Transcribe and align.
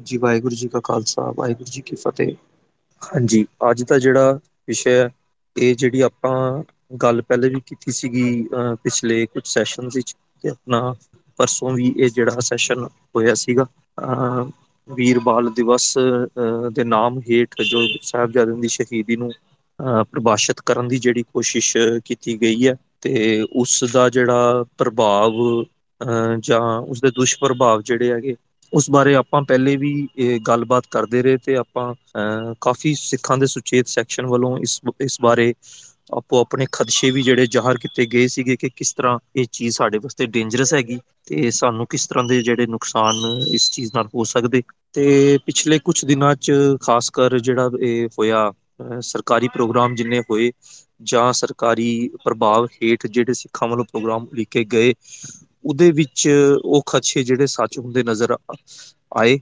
ਜੀ, 0.00 0.16
ਵਾਹਿਗੁਰੂ 0.16 0.54
ਜੀ 0.54 0.68
ਕਾ 0.68 0.80
ਖਾਲਸਾ, 0.80 1.32
ਵਾਹਿਗੁਰੂ 1.36 1.70
ਜੀ 1.70 1.80
ਕੀ 1.80 1.96
ਫਤਿਹ। 1.96 2.34
ਹਾਂਜੀ, 3.02 3.46
ਅੱਜ 3.70 3.82
ਦਾ 3.82 3.98
ਜਿਹੜਾ 3.98 4.32
ਵਿਸ਼ਾ 4.68 4.90
ਹੈ, 4.90 5.10
ਇਹ 5.56 5.74
ਜਿਹੜੀ 5.74 6.00
ਆਪਾਂ 6.00 6.62
ਗੱਲ 6.96 7.22
ਪਹਿਲੇ 7.22 7.48
ਵੀ 7.48 7.60
ਕੀਤੀ 7.66 7.92
ਸੀਗੀ, 7.92 8.46
ਅਹ 8.46 8.74
ਪਿਛਲੇ 8.74 9.26
ਕੁਛ 9.26 9.46
ਸੈਸ਼ਨ 9.46 9.88
ਵਿੱਚ 9.94 10.16
ਤੇ 10.42 10.48
ਆਪਣਾ 10.48 10.94
ਪਰਸੋਂ 11.38 11.70
ਵੀ 11.70 11.94
ਇਹ 11.98 12.10
ਜਿਹੜਾ 12.10 12.40
ਸੈਸ਼ਨ 12.40 12.84
ਹੋਇਆ 12.84 13.34
ਸੀਗਾ, 13.34 13.66
ਅਹ 13.98 14.50
ਵੀਰ 14.88 15.18
ਬਾਲ 15.18 15.50
ਦਿਵਸ, 15.50 15.98
ਅਹ 15.98 16.70
ਦੇ 16.70 16.84
ਨਾਮ 16.84 17.20
ਹੇਠ 17.20 17.54
ਜੋ 17.62 17.80
ਸਾਹਿਬਜ਼ਾਦਿਆਂ 18.02 18.56
ਦੀ 18.56 18.68
ਸ਼ਹੀਦੀ 18.68 19.16
ਨੂੰ, 19.16 19.30
ਅਹ 19.30 20.04
ਪ੍ਰਭਾਸ਼ਿਤ 20.04 20.60
ਕਰਨ 20.60 20.88
ਦੀ 20.88 20.98
ਜਿਹੜੀ 20.98 21.22
ਕੋਸ਼ਿਸ਼ 21.22 21.76
ਕੀਤੀ 22.04 22.40
ਗਈ 22.40 22.68
ਹੈ 22.68 22.76
ਤੇ 23.00 23.46
ਉਸਦਾ 23.52 24.08
ਜਿਹੜਾ 24.08 24.64
ਪ੍ਰਭਾਵ, 24.78 25.32
ਅਹ 26.00 26.36
ਜਾਂ 26.40 26.60
ਉਸਦੇ 26.60 27.10
ਦੁਸ਼ਪ੍ਰਭਾਵ 27.10 27.82
ਜਿਹੜੇ 27.82 28.12
ਹੈਗੇ 28.12 28.36
ਉਸ 28.72 28.90
ਬਾਰੇ 28.90 29.14
ਆਪਾਂ 29.14 29.42
ਪਹਿਲੇ 29.42 29.76
ਵੀ 29.76 29.92
ਇਹ 30.16 30.38
ਗੱਲਬਾਤ 30.40 30.84
ਕਰਦੇ 30.90 31.22
ਰਹੇ 31.22 31.36
ਤੇ 31.36 31.56
ਆਪਾਂ, 31.56 31.92
ਅਹ, 31.94 32.54
ਕਾਫ਼ੀ 32.60 32.94
ਸਿੱਖਾਂ 32.94 33.36
ਦੇ 33.38 33.46
ਸੁਚੇਤ 33.46 33.88
ਸੈਕਸ਼ਨ 33.88 34.26
ਵੱਲੋਂ 34.26 34.56
ਇਸ 34.58 34.80
ਇਸ 35.00 35.20
ਬਾਰੇ 35.20 35.52
ਆਪੋ 36.12 36.40
ਆਪਣੇ 36.40 36.66
ਖਦਸ਼ੇ 36.72 37.10
ਵੀ 37.10 37.22
ਜਿਹੜੇ 37.22 37.46
ਜ਼ਾਹਰ 37.46 37.78
ਕੀਤੇ 37.78 38.06
ਗਏ 38.06 38.26
ਸੀਗੇ 38.28 38.56
ਕਿ 38.56 38.68
ਕਿਸ 38.68 38.92
ਤਰ੍ਹਾਂ 38.94 39.18
ਇਹ 39.36 39.46
ਚੀਜ਼ 39.52 39.76
ਸਾਡੇ 39.76 39.98
ਵਾਸਤੇ 39.98 40.26
ਡੇਂਜਰਸ 40.28 40.72
ਹੈਗੀ 40.74 40.98
ਤੇ 41.26 41.50
ਸਾਨੂੰ 41.50 41.86
ਕਿਸ 41.90 42.06
ਤਰ੍ਹਾਂ 42.06 42.24
ਦੇ 42.24 42.40
ਜਿਹੜੇ 42.42 42.66
ਨੁਕਸਾਨ 42.66 43.14
ਇਸ 43.54 43.70
ਚੀਜ਼ 43.70 43.90
ਨਾਲ 43.94 44.08
ਹੋ 44.14 44.24
ਸਕਦੇ। 44.24 44.62
ਤੇ 44.94 45.38
ਪਿਛਲੇ 45.46 45.78
ਕੁਛ 45.78 46.04
ਦਿਨਾਂ 46.04 46.34
ਚ 46.36 46.52
ਖ਼ਾਸ 46.80 47.10
ਕਰ 47.10 47.38
ਜਿਹੜਾ 47.38 47.70
ਇਹ 47.80 48.08
ਹੋਇਆ 48.18 48.52
ਸਰਕਾਰੀ 49.02 49.48
ਪ੍ਰੋਗਰਾਮ 49.48 49.94
ਜਿੰਨੇ 49.94 50.20
ਹੋਏ 50.20 50.50
ਜਾਂ 51.02 51.32
ਸਰਕਾਰੀ 51.32 51.90
ਪ੍ਰਭਾਵ 52.24 52.66
ਹੇਠ 52.74 53.06
ਜਿਹੜੇ 53.06 53.34
ਸਿੱਖਾਂ 53.34 53.68
ਵੱਲੋਂ 53.68 53.84
ਪ੍ਰੋਗਰਾਮ 53.84 54.26
ਲਿਖੇ 54.34 54.64
ਗਏ 54.64 54.92
ਉਹਦੇ 55.64 55.90
ਵਿੱਚ 55.92 56.28
ਉਹ 56.64 56.82
ਖਦਸ਼ੇ 56.86 57.22
ਜਿਹੜੇ 57.24 57.46
ਸੱਚ 57.48 57.78
ਹੁੰਦੇ 57.78 58.02
ਨਜ਼ਰ 58.04 58.36
ਆਏ 59.12 59.38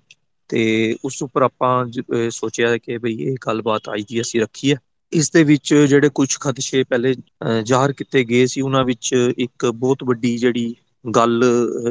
ਤੇ 0.50 0.62
ਉਸ 1.04 1.22
ਉੱਪਰ 1.22 1.42
ਆਪਾਂ 1.42 1.72
ਸੋਚਿਆ 2.30 2.76
ਕਿ 2.78 2.98
ਬਈ 2.98 3.14
ਇਹ 3.22 3.36
ਗੱਲਬਾਤ 3.46 3.88
ਆਈ 3.88 4.02
ਦੀ 4.04 4.20
ਅਸੀਂ 4.20 4.40
ਰੱਖੀਏ 4.40 4.76
ਇਸਦੇ 5.12 5.42
ਵਿੱਚ 5.44 5.74
ਜਿਹੜੇ 5.74 6.08
ਕੁਛ 6.14 6.36
ਖਦਸ਼ੇ 6.40 6.82
ਪਹਿਲੇ, 6.84 7.14
ਅਹ 7.14 7.60
ਜ਼ਾਹਰ 7.62 7.92
ਕੀਤੇ 7.94 8.24
ਗਏ 8.24 8.46
ਸੀ, 8.46 8.60
ਉਹਨਾਂ 8.60 8.84
ਵਿੱਚ 8.84 9.12
ਇੱਕ 9.38 9.66
ਬਹੁਤ 9.66 10.04
ਵੱਡੀ 10.04 10.36
ਜਿਹੜੀ 10.38 10.74
ਗੱਲ 11.04 11.42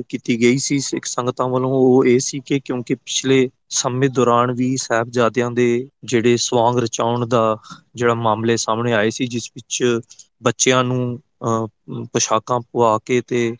ਕੀਤੀ 0.10 0.40
ਗਈ 0.42 0.58
ਸੀ 0.60 0.80
ਸਿੱਖ 0.82 1.06
ਸੰਗਤਾਂ 1.06 1.48
ਵੱਲੋਂ, 1.50 1.72
ਉਹ 1.72 2.06
ਇਹ 2.06 2.20
ਸੀ 2.20 2.40
ਕਿ 2.46 2.60
ਕਿਉਂਕਿ 2.60 2.96
ਪਿਛਲੇ 2.96 3.50
ਸਮੇਂ 3.72 4.10
ਦੌਰਾਨ 4.10 4.52
ਵੀ 4.54 4.76
ਸਾਹਿਬਜ਼ਾਦਿਆਂ 4.78 5.50
ਦੇ 5.52 5.68
ਜਿਹੜੇ 6.06 6.36
ਸਵਾਂਗ 6.40 6.78
ਰਚਾਉਣ 6.80 7.26
ਦਾ 7.28 7.58
ਜਿਹੜਾ 7.96 8.14
ਮਾਮਲੇ 8.18 8.58
ਸਾਹਮਣੇ 8.58 8.94
ਆਏ 8.94 9.10
ਸੀ, 9.10 9.28
ਜਿਸ 9.28 9.52
ਵਿੱਚ 9.56 9.84
ਬੱਚਿਆਂ 10.42 10.84
ਨੂੰ, 10.84 11.20
ਅਹ 11.44 12.04
ਪੁਸ਼ਾਕਾਂ 12.14 12.60
ਪੁਆ 12.64 12.98
ਕੇ 13.06 13.22
ਤੇ 13.22 13.50
ਅਹ 13.50 13.56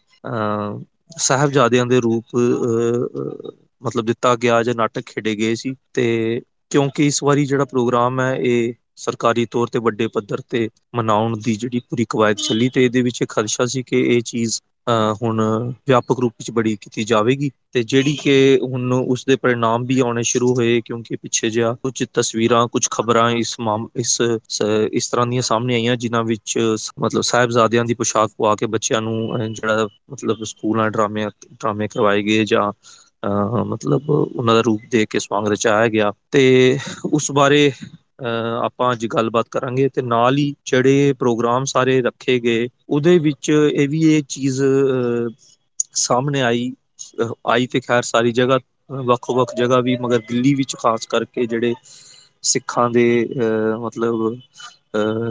ਸਾਹਿਬਜ਼ਾਦਿਆਂ 1.18 1.86
ਦੇ 1.86 2.00
ਰੂਪ, 2.00 2.26
ਅਹ, 2.36 3.52
ਮਤਲਬ 3.82 4.06
ਦਿੱਤਾ 4.06 4.36
ਗਿਆ 4.36 4.64
ਜਾਂ 4.64 4.76
ਨਾਟਕ 4.76 5.04
ਖੇਡੇ 5.06 5.36
ਗਏ 5.36 5.56
ਸੀ 5.56 5.76
ਤੇ 5.94 6.42
ਕਿਉਂਕਿ 6.70 7.06
ਇਸ 7.08 7.24
ਵਾਰੀ 7.24 7.46
ਜਿਹੜਾ 7.46 7.66
ਪ੍ਰੋਗਰਾਮ 7.66 8.20
ਹੈ 8.22 8.36
ਇਹ 8.36 8.74
ਸਰਕਾਰੀ 8.96 9.46
ਤੌਰ 9.46 9.68
ਤੇ 9.68 9.80
ਵੱਡੇ 9.80 10.08
ਪੱਧਰ 10.08 10.42
ਤੇ 10.50 10.70
ਮਨਾਉਣ 10.96 11.38
ਦੀ 11.38 11.56
ਜਿਹੜੀ 11.56 11.80
ਪੂਰੀ 11.80 12.06
ਕਵਾਇਦ 12.10 12.38
ਚੱਲੀ 12.38 12.70
ਤੇ 12.70 12.86
ਇਹਦੇ 12.86 13.02
ਵਿੱਚ 13.02 13.24
ਖਦਸ਼ਾ 13.30 13.66
ਸੀ 13.66 13.84
ਕਿ 13.84 14.02
ਇਹ 14.16 14.22
ਚੀਜ਼ 14.22 14.62
ਅਹ 14.88 15.14
ਹੁਣ 15.22 15.42
ਵਿਆਪਕ 15.88 16.20
ਰੂਪ 16.20 16.34
ਵਿੱਚ 16.34 16.52
ਬੜੀ 16.52 16.76
ਕੀਤੀ 16.82 17.04
ਜਾਵੇਗੀ 17.04 17.50
ਤੇ 17.74 17.84
ਜਿਹੜੀ 17.84 18.14
ਕਿ 18.16 18.34
ਹੁਣ 18.64 18.94
ਉਸਦੇ 18.94 19.36
ਪਰਿਣਾਮ 19.38 19.86
ਵੀ 19.86 20.00
ਆਉਣੇ 20.00 20.24
ਸ਼ੁਰੂ 20.24 20.54
ਹੋਏ 20.56 20.80
ਕਿਉਂਕਿ 20.82 21.16
ਪਿੱਛੇ 21.18 21.50
ਜਿਹਾ 21.50 21.74
ਕੁਝ 21.84 22.04
ਤਸਵੀਰਾਂ, 22.14 22.68
ਕੁਝ 22.68 22.88
ਖ਼ਬਰਾਂ 22.92 23.30
ਇਸ 23.34 23.56
ਮਾਮ, 23.60 23.88
ਇਸ 23.96 24.18
ਇਸ 24.92 25.10
ਤਰ੍ਹਾਂ 25.10 25.26
ਦੀਆਂ 25.28 25.42
ਸਾਹਮਣੇ 25.42 25.76
ਆਈਆਂ 25.76 25.96
ਜਿਨ੍ਹਾਂ 25.98 26.24
ਵਿੱਚ 26.24 26.58
ਮਤਲਬ 27.00 27.22
ਸਾਹਿਬਜ਼ਾਦਿਆਂ 27.24 27.86
ਦੀ 27.86 27.94
ਪੁਸ਼ਾਕ 27.96 28.32
ਪਵਾ 28.32 28.56
ਕੇ 28.56 28.66
ਬੱਚਿਆਂ 28.68 29.02
ਨੂੰ 29.02 29.54
ਜਿਹੜਾ 29.54 29.88
ਮਤਲਬ 30.12 30.44
ਸਕੂਲਾਂ 30.46 30.90
ਡਰਾਮੇ 30.92 31.26
ਡਰਾਮੇ 31.46 31.88
ਕਰਵਾਏ 31.88 32.24
ਗਏ 32.24 32.46
ਜਾਂ, 32.46 32.72
ਅਹ 33.24 33.64
ਮਤਲਬ 33.66 34.10
ਉਹਨਾਂ 34.10 34.56
ਦਾ 34.56 34.62
ਰੂਪ 34.62 34.82
ਦੇ 34.92 35.06
ਕੇ 35.06 35.20
ਸਵਾਂਗ 35.20 35.48
ਰਚਾਇਆ 35.48 35.88
ਗਿਆ 35.90 36.12
ਤੇ 36.32 36.78
ਉਸ 37.14 37.32
ਬਾਰੇ 37.32 37.70
ਅਹ 37.72 37.86
ਆਪਾਂ 38.64 38.92
ਅੱਜ 38.92 39.06
ਗੱਲਬਾਤ 39.08 39.48
ਕਰਾਂਗੇ 39.52 39.88
ਤੇ 39.90 40.02
ਨਾਲ 40.04 40.38
ਹੀ 40.38 40.54
ਜਿਹੜੇ 40.66 41.14
ਪ੍ਰੋਗਰਾਮ 41.20 41.66
ਸਾਰੇ 41.68 42.02
ਰੱਖੇ 42.02 42.40
ਗਏ, 42.40 42.68
ਉਹਦੇ 42.90 43.18
ਵਿੱਚ 43.20 43.50
ਇਹ 43.50 43.88
ਵੀ 43.90 44.02
ਇਹ 44.08 44.24
ਚੀਜ਼, 44.30 44.62
ਅਹ 44.64 45.30
ਸਾਹਮਣੇ 45.98 46.42
ਆਈ 46.44 46.72
ਆਈ 47.48 47.68
ਤੇ 47.68 47.80
ਖੈਰ 47.82 48.02
ਸਾਰੀ 48.04 48.32
ਜਗ੍ਹਾ 48.34 48.60
ਵੱਖੋ 49.04 49.36
ਵੱਖ 49.36 49.54
ਜਗ੍ਹਾ 49.56 49.80
ਵੀ, 49.82 49.96
ਮਗਰ 49.98 50.20
ਦਿੱਲੀ 50.22 50.54
ਵਿੱਚ 50.56 50.76
ਖ਼ਾਸ 50.78 51.06
ਕਰਕੇ 51.08 51.46
ਜਿਹੜੇ 51.46 51.74
ਸਿੱਖਾਂ 52.44 52.90
ਦੇ, 52.90 53.08
ਅਹ 53.36 53.78
ਮਤਲਬ 53.80 54.38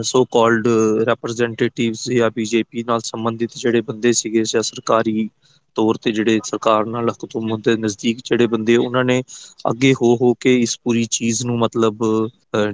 ਸੋ 0.03 0.23
ਕਾਲਡ 0.27 0.67
ਰੈਪ੍ਰਜੈਂਟੇਟਿਵ 1.07 1.93
ਜਾਂ 2.09 2.29
ਬੀਜੇਪੀ 2.31 2.83
ਨਾਲ 2.83 2.99
ਸੰਬੰਧਿਤ 3.03 3.57
ਜਿਹੜੇ 3.57 3.81
ਬੰਦੇ 3.83 4.11
ਸੀਗੇ, 4.13 4.43
ਜਾਂ 4.45 4.61
ਸਰਕਾਰੀ 4.63 5.29
ਤੌਰ 5.77 5.97
ਤੇ 6.01 6.11
ਜਿਹੜੇ 6.11 6.39
ਸਰਕਾਰ 6.45 6.85
ਨਾਲ 6.87 7.09
ਹਕੂਮਤ 7.11 7.63
ਦੇ 7.65 7.75
ਨਜ਼ਦੀਕ 7.77 8.19
ਜਿਹੜੇ 8.25 8.47
ਬੰਦੇ 8.47 8.75
ਉਹਨਾਂ 8.77 9.03
ਨੇ 9.05 9.21
ਅੱਗੇ 9.65 9.93
ਹੋ 9.93 10.15
ਹੋ 10.17 10.33
ਕੇ 10.37 10.55
ਇਸ 10.61 10.77
ਪੂਰੀ 10.79 11.03
ਚੀਜ਼ 11.11 11.45
ਨੂੰ 11.45 11.57
ਮਤਲਬ 11.59 12.03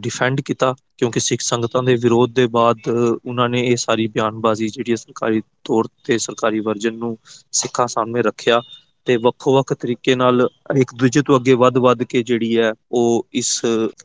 ਡਿਫੈਂਡ 0.01 0.41
ਕੀਤਾ, 0.41 0.73
ਕਿਉਂਕਿ 0.97 1.19
ਸਿੱਖ 1.19 1.41
ਸੰਗਤਾਂ 1.41 1.83
ਦੇ 1.83 1.95
ਵਿਰੋਧ 1.97 2.33
ਦੇ 2.33 2.45
ਬਾਅਦ 2.49 2.87
ਉਹਨਾਂ 2.87 3.49
ਨੇ 3.49 3.61
ਇਹ 3.63 3.75
ਸਾਰੀ 3.77 4.07
ਬਿਆਨਬਾਜ਼ੀ 4.09 4.67
ਜਿਹੜੀ 4.69 4.95
ਸਰਕਾਰੀ 4.97 5.41
ਤੌਰ 5.65 5.87
ਤੇ 6.05 6.17
ਸਰਕਾਰੀ 6.19 6.59
ਵਰਜਨ 6.61 6.93
ਨੂੰ 6.95 7.17
ਸਿੱਖਾਂ 7.53 7.87
ਸਾਹਮਣੇ 7.87 8.21
ਰੱਖਿਆ। 8.23 8.61
ਤੇ 9.05 9.17
ਵੱਖੋ 9.17 9.53
ਵੱਖ 9.53 9.73
ਤਰੀਕੇ 9.73 10.15
ਨਾਲ 10.15 10.49
ਇੱਕ 10.77 10.95
ਦੂਜੇ 10.95 11.21
ਤੋਂ 11.21 11.39
ਅੱਗੇ 11.39 11.53
ਵੱਧ 11.53 11.77
ਵੱਧ 11.77 12.03
ਕੇ 12.03 12.23
ਜਿਹੜੀ 12.23 12.57
ਹੈ 12.57 12.73
ਉਹ 12.91 13.27
ਇਸ 13.33 13.61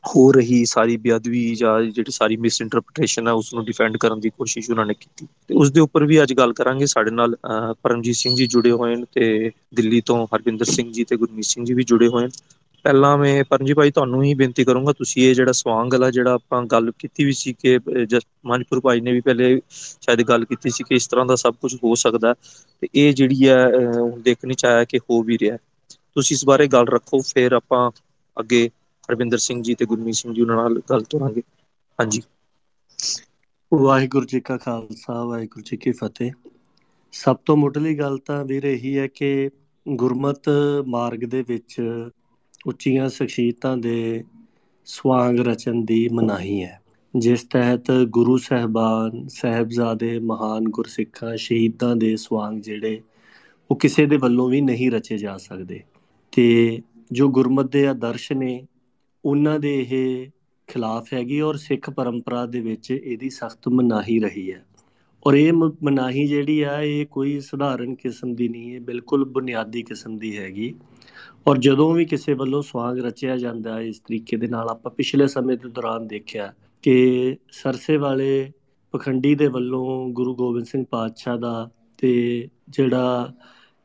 ਹੋ 0.07 0.31
ਰਹੀ 0.31 0.65
ਸਾਰੀ 0.65 0.97
ਬੇਅਦਬੀ 0.97 1.55
ਜਾਂ 1.55 1.81
ਜਿਹੜੀ 1.81 2.11
ਸਾਰੀ 2.11 2.37
ਮਿਸ 2.37 2.61
ਇੰਟਰਪ੍ਰੀਟੇਸ਼ਨ 2.61 3.27
ਹੈ 3.27 3.31
ਉਸਨੂੰ 3.31 3.65
ਡਿਫੈਂਡ 3.65 3.97
ਕਰਨ 3.97 4.19
ਦੀ 4.19 4.29
ਕੋਸ਼ਿਸ਼ 4.29 4.71
ਉਹਨਾਂ 4.71 4.85
ਨੇ 4.85 4.93
ਕੀਤੀ। 4.93 5.27
ਤੇ 5.47 5.55
ਉਸਦੇ 5.55 5.79
ਉੱਪਰ 5.79 6.03
ਵੀ 6.03 6.23
ਅੱਜ 6.23 6.33
ਗੱਲ 6.33 6.53
ਕਰਾਂਗੇ 6.53 6.85
ਸਾਡੇ 6.85 7.11
ਨਾਲ, 7.11 7.35
ਅਹ, 7.35 7.73
ਪਰਮਜੀਤ 7.83 8.15
ਸਿੰਘ 8.15 8.35
ਜੀ 8.35 8.47
ਜੁੜੇ 8.47 8.71
ਹੋਏ 8.71 8.95
ਨੇ 8.95 9.05
ਤੇ 9.13 9.51
ਦਿੱਲੀ 9.73 10.01
ਤੋਂ 10.01 10.27
ਹਰਵਿੰਦਰ 10.35 10.65
ਸਿੰਘ 10.65 10.93
ਜੀ 10.93 11.03
ਤੇ 11.03 11.17
ਗੁਰਮੀਤ 11.17 11.45
ਸਿੰਘ 11.45 11.65
ਜੀ 11.65 11.73
ਵੀ 11.73 11.83
ਜੁੜੇ 11.83 12.07
ਹੋਏ 12.07 12.23
ਨੇ। 12.23 12.29
ਪਹਿਲਾਂ 12.85 13.17
ਮੈਂ 13.17 13.43
ਪਰਮਜੀਤ 13.43 13.75
ਭਾਈ 13.75 13.91
ਤੁਹਾਨੂੰ 13.91 14.23
ਹੀ 14.23 14.33
ਬੇਨਤੀ 14.33 14.63
ਕਰੂੰਗਾ, 14.65 14.93
ਤੁਸੀਂ 14.93 15.23
ਇਹ 15.23 15.33
ਜਿਹੜਾ 15.35 15.51
ਸਵਾਂਗ 15.51 15.93
ਵਾਲਾ 15.93 16.09
ਜਿਹੜਾ 16.11 16.33
ਆਪਾਂ 16.33 16.61
ਗੱਲ 16.65 16.91
ਕੀਤੀ 16.99 17.25
ਵੀ 17.25 17.31
ਸੀ 17.33 17.53
ਕਿ 17.53 17.77
ਮਨਪੁਰ 18.45 18.79
ਭਾਈ 18.81 19.01
ਨੇ 19.01 19.11
ਵੀ 19.11 19.21
ਪਹਿਲੇ 19.21 19.59
ਸ਼ਾਇਦ 20.01 20.21
ਗੱਲ 20.29 20.45
ਕੀਤੀ 20.45 20.69
ਸੀ 20.69 20.83
ਕਿ 20.83 20.95
ਇਸ 20.95 21.07
ਤਰ੍ਹਾਂ 21.07 21.25
ਦਾ 21.25 21.35
ਸਭ 21.35 21.55
ਕੁਝ 21.61 21.75
ਹੋ 21.83 21.93
ਸਕਦਾ 21.97 22.33
ਤੇ 22.81 22.87
ਇਹ 22.95 23.13
ਜਿਹੜੀ 23.13 23.47
ਹੈ 23.47 23.65
ਹੁਣ 23.91 24.19
ਦੇਖਣੀ 24.21 24.53
ਚਾਹਿਆ 24.55 24.83
ਕਿ 24.85 24.99
ਹੋ 24.99 25.21
ਵੀ 25.23 25.37
ਰਿਹਾ 25.37 25.57
ਤੁਸੀਂ 26.15 26.35
ਇਸ 26.35 26.45
ਬਾਰੇ 26.45 26.67
ਗੱਲ 26.67 26.87
ਰੱਖੋ, 26.87 27.19
ਫੇਰ 27.27 27.53
ਆਪਾਂ 27.53 27.89
ਅੱਗੇ 28.37 28.69
ਹਰਵਿੰਦਰ 29.09 29.37
ਸਿੰਘ 29.37 29.61
ਜੀ 29.63 29.75
ਤੇ 29.75 29.85
ਗੁਰਮੀਤ 29.85 30.15
ਸਿੰਘ 30.15 30.33
ਜੀ 30.33 30.41
ਉਹਨਾਂ 30.41 30.55
ਨਾਲ 30.55 30.81
ਗੱਲ 30.89 31.03
ਕਰਾਂਗੇ 31.11 31.41
ਹਾਂਜੀ। 31.99 32.21
ਵਾਹਿਗੁਰੂ 33.71 34.25
ਜੀ 34.25 34.39
ਕਾ 34.41 34.57
ਖਾਲਸਾ, 34.57 35.23
ਵਾਹਿਗੁਰੂ 35.23 35.63
ਜੀ 35.63 35.77
ਕੀ 35.77 35.91
ਫਤਿਹ। 35.91 36.31
ਸਭ 37.13 37.37
ਤੋਂ 37.45 37.55
ਮੁੱਢਲੀ 37.57 37.97
ਗੱਲ 37.99 38.17
ਤਾਂ 38.17 38.43
ਵੀਰ 38.45 38.63
ਇਹੀ 38.65 38.97
ਹੈ 38.97 39.07
ਕਿ 39.07 39.49
ਗੁਰਮਤ 39.85 40.49
ਮਾਰਗ 40.87 41.23
ਦੇ 41.25 41.41
ਵਿੱਚ 41.47 41.75
ਉੱਚੀਆਂ 42.69 43.09
ਸ਼ਖਸੀਅਤਾਂ 43.09 43.77
ਦੇ 43.77 44.23
ਸਵਾਂਗ 44.87 45.39
ਰਚਨ 45.39 45.85
ਦੀ 45.85 46.07
ਮਨਾਹੀ 46.09 46.63
ਹੈ। 46.63 46.79
ਜਿਸ 47.13 47.43
ਤਹਿਤ 47.43 47.91
ਗੁਰੂ 48.09 48.37
ਸਹਿਬਾਨ 48.37 49.27
ਸਹਿਬਜ਼ਾਦੇ 49.27 50.19
ਮਹਾਨ 50.19 50.63
ਗੁਰਸਿੱਖਾਂ 50.69 51.37
ਸ਼ਹੀਦਾਂ 51.37 51.95
ਦੇ 51.95 52.15
ਸਵਾਂਗ 52.15 52.57
ਜਿਹੜੇ, 52.61 53.01
ਉਹ 53.71 53.75
ਕਿਸੇ 53.75 54.05
ਦੇ 54.05 54.17
ਵੱਲੋਂ 54.17 54.49
ਵੀ 54.49 54.61
ਨਹੀਂ 54.61 54.91
ਰਚੇ 54.91 55.17
ਜਾ 55.17 55.37
ਸਕਦੇ। 55.37 55.81
ਤੇ 56.31 56.81
ਜੋ 57.11 57.27
ਗੁਰਮਤ 57.29 57.71
ਦੇ 57.71 57.87
ਆਦਰਸ਼ 57.87 58.31
ਨੇ, 58.31 58.67
ਉਹਨਾਂ 59.25 59.59
ਦੇ 59.59 59.85
ਇਹ 59.89 60.27
ਖਿਲਾਫ 60.67 61.13
ਹੈਗੀ 61.13 61.41
ਔਰ 61.41 61.55
ਸਿੱਖ 61.55 61.89
ਪਰੰਪਰਾ 61.89 62.45
ਦੇ 62.45 62.59
ਵਿੱਚ 62.59 62.91
ਇਹਦੀ 62.91 63.29
ਸਖਤ 63.29 63.67
ਮਨਾਹੀ 63.67 64.19
ਰਹੀ 64.19 64.51
ਹੈ। 64.51 64.65
ਔਰ 65.25 65.33
ਇਹ 65.33 65.53
ਮਨਾਹੀ 65.53 66.27
ਜਿਹੜੀ 66.27 66.61
ਆ, 66.61 66.81
ਇਹ 66.81 67.05
ਕੋਈ 67.05 67.39
ਸਧਾਰਨ 67.39 67.95
ਕਿਸਮ 67.95 68.35
ਦੀ 68.35 68.47
ਨਹੀਂ 68.49 68.73
ਹੈ 68.73 68.79
ਬਿਲਕੁਲ 68.79 69.25
ਬੁਨਿਆਦੀ 69.25 69.83
ਕਿਸਮ 69.83 70.17
ਦੀ 70.17 70.37
ਹੈਗੀ। 70.37 70.73
ਔਰ 71.49 71.57
ਜਦੋਂ 71.57 71.93
ਵੀ 71.95 72.05
ਕਿਸੇ 72.05 72.33
ਵੱਲੋਂ 72.33 72.61
ਸਵਾਂਗ 72.61 72.97
ਰਚਿਆ 72.99 73.35
ਜਾਂਦਾ 73.37 73.73
ਹੈ, 73.75 73.81
ਇਸ 73.81 73.99
ਤਰੀਕੇ 73.99 74.37
ਦੇ 74.37 74.47
ਨਾਲ 74.47 74.69
ਆਪਾਂ 74.69 74.91
ਪਿਛਲੇ 74.91 75.27
ਸਮੇਂ 75.27 75.55
ਦੇ 75.57 75.69
ਦੌਰਾਨ 75.69 76.07
ਦੇਖਿਆ 76.07 76.51
ਕਿ 76.83 77.37
ਸਰਸੇ 77.51 77.95
ਵਾਲੇ 77.97 78.51
ਪਖੰਡੀ 78.93 79.33
ਦੇ 79.35 79.47
ਵੱਲੋਂ 79.47 80.09
ਗੁਰੂ 80.09 80.35
ਗੋਬਿੰਦ 80.35 80.65
ਸਿੰਘ 80.65 80.83
ਪਾਤਸ਼ਾਹ 80.91 81.37
ਦਾ 81.37 81.69
ਤੇ 81.99 82.11
ਜਿਹੜਾ 82.69 83.31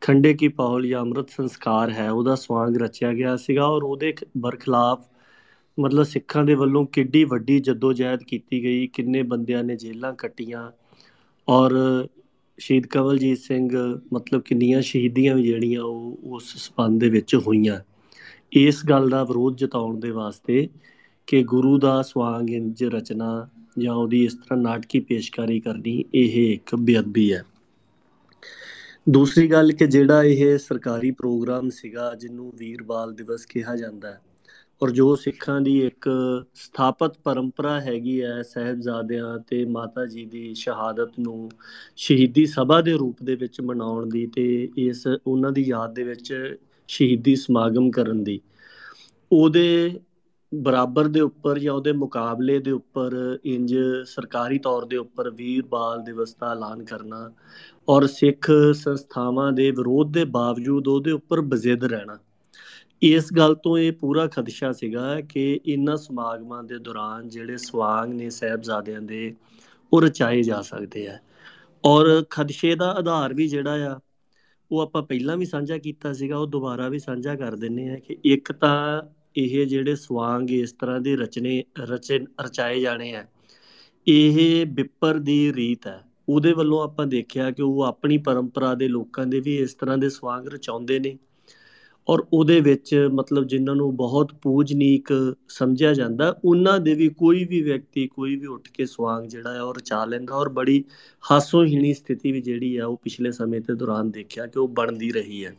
ਖੰਡੇ 0.02 0.32
ਕੀ 0.34 0.48
ਪੌਲ 0.48 0.86
ਜਾਂ 0.86 1.00
ਅੰਮ੍ਰਿਤ 1.00 1.30
ਸੰਸਕਾਰ 1.30 1.90
ਹੈ, 1.90 2.10
ਉਹਦਾ 2.10 2.34
ਸਵਾਂਗ 2.34 2.76
ਰਚਿਆ 2.76 3.12
ਗਿਆ 3.12 3.36
ਸੀਗਾ 3.36 3.66
ਔਰ 3.66 3.82
ਉਹਦੇ 3.82 4.14
ਬਰਖਲਾਫ 4.38 5.08
ਮਤਲਬ 5.78 6.04
ਸਿੱਖਾਂ 6.04 6.44
ਦੇ 6.44 6.54
ਵੱਲੋਂ 6.54 6.84
ਕਿੱਡੀ 6.86 7.24
ਵੱਡੀ 7.24 7.58
ਜਦੋਜਹਿਦ 7.60 8.22
ਕੀਤੀ 8.22 8.62
ਗਈ, 8.64 8.86
ਕਿੰਨੇ 8.86 9.22
ਬੰਦਿਆਂ 9.22 9.64
ਨੇ 9.64 9.76
ਜੇਲ੍ਹਾਂ 9.76 10.12
ਕੱਟੀਆਂ 10.14 10.70
ਔਰ 11.48 11.72
ਸ਼ਹੀਦ 12.58 12.86
ਕਵਲਜੀਤ 12.86 13.38
ਸਿੰਘ, 13.38 13.70
ਮਤਲਬ 14.12 14.42
ਕਿੰਨੀਆਂ 14.42 14.82
ਸ਼ਹੀਦੀਆਂ 14.82 15.34
ਵੀ 15.34 15.42
ਜਿਹੜੀਆਂ 15.42 15.82
ਉਹ 15.82 16.18
ਉਸ 16.24 16.56
ਸਬੰਧ 16.56 17.00
ਦੇ 17.00 17.08
ਵਿੱਚ 17.08 17.34
ਹੋਈਆਂ। 17.34 17.80
ਇਸ 18.52 18.86
ਗੱਲ 18.86 19.08
ਦਾ 19.08 19.24
ਵਿਰੋਧ 19.24 19.56
ਜਤਾਉਣ 19.56 20.00
ਦੇ 20.00 20.10
ਵਾਸਤੇ 20.10 20.68
ਕਿ 21.26 21.42
ਗੁਰੂ 21.42 21.78
ਦਾ 21.78 22.02
ਸਵਾਂਗ 22.02 22.50
ਇੰਜ 22.50 22.84
ਰਚਨਾ 22.84 23.48
ਜਾਂ 23.78 23.94
ਉਹਦੀ 23.94 24.24
ਇਸ 24.24 24.34
ਤਰ੍ਹਾਂ 24.34 24.58
ਨਾਟਕੀ 24.58 25.00
ਪੇਸ਼ਕਾਰੀ 25.00 25.60
ਕਰਨੀ 25.60 26.04
ਇਹ 26.14 26.54
ਇੱਕ 26.54 26.74
ਬੇਅਦਬੀ 26.74 27.32
ਹੈ। 27.32 27.44
ਦੂਸਰੀ 29.08 29.50
ਗੱਲ 29.50 29.72
ਕਿ 29.72 29.86
ਜਿਹੜਾ 29.86 30.22
ਇਹ 30.22 30.58
ਸਰਕਾਰੀ 30.58 31.10
ਪ੍ਰੋਗਰਾਮ 31.10 31.70
ਸੀਗਾ, 31.70 32.14
ਜਿਹਨੂੰ 32.14 32.52
ਵੀਰਬਾਲ 32.56 33.14
ਦਿਵਸ 33.14 33.46
ਕਿਹਾ 33.46 33.76
ਜਾਂਦਾ 33.76 34.10
ਹੈ 34.10 34.20
ਔਰ 34.84 34.90
ਜੋ 34.90 35.14
ਸਿੱਖਾਂ 35.16 35.60
ਦੀ 35.60 35.78
ਇੱਕ 35.80 36.08
ਸਥਾਪਿਤ 36.54 37.12
ਪਰੰਪਰਾ 37.24 37.80
ਹੈਗੀ 37.80 38.20
ਹੈ 38.22 38.40
ਸਹਿਬਜ਼ਾਦਿਆਂ 38.42 39.38
ਤੇ 39.48 39.64
ਮਾਤਾ 39.66 40.04
ਜੀ 40.06 40.24
ਦੀ 40.24 40.52
ਸ਼ਹਾਦਤ 40.54 41.12
ਨੂੰ 41.18 41.48
ਸ਼ਹੀਦੀ 41.96 42.44
ਸਭਾ 42.46 42.80
ਦੇ 42.80 42.92
ਰੂਪ 42.92 43.22
ਦੇ 43.24 43.34
ਵਿੱਚ 43.34 43.60
ਮਨਾਉਣ 43.60 44.08
ਦੀ 44.08 44.26
ਤੇ 44.26 44.46
ਇਸ 44.78 45.06
ਉਹਨਾਂ 45.06 45.52
ਦੀ 45.52 45.62
ਯਾਦ 45.62 45.94
ਦੇ 45.94 46.04
ਵਿੱਚ 46.04 46.32
ਸ਼ਹੀਦੀ 46.88 47.36
ਸਮਾਗਮ 47.36 47.90
ਕਰਨ 47.90 48.22
ਦੀ, 48.24 48.40
ਉਹਦੇ 49.32 50.00
ਬਰਾਬਰ 50.52 51.08
ਦੇ 51.08 51.20
ਉੱਪਰ 51.20 51.58
ਜਾਂ 51.58 51.72
ਉਹਦੇ 51.72 51.92
ਮੁਕਾਬਲੇ 51.92 52.58
ਦੇ 52.58 52.70
ਉੱਪਰ 52.70 53.16
ਇੰਜ 53.44 53.74
ਸਰਕਾਰੀ 54.06 54.58
ਤੌਰ 54.58 54.84
ਦੇ 54.86 54.96
ਉੱਪਰ 54.96 55.30
ਵੀਰ 55.30 55.64
ਬਾਲ 55.66 56.02
ਦਿਵਸ 56.02 56.34
ਦਾ 56.40 56.50
ਐਲਾਨ 56.52 56.84
ਕਰਨਾ 56.84 57.30
ਔਰ 57.88 58.06
ਸਿੱਖ 58.06 58.50
ਸੰਸਥਾਵਾਂ 58.74 59.50
ਦੇ 59.52 59.70
ਵਿਰੋਧ 59.70 60.12
ਦੇ 60.12 60.24
ਬਾਵਜੂਦ 60.24 60.88
ਉਹਦੇ 60.88 61.10
ਉੱਪਰ 61.12 61.40
ਬਜ਼ਿੱਦ 61.40 61.84
ਰਹਿਣਾ। 61.84 62.18
ਇਸ 63.02 63.32
ਗੱਲ 63.32 63.54
ਤੋਂ 63.54 63.76
ਇਹ 63.78 63.92
ਪੂਰਾ 63.92 64.26
ਖਦਸ਼ਾ 64.26 64.72
ਸੀਗਾ 64.72 65.20
ਕਿ 65.20 65.60
ਇਹਨਾਂ 65.66 65.96
ਸਮਾਗਮਾਂ 65.96 66.62
ਦੇ 66.64 66.78
ਦੌਰਾਨ 66.78 67.28
ਜਿਹੜੇ 67.28 67.56
ਸਵਾਂਗ 67.56 68.12
ਨੇ 68.12 68.30
ਸਹਿਬਜ਼ਾਦਿਆਂ 68.30 69.00
ਦੇ, 69.00 69.34
ਉਹ 69.92 70.02
ਰਚਾਏ 70.02 70.42
ਜਾ 70.42 70.60
ਸਕਦੇ 70.62 71.06
ਆ। 71.08 71.18
ਔਰ 71.84 72.24
ਖਦਸ਼ੇ 72.30 72.74
ਦਾ 72.74 72.90
ਆਧਾਰ 72.92 73.34
ਵੀ 73.34 73.46
ਜਿਹੜਾ 73.48 73.92
ਆ, 73.92 73.98
ਉਹ 74.70 74.80
ਆਪਾਂ 74.80 75.02
ਪਹਿਲਾਂ 75.02 75.36
ਵੀ 75.36 75.44
ਸਾਂਝਾ 75.44 75.78
ਕੀਤਾ 75.78 76.12
ਸੀਗਾ, 76.12 76.36
ਉਹ 76.36 76.46
ਦੁਬਾਰਾ 76.46 76.88
ਵੀ 76.88 76.98
ਸਾਂਝਾ 76.98 77.34
ਕਰ 77.34 77.56
ਦਿੰਨੇ 77.56 77.88
ਆ 77.90 77.98
ਕਿ 77.98 78.16
ਇੱਕ 78.24 78.52
ਤਾਂ 78.52 79.02
ਇਹ 79.36 79.66
ਜਿਹੜੇ 79.66 79.94
ਸਵਾਂਗ 79.96 80.50
ਇਸ 80.50 80.72
ਤਰ੍ਹਾਂ 80.72 81.00
ਦੇ 81.00 81.16
ਰਚਨੇ, 81.16 81.62
ਰਚੇ, 81.78 82.18
ਰਚਾਏ 82.40 82.80
ਜਾਣੇ 82.80 83.14
ਆ, 83.14 83.24
ਇਹ 84.06 84.66
ਬਿੱਪਰ 84.66 85.18
ਦੀ 85.18 85.52
ਰੀਤ 85.54 85.86
ਹੈ। 85.86 86.00
ਉਹਦੇ 86.28 86.52
ਵੱਲੋਂ 86.52 86.82
ਆਪਾਂ 86.84 87.06
ਦੇਖਿਆ 87.06 87.50
ਕਿ 87.50 87.62
ਉਹ 87.62 87.82
ਆਪਣੀ 87.82 88.18
ਪਰੰਪਰਾ 88.18 88.74
ਦੇ 88.74 88.88
ਲੋਕਾਂ 88.88 89.26
ਦੇ 89.26 89.40
ਵੀ 89.40 89.56
ਇਸ 89.56 89.74
ਤਰ੍ਹਾਂ 89.74 89.98
ਦੇ 89.98 90.08
ਸਵਾਂਗ 90.08 90.48
ਰਚਾਉਂਦੇ 90.48 90.98
ਨੇ। 90.98 91.16
ਔਰ 92.08 92.26
ਉਹਦੇ 92.32 92.60
ਵਿੱਚ 92.60 93.08
ਮਤਲਬ 93.12 93.44
ਜਿਨ੍ਹਾਂ 93.44 93.76
ਨੂੰ 93.76 93.96
ਬਹੁਤ 93.96 94.32
ਪੂਜਨੀਕ 94.34 95.36
ਸਮਝਿਆ 95.48 95.92
ਜਾਂਦਾ, 95.92 96.40
ਉਹਨਾਂ 96.44 96.78
ਦੇ 96.80 96.94
ਵੀ 96.94 97.08
ਕੋਈ 97.08 97.44
ਵੀ 97.44 97.62
ਵਿਅਕਤੀ, 97.62 98.06
ਕੋਈ 98.06 98.36
ਵੀ 98.36 98.46
ਉੱਠ 98.46 98.68
ਕੇ 98.68 98.86
ਸਵਾਂਗ 98.86 99.24
ਜਿਹੜਾ 99.24 99.54
ਹੈ 99.54 99.62
ਉਹ 99.62 99.74
ਰਚਾ 99.74 100.04
ਲੈਂਦਾ 100.04 100.34
ਔਰ 100.34 100.48
ਬੜੀ 100.48 100.84
ਹਾਸੋਹੀਣੀ 101.30 101.94
ਸਥਿਤੀ 101.94 102.32
ਵੀ 102.32 102.40
ਜਿਹੜੀ 102.40 102.76
ਆ 102.76 102.86
ਉਹ 102.86 102.96
ਪਿਛਲੇ 102.96 103.32
ਸਮੇਂ 103.32 103.60
ਦੇ 103.60 103.74
ਦੌਰਾਨ 103.74 104.10
ਦੇਖਿਆ 104.10 104.46
ਕਿ 104.46 104.58
ਉਹ 104.58 104.68
ਬਣਦੀ 104.68 105.12
ਰਹੀ 105.12 105.44
ਹੈ। 105.44 105.56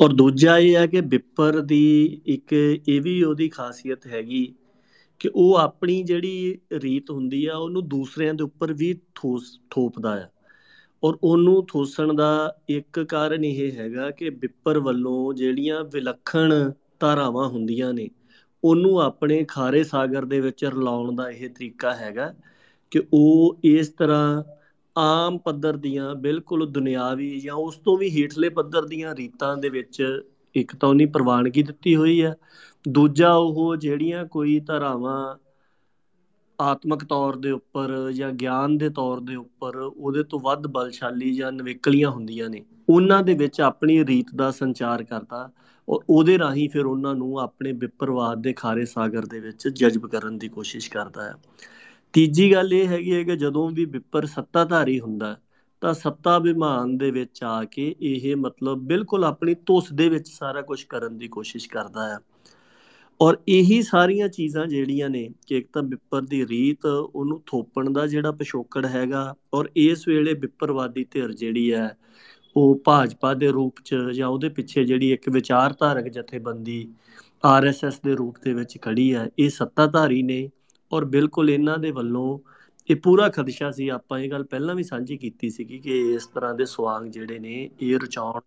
ਔਰ 0.00 0.12
ਦੂਜਾ 0.12 0.58
ਇਹ 0.58 0.76
ਹੈ 0.76 0.86
ਕਿ 0.86 1.00
ਬਿੱਪਰ 1.00 1.60
ਦੀ 1.60 2.20
ਇੱਕ 2.26 2.52
ਇਹ 2.88 3.00
ਵੀ 3.00 3.22
ਉਹਦੀ 3.22 3.48
ਖਾਸੀਅਤ 3.48 4.06
ਹੈਗੀ 4.06 4.54
ਕਿ 5.18 5.30
ਉਹ 5.34 5.54
ਆਪਣੀ 5.54 6.02
ਜਿਹੜੀ 6.02 6.58
ਰੀਤ 6.72 7.10
ਹੁੰਦੀ 7.10 7.46
ਆ, 7.46 7.56
ਉਹਨੂੰ 7.56 7.88
ਦੂਸਰਿਆਂ 7.88 8.34
ਦੇ 8.34 8.44
ਉੱਪਰ 8.44 8.72
ਵੀ 8.72 9.00
ਠੋਸ 9.14 9.60
ਥੋਪਦਾ 9.70 10.10
ਆ। 10.10 10.26
ਔਰ 11.02 11.16
ਉਹਨੂੰ 11.22 11.64
ਥੋਸਣ 11.68 12.12
ਦਾ 12.14 12.28
ਇੱਕ 12.70 13.00
ਕਾਰਨ 13.08 13.44
ਇਹ 13.44 13.72
ਹੈਗਾ 13.72 14.10
ਕਿ 14.10 14.30
ਬਿੱਪਰ 14.32 14.78
ਵੱਲੋਂ 14.80 15.32
ਜਿਹੜੀਆਂ 15.34 15.82
ਵਿਲੱਖਣ 15.92 16.52
ਧਾਰਾਵਾਂ 17.00 17.48
ਹੁੰਦੀਆਂ 17.48 17.92
ਨੇ, 17.94 18.08
ਉਹਨੂੰ 18.62 19.00
ਆਪਣੇ 19.02 19.42
ਖਾਰੇ 19.48 19.82
ਸਾਗਰ 19.84 20.24
ਦੇ 20.24 20.40
ਵਿੱਚ 20.40 20.64
ਰਲਾਉਣ 20.64 21.14
ਦਾ 21.16 21.28
ਇਹ 21.30 21.48
ਤਰੀਕਾ 21.50 21.94
ਹੈਗਾ 21.94 22.32
ਕਿ 22.92 23.00
ਉਹ 23.12 23.58
ਇਸ 23.64 23.88
ਤਰ੍ਹਾਂ 23.90 24.42
ਆਮ 24.96 25.38
ਪੱਧਰ 25.38 25.76
ਦੀਆਂ 25.76 26.14
ਬਿਲਕੁਲ 26.16 26.66
ਦੁਨਿਆਵੀ 26.68 27.38
ਜਾਂ 27.40 27.54
ਉਸ 27.56 27.76
ਤੋਂ 27.76 27.96
ਵੀ 27.98 28.10
ਹੇਠਲੇ 28.12 28.48
ਪੱਧਰ 28.50 28.86
ਦੀਆਂ 28.86 29.14
ਰੀਤਾਂ 29.16 29.56
ਦੇ 29.56 29.68
ਵਿੱਚ 29.68 30.02
ਇੱਕ 30.54 30.74
ਤਾਂ 30.76 30.88
ਉਹਨੀ 30.88 31.06
ਪ੍ਰਵਾਨਗੀ 31.06 31.62
ਦਿੱਤੀ 31.62 31.94
ਹੋਈ 31.96 32.20
ਹੈ, 32.22 32.34
ਦੂਜਾ 32.84 33.32
ਉਹ 33.34 33.76
ਜਿਹੜੀਆਂ 33.76 34.24
ਕੋਈ 34.26 34.58
ਧਾਰਾਵਾਂ 34.60 35.36
ਆਤਮਿਕ 36.58 37.04
ਤੌਰ 37.04 37.36
ਦੇ 37.36 37.50
ਉੱਪਰ 37.50 37.90
ਜਾਂ 38.12 38.30
ਗਿਆਨ 38.32 38.76
ਦੇ 38.78 38.88
ਤੌਰ 38.90 39.20
ਦੇ 39.20 39.34
ਉੱਪਰ 39.36 39.76
ਉਹਦੇ 39.76 40.22
ਤੋਂ 40.24 40.40
ਵੱਧ 40.40 40.66
ਬਲਸ਼ਾਲੀ 40.68 41.34
ਜਾਂ 41.34 41.52
ਨਵੇਕਲੀਆਂ 41.52 42.10
ਹੁੰਦੀਆਂ 42.10 42.48
ਨੇ। 42.50 42.64
ਉਹਨਾਂ 42.88 43.22
ਦੇ 43.22 43.34
ਵਿੱਚ 43.34 43.60
ਆਪਣੀ 43.60 44.04
ਰੀਤ 44.06 44.34
ਦਾ 44.34 44.50
ਸੰਚਾਰ 44.50 45.02
ਕਰਦਾ 45.04 45.48
ਔਰ 45.88 46.00
ਉਹਦੇ 46.08 46.38
ਰਾਹੀਂ 46.38 46.68
ਫਿਰ 46.68 46.86
ਉਹਨਾਂ 46.86 47.14
ਨੂੰ 47.14 47.38
ਆਪਣੇ 47.40 47.72
ਵਿਪਰਵਾਦ 47.74 48.42
ਦੇ 48.42 48.52
ਖਾਰੇ 48.52 48.84
ਸਾਗਰ 48.86 49.26
ਦੇ 49.26 49.40
ਵਿੱਚ 49.40 49.68
ਜਜ਼ਬ 49.68 50.06
ਕਰਨ 50.08 50.38
ਦੀ 50.38 50.48
ਕੋਸ਼ਿਸ਼ 50.48 50.90
ਕਰਦਾ 50.90 51.24
ਹੈ। 51.24 51.34
ਤੀਜੀ 52.14 52.52
ਗੱਲ 52.52 52.72
ਇਹ 52.72 52.86
ਹੈਗੀ 52.88 53.14
ਹੈ 53.14 53.22
ਕਿ 53.24 53.36
ਜਦੋਂ 53.36 53.68
ਵੀ 53.70 53.84
ਵਿਪਰ 53.86 54.26
ਸੱਤਾਧਾਰੀ 54.26 54.98
ਹੁੰਦਾ 55.00 55.36
ਤਾਂ 55.82 55.92
ਸੱਤਾ 55.94 56.36
ਅਭਿਮਾਨ 56.36 56.96
ਦੇ 56.98 57.10
ਵਿੱਚ 57.10 57.42
ਆ 57.44 57.62
ਕੇ 57.64 57.94
ਇਹ 58.02 58.34
ਮਤਲਬ 58.36 58.78
ਬਿਲਕੁਲ 58.86 59.24
ਆਪਣੀ 59.24 59.54
ਧੁਸ 59.66 59.92
ਦੇ 59.92 60.08
ਵਿੱਚ 60.08 60.28
ਸਾਰਾ 60.28 60.62
ਕੁਝ 60.62 60.82
ਕਰਨ 60.84 61.18
ਦੀ 61.18 61.28
ਕੋਸ਼ਿਸ਼ 61.28 61.68
ਕਰਦਾ 61.68 62.08
ਹੈ। 62.08 62.18
ਔਰ 63.20 63.36
ਇਹੀ 63.48 63.80
ਸਾਰੀਆਂ 63.82 64.28
ਚੀਜ਼ਾਂ 64.28 64.66
ਜਿਹੜੀਆਂ 64.66 65.08
ਨੇ 65.10 65.28
ਕਿ 65.46 65.56
ਇੱਕ 65.58 65.68
ਤਾਂ 65.72 65.82
ਵਿਪਰ 65.82 66.20
ਦੀ 66.22 66.44
ਰੀਤ, 66.46 66.84
ਉਹਨੂੰ 66.86 67.40
ਥੋਪਣ 67.46 67.90
ਦਾ 67.92 68.06
ਜਿਹੜਾ 68.06 68.32
ਪਿਛੋਕੜ 68.32 68.84
ਹੈਗਾ 68.86 69.34
ਔਰ 69.54 69.68
ਇਸ 69.76 70.06
ਵੇਲੇ 70.08 70.34
ਵਿਪਰਵਾਦੀ 70.34 71.04
ਧਿਰ 71.10 71.32
ਜਿਹੜੀ 71.32 71.72
ਹੈ, 71.72 71.96
ਉਹ 72.56 72.80
ਭਾਜਪਾ 72.84 73.32
ਦੇ 73.34 73.48
ਰੂਪ 73.48 73.80
'ਚ 73.84 73.94
ਜਾਂ 74.14 74.28
ਉਹਦੇ 74.28 74.48
ਪਿੱਛੇ 74.48 74.84
ਜਿਹੜੀ 74.84 75.10
ਇੱਕ 75.12 75.28
ਵਿਚਾਰਧਾਰਕ 75.28 76.08
ਜਥੇਬੰਦੀ 76.08 76.86
ਆਰਐਸਐਸ 77.44 78.00
ਦੇ 78.00 78.14
ਰੂਪ 78.14 78.36
ਦੇ 78.44 78.52
ਵਿੱਚ 78.54 78.78
ਖੜੀ 78.82 79.14
ਹੈ, 79.14 79.28
ਇਹ 79.38 79.50
ਸੱਤਾਧਾਰੀ 79.50 80.22
ਨੇ 80.22 80.48
ਔਰ 80.92 81.04
ਬਿਲਕੁਲ 81.06 81.50
ਇਹਨਾਂ 81.50 81.78
ਦੇ 81.78 81.90
ਵੱਲੋਂ 81.90 82.38
ਇਹ 82.88 82.96
ਪੂਰਾ 82.96 83.28
ਖਦਸ਼ਾ 83.28 83.70
ਸੀ। 83.70 83.88
ਆਪਾਂ 83.88 84.18
ਇਹ 84.18 84.30
ਗੱਲ 84.30 84.44
ਪਹਿਲਾਂ 84.44 84.74
ਵੀ 84.74 84.82
ਸਾਂਝੀ 84.82 85.16
ਕੀਤੀ 85.16 85.50
ਸੀ 85.50 85.64
ਕਿ 85.64 85.98
ਇਸ 86.14 86.26
ਤਰ੍ਹਾਂ 86.26 86.54
ਦੇ 86.54 86.64
ਸਵਾਂਗ 86.64 87.06
ਜਿਹੜੇ 87.06 87.38
ਨੇ, 87.38 87.70
ਇਹ 87.82 87.98
ਰਚਾਉਣ 87.98 88.40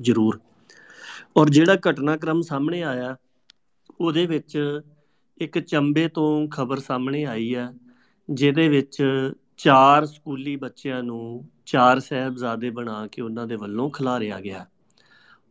ਜ਼ਰੂਰ। 0.00 0.40
ਔਰ 1.36 1.48
ਜਿਹੜਾ 1.48 1.76
ਘਟਨਾਕ੍ਰਮ 1.88 2.40
ਸਾਹਮਣੇ 2.42 2.82
ਆਇਆ 2.82 3.16
ਉਹਦੇ 4.00 4.26
ਵਿੱਚ 4.26 4.58
ਇੱਕ 5.40 5.58
ਚੰਬੇ 5.58 6.08
ਤੋਂ 6.08 6.48
ਖਬਰ 6.48 6.78
ਸਾਹਮਣੇ 6.78 7.24
ਆਈ 7.24 7.54
ਹੈ, 7.54 7.72
ਜਿਹਦੇ 8.28 8.68
ਵਿੱਚ 8.68 9.02
ਚਾਰ 9.56 10.06
ਸਕੂਲੀ 10.06 10.56
ਬੱਚਿਆਂ 10.56 11.02
ਨੂੰ 11.02 11.44
ਚਾਰ 11.66 12.00
ਸਹਿਬਜ਼ਾਦੇ 12.00 12.70
ਬਣਾ 12.70 13.06
ਕੇ 13.06 13.22
ਉਹਨਾਂ 13.22 13.46
ਦੇ 13.46 13.56
ਵੱਲੋਂ 13.56 13.90
ਖਿਲਾਰਿਆ 13.90 14.40
ਗਿਆ। 14.40 14.66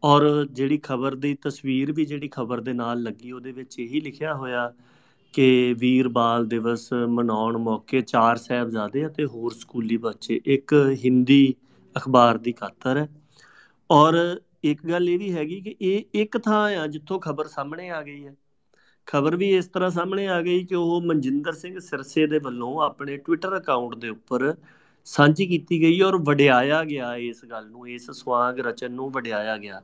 ਔਰ 0.04 0.46
ਜਿਹੜੀ 0.46 0.78
ਖਬਰ 0.78 1.16
ਦੀ 1.16 1.34
ਤਸਵੀਰ 1.42 1.92
ਵੀ 1.92 2.06
ਜਿਹੜੀ 2.06 2.28
ਖਬਰ 2.28 2.62
ਦੇ 2.62 2.74
ਨਾਲ 2.74 3.04
ਲੱਗੀ, 3.04 3.32
ਉਹਦੇ 3.32 3.52
ਵਿੱਚ 3.52 3.80
ਇਹੀ 3.80 4.02
ਲਿਖਿਆ 4.02 4.34
ਹੋਇਆ 4.34 4.72
ਕਿ 5.34 5.74
ਵੀਰ 5.80 6.08
ਬਾਲ 6.08 6.46
ਦਿਵਸ 6.46 6.92
ਮਨਾਉਣ 7.10 7.58
ਮੌਕੇ 7.58 8.02
ਚਾਰ 8.02 8.38
ਸਹਿਬਜ਼ਾਦੇ 8.38 9.06
ਅਤੇ 9.08 9.26
ਹੋਰ 9.26 9.54
ਸਕੂਲੀ 9.54 9.98
ਬੱਚੇ 9.98 10.40
ਇੱਕ 10.46 10.74
ਹਿੰਦੀ 11.06 11.54
ਅਖਬਾਰ 11.96 12.38
ਦੀ 12.38 12.52
ਖਾਤਰ 12.52 12.98
ਹੈ। 12.98 13.08
ਔਰ 13.90 14.16
ਇੱਕ 14.72 14.86
ਗੱਲ 14.86 15.10
ਇਹ 15.10 15.20
ਵੀ 15.20 15.34
ਹੈਗੀ 15.34 15.62
ਕਿ 15.62 15.76
ਇਹ 15.82 16.04
ਇੱਕ 16.14 16.38
ਥਾਂ 16.38 16.78
ਆ 16.78 16.88
ਜਿੱਥੋਂ 16.88 17.20
ਖਬਰ 17.20 17.48
ਸਾਹਮਣੇ 17.48 17.90
ਆ 17.90 18.02
ਗਈ 18.02 18.26
ਹੈ। 18.28 18.36
ਖਬਰ 19.06 19.36
ਵੀ 19.36 19.56
ਇਸ 19.56 19.66
ਤਰ੍ਹਾਂ 19.66 19.90
ਸਾਹਮਣੇ 19.90 20.28
ਆ 20.28 20.42
ਗਈ 20.42 20.66
ਕਿ 20.66 20.76
ਉਹ 20.76 21.02
ਮਨਜਿੰਦਰ 21.02 21.54
ਸਿੰਘ 21.54 21.80
ਸਿਰਸੇ 21.80 22.28
ਦੇ 22.28 22.40
ਵੱਲੋਂ 22.40 22.82
ਆਪਣੇ 22.82 23.18
ਟਵਿੱਟਰ 23.18 23.58
ਅਕਾਊਂਟ 23.58 23.96
ਦੇ 23.96 24.10
ਉੱਪਰ 24.10 24.56
ਸਾਂਝੀ 25.06 25.46
ਕੀਤੀ 25.46 25.82
ਗਈ 25.82 26.02
ਔਰ 26.02 26.18
ਵਡਿਆਇਆ 26.18 26.84
ਗਿਆ 26.84 27.16
ਇਸ 27.16 27.46
ਗੱਲ 27.46 27.70
ਨੂੰ, 27.70 27.90
ਇਸ 27.90 28.12
ਸਵਾਗ 28.12 28.60
ਰਚਨ 28.60 28.92
ਨੂੰ 28.92 29.12
ਵਡਿਆਇਆ 29.12 29.58
ਗਿਆ। 29.58 29.82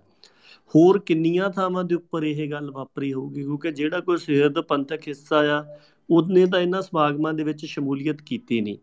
ਹੋਰ 0.75 0.99
ਕਿੰਨੀਆਂ 0.99 1.49
ਥਾਵਾਂ 1.49 1.83
ਦੇ 1.83 1.95
ਉੱਪਰ 1.95 2.23
ਇਹ 2.23 2.51
ਗੱਲ 2.51 2.71
ਵਾਪਰੀ 2.71 3.13
ਹੋਊਗੀ? 3.13 3.41
ਕਿਉਂਕਿ 3.41 3.71
ਜਿਹੜਾ 3.71 3.99
ਕੋਈ 3.99 4.17
ਸਿਰਦ 4.17 4.59
ਪੰਥਕ 4.59 5.07
ਹਿੱਸਾ 5.07 5.59
ਆ, 5.59 5.79
ਉਹਨੇ 6.09 6.45
ਤਾਂ 6.45 6.59
ਇਹਨਾਂ 6.59 6.81
ਸਵਾਗਮਾਂ 6.81 7.33
ਦੇ 7.33 7.43
ਵਿੱਚ 7.43 7.65
ਸ਼ਮੂਲੀਅਤ 7.65 8.21
ਕੀਤੀ 8.21 8.61
ਨਹੀਂ। 8.61 8.77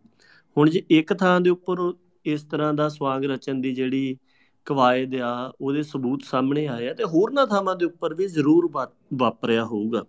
ਹੁਣ 0.56 0.70
ਜੇ 0.70 0.82
ਇੱਕ 0.90 1.14
ਥਾਂ 1.14 1.40
ਦੇ 1.40 1.50
ਉੱਪਰ 1.50 1.92
ਇਸ 2.24 2.42
ਤਰ੍ਹਾਂ 2.42 2.74
ਦਾ 2.74 2.88
ਸਵਾਗ 2.88 3.24
ਰਚਨ 3.24 3.60
ਦੀ 3.60 3.74
ਜਿਹੜੀ 3.74 4.16
ਕਵਾਇਦ 4.70 5.14
ਆ 5.16 5.32
ਉਹਦੇ 5.60 5.82
ਸਬੂਤ 5.82 6.22
ਸਾਹਮਣੇ 6.24 6.66
ਆਏ 6.66 6.88
ਆ 6.88 6.94
ਤੇ 6.94 7.04
ਹੋਰਨਾਂ 7.04 7.46
ਥਾਵਾਂ 7.46 7.76
ਦੇ 7.76 7.84
ਉੱਪਰ 7.84 8.14
ਵੀ 8.14 8.26
ਜ਼ਰੂਰ 8.28 8.70
ਵਾਪਰਿਆ 9.14 9.64
ਹੋਊਗਾ। 9.64 10.04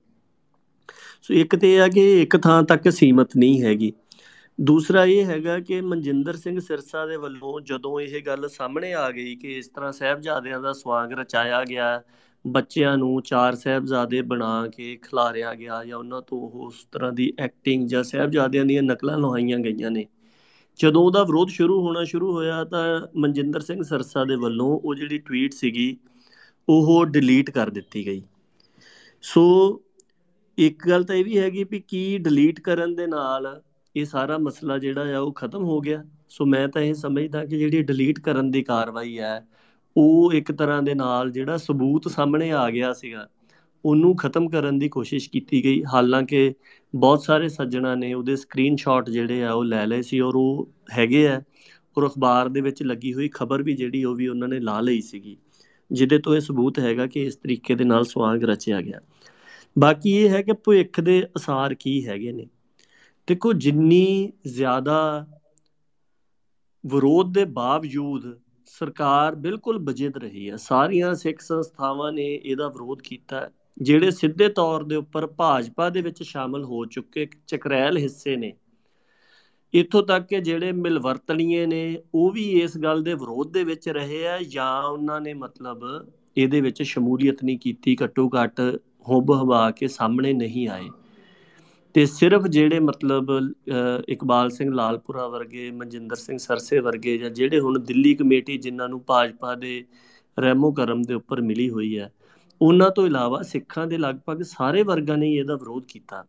ਸੋ 1.21 1.33
ਇੱਕ 1.33 1.55
ਤੇ 1.55 1.75
ਇਹ 1.75 1.81
ਆ 1.81 1.87
ਕਿ 1.87 2.21
ਇੱਕ 2.21 2.37
ਥਾਂ 2.37 2.61
ਤੱਕ 2.63 2.89
ਸੀਮਤ 2.91 3.37
ਨਹੀਂ 3.37 3.61
ਹੈਗੀ। 3.63 3.91
ਦੂਸਰਾ 4.59 5.03
ਇਹ 5.05 5.25
ਹੈਗਾ 5.25 5.59
ਕਿ 5.59 5.79
ਮਨਜਿੰਦਰ 5.81 6.35
ਸਿੰਘ 6.35 6.59
ਸਿਰਸਾ 6.59 7.05
ਦੇ 7.05 7.17
ਵੱਲੋਂ 7.17 7.59
ਜਦੋਂ 7.61 7.99
ਇਹ 7.99 8.21
ਗੱਲ 8.25 8.47
ਸਾਹਮਣੇ 8.49 8.93
ਆ 8.93 9.09
ਗਈ 9.11 9.35
ਕਿ 9.35 9.57
ਇਸ 9.57 9.67
ਤਰ੍ਹਾਂ 9.67 9.91
ਸਹਿਬਜ਼ਾਦਿਆਂ 9.91 10.59
ਦਾ 10.61 10.73
ਸਵਾਗ 10.73 11.13
ਰਚਾਇਆ 11.13 11.63
ਗਿਆ, 11.63 12.01
ਬੱਚਿਆਂ 12.45 12.97
ਨੂੰ 12.97 13.21
ਚਾਰ 13.21 13.55
ਸਹਿਬਜ਼ਾਦੇ 13.55 14.21
ਬਣਾ 14.21 14.67
ਕੇ 14.67 14.95
ਖਿਲਾਰਿਆ 14.95 15.53
ਗਿਆ 15.55 15.83
ਜਾਂ 15.85 15.97
ਉਹਨਾਂ 15.97 16.21
ਤੋਂ 16.21 16.39
ਉਸ 16.65 16.85
ਤਰ੍ਹਾਂ 16.91 17.11
ਦੀ 17.11 17.33
ਐਕਟਿੰਗ 17.39 17.87
ਜਾਂ 17.87 18.03
ਸਹਿਬਜ਼ਾਦਿਆਂ 18.03 18.65
ਦੀਆਂ 18.65 18.83
ਨਕਲਾਂ 18.83 19.17
ਲਵਾਈਆਂ 19.17 19.59
ਗਈਆਂ 19.59 19.91
ਨੇ 19.91 20.05
ਜਦੋਂ 20.81 21.03
ਉਹਦਾ 21.03 21.23
ਵਿਰੋਧ 21.23 21.49
ਸ਼ੁਰੂ 21.49 21.81
ਹੋਣਾ 21.81 22.03
ਸ਼ੁਰੂ 22.03 22.31
ਹੋਇਆ 22.31 22.63
ਤਾਂ 22.63 23.07
ਮਨਜਿੰਦਰ 23.15 23.59
ਸਿੰਘ 23.59 23.83
ਸਰਸਾ 23.83 24.23
ਦੇ 24.25 24.35
ਵੱਲੋਂ 24.35 24.79
ਉਹ 24.85 24.95
ਜਿਹੜੀ 24.95 25.17
ਟਵੀਟ 25.17 25.53
ਸੀਗੀ, 25.53 25.97
ਉਹ 26.69 27.05
ਡਿਲੀਟ 27.05 27.49
ਕਰ 27.51 27.69
ਦਿੱਤੀ 27.69 28.05
ਗਈ। 28.05 28.21
ਸੋ 29.21 29.81
ਇੱਕ 30.57 30.87
ਗੱਲ 30.89 31.03
ਤਾਂ 31.03 31.15
ਇਹ 31.15 31.25
ਵੀ 31.25 31.37
ਹੈਗੀ 31.37 31.63
ਵੀ 31.63 31.79
ਕੀ 31.79 32.17
ਡਿਲੀਟ 32.17 32.59
ਕਰਨ 32.59 32.95
ਦੇ 32.95 33.07
ਨਾਲ 33.07 33.61
ਇਹ 33.95 34.05
ਸਾਰਾ 34.05 34.37
ਮਸਲਾ 34.37 34.77
ਜਿਹੜਾ 34.77 35.17
ਆ 35.17 35.19
ਉਹ 35.19 35.33
ਖਤਮ 35.33 35.63
ਹੋ 35.63 35.79
ਗਿਆ। 35.81 36.03
ਸੋ 36.29 36.45
ਮੈਂ 36.45 36.67
ਤਾਂ 36.67 36.81
ਇਹ 36.81 36.93
ਸਮਝਦਾ 36.93 37.45
ਕਿ 37.45 37.57
ਜਿਹੜੀ 37.57 37.81
ਡਿਲੀਟ 37.81 38.19
ਕਰਨ 38.19 38.51
ਦੀ 38.51 38.63
ਕਾਰਵਾਈ 38.63 39.19
ਹੈ, 39.19 39.47
ਉਹ 39.97 40.33
ਇੱਕ 40.33 40.51
ਤਰ੍ਹਾਂ 40.51 40.81
ਦੇ 40.83 40.93
ਨਾਲ 40.93 41.31
ਜਿਹੜਾ 41.31 41.57
ਸਬੂਤ 41.57 42.07
ਸਾਹਮਣੇ 42.07 42.51
ਆ 42.51 42.69
ਗਿਆ 42.69 42.93
ਸੀਗਾ, 42.93 43.27
ਉਹਨੂੰ 43.85 44.15
ਖਤਮ 44.15 44.49
ਕਰਨ 44.49 44.79
ਦੀ 44.79 44.89
ਕੋਸ਼ਿਸ਼ 44.89 45.29
ਕੀਤੀ 45.29 45.63
ਗਈ। 45.63 45.83
ਹਾਲਾਂਕਿ 45.83 46.53
ਬਹੁਤ 46.93 47.23
ਸਾਰੇ 47.23 47.49
ਸੱਜਣਾ 47.49 47.93
ਨੇ 47.95 48.13
ਉਹਦੇ 48.13 48.35
ਸਕਰੀਨਸ਼ਾਟ 48.35 49.09
ਜਿਹੜੇ 49.09 49.43
ਆ 49.43 49.51
ਉਹ 49.51 49.63
ਲੈ 49.63 49.85
ਲਏ 49.85 50.01
ਸੀ 50.01 50.19
ਔਰ 50.19 50.35
ਉਹ 50.35 50.67
ਹੈਗੇ 50.97 51.27
ਆ 51.27 51.41
ਔਰ 51.97 52.07
ਅਖਬਾਰ 52.07 52.49
ਦੇ 52.49 52.61
ਵਿੱਚ 52.61 52.81
ਲੱਗੀ 52.83 53.13
ਹੋਈ 53.13 53.29
ਖਬਰ 53.33 53.63
ਵੀ 53.63 53.73
ਜਿਹੜੀ 53.73 54.03
ਉਹ 54.03 54.15
ਵੀ 54.15 54.27
ਉਹਨਾਂ 54.27 54.47
ਨੇ 54.47 54.59
ਲਾ 54.59 54.79
ਲਈ 54.81 55.01
ਸੀਗੀ, 55.01 55.37
ਜਿਹਦੇ 55.91 56.17
ਤੋਂ 56.19 56.35
ਇਹ 56.35 56.41
ਸਬੂਤ 56.41 56.79
ਹੈਗਾ 56.79 57.07
ਕਿ 57.07 57.25
ਇਸ 57.25 57.35
ਤਰੀਕੇ 57.35 57.75
ਦੇ 57.75 57.83
ਨਾਲ 57.83 58.03
ਸਵਾਗ 58.03 58.43
ਰਚਿਆ 58.43 58.81
ਗਿਆ। 58.81 58.99
ਬਾਕੀ 59.75 60.11
ਇਹ 60.15 60.29
ਹੈ 60.29 60.41
ਕਿ 60.41 60.53
ਭਵਿੱਖ 60.55 60.99
ਦੇ 60.99 61.21
ਅਸਾਰ 61.37 61.73
ਕੀ 61.73 62.05
ਹੈਗੇ 62.07 62.31
ਨੇ। 62.31 62.47
ਦੇਖੋ 63.27 63.53
ਜਿੰਨੀ 63.53 64.31
ਜ਼ਿਆਦਾ 64.47 64.97
ਵਿਰੋਧ 66.83 67.33
ਦੇ 67.33 67.43
ਬਾਵਜੂਦ 67.51 68.23
ਸਰਕਾਰ 68.67 69.35
ਬਿਲਕੁਲ 69.37 69.79
ਬਜਿੱਦ 69.79 70.17
ਰਹੀ 70.17 70.49
ਹੈ। 70.49 70.55
ਸਾਰੀਆਂ 70.57 71.13
ਸਿੱਖ 71.15 71.39
ਸੰਸਥਾਵਾਂ 71.41 72.11
ਨੇ 72.13 72.25
ਇਹਦਾ 72.35 72.67
ਵਿਰੋਧ 72.67 73.01
ਕੀਤਾ। 73.01 73.49
ਜਿਹੜੇ 73.81 74.11
ਸਿੱਧੇ 74.11 74.47
ਤੌਰ 74.49 74.83
ਦੇ 74.83 74.95
ਉੱਪਰ 74.95 75.27
ਭਾਜਪਾ 75.27 75.89
ਦੇ 75.89 76.01
ਵਿੱਚ 76.01 76.21
ਸ਼ਾਮਲ 76.23 76.63
ਹੋ 76.63 76.83
ਚੁੱਕੇ 76.85 77.27
ਚਕਰੈਲ 77.47 77.97
ਹਿੱਸੇ 77.97 78.35
ਨੇ। 78.35 78.53
ਇੱਥੋਂ 79.73 80.01
ਤੱਕ 80.03 80.27
ਕਿ 80.27 80.39
ਜਿਹੜੇ 80.41 80.71
ਮਿਲਵਰਤਣੀਏ 80.71 81.65
ਨੇ 81.65 81.97
ਉਹ 82.15 82.31
ਵੀ 82.31 82.43
ਇਸ 82.61 82.77
ਗੱਲ 82.77 83.03
ਦੇ 83.03 83.13
ਵਿਰੋਧ 83.13 83.51
ਦੇ 83.53 83.63
ਵਿੱਚ 83.63 83.89
ਰਹੇ 83.89 84.27
ਆ 84.27 84.37
ਜਾਂ 84.47 84.81
ਉਹਨਾਂ 84.83 85.19
ਨੇ 85.21 85.33
ਮਤਲਬ 85.33 85.83
ਇਹਦੇ 86.37 86.61
ਵਿੱਚ 86.61 86.81
ਸ਼ਮੂਲੀਅਤ 86.83 87.43
ਨਹੀਂ 87.43 87.57
ਕੀਤੀ 87.59 87.95
ਘੱਟੋ 88.03 88.29
ਘੱਟ 88.35 88.59
ਹੁਬ 89.09 89.31
ਹਵਾ 89.31 89.69
ਕੇ 89.71 89.87
ਸਾਹਮਣੇ 89.87 90.33
ਨਹੀਂ 90.33 90.67
ਆਏ। 90.69 90.89
ਤੇ 91.95 92.05
ਸਿਰਫ 92.05 92.47
ਜਿਹੜੇ 92.47 92.79
ਮਤਲਬ 92.79 93.31
ਇਕਬਾਲ 94.09 94.49
ਸਿੰਘ 94.49 94.73
ਲਾਲਪੁਰਾ 94.73 95.27
ਵਰਗੇ 95.27 95.69
ਮਨਜਿੰਦਰ 95.71 96.15
ਸਿੰਘ 96.15 96.37
ਸਰਸੇ 96.37 96.79
ਵਰਗੇ 96.79 97.17
ਜਾਂ 97.17 97.29
ਜਿਹੜੇ 97.29 97.59
ਹੁਣ 97.59 97.79
ਦਿੱਲੀ 97.79 98.13
ਕਮੇਟੀ 98.15 98.57
ਜਿਨ੍ਹਾਂ 98.57 98.89
ਨੂੰ 98.89 99.01
ਭਾਜਪਾ 99.07 99.55
ਦੇ 99.55 99.83
ਰਹਿਮੋ 100.37 100.71
ਕਰਮ 100.71 101.01
ਦੇ 101.01 101.13
ਉੱਪਰ 101.13 101.41
ਮਿਲੀ 101.41 101.69
ਹੋਈ 101.69 101.97
ਹੈ 101.99 102.11
ਉਹਨਾਂ 102.61 102.89
ਤੋਂ 102.91 103.05
ਇਲਾਵਾ 103.07 103.41
ਸਿੱਖਾਂ 103.41 103.85
ਦੇ 103.87 103.97
ਲਗਭਗ 103.97 104.41
ਸਾਰੇ 104.41 104.83
ਵਰਗਾਂ 104.83 105.17
ਨੇ 105.17 105.31
ਇਹਦਾ 105.33 105.55
ਵਿਰੋਧ 105.55 105.85
ਕੀਤਾ। 105.85 106.23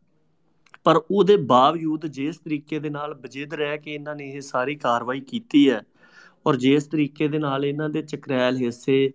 ਪਰ 0.86 1.00
ਉਹਦੇ 1.10 1.36
ਬਾਵਜੂਦ 1.36 2.06
ਜਿਸ 2.06 2.38
ਤਰੀਕੇ 2.38 2.78
ਦੇ 2.78 2.90
ਨਾਲ 2.90 3.14
ਬਜਿੱਦ 3.14 3.54
ਰਹਿ 3.54 3.78
ਕੇ 3.78 3.94
ਇਹਨਾਂ 3.94 4.14
ਨੇ 4.16 4.28
ਇਹ 4.30 4.40
ਸਾਰੀ 4.40 4.74
ਕਾਰਵਾਈ 4.76 5.20
ਕੀਤੀ 5.20 5.68
ਹੈ 5.70 5.82
ਔਰ 6.46 6.56
ਜਿਸ 6.56 6.86
ਤਰੀਕੇ 6.86 7.28
ਦੇ 7.28 7.38
ਨਾਲ 7.38 7.64
ਇਹਨਾਂ 7.64 7.88
ਦੇ 7.88 8.02
ਚਕਰੈਲ 8.02 8.56
ਹਿੱਸੇ 8.56 9.12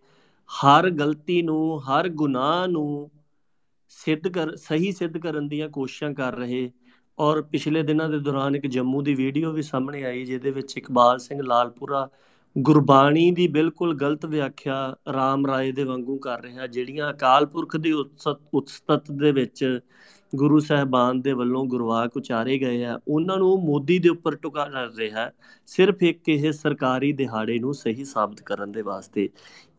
ਹਰ 0.49 0.89
ਗਲਤੀ 0.89 1.41
ਨੂੰ, 1.41 1.81
ਹਰ 1.81 2.09
ਗੁਨਾਹ 2.09 2.67
ਨੂੰ 2.67 3.09
ਸਿੱਧ 3.89 4.27
ਕਰ, 4.27 4.55
ਸਹੀ 4.55 4.91
ਸਿੱਧ 4.91 5.17
ਕਰਨ 5.17 5.47
ਦੀਆਂ 5.47 5.69
ਕੋਸ਼ਿਸ਼ਾਂ 5.69 6.13
ਕਰ 6.13 6.35
ਰਹੇ 6.35 6.69
ਔਰ 7.17 7.41
ਪਿਛਲੇ 7.41 7.83
ਦਿਨਾਂ 7.83 8.09
ਦੇ 8.09 8.19
ਦੌਰਾਨ 8.19 8.55
ਇੱਕ 8.55 8.65
ਜੰਮੂ 8.67 9.01
ਦੀ 9.01 9.13
ਵੀਡੀਓ 9.15 9.51
ਵੀ 9.51 9.61
ਸਾਹਮਣੇ 9.61 10.03
ਆਈ 10.03 10.25
ਜਿਹਦੇ 10.25 10.51
ਵਿੱਚ 10.51 10.77
ਇਕਬਾਲ 10.77 11.19
ਸਿੰਘ 11.19 11.41
ਲਾਲਪੁਰਾ 11.43 12.07
ਗੁਰਬਾਣੀ 12.57 13.29
ਦੀ 13.31 13.47
ਬਿਲਕੁਲ 13.47 13.93
ਗਲਤ 13.97 14.25
ਵਿਆਖਿਆ 14.25 14.75
ਰਾਮ 15.13 15.45
ਰਾਏ 15.47 15.71
ਦੇ 15.71 15.83
ਵਾਂਗੂ 15.83 16.17
ਕਰ 16.17 16.41
ਰਿਹਾ, 16.41 16.67
ਜਿਹੜੀਆਂ 16.67 17.09
ਅਕਾਲ 17.09 17.45
ਪੁਰਖ 17.45 17.75
ਦੀ 17.77 17.91
ਉਤਸਤ 17.91 19.11
ਦੇ 19.11 19.31
ਵਿੱਚ 19.31 19.79
ਗੁਰੂ 20.35 20.59
ਸਾਹਿਬਾਨ 20.59 21.21
ਦੇ 21.21 21.33
ਵੱਲੋਂ 21.33 21.63
ਗੁਰਵਾਕ 21.65 22.17
ਉਚਾਰੇ 22.17 22.57
ਗਏ 22.59 22.83
ਆ, 22.85 22.99
ਉਹਨਾਂ 23.07 23.37
ਨੂੰ 23.37 23.57
ਮੋਦੀ 23.65 23.99
ਦੇ 23.99 24.09
ਉੱਪਰ 24.09 24.35
ਟੁਕਾ 24.35 24.65
ਕਰ 24.65 24.89
ਰਿਹਾ, 24.97 25.29
ਸਿਰਫ 25.67 26.03
ਇੱਕ 26.03 26.29
ਇਹ 26.29 26.51
ਸਰਕਾਰੀ 26.51 27.11
ਦਿਹਾੜੇ 27.11 27.59
ਨੂੰ 27.59 27.73
ਸਹੀ 27.73 28.03
ਸਾਬਤ 28.05 28.41
ਕਰਨ 28.41 28.71
ਦੇ 28.71 28.81
ਵਾਸਤੇ। 28.81 29.29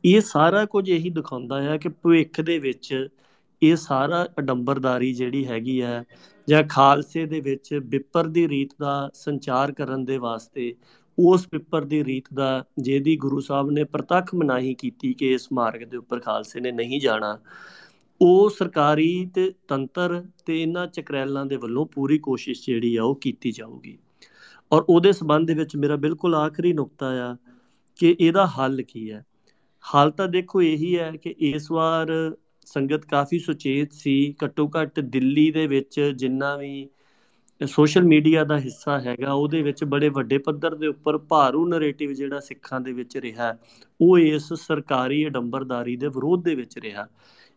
ਇਹ 0.04 0.20
ਸਾਰਾ 0.20 0.64
ਕੁਝ 0.64 0.88
ਇਹੀ 0.90 1.10
ਦਿਖਾਉਂਦਾ 1.10 1.62
ਹੈ 1.62 1.76
ਕਿ 1.76 1.88
ਭਵਿੱਖ 1.88 2.40
ਦੇ 2.40 2.58
ਵਿੱਚ 2.58 3.08
ਇਹ 3.62 3.76
ਸਾਰਾ 3.76 4.24
ਅਡੰਬਰਦਾਰੀ 4.38 5.12
ਜਿਹੜੀ 5.14 5.46
ਹੈਗੀ 5.46 5.80
ਹੈ 5.82 6.04
ਜਾਂ 6.48 6.62
ਖਾਲਸੇ 6.68 7.24
ਦੇ 7.26 7.40
ਵਿੱਚ 7.40 7.74
ਵਿਪਰ 7.84 8.26
ਦੀ 8.26 8.48
ਰੀਤ 8.48 8.70
ਦਾ 8.80 9.10
ਸੰਚਾਰ 9.14 9.72
ਕਰਨ 9.72 10.04
ਦੇ 10.04 10.18
ਵਾਸਤੇ 10.18 10.74
ਉਸ 11.18 11.46
ਪੇਪਰ 11.48 11.84
ਦੀ 11.84 12.04
ਰੀਤ 12.04 12.24
ਦਾ, 12.34 12.64
ਜਿਹਦੀ 12.78 13.16
ਗੁਰੂ 13.16 13.40
ਸਾਹਿਬ 13.40 13.70
ਨੇ 13.70 13.84
ਪ੍ਰਤੱਖ 13.84 14.34
ਮਨਾਹੀ 14.34 14.74
ਕੀਤੀ 14.74 15.12
ਕਿ 15.14 15.32
ਇਸ 15.32 15.48
ਮਾਰਗ 15.52 15.82
ਦੇ 15.82 15.96
ਉੱਪਰ 15.96 16.20
ਖਾਲਸੇ 16.20 16.60
ਨੇ 16.60 16.72
ਨਹੀਂ 16.72 17.00
ਜਾਣਾ, 17.00 17.38
ਉਹ 18.20 18.50
ਸਰਕਾਰੀ 18.50 19.30
ਤੇ 19.34 19.52
ਤੰਤਰ 19.68 20.22
ਤੇ 20.46 20.62
ਇਹਨਾਂ 20.62 20.86
ਚਕਰੈਲਾਂ 20.86 21.46
ਦੇ 21.46 21.56
ਵੱਲੋਂ 21.56 21.86
ਪੂਰੀ 21.86 22.18
ਕੋਸ਼ਿਸ਼ 22.18 22.66
ਜਿਹੜੀ 22.66 22.96
ਆ 22.96 23.02
ਉਹ 23.02 23.14
ਕੀਤੀ 23.14 23.52
ਜਾਊਗੀ। 23.52 23.98
ਔਰ 24.72 24.84
ਉਹਦੇ 24.88 25.12
ਸਬੰਧ 25.12 25.46
ਦੇ 25.46 25.54
ਵਿੱਚ 25.54 25.76
ਮੇਰਾ 25.76 25.96
ਬਿਲਕੁਲ 25.96 26.34
ਆਖਰੀ 26.34 26.72
ਨੁਕਤਾ 26.72 27.08
ਆ 27.24 27.36
ਕਿ 27.98 28.16
ਇਹਦਾ 28.20 28.46
ਹੱਲ 28.46 28.82
ਕੀ 28.82 29.10
ਹੈ? 29.10 29.24
ਹੱਲ 29.84 30.10
ਤਾਂ 30.10 30.28
ਦੇਖੋ 30.28 30.62
ਇਹੀ 30.62 30.98
ਹੈ 30.98 31.10
ਕਿ 31.22 31.34
ਇਸ 31.38 31.70
ਵਾਰ 31.70 32.36
ਸੰਗਤ 32.66 33.04
ਕਾਫੀ 33.04 33.38
ਸੁਚੇਤ 33.38 33.92
ਸੀ, 33.92 34.34
ਘੱਟੋ 34.44 34.68
ਘੱਟ 34.68 35.00
ਦਿੱਲੀ 35.00 35.50
ਦੇ 35.50 35.66
ਵਿੱਚ 35.66 36.00
ਜਿੰਨਾ 36.16 36.56
ਵੀ 36.56 36.88
ਸੋਸ਼ਲ 37.66 38.02
ਮੀਡੀਆ 38.02 38.44
ਦਾ 38.44 38.58
ਹਿੱਸਾ 38.58 39.00
ਹੈਗਾ, 39.00 39.32
ਉਹਦੇ 39.32 39.62
ਵਿੱਚ 39.62 39.84
ਬੜੇ 39.84 40.08
ਵੱਡੇ 40.08 40.38
ਪੱਧਰ 40.38 40.74
ਦੇ 40.74 40.86
ਉੱਪਰ 40.86 41.18
ਭਾਰੂ 41.18 41.68
ਨੈਰੇਟਿਵ 41.68 42.12
ਜਿਹੜਾ 42.12 42.40
ਸਿੱਖਾਂ 42.40 42.80
ਦੇ 42.80 42.92
ਵਿੱਚ 42.92 43.16
ਰਿਹਾ, 43.16 43.56
ਉਹ 44.00 44.18
ਇਸ 44.18 44.52
ਸਰਕਾਰੀ 44.52 45.26
ਅਡੰਬਰਦਾਰੀ 45.26 45.96
ਦੇ 45.96 46.08
ਵਿਰੋਧ 46.08 46.44
ਦੇ 46.44 46.54
ਵਿੱਚ 46.54 46.78
ਰਿਹਾ। 46.78 47.06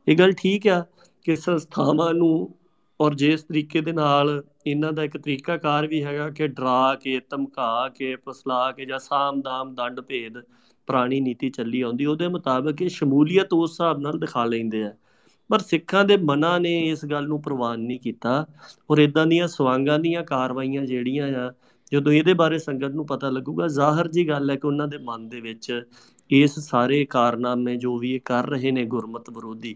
ਇਹ 0.08 0.18
ਗੱਲ 0.18 0.32
ਠੀਕ 0.32 0.68
ਆ 0.68 0.86
ਕਿ 1.24 1.36
ਸੰਸਥਾਵਾਂ 1.36 2.14
ਨੂੰ 2.14 2.56
ਔਰ 3.02 3.16
ਜਿਸ 3.16 3.44
ਤਰੀਕੇ 3.44 3.82
ਦੇ 3.82 3.92
ਨਾਲ 3.92 4.44
ਇਹਨਾਂ 4.68 4.94
ਦਾ 4.94 5.04
ਇੱਕ 5.04 5.18
ਤਰੀਕਾਕਾਰ 5.18 5.88
ਵੀ 5.88 6.04
ਹੈਗਾ 6.04 6.30
ਕਿ 6.30 6.48
ਡਰਾ 6.48 6.96
ਕੇ, 6.96 7.22
ਧਮਕਾ 7.30 7.90
ਕੇ, 7.90 8.16
ਫਸਲਾ 8.16 8.72
ਕੇ 8.72 8.86
ਜਾਂ 8.86 9.00
ਸਾਮ-ਦਾਮ 9.00 9.76
ਦੰਡ 9.76 10.02
ਭੇਦ 10.02 10.34
ਪੁਰਾਣੀ 10.88 11.20
ਨੀਤੀ 11.20 11.50
ਚੱਲੀ 11.50 11.82
ਆਉਂਦੀ, 11.82 12.06
ਉਹਦੇ 12.06 12.28
ਮੁਤਾਬਕ 12.28 12.82
ਇਹ 12.82 12.90
ਸ਼ਮੂਲੀਅਤ 12.90 13.54
ਉਸ 13.54 13.72
ਹਿਸਾਬ 13.72 14.00
ਨਾਲ 14.00 14.20
ਦਿਖਾ 14.20 14.46
ਲੈਂਦੇ 14.46 14.84
ਆ। 14.84 14.94
ਪਰ 15.52 15.60
ਸਿੱਖਾਂ 15.60 16.04
ਦੇ 16.06 16.18
ਮਨਾਂ 16.18 16.60
ਨੇ 16.60 16.80
ਇਸ 16.82 17.06
ਗੱਲ 17.06 17.28
ਨੂੰ 17.28 17.42
ਪ੍ਰਵਾਨ 17.42 17.80
ਨਹੀਂ 17.80 18.00
ਕੀਤਾ 18.00 18.46
ਔਰ 18.90 19.00
ਇਦਾਂ 19.00 19.26
ਦੀਆਂ 19.26 19.48
ਸਵਾਂਗਾਂ 19.48 19.98
ਦੀਆਂ 20.00 20.24
ਕਾਰਵਾਈਆਂ 20.24 20.86
ਜਿਹੜੀਆਂ 20.86 21.28
ਆ, 21.38 21.52
ਜਦੋਂ 21.92 22.12
ਇਹਦੇ 22.14 22.34
ਬਾਰੇ 22.34 22.58
ਸੰਗਤ 22.60 22.92
ਨੂੰ 22.92 23.06
ਪਤਾ 23.06 23.30
ਲੱਗੂਗਾ, 23.30 23.68
ਜ਼ਾਹਰ 23.68 24.08
ਜੀ 24.08 24.28
ਗੱਲ 24.28 24.50
ਹੈ 24.50 24.56
ਕਿ 24.56 24.68
ਉਹਨਾਂ 24.68 24.88
ਦੇ 24.88 24.98
ਮਨ 24.98 25.28
ਦੇ 25.30 25.42
ਵਿੱਚ 25.42 25.82
ਇਸ 26.30 26.60
ਸਾਰੇ 26.60 27.04
ਕਾਰਨਾਮੇ 27.06 27.76
ਜੋ 27.76 27.98
ਵੀ 27.98 28.14
ਇਹ 28.16 28.20
ਕਰ 28.26 28.48
ਰਹੇ 28.50 28.72
ਨੇ 28.72 28.86
ਗੁਰਮਤ 28.86 29.30
ਵਿਰੋਧੀ, 29.30 29.76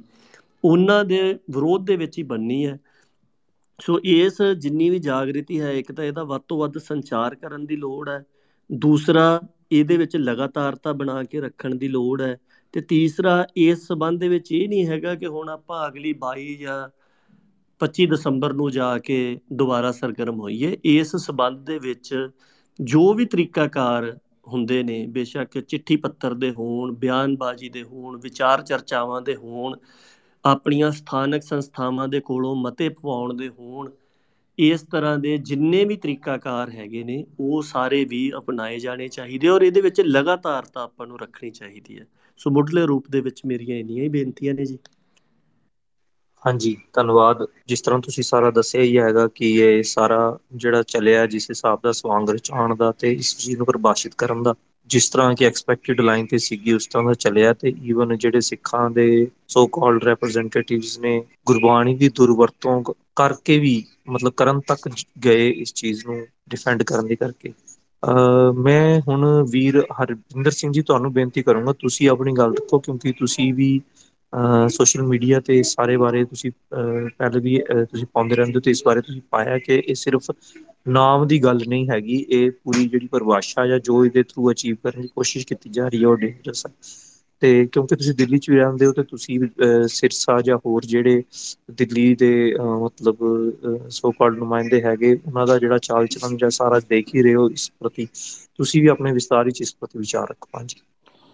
ਉਹਨਾਂ 0.63 1.03
ਦੇ 1.05 1.21
ਵਿਰੋਧ 1.51 1.85
ਦੇ 1.85 1.95
ਵਿੱਚ 1.95 2.17
ਹੀ 2.17 2.23
ਬੰਨੀ 2.23 2.65
ਹੈ। 2.65 2.77
ਸੋ 3.79 3.99
ਇਸ 4.03 4.41
ਜਿੰਨੀ 4.57 4.89
ਵੀ 4.89 4.99
ਜਾਗਰਤੀ 4.99 5.59
ਹੈ, 5.61 5.71
ਇੱਕ 5.71 5.91
ਤਾਂ 5.91 6.05
ਇਹਦਾ 6.05 6.23
ਵੱਧ 6.23 6.41
ਤੋਂ 6.47 6.59
ਵੱਧ 6.59 6.77
ਸੰਚਾਰ 6.77 7.35
ਕਰਨ 7.35 7.65
ਦੀ 7.65 7.75
ਲੋੜ 7.75 8.09
ਹੈ, 8.09 8.23
ਦੂਸਰਾ 8.69 9.39
ਇਹਦੇ 9.71 9.97
ਵਿੱਚ 9.97 10.15
ਲਗਾਤਾਰਤਾ 10.17 10.91
ਬਣਾ 10.93 11.23
ਕੇ 11.23 11.41
ਰੱਖਣ 11.41 11.75
ਦੀ 11.75 11.87
ਲੋੜ 11.87 12.21
ਹੈ 12.21 12.37
ਤੇ 12.75 12.81
ਤੀਸਰਾ, 12.81 13.45
ਇਸ 13.57 13.87
ਸਬੰਧ 13.87 14.19
ਦੇ 14.19 14.27
ਵਿੱਚ 14.27 14.51
ਇਹ 14.51 14.67
ਨਹੀਂ 14.69 14.85
ਹੈਗਾ 14.87 15.15
ਕਿ 15.15 15.25
ਹੁਣ 15.25 15.49
ਆਪਾਂ 15.49 15.87
ਅਗਲੀ 15.87 16.13
22 16.13 16.55
ਜਾਂ 16.55 16.89
25 17.81 18.07
ਦਸੰਬਰ 18.07 18.53
ਨੂੰ 18.53 18.71
ਜਾ 18.71 18.97
ਕੇ 18.97 19.39
ਦੁਬਾਰਾ 19.53 19.91
ਸਰਗਰਮ 19.91 20.39
ਹੋਈਏ। 20.39 20.77
ਇਸ 20.83 21.15
ਸਬੰਧ 21.15 21.59
ਦੇ 21.65 21.77
ਵਿੱਚ 21.79 22.29
ਜੋ 22.79 23.13
ਵੀ 23.13 23.25
ਤਰੀਕਾਕਾਰ 23.25 24.17
ਹੁੰਦੇ 24.47 24.81
ਨੇ, 24.83 25.05
ਬੇਸ਼ੱਕ 25.07 25.59
ਚਿੱਠੀ 25.59 25.95
ਪੱਤਰ 25.95 26.33
ਦੇ 26.33 26.51
ਹੋਣ, 26.51 26.91
ਬਿਆਨਬਾਜ਼ੀ 26.91 27.69
ਦੇ 27.69 27.83
ਹੋਣ, 27.83 28.17
ਵਿਚਾਰ 28.17 28.61
ਚਰਚਾਵਾਂ 28.61 29.21
ਦੇ 29.21 29.35
ਹੋਣ, 29.35 29.77
ਆਪਣੀਆਂ 30.45 30.91
ਸਥਾਨਕ 30.91 31.43
ਸੰਸਥਾਵਾਂ 31.43 32.07
ਦੇ 32.07 32.19
ਕੋਲੋਂ 32.19 32.55
ਮਤੇ 32.55 32.89
ਪਵਾਉਣ 32.89 33.33
ਦੇ 33.33 33.49
ਹੋਣ, 33.49 33.91
ਇਸ 34.57 34.81
ਤਰ੍ਹਾਂ 34.81 35.17
ਦੇ 35.17 35.37
ਜਿੰਨੇ 35.37 35.85
ਵੀ 35.85 35.95
ਤਰੀਕਾਕਾਰ 35.97 36.69
ਹੈਗੇ 36.69 37.03
ਨੇ, 37.03 37.25
ਉਹ 37.39 37.61
ਸਾਰੇ 37.61 38.05
ਵੀ 38.05 38.31
ਅਪਣਾਏ 38.37 38.79
ਜਾਣੇ 38.79 39.07
ਚਾਹੀਦੇ 39.07 39.47
ਔਰ 39.47 39.61
ਇਹਦੇ 39.61 39.81
ਵਿੱਚ 39.81 40.01
ਲਗਾਤਾਰਤਾ 40.01 40.83
ਆਪਾਂ 40.83 41.07
ਨੂੰ 41.07 41.19
ਰੱਖਣੀ 41.19 41.51
ਚਾਹੀਦੀ 41.51 41.99
ਹੈ। 41.99 42.05
ਸੋ 42.39 42.49
ਮੁੱਢਲੇ 42.51 42.85
ਰੂਪ 42.85 43.09
ਦੇ 43.09 43.21
ਵਿੱਚ 43.21 43.41
ਮੇਰੀਆਂ 43.45 43.77
ਇੰਨੀਆਂ 43.77 44.03
ਹੀ 44.03 44.09
ਬੇਨਤੀਆਂ 44.09 44.53
ਨੇ 44.53 44.65
ਜੀ। 44.65 44.77
ਹਾਂਜੀ, 46.43 46.75
ਧੰਨਵਾਦ। 46.93 47.45
ਜਿਸ 47.67 47.81
ਤਰ੍ਹਾਂ 47.81 47.99
ਤੁਸੀਂ 47.99 48.23
ਸਾਰਾ 48.23 48.49
ਦੱਸਿਆ 48.51 48.81
ਹੀ 48.81 48.97
ਹੈਗਾ 48.97 49.27
ਕਿ 49.35 49.51
ਇਹ 49.57 49.81
ਸਾਰਾ 49.83 50.37
ਜਿਹੜਾ 50.55 50.81
ਚੱਲਿਆ, 50.83 51.25
ਜਿਸ 51.25 51.49
ਹਿਸਾਬ 51.49 51.79
ਦਾ 51.83 51.91
ਸਵਾਂਗ 51.91 52.29
ਰਚਾਉਣ 52.29 52.75
ਦਾ 52.75 52.91
ਤੇ 52.91 53.11
ਇਸ 53.13 53.35
ਚੀਜ਼ 53.37 53.57
ਨੂੰ 53.57 53.65
ਪਰਿਭਾਸ਼ਿਤ 53.65 54.13
ਕਰਨ 54.17 54.43
ਦਾ, 54.43 54.53
ਜਿਸ 54.89 55.09
ਤਰ੍ਹਾਂ 55.09 55.33
ਕਿ 55.35 55.45
ਐਕਸਪੈਕਟਡ 55.45 56.01
ਲਾਈਨ 56.01 56.25
ਤੇ 56.25 56.37
ਸੀਗੀ, 56.37 56.73
ਉਸ 56.73 56.87
ਤਰ੍ਹਾਂ 56.87 57.05
ਦਾ 57.05 57.13
ਚੱਲਿਆ 57.15 57.53
ਤੇ 57.53 57.73
ਈਵਨ 57.83 58.17
ਜਿਹੜੇ 58.17 58.39
ਸਿੱਖਾਂ 58.41 58.89
ਦੇ 58.91 59.07
ਸੋ 59.47 59.65
ਕਾਲਡ 59.71 60.03
ਰਿਪਰੈਜ਼ੈਂਟੇਟਿਵਸ 60.03 60.97
ਨੇ, 60.99 61.21
ਗੁਰਬਾਣੀ 61.47 61.95
ਦੀ 61.95 62.09
ਦੁਰਵਰਤੋਂ 62.15 62.81
ਕਰਕੇ 63.15 63.57
ਵੀ, 63.59 63.83
ਮਤਲਬ 64.09 64.33
ਕਰਨ 64.33 64.59
ਤੱਕ 64.67 64.89
ਗਏ 65.25 65.49
ਇਸ 65.51 65.73
ਚੀਜ਼ 65.73 66.05
ਨੂੰ 66.07 66.25
ਡਿਫੈਂਡ 66.49 66.83
ਕਰਨ 66.83 67.07
ਦੀ 67.07 67.15
ਕਰਕੇ। 67.15 67.53
ਮੈਂ 68.55 68.99
ਹੁਣ 69.07 69.25
ਵੀਰ 69.51 69.79
ਹਰਵਿੰਦਰ 70.01 70.51
ਸਿੰਘ 70.51 70.71
ਜੀ 70.73 70.81
ਤੁਹਾਨੂੰ 70.81 71.11
ਬੇਨਤੀ 71.13 71.41
ਕਰੂੰਗਾ, 71.43 71.73
ਤੁਸੀਂ 71.73 72.09
ਆਪਣੀ 72.09 72.33
ਗੱਲ 72.37 72.53
ਰੱਖੋ 72.53 72.79
ਕਿਉਂਕਿ 72.79 73.11
ਤੁਸੀਂ 73.19 73.53
ਵੀ 73.53 73.79
ਸੋਸ਼ਲ 74.69 75.01
ਮੀਡੀਆ 75.03 75.39
ਤੇ 75.39 75.61
ਸਾਰੇ 75.63 75.95
ਬਾਰੇ 75.97 76.23
ਤੁਸੀਂ 76.25 76.51
ਪਹਿਲੇ 76.73 77.39
ਵੀ 77.39 77.59
ਤੁਸੀਂ 77.91 78.05
ਪਾਉਂਦੇ 78.13 78.35
ਰਹਿੰਦੇ 78.35 78.55
ਹੋ 78.55 78.59
ਤੇ 78.61 78.71
ਇਸ 78.71 78.81
ਬਾਰੇ 78.85 79.01
ਤੁਸੀਂ 79.01 79.21
ਪਾਇਆ 79.31 79.57
ਕਿ 79.59 79.81
ਇਹ 79.87 79.95
ਸਿਰਫ 79.95 80.31
ਨਾਮ 80.89 81.25
ਦੀ 81.27 81.43
ਗੱਲ 81.43 81.61
ਨਹੀਂ 81.67 81.87
ਹੈਗੀ, 81.89 82.25
ਇਹ 82.29 82.51
ਪੂਰੀ 82.53 82.87
ਜਿਹੜੀ 82.87 83.07
ਪਰਿਭਾਸ਼ਾ 83.11 83.65
ਜਾਂ 83.67 83.79
ਜੋ 83.79 84.03
ਇਹਦੇ 84.05 84.23
ਥਰੂ 84.23 84.51
ਅਚੀਵ 84.51 84.75
ਕਰਨ 84.83 85.01
ਦੀ 85.01 85.07
ਕੋਸ਼ਿਸ਼ 85.15 85.47
ਕੀਤੀ 85.47 85.69
ਜਾ 85.69 85.87
ਰਹੀ 85.87 86.01
ਹੈ 86.03 86.07
ਉਹ 86.07 86.15
ਡੇਂਜਰਸ 86.17 86.65
ਹੈ। 86.65 86.71
ਤੇ 87.41 87.65
ਕਿਉਂਕਿ 87.65 87.95
ਤੁਸੀਂ 87.95 88.13
ਦਿੱਲੀ 88.15 88.37
'ਚ 88.37 88.49
ਵੀ 88.49 88.57
ਰਹਿੰਦੇ 88.57 88.85
ਹੋ 88.85 88.91
ਤੇ 88.93 89.03
ਤੁਸੀਂ 89.03 89.39
ਸਿਰਸਾ 89.89 90.39
ਜਾਂ 90.41 90.57
ਹੋਰ 90.57 90.85
ਜਿਹੜੇ 90.85 91.23
ਦਿੱਲੀ 91.73 92.13
ਦੇ 92.15 92.31
ਮਤਲਬ 92.83 93.17
ਸੋ 93.89 94.11
ਕਾਲਡ 94.11 94.37
ਨੁਮਾਇੰਦੇ 94.37 94.81
ਹੈਗੇ, 94.81 95.13
ਉਹਨਾਂ 95.17 95.45
ਦਾ 95.47 95.57
ਜਿਹੜਾ 95.59 95.77
ਚਾਲ 95.79 96.07
ਚਲਨ 96.07 96.37
ਜਾਂ 96.37 96.49
ਸਾਰਾ 96.51 96.79
ਦੇਖ 96.89 97.13
ਹੀ 97.15 97.21
ਰਹੇ 97.23 97.35
ਹੋ 97.35 97.49
ਇਸ 97.49 97.71
ਪ੍ਰਤੀ, 97.79 98.07
ਤੁਸੀਂ 98.55 98.81
ਵੀ 98.81 98.87
ਆਪਣੇ 98.87 99.11
ਵਿਸਤਾਰ 99.13 99.45
ਵਿੱਚ 99.45 99.61
ਇਸ 99.61 99.75
ਪ੍ਰਤੀ 99.75 99.99
ਵਿਚਾਰ 99.99 100.27
ਰੱਖੋ, 100.29 100.49
ਹਾਂਜੀ। 100.55 100.81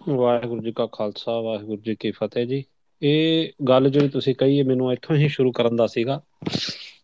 ਵਾਹਿਗੁਰੂ 0.08 0.62
ਜੀ 0.62 0.72
ਕਾ 0.72 0.86
ਖਾਲਸਾ, 0.92 1.40
ਵਾਹਿਗੁਰੂ 1.40 1.80
ਜੀ 1.82 1.94
ਕੀ 1.94 2.10
ਫਤਿਹ 2.10 2.46
ਜੀ। 2.46 2.62
ਇਹ 3.02 3.52
ਗੱਲ 3.68 3.88
ਜਿਹੜੀ 3.90 4.08
ਤੁਸੀਂ 4.08 4.34
ਕਹੀ 4.34 4.58
ਹੈ 4.58 4.64
ਮੈਨੂੰ 4.64 4.92
ਇੱਥੋਂ 4.92 5.16
ਹੀ 5.16 5.28
ਸ਼ੁਰੂ 5.28 5.52
ਕਰਨ 5.52 5.76
ਦਾ 5.76 5.86
ਸੀਗਾ 5.86 6.20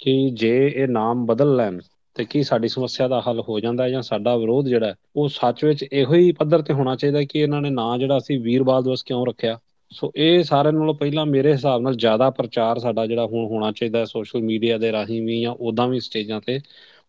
ਕਿ 0.00 0.12
ਜੇ 0.32 0.56
ਇਹ 0.66 0.88
ਨਾਮ 0.88 1.24
ਬਦਲ 1.26 1.54
ਲੈਣ 1.56 1.78
ਤੇ 2.14 2.24
ਕੀ 2.24 2.42
ਸਾਡੀ 2.42 2.68
ਸਮੱਸਿਆ 2.68 3.08
ਦਾ 3.08 3.20
ਹੱਲ 3.20 3.40
ਹੋ 3.40 3.60
ਜਾਂਦਾ 3.60 3.88
ਜਾਂ 3.88 4.02
ਸਾਡਾ 4.02 4.36
ਵਿਰੋਧ 4.36 4.68
ਜਿਹੜਾ 4.68 4.94
ਉਹ 5.16 5.28
ਸੱਚ 5.28 5.64
ਵਿੱਚ 5.64 5.84
ਇਹੋ 5.92 6.14
ਹੀ 6.14 6.32
ਪੱਧਰ 6.32 6.62
ਤੇ 6.62 6.74
ਹੋਣਾ 6.74 6.96
ਚਾਹੀਦਾ 6.96 7.22
ਕਿ 7.22 7.38
ਇਹਨਾਂ 7.38 7.60
ਨੇ 7.60 7.70
ਨਾਂ 7.70 7.98
ਜਿਹੜਾ 7.98 8.18
ਸੀ 8.18 8.36
ਵੀਰਬਾਲ 8.38 8.82
ਦਿਵਸ 8.82 9.02
ਕਿਉਂ 9.02 9.26
ਰੱਖਿਆ। 9.26 9.58
ਸੋ 9.92 10.12
ਇਹ 10.16 10.42
ਸਾਰਿਆਂ 10.42 10.72
ਨਾਲੋਂ 10.72 10.94
ਪਹਿਲਾਂ 10.94 11.26
ਮੇਰੇ 11.26 11.52
ਹਿਸਾਬ 11.52 11.82
ਨਾਲ 11.82 11.94
ਜ਼ਿਆਦਾ 11.96 12.30
ਪ੍ਰਚਾਰ 12.30 12.78
ਸਾਡਾ 12.78 13.06
ਜਿਹੜਾ 13.06 13.26
ਹੁਣ 13.26 13.46
ਹੋਣਾ 13.46 13.72
ਚਾਹੀਦਾ 13.72 14.04
ਸੋਸ਼ਲ 14.04 14.42
ਮੀਡੀਆ 14.42 14.78
ਦੇ 14.78 14.92
ਰਾਹੀਂ 14.92 15.22
ਵੀ 15.22 15.40
ਜਾਂ 15.42 15.52
ਉਦਾਂ 15.60 15.88
ਵੀ 15.88 16.00
ਸਟੇਜਾਂ 16.00 16.40
ਤੇ। 16.40 16.60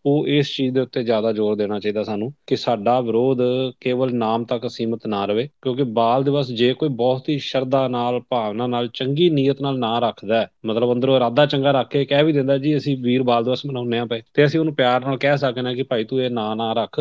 ਉਹ 0.04 0.26
ਇਸ 0.28 0.54
ਚੀਜ਼ 0.56 0.74
ਦੇ 0.74 0.80
ਉੱਤੇ 0.80 1.02
ਜ਼ਿਆਦਾ 1.02 1.32
ਜ਼ੋਰ 1.32 1.56
ਦੇਣਾ 1.56 1.78
ਚਾਹੀਦਾ 1.78 2.02
ਸਾਨੂੰ 2.02 2.32
ਕਿ 2.46 2.56
ਸਾਡਾ 2.56 3.00
ਵਿਰੋਧ 3.00 3.38
ਕੇਵਲ 3.80 4.14
ਨਾਮ 4.14 4.44
ਤੱਕ 4.44 4.66
ਸੀਮਤ 4.70 5.06
ਨਾ 5.06 5.24
ਰਵੇ 5.24 5.48
ਕਿਉਂਕਿ 5.62 5.82
ਬਾਲ 5.92 6.24
ਦਿਵਸ 6.24 6.50
ਜੇ 6.52 6.72
ਕੋਈ 6.74 6.88
ਬਹੁਤ 6.88 7.28
ਹੀ 7.28 7.38
ਸ਼ਰਧਾ 7.38 7.86
ਨਾਲ, 7.88 8.20
ਭਾਵਨਾ 8.30 8.66
ਨਾਲ, 8.66 8.88
ਚੰਗੀ 8.94 9.28
ਨੀਅਤ 9.30 9.60
ਨਾਲ 9.62 9.78
ਨਾਂ 9.78 10.00
ਰੱਖਦਾ 10.00 10.46
ਮਤਲਬ 10.66 10.92
ਅੰਦਰੋਂ 10.92 11.16
ਇਰਾਦਾ 11.16 11.46
ਚੰਗਾ 11.46 11.70
ਰੱਖ 11.70 11.88
ਕੇ 11.90 12.04
ਕਹਿ 12.04 12.24
ਵੀ 12.24 12.32
ਦਿੰਦਾ 12.32 12.56
ਜੀ 12.58 12.76
ਅਸੀਂ 12.76 12.96
ਵੀਰ 13.02 13.22
ਬਾਲ 13.22 13.44
ਦਿਵਸ 13.44 13.64
ਮਨਾਉਂਦੇ 13.66 13.98
ਆਂ 13.98 14.06
ਪਏ 14.06 14.22
ਤੇ 14.34 14.44
ਅਸੀਂ 14.44 14.60
ਉਹਨੂੰ 14.60 14.74
ਪਿਆਰ 14.74 15.04
ਨਾਲ 15.06 15.16
ਕਹਿ 15.18 15.36
ਸਕਦੇ 15.38 15.60
ਹਾਂ 15.60 15.74
ਕਿ 15.74 15.82
ਭਾਈ 15.82 16.04
ਤੂੰ 16.04 16.20
ਇਹ 16.22 16.30
ਨਾਂ 16.30 16.54
ਨਾ 16.56 16.72
ਰੱਖ, 16.72 17.00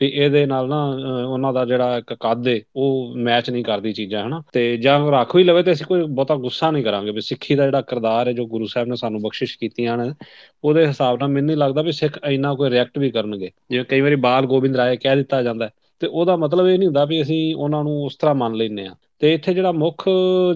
ਵੀ 0.00 0.06
ਇਹਦੇ 0.06 0.44
ਨਾਲ 0.46 0.68
ਨਾ 0.68 0.82
ਉਹਨਾਂ 1.26 1.52
ਦਾ 1.52 1.64
ਜਿਹੜਾ 1.64 1.96
ਇੱਕ 1.98 2.12
ਕੱਦ 2.14 2.48
ਏ, 2.48 2.60
ਉਹ 2.76 3.14
ਮੈਚ 3.16 3.50
ਨਹੀਂ 3.50 3.64
ਕਰਦੀ 3.64 3.92
ਚੀਜ਼ਾਂ, 3.92 4.24
ਹਨਾ? 4.26 4.42
ਤੇ 4.52 4.76
ਜਾਂ 4.76 4.98
ਰੱਖ 5.12 5.34
ਵੀ 5.36 5.44
ਲਵੇ 5.44 5.62
ਤੇ 5.62 5.72
ਅਸੀਂ 5.72 5.86
ਕੋਈ 5.86 6.02
ਬਹੁਤਾ 6.02 6.34
ਗੁੱਸਾ 6.36 6.70
ਨਹੀਂ 6.70 6.84
ਕਰਾਂਗੇ 6.84 7.10
ਵੀ 7.10 7.20
ਸਿੱਖੀ 7.20 7.54
ਦਾ 7.54 7.64
ਜਿਹੜਾ 7.64 7.80
ਕਿਰਦਾਰ 7.82 8.28
ਹੈ 8.28 8.32
ਜੋ 8.32 8.46
ਗੁਰੂ 8.46 8.66
ਸਾਹਿਬ 8.66 8.88
ਨੇ 8.88 8.96
ਸਾਨੂੰ 8.96 9.20
ਬਖਸ਼ਿਸ਼ 9.22 9.56
ਕੀਤੀਆਂ 9.58 9.96
ਨੇ 9.98 10.10
ਉਹਦੇ 10.64 10.86
ਹਿਸਾਬ 10.86 11.18
ਨਾਲ 11.20 11.28
ਮੈਨੂੰ 11.28 11.46
ਨਹੀਂ 11.46 11.56
ਲੱਗਦਾ 11.56 11.82
ਵੀ 11.82 11.92
ਸਿੱਖ 11.92 12.18
ਇੰਨਾ 12.34 12.54
ਕੋਈ 12.54 12.70
ਰਿਐਕਟ 12.70 12.98
ਵੀ 12.98 13.10
ਕਰਨਗੇ। 13.10 13.50
ਜਿਵੇਂ 13.70 13.84
ਕਈ 13.84 14.00
ਵਾਰੀ 14.00 14.14
ਬਾਲ 14.14 14.46
ਗੋਬਿੰਦ 14.46 14.76
ਰਾਏ 14.76 14.96
ਕਹਿ 14.96 15.16
ਦਿੱਤਾ 15.16 15.42
ਜਾਂਦਾ 15.42 15.70
ਤੇ 16.00 16.06
ਉਹਦਾ 16.06 16.36
ਮਤਲਬ 16.36 16.66
ਇਹ 16.66 16.78
ਨਹੀਂ 16.78 16.88
ਹੁੰਦਾ 16.88 17.04
ਵੀ 17.04 17.22
ਅਸੀਂ 17.22 17.54
ਉਹਨਾਂ 17.54 17.84
ਨੂੰ 17.84 18.04
ਉਸ 18.04 18.16
ਤਰ੍ਹਾਂ 18.16 18.34
ਮੰਨ 18.34 18.54
ਲੈਂਦੇ 18.54 18.86
ਆ 18.86 18.94
ਤੇ 19.18 19.34
ਇੱਥੇ 19.34 19.54
ਜਿਹੜਾ 19.54 19.72
ਮੁੱਖ 19.72 20.04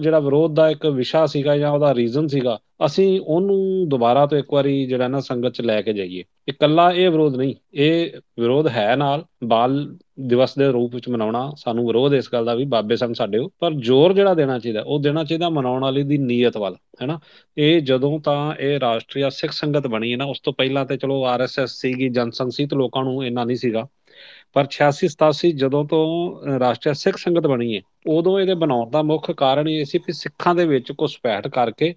ਜਿਹੜਾ 0.01 0.19
ਵਿਰੋਧ 0.19 0.55
ਦਾ 0.55 0.69
ਇੱਕ 0.69 0.85
ਵਿਸ਼ਾ 0.85 1.25
ਸੀਗਾ 1.25 1.57
ਜਾਂ 1.57 1.71
ਉਹਦਾ 1.71 1.95
ਰੀਜ਼ਨ 1.95 2.27
ਸੀਗਾ 2.27 2.59
ਅਸੀਂ 2.85 3.21
ਉਹਨੂੰ 3.23 3.89
ਦੁਬਾਰਾ 3.89 4.25
ਤੋਂ 4.25 4.37
ਇੱਕ 4.37 4.53
ਵਾਰੀ 4.53 4.85
ਜਿਹੜਾ 4.85 5.07
ਨਾ 5.07 5.19
ਸੰਗਤ 5.19 5.53
ਚ 5.53 5.61
ਲੈ 5.61 5.81
ਕੇ 5.81 5.93
ਜਾਈਏ। 5.93 6.23
ਇਕੱਲਾ 6.47 6.91
ਇਹ 6.91 7.09
ਵਿਰੋਧ 7.09 7.35
ਨਹੀਂ, 7.35 7.55
ਇਹ 7.73 8.11
ਵਿਰੋਧ 8.39 8.67
ਹੈ 8.67 8.95
ਨਾਲ, 8.95 9.25
ਬਾਲ 9.43 9.95
ਦਿਵਸ 10.19 10.55
ਦੇ 10.55 10.67
ਰੂਪ 10.67 10.95
ਵਿੱਚ 10.95 11.09
ਮਨਾਉਣਾ 11.09 11.51
ਸਾਨੂੰ 11.57 11.87
ਵਿਰੋਧ 11.87 12.13
ਇਸ 12.13 12.29
ਗੱਲ 12.33 12.45
ਦਾ 12.45 12.53
ਵੀ 12.53 12.65
ਬਾਬੇ 12.65 12.95
ਸਨ 12.95 13.13
ਸਾਡੇ 13.13 13.37
ਉਹ, 13.37 13.51
ਪਰ 13.59 13.73
ਜ਼ੋਰ 13.73 14.13
ਜਿਹੜਾ 14.13 14.33
ਦੇਣਾ 14.33 14.59
ਚਾਹੀਦਾ, 14.59 14.81
ਉਹ 14.81 14.99
ਦੇਣਾ 14.99 15.23
ਚਾਹੀਦਾ 15.23 15.49
ਮਨਾਉਣ 15.49 15.81
ਵਾਲੀ 15.81 16.03
ਦੀ 16.03 16.17
ਨੀਅਤ 16.17 16.57
ਵੱਲ, 16.57 16.75
ਹੈਨਾ? 17.01 17.19
ਇਹ 17.57 17.81
ਜਦੋਂ 17.81 18.19
ਤਾਂ 18.19 18.53
ਇਹ 18.55 18.79
ਰਾਸ਼ਟਰੀ 18.79 19.23
ਸਿੱਖ 19.29 19.51
ਸੰਗਤ 19.51 19.87
ਬਣੀ 19.87 20.11
ਹੈ 20.11 20.17
ਨਾ, 20.17 20.25
ਉਸ 20.25 20.39
ਤੋਂ 20.39 20.53
ਪਹਿਲਾਂ 20.53 20.85
ਤੇ 20.85 20.97
ਚਲੋ 20.97 21.25
ਆਰਐਸਐਸ 21.25 21.71
ਸੀਗੀ 21.71 22.09
ਜਨਸੰਘ 22.09 22.49
ਸੀ 22.49 22.65
ਤੇ 22.65 22.75
ਲੋਕਾਂ 22.75 23.03
ਨੂੰ 23.03 23.25
ਇੰਨਾ 23.25 23.43
ਨਹੀਂ 23.43 23.57
ਸੀਗਾ। 23.57 23.87
ਪਰ 24.53 24.65
86 24.65 25.07
87 25.07 25.51
ਜਦੋਂ 25.51 25.85
ਤੋਂ 25.85 26.35
ਰਾਸ਼ਟਰੀ 26.59 26.93
ਸਿੱਖ 26.93 27.17
ਸੰਗਤ 27.17 27.47
ਬਣੀ 27.47 27.75
ਹੈ, 27.75 27.81
ਉਦੋਂ 28.07 28.39
ਇਹਦੇ 28.39 28.53
ਬਣਾਉਣ 28.53 28.89
ਦਾ 28.89 29.01
ਮੁੱਖ 29.01 29.31
ਕਾਰਨ 29.31 29.69
ਇਹ 29.69 29.85
ਸੀ 29.85 29.99
ਕਿ 29.99 30.11
ਸਿੱਖਾਂ 30.11 30.55
ਦੇ 30.55 30.65
ਵਿੱਚ 30.65 30.91
ਘੁਸਪੈਠ 30.91 31.47
ਕਰਕੇ 31.47 31.95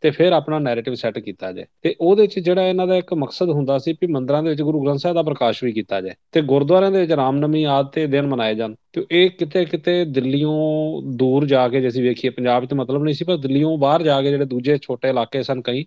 ਤੇ 0.00 0.10
ਫਿਰ 0.10 0.32
ਆਪਣਾ 0.32 0.58
ਨੈਰੇਟਿਵ 0.58 0.94
ਸੈੱਟ 0.94 1.18
ਕੀਤਾ 1.18 1.52
ਜਾਏ 1.52 1.64
ਤੇ 1.82 1.94
ਉਹਦੇ 2.00 2.26
ਚ 2.26 2.38
ਜਿਹੜਾ 2.38 2.68
ਇਹਨਾਂ 2.68 2.86
ਦਾ 2.86 2.96
ਇੱਕ 2.96 3.12
ਮਕਸਦ 3.14 3.50
ਹੁੰਦਾ 3.50 3.78
ਸੀ 3.78 3.94
ਕਿ 3.94 4.06
ਮੰਦਰਾਂ 4.06 4.42
ਦੇ 4.42 4.50
ਵਿੱਚ 4.50 4.62
ਗੁਰੂ 4.62 4.84
ਗ੍ਰੰਥ 4.84 4.98
ਸਾਹਿਬ 4.98 5.14
ਦਾ 5.14 5.22
ਪ੍ਰਕਾਸ਼ 5.22 5.64
ਵੀ 5.64 5.72
ਕੀਤਾ 5.72 6.00
ਜਾਏ 6.00 6.14
ਤੇ 6.32 6.40
ਗੁਰਦੁਆਰਿਆਂ 6.42 6.90
ਦੇ 6.90 7.00
ਵਿੱਚ 7.00 7.12
ਰਾਮਨਵਮੀ, 7.12 7.64
ਆਦ 7.64 7.86
ਤੇ 7.86 8.06
ਦਿਨ 8.06 8.26
ਮਨਾਏ 8.26 8.54
ਜਾਣ। 8.54 8.74
ਤੇ 8.92 9.04
ਇਹ 9.10 9.30
ਕਿਤੇ 9.30 9.64
ਕਿਤੇ 9.64 10.04
ਦਿੱਲੀੋਂ 10.04 11.02
ਦੂਰ 11.16 11.46
ਜਾ 11.46 11.68
ਕੇ 11.68 11.80
ਜੇ 11.80 11.88
ਅਸੀਂ 11.88 12.02
ਵੇਖੀਏ, 12.02 12.30
ਪੰਜਾਬ 12.30 12.64
'ਚ 12.64 12.74
ਮਤਲਬ 12.74 13.04
ਨਹੀਂ 13.04 13.14
ਸੀ, 13.14 13.24
ਪਰ 13.24 13.36
ਦਿੱਲੀੋਂ 13.36 13.76
ਬਾਹਰ 13.78 14.02
ਜਾ 14.02 14.20
ਕੇ 14.22 14.30
ਜਿਹੜੇ 14.30 14.44
ਦੂਜੇ 14.44 14.78
ਛੋਟੇ 14.78 15.08
ਇਲਾਕੇ 15.08 15.42
ਸਨ 15.42 15.60
ਕਈ, 15.60 15.84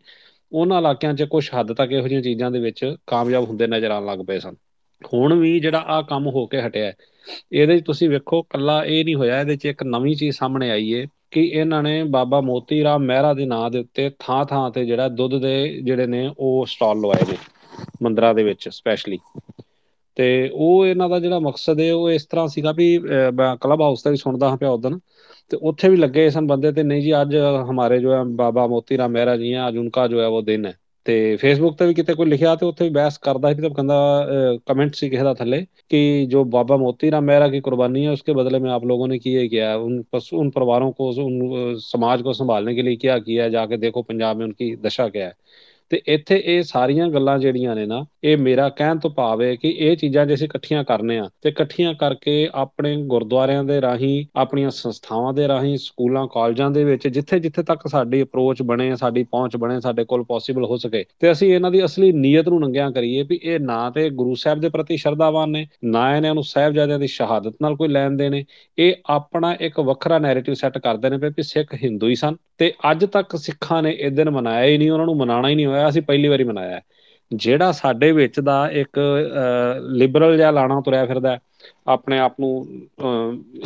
ਉਹਨਾਂ 0.52 0.78
ਇਲਾਕਿਆਂ 0.78 1.14
'ਚ 1.14 1.24
ਕੁਝ 1.24 1.50
ਹੱਦ 1.60 1.74
ਤੱਕ 1.74 1.92
ਇਹੋ 1.92 2.08
ਜਿਹੀਆਂ 2.08 2.22
ਚੀਜ਼ਾਂ 2.22 2.52
ਦੇ 2.52 2.60
ਵਿੱਚ 2.60 2.96
ਕਾਮਯਾਬ 3.08 3.44
ਹੁੰਦੇ 3.44 3.68
ਨਜ਼ਰ 3.68 3.92
ਆਉਣ 3.92 4.06
ਲੱਗ 4.06 4.20
ਪਏ 4.20 4.40
ਸਨ। 4.40 4.56
ਹੁਣ 5.14 5.34
ਵੀ 5.34 5.60
ਜਿਹੜਾ 5.60 5.84
ਆ 5.88 6.02
ਕੰਮ 6.02 6.28
ਹੋ 6.28 6.46
ਕੇ 6.46 6.62
ਹਟਿਆ 6.62 6.94
ਇਹਦੇ 7.52 7.78
'ਚ 7.80 7.84
ਤੁਸੀਂ 7.86 8.10
ਵੇਖੋ 8.10 8.42
ਕੱਲਾ 8.42 8.84
ਇਹ 8.86 9.06
ਨਹੀਂ 9.06 9.16
ਹੋਇਆ, 9.16 9.40
ਇਹਦੇ 9.40 9.56
'ਚ 9.56 9.66
ਇੱਕ 9.66 9.84
ਨਵੀਂ 9.84 10.16
ਚੀਜ਼ 10.16 10.36
ਸਾਹਮਣੇ 10.36 10.72
ਆਈ 10.72 10.92
ਏ 10.92 11.06
ਕਿ 11.36 11.42
ਇਹਨਾਂ 11.44 11.82
ਨੇ 11.84 12.04
ਬਾਬਾ 12.10 12.40
ਮੋਤੀ 12.42 12.84
ਰਾਮ 12.84 13.06
ਮਹਿਰਾ 13.06 13.34
ਦੇ 13.34 13.46
ਨਾਂ 13.46 13.70
ਦੇ 13.72 13.80
ਉੱਤੇ 13.80 14.10
ਥਾਂ 14.20 14.44
ਥਾਂ 14.46 14.70
ਤੇ 14.72 14.86
ਜਿਹੜਾ 14.86 15.08
ਦੁੱਧ 15.12 15.36
ਦੇ 15.42 15.56
ਜਿਹੜੇ 15.82 16.06
ਨੇ 16.08 16.30
ਉਹ 16.30 16.66
ਸਟਾਲ 16.66 17.00
ਲਵਾਏ 17.02 17.26
ਨੇ 17.32 17.38
ਮੰਦਰਾਂ 18.04 18.34
ਦੇ 18.34 18.44
ਵਿੱਚ 18.44 18.68
ਸਪੈਸ਼ਲੀ 18.70 19.18
ਤੇ 20.18 20.28
ਉਹ 20.54 20.86
ਇਹਨਾਂ 20.86 21.10
ਦਾ 21.10 21.20
ਜਿਹੜਾ 21.20 21.40
ਮਕਸਦ 21.40 21.80
ਹੈ 21.80 21.94
ਉਹ 21.94 22.10
ਇਸ 22.12 22.26
ਤਰ੍ਹਾਂ 22.26 22.48
ਸੀਗਾ 22.48 22.72
ਵੀ 22.72 22.98
ਮੈਂ 23.34 23.56
ਕਲੱਬ 23.58 23.82
ਹਾਊਸ 23.82 24.04
ਤੇ 24.04 24.10
ਵੀ 24.10 24.18
ਸੁਣਦਾ 24.18 24.50
ਹਾਂ 24.50 24.58
ਪਿਆ 24.58 24.70
ਉਦੋਂ 24.70 24.92
ਤੇ 25.52 25.58
ਉੱਥੇ 25.64 25.90
ਵੀ 25.90 25.98
ਲੱਗੇ 25.98 26.30
ਸਨ 26.30 26.48
ਬੰਦੇ 26.48 26.72
ਤੇ 26.72 26.84
ਨਹੀਂ 26.84 27.02
ਜੀ, 27.02 27.12
ਅੱਜ 27.22 27.36
ਹਮਾਰੇ 27.70 28.00
ਜੋ 28.00 28.14
ਹੈ 28.14 28.24
ਬਾਬਾ 28.36 28.66
ਮੋਤੀ 28.68 28.98
ਰਾਮ 28.98 29.12
ਮਹਿਰਾ 29.12 29.36
ਜੀ 29.38 29.54
ਹੈ 29.54 29.68
ਅੱਜ 29.68 29.78
ਉਨਕਾ 29.78 30.08
ਜੋ 30.08 30.22
ਹੈ 30.22 30.26
ਉਹ 30.28 30.42
ਦਿਨ 30.44 30.66
ਹੈ। 30.66 30.74
ਤੇ 31.07 31.37
ਫੇਸਬੁੱਕ 31.37 31.77
ਤੇ 31.79 31.87
ਵੀ 31.87 31.95
ਕਿਤੇ 31.95 32.15
ਕੋਈ 32.15 32.27
ਲਿਖਿਆ 32.27 32.55
ਤੇ 32.57 32.67
ਉੱਥੇ 32.67 32.85
ਵੀ 32.85 32.91
ਬਹਿਸ 32.91 33.17
ਕਰਦਾ 33.19 33.53
ਸੀ 33.55 33.61
ਤੇ 33.63 33.69
ਕਹਿੰਦਾ 33.69 33.95
ਕਮੈਂਟ 34.67 34.95
ਸੀ 34.95 35.09
ਕਿਸੇ 35.11 35.23
ਦਾ 35.23 35.33
ਥੱਲੇ 35.35 35.65
ਕਿ 35.89 36.27
ਜੋ 36.31 36.45
ਬਾਬਾ 36.47 36.77
ਮੋਤੀ 36.77 37.11
ਰਾਮ 37.11 37.25
ਮਹਿਰਾ 37.25 37.49
की 37.49 37.61
कुर्बानी 37.61 38.03
है 38.05 38.13
उसके 38.13 38.35
बदले 38.35 38.59
में 38.59 38.71
आप 38.71 38.85
लोगों 38.85 39.07
ने 39.09 39.19
किए 39.19 39.47
क्या 39.49 39.71
है 39.71 39.79
उन 39.81 39.97
उन 40.35 40.51
परिवारों 40.51 40.91
को 40.93 41.09
उन 41.25 41.75
समाज 41.83 42.23
को 42.23 42.33
संभालने 42.33 42.75
के 42.75 42.83
लिए 42.83 42.97
क्या 42.99 43.19
किया 43.21 43.45
है 43.45 43.51
जाके 43.51 43.77
देखो 43.79 44.03
पंजाब 44.05 44.37
में 44.37 44.45
उनकी 44.47 44.75
दशा 44.79 45.09
क्या 45.09 45.27
है 45.27 45.35
ਤੇ 45.92 46.02
ਇੱਥੇ 46.08 46.42
ਇਹ 46.46 46.62
ਸਾਰੀਆਂ 46.64 47.08
ਗੱਲਾਂ 47.08 47.38
ਜਿਹੜੀਆਂ 47.40 47.76
ਨੇ 47.76 47.86
ਨਾ, 47.86 48.06
ਇਹ 48.24 48.38
ਮੇਰਾ 48.38 48.68
ਕਹਿਣ 48.70 49.00
ਤੋਂ 49.00 49.10
ਭਾਵ 49.10 49.42
ਹੈ 49.42 49.54
ਕਿ 49.56 49.70
ਇਹ 49.70 49.96
ਚੀਜ਼ਾਂ 49.98 50.26
ਜੇ 50.26 50.34
ਅਸੀਂ 50.34 50.48
ਇਕੱਠੀਆਂ 50.48 50.84
ਕਰਨੇ 50.84 51.18
ਆ, 51.20 51.30
ਤੇ 51.42 51.50
ਇਕੱਠੀਆਂ 51.50 51.94
ਕਰਕੇ 51.94 52.50
ਆਪਣੇ 52.54 52.96
ਗੁਰਦੁਆਰਿਆਂ 53.06 53.64
ਦੇ 53.64 53.80
ਰਾਹੀਂ, 53.82 54.26
ਆਪਣੀਆਂ 54.36 54.70
ਸੰਸਥਾਵਾਂ 54.70 55.34
ਦੇ 55.34 55.48
ਰਾਹੀਂ, 55.48 55.78
ਸਕੂਲਾਂ, 55.78 56.28
ਕਾਲਜਾਂ 56.28 56.70
ਦੇ 56.72 56.84
ਵਿੱਚ, 56.84 57.08
ਜਿੱਥੇ 57.08 57.40
ਜਿੱਥੇ 57.40 57.64
ਤੱਕ 57.64 57.88
ਸਾਡੀ 57.88 58.22
ਅਪਰੋਚ 58.24 58.62
ਬਣੇ, 58.62 58.96
ਸਾਡੀ 58.96 59.24
ਪਹੁੰਚ 59.24 59.58
ਬਣੇ, 59.58 59.80
ਸਾਡੇ 59.80 60.04
ਕੋਲ 60.06 60.24
ਪੋਸੀਬਲ 60.24 60.66
ਹੋ 60.66 60.78
ਸਕੇ, 60.78 61.04
ਤੇ 61.20 61.32
ਅਸੀਂ 61.32 61.54
ਇਹਨਾਂ 61.56 61.72
ਦੀ 61.72 61.84
ਅਸਲੀ 61.86 62.12
ਨੀਅਤ 62.12 62.50
ਨੂੰ 62.50 62.60
ਨੰਗਿਆਂ 62.60 62.92
ਕਰੀਏ 62.92 63.24
ਵੀ 63.24 63.40
ਇਹ 63.44 63.60
ਨਾ 63.60 63.90
ਤੇ 63.90 64.10
ਗੁਰੂ 64.10 64.36
ਸਾਹਿਬ 64.36 64.60
ਦੇ 64.60 64.70
ਪ੍ਰਤੀ 64.70 64.98
ਸ਼ਰਧਾਵਾਨ 64.98 65.50
ਨੇ, 65.50 65.66
ਨਾ 65.84 66.16
ਇਹਨਾਂ 66.16 66.34
ਨੂੰ 66.36 66.44
ਸਾਹਿਬਜ਼ਾਦਿਆਂ 66.44 67.00
ਦੀ 67.00 67.08
ਸ਼ਹਾਦਤ 67.08 67.54
ਨਾਲ 67.62 67.76
ਕੋਈ 67.76 67.88
ਲੈਣ 67.88 68.16
ਦੇ 68.18 68.30
ਨੇ 68.30 68.44
ਇਹ 68.78 68.94
ਆਪਣਾ 69.10 69.56
ਇੱਕ 69.60 69.80
ਵੱਖਰਾ 69.80 70.20
ਨੈਰੇਟਿਵ 70.20 70.54
ਸੈੱਟ 70.54 70.78
ਕਰਦੇ 70.78 71.10
ਨੇ 71.10 71.18
ਵੀ 71.18 71.44
ਸਿੱਖ 71.44 71.74
ਹਿੰਦੂ 71.84 72.08
ਹੀ 72.08 72.16
ਸਨ, 72.16 72.36
ਤੇ 72.58 72.72
ਅੱਜ 72.92 73.06
ਤੱਕ 73.06 73.36
ਸਿੱਖਾਂ 73.36 73.82
ਨੇ 73.84 73.92
ਇਹ 74.00 74.12
ਦਿਨ 74.12 74.30
ਮਨਾਇਆ 74.30 74.66
ਹੀ 74.66 74.78
ਨਹੀਂ, 74.78 74.92
ਉਹਨਾਂ 74.92 75.06
ਨੂੰ 75.06 75.18
ਮਨਾਉਣਾ 75.18 75.50
ਹੀ 75.50 75.56
ਨਹੀਂ 75.56 75.68
ਹੋਇਆ 75.76 75.90
ਅਸੀਂ 75.90 76.02
ਪਹਿਲੀ 76.04 76.28
ਵਾਰੀ 76.28 76.44
ਮਨਾਇਆ 76.46 76.82
ਜਿਹੜਾ 77.32 77.72
ਸਾਡੇ 77.74 78.12
ਵਿੱਚ 78.14 78.40
ਦਾ 78.42 78.58
ਇੱਕ 78.74 79.00
ਲਿਬਰਲ 79.94 80.36
ਜਿਹਾ 80.38 80.52
ਲਾਣਾ 80.52 80.80
ਤੁਰਿਆ 80.82 81.06
ਫਿਰਦਾ 81.06 81.38
ਆਪਣੇ 81.90 82.20
ਆਪ 82.20 82.40
ਨੂੰ 82.40 82.68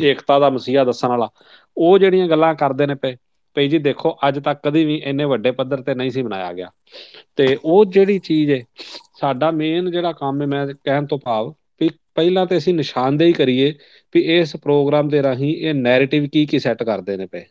ਏਕਤਾ 0.02 0.38
ਦਾ 0.38 0.50
ਮਸੀਹਾ 0.50 0.84
ਦੱਸਣ 0.84 1.08
ਵਾਲਾ, 1.08 1.28
ਉਹ 1.76 1.98
ਜਿਹੜੀਆਂ 1.98 2.28
ਗੱਲਾਂ 2.28 2.54
ਕਰਦੇ 2.56 2.86
ਨੇ 2.86 2.94
ਪਏ, 2.96 3.16
ਪਈ 3.56 3.68
ਜੀ 3.68 3.78
ਦੇਖੋ, 3.80 4.16
ਅੱਜ 4.28 4.38
ਤੱਕ 4.40 4.60
ਕਦੀ 4.62 4.84
ਵੀ 4.84 4.96
ਇੰਨੇ 5.04 5.24
ਵੱਡੇ 5.26 5.50
ਪੱਧਰ 5.52 5.82
ਤੇ 5.82 5.94
ਨਹੀਂ 5.94 6.10
ਸੀ 6.10 6.22
ਬਣਾਇਆ 6.22 6.52
ਗਿਆ। 6.52 6.70
ਤੇ 7.36 7.56
ਉਹ 7.64 7.84
ਜਿਹੜੀ 7.86 8.18
ਚੀਜ਼ 8.20 8.50
ਹੈ 8.50 8.62
ਸਾਡਾ 9.20 9.50
ਮੇਨ 9.52 9.90
ਜਿਹੜਾ 9.90 10.12
ਕੰਮ 10.12 10.40
ਹੈ 10.42 10.46
ਮੈਂ 10.46 10.66
ਕਹਿਣ 10.74 11.06
ਤੋਂ 11.06 11.18
ਭਾਵ 11.18 11.52
ਵੀ 11.80 11.88
ਪਹਿਲਾਂ 12.14 12.46
ਤੇ 12.46 12.56
ਅਸੀਂ 12.56 12.74
ਨਿਸ਼ਾਨਦੇਹੀ 12.74 13.32
ਕਰੀਏ 13.32 13.72
ਵੀ 14.14 14.20
ਇਸ 14.38 14.56
ਪ੍ਰੋਗਰਾਮ 14.56 15.08
ਦੇ 15.08 15.22
ਰਾਹੀਂ 15.22 15.54
ਇਹ 15.58 15.74
ਨੈਰੇਟਿਵ 15.74 16.26
ਕੀ 16.28 16.44
ਕੀ 16.46 16.58
ਸੈੱਟ 16.58 16.82
ਕਰਦੇ 16.82 17.16
ਨੇ 17.16 17.26
ਪਏ। 17.26 17.44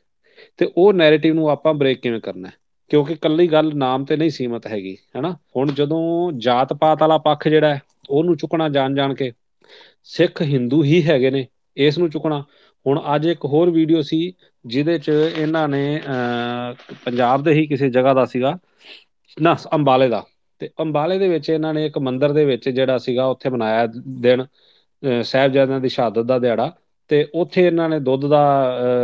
ਤੇ 0.60 0.70
ਉਹ 0.78 0.94
ਨੈਰੇਟਿਵ 0.94 1.34
ਨੂੰ 1.34 1.50
ਆਪਾਂ 1.50 1.74
ਬ੍ਰੇਕ 1.74 2.00
ਕਿਵੇਂ 2.02 2.20
ਕਰਨਾ 2.22 2.50
ਕਿਉਂਕਿ 2.90 3.16
ਕੱਲੀ 3.16 3.48
ਗੱਲ 3.48 3.72
ਨਾਮ 3.76 4.06
ਤੇ 4.06 4.16
ਨਹੀਂ 4.18 4.30
ਸੀਮਤ 4.30 4.68
ਹੈਗੀ, 4.68 4.96
ਹੈਨਾ? 5.16 5.36
ਹੁਣ 5.58 5.72
ਜਦੋਂ 5.72 6.32
ਜਾਤ 6.38 6.74
ਪਾਤ 6.74 7.02
ਵਾਲਾ 7.02 7.18
ਪੱਖ 7.18 7.48
ਜਿਹੜਾ 7.48 7.74
ਹੈ, 7.76 7.82
ਉਹਨੂੰ 8.10 8.36
ਚੁੱਕਣਾ 8.38 8.70
ਜਾਣ 8.70 8.96
ਜਾਣ 8.96 9.14
ਕੇ, 9.14 9.32
ਸਿੱਖ 10.08 10.42
ਹਿੰਦੂ 10.42 10.84
ਹੀ 10.84 11.02
ਹੈਗੇ 11.04 11.30
ਨੇ, 11.32 11.46
ਇਸ 11.78 11.98
ਨੂੰ 11.98 12.10
ਚੁੱਕਣਾ। 12.10 12.44
ਹੁਣ 12.86 13.02
ਅੱਜ 13.16 13.28
ਇੱਕ 13.28 13.46
ਹੋਰ 13.46 13.70
ਵੀਡੀਓ 13.70 14.02
ਸੀ, 14.02 14.34
ਜਿਹਦੇ 14.66 14.98
'ਚ 15.00 15.10
ਇਹਨਾਂ 15.38 15.68
ਨੇ 15.68 16.02
ਪੰਜਾਬ 17.06 17.44
ਦੇ 17.44 17.54
ਹੀ 17.54 17.66
ਕਿਸੇ 17.68 17.90
ਜਗ੍ਹਾ 17.90 18.14
ਦਾ 18.14 18.26
ਸੀਗਾ, 18.26 18.58
ਨਾ, 19.38 19.56
ਅੰਬਾਲੇ 19.74 20.08
ਦਾ। 20.10 20.24
ਤੇ 20.62 20.70
ਅੰਬਾਲੇ 20.80 21.18
ਦੇ 21.20 21.28
ਵਿੱਚ 21.30 21.50
ਇਹਨਾਂ 21.50 21.74
ਨੇ 21.74 21.86
ਇੱਕ 21.86 21.98
ਮੰਦਿਰ 21.98 22.32
ਦੇ 22.34 22.46
ਵਿੱਚ 22.46 22.70
ਜਿਹੜਾ 22.70 22.98
ਸੀਗਾ, 22.98 23.26
ਉੱਥੇ 23.26 23.50
ਮਨਾਇਆ 23.50 23.86
ਦਿਨ 24.20 24.46
ਸਾਹਿਬਜ਼ਾਦਿਆਂ 25.24 25.80
ਦੀ 25.80 25.90
ਸ਼ਹਾਦਤ 25.90 26.26
ਦਾ 26.26 26.40
ਦਿਹਾੜਾ। 26.40 26.72
ਤੇ 27.10 27.26
ਉੱਥੇ 27.36 27.66
ਇਹਨਾਂ 27.68 27.88
ਨੇ 27.90 28.00
ਦੁੱਧ 28.00 28.26
ਦਾ 28.26 28.42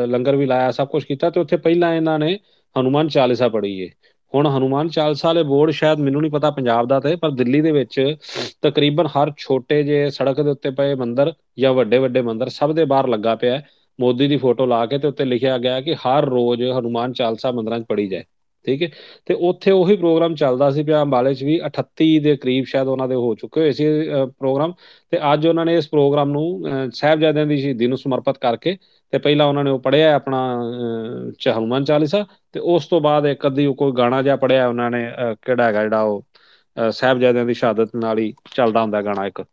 ਲੰਗਰ 0.07 0.35
ਵੀ 0.35 0.45
ਲਾਇਆ, 0.45 0.71
ਸਭ 0.71 0.87
ਕੁਝ 0.87 1.03
ਕੀਤਾ। 1.03 1.29
ਤੇ 1.29 1.39
ਉੱਥੇ 1.39 1.57
ਪਹਿਲਾਂ 1.57 1.93
ਇਹਨਾਂ 1.93 2.17
ਨੇ 2.19 2.37
ਹਨੂਮਾਨ 2.75 3.07
ਚਾਲੀਸਾ 3.07 3.47
ਪੜ੍ਹੀ 3.49 3.79
ਏ 3.79 3.89
ਹੁਣ 4.33 4.47
ਹਨੂਮਾਨ 4.47 4.87
ਚਾਲੀਸਾ 4.89 5.27
ਵਾਲੇ 5.27 5.43
ਬੋਰਡ 5.43 5.71
ਸ਼ਾਇਦ 5.71 5.99
ਮੈਨੂੰ 5.99 6.21
ਨਹੀਂ 6.21 6.31
ਪਤਾ 6.31 6.49
ਪੰਜਾਬ 6.51 6.87
ਦਾ 6.87 6.99
ਤੇ, 6.99 7.15
ਪਰ 7.15 7.31
ਦਿੱਲੀ 7.31 7.61
ਦੇ 7.61 7.71
ਵਿੱਚ 7.71 8.15
ਤਕਰੀਬਨ 8.61 9.07
ਹਰ 9.07 9.31
ਛੋਟੇ 9.37 9.81
ਜੇ 9.83 10.09
ਸੜਕ 10.09 10.41
ਦੇ 10.41 10.49
ਉੱਤੇ 10.49 10.69
ਪਏ 10.71 10.95
ਮੰਦਰ 10.95 11.33
ਜਾਂ 11.59 11.73
ਵੱਡੇ 11.73 11.97
ਵੱਡੇ 11.97 12.21
ਮੰਦਰ 12.21 12.49
ਸਭ 12.49 12.71
ਦੇ 12.75 12.85
ਬਾਹਰ 12.85 13.07
ਲੱਗਾ 13.07 13.35
ਪਿਆ 13.35 13.61
ਮੋਦੀ 13.99 14.27
ਦੀ 14.27 14.37
ਫੋਟੋ 14.37 14.65
ਲਾ 14.65 14.85
ਕੇ 14.85 14.97
ਤੇ 14.97 15.07
ਉੱਤੇ 15.07 15.25
ਲਿਖਿਆ 15.25 15.57
ਗਿਆ 15.57 15.79
ਕਿ 15.81 15.95
ਹਰ 15.95 16.25
ਰੋਜ਼ 16.25 16.63
ਹਨੂਮਾਨ 16.79 17.13
ਚਾਲੀਸਾ 17.13 17.51
ਮੰਦਰਾਂ 17.51 17.79
'ਚ 17.79 17.83
ਪੜੀ 17.89 18.07
ਜਾਏ। 18.07 18.23
ਠੀਕ 18.65 18.81
ਹੈ? 18.83 18.89
ਤੇ 19.25 19.33
ਉੱਥੇ 19.49 19.71
ਉਹੀ 19.71 19.95
ਪ੍ਰੋਗਰਾਮ 19.97 20.35
ਚੱਲਦਾ 20.35 20.69
ਸੀ 20.71 20.83
ਪਿਆ 20.83 21.01
ਅੰਬਾਲੇ 21.01 21.33
'ਚ 21.33 21.43
ਵੀ 21.43 21.59
38 21.67 22.07
ਦੇ 22.23 22.35
ਕਰੀਬ 22.37 22.65
ਸ਼ਾਇਦ 22.65 22.87
ਉਹਨਾਂ 22.87 23.07
ਦੇ 23.07 23.15
ਹੋ 23.15 23.33
ਚੁੱਕੇ 23.35 23.59
ਹੋਏ 23.61 23.71
ਸੀ 23.71 23.85
ਪ੍ਰੋਗਰਾਮ। 24.39 24.73
ਤੇ 25.11 25.19
ਅੱਜ 25.33 25.47
ਉਹਨਾਂ 25.47 25.65
ਨੇ 25.65 25.75
ਇਸ 25.75 25.89
ਪ੍ਰੋਗਰਾਮ 25.89 26.31
ਨੂੰ 26.31 26.89
ਸਾਹਿਬਜ਼ਾਦਿਆਂ 26.93 27.45
ਦੀ 27.45 27.57
ਸ਼ਹੀਦੀ 27.61 27.87
ਨੂੰ 27.87 27.97
ਸਮਰਪਿਤ 27.97 28.37
ਕਰਕੇ 28.37 28.77
ਤੇ 29.13 29.17
ਪਹਿਲਾਂ 29.17 29.45
ਉਹਨਾਂ 29.45 29.63
ਨੇ 29.63 29.69
ਉਹ 29.69 29.79
ਪੜਿਆ 29.79 30.15
ਆਪਣਾ 30.15 30.37
ਹਨੂਮਾਨ 31.49 31.83
ਚਾਲੀਸਾ 31.83 32.25
ਤੇ 32.53 32.59
ਉਸ 32.59 32.87
ਤੋਂ 32.87 33.01
ਬਾਅਦ 33.01 33.25
ਇੱਕ 33.25 33.47
ਅੱਧੀ 33.47 33.73
ਕੋਈ 33.73 33.91
ਗਾਣਾ 33.91 34.21
ਜਿਹਾ 34.21 34.35
ਪੜਿਆ 34.35 34.67
ਉਹਨਾਂ 34.67 34.89
ਨੇ 34.91 35.05
ਕਿਹੜਾ 35.45 35.63
ਹੈਗਾ 35.63 35.83
ਜਿਹੜਾ 35.83 36.01
ਉਹ 36.01 36.23
ਸਾਹਿਬਜ਼ਾਦਿਆਂ 36.91 37.45
ਦੀ 37.45 37.53
ਸ਼ਹਾਦਤ 37.53 37.95
ਨਾਲ 37.95 38.19
ਹੀ 38.19 38.33
ਚੱਲਦਾ 38.55 38.81
ਹੁੰਦਾ 38.81 39.01
ਗਾਣਾ 39.01 39.25
ਇੱਕ 39.25 39.43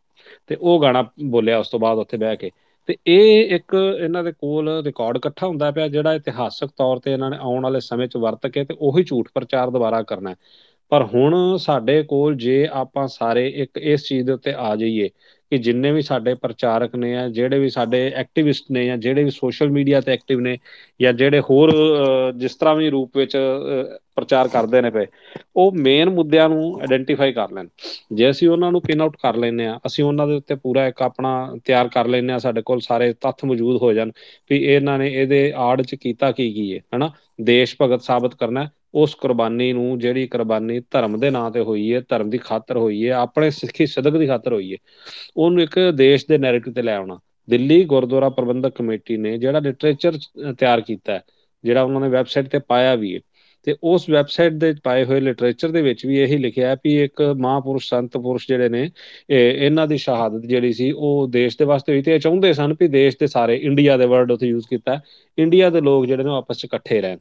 ਤੇ 0.47 0.57
ਉਹ 0.61 0.81
ਗਾਣਾ 0.81 1.05
ਬੋਲਿਆ 1.23 1.57
ਉਸ 1.59 1.69
ਤੋਂ 1.69 1.79
ਬਾਅਦ 1.79 1.97
ਉੱਥੇ 1.97 2.17
ਬਹਿ 2.17 2.37
ਕੇ 2.37 2.51
ਤੇ 2.89 2.95
ਇਹ 3.07 3.55
ਇੱਕ 3.55 3.73
ਇਹਨਾਂ 3.73 4.23
ਦੇ 4.23 4.31
ਕੋਲ 4.31 4.69
ਰਿਕਾਰਡ 4.85 5.17
ਇਕੱਠਾ 5.17 5.47
ਹੁੰਦਾ 5.47 5.71
ਪਿਆ 5.71 5.87
ਜਿਹੜਾ 5.87 6.13
ਇਤਿਹਾਸਕ 6.13 6.69
ਤੌਰ 6.77 6.99
ਤੇ 6.99 7.13
ਇਹਨਾਂ 7.13 7.29
ਨੇ 7.29 7.37
ਆਉਣ 7.37 7.63
ਵਾਲੇ 7.63 7.79
ਸਮੇਂ 7.79 8.07
'ਚ 8.07 8.17
ਵਰਤ 8.17 8.47
ਕੇ 8.47 8.63
ਤੇ 8.63 8.75
ਉਹੀ 8.79 9.03
ਝੂਠ 9.03 9.29
ਪ੍ਰਚਾਰ 9.35 9.69
ਦੁਬਾਰਾ 9.69 10.01
ਕਰਨਾ 10.03 10.35
ਪਰ 10.91 11.03
ਹੁਣ 11.03 11.57
ਸਾਡੇ 11.57 12.01
ਕੋਲ 12.03 12.35
ਜੇ 12.35 12.67
ਆਪਾਂ 12.71 13.07
ਸਾਰੇ 13.07 13.47
ਇੱਕ 13.47 13.77
ਇਸ 13.77 14.03
ਚੀਜ਼ 14.03 14.25
ਦੇ 14.25 14.31
ਉੱਤੇ 14.31 14.53
ਆ 14.57 14.75
ਜਾਈਏ 14.75 15.09
ਕਿ 15.53 15.57
ਜਿੰਨੇ 15.57 15.91
ਵੀ 15.91 16.01
ਸਾਡੇ 16.01 16.33
ਪ੍ਰਚਾਰਕ 16.33 16.95
ਨੇ 16.95 17.15
ਆ 17.17 17.27
ਜਿਹੜੇ 17.29 17.59
ਵੀ 17.59 17.69
ਸਾਡੇ 17.69 17.99
ਐਕਟਿਵਿਸਟ 18.15 18.71
ਨੇ 18.71 18.85
ਜਾਂ 18.85 18.97
ਜਿਹੜੇ 18.97 19.23
ਵੀ 19.23 19.29
ਸੋਸ਼ਲ 19.31 19.69
ਮੀਡੀਆ 19.69 20.01
ਤੇ 20.01 20.11
ਐਕਟਿਵ 20.11 20.39
ਨੇ 20.39 20.57
ਜਾਂ 21.01 21.13
ਜਿਹੜੇ 21.13 21.39
ਹੋਰ 21.39 21.71
ਜਿਸ 22.35 22.55
ਤਰ੍ਹਾਂ 22.55 22.75
ਵੀ 22.75 22.89
ਰੂਪ 22.89 23.17
ਵਿੱਚ 23.17 23.37
ਪ੍ਰਚਾਰ 24.15 24.47
ਕਰਦੇ 24.47 24.81
ਨੇ 24.81 24.89
ਪਏ, 24.89 25.05
ਉਹ 25.55 25.71
ਮੇਨ 25.75 26.09
ਮੁੱਦਿਆਂ 26.09 26.47
ਨੂੰ 26.49 26.63
ਆਇਡੈਂਟੀਫਾਈ 26.81 27.31
ਕਰ 27.33 27.51
ਲੈਣ। 27.51 27.67
ਜੇ 28.13 28.29
ਅਸੀਂ 28.29 28.49
ਉਹਨਾਂ 28.49 28.71
ਨੂੰ 28.71 28.81
ਪਿਨ 28.81 29.01
ਆਊਟ 29.01 29.15
ਕਰ 29.23 29.35
ਲੈਨੇ 29.35 29.65
ਆ 29.67 29.79
ਅਸੀਂ 29.87 30.03
ਉਹਨਾਂ 30.03 30.27
ਦੇ 30.27 30.33
ਉੱਤੇ 30.33 30.55
ਪੂਰਾ 30.55 30.87
ਇੱਕ 30.87 31.01
ਆਪਣਾ 31.01 31.31
ਤਿਆਰ 31.65 31.87
ਕਰ 31.87 32.07
ਲੈਨੇ 32.07 32.33
ਆ 32.33 32.37
ਸਾਡੇ 32.37 32.61
ਕੋਲ 32.61 32.79
ਸਾਰੇ 32.79 33.13
ਤੱਥ 33.21 33.45
ਮੌਜੂਦ 33.45 33.81
ਹੋ 33.81 33.93
ਜਾਣ 33.93 34.11
ਵੀ 34.49 34.57
ਇਹਨਾਂ 34.63 34.97
ਨੇ 34.99 35.11
ਇਹਦੇ 35.13 35.51
ਆੜ 35.55 35.81
ਚ 35.81 35.95
ਕੀਤਾ 35.95 36.31
ਕੀ 36.31 36.51
ਕੀ 36.53 36.73
ਹੈ, 36.73 36.79
ਹਨਾ? 36.95 37.11
ਦੇਸ਼ 37.41 37.75
ਭਗਤ 37.81 38.01
ਸਾਬਤ 38.01 38.35
ਕਰਨਾ 38.35 38.69
ਉਸ 38.93 39.15
ਕੁਰਬਾਨੀ 39.15 39.71
ਨੂੰ, 39.73 39.97
ਜਿਹੜੀ 39.99 40.27
ਕੁਰਬਾਨੀ 40.27 40.79
ਧਰਮ 40.91 41.19
ਦੇ 41.19 41.29
ਨਾਂ 41.29 41.49
ਤੇ 41.51 41.59
ਹੋਈ 41.61 41.93
ਹੈ 41.93 42.01
ਧਰਮ 42.09 42.29
ਦੀ 42.29 42.37
ਖਾਤਰ 42.37 42.77
ਹੋਈ 42.77 43.05
ਹੈ 43.07 43.13
ਆਪਣੇ 43.15 43.49
ਸਿੱਖੀ 43.51 43.85
ਸਦਕ 43.87 44.17
ਦੀ 44.17 44.27
ਖਾਤਰ 44.27 44.53
ਹੋਈ 44.53 44.71
ਹੈ 44.73 44.77
ਉਹਨੂੰ 45.37 45.61
ਇੱਕ 45.63 45.79
ਦੇਸ਼ 45.95 46.25
ਦੇ 46.29 46.37
ਨੈਰੇਟਿਵ 46.37 46.73
ਤੇ 46.73 46.81
ਲੈ 46.81 46.95
ਆਉਣਾ। 46.95 47.19
ਦਿੱਲੀ 47.47 47.83
ਗੁਰਦੁਆਰਾ 47.85 48.29
ਪ੍ਰਬੰਧਕ 48.29 48.75
ਕਮੇਟੀ 48.75 49.17
ਨੇ 49.17 49.37
ਜਿਹੜਾ 49.37 49.59
ਲਿਟਰੇਚਰ 49.59 50.17
ਤਿਆਰ 50.59 50.81
ਕੀਤਾ 50.81 51.13
ਹੈ 51.13 51.21
ਜਿਹੜਾ 51.63 51.81
ਉਹਨਾਂ 51.83 52.01
ਨੇ 52.01 52.09
ਵੈਬਸਾਈਟ 52.09 52.47
ਤੇ 52.49 52.59
ਪਾਇਆ 52.67 52.95
ਵੀ 52.95 53.13
ਹੈ 53.15 53.19
ਤੇ 53.67 53.75
ਉਸ 53.83 54.09
ਵੈਬਸਾਈਟ 54.09 54.53
ਦੇ 54.53 54.73
ਪਾਏ 54.83 55.03
ਹੋਏ 55.05 55.19
ਲਿਟਰੇਚਰ 55.19 55.69
ਦੇ 55.71 55.81
ਵਿੱਚ 55.81 56.05
ਵੀ 56.05 56.17
ਇਹੀ 56.19 56.37
ਲਿਖਿਆ 56.37 56.69
ਹੈ 56.69 56.75
ਵੀ 56.85 56.95
ਇੱਕ 57.03 57.21
ਮਹਾਪੁਰਸ਼ 57.21 57.87
ਸੰਤ 57.89 58.17
ਪੁਰਸ਼ 58.17 58.47
ਜਿਹੜੇ 58.47 58.69
ਨੇ 58.69 58.89
ਇਹਨਾਂ 59.29 59.87
ਦੀ 59.87 59.97
ਸ਼ਹਾਦਤ 59.97 60.45
ਜਿਹੜੀ 60.45 60.71
ਸੀ, 60.73 60.91
ਉਹ 60.91 61.27
ਦੇਸ਼ 61.31 61.57
ਦੇ 61.59 61.65
ਵਾਸਤੇ 61.65 61.93
ਹੋਈ 61.93 62.01
ਤੇ 62.01 62.17
ਚਾਹੁੰਦੇ 62.19 62.53
ਸਨ 62.53 62.73
ਵੀ 62.79 62.87
ਦੇਸ਼ 62.87 63.17
ਦੇ 63.19 63.27
ਸਾਰੇ 63.27 63.55
ਇੰਡੀਆ 63.57 63.97
ਦੇ 63.97 64.05
ਵਰਡ 64.05 64.31
ਉੱਥੇ 64.31 64.47
ਯੂਜ਼ 64.47 64.67
ਕੀਤਾ 64.69 64.99
ਇੰਡੀਆ 65.37 65.69
ਦੇ 65.69 65.81
ਲੋਕ 65.81 66.05
ਜਿਹੜੇ 66.05 66.23
ਨੇ 66.23 66.29
ਆਪਸ 66.37 66.55
ਵਿੱਚ 66.55 66.65
ਇਕੱਠੇ 66.65 67.01
ਰਹਿਣ। 67.01 67.17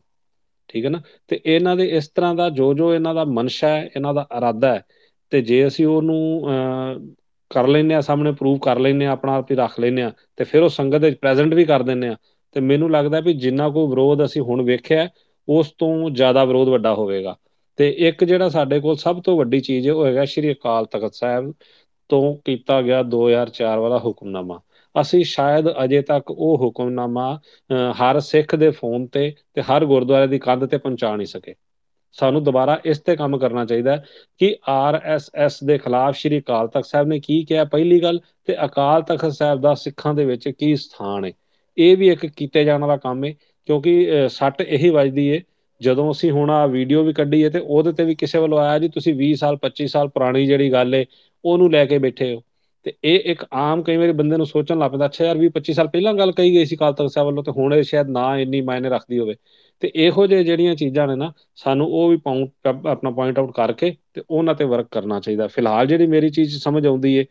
ਠੀਕ 0.74 0.84
ਹੈ 0.84 0.90
ਨਾ? 0.90 1.00
ਤੇ 1.28 1.40
ਇਹਨਾਂ 1.46 1.76
ਦੇ 1.76 1.88
ਇਸ 1.96 2.08
ਤਰ੍ਹਾਂ 2.08 2.34
ਦਾ 2.34 2.48
ਜੋ 2.50 2.72
ਜੋ 2.74 2.92
ਇਹਨਾਂ 2.94 3.14
ਦਾ 3.14 3.24
ਮਨਸ਼ਾ 3.26 3.68
ਹੈ, 3.68 3.84
ਇਹਨਾਂ 3.96 4.14
ਦਾ 4.14 4.26
ਇਰਾਦਾ 4.36 4.74
ਹੈ, 4.74 4.82
ਤੇ 5.32 5.40
ਜੇ 5.42 5.66
ਅਸੀਂ 5.66 5.86
ਉਹਨੂੰ 5.86 6.42
ਕਰ 7.50 7.66
ਲੈਨੇ 7.68 7.94
ਆ 7.94 8.00
ਸਾਹਮਣੇ 8.00 8.32
ਪ੍ਰੂਵ 8.32 8.58
ਕਰ 8.58 8.78
ਲੈਨੇ 8.78 9.06
ਆ 9.06 9.10
ਆਪਣਾ 9.12 9.34
ਆਪ 9.36 9.50
ਹੀ 9.50 9.56
ਰੱਖ 9.56 9.78
ਲੈਨੇ 9.80 10.02
ਆ 10.02 10.12
ਤੇ 10.36 10.44
ਫਿਰ 10.44 10.62
ਉਹ 10.62 10.68
ਸੰਗਤ 10.68 11.00
ਵਿੱਚ 11.00 11.18
ਪ੍ਰੈਜ਼ੈਂਟ 11.18 11.54
ਵੀ 11.54 11.64
ਕਰ 11.64 11.82
ਦਿੰਨੇ 11.82 12.08
ਆ 12.08 12.16
ਤੇ 12.56 12.60
ਮੈਨੂੰ 12.60 12.90
ਲੱਗਦਾ 12.90 13.20
ਵੀ 13.20 13.32
ਜਿੰਨਾ 13.34 13.68
ਕੋ 13.68 13.86
ਵਿਰੋਧ 13.88 14.24
ਅਸੀਂ 14.24 14.42
ਹੁਣ 14.42 14.62
ਵੇਖਿਆ 14.62 15.08
ਉਸ 15.48 15.70
ਤੋਂ 15.78 16.10
ਜ਼ਿਆਦਾ 16.10 16.44
ਵਿਰੋਧ 16.44 16.68
ਵੱਡਾ 16.68 16.94
ਹੋਵੇਗਾ। 16.94 17.36
ਤੇ 17.78 17.88
ਇੱਕ 18.08 18.24
ਜਿਹੜਾ 18.24 18.48
ਸਾਡੇ 18.48 18.80
ਕੋਲ 18.80 18.96
ਸਭ 18.96 19.20
ਤੋਂ 19.22 19.36
ਵੱਡੀ 19.38 19.60
ਚੀਜ਼ 19.60 19.88
ਹੈ 19.88 19.92
ਉਹ 19.92 20.04
ਹੈਗਾ 20.06 20.24
ਸ਼੍ਰੀ 20.24 20.52
ਅਕਾਲ 20.52 20.86
ਤਖਤ 20.86 21.14
ਸਾਹਿਬ 21.14 21.52
ਤੋਂ 22.10 22.22
ਕੀਤਾ 22.44 22.80
ਗਿਆ 22.82 23.02
2004 23.04 23.78
ਵਾਲਾ 23.78 23.98
ਹੁਕਮਨਾਮਾ। 23.98 24.60
ਅਸੀਂ 24.94 25.22
ਸ਼ਾਇਦ 25.24 25.68
ਅਜੇ 25.84 26.00
ਤੱਕ 26.02 26.30
ਉਹ 26.30 26.56
ਹੁਕਮਨਾਮਾ 26.62 27.34
ਹਰ 28.00 28.20
ਸਿੱਖ 28.20 28.54
ਦੇ 28.56 28.70
ਫੋਨ 28.70 29.06
ਤੇ 29.06 29.32
ਤੇ 29.54 29.62
ਹਰ 29.62 29.84
ਗੁਰਦੁਆਰੇ 29.84 30.26
ਦੀ 30.26 30.38
ਕੰਧ 30.38 30.64
ਤੇ 30.66 30.78
ਪਹੁੰਚਾ 30.78 31.14
ਨਹੀਂ 31.16 31.26
ਸਕੇ। 31.26 31.54
ਸਾਨੂੰ 32.16 32.42
ਦੁਬਾਰਾ 32.44 32.78
ਇਸ 32.84 32.98
ਤੇ 33.00 33.14
ਕੰਮ 33.16 33.36
ਕਰਨਾ 33.38 33.64
ਚਾਹੀਦਾ 33.64 33.96
ਕਿ 34.40 34.54
ਆਰਐਸਐਸ 34.68 35.62
ਦੇ 35.64 35.76
ਖਿਲਾਫ 35.78 36.14
ਸ਼੍ਰੀ 36.16 36.40
ਅਕਾਲ 36.40 36.68
ਤਖਤ 36.68 36.84
ਸਾਹਿਬ 36.86 37.06
ਨੇ 37.08 37.18
ਕੀ 37.20 37.42
ਕਿਹਾ 37.44 37.64
ਪਹਿਲੀ 37.64 38.02
ਗੱਲ 38.02 38.20
ਤੇ 38.46 38.56
ਅਕਾਲ 38.64 39.02
ਤਖਤ 39.02 39.32
ਸਾਹਿਬ 39.32 39.60
ਦਾ 39.60 39.74
ਸਿੱਖਾਂ 39.74 40.14
ਦੇ 40.14 40.24
ਵਿੱਚ 40.24 40.48
ਕੀ 40.48 40.74
ਸਥਾਨ 40.76 41.24
ਹੈ। 41.24 41.30
ਇਹ 41.76 41.96
ਵੀ 41.96 42.08
ਇੱਕ 42.08 42.26
ਕੀਤੇ 42.26 42.64
ਜਾਣ 42.64 42.80
ਵਾਲਾ 42.80 42.96
ਕੰਮ 42.96 43.24
ਹੈ 43.24 43.32
ਕਿਉਂਕਿ 43.68 44.26
ਸੱਟ 44.30 44.60
ਇਹੀ 44.62 44.90
ਵੱਜਦੀ 44.90 45.26
ਏ 45.28 45.40
ਜਦੋਂ 45.80 46.10
ਅਸੀਂ 46.12 46.30
ਹੁਣ 46.32 46.50
ਆ 46.50 46.64
ਵੀਡੀਓ 46.66 47.02
ਵੀ 47.04 47.12
ਕੱਢੀ 47.12 47.42
ਹੈ 47.44 47.48
ਤੇ 47.50 47.58
ਉਹਦੇ 47.58 47.92
ਤੇ 47.92 48.04
ਵੀ 48.04 48.14
ਕਿਸੇ 48.14 48.38
ਵੱਲੋਂ 48.38 48.58
ਆਇਆ 48.58 48.78
ਜੀ 48.78 48.88
ਤੁਸੀਂ 48.88 49.14
20 49.16 49.32
ਸਾਲ 49.40 49.56
25 49.62 49.86
ਸਾਲ 49.92 50.08
ਪੁਰਾਣੀ 50.08 50.46
ਜਿਹੜੀ 50.46 50.72
ਗੱਲ 50.72 50.94
ਏ 50.94 51.04
ਉਹਨੂੰ 51.44 51.70
ਲੈ 51.72 51.84
ਕੇ 51.86 51.98
ਬੈਠੇ 51.98 52.34
ਹੋ। 52.34 52.42
ਤੇ 52.86 52.92
ਇਹ 53.04 53.30
ਇੱਕ 53.32 53.44
ਆਮ 53.52 53.82
ਕਈ 53.82 53.96
ਵਾਰੀ 53.96 54.12
ਬੰਦੇ 54.12 54.36
ਨੂੰ 54.36 54.46
ਸੋਚਣ 54.46 54.78
ਲੱਗ 54.78 54.90
ਪੈਂਦਾ, 54.90 55.06
ਅੱਛਾ 55.06 55.24
ਯਾਰ 55.24 55.36
20 55.38 55.50
25 55.50 55.74
ਸਾਲ 55.74 55.88
ਪਹਿਲਾਂ 55.88 56.14
ਗੱਲ 56.14 56.32
ਕਹੀ 56.32 56.52
ਗਈ 56.54 56.64
ਸੀ 56.64 56.76
ਕਾਲ 56.76 56.92
ਤਖਤ 56.92 57.10
ਸਾਹਿਬ 57.10 57.26
ਵੱਲੋਂ 57.26 57.42
ਤੇ 57.44 57.52
ਹੁਣ 57.52 57.74
ਇਹ 57.74 57.82
ਸ਼ਾਇਦ 57.82 58.08
ਨਾ 58.10 58.24
ਇੰਨੀ 58.38 58.60
ਮਾਇਨੇ 58.60 58.88
ਰੱਖਦੀ 58.88 59.18
ਹੋਵੇ। 59.18 59.34
ਤੇ 59.82 59.90
ਇਹੋ 59.96 60.26
ਜਿਹੇ 60.26 60.44
ਜਿਹੜੀਆਂ 60.44 60.74
ਚੀਜ਼ਾਂ 60.74 61.06
ਨੇ 61.08 61.14
ਨਾ, 61.16 61.32
ਸਾਨੂੰ 61.56 61.86
ਉਹ 61.88 62.08
ਵੀ 62.08 62.18
ਆਪਣਾ 62.26 63.10
ਪੁਆਇੰਟ 63.10 63.38
ਆਊਟ 63.38 63.54
ਕਰਕੇ 63.56 63.94
ਤੇ 64.14 64.22
ਉਹਨਾਂ 64.30 64.54
ਤੇ 64.54 64.64
ਵਰਕ 64.64 64.88
ਕਰਨਾ 64.90 65.20
ਚਾਹੀਦਾ। 65.20 65.46
ਫਿਲਹਾਲ 65.46 65.86
ਜਿਹੜੀ 65.86 66.06
ਮੇਰੀ 66.06 66.30
ਚੀਜ਼ 66.30 66.58
ਸਮਝ 66.62 66.86
ਆਉਂਦੀ 66.86 67.14
ਏ, 67.16 67.24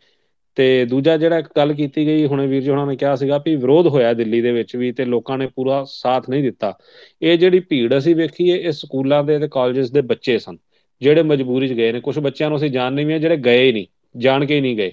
ਤੇ 0.57 0.85
ਦੂਜਾ 0.85 1.15
ਜਿਹੜਾ 1.17 1.37
ਇੱਕ 1.39 1.47
ਗੱਲ 1.57 1.73
ਕੀਤੀ 1.73 2.05
ਗਈ, 2.07 2.25
ਹੁਣੇ 2.25 2.47
ਵੀਰ 2.47 2.61
ਜੀ 2.63 2.69
ਉਹਨਾਂ 2.69 2.85
ਨੇ 2.87 2.95
ਕਿਹਾ 2.95 3.15
ਸੀਗਾ 3.15 3.37
ਵੀ 3.45 3.55
ਵਿਰੋਧ 3.55 3.87
ਹੋਇਆ 3.87 4.13
ਦਿੱਲੀ 4.13 4.41
ਦੇ 4.41 4.51
ਵਿੱਚ 4.51 4.75
ਵੀ 4.75 4.91
ਤੇ 4.91 5.05
ਲੋਕਾਂ 5.05 5.37
ਨੇ 5.37 5.47
ਪੂਰਾ 5.47 5.83
ਸਾਥ 5.87 6.29
ਨਹੀਂ 6.29 6.43
ਦਿੱਤਾ। 6.43 6.73
ਇਹ 7.21 7.37
ਜਿਹੜੀ 7.37 7.59
ਭੀੜ 7.59 7.97
ਅਸੀਂ 7.97 8.15
ਵੇਖੀਏ, 8.15 8.57
ਇਹ 8.57 8.71
ਸਕੂਲਾਂ 8.71 9.23
ਦੇ 9.23 9.39
ਤੇ 9.39 9.47
ਕਾਲਜਸ 9.51 9.91
ਦੇ 9.91 10.01
ਬੱਚੇ 10.03 10.37
ਸਨ, 10.39 10.57
ਜਿਹੜੇ 11.01 11.23
ਮਜਬੂਰੀ 11.23 11.67
'ਚ 11.67 11.73
ਗਏ 11.73 11.91
ਨੇ। 11.91 11.99
ਕੁਝ 11.99 12.17
ਬੱਚਿਆਂ 12.19 12.49
ਨੂੰ 12.49 12.57
ਅਸੀਂ 12.57 12.69
ਜਾਣਦੇ 12.69 13.03
ਵੀ 13.03 13.13
ਆ 13.13 13.17
ਜਿਹੜੇ 13.17 13.37
ਗਏ 13.37 13.65
ਹੀ 13.65 13.71
ਨਹੀਂ, 13.71 13.85
ਜਾਣ 14.15 14.45
ਕੇ 14.45 14.55
ਹੀ 14.55 14.61
ਨਹੀਂ 14.61 14.75
ਗਏ। 14.77 14.91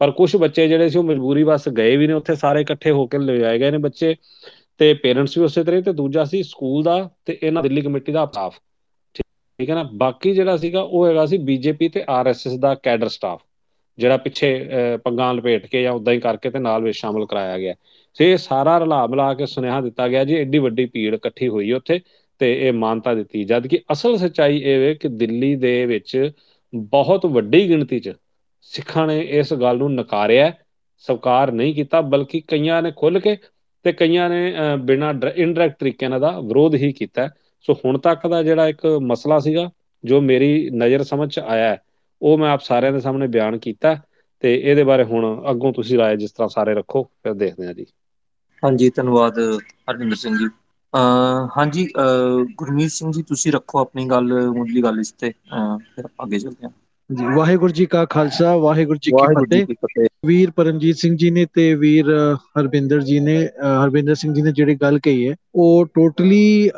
ਪਰ 0.00 0.10
ਕੁਝ 0.12 0.34
ਬੱਚੇ 0.36 0.66
ਜਿਹੜੇ 0.68 0.88
ਸੀ 0.88 0.98
ਉਹ 0.98 1.04
ਮਜਬੂਰੀ 1.04 1.44
ਬਸ 1.44 1.68
ਗਏ 1.70 1.96
ਵੀ 1.96 2.06
ਨੇ, 2.06 2.12
ਉੱਥੇ 2.14 2.34
ਸਾਰੇ 2.36 2.60
ਇਕੱਠੇ 2.60 2.90
ਹੋ 2.90 3.06
ਕੇ 3.06 3.18
ਲਿਜਾਏ 3.20 3.58
ਗਏ 3.58 3.70
ਨੇ 3.70 3.78
ਬੱਚੇ 3.80 4.14
ਤੇ 4.80 4.92
ਪੇਰੈਂਟਸ 4.96 5.36
ਵੀ 5.38 5.44
ਉਸੇ 5.44 5.64
ਤਰ੍ਹਾਂ 5.64 5.82
ਤੇ 5.82 5.92
ਦੂਜਾ 5.94 6.24
ਸੀ 6.24 6.42
ਸਕੂਲ 6.44 6.82
ਦਾ 6.82 6.98
ਤੇ 7.26 7.38
ਇਹਨਾਂ 7.42 7.62
ਦਿੱਲੀ 7.62 7.80
ਕਮੇਟੀ 7.82 8.12
ਦਾ 8.12 8.24
ਸਟਾਫ 8.26 8.58
ਠੀਕ 9.58 9.70
ਹੈ 9.70 9.74
ਨਾ? 9.74 9.82
ਬਾਕੀ 9.94 10.32
ਜਿਹੜਾ 10.34 10.56
ਸੀਗਾ 10.56 10.80
ਉਹ 10.82 11.06
ਹੈਗਾ 11.06 11.26
ਸੀ 11.26 11.38
ਬੀਜੇਪੀ 11.40 11.88
ਤੇ 11.88 12.04
ਆਰਐਸਐਸ 12.10 12.58
ਦਾ 12.60 12.74
ਕੈਡਰ 12.76 13.08
ਸਟਾਫ 13.08 13.40
ਜਿਹੜਾ 13.98 14.16
ਪਿੱਛੇ 14.16 14.48
ਪੰਗਾਂ 15.04 15.32
ਲਪੇਟ 15.34 15.66
ਕੇ 15.66 15.82
ਜਾਂ 15.82 15.92
ਉਦਾਂ 15.94 16.12
ਹੀ 16.14 16.20
ਕਰਕੇ 16.20 16.50
ਤੇ 16.50 16.58
ਨਾਲ 16.58 16.82
ਵਿੱਚ 16.82 16.96
ਸ਼ਾਮਲ 16.96 17.26
ਕਰਾਇਆ 17.26 17.58
ਗਿਆ। 17.58 17.74
ਤੇ 18.16 18.30
ਇਹ 18.30 18.36
ਸਾਰਾ 18.38 18.76
ਰਲਾ 18.78 19.06
ਮਿਲਾ 19.06 19.32
ਕੇ 19.34 19.46
ਸੁਨੇਹਾ 19.46 19.80
ਦਿੱਤਾ 19.80 20.08
ਗਿਆ 20.08 20.24
ਜੀ 20.24 20.36
ਐਡੀ 20.36 20.58
ਵੱਡੀ 20.58 20.86
ਭੀੜ 20.86 21.14
ਇਕੱਠੀ 21.14 21.48
ਹੋਈ 21.48 21.72
ਉੱਥੇ 21.72 22.00
ਤੇ 22.40 22.52
ਇਹ 22.58 22.72
ਮਾਨਤਾ 22.74 23.14
ਦਿੱਤੀ। 23.14 23.44
ਜਦ 23.44 23.66
ਕਿ 23.66 23.80
ਅਸਲ 23.92 24.16
ਸੱਚਾਈ 24.18 24.58
ਇਹ 24.58 24.78
ਵੇ 24.80 24.94
ਕਿ 24.94 25.08
ਦਿੱਲੀ 25.10 25.54
ਦੇ 25.56 25.84
ਵਿੱਚ 25.86 26.16
ਬਹੁਤ 26.72 27.26
ਵੱਡੀ 27.28 27.68
ਗਿਣਤੀ 27.68 27.98
'ਚ 28.00 28.12
ਸਿੱਖਾਂ 28.72 29.06
ਨੇ 29.06 29.20
ਇਸ 29.38 29.52
ਗੱਲ 29.54 29.78
ਨੂੰ 29.78 29.92
ਨਕਾਰਿਆ, 29.94 30.52
ਸਵਕਾਰ 31.04 31.52
ਨਹੀਂ 31.52 31.74
ਕੀਤਾ, 31.74 32.00
ਬਲਕਿ 32.02 32.40
ਕਈਆਂ 32.48 32.82
ਨੇ 32.82 32.92
ਖੁੱਲ 32.96 33.18
ਕੇ 33.20 33.36
ਤੇ 33.84 33.92
ਕਈਆਂ 33.92 34.28
ਨੇ 34.30 34.52
ਬਿਨਾਂ 34.84 35.12
ਇਨਡਾਇਰੈਕਟ 35.26 35.78
ਤਰੀਕੇ 35.80 36.08
ਨਾਲ 36.08 36.20
ਦਾ 36.20 36.30
ਵਿਰੋਧ 36.40 36.74
ਹੀ 36.74 36.92
ਕੀਤਾ 36.92 37.28
ਸੋ 37.68 37.74
ਹੁਣ 37.84 37.98
ਤੱਕ 37.98 38.26
ਦਾ 38.26 38.42
ਜਿਹੜਾ 38.42 38.68
ਇੱਕ 38.68 38.86
ਮਸਲਾ 39.02 39.38
ਸੀਗਾ, 39.38 39.70
ਜੋ 40.04 40.20
ਮੇਰੀ 40.20 40.70
ਨਜ਼ਰ 40.74 41.02
ਸਮਝ 41.04 41.28
ਚ 41.30 41.38
ਆਇਆ 41.40 41.76
ਉਹ 42.22 42.38
ਮੈਂ 42.38 42.50
ਆਪ 42.50 42.60
ਸਾਰਿਆਂ 42.62 42.92
ਦੇ 42.92 43.00
ਸਾਹਮਣੇ 43.00 43.26
ਬਿਆਨ 43.28 43.58
ਕੀਤਾ 43.58 43.94
ਤੇ 44.42 44.54
ਇਹਦੇ 44.54 44.84
ਬਾਰੇ 44.84 45.04
ਹੁਣ 45.04 45.24
ਅੱਗੋਂ 45.50 45.72
ਤੁਸੀਂ 45.72 45.98
ਰਾਏ 45.98 46.16
ਜਿਸ 46.16 46.32
ਤਰ੍ਹਾਂ 46.32 46.48
ਸਾਰੇ 46.48 46.74
ਰੱਖੋ, 46.74 47.02
ਫਿਰ 47.02 47.34
ਦੇਖਦੇ 47.34 47.66
ਹਾਂ 47.66 47.74
ਜੀ। 47.74 47.86
ਹਾਂਜੀ, 48.62 48.90
ਧੰਨਵਾਦ 48.90 49.38
ਹਰਵਿੰਦਰ 49.90 50.16
ਸਿੰਘ 50.16 50.36
ਜੀ। 50.38 50.48
ਹਾਂਜੀ 51.56 51.86
ਗੁਰਮੀਤ 52.56 52.90
ਸਿੰਘ 52.90 53.10
ਜੀ, 53.12 53.22
ਤੁਸੀਂ 53.24 53.52
ਰੱਖੋ 53.52 53.78
ਆਪਣੀ 53.78 54.08
ਗੱਲ, 54.10 54.32
ਮੁੱਢਲੀ 54.50 54.82
ਗੱਲ 54.82 55.00
ਇਸ 55.00 55.12
ਤੇ 55.12 55.30
ਫਿਰ 55.30 56.06
ਅੱਗੇ 56.22 56.38
ਚੱਲਦੇ 56.38 56.66
ਹਾਂ। 56.66 56.70
ਜੀ 57.10 57.24
ਵਾਹਿਗੁਰੂ 57.36 57.72
ਜੀ 57.72 57.84
ਕਾ 57.86 58.04
ਖਾਲਸਾ 58.10 58.56
ਵਾਹਿਗੁਰੂ 58.56 58.98
ਜੀ 59.02 59.10
ਕੀ 59.10 59.74
ਫਤਿਹ। 59.74 60.06
ਵੀਰ 60.26 60.50
ਪਰਮਜੀਤ 60.56 60.96
ਸਿੰਘ 60.96 61.16
ਜੀ 61.16 61.30
ਨੇ 61.30 61.46
ਤੇ 61.54 61.74
ਵੀਰ 61.74 62.06
ਹਰਬਿੰਦਰ 62.58 63.00
ਜੀ 63.02 63.18
ਨੇ 63.20 63.36
ਹਰਬਿੰਦਰ 63.82 64.14
ਸਿੰਘ 64.14 64.32
ਜੀ 64.34 64.42
ਨੇ 64.42 64.52
ਜਿਹੜੀ 64.52 64.74
ਗੱਲ 64.82 64.98
ਕਹੀ 65.04 65.28
ਹੈ 65.28 65.34
ਉਹ 65.54 65.86
ਟੋਟਲੀ 65.94 66.70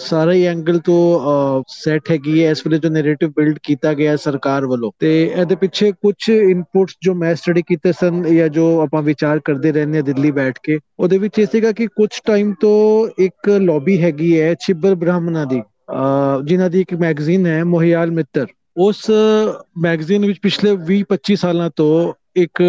ਸਾਰਾ 0.00 0.32
ਹੀ 0.32 0.44
ਐਂਗਲ 0.46 0.78
ਤੋਂ 0.84 1.62
ਸੈੱਟ 1.68 2.10
ਹੈਗੀ 2.10 2.42
ਹੈ। 2.42 2.50
ਇਸ 2.50 2.62
ਵੇਲੇ 2.66 2.78
ਜੋ 2.78 2.88
ਨੈਰੇਟਿਵ 2.90 3.32
ਬਿਲਡ 3.36 3.58
ਕੀਤਾ 3.62 3.92
ਗਿਆ 3.94 4.14
ਸਰਕਾਰ 4.16 4.66
ਵੱਲੋਂ। 4.66 4.90
ਤੇ 5.00 5.10
ਇਹਦੇ 5.24 5.56
ਪਿੱਛੇ 5.56 5.90
ਕੁਝ 5.92 6.14
ਇਨਪੁਟਸ 6.30 6.96
ਜੋ 7.02 7.14
ਮੈਂ 7.14 7.34
ਸਟੱਡੀ 7.34 7.62
ਕੀਤੇ 7.68 7.92
ਸਨ 8.00 8.22
ਜਾਂ 8.36 8.48
ਜੋ 8.48 8.64
ਆਪਾਂ 8.80 9.02
ਵਿਚਾਰ 9.02 9.40
ਕਰਦੇ 9.44 9.72
ਰਹਿੰਦੇ 9.72 9.98
ਆ 9.98 10.02
ਦਿੱਲੀ 10.02 10.30
ਬੈਠ 10.30 10.58
ਕੇ 10.62 10.78
ਉਹਦੇ 10.98 11.18
ਵਿੱਚ 11.18 11.38
ਇਹ 11.38 11.46
ਸੀਗਾ 11.52 11.72
ਕਿ 11.72 11.86
ਕੁਝ 11.96 12.08
ਟਾਈਮ 12.26 12.54
ਤੋਂ 12.60 12.78
ਇੱਕ 13.24 13.48
ਲੌਬੀ 13.60 14.00
ਹੈਗੀ 14.02 14.40
ਹੈ 14.40 14.54
ਛਿੱਬਰ 14.60 14.94
ਬ੍ਰਾਹਮਣਾ 14.94 15.44
ਦੀ 15.44 15.62
ਜਿਨ੍ਹਾਂ 16.44 16.70
ਦੀ 16.70 16.80
ਇੱਕ 16.80 16.94
ਮੈਗਜ਼ੀਨ 17.00 17.46
ਹੈ 17.46 17.62
ਮੋਹਿਆਲ 17.64 18.10
ਮਿੱਤਰ। 18.10 18.46
ਉਸ 18.76 19.10
ਮੈਗਜ਼ੀਨ 19.82 20.26
ਵਿੱਚ 20.26 20.38
ਪਿਛਲੇ 20.42 20.70
20-25 20.88 21.34
ਸਾਲਾਂ 21.36 21.70
ਤੋਂ 21.76 21.92
ਇੱਕ 22.36 22.60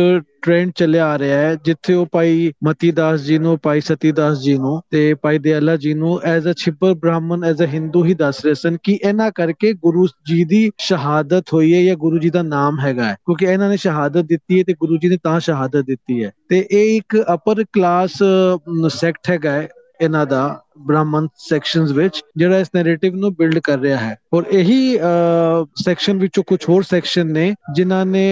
ਟ੍ਰੈਂਡ 0.41 0.71
ਚੱਲਿਆ 0.75 1.05
ਆ 1.07 1.17
ਰਿਹਾ 1.19 1.37
ਹੈ, 1.39 1.53
ਜਿੱਥੇ 1.65 1.93
ਉਹ 1.93 2.05
ਭਾਈ 2.11 2.51
ਮਤੀਦਾਸ 2.63 3.21
ਜੀ 3.21 3.37
ਨੂੰ, 3.37 3.57
ਭਾਈ 3.63 3.81
ਸਤੀਦਾਸ 3.81 4.39
ਜੀ 4.41 4.57
ਨੂੰ 4.57 4.81
ਤੇ 4.91 5.13
ਭਾਈ 5.21 5.37
ਦਿਆਲਾ 5.39 5.75
ਜੀ 5.75 5.93
ਨੂੰ 5.93 6.19
ਐਜ਼ 6.23 6.47
ਅ 6.49 6.53
ਛਿੱਪਰ 6.57 6.93
ਬ੍ਰਾਹਮਣ 6.93 7.43
ਐਜ਼ 7.45 7.61
ਅ 7.63 7.67
ਹਿੰਦੂ 7.73 8.03
ਹੀ 8.05 8.13
ਦੱਸ 8.13 8.43
ਰਹੇ 8.45 8.53
ਸਨ 8.53 8.77
ਕਿ 8.83 8.97
ਇਹਨਾਂ 9.03 9.29
ਕਰਕੇ 9.35 9.71
ਗੁਰੂ 9.83 10.07
ਜੀ 10.27 10.43
ਦੀ 10.45 10.69
ਸ਼ਹਾਦਤ 10.79 11.53
ਹੋਈ 11.53 11.73
ਹੈ 11.73 11.83
ਜਾਂ 11.83 11.95
ਗੁਰੂ 11.95 12.17
ਜੀ 12.19 12.29
ਦਾ 12.29 12.41
ਨਾਮ 12.41 12.79
ਹੈਗਾ 12.79 13.03
ਹੈ, 13.03 13.13
ਕਿਉਂਕਿ 13.15 13.45
ਇਹਨਾਂ 13.45 13.69
ਨੇ 13.69 13.77
ਸ਼ਹਾਦਤ 13.77 14.25
ਦਿੱਤੀ 14.25 14.59
ਹੈ 14.59 14.63
ਤੇ 14.67 14.73
ਗੁਰੂ 14.79 14.97
ਜੀ 14.97 15.09
ਨੇ 15.09 15.17
ਤਾਂ 15.23 15.39
ਸ਼ਹਾਦਤ 15.39 15.85
ਦਿੱਤੀ 15.85 16.23
ਹੈ 16.23 16.31
ਤੇ 16.49 16.65
ਇਹ 16.71 16.95
ਇੱਕ 16.97 17.17
ਅਪਰ 17.33 17.63
ਕਲਾਸ 17.73 18.21
ਸੈਕਟ 18.93 19.29
ਹੈਗਾ 19.29 19.51
ਹੈ 19.51 19.67
ਇਹਨਾਂ 20.01 20.25
ਦਾ। 20.25 20.43
ਬ੍ਰਾਹਮਣ 20.79 21.27
ਸੈਕਸ਼ਨਸ 21.39 21.91
ਵਿੱਚ 21.91 22.21
ਜਿਹੜਾ 22.37 22.59
ਇਸ 22.59 22.67
ਨੈਰੇਟਿਵ 22.75 23.15
ਨੂੰ 23.15 23.33
ਬਿਲਡ 23.35 23.59
ਕਰ 23.63 23.79
ਰਿਹਾ 23.79 23.97
ਹੈ। 23.97 24.15
ਔਰ 24.33 24.43
ਇਹੀ 24.51 24.97
ਸੈਕਸ਼ਨ 25.83 26.17
ਵਿੱਚੋਂ 26.19 26.43
ਕੁਝ 26.47 26.59
ਹੋਰ 26.69 26.83
ਸੈਕਸ਼ਨ 26.83 27.31
ਨੇ, 27.31 27.53
ਜਿਨ੍ਹਾਂ 27.75 28.05
ਨੇ 28.05 28.23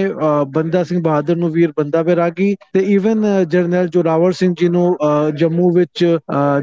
ਬੰਦਾ 0.47 0.83
ਸਿੰਘ 0.83 1.01
ਬਹਾਦਰ 1.03 1.35
ਨੂੰ 1.35 1.49
ਵੀਰ 1.51 1.71
ਬੰਦਾ 1.77 2.03
ਬੈਰਾਗੀ 2.03 2.53
ਤੇ 2.73 2.79
ਇਵਨ 2.93 3.25
ਜਰਨਲ 3.49 3.87
ਜੋਰਾਵਰ 3.87 4.31
ਸਿੰਘ 4.31 4.53
ਜੀ 4.59 4.69
ਨੂੰ 4.69 4.97
ਜੰਮੂ 5.35 5.69
ਵਿੱਚ 5.75 6.05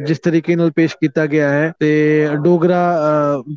ਜਿਸ 0.06 0.18
ਤਰੀਕੇ 0.18 0.56
ਨਾਲ 0.56 0.70
ਪੇਸ਼ 0.76 0.96
ਕੀਤਾ 1.00 1.26
ਗਿਆ 1.26 1.48
ਹੈ 1.48 1.72
ਤੇ 1.80 2.28
ਡੋਗਰਾ 2.44 2.82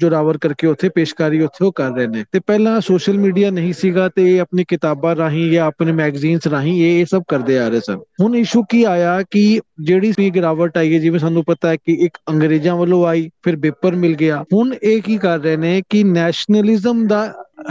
ਜੋਰਾਵਰ 0.02 0.38
ਕਰਕੇ 0.38 0.68
ਉੱਥੇ 0.68 0.90
ਪੇਸ਼ਕਾਰੀ 0.90 1.42
ਉੱਥੇ 1.42 1.66
ਉਹ 1.66 1.72
ਕਰ 1.76 1.92
ਰਹੇ 1.92 2.08
ਨੇ। 2.08 2.24
ਤੇ 2.32 2.40
ਪਹਿਲਾਂ 2.40 2.80
ਸੋਸ਼ਲ 2.82 3.18
ਮੀਡੀਆ 3.18 3.50
ਨਹੀਂ 3.52 3.74
ਸੀਗਾ 3.74 4.08
ਤੇ 4.16 4.36
ਇਹ 4.36 4.42
ਆਪਣੀ 4.42 4.64
ਕਿਤਾਬਾਂ 4.68 5.16
ਰਾਹੀਂ 5.16 5.52
ਜਾਂ 5.52 5.66
ਆਪਣੇ 5.66 5.92
ਮੈਗਜ਼ੀਨਸ 5.92 6.48
ਰਾਹੀਂ 6.48 6.80
ਇਹ 6.84 7.00
ਇਹ 7.00 7.06
ਸਭ 7.06 7.24
ਕਰਦੇ 7.28 7.58
ਆ 7.60 7.68
ਰਹੇ 7.68 7.80
ਸਨ। 7.80 8.00
ਹੁਣ 8.22 8.36
ਇਸ਼ੂ 8.36 8.64
ਕੀ 8.70 8.84
ਆਇਆ 8.84 9.22
ਕਿ 9.32 9.60
ਜਿਹੜੀ 9.82 10.12
ਸੀ 10.12 10.30
ਗਿਰਾਵਟ 10.30 10.78
ਆਈ 10.78 10.94
ਹੈ, 10.94 11.00
ਜਿਵੇਂ 11.00 11.20
ਸਾਨੂੰ 11.20 11.44
ਪਤਾ 11.44 11.70
ਹੈ 11.70 11.76
ਕਿ 11.76 12.10
ਇੱਕ 12.12 12.18
ਅੰਗਰੇਜ਼ਾਂ 12.30 12.76
ਵੱਲੋਂ 12.76 13.06
ਆਈ, 13.08 13.30
ਫਿਰ 13.44 13.56
ਪੇਪਰ 13.60 13.96
ਮਿਲ 13.96 14.16
ਗਿਆ। 14.16 14.44
ਹੁਣ 14.54 14.74
ਇਹ 14.84 15.02
ਕੀ 15.02 15.18
ਕਰ 15.18 15.40
ਰਹੇ 15.40 15.58
ਨੇ 15.58 15.82
ਕਿ 15.90 16.04
ਨੈਸ਼ਨਲਿਜ਼ਮ 16.04 17.06
ਦਾ 17.08 17.22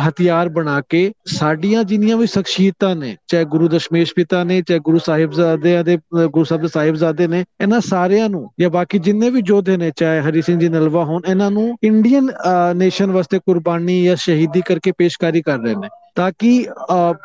ਹਥਿਆਰ 0.06 0.48
ਬਣਾ 0.48 0.80
ਕੇ 0.88 1.00
ਸਾਡੀਆਂ 1.26 1.82
ਜਿੰਨੀਆਂ 1.84 2.16
ਵੀ 2.16 2.26
ਸ਼ਖਸੀਅਤਾਂ 2.26 2.94
ਨੇ, 2.96 3.16
ਚਾਹੇ 3.28 3.44
ਗੁਰੂ 3.44 3.68
ਦਸ਼ਮੇਸ਼ 3.68 4.12
ਪਿਤਾ 4.14 4.42
ਨੇ, 4.44 4.60
ਚਾਹੇ 4.62 4.80
ਗੁਰੂ 4.80 4.98
ਸਾਹਿਬਜ਼ਾਦੇ 4.98 5.82
ਦੇ, 5.82 5.98
ਗੁਰੂ 6.16 6.44
ਸਾਹਿਬ 6.44 6.62
ਦੇ 6.62 6.68
ਸਾਹਿਬਜ਼ਾਦੇ 6.68 7.26
ਨੇ, 7.26 7.44
ਇਹਨਾਂ 7.60 7.80
ਸਾਰਿਆਂ 7.80 8.28
ਨੂੰ 8.28 8.48
ਜਾਂ 8.60 8.70
ਬਾਕੀ 8.70 8.98
ਜਿੰਨੇ 8.98 9.30
ਵੀ 9.30 9.42
ਯੋਧੇ 9.48 9.76
ਨੇ, 9.76 9.90
ਚਾਹੇ 9.96 10.20
ਹਰੀ 10.20 10.42
ਸਿੰਘ 10.42 10.58
ਜੀ 10.60 10.68
ਨਲਵਾ 10.68 11.04
ਹੋਣ, 11.04 11.22
ਇਹਨਾਂ 11.28 11.50
ਨੂੰ 11.50 11.76
ਇੰਡੀਅਨ 11.82 12.30
ਨੇਸ਼ਨ 12.76 13.10
ਵਾਸਤੇ 13.10 13.38
ਕੁਰਬਾਨੀ 13.38 14.02
ਜਾਂ 14.04 14.16
ਸ਼ਹੀਦੀ 14.16 14.62
ਕਰਕੇ 14.66 14.92
ਪੇਸ਼ਕਾਰੀ 14.98 15.42
ਕਰ 15.42 15.58
ਰਹੇ 15.58 15.74
ਨੇ। 15.74 15.88
ਤਾਂ 16.14 16.30
ਕਿ 16.38 16.52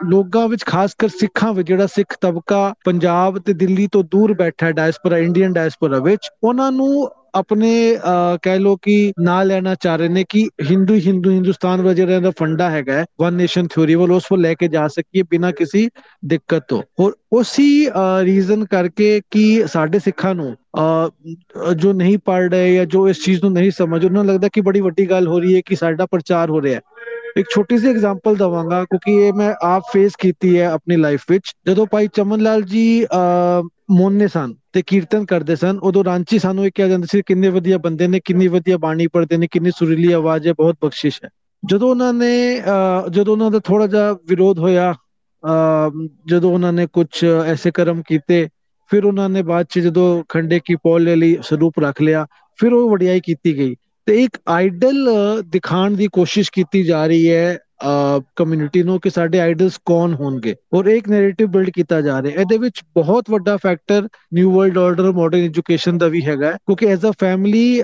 ਲੋਕਾਂ 0.05 0.47
ਵਿੱਚ 0.47 0.63
ਖਾਸ 0.65 0.95
ਕਰ 0.99 1.09
ਸਿੱਖਾਂ 1.09 1.53
ਵਿੱਚ 1.53 1.67
ਜਿਹੜਾ 1.67 1.87
ਸਿੱਖ 1.87 2.15
ਤਬਕਾ 2.21 2.73
ਪੰਜਾਬ 2.85 3.37
ਤੇ 3.39 3.53
ਦਿੱਲੀ 3.55 3.87
ਤੋਂ 3.91 4.03
ਦੂਰ 4.11 4.33
ਬੈਠਾ 4.33 4.65
ਹੈ 4.65 4.71
ਡਾਇਸਪੋਰਾ, 4.71 5.17
ਇੰਡੀਅਨ 5.17 5.53
ਡਾਇਸਪੋਰਾ 5.53 5.99
ਵਿੱਚ, 5.99 6.29
ਉਹਨਾਂ 6.43 6.71
ਨੂੰ 6.71 7.07
ਆਪਣੇ 7.35 7.69
ਕਹਿ 8.43 8.59
ਲੋ 8.59 8.75
ਕਿ 8.81 9.11
ਨਾ 9.21 9.41
ਲੈਣਾ 9.43 9.73
ਚਾਹ 9.75 9.95
ਰਹੇ 9.97 10.09
ਨੇ 10.09 10.23
ਕਿ 10.29 10.47
ਹਿੰਦੂ 10.69 10.95
ਹਿੰਦੂ, 11.05 11.31
ਹਿੰਦੁਸਤਾਨ 11.31 11.81
ਵਿੱਚ 11.81 11.97
ਜਿਹੜਾ 11.97 12.19
ਦਾ 12.19 12.31
ਫੰਡਾ 12.39 12.69
ਹੈਗਾ 12.69 13.03
ਵਨ 13.21 13.33
ਨੇਸ਼ਨ 13.33 13.67
ਥਿਉਰੀ 13.67 13.95
ਵੱਲ, 13.95 14.11
ਉਸ 14.11 14.31
ਨੂੰ 14.31 14.41
ਲੈ 14.41 14.53
ਕੇ 14.53 14.67
ਜਾ 14.67 14.87
ਸਕੀਏ 14.87 15.23
ਬਿਨਾਂ 15.29 15.51
ਕਿਸੇ 15.53 15.87
ਦਿੱਕਤ 16.25 16.63
ਤੋਂ। 16.69 16.81
ਹੋਰ 16.99 17.15
ਉਸੇ 17.33 17.63
ਰੀਜ਼ਨ 18.23 18.65
ਕਰਕੇ 18.65 19.19
ਕਿ 19.31 19.63
ਸਾਡੇ 19.67 19.99
ਸਿੱਖਾਂ 19.99 20.33
ਨੂੰ 20.35 20.55
ਜੋ 21.77 21.93
ਨਹੀਂ 21.93 22.17
ਪੜ 22.25 22.41
ਰਹੇ 22.51 22.73
ਜਾਂ 22.75 22.85
ਜੋ 22.85 23.07
ਇਸ 23.09 23.23
ਚੀਜ਼ 23.25 23.43
ਨੂੰ 23.43 23.51
ਨਹੀਂ 23.53 23.71
ਸਮਝ, 23.71 24.03
ਉਹਨਾਂ 24.05 24.23
ਨੂੰ 24.23 24.33
ਲੱਗਦਾ 24.33 24.47
ਕਿ 24.53 24.61
ਬੜੀ 24.61 24.81
ਵੱਡੀ 24.81 25.09
ਗੱਲ 25.09 25.27
ਹੋ 25.27 25.39
ਰਹੀ 25.39 25.55
ਹੈ 25.55 25.61
ਕਿ 25.65 25.75
ਸਾਡਾ 25.75 26.05
ਪ੍ਰਚਾਰ 26.05 26.49
ਹੋ 26.49 26.61
ਰਿਹਾ 26.61 26.75
ਹੈ। 26.75 26.81
ਇੱਕ 27.35 27.47
ਛੋਟੀ 27.49 27.77
ਜਿਹੀ 27.77 27.91
ਐਗਜ਼ਾਮਪਲ 27.91 28.35
ਦਵਾਂਗਾ, 28.35 28.83
ਕਿਉਂਕਿ 28.83 29.13
ਇਹ 29.17 29.33
ਮੈਂ 29.33 29.53
ਆਪ 29.63 29.83
ਫੇਸ 29.93 30.15
ਕੀਤੀ 30.19 30.57
ਹੈ 30.57 30.65
ਆਪਣੀ 30.67 30.95
ਲਾਈਫ 30.97 31.23
ਵਿੱਚ। 31.29 31.51
ਜਦੋਂ 31.67 31.85
ਭਾਈ 31.91 32.07
ਚਮਨ 32.13 32.41
ਲਾਲ 32.41 32.61
ਜੀ 32.63 33.05
ਮੋਨੇ 33.91 34.27
ਸਨ 34.27 34.53
ਤੇ 34.73 34.81
ਕੀਰਤਨ 34.87 35.25
ਕਰਦੇ 35.25 35.55
ਸਨ, 35.55 35.77
ਉਦੋਂ 35.79 36.03
ਰਾਂਚੀ 36.03 36.39
ਸਾਨੂੰ 36.39 36.65
ਇਹ 36.65 36.71
ਕਿਹਾ 36.75 36.87
ਜਾਂਦਾ 36.87 37.07
ਸੀ, 37.11 37.21
ਕਿੰਨੇ 37.27 37.49
ਵਧੀਆ 37.49 37.77
ਬੰਦੇ 37.77 38.07
ਨੇ, 38.07 38.19
ਕਿੰਨੀ 38.25 38.47
ਵਧੀਆ 38.47 38.77
ਬਾਣੀ 38.77 39.07
ਪੜ੍ਹਦੇ 39.07 39.37
ਨੇ, 39.37 39.47
ਕਿੰਨੀ 39.51 39.71
ਸੁਰੀਲੀ 39.71 40.11
ਆਵਾਜ਼ 40.13 40.47
ਹੈ, 40.47 40.53
ਬਹੁਤ 40.53 40.77
ਬਖਸ਼ਿਸ਼ 40.81 41.23
ਹੈ। 41.23 41.29
ਜਦੋਂ 41.63 41.89
ਉਹਨਾਂ 41.89 42.13
ਨੇ 42.13 42.61
ਜਦੋਂ 43.09 43.33
ਉਹਨਾਂ 43.33 43.51
ਦਾ 43.51 43.59
ਥੋੜਾ 43.59 43.87
ਜਿਹਾ 43.87 44.11
ਵਿਰੋਧ 44.29 44.59
ਹੋਇਆ 44.59 44.93
ਜਦੋਂ 46.27 46.51
ਉਹਨਾਂ 46.53 46.71
ਨੇ 46.73 46.85
ਕੁਝ 46.93 47.07
ਐਸੇ 47.45 47.71
ਕਰਮ 47.71 48.01
ਕੀਤੇ, 48.07 48.47
ਫਿਰ 48.91 49.05
ਉਹਨਾਂ 49.05 49.29
ਨੇ 49.29 49.41
ਬਾਅਦ 49.43 49.65
ਚ 49.69 49.79
ਜਦੋਂ 49.79 50.23
ਖੰਡੇ 50.29 50.59
ਕੀ 50.65 50.75
ਪੌਲ 50.75 51.03
ਲੈ 51.03 51.15
ਲਈ, 51.15 51.37
ਸਰੂਪ 51.43 51.79
ਰੱਖ 51.79 52.01
ਲਿਆ, 52.01 52.25
ਫਿਰ 52.59 52.73
ਉਹ 52.73 52.89
ਵਡਿਆਈ 52.89 53.19
ਕੀਤੀ 53.19 53.57
ਗਈ। 53.57 53.75
ਤੇ 54.07 54.23
ਇੱਕ 54.23 54.37
ਆਈਡਲ 54.47 55.09
ਦਿਖਾਣ 55.45 55.91
ਦੀ 55.91 56.07
ਕੋਸ਼ਿਸ਼ 56.11 56.51
ਕੀਤੀ 56.51 56.83
ਜਾ 56.83 57.05
ਰਹੀ 57.07 57.29
ਹੈ 57.29 57.57
ਕਮਿਊਨਿਟੀ 58.35 58.81
ਨੂੰ 58.83 58.99
ਕਿ 58.99 59.09
ਸਾਡੇ 59.09 59.39
ਆਈਡਲਸ 59.39 59.77
ਕੌਣ 59.85 60.13
ਹੋਣਗੇ 60.13 60.53
ਔਰ 60.73 60.85
ਇੱਕ 60.85 61.09
ਨੈਰੇਟਿਵ 61.09 61.47
ਬਿਲਡ 61.47 61.69
ਕੀਤਾ 61.69 61.99
ਜਾ 62.01 62.21
ਰਿਹਾ 62.21 62.41
ਇਹਦੇ 62.41 62.57
ਵਿੱਚ 62.57 62.81
ਬਹੁਤ 62.95 63.29
ਵੱਡਾ 63.31 63.55
factor 63.57 64.07
new 64.33 64.51
world 64.51 64.77
order 64.77 65.11
modern 65.11 65.43
education 65.45 65.97
ਦਾ 65.97 66.07
ਵੀ 66.07 66.21
ਹੈਗਾ 66.25 66.51
ਕਿਉਂਕਿ 66.51 66.87
ਐਜ਼ 66.87 67.05
ਅ 67.05 67.11
ਫੈਮਿਲੀ 67.19 67.81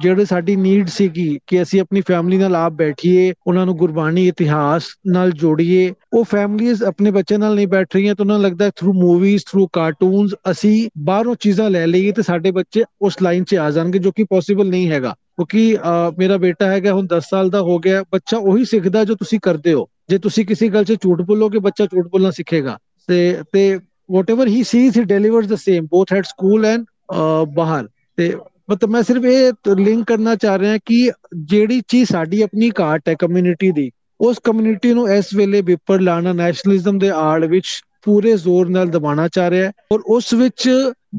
ਜਿਹੜੇ 0.00 0.24
ਸਾਡੀ 0.24 0.56
ਨੀਡ 0.56 0.88
ਸੀਗੀ 0.88 1.38
ਕਿ 1.46 1.62
ਅਸੀਂ 1.62 1.80
ਆਪਣੀ 1.80 2.00
ਫੈਮਿਲੀ 2.00 2.38
ਨਾਲ 2.38 2.56
ਆਪ 2.56 2.72
ਬੈਠੀਏ, 2.72 3.32
ਉਹਨਾਂ 3.46 3.66
ਨੂੰ 3.66 3.76
ਗੁਰਬਾਣੀ 3.76 4.26
ਇਤਿਹਾਸ 4.28 4.88
ਨਾਲ 5.06 5.30
ਜੋੜੀਏ, 5.32 5.92
ਉਹ 6.12 6.24
ਫੈਮਲੀਆਂ 6.24 6.74
ਆਪਣੇ 6.86 7.10
ਬੱਚੇ 7.10 7.36
ਨਾਲ 7.36 7.54
ਨਹੀਂ 7.54 7.68
ਬੈਠ 7.68 7.96
ਰਹੀਆਂ 7.96 8.14
ਤਾਂ 8.14 8.24
ਉਹਨਾਂ 8.24 8.38
ਨੂੰ 8.38 8.44
ਲੱਗਦਾ 8.44 8.70
ਥਰੂ 8.76 8.92
ਮੂਵੀਜ਼ 8.92 9.42
ਥਰੂ 9.52 9.66
ਕਾਰਟੂਨਸ 9.72 10.34
ਅਸੀਂ 10.50 10.88
ਬਾਹਰੋਂ 11.04 11.34
ਚੀਜ਼ਾਂ 11.40 11.70
ਲੈ 11.70 11.86
ਲਈਏ 11.86 12.12
ਤੇ 12.12 12.22
ਸਾਡੇ 12.22 12.50
ਬੱਚੇ 12.50 12.84
ਉਸ 13.02 13.22
ਲਾਈਨ 13.22 13.44
'ਚ 13.44 13.54
ਆ 13.54 13.70
ਜਾਣਗੇ 13.70 13.98
ਜੋ 13.98 14.12
ਕਿ 14.12 14.24
ਪੋਸੀਬਲ 14.30 14.68
ਨਹੀਂ 14.68 14.90
ਹੈਗਾ। 14.90 15.14
ਕਿਉਂਕਿ 15.38 15.76
ਮੇਰਾ 16.18 16.36
ਬੇਟਾ 16.36 16.66
ਹੈਗਾ 16.66 16.92
ਹੁਣ 16.92 17.06
10 17.06 17.28
ਸਾਲ 17.30 17.50
ਦਾ 17.50 17.60
ਹੋ 17.60 17.78
ਗਿਆ 17.78 18.02
ਬੱਚਾ 18.12 18.38
ਉਹੀ 18.38 18.64
ਸਿੱਖਦਾ 18.64 19.04
ਜੋ 19.04 19.14
ਤੁਸੀਂ 19.14 19.38
ਕਰਦੇ 19.42 19.72
ਹੋ। 19.72 19.86
ਜੇ 20.08 20.18
ਤੁਸੀਂ 20.18 20.46
ਕਿਸੇ 20.46 20.68
ਗੱਲ 20.68 20.84
'ਚ 20.84 20.96
ਝੂਠ 21.02 21.20
ਬੋਲੋਗੇ 21.22 21.58
ਬੱਚਾ 21.58 21.86
ਝੂਠ 21.86 22.06
ਬੋਲਣਾ 22.06 22.30
ਸਿੱਖੇਗਾ। 22.30 22.78
ਤੇ 23.08 23.42
ਤੇ 23.52 23.78
whatever 24.12 24.44
he 24.52 24.60
sees 24.68 24.96
he 24.98 25.02
delivers 25.08 25.48
the 25.48 25.58
same 25.64 25.84
both 25.90 26.12
at 26.18 26.28
school 26.30 26.64
and 26.72 26.84
uh, 27.16 27.44
ਬਾਹਰ। 27.54 27.88
ਤੇ 28.16 28.36
ਮਤਲਬ 28.70 28.90
ਮੈਂ 28.90 29.02
ਸਿਰਫ 29.02 29.24
ਇਹ 29.24 29.74
ਲਿੰਕ 29.76 30.06
ਕਰਨਾ 30.06 30.34
ਚਾਹ 30.34 30.58
ਰਿਹਾ 30.58 30.78
ਕਿ 30.84 31.10
ਜਿਹੜੀ 31.36 31.82
ਚੀਜ਼ 31.88 32.08
ਸਾਡੀ 32.10 32.42
ਆਪਣੀ 32.42 32.70
ਘਾਟ 32.80 33.08
ਹੈ 33.08 33.14
ਕਮਿਊਨਿਟੀ 33.14 33.70
ਦੀ 33.70 33.90
ਉਸ 34.20 34.36
ਕਮਿਊਨਿਟੀ 34.44 34.92
ਨੂੰ 34.92 35.10
ਇਸ 35.10 35.26
ਵੇਲੇ 35.34 35.60
ਵਿਪਰ 35.60 36.00
ਲਾਣਾ 36.00 36.32
ਨੈਸ਼ਨਲਿਜ਼ਮ 36.32 36.98
ਦੇ 36.98 37.10
ਆੜ 37.10 37.44
ਵਿੱਚ 37.44 37.66
ਪੂਰੇ 38.02 38.36
ਜ਼ੋਰ 38.36 38.68
ਨਾਲ 38.68 38.88
ਦਬਾਉਣਾ 38.88 39.28
ਚਾਹ 39.28 39.50
ਰਿਹਾ 39.50 39.66
ਹੈ 39.66 39.72
ਔਰ 39.92 40.00
ਉਸ 40.06 40.32
ਵਿੱਚ 40.34 40.68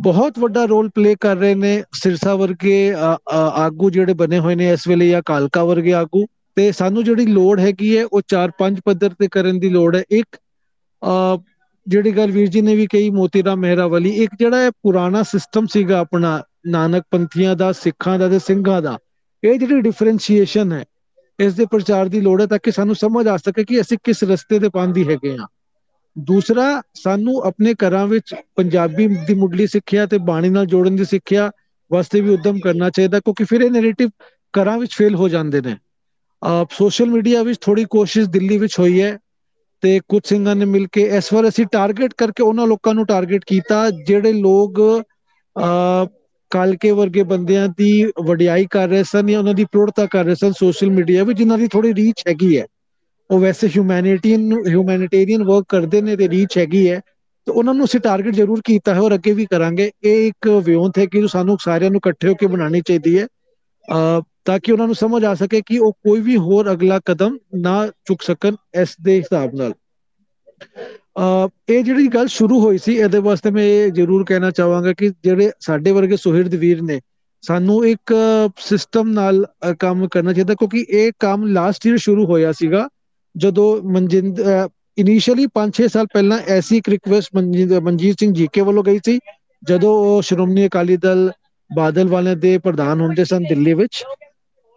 ਬਹੁਤ 0.03 0.39
ਵੱਡਾ 0.39 0.65
ਰੋਲ 0.65 0.89
ਪਲੇ 0.89 1.15
ਕਰ 1.21 1.35
ਰਹੇ 1.37 1.55
ਨੇ 1.55 1.71
ਸਿਰਸਾ 1.93 2.35
ਵਰਗੇ 2.35 2.75
ਆਗੂ 3.31 3.89
ਜਿਹੜੇ 3.89 4.13
ਬਣੇ 4.13 4.39
ਹੋਏ 4.39 4.55
ਨੇ 4.55 4.71
ਇਸ 4.71 4.87
ਵੇਲੇ 4.87 5.09
ਜਾਂ 5.09 5.21
ਕਾਲਕਾ 5.25 5.63
ਵਰਗੇ 5.63 5.93
ਆਗੂ। 5.93 6.25
ਤੇ 6.57 6.71
ਸਾਨੂੰ 6.71 7.03
ਜਿਹੜੀ 7.03 7.25
ਲੋੜ 7.25 7.59
ਹੈਗੀ 7.59 7.97
ਹੈ, 7.97 8.05
ਉਹ 8.05 8.21
4-5 8.27 8.79
ਪੱਧਰ 8.85 9.13
ਤੇ 9.19 9.27
ਕਰਨ 9.31 9.59
ਦੀ 9.59 9.69
ਲੋੜ 9.69 9.95
ਹੈ। 9.95 10.03
ਇੱਕ 10.11 10.37
ਜਿਹੜੀ 11.87 12.11
ਗੱਲ 12.11 12.31
ਵੀਰ 12.31 12.47
ਜੀ 12.47 12.61
ਨੇ 12.61 12.75
ਵੀ 12.75 12.85
ਕਹੀ 12.87 13.09
ਮੋਤੀਰਾਮ 13.09 13.59
ਮਹਿਰਾਵਲੀ 13.59 14.09
ਇੱਕ 14.23 14.31
ਜਿਹੜਾ 14.39 14.65
ਇਹ 14.65 14.71
ਪੁਰਾਣਾ 14.83 15.21
ਸਿਸਟਮ 15.23 15.65
ਸੀਗਾ 15.65 15.99
ਆਪਣਾ, 15.99 16.41
ਨਾਨਕ 16.67 17.03
ਪੰਥੀਆਂ 17.11 17.55
ਦਾ, 17.55 17.71
ਸਿੱਖਾਂ 17.73 18.17
ਦਾ 18.19 18.27
ਤੇ 18.29 18.39
ਸਿੰਘਾਂ 18.39 18.81
ਦਾ, 18.81 18.97
ਇਹ 19.43 19.59
ਜਿਹੜੀ 19.59 19.81
ਡਿਫਰੈਂਸ਼ੀਏਸ਼ਨ 19.81 20.71
ਹੈ, 20.71 20.83
ਇਸ 21.39 21.53
ਦੇ 21.53 21.65
ਪ੍ਰਚਾਰ 21.65 22.07
ਦੀ 22.07 22.21
ਲੋੜ 22.21 22.41
ਹੈ 22.41 22.45
ਤਾਂ 22.45 22.59
ਕਿ 22.63 22.71
ਸਾਨੂੰ 22.71 22.95
ਸਮਝ 22.95 23.27
ਆ 23.27 23.37
ਸਕੇ 23.37 23.63
ਕਿ 23.63 23.81
ਅਸੀਂ 23.81 23.97
ਕਿਸ 24.03 24.23
ਰਸਤੇ 24.23 24.59
ਤੇ 24.59 24.69
ਪਾਉਂਦੀ 24.69 25.07
ਹੈਗੇ 25.07 25.35
ਆ 25.39 25.47
ਦੂਸਰਾ, 26.15 26.81
ਸਾਨੂੰ 26.95 27.41
ਆਪਣੇ 27.45 27.73
ਘਰਾਂ 27.83 28.05
ਵਿੱਚ 28.07 28.33
ਪੰਜਾਬੀ 28.55 29.07
ਦੀ 29.27 29.33
ਮੁੱਢਲੀ 29.35 29.67
ਸਿੱਖਿਆ 29.67 30.05
ਤੇ 30.05 30.17
ਬਾਣੀ 30.27 30.49
ਨਾਲ 30.49 30.65
ਜੋੜਨ 30.65 30.95
ਦੀ 30.95 31.05
ਸਿੱਖਿਆ 31.05 31.49
ਵਾਸਤੇ 31.91 32.21
ਵੀ 32.21 32.29
ਉਦਮ 32.29 32.59
ਕਰਨਾ 32.59 32.89
ਚਾਹੀਦਾ, 32.89 33.19
ਕਿਉਂਕਿ 33.19 33.43
ਫਿਰ 33.43 33.61
ਇਹ 33.61 33.71
ਨੈਰੇਟਿਵ 33.71 34.09
ਘਰਾਂ 34.53 34.77
ਵਿੱਚ 34.79 34.95
ਫੇਲ 34.95 35.15
ਹੋ 35.15 35.29
ਜਾਂਦੇ 35.29 35.61
ਨੇ। 35.61 35.75
ਸੋਸ਼ਲ 36.71 37.09
ਮੀਡੀਆ 37.09 37.43
ਵਿੱਚ 37.43 37.59
ਥੋੜੀ 37.61 37.85
ਕੋਸ਼ਿਸ਼ 37.89 38.29
ਦਿੱਲੀ 38.29 38.57
ਵਿੱਚ 38.57 38.79
ਹੋਈ 38.79 39.01
ਹੈ 39.01 39.17
ਤੇ 39.83 39.99
ਕੁਝ 40.09 40.21
ਸਿੰਘਾਂ 40.25 40.55
ਨੇ 40.55 40.65
ਮਿਲ 40.65 40.87
ਕੇ 40.91 41.01
ਇਸ 41.17 41.31
ਵਾਰ 41.33 41.47
ਅਸੀਂ 41.47 41.65
ਟਾਰਗੇਟ 41.71 42.13
ਕਰਕੇ 42.17 42.43
ਉਹਨਾਂ 42.43 42.67
ਲੋਕਾਂ 42.67 42.93
ਨੂੰ 42.93 43.05
ਟਾਰਗੇਟ 43.05 43.43
ਕੀਤਾ, 43.47 43.89
ਜਿਹੜੇ 44.05 44.33
ਲੋਕ 44.33 44.79
ਅ 45.55 46.07
ਕਾਲਕੇ 46.51 46.91
ਵਰਗੇ 46.91 47.23
ਬੰਦਿਆਂ 47.23 47.67
ਦੀ 47.77 47.91
ਵਡਿਆਈ 48.25 48.65
ਕਰ 48.71 48.87
ਰਹੇ 48.89 49.03
ਸਨ 49.03 49.27
ਜਾਂ 49.27 49.39
ਉਹਨਾਂ 49.39 49.53
ਦੀ 49.53 49.65
ਪ੍ਰੋੜਤਾ 49.65 50.05
ਕਰ 50.05 50.25
ਰਹੇ 50.25 50.35
ਸਨ 50.35 50.51
ਸੋਸ਼ਲ 50.51 50.89
ਮੀਡੀਆ 50.91 51.23
ਵਿੱਚ, 51.23 51.37
ਜਿਨ੍ਹਾਂ 51.37 51.57
ਦੀ 51.57 51.67
ਥੋੜੀ 51.67 51.93
ਰੀਚ 51.95 52.23
ਹੈਗੀ 52.27 52.57
ਹੈ। 52.57 52.65
ਉਹ 53.31 53.39
ਵੈਸੇ 53.39 53.67
ਹਿਊਮੈਨਿਟੀਅਨ 53.75 54.51
ਹਿਊਮੈਨਿਟੇਰੀਅਨ 54.67 55.43
ਵਰਕ 55.43 55.65
ਕਰਦੇ 55.69 56.01
ਨੇ 56.01 56.15
ਤੇ 56.17 56.27
ਰੀਚ 56.29 56.57
ਹੈਗੀ 56.57 56.89
ਹੈ। 56.89 56.99
ਤੇ 57.47 57.51
ਉਹਨਾਂ 57.51 57.73
ਨੂੰ 57.73 57.85
ਅਸੀਂ 57.85 57.99
ਟਾਰਗੇਟ 57.99 58.33
ਜ਼ਰੂਰ 58.35 58.61
ਕੀਤਾ 58.65 58.93
ਹੈ 58.95 58.99
ਔਰ 59.01 59.13
ਅੱਗੇ 59.13 59.31
ਵੀ 59.33 59.45
ਕਰਾਂਗੇ। 59.51 59.89
ਇਹ 60.03 60.27
ਇੱਕ 60.27 60.47
ਵਿਉਂਤ 60.65 60.97
ਹੈ 60.99 61.05
ਕਿ 61.05 61.27
ਸਾਨੂੰ 61.27 61.57
ਸਾਰਿਆਂ 61.61 61.91
ਨੂੰ 61.91 61.97
ਇਕੱਠੇ 61.97 62.27
ਹੋ 62.27 62.33
ਕੇ 62.35 62.47
ਬਣਾਉਣੀ 62.47 62.81
ਚਾਹੀਦੀ 62.87 63.17
ਹੈ। 63.19 63.27
ਤਾਂ 64.45 64.57
ਕਿ 64.59 64.71
ਉਹਨਾਂ 64.71 64.85
ਨੂੰ 64.87 64.95
ਸਮਝ 64.95 65.23
ਆ 65.25 65.33
ਸਕੇ 65.35 65.61
ਕਿ 65.65 65.77
ਉਹ 65.79 65.91
ਕੋਈ 66.03 66.21
ਵੀ 66.21 66.35
ਹੋਰ 66.37 66.71
ਅਗਲਾ 66.71 66.99
ਕਦਮ 67.05 67.37
ਨਾ 67.61 67.75
ਚੁੱਕ 68.05 68.21
ਸਕਣ 68.21 68.55
ਇਸ 68.81 68.95
ਦੇ 69.03 69.17
ਹਿਸਾਬ 69.17 69.55
ਨਾਲ। 69.55 69.73
ਇਹ 71.69 71.83
ਜਿਹੜੀ 71.83 72.07
ਗੱਲ 72.07 72.27
ਸ਼ੁਰੂ 72.29 72.59
ਹੋਈ 72.59 72.77
ਸੀ, 72.77 72.93
ਇਹਦੇ 72.95 73.19
ਵਾਸਤੇ 73.19 73.51
ਮੈਂ 73.51 73.63
ਇਹ 73.65 73.91
ਜ਼ਰੂਰ 73.91 74.23
ਕਹਿਣਾ 74.25 74.51
ਚਾਹਾਂਗਾ 74.51 74.93
ਕਿ 74.93 75.09
ਜਿਹੜੇ 75.23 75.51
ਸਾਡੇ 75.59 75.91
ਵਰਗੇ 75.91 76.17
ਸੁਹਿਰਦ 76.17 76.55
ਵੀਰ 76.55 76.81
ਨੇ, 76.81 76.99
ਸਾਨੂੰ 77.43 77.85
ਇੱਕ 77.87 78.13
ਸਿਸਟਮ 78.59 79.09
ਨਾਲ 79.11 79.45
ਕੰਮ 79.79 80.07
ਕਰਨਾ 80.07 80.33
ਚਾਹੀਦਾ 80.33 80.53
ਕਿਉਂਕਿ 80.53 80.85
ਇਹ 80.89 81.11
ਕੰਮ 81.19 81.45
ਲਾਸਟ 81.47 81.87
ਈਅਰ 81.87 81.97
ਸ਼ੁਰੂ 81.97 82.25
ਹੋਇਆ 82.25 82.51
ਸੀਗਾ। 82.51 82.87
ਜਦੋਂ 83.35 83.67
ਮਨਜਿੰਦ 83.91 84.39
ਇਨੀਸ਼ੀਅਲੀ 84.97 85.47
5-6 85.57 85.87
ਸਾਲ 85.91 86.07
ਪਹਿਲਾਂ 86.13 86.37
ਐਸੀ 86.55 86.77
ਇੱਕ 86.77 86.89
ਰਿਕੁਐਸਟ 86.89 87.35
ਮਨਜੀਤ 87.35 88.19
ਸਿੰਘ 88.19 88.33
ਜੀਕੇ 88.33 88.61
ਵੱਲੋਂ 88.61 88.83
ਗਈ 88.83 88.99
ਸੀ, 89.05 89.19
ਜਦੋਂ 89.63 89.93
ਉਹ 90.05 90.21
ਸ਼੍ਰੋਮਣੀ 90.21 90.65
ਅਕਾਲੀ 90.67 90.97
ਦਲ 90.97 91.31
ਬਾਦਲ 91.69 92.07
ਵਾਲਿਆਂ 92.07 92.35
ਦੇ 92.35 92.57
ਪ੍ਰਧਾਨ 92.57 93.01
ਹੁੰਦੇ 93.01 93.25
ਸਨ 93.25 93.43
ਦਿੱਲੀ 93.49 93.73
ਵਿੱਚ। 93.73 94.03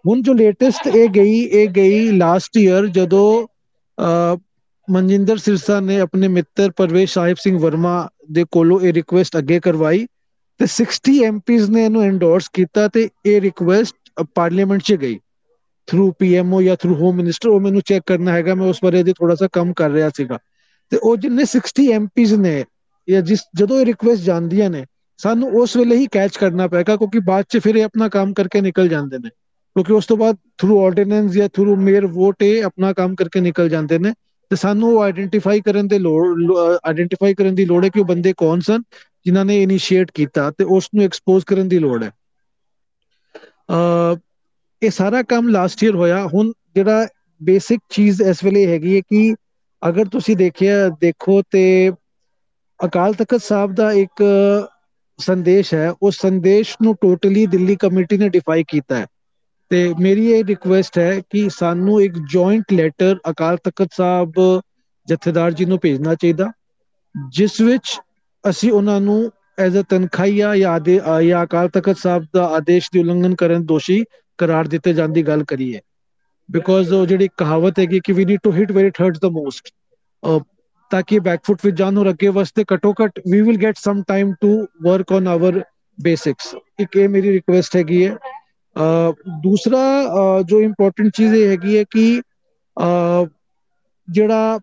ਹੁਣ 0.05 0.23
ਜੋ 0.23 0.33
ਲੇਟੈਸਟ 0.35 0.87
ਇਹ 0.87 1.09
ਗਈ 1.09 1.39
ਇਹ 1.41 1.69
ਗਈ 1.69 2.11
ਲਾਸਟ 2.11 2.57
ਈਅਰ 2.59 2.87
ਜਦੋਂ 2.87 3.27
ਮਨਜਿੰਦਰ 4.89 5.37
ਸਿਰਸਾ 5.37 5.79
ਨੇ 5.81 5.99
ਆਪਣੇ 6.01 6.29
ਮਿੱਤਰ 6.29 6.71
ਪਰਵੇਸ਼ 6.71 7.13
ਸਾਹਿਬ 7.13 7.37
ਸਿੰਘ 7.41 7.59
ਵਰਮਾ 7.59 8.09
ਦੇ 8.33 8.45
ਕੋਲੋਂ 8.51 8.81
ਇਹ 8.81 8.93
ਰਿਕੁਐਸਟ 8.93 9.39
ਅੱਗੇ 9.39 9.61
ਕਰਵਾਈ 9.61 10.07
ਤੇ 10.61 10.67
60 10.75 11.15
ਐਮਪੀਜ਼ 11.25 11.71
ਨੇ 11.71 11.85
ਇਹਨੂੰ 11.85 12.03
ਐਂਡੋਰਸ 12.03 12.49
ਕੀਤਾ 12.53 12.89
ਤੇ 12.89 13.09
ਇਹ 13.27 13.41
ਰਿਕੁਐਸਟ 13.41 14.25
ਪਾਰਲੀਮੈਂਟ 14.35 14.83
'ਚ 14.83 14.95
ਗਈ। 14.95 15.19
ਥਰੂ 15.87 16.13
ਪੀਐਮਓ 16.19 16.63
ਜਾਂ 16.63 16.77
ਥਰੂ 16.77 16.95
ਹੋਮ 16.95 17.17
ਮਿਨਿਸਟਰ 17.17 17.49
ਉਹ 17.49 17.61
ਮੈਨੂੰ 17.61 17.81
ਚੈੱਕ 17.81 18.05
ਕਰਨਾ 18.07 18.33
ਹੈਗਾ 18.33 18.55
ਮੈਂ 18.55 18.67
ਉਸ 18.67 18.79
ਬਾਰੇ 18.83 19.03
ਦੇ 19.03 19.13
ਥੋੜਾ 19.13 19.35
ਸਾ 19.35 19.49
ਕੰਮ 19.53 19.73
ਕਰ 19.73 19.91
ਰਿਹਾ 19.91 20.11
ਸੀਗਾ 20.17 20.39
ਤੇ 20.91 20.97
ਉਹ 20.97 21.17
ਜਿੰਨੇ 21.17 21.45
60 21.45 21.93
ਐਮਪੀਜ਼ 21.93 22.35
ਨੇ 22.35 22.65
ਜਾਂ 23.11 23.23
ਜਿਸ 23.23 23.41
ਜਦੋਂ 23.55 23.81
ਇਹ 23.81 23.87
ਰਿਕੁਐਸਟ 23.87 24.23
ਜਾਂਦੀਆਂ 24.23 24.71
ਨੇ 24.71 24.85
ਸਾਨੂੰ 25.19 25.49
ਉਸ 25.49 25.77
ਵੇਲੇ 25.77 25.97
ਹੀ 25.97 26.07
ਕੈਚ 26.07 26.37
ਕਰਨਾ 26.37 26.67
ਪਏਗਾ 26.67 26.97
ਕਿਉਂਕਿ 26.97 27.19
ਬਾਅਦ 27.19 27.45
'ਚ 27.49 27.59
ਫਿਰ 27.59 27.75
ਇਹ 27.75 27.85
ਆਪਣਾ 27.85 28.09
ਕੰਮ 28.09 28.33
ਕਰਕੇ 28.33 28.61
ਨਿਕਲ 28.61 28.89
ਜਾਂਦੇ 28.89 29.19
ਨੇ 29.19 29.29
ਕਿਉਂਕਿ 29.29 29.93
ਉਸ 29.93 30.07
ਤੋਂ 30.07 30.17
ਬਾਅਦ 30.17 30.37
ਥਰੂ 30.59 30.85
ਆਰਡੀਨੈਂਸ 30.85 31.33
ਜਾਂ 31.33 31.49
ਥਰੂ 31.49 31.77
ਮੇਅਰ 31.77 32.07
ਵੋਟ 32.07 32.43
ਇਹ 32.43 32.65
ਆਪਣਾ 32.65 32.93
ਕੰਮ 32.93 33.15
ਕਰਕੇ 33.15 33.41
ਨਿਕਲ 33.41 33.69
ਜਾਂਦੇ 33.69 33.99
ਨੇ 33.99 34.13
ਤੇ 34.51 34.57
ਸਾਨੂੰ 34.57 34.95
ਉਹ 34.95 35.03
ਆਇਡੈਂਟੀਫਾਈ 35.03 35.61
ਕਰਨ 35.61 35.89
ਦੇ 35.89 35.99
ਲੋੜ 35.99 36.53
ਆਇਡੈਂਟੀਫਾਈ 36.87 37.35
ਕਰਨ 37.35 37.55
ਦੀ 37.55 37.65
ਲੋੜ 37.65 37.85
ਹੈ 37.85 37.89
ਕਿ 37.89 38.01
ਉਹ 38.01 38.05
ਬੰਦੇ 38.05 38.35
ਕੌਣ 38.37 38.61
ਸਨ 38.61 38.83
ਜਿਨ੍ਹਾਂ 39.25 39.45
ਨੇ 39.45 39.63
ਇਨੀਸ਼ੀਏਟ 39.63 40.11
ਕੀਤਾ 40.15 40.51
ਤੇ 40.51 40.65
ਉਸ 40.65 40.89
ਨੂੰ 40.95 41.05
ਐਕਸਪੋਜ਼ 41.05 41.45
ਕਰਨ 41.45 41.69
ਦੀ 41.69 41.79
ਲੋੜ 41.79 42.05
ਹੈ 42.05 42.11
ਅ 43.71 44.17
ਇਹ 44.85 44.91
ਸਾਰਾ 44.91 45.23
ਕੰਮ 45.25 45.49
ਲਾਸਟ 45.49 45.83
ਈਅਰ 45.85 45.95
ਹੋਇਆ। 45.95 46.27
ਹੁਣ 46.27 46.53
ਜਿਹੜਾ 46.75 47.07
ਬੇਸਿਕ 47.41 47.81
ਚੀਜ਼ 47.91 48.23
ਇਸ 48.23 48.45
ਵੇਲੇ 48.45 48.67
ਹੈਗੀ 48.67 48.97
ਹੈ 48.97 49.01
ਕਿ 49.01 49.35
ਅਗਰ 49.83 50.09
ਤੁਸੀਂ 50.09 50.37
ਦੇਖਿਆ, 50.37 50.89
ਦੇਖੋ 51.01 51.41
ਤੇ 51.51 51.91
ਅਕਾਲ 52.81 53.13
ਤਖਤ 53.15 53.43
ਸਾਹਿਬ 53.43 53.75
ਦਾ 53.75 53.91
ਇੱਕ 53.95 54.23
ਸੰਦੇਸ਼ 55.19 55.75
ਹੈ, 55.75 55.91
ਉਸ 56.03 56.17
ਸੰਦੇਸ਼ 56.21 56.77
ਨੂੰ 56.83 56.95
ਟੋਟਲੀ 57.01 57.47
ਦਿੱਲੀ 57.47 57.77
ਕਮੇਟੀ 57.77 58.19
ਨੇ 58.19 58.29
ਡਿਫਾਈ 58.29 58.65
ਕੀਤਾ 58.69 58.97
ਹੈ। 58.97 59.07
ਤੇ 59.71 59.93
ਮੇਰੀ 60.01 60.27
ਇਹ 60.33 60.45
ਰਿਕੁਐਸਟ 60.45 60.99
ਹੈ 60.99 61.21
ਕਿ 61.31 61.49
ਸਾਨੂੰ 61.51 62.01
ਇੱਕ 62.03 62.19
ਜੁਆਇੰਟ 62.33 62.73
ਲੈਟਰ 62.73 63.17
ਅਕਾਲ 63.31 63.57
ਤਖਤ 63.65 63.93
ਸਾਹਿਬ 63.93 64.33
ਜਥੇਦਾਰ 65.09 65.53
ਜੀ 65.53 65.65
ਨੂੰ 65.65 65.79
ਭੇਜਣਾ 65.83 66.15
ਚਾਹੀਦਾ, 66.15 66.51
ਜਿਸ 67.15 67.61
ਵਿੱਚ 67.61 67.99
ਅਸੀਂ 68.45 68.73
ਉਹਨਾਂ 68.73 69.01
ਨੂੰ 69.01 69.31
ਐਜ਼ 69.59 69.79
ਅ 69.79 69.83
ਤਨਖਾਹੀਆ 69.89 70.55
ਜਾਂ 70.57 70.79
ਜਾਂ 71.23 71.43
ਅਕਾਲ 71.45 71.69
ਤਖਤ 71.69 71.99
ਸਾਹਿਬ 71.99 72.25
ਦਾ 72.35 72.45
ਆਦੇਸ਼ 72.57 72.89
ਦੀ 72.93 73.01
ਉਲੰਘਣ 73.01 73.35
ਕਰਨ 73.35 73.65
ਦੋਸ਼ੀ 73.65 74.03
ਕਰਾਰ 74.39 74.69
ਦਿੱਤੇ 74.69 74.93
ਜਾਣ 74.93 75.09
ਦੀ 75.11 75.23
ਗੱਲ 75.23 75.45
ਕਰੀਏ 75.45 75.81
ਬਿਕੋਜ਼ 76.49 76.93
ਉਹ 76.93 77.07
ਜਿਹੜੀ 77.07 77.29
ਕਹਾਵਤ 77.37 77.79
ਹੈਗੀ 77.79 78.01
ਕਿ 78.01 78.13
we 78.13 78.25
need 78.25 78.41
to 78.43 78.53
hit 78.53 78.73
where 78.73 78.87
it 78.87 79.01
hurts 79.03 79.21
the 79.21 79.31
most 79.33 79.69
ਤਾਂ 80.91 81.03
ਕਿ 81.03 81.19
ਬੈਕਫੁੱਟ 81.21 81.65
ਵਿੱਚ 81.65 81.77
ਜਾਣ 81.77 81.99
ਔਰ 81.99 82.11
ਅੱਗੇ 82.11 82.29
ਵਾਸਤੇ 82.31 82.65
ਘਟੋ 82.75 82.93
ਘਟ 82.97 83.21
we 83.27 83.41
will 83.41 83.57
get 83.63 83.77
some 83.79 84.03
time 84.09 84.33
to 84.41 84.57
work 84.83 85.13
on 85.13 85.29
our 85.29 85.63
basics 85.99 86.55
ਇੱਕ 86.81 86.97
ਇਹ 86.97 87.09
ਮੇਰੀ 87.09 87.33
ਰਿਕੁਐਸਟ 87.33 87.77
ਹੈਗੀ 87.77 88.05
ਹੈ। 88.07 88.17
ਦੂਸਰਾ 89.43 89.81
ਜੋ 90.43 90.61
ਇੰਪੋਰਟੈਂਟ 90.61 91.11
ਚੀਜ਼ 91.17 91.35
ਇਹ 91.35 91.47
ਹੈਗੀ 91.49 91.77
ਹੈ 91.79 91.83
ਕਿ 91.91 92.21
ਜਿਹੜਾ 94.09 94.59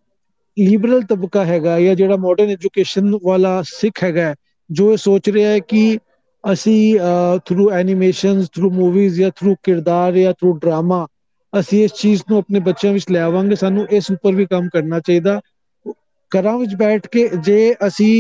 ਲਿਬਰਲ 0.58 1.02
ਤਬਕਾ 1.10 1.44
ਹੈਗਾ 1.46 1.80
ਜਾਂ 1.80 1.96
ਜਿਹੜਾ 1.96 2.16
ਮਾਡਰਨ 2.18 2.50
ਐਜੂਕੇਸ਼ਨ 2.50 3.12
ਵਾਲਾ 3.24 3.62
ਸਿੱਖ 3.68 4.04
ਹੈਗਾ 4.04 4.34
ਜੋ 4.70 4.92
ਇਹ 4.92 4.98
ਸੋਚ 4.98 5.30
ਰਿਹਾ 5.30 5.52
ਹੈ 5.52 5.60
ਕਿ 5.62 5.98
ਅਸੀਂ 6.44 6.98
ਥਰੂ 7.46 7.70
ਐਨੀਮੇਸ਼ਨਸ 7.72 8.50
ਥਰੂ 8.54 8.70
ਮੂਵੀਜ਼ 8.72 9.20
ਜਾਂ 9.20 9.30
ਥਰੂ 9.36 9.56
ਕਿਰਦਾਰ 9.64 10.16
ਜਾਂ 10.18 10.34
ਥਰੂ 10.34 10.54
ਡਰਾਮਾ 10.58 11.06
ਅਸੀਂ 11.54 11.84
ਇਸ 11.84 11.92
ਚੀਜ਼ 11.94 12.22
ਨੂੰ 12.30 12.38
ਆਪਣੇ 12.38 12.60
ਬੱਚਿਆਂ 12.60 12.94
ਵਿੱਚ 12.94 13.06
ਲੈ 13.12 13.22
ਆਵਾਂਗੇ। 13.22 13.56
ਸਾਨੂੰ 13.56 13.86
ਇਸ 13.92 14.10
ਉੱਪਰ 14.12 14.36
ਵੀ 14.36 14.46
ਕੰਮ 14.46 14.68
ਕਰਨਾ 14.74 15.00
ਚਾਹੀਦਾ। 15.00 15.40
ਘਰਾਂ 16.32 16.58
ਵਿੱਚ 16.58 16.76
ਬੈਠ 16.76 17.08
ਕੇ 17.08 17.28
ਜੇ 17.44 17.74
ਅਸੀਂ 17.88 18.14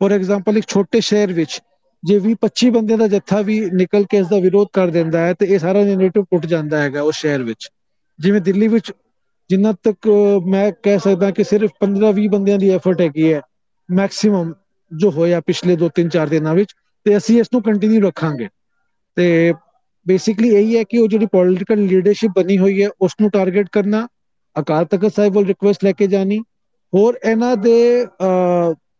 ਫੋਰ 0.00 0.12
ਐਗਜ਼ਾਮਪਲ 0.12 0.58
ਇੱਕ 0.58 0.66
ਛੋਟੇ 0.68 1.00
ਸ਼ਹਿਰ 1.00 1.32
ਵਿੱਚ 1.32 1.60
ਜੇ 2.02 2.18
ਵੀ 2.18 2.34
25 2.42 2.70
ਬੰਦਿਆਂ 2.70 2.98
ਦਾ 2.98 3.06
ਜੱਥਾ 3.08 3.40
ਵੀ 3.42 3.58
ਨਿਕਲ 3.74 4.04
ਕੇ 4.10 4.18
ਇਸ 4.18 4.26
ਦਾ 4.28 4.38
ਵਿਰੋਧ 4.40 4.68
ਕਰ 4.72 4.90
ਦਿੰਦਾ 4.90 5.20
ਹੈ, 5.20 5.34
ਤੇ 5.34 5.46
ਇਹ 5.46 5.58
ਸਾਰਾ 5.58 5.84
ਨੈਰੇਟਿਵ 5.84 6.24
ਟੁੱਟ 6.24 6.46
ਜਾਂਦਾ 6.46 6.82
ਹੈਗਾ 6.82 7.02
ਉਸ 7.02 7.16
ਸ਼ਹਿਰ 7.16 7.42
ਵਿੱਚ। 7.44 7.68
ਜਿਵੇਂ 8.18 8.40
ਦਿੱਲੀ 8.40 8.68
ਵਿੱਚ 8.68 8.92
ਜਿੰਨਾ 9.50 9.72
ਤੱਕ 9.82 10.08
ਮੈਂ 10.46 10.70
ਕਹਿ 10.82 10.98
ਸਕਦਾ 10.98 11.30
ਕਿ 11.30 11.44
ਸਿਰਫ 11.44 11.70
15-20 11.80 12.28
ਬੰਦਿਆਂ 12.30 12.58
ਦੀ 12.58 12.70
ਐਫਰਟ 12.70 13.00
ਹੈਗੀ 13.00 13.32
ਹੈ 13.32 13.40
ਮੈਕਸਿਮਮ 13.88 14.52
ਜੋ 14.90 15.10
ਹੋਇਆ 15.10 15.40
ਪਿਛਲੇ 15.42 15.76
2-3 15.76 16.08
4 16.10 16.28
ਦਿਨਾਂ 16.28 16.54
ਵਿੱਚ। 16.54 16.74
ਤੇ 17.04 17.16
ਅਸੀਂ 17.16 17.40
ਇਸ 17.40 17.46
ਨੂੰ 17.52 17.62
ਕੰਟੀਨਿਊ 17.62 18.00
ਰੱਖਾਂਗੇ। 18.00 18.48
ਤੇ 19.16 19.52
ਬੇਸਿਕਲੀ 20.06 20.48
ਇਹੀ 20.48 20.76
ਹੈ 20.76 20.82
ਕਿ 20.82 20.98
ਉਹ 20.98 21.08
ਜਿਹੜੀ 21.08 21.26
ਪੋਲਿਟੀਕਲ 21.26 21.78
ਲੀਡਰਸ਼ਿਪ 21.78 22.30
ਬਣੀ 22.36 22.58
ਹੋਈ 22.58 22.82
ਹੈ 22.82 22.88
ਉਸ 23.00 23.12
ਨੂੰ 23.20 23.30
ਟਾਰਗੇਟ 23.30 23.66
ਕਰਨਾ, 23.72 24.06
ਅਕਾਲ 24.56 24.84
ਤਖਤ 24.84 25.14
ਸਾਹਿਬ 25.16 25.34
ਵੱਲ 25.34 25.44
ਰਿਕੁਐਸਟ 25.44 25.84
ਲੈ 25.84 25.92
ਕੇ 25.92 26.06
ਜਾਣੀ, 26.06 26.38
ਹੋਰ 26.94 27.18
ਇਹਨਾਂ 27.24 27.56
ਦੇ 27.56 28.06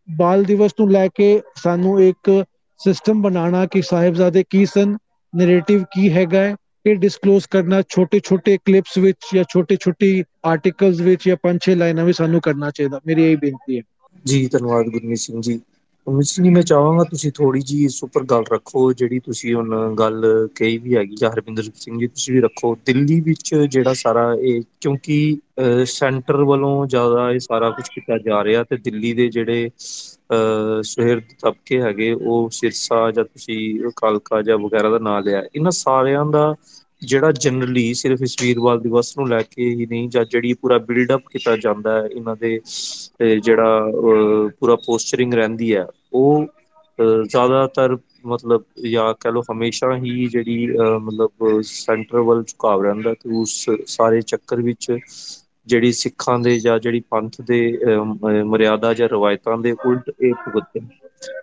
ਬਾਲ 0.08 0.44
ਦਿਵਸ 0.44 0.72
ਨੂੰ 0.80 0.90
ਲੈ 0.90 1.08
ਕੇ 1.08 1.40
ਸਾਨੂੰ 1.56 2.02
ਇੱਕ 2.02 2.44
ਸਿਸਟਮ 2.78 3.22
ਬਣਾਉਣਾ 3.22 3.66
ਕਿ 3.66 3.82
ਸਾਹਿਬਜ਼ਾਦੇ 3.82 4.44
ਕੀ 4.50 4.66
ਸਨ 4.66 4.96
ਨੈਰੇਟਿਵ 5.36 5.82
ਕੀ 5.82 6.10
ਹੈਗਾ 6.12 6.42
ਹੈ, 6.42 6.56
ਇਹ 6.86 6.96
ਡਿਸਕਲੋਜ਼ 6.96 7.44
ਕਰਨਾ 7.50 7.82
ਛੋਟੇ 7.88 8.20
ਛੋਟੇ 8.24 8.56
ਕਲਿੱਪਸ 8.64 8.98
ਵਿੱਚ 8.98 9.18
ਜਾਂ 9.34 9.44
ਛੋਟੇ 9.52 9.76
ਛੋਟੀ 9.76 10.24
ਆਰਟੀਕਲਸ 10.44 11.00
ਵਿੱਚ 11.00 11.26
ਜਾਂ 11.26 11.36
ਪੰਜ 11.42 11.60
ਛੇ 11.62 11.74
ਲਾਈਨਾਂ 11.74 12.04
ਵਿੱਚ 12.04 12.18
ਸਾਨੂੰ 12.18 12.40
ਕਰਨਾ 12.40 12.70
ਚਾਹੀਦਾ। 12.70 13.00
ਮੇਰੀ 13.06 13.22
ਇਹ 13.22 13.36
ਬੇਨਤੀ 13.36 13.76
ਹੈ। 13.76 13.82
ਜੀ, 14.26 14.46
ਧੰਨਵਾਦ 14.46 14.86
ਗੁਰਮੀਤ 14.86 15.18
ਸਿੰਘ 15.18 15.40
ਜੀ। 15.40 15.60
ਗੁਰਮੀਤ 16.06 16.26
ਸਿੰਘ 16.26 16.44
ਜੀ 16.44 16.50
ਮੈਂ 16.50 16.62
ਚਾਹਾਂਗਾ 16.62 17.04
ਤੁਸੀਂ 17.04 17.30
ਥੋੜੀ 17.34 17.60
ਜੀ 17.60 17.84
ਇਸ 17.84 18.02
ਉੱਪਰ 18.04 18.22
ਗੱਲ 18.24 18.44
ਰੱਖੋ, 18.52 18.92
ਜਿਹੜੀ 18.92 19.18
ਤੁਸੀਂ 19.20 19.54
ਹੁਣ 19.54 19.94
ਗੱਲ 19.98 20.22
ਕਹੀ 20.56 20.76
ਵੀ 20.78 20.94
ਹੈਗੀ 20.96 21.16
ਜਾਂ 21.16 21.30
ਹਰਵਿੰਦਰ 21.30 21.62
ਸਿੰਘ 21.74 21.98
ਜੀ, 21.98 22.06
ਤੁਸੀਂ 22.06 22.34
ਵੀ 22.34 22.40
ਰੱਖੋ। 22.40 22.74
ਦਿੱਲੀ 22.86 23.20
ਵਿੱਚ 23.20 23.54
ਜਿਹੜਾ 23.54 23.92
ਸਾਰਾ 23.94 24.32
ਇਹ, 24.40 24.62
ਕਿਉਂਕਿ 24.80 25.38
ਸੈਂਟਰ 25.86 26.42
ਵੱਲੋਂ 26.44 26.86
ਜ਼ਿਆਦਾ 26.86 27.30
ਇਹ 27.32 27.38
ਸਾਰਾ 27.40 27.70
ਕੁਝ 27.70 27.84
ਕੀਤਾ 27.94 28.18
ਜਾ 28.18 28.42
ਰਿਹਾ 28.44 28.62
ਤੇ 28.64 28.76
ਦਿੱਲੀ 28.84 29.12
ਦੇ 29.14 29.28
ਜਿਹੜੇ, 29.28 29.68
ਅਹ 30.32 30.82
ਸੁਹਿਰਦ 30.84 31.22
ਤਬਕੇ 31.40 31.80
ਹੈਗੇ, 31.82 32.12
ਉਹ 32.12 32.48
ਸਿਰਸਾ 32.52 33.10
ਜਾਂ 33.10 33.24
ਤੁਸੀਂ 33.24 33.90
ਕਾਲਕਾ 33.96 34.42
ਜਾਂ 34.42 34.58
ਵਗੈਰਾ 34.58 34.90
ਦਾ 34.90 34.98
ਨਾਂ 35.00 35.20
ਲਿਆ, 35.22 35.42
ਇਹਨਾਂ 35.54 35.70
ਸਾਰਿਆਂ 35.72 36.24
ਦਾ 36.26 36.54
ਜਿਹੜਾ 37.02 37.30
ਜਨਰਲੀ 37.32 37.92
ਸਿਰਫ 37.94 38.22
ਇਸ 38.22 38.36
ਵੀਰਵਾਲ 38.42 38.80
ਦਿਵਸ 38.80 39.16
ਨੂੰ 39.18 39.28
ਲੈ 39.28 39.40
ਕੇ 39.42 39.68
ਹੀ 39.70 39.86
ਨਹੀਂ 39.86 40.08
ਜਾਂ 40.08 40.24
ਜਿਹੜੀ 40.24 40.52
ਪੂਰਾ 40.52 40.78
ਬਿਲਡ 40.78 41.12
ਅਪ 41.14 41.22
ਕੀਤਾ 41.32 41.56
ਜਾਂਦਾ 41.56 41.92
ਹੈ 41.92 42.06
ਇਹਨਾਂ 42.06 42.36
ਦੇ 42.36 42.58
ਜਿਹੜਾ 43.42 43.90
ਪੂਰਾ 44.60 44.76
ਪੋਸਚਰਿੰਗ 44.76 45.34
ਰਹਿੰਦੀ 45.34 45.74
ਹੈ, 45.74 45.86
ਉਹ 46.12 46.46
ਜ਼ਿਆਦਾਤਰ 47.24 47.96
ਮਤਲਬ 48.26 48.62
ਜਾਂ 48.90 49.12
ਕਹ 49.20 49.30
ਲਓ 49.30 49.42
ਹਮੇਸ਼ਾ 49.52 49.96
ਹੀ 49.96 50.26
ਜਿਹੜੀ 50.26 50.66
ਮਤਲਬ 51.00 51.60
ਸੈਂਟਰ 51.62 52.20
ਵੱਲ 52.20 52.42
ਝੁਕਾਵ 52.42 52.82
ਰਹਿੰਦਾ 52.82 53.14
ਤੇ 53.14 53.30
ਉਸ 53.32 53.64
ਸਾਰੇ 53.86 54.20
ਚੱਕਰ 54.22 54.62
ਵਿੱਚ 54.62 54.92
ਜਿਹੜੀ 55.66 55.92
ਸਿੱਖਾਂ 55.92 56.38
ਦੇ 56.38 56.58
ਜਾਂ 56.58 56.78
ਜਿਹੜੀ 56.78 57.02
ਪੰਥ 57.10 57.40
ਦੇ 57.40 57.60
ਮਰਿਆਦਾ 58.44 58.92
ਜਾਂ 58.94 59.08
ਰਵਾਇਤਾਂ 59.08 59.56
ਦੇ 59.58 59.72
ਉਲਟ 59.86 60.10
ਇਹ 60.20 60.34
ਭੁਗਤਦੇ 60.44 60.80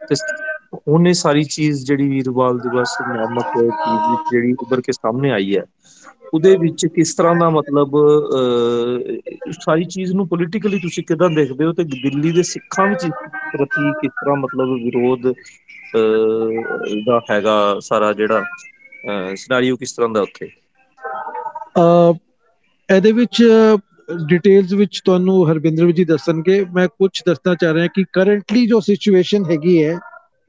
ਤੇ 0.09 0.15
ਹੁਣ 0.87 1.07
ਇਹ 1.07 1.13
ਸਾਰੀ 1.13 1.43
ਚੀਜ਼ 1.43 1.85
ਜਿਹੜੀ 1.85 2.09
ਵੀਰਵਾਲ 2.09 2.57
ਦਿਵਸ 2.57 2.97
ਨਾਮਕ 3.01 3.45
ਚੀਜ਼ 3.57 4.11
ਵਿੱਚ 4.11 4.21
ਜਿਹੜੀ 4.31 4.53
ਉੱਭਰ 4.59 4.81
ਕੇ 4.81 4.91
ਸਾਹਮਣੇ 4.91 5.31
ਆਈ 5.31 5.57
ਹੈ, 5.57 5.63
ਉਹਦੇ 6.33 6.57
ਵਿੱਚ 6.57 6.85
ਕਿਸ 6.85 7.15
ਤਰ੍ਹਾਂ 7.15 7.35
ਦਾ 7.35 7.49
ਮਤਲਬ, 7.49 7.97
ਅਹ, 7.97 9.51
ਸਾਰੀ 9.51 9.83
ਚੀਜ਼ 9.85 10.13
ਨੂੰ 10.13 10.27
ਪੋਲੀਟੀਕਲੀ 10.27 10.79
ਤੁਸੀਂ 10.79 11.03
ਕਿਦਾਂ 11.03 11.29
ਦੇਖਦੇ 11.29 11.65
ਹੋ 11.65 11.73
ਤੇ 11.73 11.83
ਦਿੱਲੀ 11.83 12.31
ਦੇ 12.31 12.43
ਸਿੱਖਾਂ 12.43 12.87
ਵਿੱਚ 12.87 13.07
ਪ੍ਰਤੀ 13.57 13.91
ਕਿਸ 13.91 14.11
ਤਰ੍ਹਾਂ 14.11 14.35
ਮਤਲਬ 14.35 14.73
ਵਿਰੋਧ, 14.73 15.31
ਅਹ, 15.31 16.95
ਦਾ 17.05 17.21
ਹੈਗਾ 17.31 17.77
ਸਾਰਾ 17.79 18.13
ਜਿਹੜਾ 18.13 18.43
ਸਿਨਾਰੀਓ 19.35 19.75
ਕਿਸ 19.75 19.93
ਤਰ੍ਹਾਂ 19.93 20.09
ਦਾ 20.09 20.21
ਉੱਥੇ? 20.21 20.49
ਇਹਦੇ 22.95 23.11
ਵਿੱਚ 23.11 23.43
ਡਿਟੇਲਸ 24.27 24.73
ਵਿੱਚ 24.73 25.01
ਤੁਹਾਨੂੰ 25.05 25.51
ਹਰਬਿੰਦਰ 25.51 25.91
ਜੀ 25.91 26.05
ਦੱਸਣਗੇ। 26.05 26.65
ਮੈਂ 26.73 26.87
ਕੁਝ 26.87 27.09
ਦੱਸਣਾ 27.27 27.55
ਚਾਹ 27.55 27.73
ਰਿਹਾ 27.73 27.87
ਕਿ 27.87 28.03
ਕਰੰਟਲੀ 28.13 28.67
ਜੋ 28.67 28.79
ਸਿਚੁਏਸ਼ਨ 28.79 29.45
ਹੈਗੀ 29.45 29.83
ਹੈ 29.83 29.99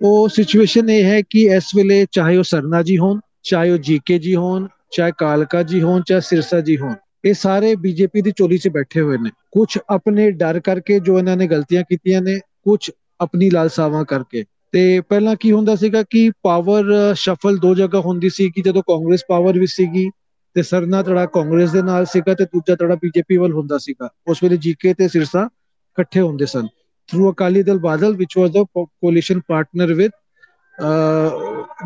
ਉਹ 0.03 0.29
ਸਿਚੁਏਸ਼ਨ 0.29 0.91
ਇਹ 0.91 1.05
ਹੈ 1.05 1.21
ਕਿ 1.23 1.43
ਇਸ 1.43 1.65
ਵੇਲੇ 1.77 2.07
ਚਾਹੇ 2.13 2.37
ਉਹ 2.37 2.43
ਸਰਨਾ 2.43 2.83
ਜੀ 2.83 2.99
ਹੋਣ, 2.99 3.21
ਚਾਹੇ 3.43 3.71
ਉਹ 3.71 3.79
ਜੀਕੇ 3.79 4.19
ਜੀ 4.19 4.35
ਹੋਣ, 4.35 4.69
ਚਾਹੇ 4.93 5.13
ਕਾਲਕਾ 5.19 5.63
ਜੀ 5.63 5.83
ਹੋਣ, 5.83 6.03
ਚਾਹੇ 6.07 6.21
ਸਿਰਸਾ 6.21 6.61
ਜੀ 6.61 6.77
ਹੋਣ, 6.77 6.95
ਇਹ 7.25 7.35
ਸਾਰੇ 7.35 7.75
ਬੀਜੇਪੀ 7.77 8.21
ਦੀ 8.21 8.31
ਚੋਲੀ 8.31 8.59
'ਚ 8.59 8.69
ਬੈਠੇ 8.69 9.01
ਹੋਏ 9.01 9.19
ਨੇ। 9.19 9.31
ਕੁਝ 9.53 9.79
ਆਪਣੇ 9.91 10.31
ਡਰ 10.31 10.61
ਕਰਕੇ 10.61 11.01
ਜੋ 11.01 11.19
ਇਹਨਾਂ 11.19 11.37
ਨੇ 11.37 11.47
ਗਲਤੀਆਂ 11.47 11.83
ਕੀਤੀਆਂ 11.83 12.23
ਨੇ 12.23 12.39
ਕੁਝ 12.39 12.91
ਆਪਣੀ 13.21 13.51
ਲਾਲਸਾਵਾਂ 13.51 14.05
ਕਰਕੇ। 14.05 14.45
ਤੇ 14.73 15.01
ਪਹਿਲਾਂ 15.01 15.37
ਕੀ 15.37 15.53
ਹੁੰਦਾ 15.53 15.77
ਸੀਗਾ 15.77 16.03
ਕਿ 16.03 16.31
ਪਾਵਰ 16.43 16.85
ਸ਼ਫਲ 17.15 17.57
ਦੋ 17.57 17.75
ਜਗ੍ਹਾ 17.75 18.01
ਹੁੰਦੀ 18.01 18.31
ਸੀ 18.31 18.51
ਕਿ 18.51 18.63
ਜਦੋਂ 18.63 18.83
ਕਾਂਗਰਸ 18.83 19.21
ਪਾਵਰ 19.29 19.59
ਵਿੱਚ 19.59 19.73
ਸੀਗੀ, 19.73 20.11
ਤੇ 20.55 20.63
ਸਰਨਾ 20.63 21.03
ਤੜਾ 21.03 21.27
ਕਾਂਗਰਸ 21.27 21.73
ਦੇ 21.73 21.83
ਨਾਲ 21.83 22.07
ਸੀਗਾ 22.07 22.35
ਤੇ 22.35 22.45
ਦੂਜਾ 22.45 22.75
ਤੜਾ 22.75 22.95
ਬੀਜੇਪੀ 22.95 23.37
ਵੱਲ 23.37 23.53
ਹੁੰਦਾ 23.53 23.79
ਸੀਗਾ। 23.79 24.09
ਉਸ 24.27 24.43
ਵੇਲੇ 24.43 24.57
ਜੀਕੇ 24.57 24.95
ਤੇ 24.95 25.09
ਸਿਰਸਾ 25.09 25.45
ਇਕੱਠੇ 25.45 26.21
ਹੁੰਦੇ 26.21 26.47
ਸਨ। 26.47 26.67
ਥਰੂ 27.09 27.31
ਅਕਾਲੀ 27.33 27.62
ਦਲ 27.62 27.79
ਬਾਦਲ 27.79 28.16
ਵਿਚ 28.16 28.38
ਵਾਸ 28.38 28.51
ਦਾ 28.51 28.62
ਕੋਲੀਸ਼ਨ 28.77 29.40
ਪਾਰਟਨਰ 29.49 29.92
ਵਿਦ 29.95 30.11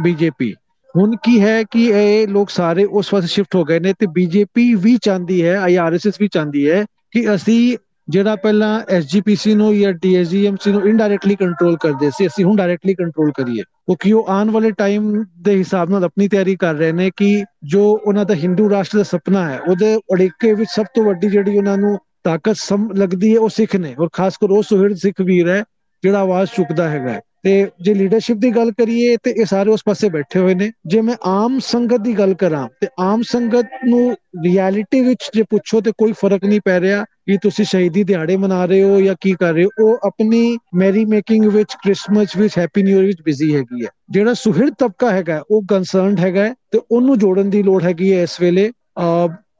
ਬੀਜੇਪੀ 0.03 0.53
ਹੁਣ 0.95 1.15
ਕੀ 1.23 1.41
ਹੈ 1.41 1.63
ਕਿ 1.63 1.85
ਇਹ 1.87 2.29
ਲੋਕ 2.29 2.51
ਸਾਰੇ 2.51 2.85
ਉਸ 2.85 3.11
ਪਾਸੇ 3.11 3.27
ਸ਼ਿਫਟ 3.27 3.55
ਹੋ 3.57 3.65
ਗਏ 3.65 3.81
ਨੇ 3.81 3.93
ਤੇ 3.99 4.07
ਬੀਜੇਪੀ 4.07 4.75
ਵੀ 4.75 4.97
ਚਾਹੁੰਦੀ 5.03 5.45
ਹੈ 5.45 5.57
ਆਈਆਰਐਸਐਸ 5.59 6.21
ਵੀ 6.21 6.29
ਚਾਹੁੰਦੀ 6.29 6.69
ਹੈ 6.71 6.85
ਕਿ 7.13 7.35
ਅਸੀਂ 7.35 7.77
ਜਿਹੜਾ 8.09 8.35
ਪਹਿਲਾਂ 8.37 8.81
ਐਸਜੀਪੀਸੀ 8.89 9.55
ਨੂੰ 9.55 9.75
ਜਾਂ 9.79 9.93
ਡੀਐਸਜੀਐਮਸੀ 9.93 10.73
ਨੂੰ 10.73 10.81
ਇਨਡਾਇਰੈਕਟਲੀ 10.89 11.35
ਕੰਟਰੋਲ 11.37 11.77
ਕਰਦੇ 11.77 12.11
ਸੀ, 12.11 12.27
ਅਸੀਂ 12.27 12.45
ਹੁਣ 12.45 12.57
ਡਾਇਰੈਕਟਲੀ 12.57 12.95
ਕੰਟਰੋਲ 12.95 13.31
ਕਰੀਏ। 13.37 13.63
ਕਿਉਂਕਿ 13.63 14.13
ਉਹ 14.13 14.27
ਆਉਣ 14.29 14.51
ਵਾਲੇ 14.51 14.71
ਟਾਈਮ 14.79 15.13
ਦੇ 15.43 15.55
ਹਿਸਾਬ 15.57 15.91
ਨਾਲ 15.91 16.05
ਆਪਣੀ 16.05 16.29
ਤਿਆਰੀ 16.29 16.57
ਕਰ 16.57 16.75
ਰਹੇ 16.75 16.93
ਨੇ 16.93 17.11
ਕਿ 17.17 17.45
ਜੋ 17.65 17.83
ਉਹਨਾਂ 18.07 18.25
ਦਾ 18.25 18.35
ਹਿੰਦੂ 18.35 18.69
ਰਾਸ਼ਟਰ 18.71 18.99
ਦਾ 18.99 19.05
ਸੁਪਨਾ 19.05 19.49
ਹੈ, 19.51 19.59
ਉਹਦੇ 19.69 19.97
ਅੜਿੱਕੇ 20.15 20.53
ਵਿੱਚ 20.55 20.71
ਸਭ 20.75 20.87
ਤੋਂ 20.95 21.05
ਵੱਡੀ 21.05 21.29
ਜਿਹੜੀ 21.29 21.57
ਉਹਨਾਂ 21.59 21.77
ਨੂੰ 21.79 21.99
ਤਾਕਤ 22.25 22.57
ਸਮ, 22.57 22.91
ਲੱਗਦੀ 22.93 23.35
ਹੈ, 23.35 23.39
ਉਹ 23.39 23.49
ਸਿੱਖ 23.49 23.77
ਨੇ। 23.77 23.95
ਔਰ 24.01 24.09
ਖਾਸ 24.13 24.37
ਕਰ 24.37 24.51
ਉਹ 24.51 24.63
ਸੁਹਿਰਦ 24.63 24.97
ਸਿੱਖ 24.97 25.21
ਵੀਰ 25.21 25.49
ਹੈ, 25.49 25.63
ਜਿਹੜਾ 26.05 26.19
ਆਵਾਜ਼ 26.19 26.51
ਚੁੱਕਦਾ 26.57 26.89
ਹੈਗਾ 26.89 27.21
ਤੇ 27.45 27.51
ਜੇ 27.81 27.93
ਲੀਡਰਸ਼ਿਪ 27.95 28.37
ਦੀ 28.37 28.51
ਗੱਲ 28.51 28.71
ਕਰੀਏ, 28.73 29.17
ਤੇ 29.17 29.31
ਇਹ 29.31 29.45
ਸਾਰੇ 29.45 29.71
ਉਸ 29.71 29.81
ਪਾਸੇ 29.87 30.09
ਬੈਠੇ 30.09 30.41
ਹੋਏ 30.41 30.55
ਨੇ। 30.55 30.71
ਜੇ 30.87 31.01
ਮੈਂ 31.01 31.15
ਆਮ 31.27 31.59
ਸੰਗਤ 31.59 32.01
ਦੀ 32.01 32.13
ਗੱਲ 32.13 32.35
ਕਰਾਂ, 32.35 32.69
ਤੇ 32.81 32.87
ਆਮ 33.01 33.23
ਸੰਗਤ 33.23 33.67
ਨੂੰ 33.87 34.11
ਰਿਐਲਿਟੀ 34.45 35.01
ਵਿੱਚ 35.01 35.31
ਜੇ 35.35 35.43
ਪੁੱਛੋ, 35.43 35.81
ਤੇ 35.81 35.93
ਕੋਈ 35.99 36.13
ਫ਼ਰਕ 36.13 36.45
ਨਹੀਂ 36.45 36.61
ਪੈ 36.65 36.81
ਰਿਹਾ 36.81 37.05
ਕਿ 37.27 37.37
ਤੁਸੀਂ 37.43 37.65
ਸ਼ਹੀਦੀ 37.65 38.05
ਦਿਹਾੜੇ 38.05 38.37
ਮਨਾ 38.37 38.65
ਰਹੇ 38.65 38.83
ਹੋ 38.83 39.01
ਜਾਂ 39.01 39.15
ਕੀ 39.21 39.33
ਕਰ 39.41 39.53
ਰਹੇ 39.55 39.65
ਹੋ। 39.65 39.87
ਉਹ 39.87 40.07
ਆਪਣੀ 40.07 40.59
ਮੈਰੀ 40.75 41.05
ਮੇਕਿੰਗ 41.05 41.45
ਵਿੱਚ 41.45 41.75
ਕ੍ਰਿਸਮਸ 41.75 42.37
ਵਿੱਚ 42.37 42.59
ਹੈਪੀ 42.59 42.83
ਨਿਊ 42.83 42.99
ਇਅਰ 42.99 43.07
ਵਿੱਚ 43.07 43.23
ਬਿਜ਼ੀ 43.23 43.55
ਹੈਗੀ 43.55 43.85
ਹੈ। 43.85 43.89
ਜਿਹੜਾ 44.11 44.35
ਸੁਹਿਰਦ 44.35 44.75
ਤਬਕਾ 44.79 45.11
ਹੈਗਾ, 45.11 45.43
ਉਹ 45.51 45.63
ਕੰਸਰਨਡ 45.69 46.21
ਹੈਗਾ 46.21 46.49
ਤੇ 46.71 46.81
ਉਹਨੂੰ 46.91 47.19
ਜੋੜਨ 47.19 47.51
ਦੀ 47.51 47.63
ਲੋੜ 47.63 47.83
ਹੈਗੀ 47.85 48.13
ਹੈ 48.13 48.23
ਇਸ 48.23 48.41
ਵੇਲੇ। 48.41 48.71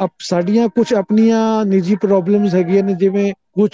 ਅਬ 0.01 0.11
ਸਾਡੀਆਂ 0.23 0.69
ਕੁਝ 0.69 0.93
ਆਪਣੀਆਂ 0.95 1.65
ਨਿੱਜੀ 1.67 1.95
ਪ੍ਰੋਬਲਮਸ 2.03 2.55
ਹੈਗੀਆਂ 2.55 2.83
ਨੇ, 2.85 2.95
ਜਿਵੇਂ 2.95 3.33
ਕੁਝ 3.55 3.71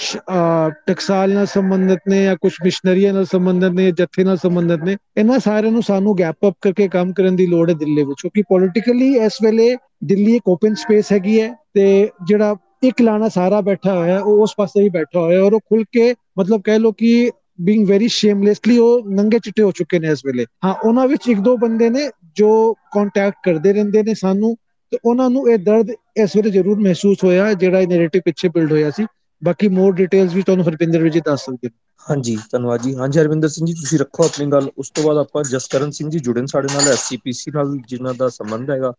ਟਕਸਾਲ 0.87 1.33
ਨਾਲ 1.33 1.47
ਸੰਬੰਧਿਤ 1.47 2.09
ਨੇ 2.09 2.23
ਜਾਂ 2.25 2.37
ਕੁਝ 2.41 2.53
ਮਿਸ਼ਨਰੀਆਂ 2.65 3.13
ਨਾਲ 3.13 3.25
ਸੰਬੰਧਿਤ 3.33 3.73
ਨੇ 3.73 3.91
ਜੱਥੇ 3.93 4.25
ਨਾਲ 4.25 4.37
ਸੰਬੰਧਿਤ 4.43 4.83
ਨੇ, 4.85 4.97
ਇਹਨਾਂ 5.17 5.39
ਸਾਰਿਆਂ 5.39 5.73
ਨੂੰ 5.73 5.83
ਸਾਨੂੰ 5.83 6.17
ਗੈਪ 6.19 6.47
ਅਪ 6.49 6.55
ਕਰਕੇ 6.63 6.89
ਕੰਮ 6.89 7.13
ਕਰਨ 7.13 7.37
ਦੀ 7.37 7.47
ਲੋੜ 7.47 7.69
ਹੈ 7.71 7.75
ਦਿੱਲੀ 7.75 8.03
ਵਿੱਚ, 8.03 8.21
ਕਿਉਂਕਿ 8.23 8.43
ਪੋਲਿਟੀਕਲੀ 8.49 9.15
ਇਸ 9.27 9.39
ਵੇਲੇ 9.43 9.75
ਦਿੱਲੀ 10.05 10.35
ਇੱਕ 10.37 10.49
ਓਪਨ 10.49 10.75
ਸਪੇਸ 10.75 11.13
ਹੈਗੀ 11.13 11.41
ਹੈ 11.41 11.55
ਤੇ 11.75 11.87
ਜਿਹੜਾ 12.29 12.55
ਇੱਕ 12.85 13.01
ਲਾਣਾ 13.03 13.29
ਸਾਰਾ 13.29 13.61
ਬੈਠਾ 13.61 13.95
ਹੋਇਆ 13.95 14.19
ਉਹ 14.21 14.43
ਉਸ 14.43 14.55
ਪਾਸੇ 14.57 14.83
ਹੀ 14.83 14.89
ਬੈਠਾ 14.91 15.21
ਹੋਇਆ 15.21 15.43
ਔਰ 15.43 15.53
ਉਹ 15.53 15.61
ਖੁੱਲ 15.69 15.85
ਕੇ 15.93 16.15
ਮਤਲਬ 16.39 16.63
ਕਹਿ 16.65 16.79
ਲੋ 16.79 16.93
ਕਿ 16.93 17.31
ਬੀਇੰਗ 17.65 17.89
ਵੈਰੀ 17.89 18.09
ਸ਼ੇਮਲੈਸਲੀ 18.09 18.77
ਉਹ 18.79 19.09
ਨੰਗੇ 19.11 19.39
ਚਿੱਟੇ 19.39 19.63
ਹੋ 19.63 19.71
ਚੁੱਕੇ 19.77 19.99
ਨੇ 19.99 20.09
ਇਸ 20.09 20.25
ਵੇਲੇ। 20.27 20.45
ਹਾਂ, 20.65 20.75
ਉਹਨਾਂ 20.75 21.07
ਵਿੱਚ 21.09 21.29
ਇੱਕ 21.29 21.41
ਦੋ 21.41 21.57
ਬੰਦੇ 21.57 21.89
ਨੇ 21.91 22.09
ਜੋ 22.37 22.51
ਕੰਟੈਕਟ 22.95 23.37
ਕਰਦੇ 23.45 23.73
ਰਹਿੰਦੇ 23.73 24.03
ਨੇ 24.03 24.15
ਸਾਨੂੰ 24.15 24.57
ਤੇ 24.93 24.99
ਉਹਨਾਂ 25.05 25.29
ਨੂੰ 25.31 25.49
ਇਹ 25.51 25.59
ਦਰਦ 25.61 25.91
ਇਸ 26.17 26.37
ਵੇਲੇ 26.37 26.51
ਜ਼ਰੂਰ 26.51 26.79
ਮਹਿਸੂਸ 26.79 27.25
ਹੋਇਆ 27.25 27.53
ਜਿਹੜਾ 27.55 27.81
ਇਹ 27.81 27.89
ਨੈਰੇਟਿਵ 27.89 28.23
ਪਿੱਛੇ 28.25 28.49
ਬਿਲਡ 28.49 28.73
ਹੋਇਆ 28.73 28.91
ਸੀ। 28.91 29.07
ਬਾਕੀ 29.43 29.69
ਮੋਰ 29.71 29.93
ਡਿਟੇਲਸ 29.95 30.35
ਵੀ 30.35 30.43
ਤੁਹਾਨੂੰ 30.43 30.65
ਹਰਪਿੰਦਰ 30.67 31.09
ਜੀ 31.09 31.21
ਦੱਸ 31.23 31.45
ਸਕਦੇ 31.45 31.69
ਹਾਂਜੀ 32.03 32.37
ਧੰਨਵਾਦ 32.51 32.83
ਜੀ। 32.83 32.95
ਹਾਂਜੀ 32.97 33.19
ਹਰਵਿੰਦਰ 33.19 33.49
ਸਿੰਘ 33.49 33.67
ਜੀ 33.67 33.73
ਤੁਸੀਂ 33.75 33.99
ਰੱਖੋ 33.99 34.25
ਆਪਣੀ 34.25 34.47
ਗੱਲ। 34.47 34.69
ਉਸ 34.75 34.91
ਤੋਂ 34.91 35.05
ਬਾਅਦ 35.05 35.19
ਆਪਾਂ 35.19 35.43
ਜਸਕਰਨ 35.47 35.91
ਸਿੰਘ 35.93 36.09
ਜੀ 36.11 36.19
ਜੁੜਨ 36.21 36.47
ਸਾਡੇ 36.47 36.69
ਨਾਲ 36.69 36.89
ਐਸਸੀਪੀਸੀ 36.89 37.51
ਨਾਲ 37.51 37.77
ਜਿਨ੍ਹਾਂ 37.89 38.15
ਦਾ 38.15 38.29
ਸੰਬੰਧ 38.31 38.71
ਹੈਗਾ। 38.71 38.93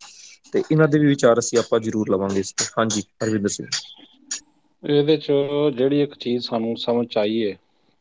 ਤੇ 0.53 0.59
ਇਹਨਾਂ 0.61 0.87
ਦੇ 0.87 0.99
ਵੀ 0.99 1.07
ਵਿਚਾਰ 1.07 1.39
ਅਸੀਂ 1.39 1.59
ਆਪਾਂ 1.59 1.79
ਜ਼ਰੂਰ 1.79 2.09
ਲਵਾਂਗੇ 2.09 2.39
ਇਸ 2.39 2.53
ਤੇ। 2.53 2.65
ਹਾਂਜੀ 2.77 3.03
ਹਰਵਿੰਦਰ 3.23 3.49
ਸਿੰਘ। 3.49 3.67
ਇਹਦੇ 4.83 5.15
ਚ 5.17 5.31
ਜਿਹੜੀ 5.77 6.01
ਇੱਕ 6.01 6.13
ਚੀਜ਼ 6.15 6.45
ਸਾਨੂੰ 6.45 6.75
ਸਮਝ 6.77 7.05
ਆਈ 7.17 7.43
ਹੈ 7.43 7.51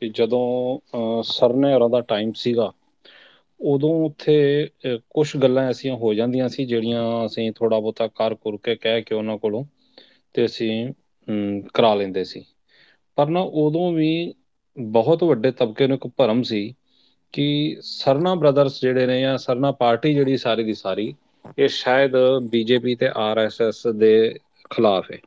ਕਿ 0.03 0.09
ਜਦੋਂ 0.14 1.22
ਸਰਨੇ 1.25 1.72
ਹੋਰਾਂ 1.75 1.88
ਦਾ 1.90 2.01
ਟਾਈਮ 2.09 2.33
ਸੀਗਾ 2.37 2.70
ਉਦੋਂ 3.61 3.90
ਉੱਥੇ 4.05 4.37
ਕੁਝ 5.11 5.37
ਗੱਲਾਂ 5.37 5.64
ਐਸੀਆਂ 5.69 5.95
ਹੋ 5.97 6.12
ਜਾਂਦੀਆਂ 6.14 6.49
ਸੀ 6.49 6.64
ਜਿਹੜੀਆਂ 6.66 7.03
ਅਸੀਂ 7.27 7.51
ਥੋੜਾ 7.53 7.79
ਬਹੁਤਾ 7.79 8.07
ਕਰ 8.09 8.35
ਕੁਰ 8.35 8.57
ਕੇ 8.57 8.75
ਕਹਿ 8.77 9.03
ਕੇ 9.03 9.14
ਉਹਨਾਂ 9.14 9.37
ਕੋਲੋਂ 9.38 9.64
ਤੇ 10.35 10.45
ਅਸੀਂ 10.45 10.92
ਕਰਾ 11.75 11.95
ਲੈਂਦੇ 11.95 12.25
ਸੀ। 12.25 12.45
ਪਰ 13.19 13.29
ਨਾ 13.29 13.40
ਉਦੋਂ 13.57 13.90
ਵੀ 13.92 14.33
ਬਹੁਤ 14.77 15.23
ਵੱਡੇ 15.25 15.51
ਤਬਕੇ 15.51 15.87
ਨੂੰ 15.87 15.97
ਇੱਕ 15.97 16.07
ਭਰਮ 16.16 16.42
ਸੀ 16.42 16.75
ਕਿ 17.35 17.77
ਸਰਨਾ 17.83 18.35
ਬ੍ਰਦਰਸ 18.35 18.81
ਜਿਹੜੇ 18.81 19.07
ਨੇ 19.07 19.21
ਜਾਂ 19.21 19.37
ਸਰਨਾ 19.38 19.71
ਪਾਰਟੀ 19.75 20.12
ਜਿਹੜੀ 20.14 20.37
ਸਾਰੀ 20.37 20.64
ਦੀ 20.64 20.75
ਸਾਰੀ, 20.75 21.14
ਇਹ 21.59 21.69
ਸ਼ਾਇਦ 21.69 22.16
ਬੀਜੇਪੀ 22.51 22.95
ਤੇ 22.97 23.09
ਆਰਐਸਐਸ 23.16 23.87
ਦੇ 23.97 24.12
ਖਿਲਾਫ 24.71 25.11
ਹੈ 25.12 25.19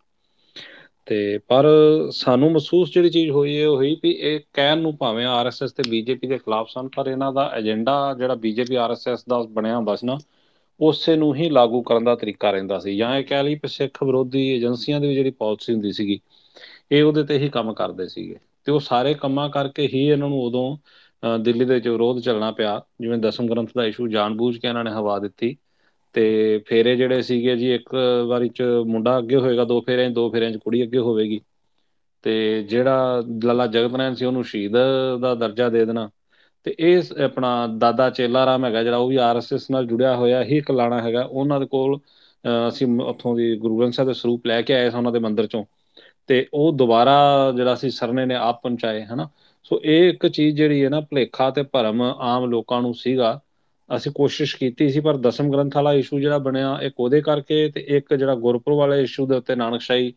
ਤੇ 1.10 1.38
ਪਰ 1.48 1.65
ਸਾਨੂੰ 2.13 2.50
ਮਹਿਸੂਸ 2.52 2.91
ਜਿਹੜੀ 2.93 3.10
ਚੀਜ਼ 3.10 3.30
ਹੋਈ 3.32 3.58
ਹੈ, 3.58 3.67
ਉਹ 3.67 3.76
ਹੋਈ 3.76 3.95
ਵੀ 4.04 4.10
ਇਹ 4.12 4.39
ਕਹਿਣ 4.54 4.78
ਨੂੰ 4.80 4.95
ਭਾਵੇਂ 4.98 5.26
ਆਰਐਸਐਸ 5.26 5.72
ਤੇ 5.74 5.84
ਬੀਜੇਪੀ 5.89 6.28
ਦੇ 6.28 6.38
ਖਿਲਾਫ 6.38 6.67
ਸਨ, 6.69 6.88
ਪਰ 6.95 7.08
ਇਹਨਾਂ 7.08 7.32
ਦਾ 7.34 7.52
ਏਜੰਡਾ 7.58 8.13
ਜਿਹੜਾ 8.17 8.36
ਬੀਜੇਪੀ 8.43 8.76
ਆਰਐਸਐਸ 8.76 9.24
ਦਾ 9.30 9.41
ਬਣਿਆ 9.54 9.76
ਹੁੰਦਾ 9.78 9.95
ਸੀ 9.95 10.08
ਨਾ, 10.08 10.17
ਉਸੇ 10.80 11.15
ਨੂੰ 11.15 11.34
ਹੀ 11.36 11.50
ਲਾਗੂ 11.50 11.82
ਕਰਨ 11.84 12.04
ਦਾ 12.04 12.15
ਤਰੀਕਾ 12.15 12.52
ਰਹਿੰਦਾ 12.52 12.80
ਸੀ। 12.80 12.95
ਜਾਂ 12.98 13.15
ਇਹ 13.17 13.24
ਕਹਿ 13.26 13.43
ਲਈ 13.43 13.60
ਸਿੱਖ 13.67 14.04
ਵਿਰੋਧੀ 14.04 14.48
ਏਜੰਸੀਆਂ 14.56 15.00
ਦੀ 15.02 15.13
ਜਿਹੜੀ 15.15 15.32
ਪਾਲਿਸੀ 15.39 15.74
ਹੁੰਦੀ 15.74 15.91
ਸੀਗੀ, 15.91 16.19
ਇਹ 16.91 17.04
ਉਹਦੇ 17.04 17.24
ਤੇ 17.24 17.38
ਹੀ 17.39 17.50
ਕੰਮ 17.50 17.74
ਕਰਦੇ 17.74 18.08
ਸੀਗੇ। 18.08 18.38
ਤੇ 18.65 18.72
ਉਹ 18.72 18.80
ਸਾਰੇ 18.80 19.13
ਕੰਮਾਂ 19.13 19.50
ਕਰਕੇ 19.50 19.88
ਹੀ 19.93 20.06
ਇਹਨਾਂ 20.08 20.30
ਨੂੰ 20.30 20.41
ਉਦੋਂ 20.43 20.78
ਦਿੱਲੀ 21.39 21.66
ਦੇ 21.66 21.74
ਵਿੱਚ 21.74 21.88
ਵਿਰੋਧ 21.88 22.20
ਚੱਲਣਾ 22.24 22.51
ਪਿਆ। 22.51 22.80
ਜਿਵੇਂ 23.01 23.18
ਦਸਮ 23.20 23.47
ਗ੍ਰੰਥ 23.47 23.70
ਦਾ 23.76 23.86
ਇਸ਼ੂ 23.86 24.07
ਜਾਣਬੂਝ 24.07 24.57
ਕੇ 24.57 24.68
ਇਹਨਾਂ 24.68 24.84
ਨੇ 24.84 24.91
ਹਵਾ 24.91 25.18
ਦਿੱਤੀ। 25.20 25.55
ਤੇ 26.14 26.57
ਫੇਰੇ 26.68 26.95
ਜਿਹੜੇ 26.95 27.22
ਸੀਗੇ 27.22 27.55
ਜੀ, 27.55 27.74
ਇੱਕ 27.74 27.95
ਵਾਰੀ 28.28 28.49
ਚ 28.49 28.62
ਮੁੰਡਾ 28.88 29.18
ਅੱਗੇ 29.18 29.36
ਹੋਏਗਾ, 29.36 29.64
ਦੋ 29.64 29.82
ਫੇਰਿਆਂ 29.82 30.10
ਦੋ 30.10 30.30
ਫੇਰਿਆਂ 30.30 30.51
ਚ 30.51 30.57
ਕੁੜੀ 30.57 30.84
ਅੱਗੇ 30.84 30.97
ਹੋਵੇਗੀ। 30.97 31.41
ਤੇ 32.24 32.64
ਜਿਹੜਾ 32.64 33.24
ਲੱਲਾ 33.43 33.68
ਜਗਤ 33.68 34.18
ਸੀ, 34.18 34.26
ਉਹਨੂੰ 34.26 34.43
ਸ਼ਹੀਦ 34.43 34.78
ਦਾ 35.22 35.36
ਦਰਜਾ 35.36 35.70
ਦੇ 35.70 35.86
ਦੇਣਾ। 35.86 36.10
ਤੇ 36.64 36.76
ਇਹ 36.80 37.01
ਆਪਣਾ 37.26 37.68
ਦਾਦਾ 37.68 38.10
ਚੇਲਾ 38.10 38.45
ਰਾਮ 38.45 38.66
ਹੈਗਾ, 38.66 38.84
ਜਿਹੜਾ 38.84 38.97
ਉਹ 38.97 39.07
ਵੀ 39.10 39.16
ਆਰਐਸਐਸ 39.16 39.70
ਨਾਲ 39.72 39.86
ਜੁੜਿਆ 39.86 40.16
ਹੋਇਆ 40.16 40.43
ਹੀ 40.43 40.57
ਇੱਕ 40.57 40.72
ਲਾਣਾ 40.72 41.01
ਹੈਗਾ। 41.01 41.22
ਉਹਨਾਂ 41.24 41.60
ਦੇ 41.60 41.66
ਕੋਲ 41.66 41.99
ਅਸੀਂ 42.68 42.88
ਉੱਥੋਂ 43.01 43.36
ਦੀ 43.36 43.55
ਗੁਰੂ 43.57 43.80
ਗ੍ਰੰਥ 43.80 43.93
ਸਾਹਿਬ 43.93 44.07
ਦੇ 44.10 44.14
ਸਰੂਪ 44.14 44.45
ਲੈ 44.47 44.62
ਕੇ 44.62 44.74
ਆਏ 44.74 44.89
ਸਾਂ 44.89 44.99
ਉਹਨਾਂ 44.99 45.12
ਦੇ 45.12 45.20
ਮੰਦਿਰ 45.20 45.47
ਚੋਂ। 45.47 45.66
ਤੇ 46.28 46.47
ਉਹ 46.53 46.72
ਦੁਬਾਰਾ 46.74 47.51
ਜਿਹੜਾ 47.55 47.76
ਸੀ, 47.76 47.89
ਸਰਨੇ 47.89 48.26
ਨੇ 48.26 48.36
ਆਪ 48.36 48.62
ਪਹੁੰਚਾਏ, 48.64 49.03
ਹਨਾ। 49.03 49.30
ਸੋ 49.64 49.82
ਇਹ 49.84 50.10
ਇੱਕ 50.10 50.28
ਚੀਜ਼ 50.28 50.57
ਜਿਹੜੀ 50.57 50.84
ਹੈ 50.84 50.89
ਨਾ, 50.89 50.99
ਭਲੇਖਾ 51.01 51.49
ਤੇ 51.49 51.64
ਭਰਮ 51.64 52.01
ਆਮ 52.01 52.45
ਲੋਕਾਂ 52.45 52.82
ਨੂੰ 52.82 52.93
ਸੀਗਾ। 52.93 53.39
ਅਸੀਂ 53.90 54.12
ਕੋਸ਼ਿਸ਼ 54.12 54.56
ਕੀਤੀ 54.58 54.90
ਸੀ, 54.90 55.00
ਪਰ 55.00 55.18
ਦਸਮ 55.18 55.52
ਗ੍ਰੰਥ 55.52 55.76
ਵਾਲਾ 55.76 55.94
ਇਸ਼ੂ 55.94 56.20
ਜਿਹੜਾ 56.20 56.38
ਬਣਿਆ, 56.40 56.78
ਇੱਕ 56.82 57.00
ਉਹਦੇ 57.00 57.22
ਕਰਕੇ 57.22 57.70
ਤੇ 57.70 57.86
ਇੱਕ 57.90 58.14
ਜਿਹੜਾ 58.14 58.36
ਗੁਰਪੁਰ 58.38 58.74
ਵਾਲੇ 58.74 59.02
ਇਸ਼ੂ 59.04 59.26
ਦੇ 59.28 59.36
ਉੱਤੇ 59.36 59.56
ਨਾਨਕਸ਼ਾਹੀ 59.56 60.14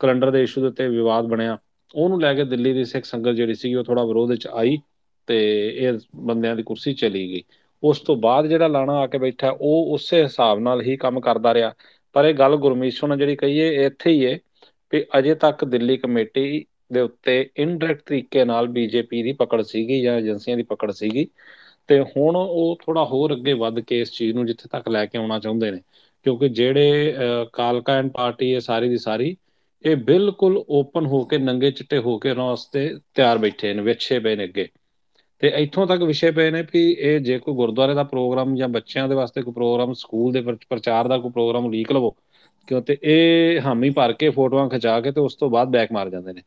ਕੈਲੰਡਰ 0.00 0.30
ਦੇ 0.30 0.42
ਇਸ਼ੂ 0.42 0.60
ਦੇ 0.60 0.66
ਉੱਤੇ 0.66 0.88
ਵਿਵਾਦ 0.88 1.26
ਬਣਿਆ। 1.26 1.58
ਉਹਨੂੰ 1.94 2.20
ਲੈ 2.20 2.32
ਕੇ 2.34 2.44
ਦਿੱਲੀ 2.44 2.72
ਦੀ 2.72 2.84
ਸਿੱਖ 2.84 3.04
ਸੰਗਤ 3.04 3.34
ਜਿਹੜੀ 3.34 3.54
ਸੀ 3.54 3.74
ਉਹ 3.74 3.84
ਥੋੜਾ 3.84 4.04
ਵਿਰੋਧ 4.04 4.30
ਵਿੱਚ 4.30 4.46
ਆਈ 4.46 4.78
ਤੇ 5.28 5.38
ਇਹ 5.68 5.98
ਬੰਦਿਆਂ 6.16 6.56
ਦੀ 6.56 6.62
ਕੁਰਸੀ 6.62 6.92
ਚਲੀ 6.94 7.26
ਗਈ। 7.30 7.42
ਉਸ 7.82 8.00
ਤੋਂ 8.00 8.16
ਬਾਅਦ 8.16 8.46
ਜਿਹੜਾ 8.46 8.66
ਲਾਣਾ 8.66 8.92
ਆ 8.92 9.06
ਕੇ 9.06 9.18
ਬੈਠਾ, 9.18 9.50
ਉਹ 9.50 9.92
ਉਸੇ 9.94 10.22
ਹਿਸਾਬ 10.22 10.58
ਨਾਲ 10.60 10.82
ਹੀ 10.82 10.96
ਕੰਮ 10.96 11.20
ਕਰਦਾ 11.20 11.54
ਰਿਹਾ। 11.54 11.72
ਪਰ 12.14 12.24
ਇਹ 12.24 12.34
ਗੱਲ 12.34 12.56
ਗੁਰਮੀਸ਼ੋ 12.56 13.06
ਨੇ 13.06 13.16
ਜਿਹੜੀ 13.16 13.36
ਕਹੀ 13.36 13.60
ਹੈ 13.60 13.66
ਇੱਥੇ 13.86 14.10
ਹੀ 14.10 14.24
ਹੈ 14.26 14.38
ਕਿ 14.92 15.04
ਅਜੇ 15.18 15.34
ਤੱਕ 15.34 15.64
ਦਿੱਲੀ 15.64 15.96
ਕਮੇਟੀ 15.96 16.64
ਦੇ 16.92 17.00
ਉੱਤੇ 17.00 17.38
ਇਨਡਾਇਰੈਕਟ 17.56 18.02
ਤਰੀਕੇ 18.06 18.44
ਨਾਲ 18.44 18.68
ਬੀਜੇਪੀ 18.68 19.22
ਦੀ 19.22 19.32
ਪਕੜ 19.32 19.62
ਸੀਗੀ 19.62 20.00
ਜਾਂ 20.02 20.16
ਏਜੰਸੀਆਂ 20.18 20.56
ਦੀ 20.56 20.62
ਪਕੜ 20.62 20.90
ਸੀਗੀ। 20.92 21.26
ਤੇ 21.88 22.00
ਹੁਣ 22.02 22.36
ਉਹ 22.36 22.76
ਥੋੜਾ 22.80 23.04
ਹੋਰ 23.04 23.32
ਅੱਗੇ 23.34 23.52
ਵੱਧ 23.54 23.80
ਕੇ 23.80 24.00
ਇਸ 24.00 24.12
ਚੀਜ਼ 24.12 24.34
ਨੂੰ 24.34 24.46
ਜਿੱਥੇ 24.46 24.68
ਤੱਕ 24.72 24.88
ਲੈ 24.88 25.04
ਕੇ 25.06 25.18
ਆਉਣਾ 25.18 25.38
ਚਾਹੁੰਦੇ 25.38 25.70
ਨੇ, 25.70 25.80
ਕਿਉਂਕਿ 26.26 26.48
ਜਿਹੜੇ 26.50 27.14
ਕਾਲਕਾ 27.52 27.96
ਐਂਡ 27.98 28.10
ਪਾਰਟੀ 28.12 28.52
ਹੈ 28.54 28.58
ਸਾਰੀ 28.60 28.88
ਦੀ 28.88 28.96
ਸਾਰੀ, 28.98 29.36
ਇਹ 29.84 29.96
ਬਿਲਕੁਲ 30.04 30.62
ਓਪਨ 30.70 31.06
ਹੋ 31.06 31.24
ਕੇ 31.24 31.38
ਨੰਗੇ 31.38 31.70
ਚਿੱਟੇ 31.70 31.98
ਹੋ 31.98 32.18
ਕੇ 32.18 32.30
ਉਹਨਾਂ 32.30 32.44
ਵਾਸਤੇ 32.46 32.88
ਤਿਆਰ 33.14 33.38
ਬੈਠੇ 33.38 33.72
ਨੇ, 33.74 33.82
ਵਿਛੇ 33.82 34.18
ਪਏ 34.20 34.36
ਨੇ 34.36 34.44
ਅੱਗੇ। 34.44 34.68
ਤੇ 35.42 35.48
ਇੱਥੋਂ 35.56 35.86
ਤੱਕ 35.86 36.02
ਵਿਸ਼ੇ 36.02 36.30
ਪਏ 36.30 36.50
ਨੇ 36.50 36.62
ਕਿ 36.64 36.80
ਇਹ 36.90 37.18
ਜੇ 37.20 37.38
ਕੋਈ 37.38 37.54
ਗੁਰਦੁਆਰੇ 37.54 37.94
ਦਾ 37.94 38.02
ਪ੍ਰੋਗਰਾਮ 38.04 38.54
ਜਾਂ 38.56 38.68
ਬੱਚਿਆਂ 38.68 39.08
ਦੇ 39.08 39.14
ਵਾਸਤੇ 39.14 39.42
ਕੋਈ 39.42 39.52
ਪ੍ਰੋਗਰਾਮ, 39.52 39.92
ਸਕੂਲ 39.94 40.32
ਦੇ 40.32 40.40
ਪ੍ਰਚਾਰ 40.70 41.08
ਦਾ 41.08 41.18
ਕੋਈ 41.18 41.30
ਪ੍ਰੋਗਰਾਮ 41.32 41.70
ਲੀਕ 41.72 41.92
ਲਵੋ, 41.92 42.10
ਕਿਉਂ 42.68 42.80
ਤੇ 42.82 42.96
ਇਹ 43.04 43.60
ਹਾਮੀ 43.60 43.90
ਭਰ 43.90 44.12
ਕੇ 44.14 44.30
ਫੋਟੋਆਂ 44.30 44.68
ਖਿਚਾ 44.70 45.00
ਕੇ 45.00 45.12
ਤੇ 45.12 45.20
ਉਸ 45.20 45.34
ਤੋਂ 45.36 45.50
ਬਾਅਦ 45.50 45.68
ਬੈਕ 45.70 45.92
ਮਾਰ 45.92 46.10
ਜਾਂਦੇ 46.10 46.32
ਨੇ। 46.32 46.42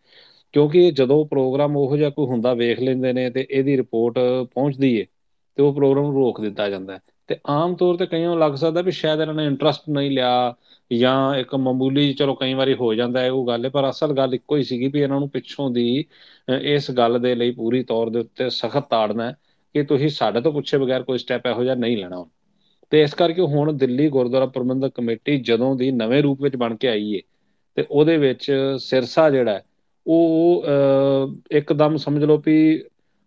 ਕਿਉਂਕਿ 0.53 0.89
ਜਦੋਂ 0.91 1.23
ਪ੍ਰੋਗਰਾਮ 1.25 1.75
ਉਹੋ 1.77 1.97
ਜਿਹਾ 1.97 2.09
ਕੋਈ 2.09 2.25
ਹੁੰਦਾ, 2.27 2.53
ਵੇਖ 2.53 2.79
ਲੈਂਦੇ 2.81 3.13
ਨੇ 3.13 3.29
ਤੇ 3.29 3.45
ਇਹਦੀ 3.49 3.77
ਰਿਪੋਰਟ 3.77 4.19
ਪਹੁੰਚਦੀ 4.53 4.95
ਏ। 4.95 5.05
ਤੇ 5.59 5.63
ਉਹ 5.63 5.73
ਪ੍ਰੋਗਰਾਮ 5.73 6.03
ਨੂੰ 6.03 6.13
ਰੋਕ 6.13 6.39
ਦਿੱਤਾ 6.41 6.67
ਜਾਂਦਾ 6.69 6.93
ਹੈ। 6.93 6.99
ਤੇ 7.29 7.35
ਆਮ 7.49 7.73
ਤੌਰ 7.75 7.95
ਤੇ 7.97 8.05
ਕਈਆਂ 8.05 8.27
ਨੂੰ 8.29 8.37
ਲੱਗ 8.39 8.53
ਸਕਦਾ 8.55 8.81
ਵੀ 8.81 8.91
ਸ਼ਾਇਦ 8.91 9.21
ਇਹਨਾਂ 9.21 9.33
ਨੇ 9.35 9.45
ਇੰਟਰਸਟ 9.45 9.89
ਨਹੀਂ 9.89 10.11
ਲਿਆ 10.11 10.29
ਜਾਂ 10.91 11.35
ਇੱਕ 11.35 11.55
ਮਾਮੂਲੀ 11.55 12.13
ਚਲੋ 12.13 12.33
ਕਈ 12.35 12.53
ਵਾਰੀ 12.53 12.73
ਹੋ 12.73 12.93
ਜਾਂਦਾ 12.93 13.21
ਹੈ, 13.21 13.31
ਉਹ 13.31 13.45
ਗੱਲ 13.47 13.65
ਹੈ, 13.65 13.69
ਪਰ 13.69 13.89
ਅਸਲ 13.89 14.13
ਗੱਲ 14.17 14.33
ਇੱਕੋ 14.33 14.57
ਹੀ 14.57 14.63
ਸੀਗੀ 14.63 14.87
ਵੀ 14.87 15.01
ਇਹਨਾਂ 15.01 15.19
ਨੂੰ 15.19 15.29
ਪਿੱਛੋਂ 15.29 15.69
ਦੀ 15.71 16.05
ਇਸ 16.49 16.89
ਗੱਲ 16.91 17.19
ਦੇ 17.19 17.33
ਲਈ 17.35 17.51
ਪੂਰੀ 17.51 17.83
ਤੌਰ 17.83 18.09
ਦੇ 18.09 18.19
ਉੱਤੇ 18.19 18.49
ਸਖਤ 18.49 18.89
ਤਾੜਨਾ 18.89 19.31
ਕਿ 19.75 19.83
ਤੁਸੀਂ 19.83 20.09
ਸਾਡੇ 20.09 20.41
ਤੋਂ 20.41 20.51
ਪੁੱਛੇ 20.51 20.77
ਬਗੈਰ 20.77 21.03
ਕੋਈ 21.03 21.17
ਸਟੈਪ 21.17 21.47
ਇਹੋ 21.47 21.63
ਜਿਹਾ 21.63 21.75
ਨਹੀਂ 21.75 21.97
ਲੈਣਾ। 21.97 22.25
ਤੇ 22.91 23.01
ਇਸ 23.01 23.13
ਕਰਕੇ 23.13 23.41
ਹੁਣ 23.41 23.73
ਦਿੱਲੀ 23.77 24.09
ਗੁਰਦੁਆਰਾ 24.09 24.45
ਪ੍ਰਬੰਧਕ 24.45 24.93
ਕਮੇਟੀ 24.95 25.37
ਜਦੋਂ 25.41 25.75
ਦੀ 25.75 25.91
ਨਵੇਂ 25.91 26.21
ਰੂਪ 26.23 26.41
ਵਿੱਚ 26.41 26.55
ਬਣ 26.55 26.75
ਕੇ 26.75 26.87
ਆਈ 26.87 27.13
ਏ, 27.13 27.21
ਤੇ 27.77 27.85
ਉਹਦੇ 27.91 28.17
ਵਿੱਚ 28.17 28.51
ਸਿਰਸਾ 28.79 29.29
ਜਿਹੜਾ 29.29 29.61
ਉਹ 30.05 30.63
ਇੱਕਦਮ 31.51 31.97
ਸਮਝ 31.97 32.23
ਲਓ 32.23 32.41
ਵੀ 32.45 32.83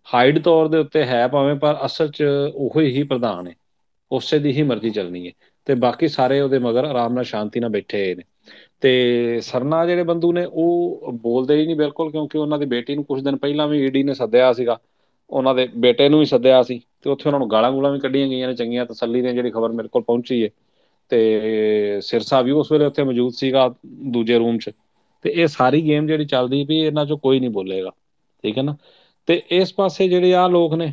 ਹਾਈਡ 0.06 0.38
ਤੌਰ 0.42 0.68
ਦੇ 0.68 0.78
ਉੱਤੇ 0.78 1.04
ਹੈ 1.04 1.26
ਭਾਵੇਂ, 1.28 1.54
ਪਰ 1.56 1.78
ਅਸਲ 1.86 2.10
'ਚ 2.10 2.22
ਉਹੋ 2.54 2.80
ਹੀ 2.80 3.02
ਪ੍ਰਧਾਨ 3.04 3.46
ਹੈ 3.46 3.54
ਉਸੇ 4.10 4.38
ਦੀ 4.38 4.52
ਹੀ 4.52 4.62
ਮਰਜ਼ੀ 4.62 4.90
ਚੱਲਣੀ 4.90 5.26
ਹੈ 5.26 5.32
ਤੇ 5.66 5.74
ਬਾਕੀ 5.76 6.08
ਸਾਰੇ 6.08 6.40
ਉਹਦੇ 6.40 6.58
ਮਗਰ 6.58 6.84
ਆਰਾਮ 6.84 7.12
ਨਾਲ 7.12 7.24
ਸ਼ਾਂਤੀ 7.24 7.60
ਨਾਲ 7.60 7.70
ਬੈਠੇ 7.70 7.98
ਹੋਏ 7.98 8.14
ਨੇ। 8.14 8.22
ਤੇ 8.82 9.40
ਸਰਨਾ 9.42 9.84
ਜਿਹੜੇ 9.86 10.02
ਬੰਦੂ 10.04 10.32
ਨੇ, 10.32 10.44
ਉਹ 10.44 11.12
ਬੋਲਦੇ 11.22 11.56
ਹੀ 11.56 11.66
ਨਹੀਂ 11.66 11.76
ਬਿਲਕੁਲ, 11.76 12.10
ਕਿਉਂਕਿ 12.10 12.38
ਉਹਨਾਂ 12.38 12.58
ਦੀ 12.58 12.66
ਬੇਟੀ 12.66 12.94
ਨੂੰ 12.94 13.04
ਕੁਝ 13.04 13.22
ਦਿਨ 13.24 13.36
ਪਹਿਲਾਂ 13.36 13.68
ਵੀ 13.68 13.84
ਈਡੀ 13.86 14.02
ਨੇ 14.02 14.14
ਸੱਦਿਆ 14.14 14.52
ਸੀਗਾ। 14.52 14.78
ਉਹਨਾਂ 15.30 15.54
ਦੇ 15.54 15.66
ਬੇਟੇ 15.76 16.08
ਨੂੰ 16.08 16.18
ਵੀ 16.20 16.24
ਸੱਦਿਆ 16.26 16.62
ਸੀ। 16.62 16.80
ਤੇ 17.02 17.10
ਉੱਥੇ 17.10 17.28
ਉਹਨਾਂ 17.28 17.38
ਨੂੰ 17.40 17.50
ਗਾਲਾਂ 17.50 17.70
ਗੂਲਾਂ 17.72 17.90
ਵੀ 17.92 17.98
ਕੱਢੀਆਂ 18.00 18.28
ਗਈਆਂ 18.28 18.48
ਨੇ 18.48 18.54
ਚੰਗੀਆਂ। 18.54 18.84
ਤਸੱਲੀ 18.86 19.22
ਨੇ 19.22 19.32
ਜਿਹੜੀ 19.32 19.50
ਖਬਰ 19.50 19.72
ਮੇਰੇ 19.72 19.88
ਕੋਲ 19.88 20.02
ਪਹੁੰਚੀ 20.02 20.42
ਹੈ 20.44 20.48
ਤੇ 21.10 22.00
ਸਿਰਸਾ 22.02 22.40
ਵੀ 22.42 22.50
ਉਸ 22.52 22.72
ਵੇਲੇ 22.72 22.84
ਉੱਥੇ 22.84 23.02
ਮੌਜੂਦ 23.04 23.32
ਸੀਗਾ 23.34 23.68
ਦੂਜੇ 24.12 24.38
ਰੂਮ 24.38 24.58
'ਚ। 24.58 24.70
ਤੇ 25.24 25.30
ਇਹ 25.32 25.46
ਸਾਰੀ 25.46 25.80
ਗੇਮ 25.82 26.06
ਜਿਹੜੀ 26.06 26.24
ਚੱਲਦੀ 26.24 26.64
ਵੀ 26.64 26.78
ਇਹਨਾਂ 26.78 27.04
'ਚੋਂ 27.06 27.18
ਕੋਈ 27.18 27.40
ਨਹੀਂ 27.40 27.50
ਬੋਲੇਗਾ। 27.50 27.90
ਠੀਕ 28.44 28.58
ਹੈ 28.58 28.62
ਨਾ? 28.62 28.76
ਤੇ 29.26 29.42
ਇਸ 29.50 29.74
ਪਾਸੇ 29.74 30.08
ਜਿਹੜੇ 30.08 30.34
ਆ 30.34 30.46
ਲੋਕ 30.48 30.74
ਨੇ, 30.74 30.92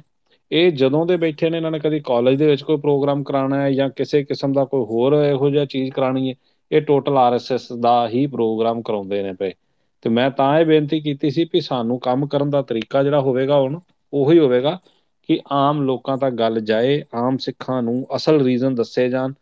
ਇਹ 0.51 0.71
ਜਦੋਂ 0.71 1.05
ਦੇ 1.05 1.17
ਬੈਠੇ 1.17 1.49
ਨੇ, 1.49 1.57
ਇਹਨਾਂ 1.57 1.71
ਨੇ 1.71 1.79
ਕਦੀ 1.79 1.99
ਕਾਲਜ 1.99 2.37
ਦੇ 2.39 2.47
ਵਿੱਚ 2.47 2.61
ਕੋਈ 2.63 2.77
ਪ੍ਰੋਗਰਾਮ 2.77 3.23
ਕਰਾਉਣਾ 3.23 3.61
ਹੈ 3.61 3.71
ਜਾਂ 3.71 3.89
ਕਿਸੇ 3.89 4.23
ਕਿਸਮ 4.23 4.53
ਦਾ 4.53 4.65
ਕੋਈ 4.65 4.81
ਹੋਰ 4.81 5.13
ਇਹੋ 5.13 5.49
ਜਿਹਾ 5.49 5.65
ਚੀਜ਼ 5.65 5.91
ਕਰਾਣੀ 5.91 6.29
ਹੈ, 6.29 6.35
ਇਹ 6.71 6.81
ਟੋਟਲ 6.81 7.17
ਆਰਐਸਐਸ 7.17 7.71
ਦਾ 7.71 8.07
ਹੀ 8.09 8.27
ਪ੍ਰੋਗਰਾਮ 8.27 8.81
ਕਰਾਉਂਦੇ 8.81 9.23
ਨੇ 9.23 9.33
ਪਏ। 9.33 9.53
ਤੇ 10.01 10.09
ਮੈਂ 10.09 10.29
ਤਾਂ 10.31 10.59
ਇਹ 10.59 10.65
ਬੇਨਤੀ 10.65 10.99
ਕੀਤੀ 10.99 11.29
ਸੀ 11.29 11.45
ਕਿ 11.45 11.61
ਸਾਨੂੰ 11.61 11.99
ਕੰਮ 11.99 12.27
ਕਰਨ 12.27 12.49
ਦਾ 12.49 12.61
ਤਰੀਕਾ 12.61 13.03
ਜਿਹੜਾ 13.03 13.19
ਹੋਵੇਗਾ 13.19 13.59
ਹੁਣ 13.59 13.79
ਉਹੀ 14.13 14.39
ਹੋਵੇਗਾ 14.39 14.79
ਕਿ 15.29 15.39
ਆਮ 15.51 15.81
ਲੋਕਾਂ 15.81 16.17
ਤੱਕ 16.17 16.33
ਗੱਲ 16.33 16.59
ਜਾਏ, 16.59 17.03
ਆਮ 17.15 17.37
ਸਿੱਖਾਂ 17.37 17.81
ਨੂੰ 17.83 18.07
ਅਸਲ 18.15 18.41
ਰੀਜ਼ਨ 18.41 18.75
ਦੱਸੇ 18.75 19.09
ਜਾਣ 19.09 19.33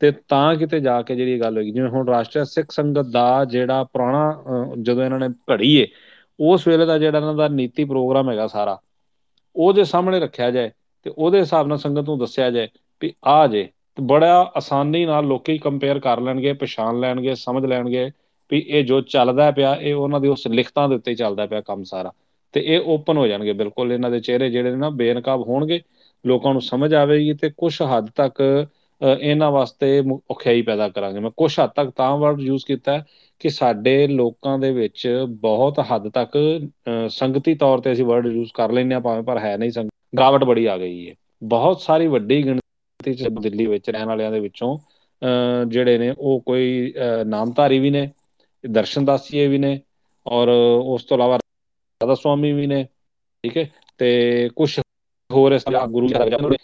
ਤੇ 0.00 0.12
ਤਾਂ 0.28 0.54
ਕਿਤੇ 0.54 0.80
ਜਾ 0.80 1.02
ਕੇ 1.02 1.14
ਜਿਹੜੀ 1.16 1.40
ਗੱਲ 1.40 1.56
ਹੋਏਗੀ। 1.56 1.70
ਜਿਵੇਂ 1.70 1.88
ਹੁਣ 1.88 2.08
ਰਾਸ਼ਟਰੀ 2.08 2.44
ਸਿੱਖ 2.44 2.70
ਸੰਗਤ 2.70 3.06
ਦਾ 3.06 3.44
ਜਿਹੜਾ 3.44 3.84
ਪੁਰਾਣਾ 3.84 4.42
ਜਦੋਂ 4.82 5.04
ਇਹਨਾਂ 5.04 5.18
ਨੇ 5.20 5.28
ਘੜੀ 5.52 5.74
ਏ 5.74 5.86
ਉਸ 6.38 6.66
ਵੇਲੇ 6.68 6.86
ਦਾ 6.86 6.98
ਜਿਹੜਾ 6.98 7.18
ਇਹਨਾਂ 7.18 7.34
ਦਾ 7.34 7.48
ਨੀਤੀ 7.50 7.84
ਪ੍ਰੋਗਰਾਮ 7.84 8.30
ਹੈਗਾ 8.30 8.46
ਸਾਰਾ, 8.46 8.78
ਉਹਦੇ 9.56 9.84
ਸਾਹਮਣੇ 9.84 10.20
ਰੱਖਿਆ 10.20 10.50
ਜਾਏ 10.50 10.70
ਤੇ 11.06 11.10
ਉਹਦੇ 11.16 11.40
ਹਿਸਾਬ 11.40 11.66
ਨਾਲ 11.66 11.78
ਸੰਗਤ 11.78 12.08
ਨੂੰ 12.08 12.18
ਦੱਸਿਆ 12.18 12.50
ਜਾਏ 12.50 12.68
ਵੀ 13.02 13.12
ਆ 13.26 13.46
ਜੇ 13.46 13.62
ਤੇ 13.96 14.02
ਬੜਾ 14.04 14.32
ਆਸਾਨੀ 14.56 15.04
ਨਾਲ 15.06 15.26
ਲੋਕੀ 15.26 15.56
ਕੰਪੇਅਰ 15.58 15.98
ਕਰ 16.00 16.20
ਲੈਣਗੇ, 16.20 16.52
ਪਛਾਣ 16.54 17.00
ਲੈਣਗੇ, 17.00 17.34
ਸਮਝ 17.34 17.64
ਲੈਣਗੇ 17.66 18.10
ਵੀ 18.50 18.58
ਇਹ 18.68 18.84
ਜੋ 18.86 19.00
ਚੱਲਦਾ 19.02 19.50
ਪਿਆ, 19.50 19.74
ਇਹ 19.74 19.94
ਉਹਨਾਂ 19.94 20.20
ਦੀ 20.20 20.28
ਉਸ 20.28 20.46
ਲਿਖਤਾਂ 20.48 20.88
ਦੇ 20.88 20.94
ਉੱਤੇ 20.94 21.14
ਚੱਲਦਾ 21.14 21.46
ਪਿਆ 21.46 21.60
ਕੰਮ 21.62 21.82
ਸਾਰਾ 21.84 22.12
ਤੇ 22.54 22.60
ਇਹ 22.66 22.80
ਓਪਨ 22.88 23.16
ਹੋ 23.16 23.26
ਜਾਣਗੇ 23.26 23.52
ਬਿਲਕੁਲ, 23.54 23.92
ਇਹਨਾਂ 23.92 24.10
ਦੇ 24.10 24.20
ਚਿਹਰੇ 24.20 24.50
ਜਿਹੜੇ 24.50 24.70
ਨੇ 24.70 24.76
ਨਾ 24.76 24.90
ਬੇਨਕਾਬ 24.92 25.40
ਹੋਣਗੇ, 25.48 25.80
ਲੋਕਾਂ 26.24 26.52
ਨੂੰ 26.52 26.62
ਸਮਝ 26.62 26.92
ਆਵੇਗੀ 26.94 27.32
ਤੇ 27.34 27.50
ਕੁਝ 27.56 27.72
ਹੱਦ 27.84 28.10
ਤੱਕ 28.16 28.40
ਇਹਨਾਂ 29.00 29.50
ਵਾਸਤੇ 29.52 29.88
ਔਖਿਆਈ 30.30 30.62
ਪੈਦਾ 30.62 30.88
ਕਰਾਂਗੇ। 30.88 31.20
ਮੈਂ 31.20 31.30
ਕੁਝ 31.36 31.52
ਹੱਦ 31.60 31.70
ਤੱਕ 31.76 31.90
ਤਾਂ 31.96 32.16
ਵਰਡ 32.18 32.40
ਯੂਜ਼ 32.40 32.64
ਕੀਤਾ 32.66 32.98
ਕਿ 33.40 33.48
ਸਾਡੇ 33.48 34.06
ਲੋਕਾਂ 34.06 34.58
ਦੇ 34.58 34.70
ਵਿੱਚ 34.72 35.06
ਬਹੁਤ 35.40 35.78
ਹੱਦ 35.90 36.08
ਤੱਕ 36.08 36.36
ਸੰਗਤੀ 37.10 37.54
ਤੌਰ 37.54 37.80
ਤੇ 37.80 37.92
ਅਸੀਂ 37.92 38.04
ਵਰਡ 38.04 38.26
ਯੂਜ਼ 38.26 38.50
ਕਰ 38.54 38.72
ਲੈਂਦੇ 38.72 38.94
ਆ 38.94 39.00
ਭਾਵੇਂ, 39.00 39.22
ਪਰ 39.22 39.38
ਹੈ 39.38 39.56
ਨਹੀਂ 39.56 39.70
ਸੰਗ, 39.70 39.88
ਗਾਵਟ 40.18 40.44
ਬੜੀ 40.44 40.66
ਆ 40.66 40.76
ਗਈ 40.78 41.08
ਹੈ। 41.08 41.14
ਬਹੁਤ 41.44 41.80
ਸਾਰੀ 41.80 42.06
ਵੱਡੀ 42.06 42.42
ਗਿਣਤੀ 42.44 43.14
ਚ 43.14 43.28
ਦਿੱਲੀ 43.40 43.66
ਵਿੱਚ 43.66 43.90
ਰਹਿਣ 43.90 44.06
ਵਾਲਿਆਂ 44.06 44.30
ਦੇ 44.32 44.40
ਵਿੱਚੋਂ 44.40 44.76
ਜਿਹੜੇ 45.68 45.98
ਨੇ 45.98 46.12
ਉਹ 46.18 46.40
ਕੋਈ 46.46 46.92
ਨਾਮਧਾਰੀ 47.26 47.78
ਵੀ 47.78 47.90
ਨੇ 47.90 48.08
ਦਰਸ਼ਨਦਾਸੀਏ 48.64 49.46
ਵੀ 49.48 49.58
ਨੇ, 49.58 49.80
ਔਰ 50.26 50.48
ਉਸ 50.48 51.04
ਤੋਂ 51.04 51.16
ਇਲਾਵਾ 51.16 51.36
ਰਾਧਾ 51.36 52.14
ਸੁਆਮੀ 52.14 52.52
ਵੀ 52.52 52.66
ਨੇ, 52.66 52.84
ਠੀਕ 53.44 53.56
ਹੈ? 53.56 53.68
ਤੇ 53.98 54.48
ਕੁਝ 54.56 54.78
ਹੋਰ 55.30 55.52
ਇਸ 55.52 55.62
ਤਰ੍ਹਾਂ 55.62 55.86
ਗੁਰੂ 55.88 56.08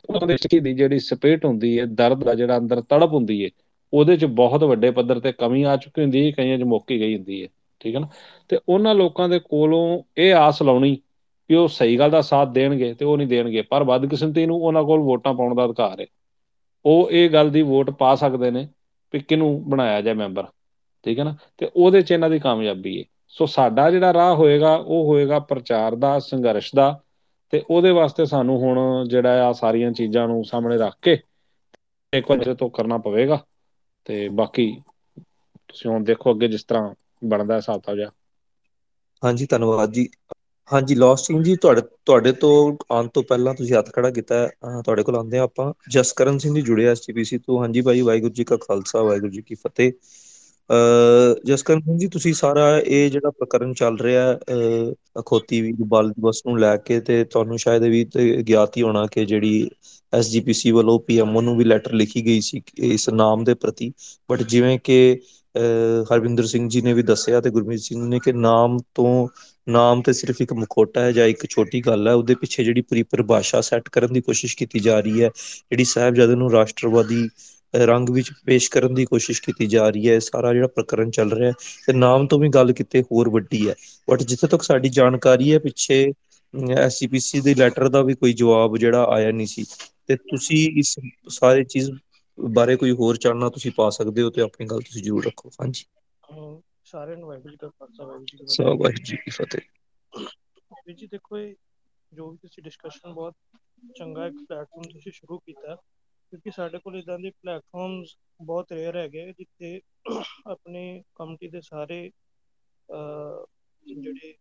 ਉਹਨਾਂ 0.08 0.26
ਦੇ 0.26 0.36
ਸਿੱਖੀ 0.36 0.58
ਦੀ 0.60 0.72
ਜਿਹੜੀ 0.74 0.98
ਸਪਿਰਟ 0.98 1.44
ਹੁੰਦੀ 1.44 1.78
ਹੈ, 1.78 1.84
ਦਰਦ 1.86 2.24
ਦਾ 2.24 2.34
ਜਿਹੜਾ 2.34 2.56
ਅੰਦਰ 2.58 2.80
ਤੜਪ 2.80 3.12
ਹੁੰਦੀ 3.12 3.44
ਹੈ 3.44 3.50
ਉਹਦੇ 3.92 4.16
'ਚ 4.16 4.24
ਬਹੁਤ 4.24 4.64
ਵੱਡੇ 4.64 4.90
ਪੱਧਰ 4.90 5.20
ਤੇ 5.20 5.32
ਕਮੀ 5.32 5.62
ਆ 5.62 5.76
ਚੁੱਕੀ 5.76 6.02
ਹੁੰਦੀ 6.02 6.26
ਹੈ, 6.26 6.30
ਕਈਆਂ 6.30 6.58
'ਚ 6.58 6.62
ਮੁੱਕ 6.62 6.88
ਗਈ 6.88 7.16
ਹੁੰਦੀ 7.16 7.42
ਹੈ, 7.42 7.48
ਠੀਕ 7.80 7.94
ਹੈ 7.94 8.00
ਨਾ? 8.00 8.08
ਤੇ 8.48 8.58
ਉਹਨਾਂ 8.68 8.94
ਲੋਕਾਂ 8.94 9.28
ਦੇ 9.28 9.38
ਕੋਲੋਂ 9.38 10.02
ਇਹ 10.16 10.34
ਆਸ 10.34 10.62
ਲਾਉਣੀ 10.62 10.96
ਕਿ 11.50 11.54
ਉਹ 11.54 11.68
ਸਹੀ 11.68 11.98
ਗੱਲ 11.98 12.10
ਦਾ 12.10 12.20
ਸਾਥ 12.20 12.48
ਦੇਣਗੇ 12.48 12.94
ਤੇ 12.94 13.04
ਉਹ 13.04 13.16
ਨਹੀਂ 13.16 13.28
ਦੇਣਗੇ, 13.28 13.62
ਪਰ 13.62 13.84
ਬਦਕਿਸਮਤੀ 13.84 14.46
ਨੂੰ 14.46 14.60
ਉਹਨਾਂ 14.62 14.84
ਕੋਲ 14.84 15.00
ਵੋਟਾਂ 15.00 15.34
ਪਾਉਣ 15.34 15.54
ਦਾ 15.54 15.64
ਅਧਿਕਾਰ 15.64 16.00
ਹੈ। 16.00 16.06
ਉਹ 16.84 17.10
ਇਹ 17.10 17.30
ਗੱਲ 17.30 17.50
ਦੀ 17.50 17.62
ਵੋਟ 17.62 17.90
ਪਾ 17.90 18.14
ਸਕਦੇ 18.14 18.50
ਨੇ 18.50 18.68
ਕਿ 19.14 19.18
ਕਿਹਨੂੰ 19.18 19.62
ਬਣਾਇਆ 19.70 20.00
ਜਾਏ 20.00 20.14
ਮੈਂਬਰ, 20.14 20.46
ਠੀਕ 21.06 21.18
ਹੈ 21.18 21.24
ਨਾ? 21.24 21.36
ਤੇ 21.58 21.70
ਉਹਦੇ 21.76 22.02
'ਚ 22.02 22.12
ਇਹਨਾਂ 22.12 22.30
ਦੀ 22.30 22.38
ਕਾਮਯਾਬੀ 22.38 22.98
ਹੈ। 22.98 23.04
ਸੋ 23.28 23.46
ਸਾਡਾ 23.46 23.90
ਜਿਹੜਾ 23.90 24.12
ਰਾਹ 24.12 24.34
ਹੋਏਗਾ, 24.34 24.74
ਉਹ 24.76 25.04
ਹੋਏਗਾ 25.04 25.38
ਪ੍ਰਚਾਰ 25.38 25.94
ਦਾ, 25.94 26.18
ਸੰਘਰਸ਼ 26.18 26.74
ਦਾ, 26.74 27.00
ਤੇ 27.50 27.62
ਉਹਦੇ 27.70 27.90
ਵਾਸਤੇ 27.90 28.26
ਸਾਨੂੰ 28.26 28.58
ਹੁਣ 28.58 29.08
ਜਿਹੜਾ 29.08 29.48
ਆ 29.48 29.52
ਸਾਰੀਆਂ 29.52 29.92
ਚੀਜ਼ਾਂ 29.92 30.28
ਨੂੰ 30.28 30.44
ਸਾਹਮਣੇ 30.44 30.76
ਰੱਖ 30.76 30.96
ਕੇ 31.02 31.18
ਇੱਕ 32.12 32.30
ਵਾਰ 32.30 32.54
ਤੋਂ 32.54 32.70
ਕਰਨਾ 32.70 32.98
ਪਵੇਗਾ। 32.98 33.44
ਤੇ 34.06 34.28
ਬਾਕੀ 34.34 34.66
ਤੁਸੀਂ 35.68 35.90
ਹੁਣ 35.90 36.04
ਦੇਖੋ 36.04 36.32
ਅੱਗੇ 36.32 36.48
ਜਿਸ 36.48 36.64
ਤਰ੍ਹਾਂ 36.64 36.94
ਬਣਦਾ 37.24 37.56
ਹਿਸਾਬ 37.56 37.80
ਤਾਂ 37.82 37.96
ਜਾ 37.96 38.10
ਹਾਂਜੀ, 39.22 39.46
ਧੰਨਵਾਦ 39.46 39.92
ਜੀ। 39.92 40.08
ਹਾਂਜੀ 40.68 40.94
ਲਾਸਟ 40.94 41.24
ਸਿੰਘ 41.24 41.42
ਜੀ, 41.42 41.54
ਤੁਹਾਡੇ 41.56 41.80
ਤੁਹਾਡੇ 42.06 42.32
ਤੋਂ 42.34 42.50
ਆਉਣ 42.90 43.08
ਤੋਂ 43.08 43.22
ਪਹਿਲਾਂ 43.24 43.54
ਤੁਸੀਂ 43.54 43.74
ਹੱਥ 43.74 43.90
ਖੜਾ 43.92 44.10
ਕੀਤਾ 44.10 44.46
ਤੁਹਾਡੇ 44.82 45.02
ਕੋਲ 45.02 45.16
ਆਉਂਦੇ 45.16 45.38
ਆ 45.38 45.42
ਆਪਾਂ। 45.44 45.72
ਜਸਕਰਨ 45.90 46.38
ਸਿੰਘ 46.38 46.54
ਜੀ 46.54 46.62
ਜੁੜੇ 46.62 46.86
ਐਸਟੀਪੀਸੀ 46.86 47.38
ਤੋਂ। 47.38 47.58
ਹਾਂਜੀ 47.60 47.80
ਭਾਈ, 47.82 48.00
ਵਾਹਿਗੁਰੂ 48.02 48.32
ਜੀ 48.32 48.44
ਕਾ 48.44 48.56
ਖਾਲਸਾ, 48.58 49.02
ਵਾਹਿਗੁਰੂ 49.02 49.30
ਜੀ 49.32 49.42
ਕੀ 49.42 49.54
ਫਤਿਹ। 49.56 49.92
ਅ 50.70 51.34
ਜਸਕਰਨ 51.46 51.80
ਸਿੰਘ 51.80 51.96
ਜੀ, 51.98 52.06
ਤੁਸੀਂ 52.08 52.32
ਸਾਰਾ 52.34 52.66
ਇਹ 52.78 53.10
ਜਿਹੜਾ 53.10 53.30
ਪ੍ਰਕਰਨ 53.30 53.72
ਚੱਲ 53.74 53.98
ਰਿਹਾ 53.98 54.32
ਅਖੋਤੀ 55.20 55.60
ਵੀ 55.62 55.72
ਬਲ 55.88 56.10
ਦਿਵਸ 56.10 56.42
ਨੂੰ 56.46 56.58
ਲੈ 56.58 56.76
ਕੇ 56.78 57.00
ਤੇ 57.02 57.22
ਤੁਹਾਨੂੰ 57.26 57.58
ਸ਼ਾਇਦ 57.58 57.82
ਵੀ 57.86 58.04
ਗਿਆਤ 58.42 58.76
ਹੀ 58.76 58.82
ਹੋਣਾ 58.82 59.06
ਕਿ 59.06 59.24
ਜਿਹੜੀ 59.26 59.68
ਐਸਜੀਪੀਸੀ 60.12 60.70
ਵੱਲੋਂ 60.70 60.98
ਪੀਐਮਓ 61.00 61.40
ਨੂੰ 61.40 61.56
ਵੀ 61.56 61.64
ਲੈਟਰ 61.64 61.92
ਲਿਖੀ 61.92 62.24
ਗਈ 62.26 62.40
ਸੀ 62.40 62.62
ਇਸ 62.78 63.08
ਨਾਮ 63.10 63.44
ਦੇ 63.44 63.54
ਪ੍ਰਤੀ। 63.54 63.92
ਬਟ 64.30 64.42
ਜਿਵੇਂ 64.44 64.78
ਕਿ 64.84 65.18
ਹਰਵਿੰਦਰ 66.06 66.46
ਸਿੰਘ 66.46 66.68
ਜੀ 66.68 66.80
ਨੇ 66.82 66.92
ਵੀ 66.92 67.02
ਦੱਸਿਆ 67.02 67.40
ਤੇ 67.40 67.50
ਗੁਰਮੀਤ 67.50 67.80
ਸਿੰਘ 67.80 68.02
ਨੇ 68.02 68.18
ਕਿ 68.24 68.32
ਨਾਮ 68.32 68.78
ਤੋਂ, 68.94 69.28
ਨਾਮ 69.66 70.02
ਤੇ 70.02 70.12
ਸਿਰਫ 70.12 70.40
ਇੱਕ 70.40 70.52
ਮੁਖੋਟਾ 70.52 71.00
ਹੈ 71.00 71.12
ਜਾਂ 71.12 71.26
ਇੱਕ 71.26 71.46
ਛੋਟੀ 71.46 71.80
ਗੱਲ 71.80 72.08
ਹੈ, 72.08 72.12
ਉਹਦੇ 72.14 72.34
ਪਿੱਛੇ 72.34 72.64
ਜਿਹੜੀ 72.64 72.80
ਪੂਰੀ 72.82 73.02
ਪਰਿਭਾਸ਼ਾ 73.02 73.60
ਸੈੱਟ 73.60 73.88
ਕਰਨ 73.88 74.12
ਦੀ 74.12 74.20
ਕੋਸ਼ਿਸ਼ 74.20 74.56
ਕੀਤੀ 74.56 74.80
ਜਾ 74.80 74.98
ਰਹੀ 75.00 75.22
ਹੈ, 75.22 75.28
ਜਿਹੜੀ 75.70 75.84
ਸਾਹਿਬਜ਼ਾਦੇ 75.84 76.34
ਨੂੰ 76.34 76.50
ਰਾਸ਼ਟਰਵਾਦੀ 76.52 77.28
ਰੰਗ 77.74 78.08
ਵਿੱਚ 78.10 78.30
ਪੇਸ਼ 78.46 78.70
ਕਰਨ 78.70 78.94
ਦੀ 78.94 79.04
ਕੋਸ਼ਿਸ਼ 79.04 79.42
ਕੀਤੀ 79.42 79.66
ਜਾ 79.66 79.88
ਰਹੀ 79.88 80.08
ਹੈ 80.08 80.18
ਸਾਰਾ 80.18 80.52
ਜਿਹੜਾ 80.52 80.66
ਪ੍ਰਕਰਨ 80.66 81.10
ਚੱਲ 81.10 81.32
ਰਿਹਾ 81.32 81.48
ਹੈ, 81.48 81.54
ਤੇ 81.86 81.92
ਨਾਮ 81.92 82.26
ਤੋਂ 82.26 82.38
ਵੀ 82.38 82.48
ਗੱਲ 82.48 82.72
ਕਿਤੇ 82.72 83.02
ਹੋਰ 83.02 83.28
ਵੱਡੀ 83.30 83.68
ਹੈ। 83.68 83.74
ਬਟ 84.08 84.22
ਜਿੱਥੇ 84.22 84.46
ਤੱਕ 84.46 84.62
ਸਾਡੀ 84.62 84.88
ਜਾਣਕਾਰੀ 84.90 85.52
ਹੈ, 85.52 85.58
ਪਿੱਛੇ 85.58 86.04
ਐਸਜੀਪੀਸੀ 86.76 87.40
ਦੇ 87.40 87.54
ਲੈਟਰ 87.54 87.88
ਦਾ 87.88 88.02
ਵੀ 88.02 88.14
ਕੋਈ 88.14 88.32
ਜਵਾਬ 88.32 88.76
ਜਿਹੜਾ 88.78 89.04
ਆਇਆ 89.10 89.30
ਨਹੀਂ 89.32 89.46
ਸੀ। 89.46 89.64
ਤੇ 90.06 90.16
ਤੁਸੀਂ 90.16 90.78
ਇਸ 90.78 90.96
ਸਾਰੇ 91.28 91.64
ਚੀਜ਼ 91.64 91.90
ਬਾਰੇ 92.52 92.76
ਕੋਈ 92.76 92.90
ਹੋਰ 92.90 93.16
ਚਾਨਣਾ 93.16 93.48
ਤੁਸੀਂ 93.48 93.72
ਪਾ 93.76 93.90
ਸਕਦੇ 93.90 94.22
ਹੋ 94.22 94.30
ਤੇ 94.30 94.42
ਆਪਣੀ 94.42 94.66
ਗੱਲ 94.66 94.80
ਤੁਸੀਂ 94.80 95.02
ਜ਼ਰੂਰ 95.02 95.26
ਰੱਖੋ। 95.26 95.48
ਹਾਂਜੀ। 95.48 95.84
ਸਾਰਿਆਂ 96.84 97.16
ਨੂੰ 97.16 97.28
ਵਾਹਿਗੁਰੂ 97.28 97.50
ਜੀ 97.50 97.56
ਕਾ 97.56 97.68
ਖਾਲਸਾ 97.68 98.04
ਵਾਹਿਗੁਰੂ 98.04 98.24
ਜੀ 98.24 98.36
ਕੀ 98.36 98.44
ਫਤਿਹ। 98.46 98.66
ਵਾਹਿਗੁਰੂ 98.66 99.04
ਜੀ 99.04 99.16
ਕੀ 99.16 99.30
ਫਤਿਹ। 99.30 100.94
ਜੀ 100.94 101.06
ਦੇਖੋ 101.06 101.38
ਇਹ 101.38 101.54
ਜੋ 102.12 102.30
ਵੀ 102.30 102.36
ਤੁਸੀਂ 102.36 102.62
ਡਿਸਕਸ਼ਨ 102.62 103.12
ਬਹੁਤ 103.12 103.34
ਚੰਗਾ 103.98 104.26
ਇੱਕ 104.26 104.34
ਪਲੇਟਫਾਰਮ 104.34 104.82
ਤੁਸੀਂ 104.92 105.12
ਸ਼ੁਰੂ 105.12 105.38
ਕੀਤਾ 105.38 105.74
ਕਿਉਂਕਿ 106.30 106.50
ਸਾਡੇ 106.50 106.78
ਕੋਲ 106.78 106.96
ਇਦਾਂ 106.96 107.18
ਦੇ 107.18 107.30
ਪਲੇਟਫਾਰਮਸ 107.30 108.16
ਬਹੁਤ 108.42 108.72
ਰੇਅਰ 108.72 108.96
ਹੈਗੇ 108.96 109.32
ਜਿੱਥੇ 109.38 109.80
ਆਪਣੇ 110.46 111.02
ਕਮਿਊਨਿਟੀ 111.14 111.48
ਦੇ 111.48 111.60
ਸਾਰੇ 111.60 112.10
ਜਿਹੜੇ 113.84 114.34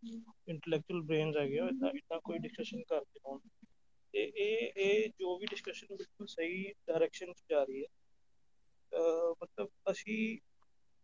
ਇੰਟੈਲੈਕਚੁਅਲ 0.48 1.02
ਬ੍ਰੇਨਸ 1.02 1.38
ਹੈਗੇ 1.38 1.56
ਇਦਾਂ 1.56 1.90
ਇਦਾਂ 1.90 2.20
ਕੋਈ 2.20 2.38
ਡਿਸਕਸ਼ਨ 2.38 2.82
ਕਰਦੇ 2.82 3.20
ਹੋਣ। 3.28 3.40
ਤੇ 4.14 4.24
ਇਹ 4.38 4.72
ਇਹ 4.78 5.10
ਜੋ 5.20 5.38
ਵੀ 5.38 5.46
ਡਿਸਕਸ਼ਨ 5.46 5.96
ਬਿਲਕੁਲ 5.96 6.28
ਸਹੀ 6.28 6.64
ਡਾਇਰੈਕਸ਼ਨ 6.88 7.34
'ਚ 7.34 7.44
ਜਾ 7.50 7.64
ਰਹੀ 7.64 7.82
ਹੈ। 7.82 7.88
ਅਹ, 8.92 9.34
ਮਤਲਬ 9.44 9.68
ਅਸੀਂ 9.92 10.38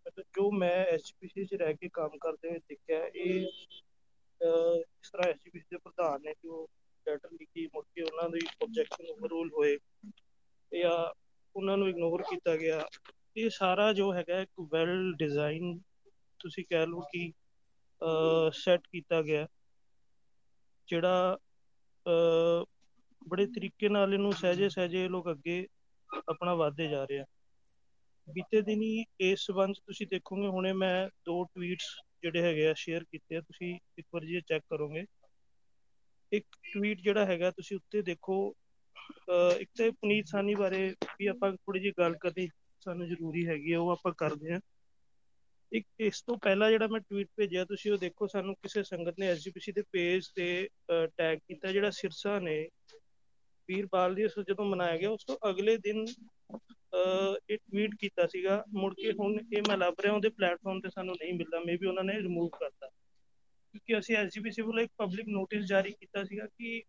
ਮਤਲਬ 0.05 0.25
ਜੋ 0.35 0.51
ਮੈਂ 0.51 0.85
ਐਸਜੀਪੀਸੀ 0.85 1.45
'ਚ 1.45 1.53
ਰਹਿ 1.53 1.73
ਕੇ 1.73 1.89
ਕੰਮ 1.93 2.17
ਕਰਦੇ 2.17 2.49
ਹੋਏ 2.49 2.59
ਦੇਖਿਆ 2.59 3.05
ਇਹ 3.05 3.45
ਅਹ, 4.41 4.75
ਇਸ 5.01 5.09
ਤਰ੍ਹਾਂ 5.11 5.29
ਐਸਜੀਪੀਸੀ 5.29 5.65
ਦੇ 5.71 5.77
ਪ੍ਰਧਾਨ 5.77 6.21
ਨੇ 6.21 6.33
ਜੋ 6.43 6.67
ਲੈਟਰ 7.07 7.29
ਲਿਖੀ 7.31 7.65
ਮੁੜ 7.67 7.83
ਕੇ 7.95 8.01
ਉਹਨਾਂ 8.01 8.29
ਦੀ 8.29 8.39
ਆਬਜੈਕਸ਼ਨ 8.63 9.09
ਓਵਰਰੂਲ 9.09 9.51
ਹੋਏ 9.53 9.77
ਜਾਂ 10.71 11.13
ਉਹਨਾਂ 11.55 11.77
ਨੂੰ 11.77 11.89
ਇਗਨੋਰ 11.89 12.23
ਕੀਤਾ 12.23 12.55
ਗਿਆ 12.57 12.85
ਇਹ 13.35 13.49
ਸਾਰਾ 13.49 13.93
ਜੋ 13.93 14.13
ਹੈਗਾ 14.13 14.39
ਇੱਕ 14.41 14.61
ਵੈਲ 14.71 15.13
ਡਿਜ਼ਾਈਨ 15.17 15.79
ਤੁਸੀਂ 16.39 16.63
ਕਹਿ 16.69 16.85
ਲਓ 16.85 17.01
ਕਿ 17.01 17.31
ਸੈੱਟ 18.53 18.87
ਕੀਤਾ 18.87 19.21
ਗਿਆ 19.21 19.47
ਜਿਹੜਾ 20.87 21.37
ਅਹ, 22.05 22.65
ਬੜੇ 23.27 23.45
ਤਰੀਕੇ 23.45 23.89
ਨਾਲ 23.89 24.13
ਇਹਨੂੰ 24.13 24.31
ਸਹਿਜੇ 24.33 24.69
ਸਹਿਜੇ 24.69 25.07
ਲੋਕ 25.07 25.29
ਅੱਗੇ 25.31 25.65
ਆਪਣਾ 26.29 26.53
ਵਧਦੇ 26.55 26.87
ਜਾ 26.87 27.03
ਰਹੇ 27.03 27.19
ਆ। 27.19 27.25
ਬੀਤੇ 28.27 28.61
ਦਿਨੀ 28.61 29.05
ਇਸ 29.19 29.45
ਸਬੰਧ 29.45 29.75
ਤੁਸੀਂ 29.85 30.07
ਦੇਖੋਗੇ 30.07 30.47
ਹੁਣੇ 30.47 30.73
ਮੈਂ 30.73 31.09
ਦੋ 31.25 31.43
ਟਵੀਟਸ 31.45 31.85
ਜਿਹੜੇ 32.21 32.41
ਹੈਗੇ 32.41 32.67
ਆ 32.67 32.73
ਸ਼ੇਅਰ 32.77 33.03
ਕੀਤੇ 33.03 33.35
ਆ 33.35 33.41
ਤੁਸੀਂ 33.41 33.73
ਇੱਕ 33.97 34.07
ਵਾਰ 34.13 34.25
ਜੀ 34.25 34.41
ਚੈੱਕ 34.47 34.63
ਕਰੋਗੇ। 34.69 35.05
ਇੱਕ 36.31 36.45
ਟਵੀਟ 36.73 37.01
ਜਿਹੜਾ 37.01 37.25
ਹੈਗਾ 37.25 37.51
ਤੁਸੀਂ 37.51 37.77
ਉੱਤੇ 37.77 38.01
ਦੇਖੋ 38.01 38.53
ਇੱਕ 39.59 39.69
ਤੇ 39.77 39.89
ਪੁਨੀਤ 39.91 40.27
ਸਾਨੀ 40.27 40.55
ਬਾਰੇ 40.55 40.87
ਵੀ 41.19 41.27
ਆਪਾਂ 41.27 41.51
ਥੋੜੀ 41.51 41.79
ਜਿਹੀ 41.79 41.93
ਗੱਲ 41.99 42.15
ਕਰਨੀ 42.17 42.47
ਸਾਨੂੰ 42.81 43.07
ਜ਼ਰੂਰੀ 43.07 43.47
ਹੈਗੀ 43.47 43.73
ਹੈ 43.73 43.77
ਉਹ 43.77 43.89
ਆਪਾਂ 43.89 44.11
ਕਰਦੇ 44.17 44.53
ਹਾਂ 44.53 44.59
ਇੱਕ 45.71 45.85
ਇਸ 45.99 46.21
ਤੋਂ 46.21 46.37
ਪਹਿਲਾਂ 46.37 46.69
ਜਿਹੜਾ 46.71 46.87
ਮੈਂ 46.87 46.99
ਟਵੀਟ 46.99 47.27
ਭੇਜਿਆ 47.35 47.63
ਤੁਸੀਂ 47.65 47.91
ਉਹ 47.91 47.97
ਦੇਖੋ 47.97 48.27
ਸਾਨੂੰ 48.27 48.55
ਕਿਸੇ 48.55 48.83
ਸੰਗਤ 48.83 49.19
ਨੇ 49.19 49.27
ਐਸਜੀਪੀਸੀ 49.27 49.71
ਦੇ 49.71 49.81
ਪੇਜ 49.91 50.27
ਤੇ 50.35 50.67
ਟੈਗ 51.17 51.37
ਕੀਤਾ 51.37 51.71
ਜਿਹੜਾ 51.71 51.89
ਸਿਰਸਾ 51.89 52.39
ਨੇ 52.39 52.57
ਵੀਰ 53.69 53.87
ਬਾਲ 53.91 54.15
ਦਿਵਸ 54.15 54.39
ਜਦੋਂ 54.39 54.65
ਮਨਾਇਆ 54.65 54.97
ਗਿਆ 54.97 55.09
ਉਸ 55.09 55.23
ਤੋਂ 55.25 55.37
ਅਗਲੇ 55.49 55.77
ਦਿਨ 55.77 56.05
ਅਹ, 56.05 57.35
ਇਹ 57.49 57.57
ਟਵੀਟ 57.57 57.95
ਕੀਤਾ 57.99 58.27
ਸੀਗਾ 58.27 58.63
ਮੁੜ 58.73 58.93
ਕੇ 58.95 59.11
ਹੁਣ 59.11 59.37
ਇਹ 59.53 59.61
ਮੈਂ 59.69 59.77
ਲੱਭ 59.77 59.99
ਰਿਹਾ 60.01 60.13
ਉਹਦੇ 60.13 60.29
ਪਲੇਟਫਾਰਮ 60.29 60.79
ਤੇ 60.81 60.89
ਸਾਨੂੰ 60.89 61.15
ਨਹੀਂ 61.15 61.33
ਮਿਲਦਾ 61.33 61.59
ਮੇਬੀ 61.59 61.87
ਉਹਨਾਂ 61.87 62.03
ਨੇ 62.03 62.13
ਰਿਮੂਵ 62.13 62.49
ਕਰਤਾ। 62.49 62.87
ਕਿਉਂਕਿ 62.87 63.97
ਅਸੀਂ 63.99 64.15
ਐਸਜੀਪੀਸੀ 64.15 64.61
ਵੱਲੋਂ 64.61 64.83
ਇੱਕ 64.83 64.91
ਪਬਲਿਕ 64.97 65.27
ਨੋਟਿਸ 65.27 65.65
ਜਾਰੀ 65.65 65.91
ਕੀਤਾ 65.91 66.23
ਸੀਗਾ 66.23 66.45
ਕਿ 66.47 66.79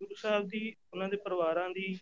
ਗੁਰੂ 0.00 0.14
ਸਾਹਿਬ 0.14 0.46
ਦੀ 0.48 0.74
ਉਹਨਾਂ 0.92 1.08
ਦੇ 1.08 1.16
ਪਰਿਵਾਰਾਂ 1.16 1.68
ਦੀ 1.70 1.94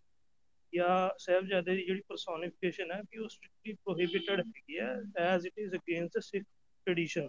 ਜਾਂ 0.72 1.10
ਸਾਹਿਬਜ਼ਾਦੇ 1.18 1.74
ਦੀ 1.76 1.84
ਜਿਹੜੀ 1.84 2.00
ਪਰਸੋਨੀਫਿਕੇਸ਼ਨ 2.08 2.90
ਹੈ 2.92 3.00
ਕਿ 3.10 3.18
ਉਹ 3.18 3.28
ਸਟ੍ਰਿਕਟਲੀ 3.28 3.72
ਪ੍ਰੋਹਿਬਿਟਡ 3.74 4.40
ਹੈਗੀ 4.40 4.78
ਹੈ 4.78 4.94
as 5.26 5.46
it 5.46 5.58
is 5.58 5.74
against 5.74 6.18
Sikh 6.18 6.44
tradition 6.86 7.28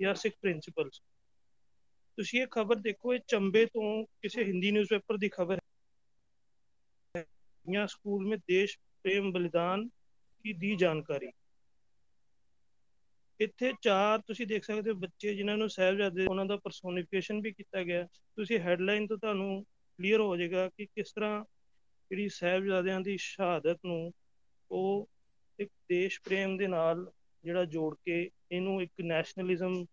ਜਾਂ 0.00 0.14
ਸਿੱਖ 0.14 0.34
ਪ੍ਰਿੰਸੀਪਲਸ 0.40 1.00
ਤੁਸੀਂ 2.18 2.40
ਇਹ 2.42 2.46
ਖਬਰ 2.50 2.76
ਦੇਖੋ 2.76 3.14
ਇਹ 3.14 3.20
ਚੰਬੇ 3.26 3.64
ਤੋਂ 3.66 4.04
ਕਿਸੇ 4.22 4.44
ਹਿੰਦੀ 4.44 4.70
ਨਿਊਜ਼ਪੇਪਰ 4.70 5.16
ਦੀ 5.16 5.28
ਖਬਰ 5.28 5.60
ਹੈ 7.61 7.73
ਜਾਂ 7.73 7.87
ਸਕੂਲ 7.87 8.27
में 8.27 8.37
देश 8.37 8.77
प्रेम 9.05 9.31
बलिदान 9.31 9.87
की 10.45 10.53
दी 10.53 10.77
ਜਾਣਕਾਰੀ 10.77 11.31
ਇੱਥੇ 13.39 13.73
ਚਾਰ 13.81 14.21
ਤੁਸੀਂ 14.21 14.47
ਦੇਖ 14.47 14.63
ਸਕਦੇ 14.63 14.91
ਹੋ 14.91 14.95
ਬੱਚੇ 14.95 15.35
ਜਿਨ੍ਹਾਂ 15.35 15.57
ਨੂੰ 15.57 15.69
ਸਾਹਿਬਜ਼ਾਦੇ 15.69 16.25
ਉਹਨਾਂ 16.25 16.45
ਦਾ 16.45 16.55
ਪਰਸੋਨੀਫਿਕੇਸ਼ਨ 16.57 17.41
ਵੀ 17.41 17.51
ਕੀਤਾ 17.51 17.83
ਗਿਆ 17.83 18.07
ਤੁਸੀਂ 18.35 18.59
ਹੈਡਲਾਈਨ 18.59 19.07
ਤੋਂ 19.07 19.17
ਤੁਹਾਨੂੰ 19.17 19.65
ਕਲੀਅਰ 19.99 20.19
ਹੋ 20.19 20.37
ਜਾਏਗਾ 20.37 20.69
ਕਿ 20.69 20.85
ਕਿਸ 20.85 21.11
ਤਰ੍ਹਾਂ 21.11 21.43
ਜਿਹੜੀ 22.11 22.29
ਸਾਹਿਬਜ਼ਾਦਿਆਂ 22.29 23.01
ਦੀ 23.01 23.17
ਸ਼ਹਾਦਤ 23.17 23.77
ਨੂੰ 23.85 24.13
ਉਹ 24.71 25.09
ਇੱਕ 25.59 25.71
ਦੇਸ਼ 25.89 26.21
ਪ੍ਰੇਮ 26.21 26.57
ਦੇ 26.57 26.67
ਨਾਲ 26.67 27.11
ਜਿਹੜਾ 27.43 27.65
ਜੋੜ 27.65 27.95
ਕੇ 28.05 28.29
ਇਹਨੂੰ 28.51 28.81
ਇੱਕ 28.81 28.91
ਨੈਸ਼ਨਲਿਜ਼ਮ 29.01 29.85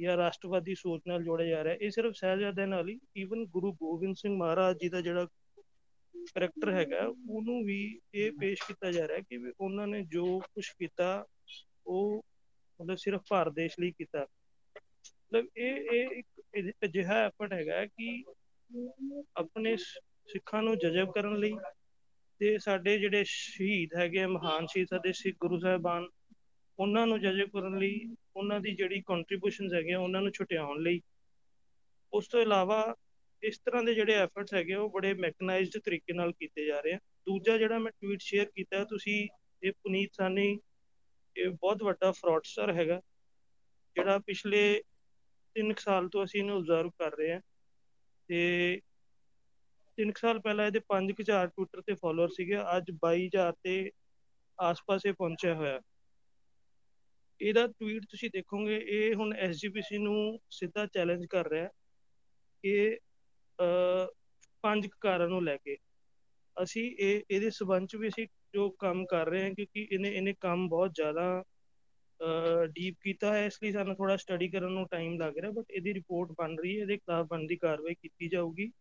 ਜਾਂ 0.00 0.16
ਰਾਸ਼ਟਰਵਾਦੀ 0.16 0.74
ਸੋਚ 0.74 1.02
ਨਾਲ 1.06 1.24
ਜੋੜਿਆ 1.24 1.46
ਜਾ 1.46 1.64
ਰਿਹਾ 1.64 1.74
ਇਹ 1.74 1.90
ਸਿਰਫ 1.90 2.14
ਸਾਹਿਬਜ਼ਾਦਿਆਂ 2.14 2.66
ਨਾਲ 2.66 2.88
ਹੀ 2.88 2.98
ਈਵਨ 3.16 3.44
ਗੁਰੂ 3.44 3.72
ਗੋਬਿੰਦ 3.72 4.16
ਸਿੰਘ 4.16 4.36
ਮਹਾਰਾਜ 4.36 4.78
ਜੀ 4.78 4.88
ਦਾ 4.88 5.00
ਜਿਹੜਾ 5.00 5.26
ਕਰੈਕਟਰ 6.35 6.71
ਹੈਗਾ, 6.71 7.13
ਉਹਨੂੰ 7.29 7.63
ਵੀ 7.63 7.99
ਇਹ 8.13 8.31
ਪੇਸ਼ 8.31 8.63
ਕੀਤਾ 8.67 8.91
ਜਾ 8.91 9.07
ਰਿਹਾ 9.07 9.19
ਕਿ 9.19 9.37
ਵੀ 9.37 9.51
ਉਹਨਾਂ 9.59 9.87
ਨੇ 9.87 10.01
ਜੋ 10.01 10.39
ਕੁਝ 10.39 10.69
ਕੀਤਾ, 10.69 11.25
ਉਹ 11.87 12.25
ਮਤਲਬ 12.79 12.97
ਸਿਰਫ 12.97 13.21
ਭਾਰਤ 13.29 13.53
ਦੇਸ਼ 13.53 13.79
ਲਈ 13.79 13.91
ਕੀਤਾ। 13.91 14.25
ਮਤਲਬ 15.05 15.47
ਇਹ 15.57 15.75
ਇਹ 15.75 16.23
ਇੱਕ 16.53 16.75
ਅਜਿਹਾ 16.85 17.25
ਐਫਰਟ 17.25 17.53
ਹੈਗਾ 17.53 17.85
ਕਿ 17.85 18.23
ਆਪਣੇ 19.37 19.75
ਸਿੱਖਾਂ 19.77 20.63
ਨੂੰ 20.63 20.77
ਜਜ਼ਬ 20.77 21.11
ਕਰਨ 21.11 21.37
ਲਈ 21.37 21.53
ਤੇ 22.39 22.57
ਸਾਡੇ 22.57 22.97
ਜਿਹੜੇ 22.99 23.23
ਸ਼ਹੀਦ 23.27 23.89
ਹੈਗੇ 23.95 24.25
ਮਹਾਨ 24.25 24.65
ਸ਼ਹੀਦ 24.65 24.87
ਸਾਡੇ 24.87 25.13
ਸਿੱਖ 25.13 25.37
ਗੁਰੂ 25.39 25.59
ਸਾਹਿਬਾਨ, 25.59 26.07
ਉਹਨਾਂ 26.79 27.07
ਨੂੰ 27.07 27.19
ਜਜ਼ਬ 27.21 27.49
ਕਰਨ 27.49 27.77
ਲਈ, 27.77 28.15
ਉਹਨਾਂ 28.35 28.59
ਦੀ 28.59 28.71
ਜਿਹੜੀ 28.71 29.01
ਕੰਟਰੀਬਿਊਸ਼ਨਸ 29.01 29.73
ਹੈਗੀਆਂ, 29.73 29.99
ਉਹਨਾਂ 29.99 30.21
ਨੂੰ 30.21 30.31
ਛੁਟਿਆਉਣ 30.31 30.81
ਲਈ। 30.81 31.01
ਉਸ 32.13 32.27
ਤੋਂ 32.27 32.39
ਇਲਾਵਾ 32.39 32.95
ਇਸ 33.43 33.59
ਤਰ੍ਹਾਂ 33.59 33.83
ਦੇ 33.83 33.93
ਜਿਹੜੇ 33.93 34.13
ਐਫਰਟਸ 34.15 34.53
ਹੈਗੇ 34.53 34.73
ਉਹ 34.75 34.89
ਬੜੇ 34.89 35.13
ਮੈਕਨਾਈਜ਼ਡ 35.13 35.81
ਤਰੀਕੇ 35.85 36.13
ਨਾਲ 36.13 36.31
ਕੀਤੇ 36.31 36.65
ਜਾ 36.65 36.79
ਰਹੇ 36.79 36.93
ਆ। 36.93 36.99
ਦੂਜਾ 37.27 37.57
ਜਿਹੜਾ 37.57 37.79
ਮੈਂ 37.79 37.91
ਟਵੀਟ 37.91 38.21
ਸ਼ੇਅਰ 38.21 38.49
ਕੀਤਾ, 38.55 38.83
ਤੁਸੀਂ 38.83 39.27
ਇਹ 39.63 39.71
ਪੁਨੀਤ 39.73 40.13
ਸਾਨੀ 40.13 40.59
ਇਹ 41.35 41.49
ਬਹੁਤ 41.51 41.83
ਵੱਡਾ 41.83 42.11
ਫਰਾਡਸਟਰ 42.11 42.73
ਹੈਗਾ, 42.73 43.01
ਜਿਹੜਾ 43.95 44.17
ਪਿਛਲੇ 44.19 44.81
3 45.55 45.73
ਸਾਲ 45.79 46.09
ਤੋਂ 46.09 46.23
ਅਸੀਂ 46.23 46.39
ਇਹਨੂੰ 46.39 46.55
ਆਬਜ਼ਰਵ 46.57 46.89
ਕਰ 46.99 47.17
ਰਹੇ 47.17 47.33
ਹਾਂ 47.33 47.39
ਤੇ 48.29 48.81
3 49.97 50.11
ਸਾਲ 50.17 50.39
ਪਹਿਲਾਂ 50.39 50.65
ਇਹਦੇ 50.67 50.79
5000 50.87 51.47
ਟਵਿੱਟਰ 51.47 51.81
ਤੇ 51.81 51.93
ਫਾਲੋਅਰ 51.93 52.29
ਸੀਗੇ, 52.29 52.57
ਅੱਜ 52.77 52.91
22000 53.03 53.53
ਤੇ 53.63 53.91
ਆਸ-ਪਾਸ 54.59 55.05
ਇਹ 55.05 55.13
ਪਹੁੰਚਿਆ 55.13 55.53
ਹੋਇਆ। 55.53 55.79
ਇਹਦਾ 57.41 57.65
ਟਵੀਟ 57.69 58.05
ਤੁਸੀਂ 58.09 58.29
ਦੇਖੋਗੇ, 58.33 58.77
ਇਹ 58.77 59.15
ਹੁਣ 59.15 59.33
ਐਸਜੀਪੀਸੀ 59.35 59.97
ਨੂੰ 59.97 60.39
ਸਿੱਧਾ 60.51 60.85
ਚੈਲੰਜ 60.85 61.25
ਕਰ 61.25 61.49
ਰਿਹਾ 61.49 61.67
ਕਿ 62.63 62.97
ਪੰਜ 64.63 64.87
ਕਾਰਾਂ 65.01 65.27
ਨੂੰ 65.27 65.43
ਲੈ 65.43 65.55
ਕੇ। 65.57 65.77
ਅਸੀਂ 66.57 66.83
ਇਹ, 66.91 67.21
ਇਹਦੇ 67.29 67.49
ਸਬੰਧ 67.51 67.87
ਚ 67.87 67.95
ਵੀ 67.95 68.07
ਅਸੀਂ 68.07 68.27
ਜੋ 68.53 68.69
ਕੰਮ 68.79 69.05
ਕਰ 69.05 69.29
ਰਹੇ 69.29 69.43
ਹਾਂ, 69.43 69.49
ਕਿਉਂਕਿ 69.51 69.87
ਇਹਨੇ 69.91 70.09
ਇਹਨੇ 70.09 70.33
ਕੰਮ 70.41 70.67
ਬਹੁਤ 70.69 70.91
ਜ਼ਿਆਦਾ 70.95 71.43
ਡੀਪ 72.73 72.95
ਕੀਤਾ 73.03 73.33
ਹੈ, 73.33 73.45
ਇਸ 73.45 73.57
ਲਈ 73.63 73.71
ਸਾਨੂੰ 73.71 73.95
ਥੋੜਾ 73.95 74.15
ਸਟੱਡੀ 74.17 74.47
ਕਰਨ 74.49 74.71
ਨੂੰ 74.71 74.87
ਟਾਈਮ 74.91 75.17
ਲੱਗ 75.19 75.37
ਰਿਹਾ 75.37 75.51
ਬਟ 75.51 75.71
ਇਹਦੀ 75.71 75.93
ਰਿਪੋਰਟ 75.93 76.31
ਬਣ 76.37 76.55
ਰਹੀ 76.57 76.75
ਹੈ, 76.75 76.81
ਇਹਦੇ 76.81 76.97
ਖਿਲਾਫ 76.97 77.27
ਬਣਦੀ 77.29 77.55
ਕਾਰਵਾਈ 77.57 77.93
ਕੀਤੀ 77.95 78.27
ਜਾਊਗੀ। 78.29 78.71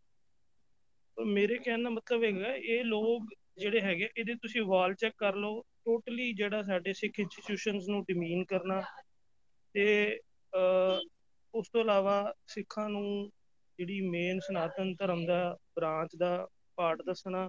ਪਰ 1.16 1.24
ਮੇਰੇ 1.26 1.56
ਕਹਿਣ 1.58 1.82
ਦਾ 1.82 1.90
ਮਤਲਬ 1.90 2.24
ਹੈਗਾ, 2.24 2.54
ਇਹ 2.54 2.84
ਲੋਕ 2.84 3.34
ਜਿਹੜੇ 3.58 3.80
ਹੈਗੇ 3.80 4.08
ਇਹਦੇ 4.16 4.34
ਤੁਸੀਂ 4.42 4.62
ਵਾਲ 4.66 4.94
ਚੈੱਕ 4.94 5.14
ਕਰ 5.18 5.34
ਲਓ 5.36 5.60
ਟੋਟਲੀ 5.84 6.32
ਜਿਹੜਾ 6.32 6.62
ਸਾਡੇ 6.62 6.92
ਸਿੱਖ 6.92 7.20
ਇੰਸਟੀਟਿਊਸ਼ਨਸ 7.20 7.88
ਨੂੰ 7.88 8.02
ਡਿਮੀਨ 8.04 8.44
ਕਰਨਾ 8.44 8.80
ਤੇ 9.74 9.84
ਉਸ 11.54 11.68
ਤੋਂ 11.72 11.80
ਇਲਾਵਾ 11.80 12.34
ਸਿੱਖਾਂ 12.46 12.88
ਨੂੰ 12.90 13.30
ਜਿਹੜੀ 13.78 14.00
ਮੇਨ 14.08 14.40
ਸਨਾਤਨ 14.40 14.94
ਧਰਮ 14.98 15.24
ਦਾ 15.26 15.56
ਬ੍ਰਾਂਚ 15.76 16.16
ਦਾ 16.16 16.46
ਪਾਰਟ 16.78 17.02
ਦੱਸਣਾ, 17.06 17.48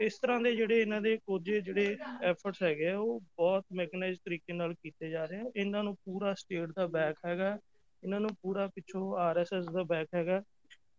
ਇਸ 0.00 0.18
ਤਰ੍ਹਾਂ 0.18 0.40
ਦੇ 0.40 0.54
ਜਿਹੜੇ 0.56 0.80
ਇਹਨਾਂ 0.80 1.00
ਦੇ 1.00 1.16
ਕੁਝ 1.18 1.42
ਜਿਹੜੇ 1.44 1.96
ਐਫਰਟਸ 2.22 2.62
ਹੈਗੇ 2.62 2.88
ਆ, 2.88 2.96
ਉਹ 2.98 3.20
ਬਹੁਤ 3.36 3.64
ਮੈਕਨਾਈਜ਼ 3.72 4.18
ਤਰੀਕੇ 4.24 4.52
ਨਾਲ 4.52 4.74
ਕੀਤੇ 4.74 5.10
ਜਾ 5.10 5.24
ਰਹੇ 5.24 5.40
ਆ। 5.40 5.50
ਇਹਨਾਂ 5.56 5.82
ਨੂੰ 5.84 5.94
ਪੂਰਾ 6.04 6.34
ਸਟੇਟ 6.34 6.72
ਦਾ 6.76 6.86
ਬੈਕ 6.88 7.16
ਹੈਗਾ, 7.26 7.58
ਇਹਨਾਂ 8.02 8.20
ਨੂੰ 8.20 8.30
ਪੂਰਾ 8.42 8.66
ਪਿੱਛੋਂ 8.74 9.16
ਆਰਐਸਐਸ 9.18 9.66
ਦਾ 9.66 9.82
ਬੈਕ 9.84 10.08
ਹੈਗਾ। 10.14 10.42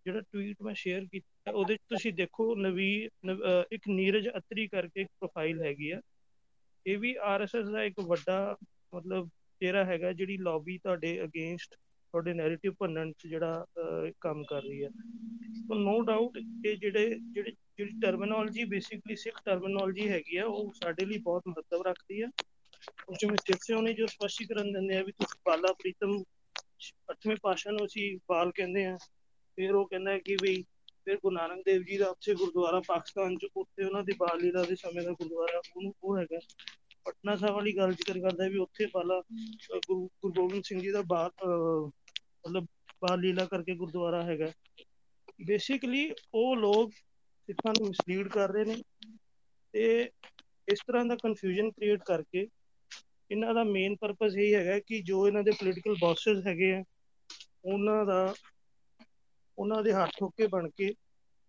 ਜਿਹੜਾ 0.05 0.21
ਟਵੀਟ 0.21 0.61
ਮੈਂ 0.61 0.73
ਸ਼ੇਅਰ 0.75 1.05
ਕੀਤਾ, 1.05 1.51
ਉਹਦੇ 1.51 1.75
ਚ 1.75 1.79
ਤੁਸੀਂ 1.89 2.13
ਦੇਖੋ 2.13 2.53
ਨਵੀ 2.57 2.89
ਇੱਕ 3.71 3.87
ਨੀਰਜ 3.89 4.27
ਅਤਰੀ 4.29 4.67
ਕਰਕੇ 4.67 5.01
ਇੱਕ 5.01 5.09
ਪ੍ਰੋਫਾਈਲ 5.19 5.61
ਹੈਗੀ 5.63 5.89
ਆ। 5.91 5.99
ਇਹ 6.85 6.97
ਵੀ 6.97 7.15
ਆਰਐਸਐਸ 7.23 7.69
ਦਾ 7.69 7.83
ਇੱਕ 7.83 7.99
ਵੱਡਾ 8.07 8.55
ਮਤਲਬ 8.93 9.29
ਚਿਹਰਾ 9.61 9.83
ਹੈਗਾ, 9.85 10.11
ਜਿਹੜੀ 10.13 10.37
ਲੌਬੀ 10.39 10.77
ਤੁਹਾਡੇ 10.77 11.19
ਅਗੇਂਸਟ 11.23 11.75
ਤੁਹਾਡੇ 12.15 12.33
ਨੈਰੇਟਿਵ 12.33 12.73
ਭੰਨਣ 12.79 13.11
ਚ 13.11 13.27
ਜਿਹੜਾ 13.27 13.65
ਕੰਮ 14.21 14.43
ਕਰ 14.43 14.61
ਰਹੀ 14.63 14.83
ਹੈ। 14.83 14.89
ਸੋ 15.59 15.75
ਨੋ 15.75 16.01
ਡਾਊਟ 16.01 16.37
ਇਹ 16.37 16.75
ਜਿਹੜੇ 16.77 17.07
ਜਿਹੜੇ, 17.31 17.51
ਜਿਹੜੀ 17.77 17.99
ਟਰਮੀਨੋਲੋਜੀ 18.01 18.63
ਬੇਸਿਕਲੀ 18.63 19.15
ਸਿੱਖ 19.15 19.41
ਟਰਮੀਨੋਲੋਜੀ 19.45 20.07
ਹੈਗੀ 20.09 20.37
ਆ, 20.37 20.45
ਉਹ 20.45 20.71
ਸਾਡੇ 20.73 21.05
ਲਈ 21.05 21.17
ਬਹੁਤ 21.17 21.47
ਮਹੱਤਵ 21.47 21.81
ਰੱਖਦੀ 21.81 22.21
ਆ। 22.21 22.29
ਉਸ 23.09 23.23
ਵਿੱਚ 23.31 23.41
ਸਿਰਸਿਓ 23.41 23.81
ਨੇ 23.81 23.93
ਜੋ 23.93 24.05
ਸਪਸ਼ਟੀਕਰਨ 24.05 24.71
ਦਿੰਦੇ 24.73 24.97
ਆ 24.97 25.03
ਵੀ 25.03 25.11
ਤੁਸੀਂ 25.11 25.39
ਬਾਲਾ 25.45 25.73
ਪ੍ਰੀਤਮ, 25.73 26.13
ਅੱਠਵੇਂ 27.11 27.35
ਪਾਸ਼ਾ 27.41 27.71
ਨੂੰ 27.71 27.85
ਅਸੀਂ 27.85 28.07
ਬਾਲ 28.29 28.51
ਕਹਿੰਦੇ 28.51 28.85
ਆ। 28.85 28.97
ਫਿਰ 29.57 29.75
ਉਹ 29.75 29.87
ਕਹਿੰਦਾ 29.87 30.17
ਕਿ 30.19 30.37
ਵੀ 30.43 30.55
ਫਿਰ 31.05 31.15
ਗੁਰੂ 31.15 31.35
ਨਾਨਕ 31.35 31.65
ਦੇਵ 31.65 31.83
ਜੀ 31.83 31.97
ਦਾ 31.97 32.09
ਉੱਥੇ 32.09 32.35
ਗੁਰਦੁਆਰਾ 32.35 32.81
ਪਾਕਿਸਤਾਨ 32.87 33.37
ਚ, 33.37 33.47
ਉੱਥੇ 33.55 33.85
ਉਹਨਾਂ 33.85 34.03
ਦੀ 34.03 34.13
ਬਾਲ 34.19 34.39
ਲੀਲਾ 34.41 34.63
ਦੇ 34.63 34.75
ਸਮੇਂ 34.75 35.03
ਦਾ 35.03 35.11
ਗੁਰਦੁਆਰਾ, 35.11 35.61
ਉਹਨੂੰ 35.75 35.93
ਉਹ 36.03 36.17
ਹੈਗਾ। 36.17 36.39
ਪਟਨਾ 37.05 37.35
ਸਾਹਿਬ 37.35 37.55
ਵਾਲੀ 37.55 37.75
ਗੱਲ 37.77 37.91
ਜ਼ਿਕਰ 37.93 38.19
ਕਰਦਾ 38.19 38.47
ਵੀ 38.47 38.57
ਉੱਥੇ 38.57 38.85
ਬਾਲਾ 38.85 39.21
ਗੁਰੂ 39.87 40.05
ਗੁਰੂ 40.21 40.33
ਗੋਬਿੰਦ 40.33 40.63
ਸਿੰਘ 40.63 40.79
ਜੀ 40.81 40.91
ਦਾ 40.91 41.01
ਬਾਲ 41.07 41.29
ਮਤਲਬ 42.45 42.65
ਬਾਲ 43.01 43.19
ਲੀਲਾ 43.21 43.45
ਕਰਕੇ 43.47 43.75
ਗੁਰਦੁਆਰਾ 43.75 44.21
ਹੈਗਾ। 44.23 44.51
ਬੇਸਿਕਲੀ 45.39 46.09
ਉਹ 46.33 46.55
ਲੋਕ 46.57 46.91
ਸਿੱਖਾਂ 47.49 47.73
ਨੂੰ 47.73 47.87
ਮਿਸਲੀਡ 47.87 48.27
ਕਰ 48.29 48.49
ਰਹੇ 48.49 48.65
ਨੇ 48.65 48.75
ਤੇ 49.73 49.85
ਇਸ 50.67 50.79
ਤਰ੍ਹਾਂ 50.81 51.03
ਦਾ 51.05 51.15
ਕਨਫਿਊਜ਼ਨ 51.17 51.69
ਕ੍ਰੀਏਟ 51.71 52.03
ਕਰਕੇ 52.03 52.47
ਇਹਨਾਂ 53.29 53.53
ਦਾ 53.53 53.63
ਮੇਨ 53.65 53.95
ਪਰਪਸ 53.97 54.35
ਇਹ 54.37 54.55
ਹੈਗਾ 54.55 54.77
ਕਿ 54.81 55.01
ਜੋ 55.03 55.25
ਇਹਨਾਂ 55.27 55.43
ਦੇ 55.43 55.51
ਪੋਲੀਟੀਕਲ 55.53 55.95
ਬੌਸਸ 55.97 56.45
ਹੈਗੇ 56.47 56.73
ਆ 56.73 56.83
ਉਹਨਾਂ 57.65 58.03
ਦਾ 58.05 58.33
ਉਹਨਾਂ 59.57 59.81
ਦੇ 59.83 59.93
ਹੱਥ 59.93 60.21
ਹੋਕੇ 60.21 60.47
ਬਣ 60.47 60.69
ਕੇ 60.71 60.93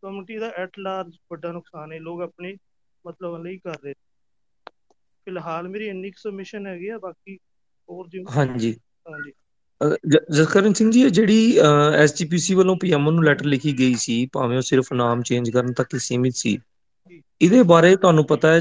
ਕਮਿਊਨਿਟੀ 0.03 0.37
ਦਾ 0.39 0.49
ਐਟ 0.59 0.79
ਲਾਰਜ 0.79 1.17
ਵੱਡਾ 1.31 1.53
ਨੁਕਸਾਨ 1.53 1.93
ਹੈ 1.93 1.99
ਲੋਕ 2.01 2.21
ਆਪਣੇ 2.23 2.57
ਮਤਲਬ 3.05 3.37
ਲਈ 3.39 3.59
ਕਰ 3.59 3.79
ਰਹੇ 3.81 3.95
ਫਿਲਹਾਲ 5.27 5.69
ਮੇਰੀ 5.69 5.89
ਇੰਨੀ 5.89 6.11
ਕੁ 6.11 6.19
ਸਬਮਿਸ਼ਨ 6.21 6.67
ਹੈਗੀ 6.67 6.89
ਆ 6.89 6.99
ਬਾਕੀ 6.99 7.37
ਹੋਰ 7.89 8.09
ਜੀ 8.09 8.25
ਹਾਂਜੀ। 8.29 8.73
ਹਾਂਜੀ। 9.07 9.33
ਜਸਕਰਨ 9.81 10.73
ਸਿੰਘ 10.73 10.91
ਜੀ, 10.91 11.03
ਇਹ 11.03 11.11
ਜਿਹੜੀ 11.11 11.57
ਐਸਜੀਪੀਸੀ 11.95 12.55
ਵੱਲੋਂ 12.55 12.77
ਪੀਐਮਓ 12.77 13.11
ਨੂੰ 13.11 13.25
ਲੈਟਰ 13.25 13.47
ਲਿਖੀ 13.47 13.73
ਗਈ 13.79 13.95
ਸੀ, 13.99 14.25
ਭਾਵੇਂ 14.33 14.57
ਉਹ 14.57 14.63
ਸਿਰਫ 14.63 14.93
ਨਾਮ 14.95 15.23
ਚੇਂਜ 15.23 15.51
ਕਰਨ 15.51 15.73
ਤੱਕ 15.73 15.95
ਹੀ 15.95 15.99
ਸੀਮਿਤ 16.01 16.35
ਸੀ, 16.37 16.59
ਇਹਦੇ 17.41 17.63
ਬਾਰੇ 17.65 17.95
ਤੁਹਾਨੂੰ 17.97 18.25
ਪਤਾ 18.27 18.53
ਹੈ 18.53 18.61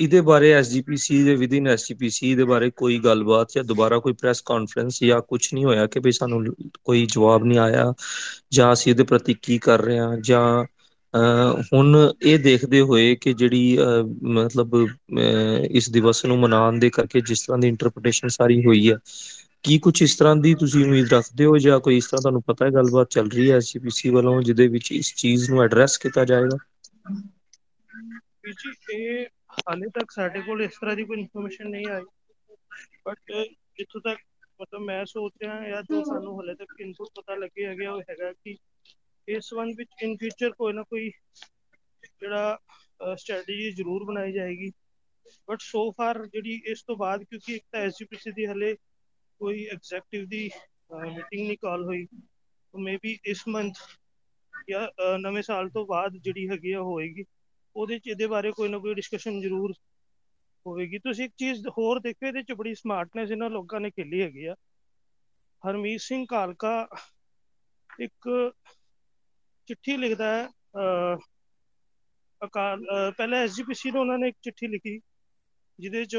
ਇਹਦੇ 0.00 0.20
ਬਾਰੇ 0.22 0.52
ਐਸਜੀਪੀਸੀ 0.54 1.22
ਦੇ 1.22 1.34
ਵਿਦਿਨ 1.36 1.66
ਐਸਜੀਪੀਸੀ 1.68 2.34
ਦੇ 2.34 2.44
ਬਾਰੇ 2.44 2.70
ਕੋਈ 2.74 2.98
ਗੱਲਬਾਤ 3.04 3.52
ਜਾਂ 3.54 3.64
ਦੁਬਾਰਾ 3.64 3.98
ਕੋਈ 3.98 4.12
ਪ੍ਰੈਸ 4.14 4.40
ਕਾਨਫਰੰਸ 4.46 5.02
ਜਾਂ 5.02 5.20
ਕੁਝ 5.22 5.40
ਨਹੀਂ 5.52 5.64
ਹੋਇਆ 5.64 5.86
ਕਿ 5.86 6.00
ਵੀ 6.00 6.12
ਸਾਨੂੰ 6.12 6.44
ਕੋਈ 6.84 7.06
ਜਵਾਬ 7.06 7.44
ਨਹੀਂ 7.44 7.58
ਆਇਆ, 7.58 7.92
ਜਾਂ 8.52 8.72
ਅਸੀਂ 8.72 8.92
ਇਹਦੇ 8.92 9.04
ਪ੍ਰਤੀ 9.04 9.34
ਕੀ 9.42 9.58
ਕਰ 9.60 9.80
ਰਹੇ 9.82 9.98
ਹਾਂ, 9.98 10.16
ਜਾਂ 10.18 10.64
ਅ 11.14 11.62
ਹੁਣ 11.72 11.96
ਇਹ 12.22 12.38
ਦੇਖਦੇ 12.38 12.80
ਹੋਏ 12.82 13.14
ਕਿ 13.16 13.32
ਜਿਹੜੀ 13.34 13.76
ਅ 13.78 14.02
ਮਤਲਬ 14.34 14.76
ਅ 14.76 15.66
ਇਸ 15.72 15.90
ਦਿਵਸ 15.90 16.24
ਨੂੰ 16.24 16.38
ਮਨਾਉਣ 16.38 16.78
ਦੇ 16.78 16.90
ਕਰਕੇ 16.90 17.20
ਜਿਸ 17.22 17.42
ਤਰ੍ਹਾਂ 17.42 17.58
ਦੀ 17.58 17.68
ਇੰਟਰਪ੍ਰੀਟੇਸ਼ਨ 17.68 18.28
ਸਾਰੀ 18.30 18.64
ਹੋਈ 18.66 18.90
ਹੈ 18.90 18.96
ਕੀ 19.64 19.78
ਕੁਛ 19.78 20.00
ਇਸ 20.02 20.14
ਤਰ੍ਹਾਂ 20.16 20.34
ਦੀ 20.36 20.54
ਤੁਸੀਂ 20.54 20.84
ਉਮੀਦ 20.84 21.12
ਰੱਖਦੇ 21.12 21.44
ਹੋ 21.44 21.58
ਜਾਂ 21.58 21.78
ਕੋਈ 21.80 21.96
ਇਸ 21.96 22.06
ਤਰ੍ਹਾਂ 22.06 22.20
ਤੁਹਾਨੂੰ 22.22 22.42
ਪਤਾ 22.42 22.64
ਹੈ 22.66 22.70
ਗੱਲਬਾਤ 22.70 23.10
ਚੱਲ 23.10 23.30
ਰਹੀ 23.30 23.50
ਹੈ 23.50 23.56
ਐਸਜੀਪੀਸੀ 23.56 24.10
ਵੱਲੋਂ 24.10 24.40
ਜਿਹਦੇ 24.42 24.66
ਵਿੱਚ 24.68 24.92
ਇਸ 24.92 25.14
ਚੀਜ਼ 25.14 25.50
ਨੂੰ 25.50 25.62
ਐਡਰੈਸ 25.62 25.96
ਕੀਤਾ 25.98 26.24
ਜਾਏਗਾ? 26.24 26.56
ਜੀ 28.52 28.70
ਇਹ 28.94 29.26
ਹਾਲੇ 29.58 29.88
ਤੱਕ 29.90 30.10
ਸਾਡੇ 30.10 30.40
ਕੋਲ 30.40 30.62
ਇਸ 30.62 30.78
ਤਰ੍ਹਾਂ 30.80 30.96
ਦੀ 30.96 31.04
ਕੋਈ 31.04 31.18
ਇਨਫੋਰਮੇਸ਼ਨ 31.20 31.68
ਨਹੀਂ 31.70 31.86
ਆਈ 31.86 32.02
ਬਟ 33.06 33.32
ਜਿੱਥੋਂ 33.78 34.00
ਤੱਕ 34.00 34.18
ਮਤਲਬ 34.60 34.80
ਮੈਂ 34.80 35.04
ਸੋਚ 35.04 35.32
ਰਿਹਾ 35.42 35.68
ਜਾਂ 35.68 35.82
ਜੋ 35.82 36.02
ਸਾਨੂੰ 36.04 36.40
ਹਲੇ 36.40 36.54
ਤੱਕ 36.54 36.80
ਇਨਪੁਟ 36.80 37.08
ਪਤਾ 37.14 37.34
ਲੱਗੇ 37.34 37.66
ਹੈਗੇ 37.66 37.86
ਉਹ 37.86 38.02
ਹੈਗਾ 38.10 38.32
ਕਿ 38.32 38.56
ਇਸ 39.28 39.44
ਸੰਬੰਧ 39.44 39.74
ਵਿੱਚ 39.78 39.90
ਇਨ 40.02 40.16
ਫਿਊਚਰ 40.16 40.50
ਕੋਈ 40.50 40.72
ਨਾ 40.72 40.82
ਕੋਈ 40.82 41.10
ਜਿਹੜਾ 42.04 42.58
ਸਟ੍ਰੈਟਜੀ 43.16 43.70
ਜ਼ਰੂਰ 43.70 44.04
ਬਣਾਈ 44.04 44.32
ਜਾਏਗੀ। 44.32 44.70
ਬਟ 45.48 45.60
ਸੋ 45.60 45.90
ਫਾਰ 45.90 46.26
ਜਿਹੜੀ 46.26 46.60
ਇਸ 46.66 46.82
ਤੋਂ 46.82 46.96
ਬਾਅਦ 46.96 47.22
ਕਿਉਂਕਿ 47.24 47.54
ਇੱਕ 47.54 47.64
ਤਾਂ 47.72 47.80
ਐਸਜੀਪੀਸੀ 47.80 48.32
ਦੀ 48.32 48.46
ਹਲੇ 48.46 48.74
ਕੋਈ 49.42 49.64
ਐਗਜ਼ੈਕਟਿਵ 49.66 50.26
ਦੀ 50.28 50.48
ਮੀਟਿੰਗ 50.92 51.46
ਨਹੀਂ 51.46 51.56
ਕਾਲ 51.62 51.84
ਹੋਈ 51.84 52.06
ਮੇਬੀ 52.74 53.18
ਇਸ 53.30 53.42
ਮੰਥ 53.48 53.78
ਜਾਂ 54.68 54.86
ਨਵੇਂ 55.18 55.42
ਸਾਲ 55.42 55.68
ਤੋਂ 55.70 55.84
ਬਾਅਦ 55.86 56.16
ਜਿਹੜੀ 56.16 56.48
ਹੈਗੀ 56.48 56.72
ਆ 56.72 56.80
ਹੋਏਗੀ। 56.82 57.24
ਉਹਦੇ 57.76 57.98
ਚ 57.98 58.06
ਇਹਦੇ 58.08 58.26
ਬਾਰੇ 58.26 58.50
ਕੋਈ 58.56 58.68
ਨਾ 58.68 58.78
ਕੋਈ 58.78 58.94
ਡਿਸਕਸ਼ਨ 58.94 59.40
ਜ਼ਰੂਰ 59.40 59.72
ਹੋਵੇਗੀ। 60.66 60.98
ਤੁਸੀਂ 60.98 61.24
ਇੱਕ 61.24 61.32
ਚੀਜ਼ 61.38 61.66
ਹੋਰ 61.78 62.00
ਦੇਖੋ 62.00 62.26
ਇਹਦੇ 62.26 62.42
ਚ 62.42 62.52
ਬੜੀ 62.58 62.74
ਸਮਾਰਟਨੈਸ 62.74 63.30
ਇਹਨਾਂ 63.30 63.50
ਲੋਕਾਂ 63.50 63.80
ਨੇ 63.80 63.90
ਖੇਲੀ 63.90 64.22
ਹੈਗੀ 64.22 64.44
ਆ। 64.46 64.54
ਹਰਮੀਤ 65.62 66.00
ਸਿੰਘ 66.00 66.24
ਕਾਲਕਾ 66.30 66.88
ਇੱਕ 67.90 68.28
ਚਿੱਠੀ 69.68 69.96
ਲਿਖਦਾ 69.96 70.32
ਹੈ 70.34 70.48
ਅਕਾਲ 72.40 72.84
ਪਹਿਲਾਂ 73.18 73.38
ਐਸਜੀਪੀਸੀ 73.40 73.90
ਨੂੰ 73.90 74.00
ਉਹਨਾਂ 74.00 74.18
ਨੇ 74.18 74.28
ਇੱਕ 74.28 74.36
ਚਿੱਠੀ 74.42 74.66
ਲਿਖੀ, 74.66 74.98
ਜਿਹਦੇ 75.78 76.04
ਚ 76.04 76.16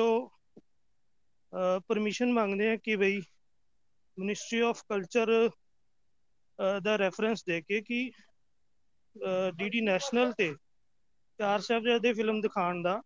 ਪਰਮਿਸ਼ਨ 1.88 2.32
ਮੰਗਦੇ 2.34 2.70
ਆ 2.70 2.76
ਕਿ 2.76 2.96
ਬਈ 2.96 3.22
ਮਿਨਿਸਟਰੀ 4.18 4.60
ਆਫ 4.60 4.82
ਕਲਚਰ 4.90 5.30
ਦਾ 6.84 6.98
ਰੈਫਰੈਂਸ 6.98 7.44
ਦੇ 7.46 7.62
ਕੇ 7.62 7.82
ਕਿ 7.82 8.10
ਡੀਡੀ 9.58 9.82
ਨੈਸ਼ਨਲ 9.82 10.32
ਤੇ 10.32 10.54
ਚਾਰ 11.40 11.60
ਸਾਹਿਬਜ਼ਾਦੇ 11.60 12.14
ਫਿਲਮ 12.14 12.42
ਦਿਖਾਉਣ 12.42 12.82
ਦਾ 12.82 13.02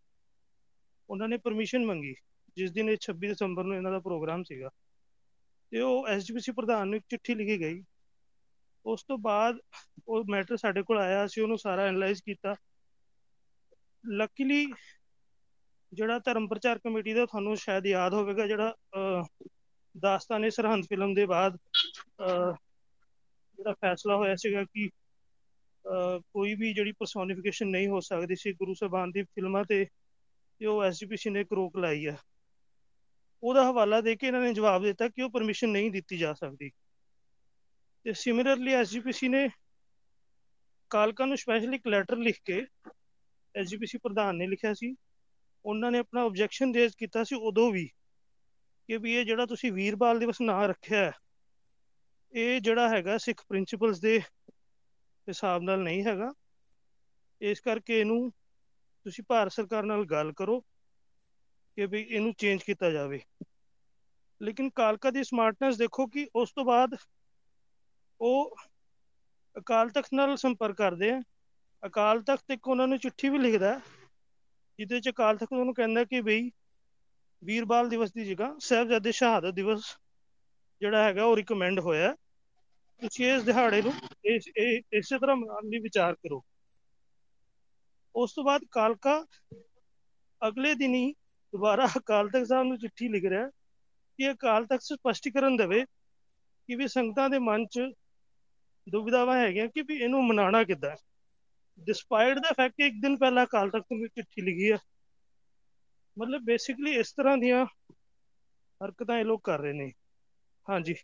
ਉਹਨਾਂ 1.09 1.27
ਨੇ 1.27 1.37
ਪਰਮਿਸ਼ਨ 1.37 1.85
ਮੰਗੀ, 1.85 2.13
ਜਿਸ 2.57 2.71
ਦਿਨ 2.71 2.89
ਇਹ 2.89 2.97
26 3.03 3.29
ਦਸੰਬਰ 3.29 3.63
ਨੂੰ 3.63 3.75
ਇਹਨਾਂ 3.75 3.91
ਦਾ 3.91 3.99
ਪ੍ਰੋਗਰਾਮ 3.99 4.43
ਸੀਗਾ। 4.43 4.69
ਤੇ 5.71 5.79
ਉਹ 5.81 6.07
ਐਸਜੀਪੀਸੀ 6.07 6.51
ਪ੍ਰਧਾਨ 6.51 6.87
ਨੂੰ 6.87 6.95
ਇੱਕ 6.95 7.05
ਚਿੱਠੀ 7.09 7.35
ਲਿਖੀ 7.35 7.59
ਗਈ। 7.61 7.81
ਉਸ 8.85 9.03
ਤੋਂ 9.03 9.17
ਬਾਅਦ 9.19 9.57
ਉਹ 10.07 10.23
ਮੈਟਰ 10.29 10.57
ਸਾਡੇ 10.57 10.83
ਕੋਲ 10.83 10.97
ਆਇਆ, 10.99 11.25
ਅਸੀਂ 11.25 11.43
ਉਹਨੂੰ 11.43 11.57
ਸਾਰਾ 11.57 11.85
ਐਨਲਾਈਜ਼ 11.87 12.21
ਕੀਤਾ। 12.25 12.55
ਲੱਕੀਲੀ 14.03 14.65
ਜਿਹੜਾ 15.93 16.19
ਧਰਮ 16.19 16.47
ਪ੍ਰਚਾਰ 16.47 16.79
ਕਮੇਟੀ 16.79 17.13
ਦਾ 17.13 17.25
ਤੁਹਾਨੂੰ 17.25 17.55
ਸ਼ਾਇਦ 17.57 17.85
ਯਾਦ 17.85 18.13
ਹੋਵੇਗਾ, 18.13 18.47
ਜਿਹੜਾ 18.47 18.75
ਦਾਸਤਾਨੇ 19.95 20.49
ਸਰਹੰਦ 20.49 20.85
ਫਿਲਮ 20.85 21.13
ਦੇ 21.13 21.25
ਬਾਅਦ 21.25 21.57
ਜਿਹੜਾ 23.59 23.73
ਫੈਸਲਾ 23.73 24.15
ਹੋਇਆ 24.15 24.35
ਸੀਗਾ 24.35 24.63
ਕਿ 24.63 24.89
ਕੋਈ 25.85 26.53
ਵੀ 26.55 26.73
ਜਿਹੜੀ 26.73 26.91
ਪਰਸੋਨੀਫਿਕੇਸ਼ਨ 26.91 27.67
ਨਹੀਂ 27.67 27.87
ਹੋ 27.87 27.99
ਸਕਦੀ 27.99 28.35
ਸੀ 28.35 28.53
ਗੁਰੂ 28.53 28.73
ਸਾਹਿਬਾਨ 28.73 29.11
ਦੀ 29.11 29.23
ਫਿਲਮਾਂ 29.23 29.63
ਤੇ 29.63 29.85
ਤੇ 30.61 30.65
ਉਹ 30.65 30.83
ਐਸਜੀਪੀਸੀ 30.83 31.29
ਨੇ 31.29 31.41
ਇੱਕ 31.41 31.53
ਰੋਕ 31.53 31.77
ਲਾਈ 31.77 32.05
ਆ। 32.05 32.15
ਉਹਦਾ 33.43 33.63
ਹਵਾਲਾ 33.71 33.99
ਦੇ 34.01 34.15
ਕੇ 34.15 34.27
ਇਹਨਾਂ 34.27 34.41
ਨੇ 34.41 34.53
ਜਵਾਬ 34.53 34.83
ਦਿੱਤਾ 34.83 35.07
ਕਿ 35.07 35.21
ਉਹ 35.21 35.29
ਪਰਮਿਸ਼ਨ 35.29 35.69
ਨਹੀਂ 35.69 35.91
ਦਿੱਤੀ 35.91 36.17
ਜਾ 36.17 36.33
ਸਕਦੀ। 36.33 36.69
ਤੇ 38.05 38.13
ਸਿਮਿਲਰਲੀ 38.13 38.73
ਐਸਜੀਪੀਸੀ 38.73 39.27
ਨੇ 39.27 39.47
ਕਾਲਕਾ 40.91 41.25
ਨੂੰ 41.25 41.37
ਸਪੈਸ਼ਲੀ 41.37 41.75
ਇੱਕ 41.75 41.87
ਲੈਟਰ 41.87 42.17
ਲਿਖ 42.17 42.39
ਕੇ 42.45 42.65
ਐਸਜੀਪੀਸੀ 43.55 43.97
ਪ੍ਰਧਾਨ 43.97 44.35
ਨੇ 44.35 44.47
ਲਿਖਿਆ 44.47 44.73
ਸੀ 44.73 44.93
ਉਹਨਾਂ 45.67 45.91
ਨੇ 45.91 45.99
ਆਪਣਾ 45.99 46.21
ਆਬਜੈਕਸ਼ਨ 46.21 46.73
ਰੇਜ਼ 46.75 46.93
ਕੀਤਾ 46.97 47.23
ਸੀ 47.23 47.35
ਉਦੋਂ 47.35 47.71
ਵੀ 47.71 47.89
ਕਿ 48.87 48.97
ਵੀ 48.97 49.13
ਇਹ 49.13 49.25
ਜਿਹੜਾ 49.25 49.45
ਤੁਸੀਂ 49.45 49.71
ਵੀਰਬਾਲ 49.71 50.19
ਦਿਵਸ 50.19 50.41
ਨਾਂ 50.41 50.67
ਰੱਖਿਆ 50.67 51.11
ਇਹ 52.33 52.61
ਜਿਹੜਾ 52.61 52.89
ਹੈਗਾ 52.89 53.17
ਸਿੱਖ 53.17 53.41
ਪ੍ਰਿੰਸੀਪਲਸ 53.49 53.99
ਦੇ 53.99 54.19
ਹਿਸਾਬ 55.27 55.61
ਨਾਲ 55.61 55.79
ਨਹੀਂ 55.79 56.03
ਹੈਗਾ। 56.05 56.33
ਇਸ 57.41 57.59
ਕਰਕੇ 57.59 57.99
ਇਹਨੂੰ 57.99 58.31
ਤੁਸੀਂ 59.05 59.23
ਭਾਰਤ 59.27 59.51
ਸਰਕਾਰ 59.51 59.83
ਨਾਲ 59.83 60.05
ਗੱਲ 60.05 60.33
ਕਰੋ 60.33 60.59
ਕਿ 61.75 61.85
ਵੀ 61.85 62.01
ਇਹਨੂੰ 62.01 62.33
ਚੇਂਜ 62.33 62.63
ਕੀਤਾ 62.63 62.89
ਜਾਵੇ। 62.89 63.19
ਲੇਕਿਨ 64.41 64.69
ਕਾਲਕਾ 64.69 65.11
ਦੀ 65.11 65.23
ਸਮਾਰਟਨੈਸ 65.23 65.77
ਦੇਖੋ 65.77 66.07
ਕਿ 66.07 66.27
ਉਸ 66.35 66.51
ਤੋਂ 66.51 66.65
ਬਾਅਦ 66.65 66.95
ਉਹ 68.21 68.55
ਅਕਾਲ 69.57 69.89
ਤਖਤ 69.89 70.09
ਨਾਲ 70.13 70.37
ਸੰਪਰਕ 70.37 70.77
ਕਰਦੇ 70.77 71.11
ਆ। 71.11 71.21
ਅਕਾਲ 71.85 72.21
ਤਖਤ 72.21 72.51
ਇੱਕ 72.51 72.67
ਉਹਨਾਂ 72.67 72.87
ਨੂੰ 72.87 72.97
ਚਿੱਠੀ 72.97 73.29
ਵੀ 73.29 73.37
ਲਿਖਦਾ 73.37 73.79
ਜਿਹਦੇ 74.79 74.99
ਚ 74.99 75.09
ਅਕਾਲ 75.09 75.37
ਤਖਤ 75.37 75.53
ਉਹਨੂੰ 75.53 75.73
ਕਹਿੰਦਾ 75.73 76.03
ਕਿ 76.03 76.21
ਬਈ 76.21 76.51
ਵੀਰਬਾਲ 77.43 77.89
ਦਿਵਸ 77.89 78.11
ਦੀ 78.13 78.25
ਜਗ੍ਹਾ 78.25 78.55
ਸਾਹਿਬਜ਼ਾਦੇ 78.59 79.11
ਸ਼ਹਾਦਤ 79.11 79.53
ਦਿਵਸ 79.53 79.97
ਜਿਹੜਾ 80.81 81.03
ਹੈਗਾ 81.03 81.25
ਉਹ 81.25 81.35
ਰਿਕਮੈਂਡ 81.35 81.79
ਹੋਇਆ 81.79 82.15
ਤੁਸੀਂ 83.01 83.25
ਇਸ 83.25 83.43
ਦਿਹਾੜੇ 83.43 83.81
ਨੂੰ 83.81 83.93
ਇਸ 84.25 84.47
ਇਸੇ 84.93 85.17
ਤਰ੍ਹਾਂ 85.19 85.35
ਮਨਾਉਣ 85.35 85.69
ਲਈ 85.69 85.79
ਵਿਚਾਰ 85.79 86.13
ਕਰੋ। 86.13 86.41
ਉਸ 88.15 88.33
ਤੋਂ 88.33 88.43
ਬਾਅਦ 88.43 88.61
ਕਾਲਕਾ 88.71 89.25
ਅਗਲੇ 90.41 90.73
ਦਿਨ 90.75 90.93
ਹੀ 90.93 91.11
ਦੁਬਾਰਾ 91.53 91.87
ਅਕਾਲ 91.97 92.29
ਤਖਤ 92.29 92.47
ਸਾਹਿਬ 92.47 92.67
ਨੂੰ 92.67 92.77
ਚਿੱਠੀ 92.77 93.07
ਲਿਖ 93.07 93.25
ਰਿਹਾ 93.25 93.47
ਕਿ 94.19 94.31
ਅਕਾਲ 94.31 94.65
ਤਖਤ 94.65 94.81
ਸਪਸ਼ਟੀਕਰਨ 94.81 95.57
ਦੇਵੇ 95.57 95.83
ਕਿ 95.85 96.75
ਵੀ 96.75 96.87
ਸੰਗਤਾਂ 96.87 97.29
ਦੇ 97.29 97.39
ਮਨ 97.39 97.65
'ਚ 97.65 97.89
ਦੁਵਿਧਾਵਾਂ 98.87 99.35
ਹੈਗੀਆਂ 99.39 99.67
ਕਿ 99.67 99.81
ਵੀ 99.81 99.97
ਇਹਨੂੰ 99.97 100.27
ਮਨਾਉਣਾ 100.27 100.63
ਕਿੱਦਾਂ 100.63 100.95
ਡਿਸਪਾਈਟ 101.77 102.39
ਦਾ 102.39 102.51
ਫੈਕਟ 102.53 102.79
ਇੱਕ 102.81 102.95
ਦਿਨ 103.01 103.17
ਪਹਿਲਾਂ 103.17 103.45
ਅਕਾਲ 103.45 103.69
ਤਖਤ 103.69 103.93
ਨੂੰ 103.93 104.07
ਚਿੱਠੀ 104.07 104.41
ਲਿਖੀ 104.41 104.69
ਆ। 104.69 104.77
ਮਤਲਬ 106.17 106.41
ਬੇਸਿਕਲੀ 106.45 106.93
ਇਸ 106.95 107.13
ਤਰ੍ਹਾਂ 107.13 107.37
ਦੀਆਂ 107.37 107.65
ਹਰਕਤਾਂ 108.81 109.17
ਇਹ 109.19 109.25
ਲੋਕ 109.25 109.43
ਕਰ 109.43 109.59
ਰਹੇ 109.59 109.73
ਨੇ। 109.73 109.91
ਹਾਂਜੀ। 110.65 110.95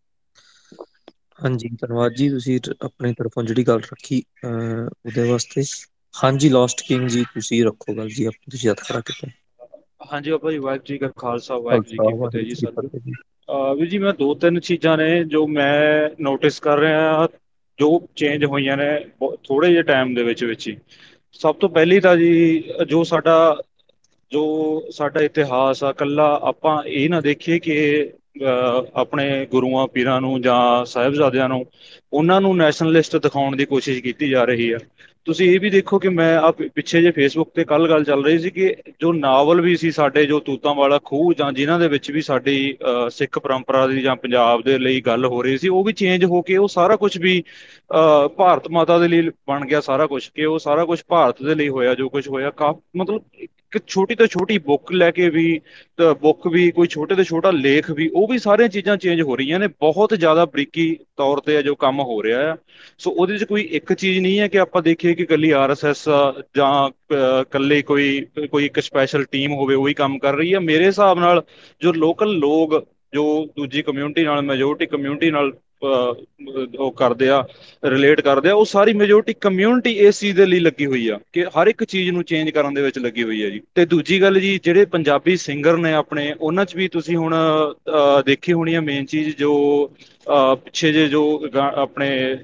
ਹਾਂਜੀ 1.40 1.70
ਧੰਨਵਾਦ 1.82 2.14
ਜੀ। 2.14 2.30
ਤੁਸੀਂ 2.30 2.60
ਆਪਣੀ 2.82 3.14
ਤਰਫੋਂ 3.14 3.44
ਜਿਹੜੀ 3.44 3.64
ਗੱਲ 3.64 3.80
ਰੱਖੀ 3.84 4.22
ਉਹਦੇ 4.46 5.30
ਵਾਸਤੇ। 5.30 5.64
ਹਾਂਜੀ 6.14 6.50
ਲਾਸਟ 6.50 6.82
ਕਿੰਗ 6.88 7.08
ਜੀ 7.10 7.24
ਤੁਸੀਂ 7.34 7.64
ਰੱਖੋ 7.66 7.96
ਗੱਲ 7.96 8.10
ਜੀ। 8.10 8.26
ਆਪਣੀ 8.26 8.52
ਤੁਸੀਂ 8.52 8.70
ਹੱਥ 8.70 8.84
ਖੜਾ 8.84 9.02
ਕੀਤਾ। 9.02 9.28
ਹਾਂਜੀ 10.14 10.32
ਬਾਬਾ 10.32 10.52
ਜੀ 10.52 10.58
ਵਾਹਿਗੁਰੂ 10.58 10.86
ਜੀ 10.86 10.98
ਕਾ 10.98 11.08
ਖਾਲਸਾ 11.18 11.58
ਵਾਹਿਗੁਰੂ 11.58 11.90
ਜੀ 11.90 11.98
ਕੀ 12.00 12.14
ਫਤਿਹ 12.20 12.44
ਜੀ 12.46 12.56
ਸਰ 12.56 12.76
ਵੀ 13.76 13.88
ਜੀ 13.88 13.98
ਮੈਂ 13.98 14.14
ਦੋ 14.14 14.34
ਤਿੰਨ 14.36 14.60
ਚੀਜ਼ਾਂ 14.60 14.98
ਨੇ 14.98 15.24
ਜੋ 15.26 15.46
ਮੈਂ 15.48 16.10
ਨੋਟਿਸ 16.22 16.60
ਕਰ 16.60 16.78
ਰਿਹਾ 16.78 17.28
ਜੋ 17.80 18.08
ਚੇਂਜ 18.16 18.46
ਹੋਈਆਂ 18.46 18.78
ਨੇ 18.78 19.00
ਥੋੜੇ 19.44 19.70
ਜਿਹੇ 19.70 19.82
ਟਾਈਮ 19.82 20.14
ਦੇ 20.16 20.24
ਵਿੱਚ 20.24 20.44
ਵਿੱਚ 20.44 20.68
ਹੀ। 20.68 20.78
ਸਭ 21.34 21.56
ਤੋਂ 21.56 21.70
ਪਹਿਲੀ 21.70 22.00
ਤਾਂ 22.00 22.16
ਜੀ, 22.18 22.64
ਜੋ 22.88 23.04
ਸਾਡਾ 23.04 23.62
ਜੋ 24.32 24.44
ਸਾਡਾ 24.92 25.22
ਇਤਿਹਾਸ 25.22 25.84
ਆ, 25.84 25.92
ਕੱਲਾ 25.92 26.40
ਆਪਾਂ 26.44 26.84
ਇਹ 26.84 27.10
ਨਾ 27.10 27.22
ਦੇਖੀਏ 27.22 27.60
ਕਿ 27.60 28.12
ਆਪਣੇ 28.94 29.46
ਗੁਰੂਆਂ, 29.52 29.88
ਪੀਰਾਂ 29.88 30.20
ਨੂੰ 30.22 30.42
ਜਾਂ 30.42 30.86
ਸਾਹਿਬਜ਼ਾਦਿਆਂ 30.86 31.50
ਨੂੰ, 31.50 31.66
ਉਹਨਾਂ 32.14 32.42
ਨੂੰ 32.42 32.56
ਨੈਸ਼ਨਲਿਸਟ 32.58 33.18
ਦਿਖਾਉਣ 33.18 33.56
ਦੀ 33.56 33.66
ਕੋਸ਼ਿਸ਼ 33.66 34.02
ਕੀਤੀ 34.04 34.30
ਜਾ 34.30 34.44
ਰਹੀ 34.44 34.72
ਆ। 34.72 34.78
ਤੁਸੀਂ 35.28 35.50
ਇਹ 35.52 35.60
ਵੀ 35.60 35.70
ਦੇਖੋ 35.70 35.98
ਕਿ 36.00 36.10
ਮੈਂ 36.10 36.36
ਆ 36.38 36.50
ਪਿੱਛੇ 36.52 37.02
ਜੇ 37.02 37.12
ਫੇਸਬੁੱਕ 37.12 37.50
ਤੇ 37.56 37.64
ਕੱਲ 37.66 37.88
ਗੱਲ 37.90 38.04
ਚੱਲ 38.04 38.24
ਰਹੀ 38.26 38.40
ਸੀ 38.40 38.50
ਕਿ 38.50 38.74
ਜੋ 39.00 39.12
ਨਾਵਲ 39.14 39.62
ਵੀ 39.62 39.76
ਸੀ 39.78 39.92
ਸਾਡੇ, 39.92 40.26
ਜੋ 40.26 40.40
ਤੂਤਾਂ 40.40 40.74
ਵਾਲਾ 40.76 41.00
ਖੂਹ 41.06 41.34
ਜਾਂ 41.34 41.52
ਜਿਨ੍ਹਾਂ 41.54 41.80
ਦੇ 41.80 41.88
ਵਿੱਚ 41.88 42.10
ਵੀ 42.12 42.22
ਸਾਡੀ 42.22 42.56
ਸਿੱਖ 43.12 43.40
ਪਰੰਪਰਾ 43.40 43.86
ਦੀ 43.88 44.02
ਜਾਂ 44.02 44.16
ਪੰਜਾਬ 44.16 44.62
ਦੇ 44.64 44.78
ਲਈ 44.78 45.02
ਗੱਲ 45.02 45.26
ਹੋ 45.26 45.42
ਰਹੀ 45.44 45.58
ਸੀ, 45.58 45.68
ਉਹ 45.70 45.84
ਵੀ 45.84 45.94
ਚੇਂਜ 45.94 46.26
ਹੋ 46.26 46.42
ਕੇ 46.42 46.58
ਉਹ 46.58 46.68
ਸਾਰਾ 46.68 46.96
ਕੁਝ 46.96 47.18
ਵੀ 47.20 47.42
ਭਾਰਤ 48.38 48.68
ਮਾਤਾ 48.72 48.98
ਦੇ 49.00 49.08
ਲਈ 49.08 49.30
ਬਣ 49.48 49.66
ਗਿਆ 49.68 49.82
ਸਾਰਾ 49.82 50.06
ਕੁਝ 50.08 50.28
ਕਿ 50.30 50.46
ਉਹ 50.46 50.60
ਸਾਰਾ 50.60 50.86
ਕੁਝ 50.86 51.00
ਭਾਰਤ 51.08 51.44
ਦੇ 51.44 51.56
ਲਈ 51.56 51.70
ਹੋਇਆ, 51.70 51.94
ਜੋ 51.96 52.10
ਕੁਝ 52.10 52.28
ਹੋਇਆ, 52.28 52.50
ਕਾ, 52.52 52.74
ਮਤਲਬ 52.98 53.22
ਇੱਕ 53.76 53.84
ਛੋਟੀ 53.88 54.16
ਤੋਂ 54.16 54.26
ਛੋਟੀ 54.28 54.58
ਬੁੱਕ 54.60 54.92
ਲੈ 54.92 55.10
ਕੇ 55.12 55.30
ਵੀ 55.30 55.60
ਬੁੱਕ 56.22 56.48
ਵੀ, 56.48 56.70
ਕੋਈ 56.72 56.88
ਛੋਟੇ 56.88 57.16
ਤੋਂ 57.16 57.24
ਛੋਟਾ 57.24 57.52
ਲੇਖ 57.52 57.90
ਵੀ, 57.92 58.10
ਉਹ 58.14 58.28
ਵੀ 58.28 58.38
ਸਾਰੀਆਂ 58.40 58.70
ਚੀਜ਼ਾਂ 58.70 58.98
ਚੇਂਜ 58.98 59.22
ਹੋ 59.22 59.36
ਰਹੀਆਂ 59.36 59.60
ਨੇ, 59.60 59.68
ਬਹੁਤ 59.80 60.14
ਜ਼ਿਆਦਾ 60.14 60.46
ਬਰੀਕੀ 60.46 60.86
ਤੌਰ 61.18 61.40
ਤੇ 61.46 61.62
ਜੋ 61.64 61.76
ਕੰਮ 61.76 62.00
ਹੋ 62.02 62.22
ਰਿਹਾ 62.24 62.52
ਆ। 62.52 62.56
ਸੋ 62.98 63.12
ਉਹਦੇ 63.12 63.38
'ਚ 63.38 63.44
ਕੋਈ 63.44 63.62
ਇੱਕ 63.72 63.94
ਚੀਜ਼ 63.94 64.20
ਨਹੀਂ 64.20 64.40
ਹੈ 64.40 64.48
ਕਿ 64.48 64.60
ਆਪਾਂ 64.60 64.82
ਦੇਖੀਏ 64.82 65.14
ਕਿ 65.14 65.26
ਕੱਲੀ 65.26 65.52
ਆਰਐਸਐਸ 65.52 66.04
ਜਾਂ 66.58 66.74
ਕੱਲੇ 67.52 67.82
ਕੋਈ 67.82 68.26
ਕੋਈ 68.52 68.66
ਇੱਕ 68.66 68.80
ਸਪੈਸ਼ਲ 68.80 69.24
ਟੀਮ 69.32 69.54
ਹੋਵੇ, 69.54 69.76
ਉਹੀ 69.76 69.94
ਕੰਮ 69.94 70.18
ਕਰ 70.20 70.36
ਰਹੀ 70.36 70.54
ਹੈ। 70.54 70.60
ਮੇਰੇ 70.60 70.86
ਹਿਸਾਬ 70.86 71.20
ਨਾਲ 71.20 71.44
ਜੋ 71.82 71.94
ਲੋਕਲ 71.94 72.38
ਲੋਕ, 72.38 72.84
ਜੋ 73.14 73.24
ਦੂਜੀ 73.58 73.82
ਕਮਿਊਨਿਟੀ 73.82 74.24
ਨਾਲ 74.24 74.42
ਮੈਜੋਰਟੀ 74.42 74.86
ਕਮਿਊਨਿਟੀ 74.86 75.30
ਨਾਲ 75.32 75.52
ਉਹ 75.84 76.92
ਕਰਦੇ 76.98 77.30
ਆ 77.30 77.42
ਰਿਲੇਟ 77.84 78.22
ਕਰਦੇ 78.22 78.50
ਆ, 78.50 78.54
ਉਹ 78.54 78.66
ਸਾਰੀ 78.66 78.94
ਮੈਜੋਰਟੀ 78.94 79.34
ਕਮਿਊਨਿਟੀ 79.42 79.92
ਇਸ 80.00 80.20
ਚੀਜ਼ 80.20 80.36
ਦੇ 80.38 80.46
ਲਈ 80.46 80.60
ਲੱਗੀ 80.60 80.86
ਹੋਈ 80.86 81.08
ਆ 81.08 81.20
ਕਿ 81.34 81.44
ਹਰ 81.58 81.68
ਇੱਕ 81.68 81.84
ਚੀਜ਼ 81.84 82.10
ਨੂੰ 82.12 82.24
ਚੇਂਜ 82.24 82.50
ਕਰਨ 82.50 82.74
ਦੇ 82.74 82.82
ਵਿੱਚ 82.82 83.00
ਲੱਗੀ 83.00 83.24
ਹੋਈ 83.24 83.42
ਆ 83.44 83.50
ਜੀ। 83.50 83.62
ਤੇ 83.76 83.86
ਦੂਜੀ 83.86 84.22
ਗੱਲ 84.22 84.40
ਜੀ, 84.40 84.60
ਜਿਹੜੇ 84.64 84.86
ਪੰਜਾਬੀ 84.86 85.36
ਸਿੰਗਰ 85.38 85.78
ਨੇ 85.78 85.94
ਆਪਣੇ, 85.94 86.34
ਉਹਨਾਂ 86.40 86.66
'ਚ 86.66 86.76
ਵੀ 86.76 86.88
ਤੁਸੀਂ 86.88 87.18
ਹੁਣ 87.18 87.36
ਦੇਖੀ 88.26 88.54
ਹੋਣੀ 88.54 88.74
ਆ 88.74 88.82
ਮੇਨ 88.82 89.06
ਚੀਜ਼ 89.06 89.36
ਜੋ 89.38 89.54
ਪਿੱਛੇ 90.64 90.92
ਜੇ 90.94 91.08
ਜੋ 91.08 91.24
ਆਪਣੇ 91.76 92.38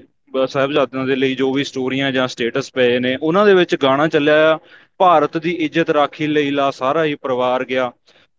ਸਾਹਿਬਜ਼ਾਦਿਆਂ 0.48 1.04
ਦੇ 1.06 1.16
ਲਈ 1.16 1.34
ਜੋ 1.34 1.52
ਵੀ 1.52 1.64
ਸਟੋਰੀਆਂ 1.64 2.10
ਜਾਂ 2.12 2.26
ਸਟੇਟਸ 2.28 2.70
ਪਏ 2.72 2.98
ਨੇ, 2.98 3.16
ਉਹਨਾਂ 3.22 3.46
ਦੇ 3.46 3.54
ਵਿੱਚ 3.54 3.74
ਗਾਣਾ 3.82 4.06
ਚੱਲਿਆ 4.08 4.52
ਆ, 4.52 4.58
ਭਾਰਤ 4.98 5.36
ਦੀ 5.38 5.50
ਇੱਜ਼ਤ 5.64 5.90
ਰਾਖੀ 5.90 6.26
ਲਈ 6.26 6.50
ਲਾ 6.50 6.70
ਸਾਰਾ 6.70 7.04
ਹੀ 7.04 7.14
ਪਰਿਵਾਰ 7.14 7.64
ਗਿਆ। 7.64 7.90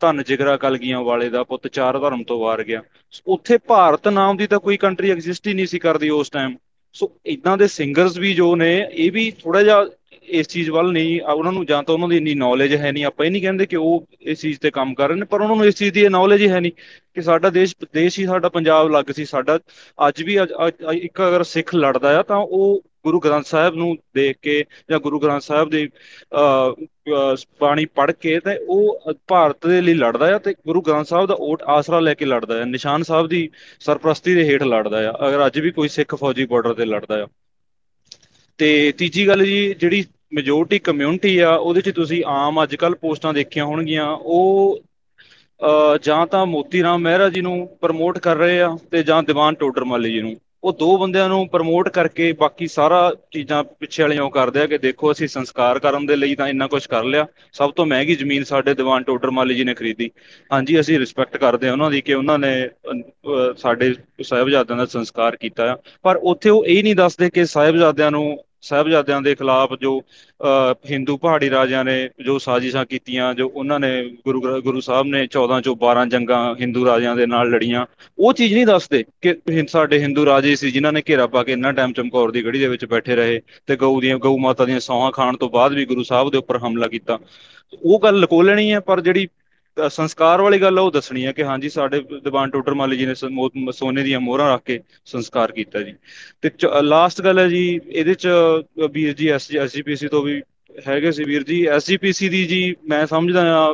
ਧੰਨ 0.02 0.24
ਜਿਗਰਾ 0.24 0.56
ਕਲਗੀਆਂ 0.58 1.02
ਵਾਲੇ 1.04 1.30
ਦਾ 1.30 1.43
ਪੁੱਤ 1.43 1.68
ਚਾਰ 1.68 1.99
ਧਰਮ 1.99 2.24
ਤੋਂ 2.24 2.39
ਵਾਰ 2.39 2.64
ਗਿਆ। 2.64 2.82
ਉੱਥੇ 3.28 3.58
ਭਾਰਤ 3.68 4.08
ਨਾਮ 4.08 4.38
ਦੀ 4.38 4.47
ਤਾਂ 4.47 4.60
ਕੋਈ 4.60 4.78
ਕੰਟਰੀ 4.78 5.12
ਐਗਜ਼ਿਸਟ 5.12 5.47
ਹੀ 5.47 5.54
ਨਹੀਂ 5.54 5.68
ਸੀ 5.68 5.80
ਕਰਦੀ 5.80 6.10
ਉਸ 6.10 6.30
ਟਾਈਮ 6.30 6.56
ਸੋ 6.95 7.12
ਇਦਾਂ 7.26 7.58
ਦੇ 7.58 7.68
ਸਿੰਗਰਸ 7.68 8.18
ਵੀ 8.18 8.34
ਜੋ 8.34 8.56
ਨੇ, 8.56 8.88
ਇਹ 8.91 9.12
ਵੀ 9.12 9.32
ਥੋੜਾ 9.41 9.64
ਜਿਹਾ 9.64 9.86
ਇਸ 10.32 10.47
ਚੀਜ਼ 10.47 10.70
ਵੱਲ 10.70 10.91
ਨਹੀਂ 10.91 11.22
ਉਹਨਾਂ 11.22 11.52
ਨੂੰ 11.52 11.66
ਜਾਂ 11.66 11.82
ਤਾਂ 11.84 11.93
ਉਹਨਾਂ 11.93 12.08
ਦੀ 12.10 12.18
ਇੰਨੀ 12.18 12.34
ਨੌਲੇਜ 12.36 12.74
ਹੈ 12.76 12.91
ਨਹੀਂ। 12.91 13.06
ਆਪਾਂ 13.06 13.26
ਇਹ 13.26 13.32
ਨਹੀਂ 13.32 13.41
ਕਹਿੰਦੇ 13.41 13.66
ਕਿ 13.66 13.76
ਉਹ 13.76 14.06
ਇਸ 14.22 14.41
ਚੀਜ਼ 14.41 14.60
ਤੇ 14.60 14.72
ਕੰਮ 14.72 14.93
ਕਰ 14.93 15.08
ਰਹੇ 15.10 15.18
ਨੇ, 15.18 15.26
ਪਰ 15.26 15.41
ਉਹਨਾਂ 15.41 15.56
ਨੂੰ 15.56 15.66
ਇਸ 15.66 15.76
ਚੀਜ਼ 15.76 15.93
ਦੀ 15.93 16.08
ਨੌਲੇਜ 16.10 16.41
ਹੀ 16.41 16.49
ਹੈ 16.49 16.60
ਨਹੀਂ 16.60 16.72
ਕਿ 17.16 17.22
ਸਾਡਾ 17.22 17.49
ਦੇਸ਼ 17.49 17.76
ਦੇਸ਼ 17.93 18.20
ਹੀ 18.20 18.26
ਸਾਡਾ 18.26 18.49
ਪੰਜਾਬ 18.49 18.89
ਲੱਗ 18.91 19.12
ਸੀ। 19.16 19.26
ਸਾਡਾ 19.26 19.58
ਅੱਜ 20.08 20.24
ਵੀ 20.24 20.38
ਇੱਕ 20.93 21.22
ਅਗਰ 21.22 21.43
ਸਿੱਖ 21.43 21.76
ਲੜਦਾ 21.76 22.18
ਆ 22.20 22.24
ਤਾਂ 22.24 22.38
ਉਹ 22.38 22.82
ਗੁਰੂ 23.06 23.20
ਗ੍ਰੰਥ 23.20 23.45
ਸਾਹਿਬ 23.45 23.76
ਨੂੰ 23.76 23.95
ਦੇਖ 24.16 24.38
ਕੇ 24.41 24.64
ਜਾਂ 24.89 24.99
ਗੁਰੂ 24.99 25.20
ਗ੍ਰੰਥ 25.20 25.41
ਸਾਹਿਬ 25.41 25.70
ਦੇ 25.70 25.88
ਬਾਣੀ 27.62 27.86
ਪੜ੍ਹ 27.95 28.12
ਕੇ 28.22 28.39
ਤੇ 28.39 28.58
ਉਹ 28.68 29.14
ਭਾਰਤ 29.28 29.68
ਦੇ 29.68 29.82
ਲਈ 29.82 29.93
ਲੜਦਾ 29.93 30.34
ਆ 30.36 30.38
ਤੇ 30.39 30.54
ਗੁਰੂ 30.66 30.82
ਗ੍ਰੰਥ 30.82 31.08
ਸਾਹਿਬ 31.08 31.28
ਦਾ 31.28 31.36
ਓਟ 31.39 31.64
ਆਸਰਾ 31.76 31.99
ਲੈ 31.99 32.14
ਕੇ 32.14 32.26
ਲੜਦਾ 32.26 32.62
ਆ, 32.62 32.66
ਨਿਸ਼ਾਨ 32.66 33.04
ਸਾਹਿਬ 33.04 33.28
ਦੀ 33.28 33.49
ਸਰਪ੍ਰਸਤੀ 33.80 34.34
ਦੇ 34.36 34.43
ਹੇਠ 34.49 34.64
ਲੜਦਾ 34.64 35.10
ਆ, 35.10 35.14
ਅਗਰ 35.28 35.45
ਅੱਜ 35.45 35.60
ਵੀ 35.60 35.72
ਕੋਈ 35.72 35.88
ਸਿੱਖ 35.89 36.16
ਫੌਜੀ 36.16 36.45
ਬਾਰਡਰ 36.45 36.74
ਤੇ 36.74 36.86
ਲੜਦਾ 36.86 37.22
ਆ। 37.24 37.28
ਤੇ 38.60 38.91
ਤੀਜੀ 38.97 39.28
ਗੱਲ 39.28 39.43
ਜੀ, 39.45 39.74
ਜਿਹੜੀ 39.74 40.04
ਮੈਜੋਰਟੀ 40.34 40.80
ਕਮਿਊਨਿਟੀ 40.80 41.38
ਆ, 41.39 41.52
ਉਹਦੇ 41.52 41.82
'ਚ 41.82 41.89
ਤੁਸੀਂ 41.95 42.24
ਆਮ 42.28 42.64
ਅੱਜ 42.64 42.76
ਕੱਲ 42.76 42.95
ਪੋਸਟਾਂ 42.95 43.34
ਦੇਖੀਆਂ 43.34 43.66
ਹੋਣਗੀਆਂ, 43.66 44.06
ਉਹ 44.06 44.80
ਜਾਂ 46.04 46.26
ਤਾਂ 46.28 46.45
ਮੋਤੀ 46.45 46.82
ਰਾਮ 46.84 47.02
ਮਹਿਰਾ 47.02 47.30
ਜੀ 47.30 47.41
ਨੂੰ 47.41 47.68
ਪ੍ਰਮੋਟ 47.82 48.18
ਕਰ 48.20 48.36
ਰਹੇ 48.38 48.62
ਆ 48.62 48.70
ਤੇ 48.91 49.02
ਜਾਂ 49.04 49.22
ਦੀਵਾਨ 49.24 49.56
ਟੋਡਰ 49.56 49.84
ਮਾਲੀ 49.86 50.12
ਜੀ 50.14 50.22
ਨੂੰ। 50.22 50.36
ਉਹ 50.64 50.74
ਦੋ 50.74 50.97
ਬੰਦਿਆਂ 50.97 51.28
ਨੂੰ 51.30 51.47
ਪ੍ਰਮੋਟ 51.49 51.88
ਕਰਕੇ 51.89 52.32
ਬਾਕੀ 52.39 52.68
ਸਾਰਾ 52.68 52.99
ਚੀਜ਼ਾਂ 53.32 53.64
ਪਿੱਛੇ 53.80 54.03
ਵਾਲੀਆਂ 54.03 54.24
ਉਹ 54.24 54.30
ਕਰਦੇ 54.32 54.62
ਆ 54.62 54.66
ਕਿ 54.68 54.78
ਦੇਖੋ 54.78 55.12
ਅਸੀਂ 55.12 55.28
ਸੰਸਕਾਰ 55.28 55.80
ਕਰਨ 55.80 56.05
ਦੇ 56.05 56.16
ਲਈ 56.16 56.36
ਤਾਂ 56.36 56.47
ਇੰਨਾ 56.47 56.68
ਕੁਝ 56.68 56.86
ਕਰ 56.88 57.03
ਲਿਆ। 57.03 57.26
ਸਭ 57.53 57.72
ਤੋਂ 57.72 57.86
ਮਹਿੰਗੀ 57.86 58.16
ਜ਼ਮੀਨ 58.16 58.43
ਸਾਡੇ 58.43 58.74
ਦੀਵਾਨ 58.74 59.03
ਟੋਡਰ 59.03 59.32
ਮਾਲੀ 59.32 59.55
ਜੀ 59.55 59.64
ਨੇ 59.64 59.74
ਖਰੀਦੀ। 59.74 60.09
ਹਾਂਜੀ, 60.53 60.80
ਅਸੀਂ 60.80 60.99
ਰਿਸਪੈਕਟ 60.99 61.38
ਕਰਦੇ 61.38 61.70
ਆ 61.70 61.72
ਉਹਨਾਂ 61.72 61.89
ਦੀ 61.91 62.01
ਕਿ 62.01 62.14
ਉਹਨਾਂ 62.14 62.38
ਨੇ 62.39 62.53
ਸਾਡੇ 63.57 63.93
ਸਾਹਿਬਜ਼ਾਦਿਆਂ 64.24 64.78
ਦਾ 64.78 64.86
ਸੰਸਕਾਰ 64.86 65.36
ਕੀਤਾ 65.36 65.72
ਆ। 65.72 65.76
ਪਰ 66.03 66.16
ਉੱਥੇ 66.24 66.49
ਉਹ 66.49 66.66
ਇਹ 66.66 66.84
ਨਹੀਂ 66.84 66.95
ਦੱਸਦੇ 66.95 67.30
ਕਿ 67.30 67.45
ਸਾਹਿਬਜ਼ਾਦਿਆਂ 67.45 68.12
ਨੂੰ 68.12 68.38
ਸਾਹਿਬਜ਼ਾਦਿਆਂ 68.64 69.22
ਦੇ 69.22 69.34
ਖਿਲਾਫ 69.36 69.74
ਜੋ 69.82 69.91
ਹਿੰਦੂ 70.89 71.18
ਪਹਾੜੀ 71.18 71.49
ਰਾਜਿਆਂ 71.49 71.84
ਨੇ 71.86 72.09
ਜੋ 72.26 72.38
ਸਾਜ਼ਿਸ਼ਾਂ 72.39 72.86
ਕੀਤੀਆਂ, 72.86 73.34
ਜੋ 73.34 73.47
ਉਹਨਾਂ 73.49 73.80
ਨੇ 73.80 73.91
ਗੁਰੂ 74.26 74.62
ਗੁਰੂ 74.62 74.80
ਸਾਹਿਬ 74.82 75.07
ਨੇ 75.07 75.26
14 75.28 75.59
ਚੋਂ 75.62 75.76
12 75.76 76.05
ਜੰਗਾਂ 76.09 76.43
ਹਿੰਦੂ 76.62 76.86
ਰਾਜਿਆਂ 76.86 77.16
ਦੇ 77.16 77.26
ਨਾਲ 77.26 77.49
ਲੜੀਆਂ। 77.49 77.86
ਉਹ 78.18 78.34
ਚੀਜ਼ 78.34 78.53
ਨਹੀਂ 78.53 78.66
ਦੱਸਦੇ 78.66 79.03
ਕਿ 79.22 79.66
ਸਾਡੇ 79.70 79.99
ਹਿੰਦੂ 79.99 80.26
ਰਾਜੇ 80.26 80.55
ਸੀ 80.55 80.72
ਜਿਨ੍ਹਾਂ 80.72 80.93
ਨੇ 80.93 81.01
ਘੇਰਾ 81.09 81.28
ਪਾ 81.28 81.43
ਕੇ 81.43 81.51
ਇੰਨਾ 81.51 81.72
ਟਾਈਮ 81.72 81.93
ਚਮਕੌਰ 81.93 82.32
ਦੀ 82.32 82.45
ਗੜੀ 82.45 82.59
ਦੇ 82.59 82.68
ਵਿੱਚ 82.68 82.86
ਬੈਠੇ 82.86 83.16
ਰਹੇ 83.16 83.39
ਤੇ 83.68 83.76
ਗਊ 83.76 83.99
ਦੀਆਂ, 84.01 84.18
ਗਊ 84.18 84.38
ਮਾਤਾ 84.38 84.66
ਦੀਆਂ 84.66 84.80
ਸੌਹਾਂ 84.80 85.12
ਖਾਣ 85.12 85.38
ਤੋਂ 85.38 85.49
ਬਾਅਦ 85.49 85.74
ਵੀ 85.74 85.86
ਗੁਰੂ 85.86 86.03
ਸਾਹਿਬ 86.03 86.32
ਦੇ 86.32 86.38
ਉੱਪਰ 86.38 86.57
ਹਮਲਾ 86.59 86.88
ਕੀਤਾ। 86.88 87.20
ਉਹ 87.84 87.99
ਗੱਲ 88.03 88.20
ਲਕੋ 88.20 88.41
ਲੈਣੀ 88.41 88.72
ਹੈ, 88.72 88.80
ਪਰ 88.80 89.01
ਜਿਹੜੀ 89.01 89.28
ਸੰਸਕਾਰ 89.89 90.41
ਵਾਲੀ 90.41 90.59
ਗੱਲ 90.61 90.80
ਉਹ 90.80 90.91
ਦੱਸਣੀ 90.91 91.26
ਹੈ 91.26 91.32
ਕਿ 91.32 91.43
ਹਾਂਜੀ, 91.43 91.69
ਸਾਡੇ 91.69 91.99
ਦੀਵਾਨ 92.13 92.49
ਟੋਟਰ 92.51 92.74
ਮਾਲੀ 92.74 92.97
ਜੀ 92.97 93.05
ਨੇ 93.05 93.13
ਸੋਨੇ 93.15 94.03
ਦੀਆਂ 94.03 94.19
ਮੋਹਰਾਂ 94.19 94.51
ਰੱਖ 94.53 94.63
ਕੇ 94.65 94.80
ਸੰਸਕਾਰ 95.05 95.51
ਕੀਤਾ 95.51 95.82
ਜੀ। 95.84 95.93
ਤੇ 96.41 96.51
ਲਾਸਟ 96.84 97.22
ਗੱਲ 97.22 97.39
ਹੈ 97.39 97.47
ਜੀ, 97.49 97.80
ਇਹਦੇ 97.88 98.13
ਚ 98.13 98.28
ਵੀਰ 98.91 99.13
ਜੀ 99.13 99.28
ਐਸਜੀਪੀਸੀ 99.30 100.07
ਤੋਂ 100.07 100.24
ਵੀ 100.24 100.41
ਹੈਗੇ 100.88 101.11
ਸੀ 101.11 101.24
ਵੀਰ 101.24 101.43
ਜੀ। 101.43 101.65
ਐਸਜੀਪੀਸੀ 101.67 102.30
ਦੀ 102.30 102.45
ਜੀ, 102.47 102.76
ਮੈਂ 102.89 103.05
ਸਮਝਦਾ 103.07 103.41
ਆ 103.57 103.74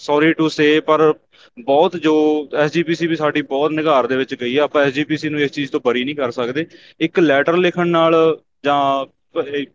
ਸੌਰੀ 0.00 0.32
ਟੂ 0.32 0.48
ਸੇ 0.48 0.78
ਪਰ 0.80 1.12
ਬਹੁਤ 1.58 1.96
ਜੋ 1.96 2.14
ਐਸਜੀਪੀਸੀ 2.56 3.06
ਵੀ 3.06 3.16
ਸਾਡੀ 3.16 3.42
ਬਹੁਤ 3.42 3.70
ਨਿਗਾਰ 3.72 4.06
ਦੇ 4.06 4.16
ਵਿੱਚ 4.16 4.34
ਗਈ 4.34 4.56
ਆ, 4.56 4.64
ਆਪਾਂ 4.64 4.84
ਐਸਜੀਪੀਸੀ 4.84 5.28
ਨੂੰ 5.28 5.40
ਇਸ 5.40 5.50
ਚੀਜ਼ 5.52 5.70
ਤੋਂ 5.72 5.80
ਬਰੀ 5.84 6.04
ਨਹੀਂ 6.04 6.14
ਕਰ 6.16 6.30
ਸਕਦੇ। 6.30 6.66
ਇੱਕ 7.00 7.18
ਲੈਟਰ 7.20 7.56
ਲਿਖਣ 7.56 7.88
ਨਾਲ 7.88 8.14
ਜਾਂ 8.64 9.06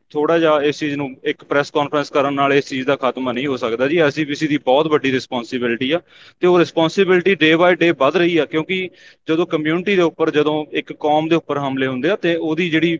ਥੋੜਾ 0.09 0.37
ਜਿਹਾ 0.39 0.61
ਇਸ 0.63 0.79
ਚੀਜ਼ 0.79 0.95
ਨੂੰ 0.95 1.09
ਇੱਕ 1.23 1.43
ਪ੍ਰੈਸ 1.43 1.69
ਕਾਨਫਰੰਸ 1.71 2.09
ਕਰਨ 2.09 2.33
ਨਾਲ 2.33 2.53
ਇਸ 2.53 2.67
ਚੀਜ਼ 2.67 2.85
ਦਾ 2.87 2.95
ਖਾਤਮਾ 2.95 3.31
ਨਹੀਂ 3.31 3.45
ਹੋ 3.47 3.57
ਸਕਦਾ 3.57 3.87
ਜੀ। 3.87 3.97
ਐਸਜੀਪੀਸੀ 3.97 4.47
ਦੀ 4.47 4.57
ਬਹੁਤ 4.57 4.87
ਵੱਡੀ 4.87 5.11
ਰਿਸਪੌਂਸਿਬਿਲਟੀ 5.11 5.91
ਆ 5.91 5.99
ਤੇ 6.39 6.47
ਉਹ 6.47 6.57
ਰਿਸਪੌਂਸਿਬਿਲਟੀ 6.59 7.35
ਡੇ 7.35 7.55
ਬਾਏ 7.55 7.75
ਡੇ 7.75 7.91
ਵੱਧ 7.99 8.17
ਰਹੀ 8.17 8.37
ਆ 8.37 8.45
ਕਿਉਂਕਿ 8.45 8.89
ਜਦੋਂ 9.29 9.45
ਕਮਿਊਨਿਟੀ 9.45 9.95
ਦੇ 9.95 10.01
ਉੱਪਰ, 10.01 10.31
ਜਦੋਂ 10.31 10.65
ਇੱਕ 10.71 10.93
ਕੌਮ 10.93 11.27
ਦੇ 11.29 11.35
ਉੱਪਰ 11.35 11.57
ਹਮਲੇ 11.57 11.87
ਹੁੰਦੇ 11.87 12.09
ਆ 12.09 12.15
ਤੇ 12.15 12.35
ਉਹਦੀ 12.35 12.69
ਜਿਹੜੀ 12.69 12.97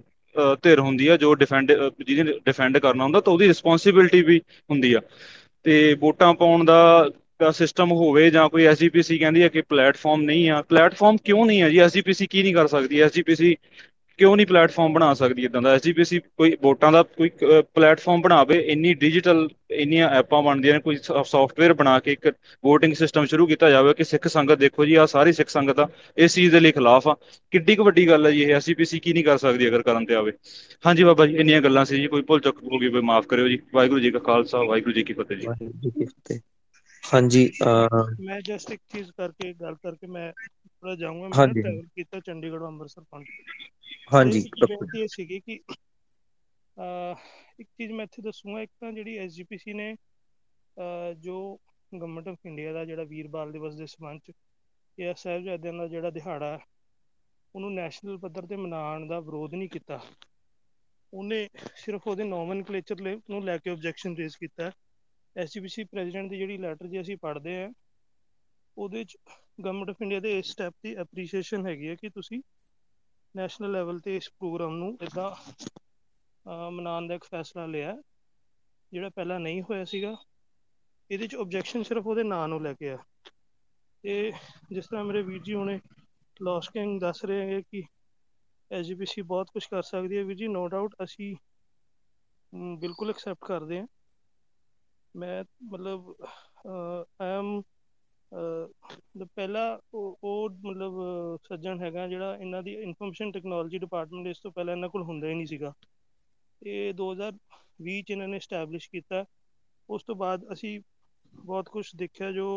ਧਿਰ 0.64 0.80
ਹੁੰਦੀ 0.80 1.08
ਆ, 1.08 1.18
ਜੋ 1.18 1.34
ਡਿਫੈਂਡ 1.36 1.72
ਜਿਹਨੇ 2.06 2.34
ਡਿਫੈਂਡ 2.46 2.78
ਕਰਨਾ 2.78 3.04
ਹੁੰਦਾ, 3.04 3.20
ਤਾਂ 3.22 3.34
ਉਹਦੀ 3.34 3.48
ਰਿਸਪੌਂਸਿਬਿਲਟੀ 3.48 4.22
ਵੀ 4.22 4.40
ਹੁੰਦੀ 4.72 4.94
ਆ। 4.94 5.02
ਤੇ 5.64 5.94
ਵੋਟਾਂ 6.00 6.34
ਪਾਉਣ 6.34 6.66
ਦਾ 6.66 7.10
ਦਾ 7.42 7.50
ਸਿਸਟਮ 7.52 7.92
ਹੋਵੇ 7.92 8.30
ਜਾਂ 8.30 8.48
ਕੋਈ 8.50 8.64
ਐਸਜੀਪੀਸੀ 8.66 9.18
ਕਹਿੰਦੀ 9.18 9.42
ਹੈ 9.44 9.48
ਕਿ 9.48 9.62
ਪਲੇਟਫਾਰਮ 9.62 10.22
ਨਹੀਂ 10.22 10.50
ਆ। 10.50 10.62
ਪਲੇਟਫਾਰਮ 10.62 11.18
ਕਿਉਂ 11.24 11.46
ਨਹੀਂ 11.46 11.62
ਹੈ 11.62 11.70
ਜੀ? 11.70 11.78
ਐਸਜੀਪੀਸੀ 11.80 12.26
ਕੀ 12.30 12.44
ਨਹੀਂ 12.44 12.54
ਕਰ 12.56 12.68
ਸਕਦੀ? 12.68 13.00
ਐਸਜੀਪੀਸੀ 13.00 13.56
ਕਿਉਂ 14.20 14.36
ਨਹੀਂ 14.38 14.46
ਪਲੇਟਫਾਰਮ 14.48 14.94
ਬਣਾ 14.94 15.14
ਸਕਦੀ 15.14 15.44
ਇਦਾਂ 15.46 15.62
ਦਾ? 15.62 15.74
ਐਸਜੀਪੀਸੀ 15.74 16.20
ਕੋਈ 16.38 16.56
ਵੋਟਾਂ 16.64 16.92
ਦਾ 16.92 17.02
ਕੋਈ 17.04 17.30
ਪਲੇਟਫਾਰਮ 17.76 18.22
ਬਣਾਵੇ 18.22 18.60
ਇੰਨੀ 18.74 18.94
ਡਿਜੀਟਲ 18.94 19.48
ਇੰਨੀਆਂ 19.74 20.10
ਐਪਾਂ 20.18 20.42
ਬਣਦੀਆਂ 20.44 20.74
ਨੇ 20.74 20.80
ਕੋਈ 20.80 20.98
ਸੌਫਟਵੇਅਰ 21.04 21.74
ਬਣਾ 21.74 21.98
ਕੇ 22.00 22.12
ਇੱਕ 22.12 22.28
VOTING 22.64 22.94
ਸਿਸਟਮ 22.96 23.26
ਸ਼ੁਰੂ 23.26 23.48
ਕੀਤਾ 23.48 23.70
ਜਾਵੇ 23.70 23.94
ਕਿ 23.94 24.04
ਸਿੱਖ 24.04 24.28
ਸੰਗਤ 24.28 24.58
ਦੇਖੋ 24.60 24.86
ਜੀ 24.86 24.96
ਆ 24.96 25.06
ਸਾਰੀ 25.06 25.32
ਸਿੱਖ 25.34 25.50
ਸੰਗਤ 25.50 25.80
ਆ 25.80 25.88
ਇਸ 26.18 26.36
ਚੀਜ਼ 26.36 26.52
ਦੇ 26.52 26.60
ਲਈ 26.60 26.72
ਖਿਲਾਫ 26.72 27.08
ਆ। 27.08 27.16
ਕਿੱਡੀ 27.52 27.76
ਕੁ 27.76 27.84
ਵੱਡੀ 27.84 28.08
ਗੱਲ 28.08 28.26
ਹੈ 28.26 28.32
ਜੀ 28.32 28.42
ਇਹ 28.44 28.54
ਐਸਜੀਪੀਸੀ 28.56 29.00
ਕੀ 29.00 29.14
ਨਹੀਂ 29.14 29.24
ਕਰ 29.24 29.38
ਸਕਦੀ 29.38 29.68
ਅਗਰ 29.68 29.82
ਕਰਨ 29.84 30.06
ਤੇ 30.06 30.16
ਆਵੇ। 30.16 30.32
ਹਾਂਜੀ 30.86 31.04
ਬਾਬਾ 31.04 31.26
ਜੀ 31.28 31.36
ਇੰਨੀਆਂ 31.36 31.62
ਗੱਲਾਂ 31.62 31.86
ਸੀ 31.86 32.02
ਜੀ 32.02 32.08
ਕੋਈ 32.08 32.22
ਭੁੱਲ 32.28 32.40
ਚੁੱਕ 32.40 32.64
ਹੋ 32.64 32.80
ਗਈ 32.80 32.90
ਕੋਈ 32.90 33.02
ਮਾਫ 33.12 33.26
ਕਰਿਓ 33.28 33.48
ਜੀ। 33.48 33.60
ਵਾਹਿਗੁਰੂ 33.74 34.00
ਜੀ 34.00 34.12
ਕਾ 34.12 34.20
ਖਾਲਸਾ 34.20 34.64
ਵਾਹਿਗੁਰੂ 34.64 34.94
ਜੀ 34.94 35.04
ਕੀ 35.04 35.14
ਫਤਿਹ 35.14 35.38
ਜੀ। 35.38 36.40
ਹਾਂਜੀ 37.04 37.50
ਮੈਂ 38.26 38.40
ਜਸਟ 38.42 38.72
ਇੱਕ 38.72 38.82
ਚੀਜ਼ 38.94 39.10
ਕਰਕੇ 39.18 39.54
ਗੱਲ 39.62 39.76
ਕਰਕੇ 39.84 40.08
ਮੈਂ 40.08 40.32
ਥੋੜਾ 40.34 40.96
ਜਾਊਂਗਾ 40.96 41.22
ਮੈਂ 41.22 41.38
ਹਾਂਜੀ। 41.38 41.62
ਟਰੈਵਲ 41.62 41.82
ਕੀਤਾ 41.96 42.20
ਚੰਡੀਗੜ੍ਹ 42.20 42.66
ਅੰਮ੍ਰਿਤਸਰ 42.66 43.02
ਪਹੁੰਚ 43.02 43.28
ਹਾਂਜੀ 44.14 44.40
ਬੇਨਤੀ 44.60 45.02
ਇਹ 45.02 45.08
ਸੀਗੀ 45.08 45.40
ਕਿ 45.40 45.60
ਇੱਕ 47.60 47.68
ਚੀਜ਼ 47.70 47.92
ਮੈਂ 47.92 48.04
ਇੱਥੇ 48.06 48.22
ਦੱਸੂਗਾ 48.22 48.62
ਇੱਕ 48.62 48.72
ਤਾਂ 48.82 48.92
ਜਿਹੜੀ 48.92 49.18
ਐਸਜੀਪੀਸੀ 49.18 49.74
ਨੇ 49.74 49.96
ਜੋ 51.18 51.36
ਗਵਰਨਮੈਂਟ 51.92 52.28
ਆਫ 52.28 52.46
ਇੰਡੀਆ 52.46 52.74
ਦਾ 52.74 52.86
ਜਿਹੜਾ 52.86 53.04
ਵੀਰ 53.04 53.28
ਬਾਲ 53.28 53.52
ਦਿਵਸ 53.52 53.76
ਦੇ 53.76 53.86
ਸੰਬੰਧ 53.86 54.22
ਚ 54.26 54.32
ਇਹ 54.98 55.14
ਸਾਹਿਬਜ਼ਾਦਿਆਂ 55.18 55.74
ਦਾ 55.74 55.88
ਜਿਹੜਾ 55.88 56.10
ਦਿਹਾੜਾ 56.10 56.60
ਉਹਨੂੰ 57.56 57.74
ਨੈਸ਼ਨਲ 57.74 58.18
ਪੱਧਰ 58.18 58.46
ਤੇ 58.48 58.56
ਮਨਾਉਣ 58.56 59.08
ਦਾ 59.08 59.20
ਵਿਰੋਧ 59.20 59.54
ਨਹੀਂ 59.54 59.70
ਕੀਤਾ। 59.70 60.00
ਉਹਨੇ 61.14 61.48
ਸਿਰਫ 61.76 62.08
ਉਹਦੇ 62.08 62.24
ਨੋਮਨਕਲੇਚਰ 62.24 63.02
ਨੂੰ 63.30 63.44
ਲੈ 63.46 63.58
ਕੇ 63.58 63.70
ਆਬਜੈਕਸ਼ਨ 63.70 64.16
ਰੇਜ਼ 64.18 64.38
ਕੀਤਾ। 64.40 64.72
ਐਸਜੀਪੀਸੀ 65.36 65.84
ਪ੍ਰੈਜ਼ੀਡੈਂਟ 65.84 66.30
ਦੀ 66.30 66.38
ਜਿਹੜੀ 66.38 66.58
ਲੈਟਰ 66.58 66.88
ਜੇ 66.88 67.02
ਅਸੀਂ 67.02 67.18
ਪੜ੍ਹਦੇ 67.18 67.64
ਆ 67.64 67.70
ਉਹਦੇ 68.78 69.04
ਚ 69.04 69.18
ਗਵਰਨਮੈਂਟ 69.64 69.90
ਆਫ 69.90 70.02
ਇੰਡੀਆ 70.02 70.20
ਦੇ 70.20 70.38
ਇਸ 70.40 70.52
ਸਟੈਪ 70.52 70.74
ਦੀ 70.84 70.96
ਐਪਰੀਸ਼ੀਏਸ਼ਨ 70.96 71.68
ਹੈਗੀ 71.68 71.88
ਹੈ 71.90 71.96
ਕਿ 71.96 72.10
ਤੁਸੀਂ 72.10 72.42
ਨੈਸ਼ਨਲ 73.36 73.72
ਲੈਵਲ 73.72 74.00
ਤੇ 74.00 74.16
ਇਸ 74.16 74.30
ਪ੍ਰੋਗਰਾਮ 74.30 74.76
ਨੂੰ 74.76 74.98
ਇਦਾਂ 75.02 75.32
ਮਨਾਉਣ 76.72 77.08
ਦਾ 77.08 77.16
ਇੱਕ 77.16 77.24
ਫੈਸਲਾ 77.24 77.66
ਲਿਆ 77.66 77.96
ਜਿਹੜਾ 78.92 79.10
ਪਹਿਲਾਂ 79.10 79.40
ਨਹੀਂ 79.40 79.62
ਹੋਇਆ 79.62 79.86
ਸੀਗਾ। 79.86 80.16
ਇਹਦੇ 81.10 81.28
ਚ 81.28 81.36
ਆਬਜੈਕਸ਼ਨ 81.36 81.84
ਸਿਰਫ 81.84 82.08
ਉਹਦੇ 82.08 82.24
ਨਾਂ 82.24 82.48
ਨੂੰ 82.48 82.62
ਲੈ 82.64 82.74
ਕੇ 82.74 82.90
ਆ। 82.90 82.98
ਤੇ 84.04 84.32
ਜਿਸ 84.70 84.86
ਤਰ੍ਹਾਂ 84.86 85.04
ਮੇਰੇ 85.04 85.22
ਵੀਰ 85.22 85.42
ਜੀ 85.44 85.54
ਹੁਣੇ 85.54 85.80
ਲਾਸ 86.40 86.70
ਕਿੰਗ 86.70 87.00
ਦੱਸ 87.02 87.24
ਰਹੇ 87.26 87.42
ਹੈਗੇ 87.42 87.62
ਕਿ 87.72 87.84
ਐਸਜੀਪੀਸੀ 88.72 89.22
ਬਹੁਤ 89.24 89.50
ਕੁਝ 89.54 89.66
ਕਰ 89.66 89.82
ਸਕਦੀ 89.82 90.18
ਹੈ। 90.18 90.24
ਵੀਰ 90.24 90.38
ਜੀ 90.38 90.48
ਨੋ 90.48 90.68
ਡਾਊਟ 90.68 90.96
ਅਸੀਂ 91.04 91.36
ਮ, 92.54 92.76
ਬਿਲਕੁਲ 92.80 93.10
ਐਕਸੈਪਟ 93.10 93.46
ਕਰਦੇ 93.46 93.80
ਹਾਂ। 93.80 93.88
ਮੈਂ 95.16 95.44
ਮਤਲਬ 95.64 96.14
ਆਈ 97.22 97.30
ਐਮ 97.30 97.62
ਦ 99.18 99.24
ਪਹਿਲਾ 99.36 99.64
ਉਹ 99.94 100.18
ਉਹ 100.24 100.50
ਮਤਲਬ 100.66 100.94
ਅਹ, 101.02 101.38
ਸੱਜਣ 101.48 101.80
ਹੈਗਾ 101.80 102.08
ਜਿਹੜਾ 102.08 102.36
ਇਹਨਾਂ 102.36 102.62
ਦੀ 102.64 102.74
ਇਨਫੋਰਮੇਸ਼ਨ 102.76 103.32
ਟੈਕਨੋਲੋਜੀ 103.32 103.78
ਡਿਪਾਰਟਮੈਂਟ 103.78 104.28
ਇਸ 104.28 104.40
ਤੋਂ 104.40 104.52
ਪਹਿਲਾਂ 104.52 104.74
ਇਹਨਾਂ 104.76 104.90
ਕੋਲ 104.90 105.04
ਹੁੰਦਾ 105.04 105.28
ਹੀ 105.28 105.34
ਨਹੀਂ 105.34 105.46
ਸੀਗਾ। 105.46 105.74
ਇਹ 106.62 106.94
2020 106.94 108.02
ਚ 108.02 108.12
ਇਹਨਾਂ 108.12 108.28
ਨੇ 108.28 108.40
ਸਟੈਬਲਿਸ਼ 108.40 108.90
ਕੀਤਾ। 108.90 109.24
ਉਸ 109.90 110.04
ਤੋਂ 110.04 110.16
ਬਾਅਦ 110.16 110.46
ਅਸੀਂ 110.54 110.80
ਬਹੁਤ 111.34 111.70
ਕੁਝ 111.70 111.86
ਦੇਖਿਆ 111.96 112.32
ਜੋ 112.32 112.48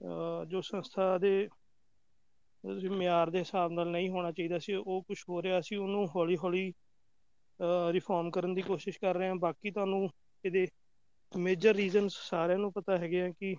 ਅਹ, 0.00 0.44
ਜੋ 0.44 0.60
ਸੰਸਥਾ 0.60 1.16
ਦੇ 1.18 1.48
ਤੁਸੀਂ 2.64 2.90
ਮਿਆਰ 2.90 3.30
ਦੇ 3.30 3.38
ਹਿਸਾਬ 3.38 3.72
ਨਾਲ 3.72 3.88
ਨਹੀਂ 3.90 4.08
ਹੋਣਾ 4.10 4.30
ਚਾਹੀਦਾ 4.32 4.58
ਸੀ 4.58 4.74
ਉਹ 4.74 5.02
ਕੁਝ 5.02 5.16
ਹੋ 5.28 5.42
ਰਿਹਾ 5.42 5.60
ਸੀ 5.60 5.76
ਉਹਨੂੰ 5.76 6.06
ਹੌਲੀ 6.16 6.36
ਹੌਲੀ 6.36 6.72
ਰਿਫਾਰਮ 7.92 8.30
ਕਰਨ 8.30 8.54
ਦੀ 8.54 8.62
ਕੋਸ਼ਿਸ਼ 8.62 8.98
ਕਰ 9.00 9.14
ਰਹੇ 9.14 9.28
ਹਾਂ। 9.28 9.34
ਬਾਕੀ 9.36 9.70
ਤੁਹਾਨੂੰ 9.70 10.08
ਇਹਦੇ 10.44 10.66
ਮੇਜਰ 11.32 11.74
ਰੀਜ਼ਨਸ 11.74 12.16
ਸਾਰਿਆਂ 12.20 12.58
ਨੂੰ 12.58 12.72
ਪਤਾ 12.72 12.96
ਹੈਗੇ 12.98 13.22
ਆ 13.22 13.28
ਕਿ 13.30 13.54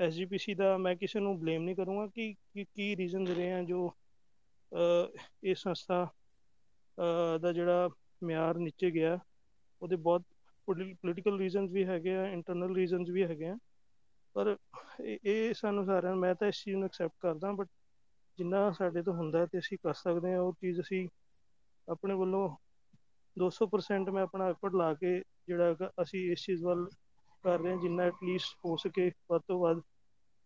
ਐਸਜੀਪੀਸੀ 0.00 0.54
ਦਾ 0.54 0.76
ਮੈਂ 0.78 0.94
ਕਿਸੇ 0.96 1.20
ਨੂੰ 1.20 1.38
ਬਲੇਮ 1.40 1.62
ਨਹੀਂ 1.62 1.76
ਕਰੂੰਗਾ 1.76 2.06
ਕਿ 2.06 2.32
ਕਿ 2.54 2.64
ਕੀ 2.64 2.96
ਰੀਜ਼ਨ 2.96 3.26
ਰਹੇ 3.26 3.52
ਆ 3.52 3.62
ਜੋ 3.62 3.88
ਅਹ, 4.72 5.18
ਇਹ 5.44 5.54
ਸੰਸਥਾ 5.54 6.04
ਅਹ, 6.98 7.38
ਦਾ 7.38 7.52
ਜਿਹੜਾ 7.52 7.88
ਮਿਆਰ 8.22 8.58
ਨੀਚੇ 8.58 8.90
ਗਿਆ 8.90 9.18
ਉਹਦੇ 9.82 9.96
ਬਹੁਤ 9.96 10.22
ਪੋਲੀਟੀਕਲ 10.68 11.38
ਰੀਜ਼ਨਸ 11.38 11.70
ਵੀ 11.70 11.84
ਹੈਗੇ 11.84 12.16
ਆ 12.16 12.26
ਇੰਟਰਨਲ 12.26 12.74
ਰੀਜ਼ਨਸ 12.76 13.08
ਵੀ 13.08 13.22
ਹੈਗੇ 13.22 13.46
ਆ। 13.48 13.56
ਪਰ 14.34 14.56
ਇਹ 15.00 15.18
ਇਹ 15.24 15.54
ਸਾਨੂੰ 15.54 15.84
ਸਾਰਿਆਂ 15.86 16.12
ਨੂੰ 16.12 16.20
ਮੈਂ 16.20 16.34
ਤਾਂ 16.34 16.48
ਇਸ 16.48 16.62
ਚੀਜ਼ 16.64 16.76
ਨੂੰ 16.76 16.84
ਐਕਸੈਪਟ 16.84 17.14
ਕਰਦਾ 17.20 17.52
ਬਟ 17.52 17.68
ਜਿੰਨਾ 18.38 18.70
ਸਾਡੇ 18.70 19.02
ਤੋਂ 19.02 19.14
ਹੁੰਦਾ 19.14 19.46
ਤੇ 19.46 19.58
ਅਸੀਂ 19.58 19.78
ਕਰ 19.82 19.94
ਸਕਦੇ 19.94 20.32
ਹਾਂ 20.32 20.40
ਉਹ 20.40 20.52
ਚੀਜ਼ 20.52 20.80
ਅਸੀਂ 20.80 21.08
ਆਪਣੇ 21.88 22.14
ਵੱਲੋਂ 22.14 22.48
200% 23.36 24.10
ਮੈਂ 24.12 24.22
ਆਪਣਾ 24.22 24.48
ਐਫਰਟ 24.48 24.74
ਲਾ 24.74 24.92
ਕੇ 24.94 25.18
ਜਿਹੜਾ 25.46 25.76
ਅਸੀਂ 26.02 26.30
ਇਸ 26.32 26.44
ਚੀਜ਼ 26.44 26.64
ਵੱਲ 26.64 26.86
ਕਰ 27.44 27.58
ਰਹੇ 27.58 27.70
ਹਾਂ, 27.70 27.76
ਜਿੰਨਾ 27.78 28.02
ਐਟਲੀਸਟ 28.04 28.56
ਹੋ 28.64 28.76
ਸਕੇ 28.78 29.10
ਵੱਧ 29.30 29.42
ਤੋਂ 29.48 29.58
ਵੱਧ। 29.60 29.82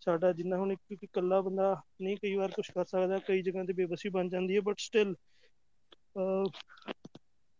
ਸਾਡਾ 0.03 0.32
ਜਿੰਨਾ 0.32 0.57
ਹੁਣ 0.57 0.72
ਇੱਕ 0.72 1.03
ਇਕੱਲਾ 1.05 1.40
ਬੰਦਾ 1.40 1.74
ਨਹੀਂ 2.03 2.16
ਕਈ 2.16 2.34
ਵਾਰ 2.36 2.51
ਕੁਝ 2.51 2.66
ਕਰ 2.70 2.84
ਸਕਦਾ, 2.84 3.18
ਕਈ 3.18 3.42
ਜਗ੍ਹਾ 3.42 3.64
ਤੇ 3.64 3.72
ਬੇਬਸੀ 3.72 4.09
ਬਣ 4.11 4.28
ਜਾਂਦੀ 4.28 4.57
ਹੈ 4.57 4.61
ਬਟ 4.61 4.80
ਸਟਿਲ 4.80 5.14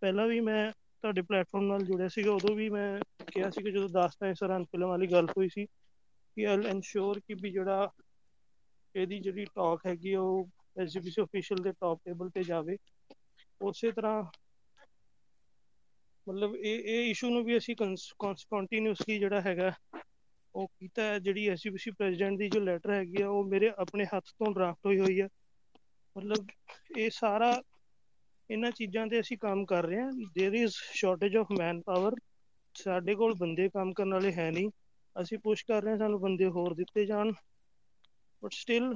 ਪਹਿਲਾਂ 0.03 0.27
ਵੀ 0.29 0.41
ਮੈਂ 0.41 0.71
ਤੁਹਾਡੇ 0.73 1.23
ਪਲੇਟਫਾਰਮ 1.23 1.67
ਨਾਲ 1.67 1.85
ਜੁੜਿਆ 1.85 2.09
ਸੀਗਾ, 2.09 2.33
ਉਦੋਂ 2.33 2.55
ਵੀ 2.57 2.69
ਮੈਂ 2.71 2.99
ਕਿਹਾ 3.29 3.51
ਸੀ 3.51 3.63
ਕਿ 3.63 3.71
ਜਦੋਂ 3.71 3.89
ਦਾਸਤਾਨ 3.91 4.35
ਸਰਾਂ 4.35 4.61
ਫਿਲਮ 4.63 4.89
ਵਾਲੀ 4.89 5.07
ਗੱਲ 5.07 5.27
ਹੋਈ 5.29 5.49
ਸੀ 5.49 5.65
ਕਿ 5.67 6.47
ਆਈ 6.47 6.63
ਇਨਸ਼ੋਰ 6.71 7.21
ਕਿ 7.21 7.35
ਵੀ 7.35 7.51
ਜਿਹੜਾ 7.51 7.91
ਇਹਦੀ 8.95 9.19
ਜਿਹੜੀ 9.19 9.45
ਟਾਕ 9.45 9.87
ਹੈਗੀ 9.87 10.15
ਉਹ 10.15 10.49
ਐਸਜੀਪੀਸੀ 10.83 11.23
ਅਫੀਸ਼ੀਅਲ 11.23 11.63
ਦੇ 11.63 11.73
ਟਾਪ 11.73 11.99
ਟੇਬਲ 12.05 12.31
ਤੇ 12.31 12.43
ਜਾਵੇ। 12.43 12.77
ਉਸੇ 13.61 13.91
ਤਰ੍ਹਾਂ 13.93 14.23
ਮਤਲਬ 16.28 16.56
ਇਹ 16.56 16.80
ਇਹ 16.80 17.10
ਇਸ਼ੂ 17.10 17.30
ਨੂੰ 17.30 17.44
ਵੀ 17.44 17.58
ਅਸੀਂ 17.58 17.76
ਕੰਟੀਨਿਊਸਲੀ 17.76 19.20
ਜਿਹੜਾ 19.20 19.42
ਹੈਗਾ 19.42 19.72
ਉਹ 20.56 20.68
ਕੀਤਾ 20.80 21.04
ਹੈ 21.04 21.20
ਜਿਹੜੀ 21.20 21.48
ਐਸਜੀਪੀਸੀ 21.50 21.92
ਪ੍ਰੈਜ਼ੀਡੈਂਟ 21.92 22.38
ਦੀ 22.38 22.50
ਜੋ 22.50 22.60
ਲੈਟਰ 22.60 22.92
ਹੈਗੀ 22.92 23.22
ਆ 23.22 23.28
ਉਹ 23.30 23.44
ਮੇਰੇ 23.44 23.72
ਆਪਣੇ 23.78 24.06
ਹੱਥ 24.06 24.30
ਤੋਂ 24.30 24.54
ਡਰਾਫਟ 24.54 24.86
ਹੋਈ 24.86 25.00
ਹੋਈ 25.00 25.22
ਹੈ 25.22 25.28
ਮਤਲਬ 26.16 26.48
ਇਹ 26.98 27.10
ਸਾਰਾ 27.10 27.62
ਇਹਨਾਂ 28.50 28.72
ਚੀਜ਼ਾਂ 28.72 29.08
ਤੇ 29.08 29.20
ਅਸੀਂ 29.20 29.38
ਕੰਮ 29.38 29.66
ਕਰ 29.66 29.86
ਰਹੇ 29.86 30.00
ਹਾਂ 30.00 30.12
there 30.12 30.56
is 30.64 30.70
shortage 30.94 31.38
of 31.38 31.52
manpower 31.82 32.16
ਸਾਡੇ 32.76 33.16
ਕੋਲ 33.16 33.34
ਬੰਦੇ 33.34 33.70
ਕੰਮ 33.70 33.94
ਕਰਨ 33.94 34.14
ਵਾਲੇ 34.14 34.32
ਹੈ 34.34 34.52
ਨਹੀਂ 34.52 34.70
ਅਸੀਂ 35.16 35.38
ਪੁਸ਼ 35.38 35.66
ਕਰ 35.66 35.84
ਰਹੇ 35.84 35.92
ਹਾਂ 35.92 35.98
ਸਾਨੂੰ 35.98 36.20
ਬੰਦੇ 36.22 36.48
ਹੋਰ 36.48 36.74
ਦਿੱਤੇ 36.74 37.06
ਜਾਣ 37.06 37.32
ਬਟ 38.44 38.54
ਸਟਿਲ 38.54 38.94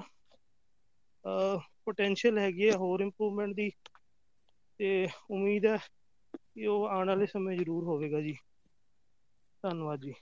ਪੋਟੈਂਸ਼ੀਅਲ 1.85 2.37
ਹੈਗੀ 2.37 2.69
ਹੈ 2.69 2.75
ਹੋਰ 2.75 3.01
ਇੰਪਰੂਵਮੈਂਟ 3.01 3.55
ਦੀ 3.55 3.71
ਤੇ 4.79 5.07
ਉਮੀਦ 5.29 5.65
ਹੈ 5.65 5.77
ਕਿ 6.58 6.66
ਉਹ 6.66 6.88
ਆਉਣ 6.88 7.08
ਵਾਲੇ 7.08 7.26
ਸਮੇਂ 7.26 7.58
ਜ਼ਰੂਰ 7.58 7.84
ਹੋਵੇਗਾ 7.84 8.20
ਜੀ। 8.20 8.32
ਧੰਨਵਾਦ 9.62 10.00
ਜੀ। 10.00 10.14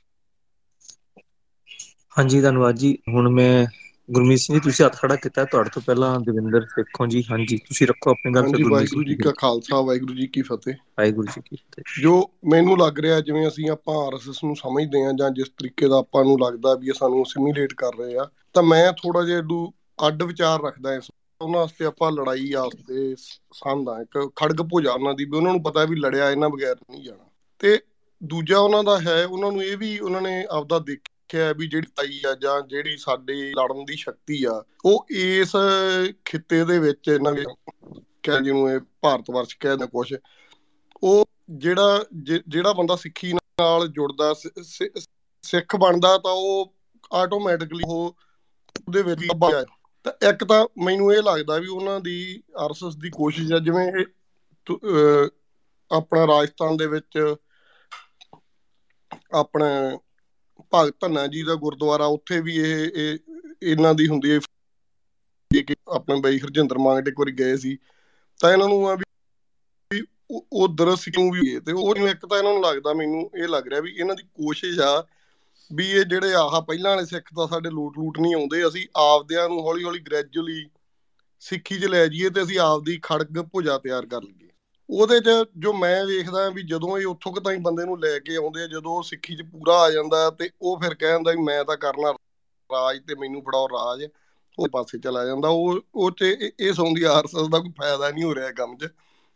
ਹਾਂਜੀ 2.18 2.40
ਧੰਨਵਾਦ 2.40 2.74
ਜੀ। 2.74 2.98
ਹੁਣ 3.08 3.28
ਮੈਂ 3.28 3.66
ਗੁਰਮੀਤ 4.10 4.38
ਸਿੰਘ 4.38 4.56
ਜੀ 4.56 4.60
ਤੁਸੀਂ 4.60 4.86
ਹੱਥ 4.86 4.96
ਖੜਾ 4.96 5.16
ਕੀਤਾ। 5.16 5.44
ਤੁਹਾਡੇ 5.44 5.70
ਤੋਂ 5.72 5.82
ਪਹਿਲਾਂ 5.82 6.20
ਦਵਿੰਦਰ 6.20 6.60
ਸੇਖੋਂ 6.60 7.06
ਜੀ। 7.06 7.24
ਹਾਂਜੀ 7.30 7.56
ਤੁਸੀਂ 7.56 7.86
ਰੱਖੋ 7.86 8.10
ਆਪਣੀ 8.10 8.34
ਗੱਲ 8.34 8.42
ਹਾਂਜੀ 8.42 8.62
ਵਾਹਿਗੁਰੂ 8.62 9.04
ਜੀ 9.04 9.14
ਕਾ 9.14 9.32
ਖਾਲਸਾ 9.38 9.80
ਵਾਹਿਗੁਰੂ 9.80 10.14
ਜੀ 10.14 10.26
ਕੀ 10.26 10.42
ਫਤਿਹ। 10.42 10.74
ਵਾਹਿਗੁਰੂ 10.74 11.26
ਜੀ 11.26 11.40
ਕੀ 11.44 11.56
ਫਤਿਹ। 11.56 12.02
ਜੋ 12.02 12.30
ਮੈਨੂੰ 12.52 12.78
ਲੱਗ 12.78 13.00
ਰਿਹਾ 13.00 13.20
ਜਿਵੇਂ 13.20 13.48
ਅਸੀਂ 13.48 13.70
ਆਪਾਂ 13.70 14.06
ਆਰਐਸਐਸ 14.06 14.44
ਨੂੰ 14.44 14.56
ਸਮਝਦੇ 14.56 15.04
ਹਾਂ 15.04 15.12
ਜਾਂ 15.12 15.30
ਜਿਸ 15.30 15.48
ਤਰੀਕੇ 15.48 15.88
ਦਾ 15.88 15.98
ਆਪਾਂ 15.98 16.24
ਨੂੰ 16.24 16.38
ਲੱਗਦਾ 16.40 16.74
ਵੀ 16.74 16.86
ਇਹ 16.88 16.92
ਸਾਨੂੰ 16.92 17.26
ਸਿਮੂਲੇਟ 17.26 17.74
ਕਰ 17.74 17.90
ਰਹੇ 17.98 18.18
ਆ 18.18 18.30
ਤਾਂ 18.54 18.62
ਮੈਂ 18.62 18.92
ਥੋੜਾ 18.92 19.24
ਜਿਹਾ 19.24 19.72
ਅੱਡ 20.06 20.22
ਵਿਚਾਰ 20.22 20.62
ਰੱਖਦਾ 20.62 20.94
ਇਸ 20.94 21.10
ਉਹਨਾਂ 21.40 21.60
ਵਾਸਤੇ 21.60 21.84
ਆਪਾਂ 21.84 22.12
ਲੜਾਈ 22.12 22.52
ਆਸਤੇ 22.52 23.14
ਸੰਦਾ 23.52 24.00
ਇੱਕ 24.02 24.30
ਖੜਗ 24.36 24.62
ਭੁਜਾ 24.62 24.92
ਉਹਨਾਂ 24.92 25.14
ਦੀ 25.14 25.24
ਵੀ 25.24 25.36
ਉਹਨਾਂ 25.36 25.52
ਨੂੰ 25.52 25.62
ਪਤਾ 25.62 25.84
ਵੀ 25.84 25.96
ਲੜਿਆ 25.96 26.30
ਇਹਨਾਂ 26.30 26.48
ਬਗੈਰ 26.48 26.76
ਨਹੀਂ 26.90 27.02
ਜਾਣਾ। 27.02 27.28
ਤੇ 27.58 27.78
ਦੂਜਾ 28.22 28.58
ਉਹਨਾਂ 28.58 28.84
ਦਾ 28.84 29.00
ਹੈ, 29.00 29.24
ਉਹਨਾਂ 29.26 29.52
ਨੂੰ 29.52 29.62
ਇਹ 29.62 29.76
ਵੀ 29.76 29.98
ਉਹਨਾਂ 29.98 30.20
ਨੇ 30.20 30.46
ਆਪਦਾ 30.50 30.78
ਦੇਖਿਆ 30.78 31.52
ਵੀ 31.52 31.66
ਜਿਹੜੀ 31.66 31.86
ਤਾਈ 31.96 32.20
ਆ 32.26 32.34
ਜਾਂ 32.34 32.60
ਜਿਹੜੀ 32.62 32.96
ਸਾਡੀ 32.96 33.52
ਲੜਨ 33.52 33.84
ਦੀ 33.84 33.96
ਸ਼ਕਤੀ 33.96 34.44
ਆ, 34.44 34.64
ਉਹ 34.84 35.06
ਇਸ 35.10 35.52
ਖਿੱਤੇ 36.24 36.64
ਦੇ 36.64 36.78
ਵਿੱਚ 36.78 37.08
ਇਹਨਾਂ 37.08 37.32
ਦੇ 37.32 37.44
ਕਹਿ 38.22 38.42
ਜਿਹਨੂੰ 38.44 38.70
ਇਹ 38.70 38.80
ਭਾਰਤ 39.00 39.30
ਵਰਸ਼ 39.30 39.56
ਕਹਿੰਦੇ 39.60 39.86
ਕੁਝ 39.86 40.14
ਉਹ 41.02 41.24
ਜਿਹੜਾ 41.50 42.04
ਜਿਹੜਾ 42.48 42.72
ਬੰਦਾ 42.72 42.96
ਸਿੱਖੀ 42.96 43.32
ਨਾਲ 43.32 43.88
ਜੁੜਦਾ 43.88 44.34
ਸਿੱਖ 45.42 45.76
ਬਣਦਾ 45.76 46.18
ਤਾਂ 46.18 46.32
ਉਹ 46.32 46.74
ਆਟੋਮੈਟਿਕਲੀ 47.12 47.84
ਉਹ 47.86 48.16
ਉਹਦੇ 48.88 49.02
ਵਿੱਚ 49.02 49.20
ਲੱਭਾ 49.24 49.50
ਜਾਏ। 49.50 49.64
ਤਾਂ 50.06 50.12
ਇੱਕ 50.28 50.44
ਤਾਂ 50.44 50.66
ਮੈਨੂੰ 50.84 51.12
ਇਹ 51.12 51.22
ਲੱਗਦਾ 51.22 51.58
ਵੀ 51.58 51.66
ਉਹਨਾਂ 51.66 52.00
ਦੀ 52.00 52.42
ਆਰਐਸਐਸ 52.56 52.96
ਦੀ 52.96 53.10
ਕੋਸ਼ਿਸ਼ 53.10 53.52
ਹੈ 53.52 53.58
ਜਿਵੇਂ 53.58 53.86
ਇਹ 53.92 54.04
ਆਪਣਾ 55.90 56.26
ਰਾਜਸਥਾਨ 56.26 56.76
ਦੇ 56.76 56.86
ਵਿੱਚ 56.86 57.18
ਆਪਣੇ 59.34 59.68
ਭਗਤ 60.74 60.94
ਧੰਨਾ 61.00 61.26
ਜੀ 61.26 61.42
ਦਾ 61.42 61.54
ਗੁਰਦੁਆਰਾ, 61.54 62.06
ਉੱਥੇ 62.06 62.40
ਵੀ 62.40 62.56
ਇਹ 62.56 63.18
ਇਹਨਾਂ 63.62 63.94
ਦੀ 63.94 64.06
ਹੁੰਦੀ 64.08 64.30
ਹੈ। 64.30 64.38
ਕਿ 65.50 65.74
ਆਪਣੇ 65.94 66.20
ਬਈ 66.20 66.38
ਹਰਜਿੰਦਰ 66.38 66.78
ਮਾਨ 66.78 67.08
ਇੱਕ 67.08 67.18
ਵਾਰੀ 67.18 67.32
ਗਏ 67.32 67.56
ਸੀ, 67.56 67.76
ਤਾਂ 68.40 68.52
ਇਹਨਾਂ 68.52 68.68
ਨੂੰ 68.68 68.88
ਆ 68.88 68.94
ਵੀ 68.94 70.02
ਉਧਰ 70.62 70.94
ਸਿੱਖੂ 70.96 71.30
ਵੀ 71.32 71.58
ਤੇ 71.60 71.72
ਉਹ 71.72 71.96
ਇੱਕ 72.08 72.26
ਤਾਂ 72.26 72.38
ਇਹਨਾਂ 72.38 72.52
ਨੂੰ 72.52 72.62
ਲੱਗਦਾ, 72.62 72.92
ਮੈਨੂੰ 72.94 73.30
ਇਹ 73.42 73.48
ਲੱਗ 73.48 73.68
ਰਿਹਾ 73.68 73.80
ਵੀ 73.80 73.94
ਇਹਨਾਂ 73.96 74.16
ਦੀ 74.16 74.22
ਕੋਸ਼ਿਸ਼ 74.34 74.80
ਆ 74.80 75.06
ਵੀ 75.72 75.90
ਇਹ 75.90 76.04
ਜਿਹੜੇ 76.04 76.34
ਆਹ 76.34 76.60
ਪਹਿਲਾਂ 76.62 76.90
ਵਾਲੇ 76.90 77.06
ਸਿੱਖ 77.06 77.28
ਤਾਂ 77.36 77.46
ਸਾਡੇ 77.48 77.70
ਲੂਟ 77.70 77.98
ਲੂਟ 77.98 78.18
ਨਹੀਂ 78.20 78.34
ਆਉਂਦੇ, 78.34 78.66
ਅਸੀਂ 78.68 78.86
ਆਪਦਿਆਂ 78.96 79.48
ਨੂੰ 79.48 79.60
ਹੌਲੀ 79.60 79.84
ਹੌਲੀ 79.84 80.00
ਗ੍ਰੈਜੂਅਲੀ 80.00 80.66
ਸਿੱਖੀ 81.40 81.78
'ਚ 81.78 81.84
ਲੈ 81.84 82.06
ਜਾਈਏ 82.06 82.30
ਤੇ 82.30 82.42
ਅਸੀਂ 82.42 82.58
ਆਪਦੀ 82.58 82.98
ਖੜਗ 83.02 83.40
ਭੁਜਾ 83.52 83.78
ਤਿਆਰ 83.78 84.06
ਕਰ 84.06 84.22
ਲਈਏ। 84.22 84.48
ਉਹਦੇ 84.90 85.20
'ਚ 85.20 85.30
ਜੋ 85.58 85.72
ਮੈਂ 85.72 86.04
ਵੇਖਦਾ 86.06 86.48
ਵੀ 86.50 86.62
ਜਦੋਂ 86.62 86.98
ਇਹ 86.98 87.06
ਉੱਥੋਂ 87.06 87.32
ਤਾਈਂ 87.32 87.58
ਬੰਦੇ 87.58 87.84
ਨੂੰ 87.84 87.98
ਲੈ 88.00 88.18
ਕੇ 88.18 88.36
ਆਉਂਦੇ 88.36 88.62
ਆ, 88.62 88.66
ਜਦੋਂ 88.66 88.92
ਉਹ 88.92 89.02
ਸਿੱਖੀ 89.02 89.36
'ਚ 89.36 89.42
ਪੂਰਾ 89.42 89.78
ਆ 89.80 89.90
ਜਾਂਦਾ 89.90 90.30
ਤੇ 90.30 90.50
ਉਹ 90.62 90.80
ਫਿਰ 90.80 90.94
ਕਹਿੰਦਾ 90.94 91.30
ਵੀ 91.30 91.42
ਮੈਂ 91.42 91.64
ਤਾਂ 91.64 91.76
ਕਰਨਾ 91.76 92.12
ਰਾਜ 92.70 93.00
ਤੇ 93.06 93.14
ਮੈਨੂੰ 93.14 93.42
ਫੜਾਓ 93.42 93.68
ਰਾਜ, 93.68 94.06
ਉਹ 94.58 94.68
ਪਾਸੇ 94.68 94.98
ਚਲਾ 94.98 95.24
ਜਾਂਦਾ। 95.24 95.48
ਉਹ 95.48 95.80
ਉਹ 95.94 96.10
'ਚ 96.10 96.22
ਇਹ 96.60 96.72
ਸੌਂਦੀ 96.72 97.02
ਆਰਐਸਐਸ 97.02 97.48
ਦਾ 97.48 97.58
ਕੋਈ 97.58 97.72
ਫਾਇਦਾ 97.78 98.10
ਨਹੀਂ 98.10 98.24
ਹੋ 98.24 98.34
ਰਿਹਾ 98.34 98.50
ਕੰਮ 98.52 98.76
'ਚ। 98.76 98.88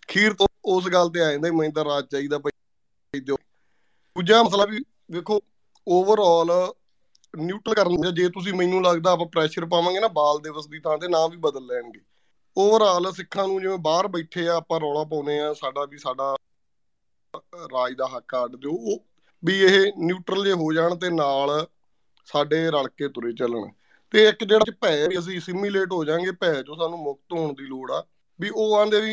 ਖੀਰ 0.09 0.33
ਤੋਂ 0.33 0.47
ਉਸ 0.65 0.89
ਗੱਲ 0.89 1.11
ਤੇ 1.11 1.21
ਆ 1.21 1.31
ਜਾਂਦਾ 1.31 1.53
ਮੈਨੂੰ 1.53 1.73
ਤਾਂ 1.73 1.85
ਰਾਜ 1.85 2.05
ਚਾਹੀਦਾ 2.11 2.39
ਭਾਈ 2.39 3.21
ਦਿਓ। 3.21 3.37
ਦੂਜਾ 4.17 4.43
ਮਸਲਾ 4.43 4.65
ਵੀ 4.65 4.85
ਵੇਖੋ 5.11 5.41
ਓਵਰਆਲ 5.89 6.73
ਨਿਊਟਰਲ 7.37 7.75
ਕਰਨ 7.75 8.15
ਜੇ 8.15 8.29
ਤੁਸੀਂ 8.29 8.55
ਮੈਨੂੰ 8.55 8.83
ਲੱਗਦਾ 8.83 9.11
ਆਪਾਂ 9.11 9.27
ਪ੍ਰੈਸ਼ਰ 9.27 9.67
ਪਾਵਾਂਗੇ 9.67 10.01
ਨਾ 10.01 10.09
ਬਾਲ 10.09 10.39
ਦਿਵਸ 10.39 10.67
ਦੀ 10.67 10.81
ਥਾਂ 10.81 10.99
ਤੇ 10.99 11.09
ਨਾਂ 11.09 11.29
ਵੀ 11.29 11.37
ਬਦਲ 11.37 11.67
ਲੈਣਗੇ। 11.67 12.01
ਓਵਰਆਲ 12.57 13.13
ਸਿੱਖਾਂ 13.13 13.49
ਨੂੰ 13.49 13.61
ਜਿਵੇਂ 13.61 13.79
ਬਾਹਰ 13.79 14.09
ਬੈਠੇ 14.09 14.49
ਆ, 14.49 14.57
ਆਪਾਂ 14.57 14.81
ਰੌਲਾ 14.81 15.05
ਪਾਉਨੇ 15.05 15.41
ਆ, 15.41 15.53
ਸਾਡਾ 15.53 15.85
ਵੀ 15.85 15.99
ਸਾਡਾ 15.99 16.37
ਰਾਜ 17.67 17.95
ਦਾ 17.95 18.07
ਹੱਕ 18.17 18.35
ਆੜ 18.35 18.49
ਦਿਓ। 18.49 18.73
ਉਹ 18.73 19.05
ਵੀ 19.45 19.61
ਇਹ 19.61 19.93
ਨਿਊਟਰਲ 19.99 20.45
ਜੇ 20.45 20.53
ਹੋ 20.53 20.73
ਜਾਣ 20.73 20.97
ਤੇ 20.97 21.11
ਨਾਲ 21.11 21.67
ਸਾਡੇ 22.27 22.71
ਰਲ 22.71 22.89
ਕੇ 22.89 23.09
ਤੁਰੇ 23.09 23.33
ਚੱਲਣ। 23.33 23.71
ਤੇ 24.11 24.29
ਇੱਕ 24.29 24.45
ਜਿਹੜਾ 24.45 24.73
ਭੈ 24.81 25.09
ਵੀ 25.09 25.19
ਅਸੀਂ 25.19 25.41
ਸਿਮੂਲੇਟ 25.41 25.93
ਹੋ 25.93 26.05
ਜਾਾਂਗੇ, 26.05 26.31
ਭੈ 26.31 26.63
ਚੋਂ 26.63 26.77
ਸਾਨੂੰ 26.77 26.99
ਮੁਕਤ 26.99 27.33
ਹੋਣ 27.33 27.53
ਦੀ 27.53 27.67
ਲੋੜ 27.67 27.91
ਆ। 27.91 28.05
ਵੀ 28.41 28.49
ਉਹ 28.49 28.75
ਆਂਦੇ 28.77 29.01
ਵੀ 29.01 29.13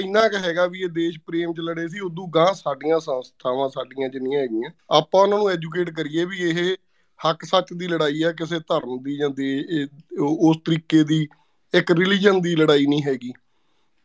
ਇੰਨਾ 0.00 0.26
ਕੁ 0.28 0.38
ਹੈਗਾ 0.38 0.66
ਵੀ 0.66 0.80
ਇਹ 0.80 0.88
ਦੇਸ਼ 0.88 1.18
ਪ੍ਰੇਮ 1.26 1.52
ਚ 1.52 1.60
ਲੜੇ 1.60 1.86
ਸੀ, 1.88 2.00
ਉਦੋਂ 2.00 2.26
ਗਾਂ 2.28 2.52
ਸਾਡੀਆਂ 2.54 2.98
ਸੰਸਥਾਵਾਂ 3.00 3.68
ਸਾਡੀਆਂ 3.68 4.08
ਜਿੰਨੀਆਂ 4.08 4.40
ਹੈਗੀਆਂ, 4.40 4.70
ਆਪਾਂ 4.90 5.22
ਉਹਨਾਂ 5.22 5.38
ਨੂੰ 5.38 5.48
ਐਜੂਕੇਟ 5.50 5.90
ਕਰੀਏ 5.90 6.24
ਵੀ 6.24 6.38
ਇਹ 6.40 6.76
ਹੱਕ 7.20 7.44
ਸੱਚ 7.44 7.72
ਦੀ 7.72 7.88
ਲੜਾਈ 7.88 8.22
ਆ, 8.22 8.32
ਕਿਸੇ 8.32 8.58
ਧਰਮ 8.60 9.02
ਦੀ 9.02 9.16
ਜਾਂ 9.16 9.30
ਦੇ 9.30 9.86
ਉਸ 10.20 10.56
ਤਰੀਕੇ 10.64 11.02
ਦੀ 11.04 11.26
ਇੱਕ 11.74 11.90
ਰਿਲੀਜੀਅਨ 11.90 12.40
ਦੀ 12.40 12.54
ਲੜਾਈ 12.56 12.86
ਨਹੀਂ 12.86 13.02
ਹੈਗੀ। 13.02 13.32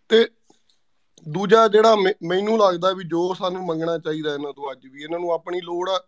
ਤੇ 0.09 0.27
ਦੂਜਾ 1.27 1.67
ਜਿਹੜਾ 1.67 1.95
ਮੈਨੂੰ 1.95 2.57
ਲੱਗਦਾ 2.59 2.91
ਵੀ 2.93 3.03
ਜੋ 3.03 3.33
ਸਾਨੂੰ 3.33 3.65
ਮੰਗਣਾ 3.65 3.97
ਚਾਹੀਦਾ 3.97 4.33
ਇਹਨਾਂ 4.33 4.53
ਤੋਂ 4.53 4.71
ਅੱਜ 4.71 4.87
ਵੀ, 4.87 5.03
ਇਹਨਾਂ 5.03 5.19
ਨੂੰ 5.19 5.31
ਆਪਣੀ 5.33 5.61
ਲੋੜ 5.61 5.89
ਆ, 5.89 5.99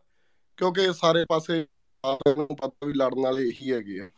ਕਿਉਂਕਿ 0.58 0.94
ਸਾਰੇ 0.94 1.26
ਪਾਸੇ 1.30 1.66
ਨੂੰ 2.28 2.48
ਪਤਾ 2.48 2.88
ਵੀ 2.88 2.94
ਲੜਨ 2.94 3.20
ਵਾਲੇ 3.20 3.48
ਇਹੀ 3.48 3.72
ਹੈਗੇ 3.72 4.00
ਆ। 4.00 4.10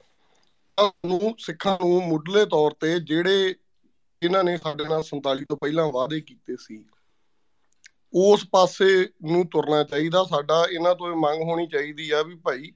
ਨੂੰ 1.05 1.35
ਸਿੱਖਾਂ 1.39 1.77
ਨੂੰ 1.81 2.01
ਮੁੱਢਲੇ 2.07 2.45
ਤੌਰ 2.45 2.71
ਤੇ 2.79 2.99
ਜਿਹੜੇ 2.99 3.55
ਇਹਨਾਂ 4.23 4.43
ਨੇ 4.43 4.57
ਸਾਡੇ 4.57 4.83
ਨਾਲ 4.83 5.03
47 5.03 5.45
ਤੋਂ 5.49 5.57
ਪਹਿਲਾਂ 5.57 5.85
ਵਾਅਦੇ 5.91 6.19
ਕੀਤੇ 6.21 6.55
ਸੀ, 6.59 6.83
ਉਸ 8.13 8.45
ਪਾਸੇ 8.51 8.85
ਨੂੰ 9.23 9.45
ਤੁਰਨਾ 9.47 9.83
ਚਾਹੀਦਾ। 9.83 10.23
ਸਾਡਾ 10.23 10.65
ਇਹਨਾਂ 10.71 10.93
ਤੋਂ 10.95 11.11
ਇਹ 11.11 11.15
ਮੰਗ 11.15 11.41
ਹੋਣੀ 11.41 11.67
ਚਾਹੀਦੀ 11.67 12.09
ਆ 12.11 12.21
ਵੀ 12.23 12.35
ਭਾਈ, 12.35 12.71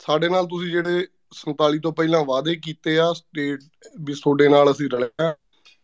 ਸਾਡੇ 0.00 0.28
ਨਾਲ 0.28 0.46
ਤੁਸੀਂ 0.46 0.70
ਜਿਹੜੇ 0.70 1.06
47 1.32 1.78
ਤੋਂ 1.78 1.92
ਪਹਿਲਾਂ 1.92 2.24
ਵਾਅਦੇ 2.24 2.54
ਕੀਤੇ 2.56 2.98
ਆ 2.98 3.12
ਸਟੇਟ 3.12 3.60
ਵੀ 4.00 4.14
ਤੁਹਾਡੇ 4.14 4.48
ਨਾਲ 4.48 4.70
ਅਸੀਂ 4.70 4.88
ਰਲਿਆ 4.90 5.34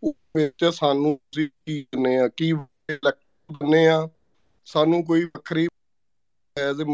ਉਹ 0.02 0.14
ਵਿੱਚ 0.36 0.64
ਸਾਨੂੰ 0.74 1.16
ਤੁਸੀਂ 1.16 1.48
ਕੀ 1.48 1.80
ਦਿੰਨੇ 1.82 2.16
ਆ, 2.18 2.28
ਕੀ 2.28 2.52
ਦਿੰਨੇ 2.52 3.86
ਆ, 3.88 4.08
ਸਾਨੂੰ 4.66 5.04
ਕੋਈ 5.04 5.24
ਵੱਖਰੀ 5.24 5.66
ਐਜ਼ 6.56 6.82
ਅ 6.82 6.84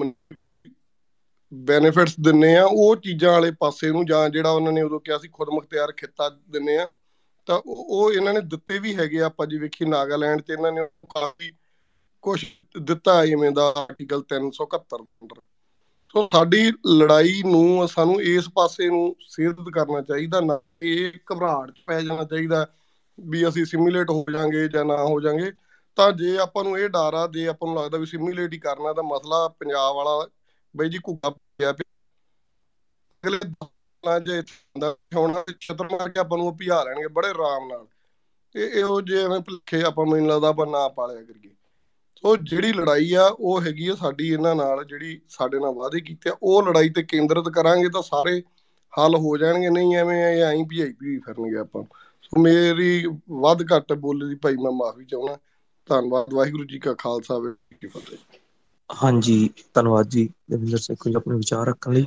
ਬੈਨੀਫਿਟਸ 1.53 2.15
ਦਿੰਨੇ 2.21 2.57
ਆ, 2.57 2.65
ਉਹ 2.65 2.97
ਚੀਜ਼ਾਂ 2.97 3.33
ਵਾਲੇ 3.33 3.51
ਪਾਸੇ 3.61 3.91
ਨੂੰ 3.91 4.05
ਜਾਂ 4.07 4.29
ਜਿਹੜਾ 4.29 4.51
ਉਹਨਾਂ 4.51 4.73
ਨੇ 4.73 4.83
ਉਦੋਂ 4.83 5.01
ਕਿਹਾ 5.01 5.19
ਸੀ 5.19 5.29
ਖੁਦ 5.29 5.49
ਮੁਖਤਿਆਰ 5.49 5.93
ਖਿੱਤਾ 5.93 6.29
ਦਿੰਨੇ 6.29 6.77
ਆ। 6.79 6.89
ਤਾਂ 7.49 7.63
ਉਹ 7.67 8.13
ਇਹਨਾਂ 8.13 8.35
ਨੇ 8.35 8.41
ਦਿੱਤੇ 8.41 8.79
ਵੀ 8.79 8.97
ਹੈਗੇ 8.97 9.21
ਆਪਾਂ 9.21 9.47
ਜੇ 9.47 9.59
ਵੇਖੀ 9.59 9.85
ਨਾਗਾਲੈਂਡ 9.85 10.41
ਤੇ 10.41 10.53
ਇਹਨਾਂ 10.53 10.73
ਨੇ 10.73 10.87
ਕਾਫੀ 10.87 11.53
ਕੁਝ 12.23 12.45
ਦਿੱਤਾ 12.83 13.25
ਇਵੇਂ 13.25 13.51
ਦਾ 13.51 13.75
ਆਰਟੀਕਲ 13.77 14.23
371 14.23 15.03
ਅੰਦਰ। 15.03 15.41
ਸੋ 16.13 16.29
ਸਾਡੀ 16.33 16.73
ਲੜਾਈ 16.87 17.43
ਨੂੰ, 17.47 17.89
ਸਾਨੂੰ 17.89 18.23
ਇਸ 18.23 18.49
ਪਾਸੇ 18.55 18.89
ਨੂੰ 18.89 19.17
ਸਿਰਦਤ 19.21 19.71
ਕਰਨਾ 19.73 20.01
ਚਾਹੀਦਾ, 20.01 20.41
ਨਾ 20.41 20.61
ਇਹ 20.83 21.13
ਘਬਰਾਹਟ 21.33 21.71
ਪੈ 21.87 22.01
ਜਾਣਾ 22.01 22.25
ਚਾਹੀਦਾ 22.25 22.67
ਵੀ 23.21 23.49
ਅਸੀਂ 23.49 23.65
ਸਿਮੂਲੇਟ 23.65 24.11
ਹੋ 24.11 24.25
ਜਾਾਂਗੇ 24.33 24.69
ਜਾਂ 24.69 24.85
ਨਾ 24.85 24.97
ਹੋ 25.05 25.21
ਜਾਾਂਗੇ 25.21 25.53
ਤਾਂ 25.97 26.13
ਜੇ 26.13 26.39
ਆਪਾਂ 26.39 26.65
ਨੂੰ 26.65 26.79
ਇਹ 26.79 26.89
ਡਰ 26.89 27.15
ਆ, 27.15 27.27
ਜੇ 27.27 27.49
ਆਪਾਂ 27.49 27.69
ਨੂੰ 27.69 27.83
ਲੱਗਦਾ 27.83 27.99
ਵੀ 27.99 28.07
ਸਿਮੂਲੇਟ 28.07 28.53
ਹੀ 28.53 28.59
ਕਰਨਾ, 28.59 28.93
ਤਾਂ 28.93 29.05
ਮਸਲਾ 29.05 29.49
ਪੰਜਾਬ 29.49 29.97
ਵਾਲਾ 29.97 30.29
ਬਈ 30.77 30.89
ਜੀ 30.89 30.99
ਕੁੱਕਾ 30.99 31.31
ਪਿਆ। 31.31 31.73
ਅਗਲੇ 31.73 33.39
ਨਾ 34.07 34.19
ਜੇ 34.19 34.43
ਹੁਣ 35.17 35.35
ਛਤਰ 35.61 35.85
ਮਾਰ 35.85 36.09
ਕੇ 36.09 36.21
ਆਪਾਂ 36.21 36.39
ਨੂੰ 36.39 36.57
ਭਿਆ 36.57 36.83
ਲੈਣਗੇ 36.85 37.09
ਬੜੇ 37.09 37.29
ਆਰਾਮ 37.29 37.69
ਨਾਲ। 37.69 37.87
ਇਹ 38.55 38.71
ਇਹੋ 38.71 39.01
ਜਿਹੇ 39.01 39.23
ਐਵੇਂ 39.25 39.41
ਭੁੱਖੇ 39.41 39.83
ਆਪਾਂ 39.83 40.07
ਮੈਨੂੰ 40.07 40.29
ਲੱਗਦਾ, 40.29 40.49
ਆਪਾਂ 40.49 40.67
ਨਾ 40.67 40.89
ਪਾਲਿਆ 40.89 41.23
ਕਰੀਏ। 41.23 41.51
ਸੋ 42.17 42.37
ਜਿਹੜੀ 42.37 42.73
ਲੜਾਈ 42.73 43.13
ਆ, 43.13 43.27
ਉਹ 43.41 43.61
ਹੈਗੀ 43.63 43.89
ਆ 43.89 43.95
ਸਾਡੀ 43.95 44.29
ਇਹਨਾਂ 44.29 44.55
ਨਾਲ, 44.55 44.85
ਜਿਹੜੀ 44.85 45.21
ਸਾਡੇ 45.29 45.59
ਨਾਲ 45.59 45.75
ਵਾਅਦੇ 45.75 46.01
ਕੀਤੇ 46.01 46.31
ਆ, 46.31 46.37
ਉਹ 46.43 46.63
ਲੜਾਈ 46.63 46.89
ਤੇ 46.89 47.03
ਕੇਂਦਰਿਤ 47.03 47.49
ਕਰਾਂਗੇ 47.49 47.89
ਤਾਂ 47.89 48.03
ਸਾਰੇ 48.03 48.43
ਹੱਲ 48.93 49.15
ਹੋ 49.15 49.37
ਜਾਣਗੇ, 49.37 49.71
ਨਹੀਂ 49.71 49.97
ਐਵੇਂ 49.97 50.23
ਐ, 50.25 50.41
ਐਂ 50.43 50.65
ਭੀਆਈ 50.65 51.19
ਫਿਰਨਗੇ 51.19 51.59
ਆਪਾਂ। 51.59 51.83
ਸੋ 52.23 52.41
ਮੇਰੀ 52.41 53.05
ਵੱਧ 53.31 53.63
ਘੱਟ 53.63 53.93
ਬੋਲੇ 53.93 54.29
ਦੀ 54.29 54.35
ਭਾਈ 54.35 54.57
ਮੈਂ 54.57 54.73
ਮਾਫੀ 54.73 55.05
ਚਾਹੁੰਦਾ। 55.05 55.39
ਧੰਨਵਾਦ, 55.89 56.35
ਵਾਹਿਗੁਰੂ 56.35 56.65
ਜੀ 56.65 56.79
ਕਾ 56.79 56.95
ਖਾਲਸਾ, 56.95 57.35
ਵਾਹਿਗੁਰੂ 57.35 57.55
ਜੀ 57.73 57.77
ਕੀ 57.77 57.87
ਫਤਿਹ। 57.87 58.19
ਹਾਂਜੀ, 58.91 59.51
ਧੰਨਵਾਦ 59.75 60.09
ਜੀ, 60.09 60.29
ਦਵਿੰਦਰ 60.51 60.79
ਸਿੰਘ 60.79 60.97
ਜੀ, 61.07 61.15
ਆਪਣੇ 61.15 61.37
ਵਿਚਾਰ 61.37 61.67
ਰੱਖਣ 61.67 61.93
ਲਈ। 61.93 62.07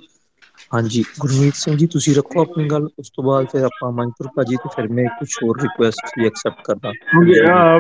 ਹਾਂਜੀ, 0.74 1.04
ਗੁਰਮੀਤ 1.20 1.54
ਸਿੰਘ 1.56 1.76
ਜੀ, 1.78 1.86
ਤੁਸੀਂ 1.88 2.14
ਰੱਖੋ 2.16 2.42
ਆਪਣੀ 2.42 2.66
ਗੱਲ, 2.70 2.88
ਉਸ 3.00 3.10
ਤੋਂ 3.10 3.24
ਬਾਅਦ 3.24 3.46
ਫਿਰ 3.52 3.64
ਆਪਾਂ 3.64 3.92
ਮਨਪੁਰ 3.92 4.28
ਭਾਜੀ 4.36 4.56
ਤੇ 4.56 4.70
ਫਿਰ 4.76 4.88
ਮੈਂ 4.88 5.06
ਕੁਝ 5.20 5.28
ਹੋਰ 5.44 5.58
ਰਿਕੁਐਸਟ 5.62 6.12
ਵੀ 6.20 6.26
ਐਕਸੈਪਟ 6.26 6.64
ਕਰਦਾ। 6.66 6.92
ਹਾਂਜੀ 7.14 7.34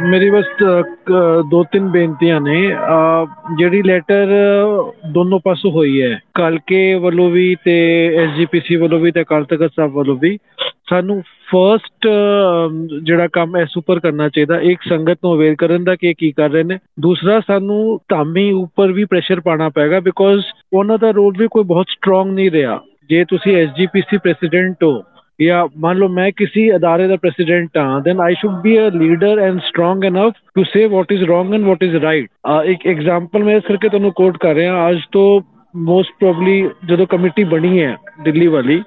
ਮੇਰੀ 0.09 0.29
ਬਸ 0.29 0.45
ਦੋ 1.51 1.63
ਤਿੰਨ 1.63 1.87
ਬੇਨਤੀਆਂ 1.91 2.39
ਨੇ। 2.41 2.59
ਜਿਹੜੀ 3.57 3.81
ਲੈਟਰ 3.83 4.27
ਦੋਨੋਂ 5.13 5.39
ਪਾਸੋਂ 5.45 5.71
ਹੋਈ 5.71 6.01
ਹੈ, 6.01 6.19
ਕਲਕੇ 6.35 6.93
ਵੱਲੋਂ 6.95 7.29
ਵੀ 7.31 7.55
ਤੇ 7.65 7.75
ਐਸਜੀਪੀਸੀ 8.17 8.75
ਵੱਲੋਂ 8.75 8.99
ਵੀ 8.99 9.11
ਤੇ 9.11 9.21
ਅਕਾਲ 9.21 9.43
ਤਖਤ 9.43 9.71
ਸਾਹਿਬ 9.75 9.91
ਵੱਲੋਂ 9.91 10.17
ਵੀ। 10.17 10.37
ਸਾਨੂੰ 10.91 11.21
ਫਰਸਟ 11.51 12.07
ਜਿਹੜਾ 13.03 13.27
ਕੰਮ 13.33 13.55
ਐ 13.57 13.63
ਸੁਪਰ 13.69 13.99
ਕਰਨਾ 13.99 14.27
ਚਾਹੀਦਾ, 14.29 14.59
ਇੱਕ 14.61 14.81
ਸੰਗਤ 14.83 15.17
ਨੂੰ 15.23 15.33
ਅਵੇਅਰ 15.35 15.55
ਕਰਨ 15.55 15.83
ਦਾ 15.83 15.95
ਕਿ 15.95 16.13
ਕੀ 16.13 16.31
ਕਰ 16.31 16.49
ਰਹੇ 16.51 16.63
ਨੇ। 16.63 16.77
ਦੂਸਰਾ, 16.99 17.39
ਸਾਨੂੰ 17.47 17.99
ਧਾਮੀ 18.09 18.51
ਉੱਪਰ 18.53 18.91
ਵੀ 18.91 19.05
ਪ੍ਰੈਸ਼ਰ 19.05 19.39
ਪਾਣਾ 19.39 19.69
ਪੈਗਾ 19.75 19.99
ਬਿਕੋਜ਼ 19.99 20.45
ਉਹਨਾਂ 20.73 20.97
ਦਾ 20.97 21.11
ਰੋਲ 21.11 21.33
ਵੀ 21.37 21.47
ਕੋਈ 21.51 21.63
ਬਹੁਤ 21.63 21.89
ਸਟਰੋਂਗ 21.89 22.33
ਨਹੀਂ 22.33 22.51
ਰਿਹਾ। 22.51 22.79
ਜੇ 23.09 23.23
ਤੁਸੀਂ 23.29 23.55
ਐਸਜੀਪੀਸੀ 23.57 24.17
ਪ੍ਰੈਜ਼ੀਡੈਂਟ 24.17 24.83
ਹੋ 24.83 25.01
ਜਾਂ 25.39 25.65
ਮੰਨ 25.79 25.97
ਲਓ 25.97 26.07
ਮੈਂ 26.07 26.29
ਕਿਸੇ 26.37 26.69
ਅਦਾਰੇ 26.75 27.07
ਦਾ 27.07 27.15
ਪ੍ਰੈਜ਼ੀਡੈਂਟ 27.15 27.77
ਹਾਂ 27.77 27.99
then 28.01 28.19
I 28.21 28.33
should 28.39 28.61
be 28.61 28.77
a 28.79 28.89
leader 28.95 29.39
and 29.39 29.59
strong 29.59 30.03
enough 30.05 30.33
to 30.55 30.63
say 30.63 30.85
what 30.85 31.11
is 31.11 31.23
wrong 31.23 31.53
and 31.53 31.65
what 31.65 31.83
is 31.83 31.95
right 31.95 32.29
ਇੱਕ 32.65 32.85
ਐਗਜ਼ਾਮਪਲ 32.87 33.43
ਮੈਂ 33.43 33.55
ਇਸ 33.55 33.63
ਕਰਕੇ 33.67 33.89
ਤੁਹਾਨੂੰ 33.89 34.11
ਕੋਟ 34.11 34.37
ਕਰ 34.37 34.55
ਰਿਹਾ, 34.55 34.89
ਅੱਜ 34.89 34.99
ਤੋਂ 35.11 35.41
ਮੋਸਟ 35.73 36.11
ਪ੍ਰੋਬਬਲੀ 36.19 36.69
ਜਦੋਂ 36.85 37.05
ਕਮੇਟੀ 37.07 37.43
ਬਣੀ 37.43 37.83
ਹੈ 37.83 37.95
ਦਿੱਲੀ 38.23 38.47
ਵਾਲੀ 38.47 38.81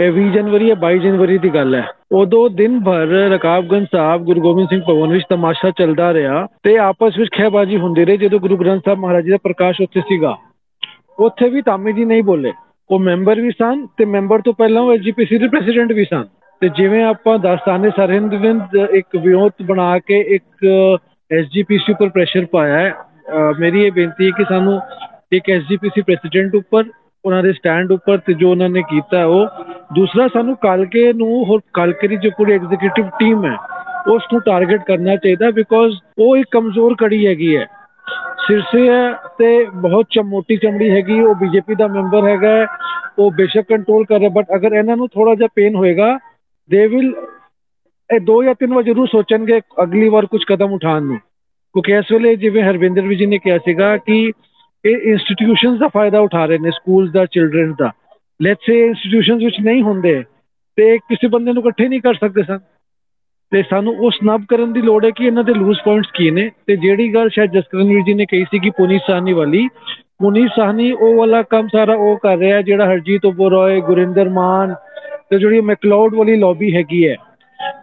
ਇਹ 0.00 0.10
20 0.12 0.28
ਜਨਵਰੀ 0.32 0.66
ਜਾਂ 0.66 0.76
22 0.76 0.98
ਜਨਵਰੀ 0.98 1.36
ਦੀ 1.38 1.48
ਗੱਲ 1.54 1.74
ਹੈ। 1.74 1.86
ਉਦੋਂ 2.12 2.48
ਦਿਨ 2.50 2.78
ਭਰ 2.84 3.06
ਰਕਾਬਗੰਜ 3.32 3.86
ਸਾਹਿਬ 3.92 4.22
ਗੁਰੂ 4.24 4.40
ਗੋਬਿੰਦ 4.40 4.68
ਸਿੰਘ 4.68 4.80
ਭਵਨ 4.88 5.12
ਵਿੱਚ 5.12 5.24
ਤਮਾਸ਼ਾ 5.30 5.70
ਚੱਲਦਾ 5.70 6.12
ਰਿਹਾ 6.14 6.46
ਤੇ 6.62 6.76
ਆਪਸ 6.78 7.18
ਵਿੱਚ 7.18 7.30
ਖਹਿਬਾਜੀ 7.32 7.76
ਹੁੰਦੀ 7.76 8.04
ਰਹੀ, 8.04 8.16
ਜਦੋਂ 8.16 8.38
ਗੁਰੂ 8.40 8.56
ਗ੍ਰੰਥ 8.56 8.84
ਸਾਹਿਬ 8.84 8.98
ਮਹਾਰਾਜ 8.98 9.24
ਜੀ 9.24 9.30
ਦਾ 9.30 9.36
ਪ੍ਰਕਾਸ਼ 9.44 9.80
ਉੱਥੇ 9.80 10.00
ਸੀਗਾ। 10.00 10.36
ਉੱਥੇ 11.18 11.48
ਵੀ 11.48 11.62
ਤਾਮੀ 11.62 11.92
ਜੀ 11.92 12.04
ਨਹੀਂ 12.04 12.22
ਬੋਲੇ। 12.22 12.52
ਉਹ 12.90 12.98
ਮੈਂਬਰ 12.98 13.40
ਵੀ 13.40 13.50
ਸਨ 13.50 13.86
ਤੇ 13.96 14.04
ਮੈਂਬਰ 14.04 14.40
ਤੋਂ 14.40 14.52
ਪਹਿਲਾਂ 14.52 14.82
ਉਹ 14.82 14.92
ਐਜੀਪੀਸੀ 14.92 15.38
ਦੇ 15.38 15.48
ਪ੍ਰੈਜ਼ੀਡੈਂਟ 15.48 15.92
ਵੀ 15.92 16.04
ਸਨ। 16.04 16.24
ਤੇ 16.62 16.68
ਜਿਵੇਂ 16.68 17.02
ਆਪਾਂ 17.04 17.38
ਦਸਤਾਨੇ 17.38 17.90
ਸਰਹਿੰਦ 17.90 18.34
ਵਿੰਦ 18.34 18.76
ਇੱਕ 18.90 19.16
ਵਿਉਂਤ 19.16 19.62
ਬਣਾ 19.62 19.98
ਕੇ 19.98 20.20
ਇੱਕ 20.36 20.66
ਐਸਜੀਪੀਸੀ 21.30 21.92
ਉੱਪਰ 21.92 22.08
ਪ੍ਰੈਸ਼ਰ 22.08 22.44
ਪਾਇਆ 22.44 22.78
ਹੈ 22.78 22.94
ਮੇਰੀ 23.58 23.82
ਇਹ 23.84 23.92
ਬੇਨਤੀ 23.92 24.26
ਹੈ 24.26 24.30
ਕਿ 24.36 24.44
ਸਾਨੂੰ 24.48 24.80
ਇੱਕ 25.32 25.50
ਐਸਜੀਪੀਸੀ 25.50 26.02
ਪ੍ਰੈਜ਼ੀਡੈਂਟ 26.02 26.54
ਉੱਪਰ 26.54 26.84
ਉਹਨਾਂ 27.24 27.42
ਦੇ 27.42 27.52
ਸਟੈਂਡ 27.52 27.92
ਉੱਪਰ 27.92 28.18
ਤੇ 28.18 28.34
ਜੋ 28.34 28.50
ਉਹਨਾਂ 28.50 28.68
ਨੇ 28.68 28.82
ਕੀਤਾ 28.82 29.24
ਉਹ, 29.24 29.46
ਦੂਸਰਾ 29.94 30.28
ਸਾਨੂੰ 30.28 30.56
ਕਲਕੇ 30.56 31.12
ਨੂੰ 31.12 31.44
ਹੋਰ 31.44 31.60
ਕਲਕੇ 31.74 32.08
ਦੀ 32.08 32.16
ਜੋ 32.16 32.30
ਪੂਰੀ 32.38 32.52
ਐਗਜ਼ੀਕਿਊਟਿਵ 32.52 33.08
ਟੀਮ 33.18 33.44
ਹੈ, 33.44 33.56
ਉਸ 34.08 34.22
ਨੂੰ 34.32 34.40
ਟਾਰਗੇਟ 34.42 34.84
ਕਰਨਾ 34.86 35.16
ਚਾਹੀਦਾ 35.16 35.50
ਬਿਕੋਜ਼ 35.50 35.96
ਉਹ 36.18 36.36
ਇੱਕ 36.36 36.48
ਕਮਜ਼ੋਰ 36.50 36.94
ਕੜੀ 36.98 37.26
ਹੈਗੀ 37.26 37.56
ਹੈ। 37.56 37.66
ਸਿਰਸੇ 38.46 38.88
ਤੇ 39.38 39.64
ਬਹੁਤ 39.74 40.06
ਚਮੋਟੀ 40.10 40.56
ਚਮੜੀ 40.56 40.90
ਹੈਗੀ, 40.90 41.20
ਉਹ 41.20 41.34
ਬੀਜੇਪੀ 41.34 41.74
ਦਾ 41.74 41.86
ਮੈਂਬਰ 41.86 42.28
ਹੈਗਾ 42.28 42.66
ਉਹ 43.18 43.30
ਬੇਸ਼ੱਕ 43.30 43.66
ਕੰਟਰੋਲ 43.68 44.04
ਕਰ 44.04 44.18
ਰਿਹਾ 44.18 44.30
ਬਟ 44.30 44.54
ਅਗਰ 44.54 44.72
ਇਹਨਾਂ 44.72 44.96
ਨੂੰ 44.96 45.08
ਥੋੜਾ 45.08 45.34
ਜਿਹਾ 45.34 45.48
ਪੇਨ 45.54 45.74
ਹੋਏਗਾ 45.74 46.18
ਦੇ 46.70 46.86
ਵਿਲ 46.86 47.12
ਇਹ 48.10 48.20
ਦੋ 48.20 48.42
ਜਾਂ 48.42 48.54
ਤਿੰਨ 48.54 48.74
ਵਾਰ 48.74 48.82
ਜ਼ਰੂਰ 48.82 49.06
ਸੋਚਣਗੇ 49.06 49.60
ਅਗਲੀ 49.82 50.08
ਵਾਰ 50.08 50.26
ਕੁਝ 50.26 50.44
ਕਦਮ 50.44 50.72
ਉਠਾਉਣ 50.72 51.02
ਨੂੰ। 51.02 51.18
ਕਿਉਂਕਿ 51.74 51.92
ਇਸ 51.92 52.12
ਵੇਲੇ 52.12 52.34
ਜਿਵੇਂ 52.36 52.62
ਹਰਵਿੰਦਰ 52.62 53.02
ਵੀ 53.02 53.16
ਜੀ 53.16 53.26
ਨੇ 53.26 53.38
ਕਿਹਾ 53.38 53.58
ਸੀਗਾ 53.58 53.96
ਕਿ 53.96 54.32
ਇਹ 54.84 54.96
ਇੰਸਟੀਟਿਊਸ਼ਨਸ 54.96 55.78
ਦਾ 55.78 55.88
ਫਾਇਦਾ 55.88 56.20
ਉਠਾ 56.20 56.44
ਰਹੇ 56.44 56.58
ਨੇ 56.58 56.70
ਸਕੂਲਸ 56.70 57.10
ਦਾ 57.10 57.26
ਚਿਲड्रन 57.26 57.74
ਦਾ। 57.78 57.92
ਲੈਟਸ 58.42 58.66
ਸੇ 58.66 58.86
ਇੰਸਟੀਟਿਊਸ਼ਨਸ 58.86 59.42
ਵਿੱਚ 59.42 59.56
ਨਹੀਂ 59.60 59.82
ਹੁੰਦੇ, 59.82 60.24
ਤੇ 60.76 60.98
ਕਿਸੇ 60.98 61.28
ਬੰਦੇ 61.28 61.52
ਨੂੰ 61.52 61.62
ਇਕੱਠੇ 61.62 61.88
ਨਹੀਂ 61.88 62.00
ਕਰ 62.00 62.14
ਸਕਦੇ 62.14 62.42
ਸਨ। 62.42 62.58
ਤੇ 63.50 63.62
ਸਾਨੂੰ 63.70 63.96
ਉਸ 63.98 64.18
ਨਬ 64.24 64.44
ਕਰਨ 64.48 64.72
ਦੀ 64.72 64.82
ਲੋੜ 64.82 65.04
ਹੈ 65.04 65.10
ਕਿ 65.10 65.24
ਇਹਨਾਂ 65.24 65.44
ਦੇ 65.44 65.54
ਲੂਜ਼ 65.54 65.78
ਪੁਆਇੰਟਸ 65.84 66.10
ਕੀ 66.14 66.30
ਨੇ। 66.30 66.50
ਤੇ 66.66 66.76
ਜਿਹੜੀ 66.76 67.14
ਗੱਲ 67.14 67.28
ਸ਼ਾਇਦ 67.28 67.50
ਜਸਕਰਨਵੀਰ 67.50 68.02
ਜੀ 68.06 68.14
ਨੇ 68.14 68.24
ਕਹੀ 68.24 68.44
ਸੀ 68.44 68.58
ਕਿ 68.58 68.70
ਪੁਨੀਤ 68.70 69.02
ਸਾਹਨੀ 69.06 69.32
ਵਾਲੀ, 69.32 69.68
ਪੁਨੀਤ 70.20 70.50
ਸਾਹਨੀ 70.56 70.92
ਉਹ 70.92 71.14
ਵਾਲਾ 71.14 71.42
ਕੰਮ 71.42 71.68
ਸਾਰਾ 71.68 71.94
ਉਹ 71.94 72.18
ਕਰ 72.18 72.38
ਰਿਹਾ 72.38 72.62
ਜਿਹੜਾ 72.62 72.86
ਹਰਜੀਤ 72.86 73.24
ਉਪਰੋਏ 73.24 73.80
ਗੁਰਿੰਦਰ 73.80 74.28
ਮਾਨ 74.28 74.74
ਤੇ 75.30 75.38
ਜਿਹੜੀ 75.38 75.60
ਮੈਕਲਾਉਡ 75.60 76.14
ਵਾਲੀ 76.14 76.36
ਲੌਬੀ 76.36 76.74
ਹੈਗੀ 76.76 77.08
ਹੈ। 77.08 77.16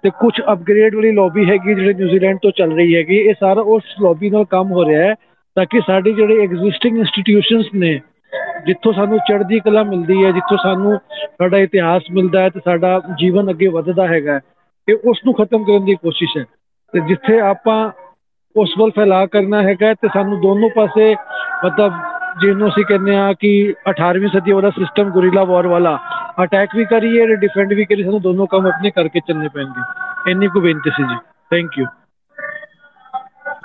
ਤੇ 0.03 0.09
ਕੁਝ 0.09 0.33
ਅਪਗ੍ਰੇਡ 0.53 0.95
ਵਾਲੀ 0.95 1.11
ਲੌਬੀ 1.11 1.49
ਹੈਗੀ 1.49 1.75
ਜਿਹੜੀ 1.75 1.93
ਨਿਊਜ਼ੀਲੈਂਡ 1.93 2.37
ਤੋਂ 2.41 2.51
ਚੱਲ 2.51 2.71
ਰਹੀ 2.71 2.95
ਹੈਗੀ 2.95 3.15
ਇਹ 3.15 3.33
ਸਾਰਾ 3.39 3.61
ਉਸ 3.61 3.83
ਲੌਬੀ 4.01 4.29
ਨਾਲ 4.29 4.45
ਕੰਮ 4.45 4.71
ਹੋ 4.71 4.85
ਰਿਹਾ 4.85 5.03
ਹੈ। 5.03 5.15
ਤਾਂ 5.57 5.65
ਕਿ 5.65 5.79
ਸਾਡੀ 5.79 6.11
ਜਿਹੜੇ 6.13 6.43
ਐਗਜ਼ਿਸਟਿੰਗ 6.43 6.97
ਇੰਸਟੀਟਿਊਸ਼ਨਸ 6.97 7.65
ਨੇ, 7.75 7.93
ਜਿੱਥੋਂ 8.65 8.93
ਸਾਨੂੰ 8.93 9.19
ਚੜ੍ਹਦੀ 9.29 9.59
ਕਲਾ 9.59 9.83
ਮਿਲਦੀ 9.83 10.23
ਹੈ, 10.25 10.31
ਜਿੱਥੋਂ 10.31 10.57
ਸਾਨੂੰ 10.57 10.97
ਸਾਡਾ 11.21 11.57
ਇਤਿਹਾਸ 11.57 12.03
ਮਿਲਦਾ 12.11 12.41
ਹੈ 12.41 12.49
ਤੇ 12.49 12.59
ਸਾਡਾ 12.65 12.99
ਜੀਵਨ 13.19 13.49
ਅੱਗੇ 13.49 13.67
ਵੱਧਦਾ 13.67 14.07
ਹੈਗਾ 14.07 14.39
ਇਹ 14.87 15.09
ਉਸ 15.09 15.19
ਨੂੰ 15.25 15.33
ਖਤਮ 15.33 15.63
ਕਰਨ 15.63 15.85
ਦੀ 15.85 15.95
ਕੋਸ਼ਿਸ਼ 15.95 16.37
ਹੈ। 16.37 16.43
ਤੇ 16.93 16.99
ਜਿੱਥੇ 16.99 17.39
ਆਪਾਂ 17.39 17.79
ਉਸ 18.55 18.73
ਵੱਲ 18.77 18.91
ਫੈਲਾ 18.91 19.25
ਕਰਨਾ 19.25 19.61
ਹੈਗਾ 19.63 19.93
ਤੇ 19.93 20.07
ਸਾਨੂੰ 20.07 20.39
ਦੋਨੋਂ 20.41 20.69
ਪਾਸੇ 20.69 21.13
ਮਤਲਬ 21.65 21.93
ਜਿਹਨੂੰ 22.41 22.67
ਅਸੀਂ 22.69 22.85
ਕਹਿੰਦੇ 22.85 23.15
ਆ 23.15 23.33
ਕਿ 23.33 23.51
18ਵੀਂ 23.89 24.29
ਸਦੀ 24.29 24.51
ਵਾਲਾ 24.51 24.69
ਸਿਸਟਮ 24.69 25.09
ਗੁਰੀਲਾ 25.09 25.43
ਵਾਰ 25.43 25.67
ਵਾਲਾ 25.67 25.97
ਅਟੈਕ 26.43 26.75
ਵੀ 26.75 26.85
ਕਰੀਏ 26.85 27.27
ਤੇ 27.27 27.35
ਡਿਫੈਂਡ 27.35 27.73
ਵੀ 27.73 27.85
ਕਰੀਏ, 27.85 28.03
ਸਾਨੂੰ 28.03 28.21
ਦੋਨੋਂ 28.21 28.47
ਕੰਮ 28.47 28.67
ਆਪਣੇ 28.67 28.91
ਕਰਕੇ 28.91 29.19
ਚੱਲਨੇ 29.19 29.47
ਪੈਣਗੇ। 29.47 30.31
ਇੰਨੀ 30.31 30.47
ਕੁ 30.47 30.61
ਬੇਨਤੀ 30.61 30.89
ਸੀ 30.89 31.03
ਜੀ। 31.03 31.15
ਥੈਂਕ 31.51 31.77
ਯੂ 31.77 31.85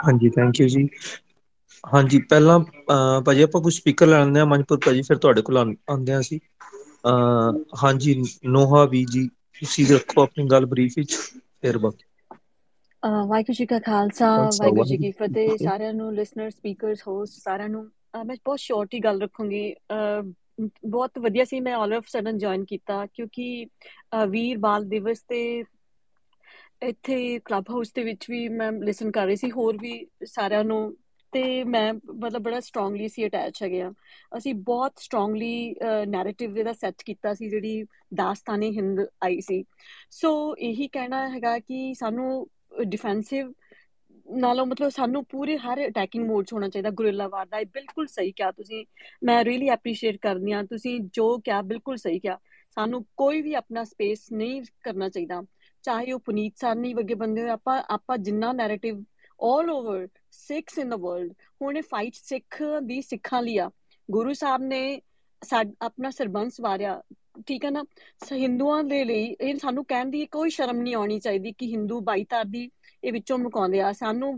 ਹਾਂਜੀ 0.07 0.29
ਥੈਂਕ 0.31 0.61
ਯੂ 0.61 0.67
ਜੀ। 0.69 0.89
ਹਾਂਜੀ 1.85 2.19
ਪਹਿਲਾਂ 2.25 2.59
ਭਾਜੀ 3.23 3.43
ਆਪਾਂ 3.43 3.61
ਕੁਝ 3.63 3.73
ਸਪੀਕਰ 3.75 4.07
ਲੈਣੇ 4.07 4.41
ਆ 4.41 4.45
ਮਨਪੁਰ 4.47 4.79
ਭਾਜੀ 4.81 5.03
ਫਿਰ 5.03 5.17
ਤੁਹਾਡੇ 5.19 5.43
ਕੋਲ 5.43 5.59
ਆਉਂਦੇ 5.59 6.13
ਆ 6.13 6.21
ਸੀ 6.23 6.41
ਹਾਂਜੀ 7.83 8.15
ਨੋਹਾ 8.49 8.85
ਵੀ 8.87 9.05
ਜੀ 9.07 9.27
ਤੁਸੀਂ 9.29 9.87
ਰੱਖੋ 9.89 10.23
ਆਪਣੀ 10.23 10.47
ਗੱਲ 10.51 10.67
ਬਰੀਫ 10.67 10.93
ਵਿੱਚ 10.97 11.15
ਫਿਰ 11.15 11.79
ਬਾਕੀ। 11.79 12.05
ਵਾਹਿਗੁਰੂ 13.03 13.55
ਜੀ 13.55 13.65
ਕਾ 13.67 13.79
ਖਾਲਸਾ 13.81 14.27
ਵਾਹਿਗੁਰੂ 14.53 14.85
ਜੀ 14.85 14.97
ਕੀ 14.97 15.11
ਫਤਿਹ। 15.13 15.57
ਸਾਰਿਆਂ 15.59 15.93
ਨੂੰ 15.95 16.13
ਲਿਸਨਰ 16.15 16.51
ਸਪੀਕਰਸ 16.51 17.03
ਹੋਸਟ 17.07 17.33
ਸਾਰਿਆਂ 17.35 17.69
ਨੂੰ 17.69 17.85
ਮੈਂ 18.19 18.37
ਬਹੁਤ 18.37 18.59
ਸ਼ਾਰਟ 18.61 18.95
ਹੀ 18.95 19.01
ਗੱਲ 19.01 19.21
ਰੱਖੂੰਗੀ। 19.23 19.75
ਬਹੁਤ 20.87 21.19
ਵਧੀਆ 21.19 21.45
ਸੀ 21.45 21.61
ਮੈਂ 21.61 21.75
ਆਲ 21.75 21.93
ਆਫ 21.95 22.07
ਸਡਨ 22.09 22.39
ਜੁਆਇਨ 22.39 22.65
ਕੀਤਾ 22.67 23.05
ਕਿਉਂਕਿ 23.09 23.65
ਵੀਰ 24.31 24.59
ਬਾਲ 24.61 24.85
ਦਿਵਸ 24.89 25.23
ਤੇ 25.25 25.43
ਇੱਥੇ 26.83 27.39
ਕਲੱਬ 27.45 27.71
ਹਾਊਸ 27.71 27.93
ਦੇ 27.93 28.03
ਵਿੱਚ 28.05 28.27
ਵੀ 28.31 28.49
ਮੈਂ 28.51 28.71
ਲਿਸਨ 28.75 29.11
ਕਰ 29.11 29.27
ਰਹੀ 29.27 29.37
ਸੀ। 29.37 29.51
ਹੋਰ 29.53 29.77
ਵੀ 29.79 30.07
ਸਾਰਿਆਂ 30.27 30.65
ਨੂੰ 30.65 30.81
ਤੇ 31.33 31.43
ਮੈਂ 31.65 31.93
ਮਤਲਬ 31.95 32.43
ਬੜਾ 32.43 32.61
ਸਟਰੋਂਗਲੀ 32.61 33.09
ਸੀ 33.09 33.27
ਅਟੈਚ 33.27 33.63
ਹੈਗੇ 33.63 33.81
ਆ। 33.83 33.91
ਅਸੀਂ 34.33 34.55
ਬਹੁਤ 34.55 34.99
ਸਟਰੋਂਗਲੀ 34.99 35.75
ਨੈਰੇਟਿਵ 36.09 36.59
ਇਹਦਾ 36.59 36.73
ਸੈੱਟ 36.73 37.03
ਕੀਤਾ 37.07 37.35
ਸੀ, 37.35 37.49
ਜਿਹੜੀ 37.49 37.85
ਦਾਸਤਾਨੀ 38.15 38.71
ਹਿੰਦ 38.77 39.01
ਆਈ 39.25 39.41
ਸੀ। 39.41 39.63
ਸੋ 40.11 40.33
ਇਹੀ 40.61 40.89
ਕਹਿਣਾ 40.93 41.29
ਹੈਗਾ 41.29 41.59
ਕਿ 41.59 41.93
ਸਾਨੂੰ 41.99 42.47
ਡਿਫੈਂਸਿਵ 42.87 43.53
ਨਾਲੋਂ 44.27 44.65
ਮਤਲਬ 44.67 44.89
ਸਾਨੂੰ 44.89 45.25
ਪੂਰੇ 45.31 45.57
ਹਰ 45.59 45.87
ਅਟੈਕਿੰਗ 45.87 46.27
ਮੋਡ 46.27 46.45
'ਚ 46.47 46.53
ਹੋਣਾ 46.53 46.69
ਚਾਹੀਦਾ। 46.69 46.91
ਗੁਰਿਲਾ 46.91 47.27
ਵਾਰ 47.29 47.47
ਦਾ 47.47 47.61
ਬਿਲਕੁਲ 47.75 48.07
ਸਹੀ 48.07 48.33
ਕਿਹਾ 48.33 48.51
ਤੁਸੀਂ। 48.53 48.85
ਮੈਂ 49.25 49.45
ਰੀਲੀ 49.45 49.69
ਐਪਰੀਸ਼ੀਏਟ 49.69 50.17
ਕਰਦੀ 50.23 50.53
ਆ 50.53 50.63
ਤੁਸੀਂ 50.71 50.99
ਜੋ 51.15 51.37
ਕਿਹਾ, 51.39 51.61
ਬਿਲਕੁਲ 51.63 51.97
ਸਹੀ 51.97 52.19
ਕਿਹਾ। 52.21 52.39
ਸਾਨੂੰ 52.77 53.05
ਕੋਈ 53.17 53.41
ਵੀ 53.43 53.55
ਆਪਣਾ 53.55 53.85
ਸਪੇਸ 53.85 54.27
ਨਹੀਂ 54.33 54.63
ਕਰਨਾ 54.85 55.09
ਚਾਹੀਦਾ। 55.09 55.43
ਚਾਹੇ 55.85 56.13
ਉਹ 56.13 56.21
ਪੁਨੀਤ 56.21 56.53
ਸਾਨੀ 56.57 56.93
ਵਰਗੇ 56.95 57.15
ਬੰਦੇ 57.15 57.41
ਹੋਏ, 57.43 57.51
ਆਪਾਂ 57.51 57.83
ਆਪਾਂ 57.91 58.19
ਜਿੰਨਾ 58.19 58.53
narrative 58.53 59.03
올 59.43 59.69
over 59.73 60.09
Sikhs 60.31 60.79
in 60.79 60.89
the 60.89 60.97
world 60.97 61.33
ਹੁਣ 61.63 61.77
ਇਹ 61.77 61.83
ਫਾਈਟ 61.83 62.15
ਸਿੱਖ 62.15 62.63
ਦੀ 62.83 63.01
ਸਿੱਖਾਂ 63.03 63.43
ਲਈ 63.43 63.57
ਆ। 63.59 63.71
ਗੁਰੂ 64.11 64.33
ਸਾਹਿਬ 64.33 64.63
ਨੇ 64.63 65.01
ਆਪਣਾ 65.83 66.11
ਸਰਬੰਸ 66.11 66.61
ਵਾਰਿਆ। 66.61 67.03
ਠੀਕ 67.47 67.65
ਹੈ 67.65 67.71
ਨਾ? 67.71 67.85
ਹਿੰਦੂਆਂ 68.33 68.83
ਦੇ 68.85 69.05
ਲਈ 69.05 69.25
ਇਹ 69.41 69.55
ਸਾਨੂੰ 69.59 69.85
ਕਹਿਣ 69.85 70.07
ਦੀ 70.07 70.25
ਕੋਈ 70.27 70.51
ਸ਼ਰਮ 70.51 70.77
ਨਹੀਂ 70.77 70.95
ਆਉਣੀ 70.95 71.19
ਚਾਹੀਦੀ 71.19 71.53
ਕਿ 71.53 71.67
ਹਿੰਦੂ 71.67 72.01
ਬਾਈਤਾਰ 72.01 72.45
ਦੀ 72.45 72.71
ਇਹ 73.05 73.13
ਵਿੱਚੋਂ 73.13 73.39
ਮੁਕਾਉਂਦੇ 73.39 73.81
ਆ। 73.81 73.93
ਸਾਨੂੰ 73.93 74.35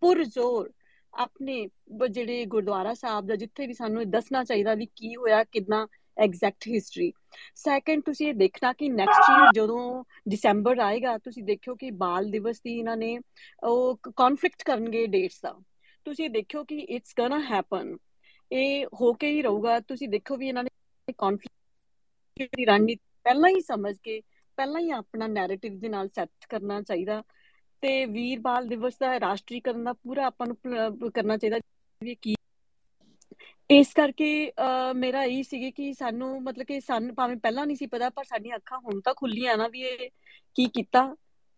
ਪੁਰਜ਼ੋਰ 0.00 0.70
ਆਪਣੇ 1.14 1.68
ਜਿਹੜੇ 2.10 2.44
ਗੁਰਦੁਆਰਾ 2.44 2.94
ਸਾਹਿਬ 2.94 3.26
ਦਾ 3.26 3.36
ਜਿੱਥੇ 3.36 3.66
ਵੀ 3.66 3.74
ਸਾਨੂੰ 3.74 4.10
ਦੱਸਣਾ 4.10 4.44
ਚਾਹੀਦਾ 4.44 4.74
ਵੀ 4.74 4.86
ਕੀ 4.96 5.14
ਹੋਇਆ, 5.16 5.44
ਕਿਦਾਂ 5.44 5.86
ਐਗਜ਼ੈਕਟ 6.16 6.66
ਹਿਸਟਰੀ 6.68 7.12
ਸੈਕੰਡ 7.56 8.02
ਤੁਸੀਂ 8.06 8.28
ਇਹ 8.28 8.34
ਦੇਖਣਾ 8.34 8.72
ਕਿ 8.72 8.88
ਨੈਕਸਟ 8.90 9.30
ਈਅਰ 9.30 9.52
ਜਦੋਂ 9.54 10.04
ਦਸੰਬਰ 10.28 10.78
ਆਏਗਾ, 10.80 11.16
ਤੁਸੀਂ 11.18 11.42
ਦੇਖਿਓ 11.44 11.74
ਕਿ 11.74 11.90
ਬਾਲ 12.02 12.30
ਦਿਵਸ 12.30 12.60
ਦੀ 12.62 12.78
ਇਹਨਾਂ 12.78 12.96
ਨੇ 12.96 13.18
ਉਹ 13.62 14.10
ਕਨਫਲਿਕਟ 14.16 14.62
ਕਰਨਗੇ 14.64 15.06
ਡੇਟਸ 15.08 15.40
ਦਾ। 15.42 15.54
ਤੁਸੀਂ 16.06 16.28
ਦੇਖਿਓ 16.30 16.64
ਕਿ 16.64 16.78
ਇਟਸ 16.78 17.14
ਗੋਣਾ 17.18 17.38
ਹੈਪਨ 17.50 17.96
ਇਹ 18.50 18.86
ਹੋ 19.00 19.12
ਕੇ 19.12 19.30
ਹੀ 19.30 19.42
ਰਹੂਗਾ। 19.42 19.78
ਤੁਸੀਂ 19.80 20.08
ਦੇਖੋ 20.08 20.36
ਵੀ 20.36 20.48
ਇਹਨਾਂ 20.48 20.64
ਨੇ 20.64 21.12
ਕਨਫਲਿਕਟ 21.12 22.56
ਦੀ 22.56 22.64
ਰਣਨੀਤੀ 22.64 23.00
ਪਹਿਲਾਂ 23.24 23.50
ਹੀ 23.50 23.60
ਸਮਝ 23.60 23.96
ਕੇ, 23.98 24.20
ਪਹਿਲਾਂ 24.58 24.80
ਹੀ 24.80 24.90
ਆਪਣਾ 24.90 25.26
ਨੈਰੇਟਿਵ 25.28 25.78
ਦੇ 25.80 25.88
ਨਾਲ 25.88 26.08
ਸੈੱਟ 26.14 26.46
ਕਰਨਾ 26.48 26.80
ਚਾਹੀਦਾ। 26.82 27.22
ਤੇ 27.82 28.04
ਵੀਰ 28.06 28.40
ਬਾਲ 28.40 28.66
ਦਿਵਸ 28.68 28.98
ਦਾ 28.98 29.18
ਰਾਸ਼ਟਰੀਕਰਨ 29.20 29.84
ਦਾ 29.84 29.92
ਪੂਰਾ 29.94 30.26
ਆਪਾਂ 30.26 30.46
ਨੂੰ 30.46 31.10
ਕਰਨਾ 31.10 31.36
ਚਾਹੀਦਾ। 31.36 31.58
ਵੀ 32.00 32.14
ਕੀ 32.22 32.34
ਇਸ 33.70 33.92
ਕਰਕੇ 33.94 34.30
ਮੇਰਾ 34.96 35.22
ਇਹ 35.24 35.42
ਸੀਗੇ 35.42 35.70
ਕਿ 35.70 35.92
ਸਾਨੂੰ 35.94 36.42
ਮਤਲਬ 36.42 36.66
ਕਿ 36.66 36.80
ਸਾਨੂੰ 36.80 37.14
ਭਾਵੇਂ 37.14 37.36
ਪਹਿਲਾਂ 37.36 37.66
ਨਹੀਂ 37.66 37.76
ਸੀ 37.76 37.86
ਪਤਾ, 37.86 38.08
ਪਰ 38.10 38.24
ਸਾਡੀਆਂ 38.24 38.56
ਅੱਖਾਂ 38.56 38.78
ਹੁਣ 38.78 39.00
ਤਾਂ 39.00 39.14
ਖੁੱਲੀਆਂ 39.16 39.56
ਨਾ 39.56 39.68
ਵੀ 39.68 39.80
ਇਹ 39.82 40.08
ਕੀ 40.56 40.66
ਕੀਤਾ, 40.74 41.04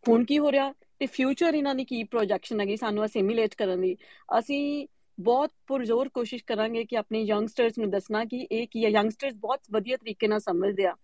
ਹੁਣ 0.05 0.25
ਕੀ 0.25 0.39
ਹੋ 0.39 0.53
ਰਿਹਾ 0.53 0.73
ਤੇ 0.99 1.07
ਫਿਊਚਰ 1.07 1.55
ਇਹਨਾਂ 1.55 1.75
ਦੀ 1.75 1.85
ਕੀ 1.85 2.03
ਪ੍ਰੋਜੈਕਸ਼ਨ 2.05 2.61
ਹੈਗੀ 2.61 2.77
ਸਾਨੂੰ 2.77 3.05
ਅਸਿਮੀਲੇਟ 3.05 3.55
ਕਰਨ 3.55 3.81
ਦੀ। 3.81 3.97
ਅਸੀਂ 4.39 4.87
ਬਹੁਤ 5.19 5.51
ਪੁਰਜ਼ੋਰ 5.67 6.09
ਕੋਸ਼ਿਸ਼ 6.15 6.45
ਕਰਾਂਗੇ 6.47 6.85
ਕਿ 6.85 6.97
ਆਪਣੇ 6.97 7.21
ਯੰਗਸਟਰਸ 7.23 7.79
ਨੂੰ 7.79 7.91
ਦੱਸਣਾ 7.91 8.25
ਕਿ 8.25 8.47
ਇਹ 8.53 8.67
ਕੀ 8.71 8.85
ਹੈ। 8.85 8.91
ਯੰਗਸਟਰਸ 8.91 9.35
ਬਹੁਤ 9.37 9.61
ਵਧੀਆ 9.73 9.97
ਤਰੀਕੇ 9.97 10.29
ਨਾਲ 10.29 10.41
ਸਮਝਦੇ 10.41 10.87
ਆ। 10.87 10.95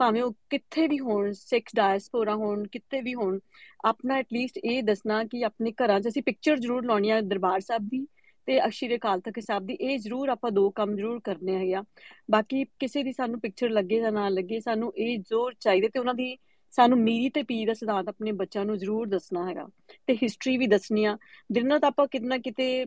ਭਾਵੇਂ 0.00 0.22
ਉਹ 0.22 0.32
ਕਿੱਥੇ 0.50 0.86
ਵੀ 0.88 0.98
ਹੋਣ, 0.98 1.30
ਸਿੱਖ 1.32 1.70
ਡਾਇਸਪੋਰਾ 1.76 2.34
ਹੋਣ, 2.36 2.66
ਕਿੱਥੇ 2.72 3.00
ਵੀ 3.02 3.14
ਹੋਣ, 3.14 3.38
ਆਪਣਾ 3.84 4.16
ਐਟਲੀਸਟ 4.18 4.58
ਇਹ 4.64 4.82
ਦੱਸਣਾ 4.82 5.22
ਕਿ 5.24 5.44
ਆਪਣੇ 5.44 5.72
ਘਰਾਂ 5.82 6.00
'ਚ 6.00 6.08
ਅਸੀਂ 6.08 6.22
ਪਿਕਚਰ 6.22 6.56
ਜ਼ਰੂਰ 6.56 6.86
ਲਾਉਣੀ 6.86 7.10
ਆ 7.10 7.20
ਦਰਬਾਰ 7.20 7.60
ਸਾਹਿਬ 7.60 7.88
ਦੀ। 7.88 8.06
ਤੇ 8.46 8.58
ਅਸ਼ੀਰੇ 8.66 8.98
ਕਾਲ 8.98 9.20
ਤੱਕ 9.20 9.40
ਸਾਹਿਬ 9.40 9.66
ਦੀ, 9.66 9.74
ਇਹ 9.74 9.98
ਜ਼ਰੂਰ 9.98 10.28
ਆਪਾਂ 10.28 10.50
ਦੋ 10.50 10.70
ਕੰਮ 10.70 10.96
ਜ਼ਰੂਰ 10.96 11.20
ਕਰਨੇ 11.24 11.56
ਹੈਗੇ 11.56 11.74
ਆ। 11.74 11.82
ਬਾਕੀ 12.30 12.64
ਕਿਸੇ 12.78 13.02
ਦੀ 13.02 13.12
ਸਾਨੂੰ 13.12 13.40
ਪਿਕਚਰ 13.40 13.70
ਲੱਗੇ 13.70 14.00
ਜਾਂ 14.00 14.12
ਨਾ 14.12 14.28
ਲੱਗੇ, 14.28 14.60
ਸਾਨੂੰ 14.60 14.92
ਇਹ 14.96 15.18
ਜ਼ੋਰ 15.18 15.54
ਚਾਹੀਦਾ 15.60 15.88
ਤੇ 15.88 15.98
ਉਹਨਾਂ 15.98 16.14
ਦੀ 16.14 16.36
ਸਾਨੂੰ 16.74 16.98
ਮੀਰੀ 16.98 17.28
ਤੇ 17.30 17.42
ਪੀ 17.42 17.64
ਦਾ 17.66 17.74
ਸਿਧਾਂਤ 17.74 18.08
ਆਪਣੇ 18.08 18.32
ਬੱਚਿਆਂ 18.32 18.64
ਨੂੰ 18.64 18.76
ਜ਼ਰੂਰ 18.78 19.06
ਦੱਸਣਾ 19.08 19.48
ਹੈਗਾ। 19.48 19.66
ਤੇ 20.06 20.16
ਹਿਸਟਰੀ 20.22 20.56
ਵੀ 20.58 20.66
ਦੱਸਣੀ 20.66 21.04
ਆ। 21.04 21.16
ਦਿਨ 21.52 21.72
ਰਾਤ 21.72 21.84
ਆਪਾਂ 21.84 22.06
ਕਿਤਨਾ 22.06 22.38
ਕਿਤੇ 22.38 22.86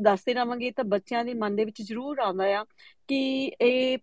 ਦੱਸਦੇ 0.00 0.34
ਰਾਵਾਂਗੇ 0.34 0.70
ਤਾਂ 0.70 0.84
ਬੱਚਿਆਂ 0.84 1.24
ਦੇ 1.24 1.34
ਮਨ 1.34 1.56
ਦੇ 1.56 1.64
ਵਿੱਚ 1.64 1.82
ਜ਼ਰੂਰ 1.82 2.18
ਆਉਂਦਾ 2.18 2.44
ਆ 2.60 2.64
ਕਿ 3.08 3.18
ਇਹ 3.60 3.98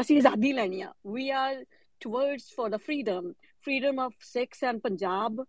ਅਸੀਂ 0.00 0.16
ਆਜ਼ਾਦੀ 0.16 0.52
ਲੈਣੀ 0.52 0.80
ਆ। 0.80 0.92
We 1.12 1.28
are 1.30 1.64
towards 2.00 2.52
for 2.56 2.70
the 2.70 2.78
freedom 2.80 3.32
freedom 3.66 4.00
of 4.00 4.12
Sikhs 4.20 4.64
and 4.64 4.80
Punjab 4.80 5.44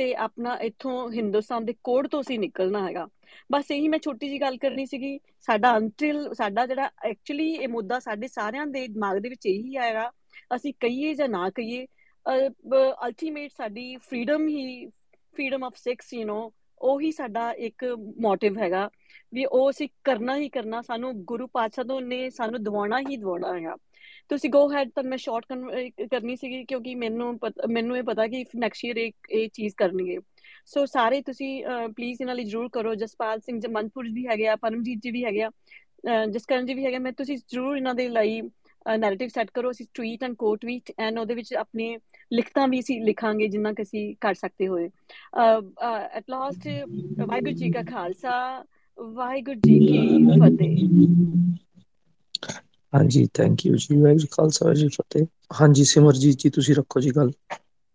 ਤੇ 0.00 0.12
ਆਪਣਾ 0.24 0.54
ਇੱਥੋਂ 0.62 0.92
ਹਿੰਦੁਸਤਾਨ 1.12 1.64
ਦੇ 1.64 1.74
ਕੋੜ 1.84 2.06
ਤੋਂ 2.08 2.20
ਅਸੀਂ 2.20 2.38
ਨਿਕਲਣਾ 2.38 2.86
ਹੈਗਾ। 2.86 3.06
ਬਸ 3.52 3.70
ਇਹੀ 3.70 3.88
ਮੈਂ 3.88 3.98
ਛੋਟੀ 3.98 4.28
ਜੀ 4.28 4.40
ਗੱਲ 4.40 4.56
ਕਰਨੀ 4.58 4.86
ਸੀਗੀ। 4.86 5.18
ਸਾਡਾ 5.46 5.76
ਅੰਤਿਲ 5.76 6.32
ਸਾਡਾ 6.34 6.64
ਜਿਹੜਾ 6.66 6.88
ਐਕਚੁਅਲੀ 7.04 7.48
ਇਹ 7.54 7.68
ਮੁੱਦਾ 7.68 7.98
ਸਾਡੇ 7.98 8.28
ਸਾਰਿਆਂ 8.28 8.66
ਦੇ 8.66 8.86
ਦਿਮਾਗ 8.88 9.18
ਦੇ 9.18 9.28
ਵਿੱਚ 9.28 9.46
ਇਹੀ 9.46 9.76
ਆਏਗਾ। 9.76 10.10
ਅਸੀਂ 10.56 10.72
ਕਹੀਏ 10.80 11.12
ਜਾਂ 11.14 11.28
ਨਾ 11.28 11.48
ਕਹੀਏ 11.50 11.86
ਅਲਟੀਮੇਟ 12.26 13.50
ਸਾਡੀ 13.56 13.96
freedom 13.96 14.48
he 14.48 14.86
freedom 14.86 15.64
of 15.66 15.76
Sikhs 15.76 16.12
you 16.14 16.24
know 16.30 16.40
ਉਹੀ 16.80 17.10
ਸਾਡਾ 17.12 17.50
ਇੱਕ 17.58 17.84
ਮੋਟਿਵ 18.20 18.58
ਹੈਗਾ। 18.58 18.88
ਵੀ 19.34 19.44
ਉਹ 19.44 19.70
ਅਸੀਂ 19.70 19.88
ਕਰਨਾ 20.04 20.36
ਹੀ 20.36 20.48
ਕਰਨਾ, 20.48 20.80
ਸਾਨੂੰ 20.82 21.12
ਗੁਰੂ 21.24 21.46
ਪਾਤਸ਼ਾਹ 21.46 21.84
ਤੋਂ 21.84 22.00
ਨੇ, 22.00 22.28
ਸਾਨੂੰ 22.30 22.62
ਦਿਵਾਉਣਾ 22.62 23.00
ਹੀ 23.00 23.16
ਦਿਵਾਉਣਾ 23.16 23.54
ਹੈਗਾ। 23.56 23.76
ਤੁਸੀਂ 24.30 24.50
ਗੋ 24.50 24.68
ਹੈਡ 24.72 24.90
ਤਾਂ 24.94 25.02
ਮੈਂ 25.04 25.18
ਸ਼ਾਰਟ 25.18 25.44
ਕਰਨੀ 26.10 26.36
ਸੀਗੀ 26.36 26.62
ਕਿਉਂਕਿ 26.64 26.94
ਮੈਨੂੰ 26.94 27.38
ਮੈਨੂੰ 27.70 27.96
ਇਹ 27.96 28.02
ਪਤਾ 28.02 28.26
ਕਿ 28.26 28.44
ਨੈਕਸਟ 28.56 28.84
ਈਅਰ 28.84 28.96
ਇਹ 28.96 29.12
ਇਹ 29.30 29.48
ਚੀਜ਼ 29.54 29.74
ਕਰਨਗੇ। 29.76 30.18
ਸੋ 30.66 30.84
ਸਾਰੇ 30.86 31.20
ਤੁਸੀਂ 31.22 31.62
ਪਲੀਜ਼ 31.96 32.20
ਇਹਨਾਂ 32.20 32.34
ਲਈ 32.34 32.44
ਜ਼ਰੂਰ 32.44 32.68
ਕਰੋ। 32.72 32.94
ਜਸਪਾਲ 32.94 33.40
ਸਿੰਘ 33.40 33.58
ਜਮਨਪੁਰ 33.60 34.08
ਵੀ 34.14 34.26
ਹੈਗੇ 34.26 34.46
ਆ, 34.48 34.56
ਪਰਮਜੀਤ 34.56 34.98
ਜੀ 35.02 35.10
ਵੀ 35.10 35.24
ਹੈਗੇ 35.24 35.42
ਆ 35.42 35.50
ਜਸਕਰਨ 36.26 36.66
ਜੀ 36.66 36.74
ਵੀ 36.74 36.84
ਹੈਗੇ 36.84 36.98
ਮੈਂ 36.98 37.12
ਤੁਸੀਂ 37.12 37.36
ਜ਼ਰੂਰ 37.38 37.76
ਇਹਨਾਂ 37.76 37.94
ਦੇ 37.94 38.08
ਲਈ 38.08 38.40
ਨੈਰੇਟਿਵ 38.98 39.28
ਸੈੱਟ 39.28 39.50
ਕਰੋ। 39.54 39.70
ਅਸੀਂ 39.70 39.86
tweet 39.94 40.22
and 40.24 40.34
quote 40.38 40.60
tweet 40.60 40.92
and 40.98 41.18
ਉਹਦੇ 41.18 41.34
ਵਿੱਚ 41.34 41.52
ਆਪਣੇ 41.54 41.96
ਲਿਖਤਾਂ 42.30 42.66
ਵੀ 42.68 42.80
ਅਸੀਂ 42.80 43.00
ਲਿਖਾਂਗੇ, 43.04 43.48
ਜਿੰਨਾ 43.48 43.72
ਕਿ 43.72 43.82
ਅਸੀਂ 43.82 44.14
ਕਰ 44.20 44.34
ਸਕਦੇ 44.34 44.68
ਹੋਏ। 44.68 44.88
ਐਟ 46.16 46.30
ਲਾਸਟ 46.30 46.68
ਵਾਹਿਗੁਰੂ 47.18 47.54
ਜੀ 47.54 47.70
ਕਾ 47.70 47.82
ਖਾਲਸਾ, 47.90 48.64
ਵਾਹਿਗੁਰੂ 48.98 49.60
ਜੀ 49.66 49.78
ਕੀ 49.86 50.24
ਫਤਿਹ। 50.40 50.76
ਹਾਂਜੀ 52.92 53.28
ਥੈਂਕ 53.34 53.66
ਯੂ 53.66 53.76
ਜੀ 53.76 54.00
ਵਾਹਿਗੁਰੂ 54.00 54.26
ਖਾਲਸਾ 54.30 54.74
ਜੀ 54.74 54.88
ਫਤਿਹ। 54.88 55.26
ਹਾਂਜੀ 55.60 55.84
ਸਿਮਰਜੀਤ 55.84 56.38
ਜੀ 56.38 56.50
ਤੁਸੀਂ 56.50 56.74
ਰੱਖੋ 56.74 57.00
ਜੀ 57.00 57.10
ਗੱਲ। 57.10 57.30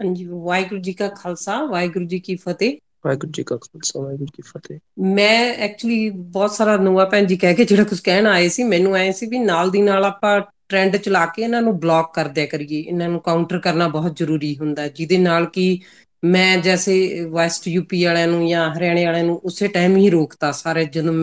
ਹਾਂਜੀ 0.01 0.25
ਵਾਹਿਗੁਰੂ 0.25 0.81
ਜੀ 0.81 0.93
ਕਾ 0.93 1.07
ਖਾਲਸਾ 1.07 1.65
ਵਾਹਿਗੁਰੂ 1.65 2.05
ਜੀ 2.05 2.19
ਕੀ 2.19 2.35
ਫਤਿਹ। 2.35 2.77
ਵਾਹਿਗੁਰੂ 3.05 3.31
ਜੀ 3.31 3.43
ਕਾ 3.43 3.57
ਖਾਲਸਾ 3.57 3.99
ਵਾਹਿਗੁਰੂ 3.99 4.25
ਕੀ 4.25 4.41
ਫਤਿਹ। 4.41 4.79
ਮੈਂ 4.99 5.53
ਐਕਚੁਅਲੀ 5.53 6.09
ਬਹੁਤ 6.09 6.51
ਸਾਰਾ 6.51 6.77
ਨਵਾਂ 6.77 7.05
ਭੈਣ 7.05 7.25
ਜੀ 7.25 7.37
ਕਹਿ 7.37 7.53
ਕੇ 7.53 7.65
ਜਿਹੜਾ 7.65 7.83
ਕੁਝ 7.83 7.99
ਕਹਿਣ 7.99 8.27
ਆਏ 8.27 8.49
ਸੀ 8.49 8.63
ਮੈਨੂੰ 8.63 8.95
ਐ 8.95 9.11
ਸੀ 9.11 9.25
ਵੀ 9.25 9.39
ਨਾਲ 9.39 9.71
ਦੀ 9.71 9.81
ਨਾਲ 9.81 10.05
ਆਪਾਂ 10.05 10.41
ਟ੍ਰੈਂਡ 10.69 10.97
ਚਲਾ 10.97 11.25
ਕੇ 11.25 11.41
ਇਹਨਾਂ 11.41 11.61
ਨੂੰ 11.61 11.79
ਬਲੌਕ 11.79 12.13
ਕਰ 12.13 12.27
ਦਿਆ 12.27 12.45
ਕਰੀਏ। 12.45 12.79
ਇਹਨਾਂ 12.79 13.09
ਨੂੰ 13.09 13.21
ਕਾਊਂਟਰ 13.21 13.59
ਕਰਨਾ 13.59 13.87
ਬਹੁਤ 13.87 14.15
ਜ਼ਰੂਰੀ 14.15 14.57
ਹੁੰਦਾ 14.57 14.87
ਜਿਹਦੇ 14.87 15.17
ਨਾਲ 15.17 15.45
ਕਿ 15.45 15.79
ਮੈਂ 16.25 16.57
ਜੈਸੇ 16.57 17.25
ਵੈਸਟ 17.25 17.67
ਯੂਪੀ 17.67 18.03
ਵਾਲਿਆਂ 18.05 18.27
ਨੂੰ 18.27 18.47
ਜਾਂ 18.47 18.73
ਹਰਿਆਣੇ 18.73 19.05
ਵਾਲਿਆਂ 19.05 19.23
ਨੂੰ 19.23 19.35
ਉਸੇ 19.37 19.67
ਟਾਈਮ 19.67 19.97
ਹੀ 19.97 20.09
ਰੋਕਤਾ 20.09 20.51
ਸਾਰੇ 20.51 20.85
ਜਦੋਂ 20.85 21.13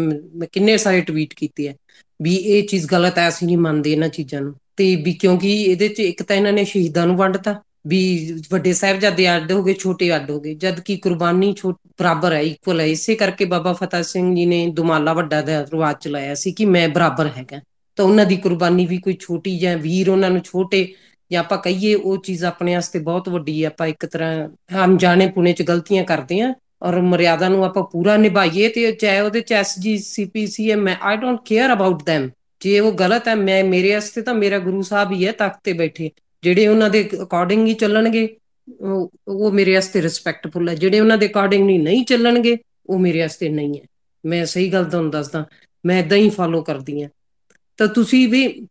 ਕਿੰਨੇ 0.52 0.76
ਸਾਰੇ 0.76 1.00
ਟਵੀਟ 1.00 1.34
ਕੀਤੇ 1.34 1.68
ਆ। 1.68 1.74
ਵੀ 2.22 2.34
ਇਹ 2.34 2.62
ਚੀਜ਼ 2.68 2.86
ਗਲਤ 2.86 3.18
ਐ, 3.18 3.28
ਅਸੀਂ 3.28 3.46
ਨਹੀਂ 3.46 3.58
ਮੰਨਦੇ 3.58 3.92
ਇਹਨਾਂ 3.92 4.08
ਚੀਜ਼ਾਂ 4.08 4.40
ਨੂੰ। 4.40 4.54
ਤੇ 4.76 4.96
ਵੀ 4.96 5.12
ਕਿਉਂਕਿ 5.12 5.62
ਇਹਦੇ 5.62 5.88
'ਚ 5.88 6.00
ਇੱਕ 6.00 6.22
ਤਾਂ 6.22 6.36
ਇਹਨਾਂ 6.36 6.52
ਨੇ 6.52 6.64
ਸ਼ਹੀਦਾਂ 6.64 7.06
ਨੂੰ 7.06 7.16
ਵੰਡਤਾ, 7.16 7.62
ਵੀ 7.86 8.32
ਵੱਡੇ 8.50 8.72
ਸਾਹਿਬਜ਼ਾਦੇ 8.72 9.36
ਅੱਡ 9.36 9.52
ਹੋ 9.52 9.62
ਗਏ, 9.62 9.74
ਛੋਟੇ 9.74 10.16
ਅੱਡ 10.16 10.30
ਹੋ 10.30 10.40
ਗਏ। 10.40 10.54
ਜਦ 10.54 10.80
ਕਿ 10.80 10.96
ਕੁਰਬਾਨੀ 10.96 11.54
ਬਰਾਬਰ 11.66 12.32
ਹੈ 12.32 12.40
ਇਕੁਅਲ 12.40 12.80
ਹੈ 12.80 12.86
ਇਸੇ 12.86 13.14
ਕਰਕੇ 13.14 13.44
ਬਾਬਾ 13.44 13.72
ਫਤਿਹ 13.72 14.02
ਸਿੰਘ 14.02 14.34
ਜੀ 14.36 14.46
ਨੇ 14.46 14.66
ਦੁਮਾਲਾ 14.66 15.12
ਵੱਡਾ 15.12 15.40
ਦਾ 15.42 15.60
ਰਿਵਾਜ 15.62 15.96
ਚਲਾਇਆ 16.00 16.34
ਸੀ 16.34 16.52
ਕਿ 16.52 16.64
ਮੈਂ 16.64 16.88
ਬਰਾਬਰ 16.88 17.30
ਹੈਗਾ। 17.36 17.60
ਤਾਂ 17.96 18.04
ਉਹਨਾਂ 18.04 18.26
ਦੀ 18.26 18.36
ਕੁਰਬਾਨੀ 18.36 18.86
ਵੀ 18.86 18.98
ਕੋਈ 18.98 19.16
ਛੋਟੀ 19.20 19.58
ਜਾਂ 19.58 19.76
ਵੀਰ 19.76 20.10
ਉਹਨਾਂ 20.10 20.30
ਨੂੰ 20.30 20.40
ਛੋਟੇ, 20.40 20.94
ਜਾਂ 21.30 21.40
ਆਪਾਂ 21.40 21.58
ਕਹੀਏ 21.58 21.94
ਉਹ 21.94 22.16
ਚੀਜ਼ 22.16 22.44
ਆਪਣੇ 22.44 22.74
ਵਾਸਤੇ 22.74 22.98
ਬਹੁਤ 22.98 23.28
ਵੱਡੀ 23.28 23.62
ਹੈ 23.62 23.66
ਆਪਾਂ 23.66 23.86
ਇੱਕ 23.86 24.06
ਤਰ੍ਹਾਂ 24.06 24.48
ਅਣਜਾਣੇ 24.84 25.26
ਪੁਣੇ 25.26 25.52
ਚ 25.52 25.62
ਗਲਤੀਆਂ 25.62 26.04
ਕਰਦੇ 26.04 26.40
ਆ 26.40 26.54
ਔਰ 26.82 27.00
ਮਰਿਆਦਾ 27.00 27.48
ਨੂੰ 27.48 27.64
ਆਪਾਂ 27.64 27.82
ਪੂਰਾ 27.82 28.16
ਨਿਭਾਈਏ 28.16 28.68
ਤੇ 28.68 28.92
ਚਾਹੇ 28.92 29.20
ਉਹਦੇ 29.20 29.40
ਚ 29.40 29.52
ਐਸਜੀ 29.52 29.98
ਸੀਪੀਸੀ 29.98 30.74
ਮੈਂ 30.74 30.96
I 31.02 31.16
don't 31.16 31.40
care 31.44 31.72
about 31.72 32.02
them 32.02 32.30
ਜੇ 32.60 32.80
ਉਹ 32.80 32.92
ਗਲਤ 32.92 33.28
ਹੈ, 33.28 33.34
ਮੈਂ, 33.34 33.64
ਮੇਰੇ 33.64 33.94
ਵਾਸਤੇ 33.94 34.22
ਤਾਂ 34.22 34.34
ਮੇਰਾ 34.34 34.58
ਗੁਰੂ 34.58 34.82
ਸਾਹਿਬ 34.82 35.12
ਹੀ 35.12 35.26
ਹੈ, 35.26 35.32
ਤਖਤ 35.32 35.60
ਤੇ 35.64 35.72
ਬੈਠੇ। 35.72 36.10
ਜਿਹੜੇ 36.42 36.66
ਉਹਨਾਂ 36.66 36.90
ਦੇ 36.90 37.10
ਅਕੋਰਡਿੰਗ 37.22 37.66
ਹੀ 37.66 37.74
ਚੱਲਣਗੇ, 37.74 38.36
ਉਹ 39.28 39.52
ਮੇਰੇ 39.52 39.74
ਵਾਸਤੇ 39.74 40.02
ਰਿਸਪੈਕਟਫੁਲ 40.02 40.68
ਹੈ। 40.68 40.74
ਜਿਹੜੇ 40.74 41.00
ਉਹਨਾਂ 41.00 41.18
ਦੇ 41.18 41.26
ਅਕੋਰਡਿੰਗ 41.26 41.70
ਨਹੀਂ 41.80 42.04
ਚੱਲਣਗੇ, 42.04 42.58
ਉਹ 42.86 42.98
ਮੇਰੇ 42.98 43.20
ਵਾਸਤੇ 43.20 43.48
ਨਹੀਂ 43.48 43.74
ਹੈ। 43.74 43.86
ਮੈਂ 44.26 44.46
ਸਹੀ 44.46 44.72
ਗੱਲ 44.72 44.84
ਤੁਹਾਨੂੰ 44.84 45.10
ਦੱਸਦਾ, 45.10 45.44
ਮੈਂ 45.86 45.98
ਇਦਾਂ 45.98 46.18
ਹੀ 46.18 46.30
ਫਾਲੋ 46.30 46.62
ਕਰਦੀ 46.62 47.02
ਆ 47.02 47.08
ਤਾਂ 47.76 47.88
ਤੁਸੀਂ 47.88 48.28
ਵੀ, 48.28 48.66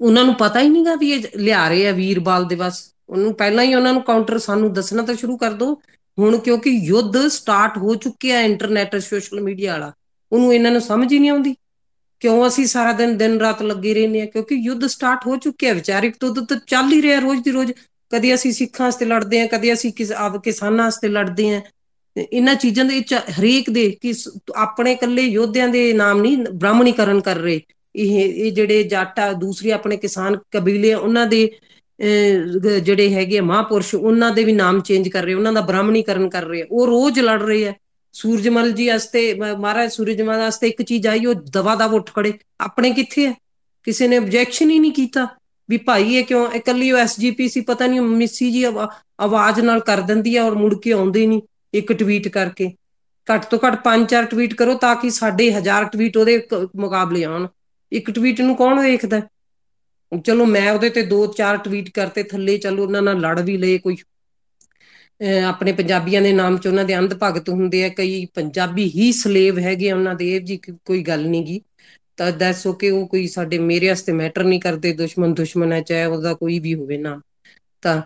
ਉਹਨਾਂ 0.00 0.24
ਨੂੰ 0.24 0.34
ਪਤਾ 0.34 0.60
ਹੀ 0.60 0.68
ਨਹੀਂਗਾ 0.68 0.94
ਵੀ 0.94 1.12
ਇਹ 1.12 1.22
ਲਿਆ 1.36 1.68
ਰਹੇ 1.68 1.88
ਆ 1.88 1.92
ਵੀਰਬਾਲ 1.92 2.44
ਦੇ 2.44 2.54
ਬਸ 2.54 2.94
ਉਹਨੂੰ 3.08 3.34
ਪਹਿਲਾਂ 3.34 3.64
ਹੀ 3.64 3.74
ਉਹਨਾਂ 3.74 3.92
ਨੂੰ 3.92 4.02
ਕਾਊਂਟਰ 4.02 4.38
ਸਾਨੂੰ 4.38 4.72
ਦੱਸਣਾ 4.72 5.02
ਤਾਂ 5.02 5.14
ਸ਼ੁਰੂ 5.14 5.36
ਕਰ 5.36 5.52
ਦੋ 5.52 5.80
ਹੁਣ 6.18 6.36
ਕਿਉਂਕਿ 6.38 6.70
ਯੁੱਧ 6.70 7.16
ਸਟਾਰਟ 7.28 7.76
ਹੋ 7.78 7.94
ਚੁੱਕਿਆ 7.94 8.40
ਇੰਟਰਨੈਟ 8.42 8.96
ਸੋਸ਼ਲ 8.98 9.40
ਮੀਡੀਆ 9.40 9.72
ਵਾਲਾ, 9.72 9.92
ਉਹਨੂੰ 10.32 10.54
ਇਹਨਾਂ 10.54 10.70
ਨੂੰ 10.70 10.80
ਸਮਝ 10.80 11.12
ਹੀ 11.12 11.18
ਨਹੀਂ 11.18 11.30
ਆਉਂਦੀ। 11.30 11.54
ਕਿਉਂ 12.22 12.46
ਅਸੀਂ 12.46 12.66
ਸਾਰਾ 12.66 12.92
ਦਿਨ 12.92 13.16
ਦਿਨ 13.18 13.38
ਰਾਤ 13.40 13.62
ਲੱਗੇ 13.62 13.92
ਰਹਿੰਦੇ 13.94 14.20
ਆ 14.22 14.26
ਕਿਉਂਕਿ 14.26 14.54
ਯੁੱਧ 14.54 14.86
ਸਟਾਰਟ 14.86 15.26
ਹੋ 15.26 15.36
ਚੁੱਕਿਆ 15.36 15.72
ਵਿਚਾਰਿਕ 15.72 16.16
ਤੋਂ 16.20 16.34
ਤਾਂ 16.36 16.56
ਚੱਲ 16.66 16.92
ਹੀ 16.92 17.00
ਰਿਹਾ 17.02 17.18
ਰੋਜ਼ 17.20 17.42
ਦੀ 17.42 17.50
ਰੋਜ਼। 17.50 17.72
ਕਦੇ 18.10 18.34
ਅਸੀਂ 18.34 18.52
ਸਿੱਖਾਂ 18.52 18.86
ਵਾਸਤੇ 18.86 19.04
ਲੜਦੇ 19.06 19.40
ਆ 19.40 19.46
ਕਦੇ 19.46 19.72
ਅਸੀਂ 19.72 19.92
ਕਿਸ, 19.92 20.12
ਆਪ 20.12 20.42
ਕਿਸਾਨਾਂ 20.44 20.84
ਵਾਸਤੇ 20.84 21.08
ਲੜਦੇ 21.08 21.54
ਆ 21.54 21.60
ਇਹਨਾਂ 22.16 22.54
ਚੀਜ਼ਾਂ 22.54 22.84
ਦੇ 22.84 22.94
ਵਿੱਚ 22.94 23.14
ਹਰੇਕ 23.14 23.68
ਦੇ 23.70 23.90
ਕਿ 24.02 24.12
ਆਪਣੇ 24.56 24.92
ਇਕੱਲੇ 24.92 25.22
ਯੋਧਿਆਂ 25.22 25.68
ਦੇ 25.68 25.92
ਨਾਮ 25.92 26.20
ਨਹੀਂ, 26.22 26.36
ਬ੍ਰਾਹਮਣੀਕਰਨ 26.38 27.20
ਕਰ 27.20 27.36
ਰਹੇ। 27.36 27.60
ਇਹ 27.94 28.18
ਇਹ 28.20 28.52
ਜਿਹੜੇ 28.52 28.82
ਜਾਟਾ, 28.84 29.32
ਦੂਸਰੇ 29.32 29.72
ਆਪਣੇ 29.72 29.96
ਕਿਸਾਨ 29.96 30.36
ਕਬੀਲੇ 30.50 30.92
ਉਹਨਾਂ 30.94 31.26
ਦੇ 31.26 31.50
ਜਿਹੜੇ 31.98 33.12
ਹੈਗੇ 33.14 33.40
ਮਹਾਪੁਰਸ਼, 33.40 33.94
ਉਹਨਾਂ 33.94 34.30
ਦੇ 34.30 34.44
ਵੀ 34.44 34.52
ਨਾਮ 34.52 34.80
ਚੇਂਜ 34.80 35.08
ਕਰ 35.08 35.24
ਰਹੇ 35.24 35.34
ਉਹਨਾਂ 35.34 35.52
ਦਾ 35.52 35.60
ਬ੍ਰਾਹਮਣੀਕਰਨ 35.60 36.28
ਕਰ 36.28 36.44
ਰਹੇ 36.44 36.62
ਉਹ 36.62 36.86
ਰੋਜ਼ 36.86 37.18
ਲੜ 37.20 37.42
ਰਹੇ 37.42 37.66
ਆ। 37.68 37.72
ਸੂਰਜਮਲ 38.14 38.70
ਜੀ 38.72 38.88
ਵਾਸਤੇ 38.88 39.22
ਮਹਾਰਾਜ 39.34 39.90
ਸੂਰਜਮਲ 39.92 40.36
ਵਾਸਤੇ 40.38 40.68
ਇੱਕ 40.68 40.82
ਚੀਜ਼ 40.82 41.06
ਆਈ, 41.06 41.24
ਉਹ 41.26 41.34
ਦਵਾ 41.52 41.74
ਦਾ 41.74 41.84
ਉੱਠ 41.86 42.10
ਖੜੇ। 42.14 42.32
ਆਪਣੇ 42.60 42.90
ਕਿੱਥੇ 42.90 43.26
ਹੈ 43.26 43.34
ਕਿਸੇ 43.86 44.08
ਨੇ 44.08 44.16
ਆਬਜੈਕਸ਼ਨ 44.16 44.70
ਹੀ 44.70 44.78
ਨਹੀਂ 44.78 44.92
ਕੀਤਾ 44.92 45.26
ਵੀ 45.68 45.76
ਭਾਈ 45.76 46.14
ਇਹ 46.14 46.24
ਕਿਉਂ, 46.24 46.46
ਇਕੱਲੀ 46.52 46.90
ਉਹ 46.92 46.98
ਐਸਜੀਪੀਸੀ 46.98 47.60
ਪਤਾ 47.60 47.86
ਨਹੀਂ 47.86 48.00
ਮਿੱਸੀ 48.00 48.50
ਜੀ 48.52 48.64
ਆਵਾਜ਼ 48.64 49.60
ਨਾਲ 49.60 49.80
ਕਰ 49.80 50.00
ਦਿੰਦੀ 50.00 50.36
ਆ 50.36 50.44
ਔਰ 50.44 50.54
ਮੁੜ 50.54 50.74
ਕੇ 50.74 50.92
ਆਉਂਦੇ 50.92 51.26
ਨਹੀਂ 51.26 51.40
ਇੱਕ 51.74 51.92
ਟਵੀਟ 51.92 52.28
ਕਰਕੇ। 52.28 52.70
ਘੱਟ 53.26 53.44
ਤੋਂ 53.44 53.58
ਘੱਟ 53.66 53.82
ਪੰਜ 53.84 54.08
ਚਾਰ 54.10 54.24
ਟਵੀਟ 54.24 54.54
ਕਰੋ 54.54 54.74
ਤਾਂ 54.74 54.94
ਕਿ 54.96 55.10
ਸਾਡੇ 55.10 55.50
ਹਜ਼ਾਰ 55.52 55.84
ਟਵੀਟ 55.84 56.16
ਉਹਦੇ 56.16 56.42
ਮੁਕਾਬਲੇ 56.76 57.24
ਆਉਣ। 57.24 57.46
ਇੱਕ 57.92 58.10
ਟਵੀਟ 58.10 58.40
ਨੂੰ 58.40 58.56
ਕੌਣ 58.56 58.80
ਵੇਖਦਾ? 58.80 59.20
ਚਲੋ 60.12 60.44
ਮੈਂ 60.46 60.70
ਉਹਦੇ 60.72 60.88
ਤੇ 60.90 61.02
ਦੋ 61.04 61.26
ਚਾਰ 61.32 61.56
ਟਵੀਟ 61.64 61.88
ਕਰਤੇ, 61.94 62.22
ਥੱਲੇ 62.22 62.56
ਚਲੋ 62.58 62.82
ਉਹਨਾਂ 62.84 63.02
ਨਾਲ 63.02 63.20
ਲੜ 63.20 63.40
ਵੀ 63.40 63.56
ਲਏ 63.56 63.78
ਕੋਈ। 63.78 63.96
ਆਪਣੇ 65.46 65.72
ਪੰਜਾਬੀਆਂ 65.72 66.20
ਦੇ 66.22 66.32
ਨਾਮ 66.32 66.56
'ਚ 66.58 66.66
ਉਹਨਾਂ 66.66 66.84
ਦੇ 66.84 66.96
ਅੰਧ 66.98 67.14
ਭਗਤ 67.22 67.48
ਹੁੰਦੇ 67.48 67.84
ਆ, 67.84 67.88
ਕਈ 67.88 68.24
ਪੰਜਾਬੀ 68.34 68.90
ਹੀ 68.94 69.10
ਸਲੇਵ 69.12 69.58
ਹੈਗੇ 69.58 69.92
ਉਹਨਾਂ 69.92 70.14
ਦੇ, 70.14 70.34
ਇਹ 70.34 70.40
ਜੀ 70.40 70.56
ਕੋਈ 70.84 71.02
ਗੱਲ 71.02 71.26
ਨਹੀਂ 71.28 71.44
ਗੀ। 71.46 71.60
ਤਾਂ 72.18 72.30
ਦੈਟਸ 72.32 72.66
ਓਕੇ 72.66 72.90
ਉਹ 72.90 73.06
ਕੋਈ 73.08 73.26
ਸਾਡੇ, 73.28 73.58
ਮੇਰੇ 73.60 73.88
ਵਾਸਤੇ 73.88 74.12
ਮੈਟਰ 74.12 74.44
ਨਹੀਂ 74.44 74.60
ਕਰਦੇ, 74.60 74.92
ਦੁਸ਼ਮਣ 74.94 75.34
ਦੁਸ਼ਮਣ 75.34 75.72
ਹੈ, 75.72 75.80
ਚਾਹੇ 75.82 76.04
ਉਹਦਾ 76.06 76.34
ਕੋਈ 76.34 76.58
ਵੀ 76.60 76.74
ਹੋਵੇ 76.74 76.96
ਨਾ। 76.98 77.20
ਤਾਂ 77.82 78.00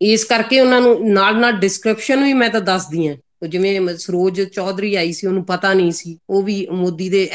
ਇਸ 0.00 0.24
ਕਰਕੇ 0.24 0.60
ਉਹਨਾਂ 0.60 0.80
ਨੂੰ 0.80 1.12
ਨਾਲ 1.12 1.38
ਨਾਲ 1.40 1.58
ਡਿਸਕ੍ਰਿਪਸ਼ਨ 1.58 2.22
ਵੀ 2.24 2.32
ਮੈਂ 2.34 2.48
ਤਾਂ 2.50 2.60
ਦੱਸਦੀ 2.60 3.06
ਆ 3.08 3.16
ਜਿਵੇਂ 3.46 3.96
ਸਰੋਜ 3.96 4.40
ਚੌਧਰੀ 4.44 4.94
ਆਈ 4.94 5.12
ਸੀ, 5.12 5.26
ਉਹਨੂੰ 5.26 5.44
ਪਤਾ 5.44 5.72
ਨਹੀਂ 5.74 5.92
ਸੀ। 5.92 6.16
ਉਹ 6.30 6.42
ਵੀ 6.42 6.66
ਮੋਦੀ 6.72 7.08
ਦੇ 7.10 7.28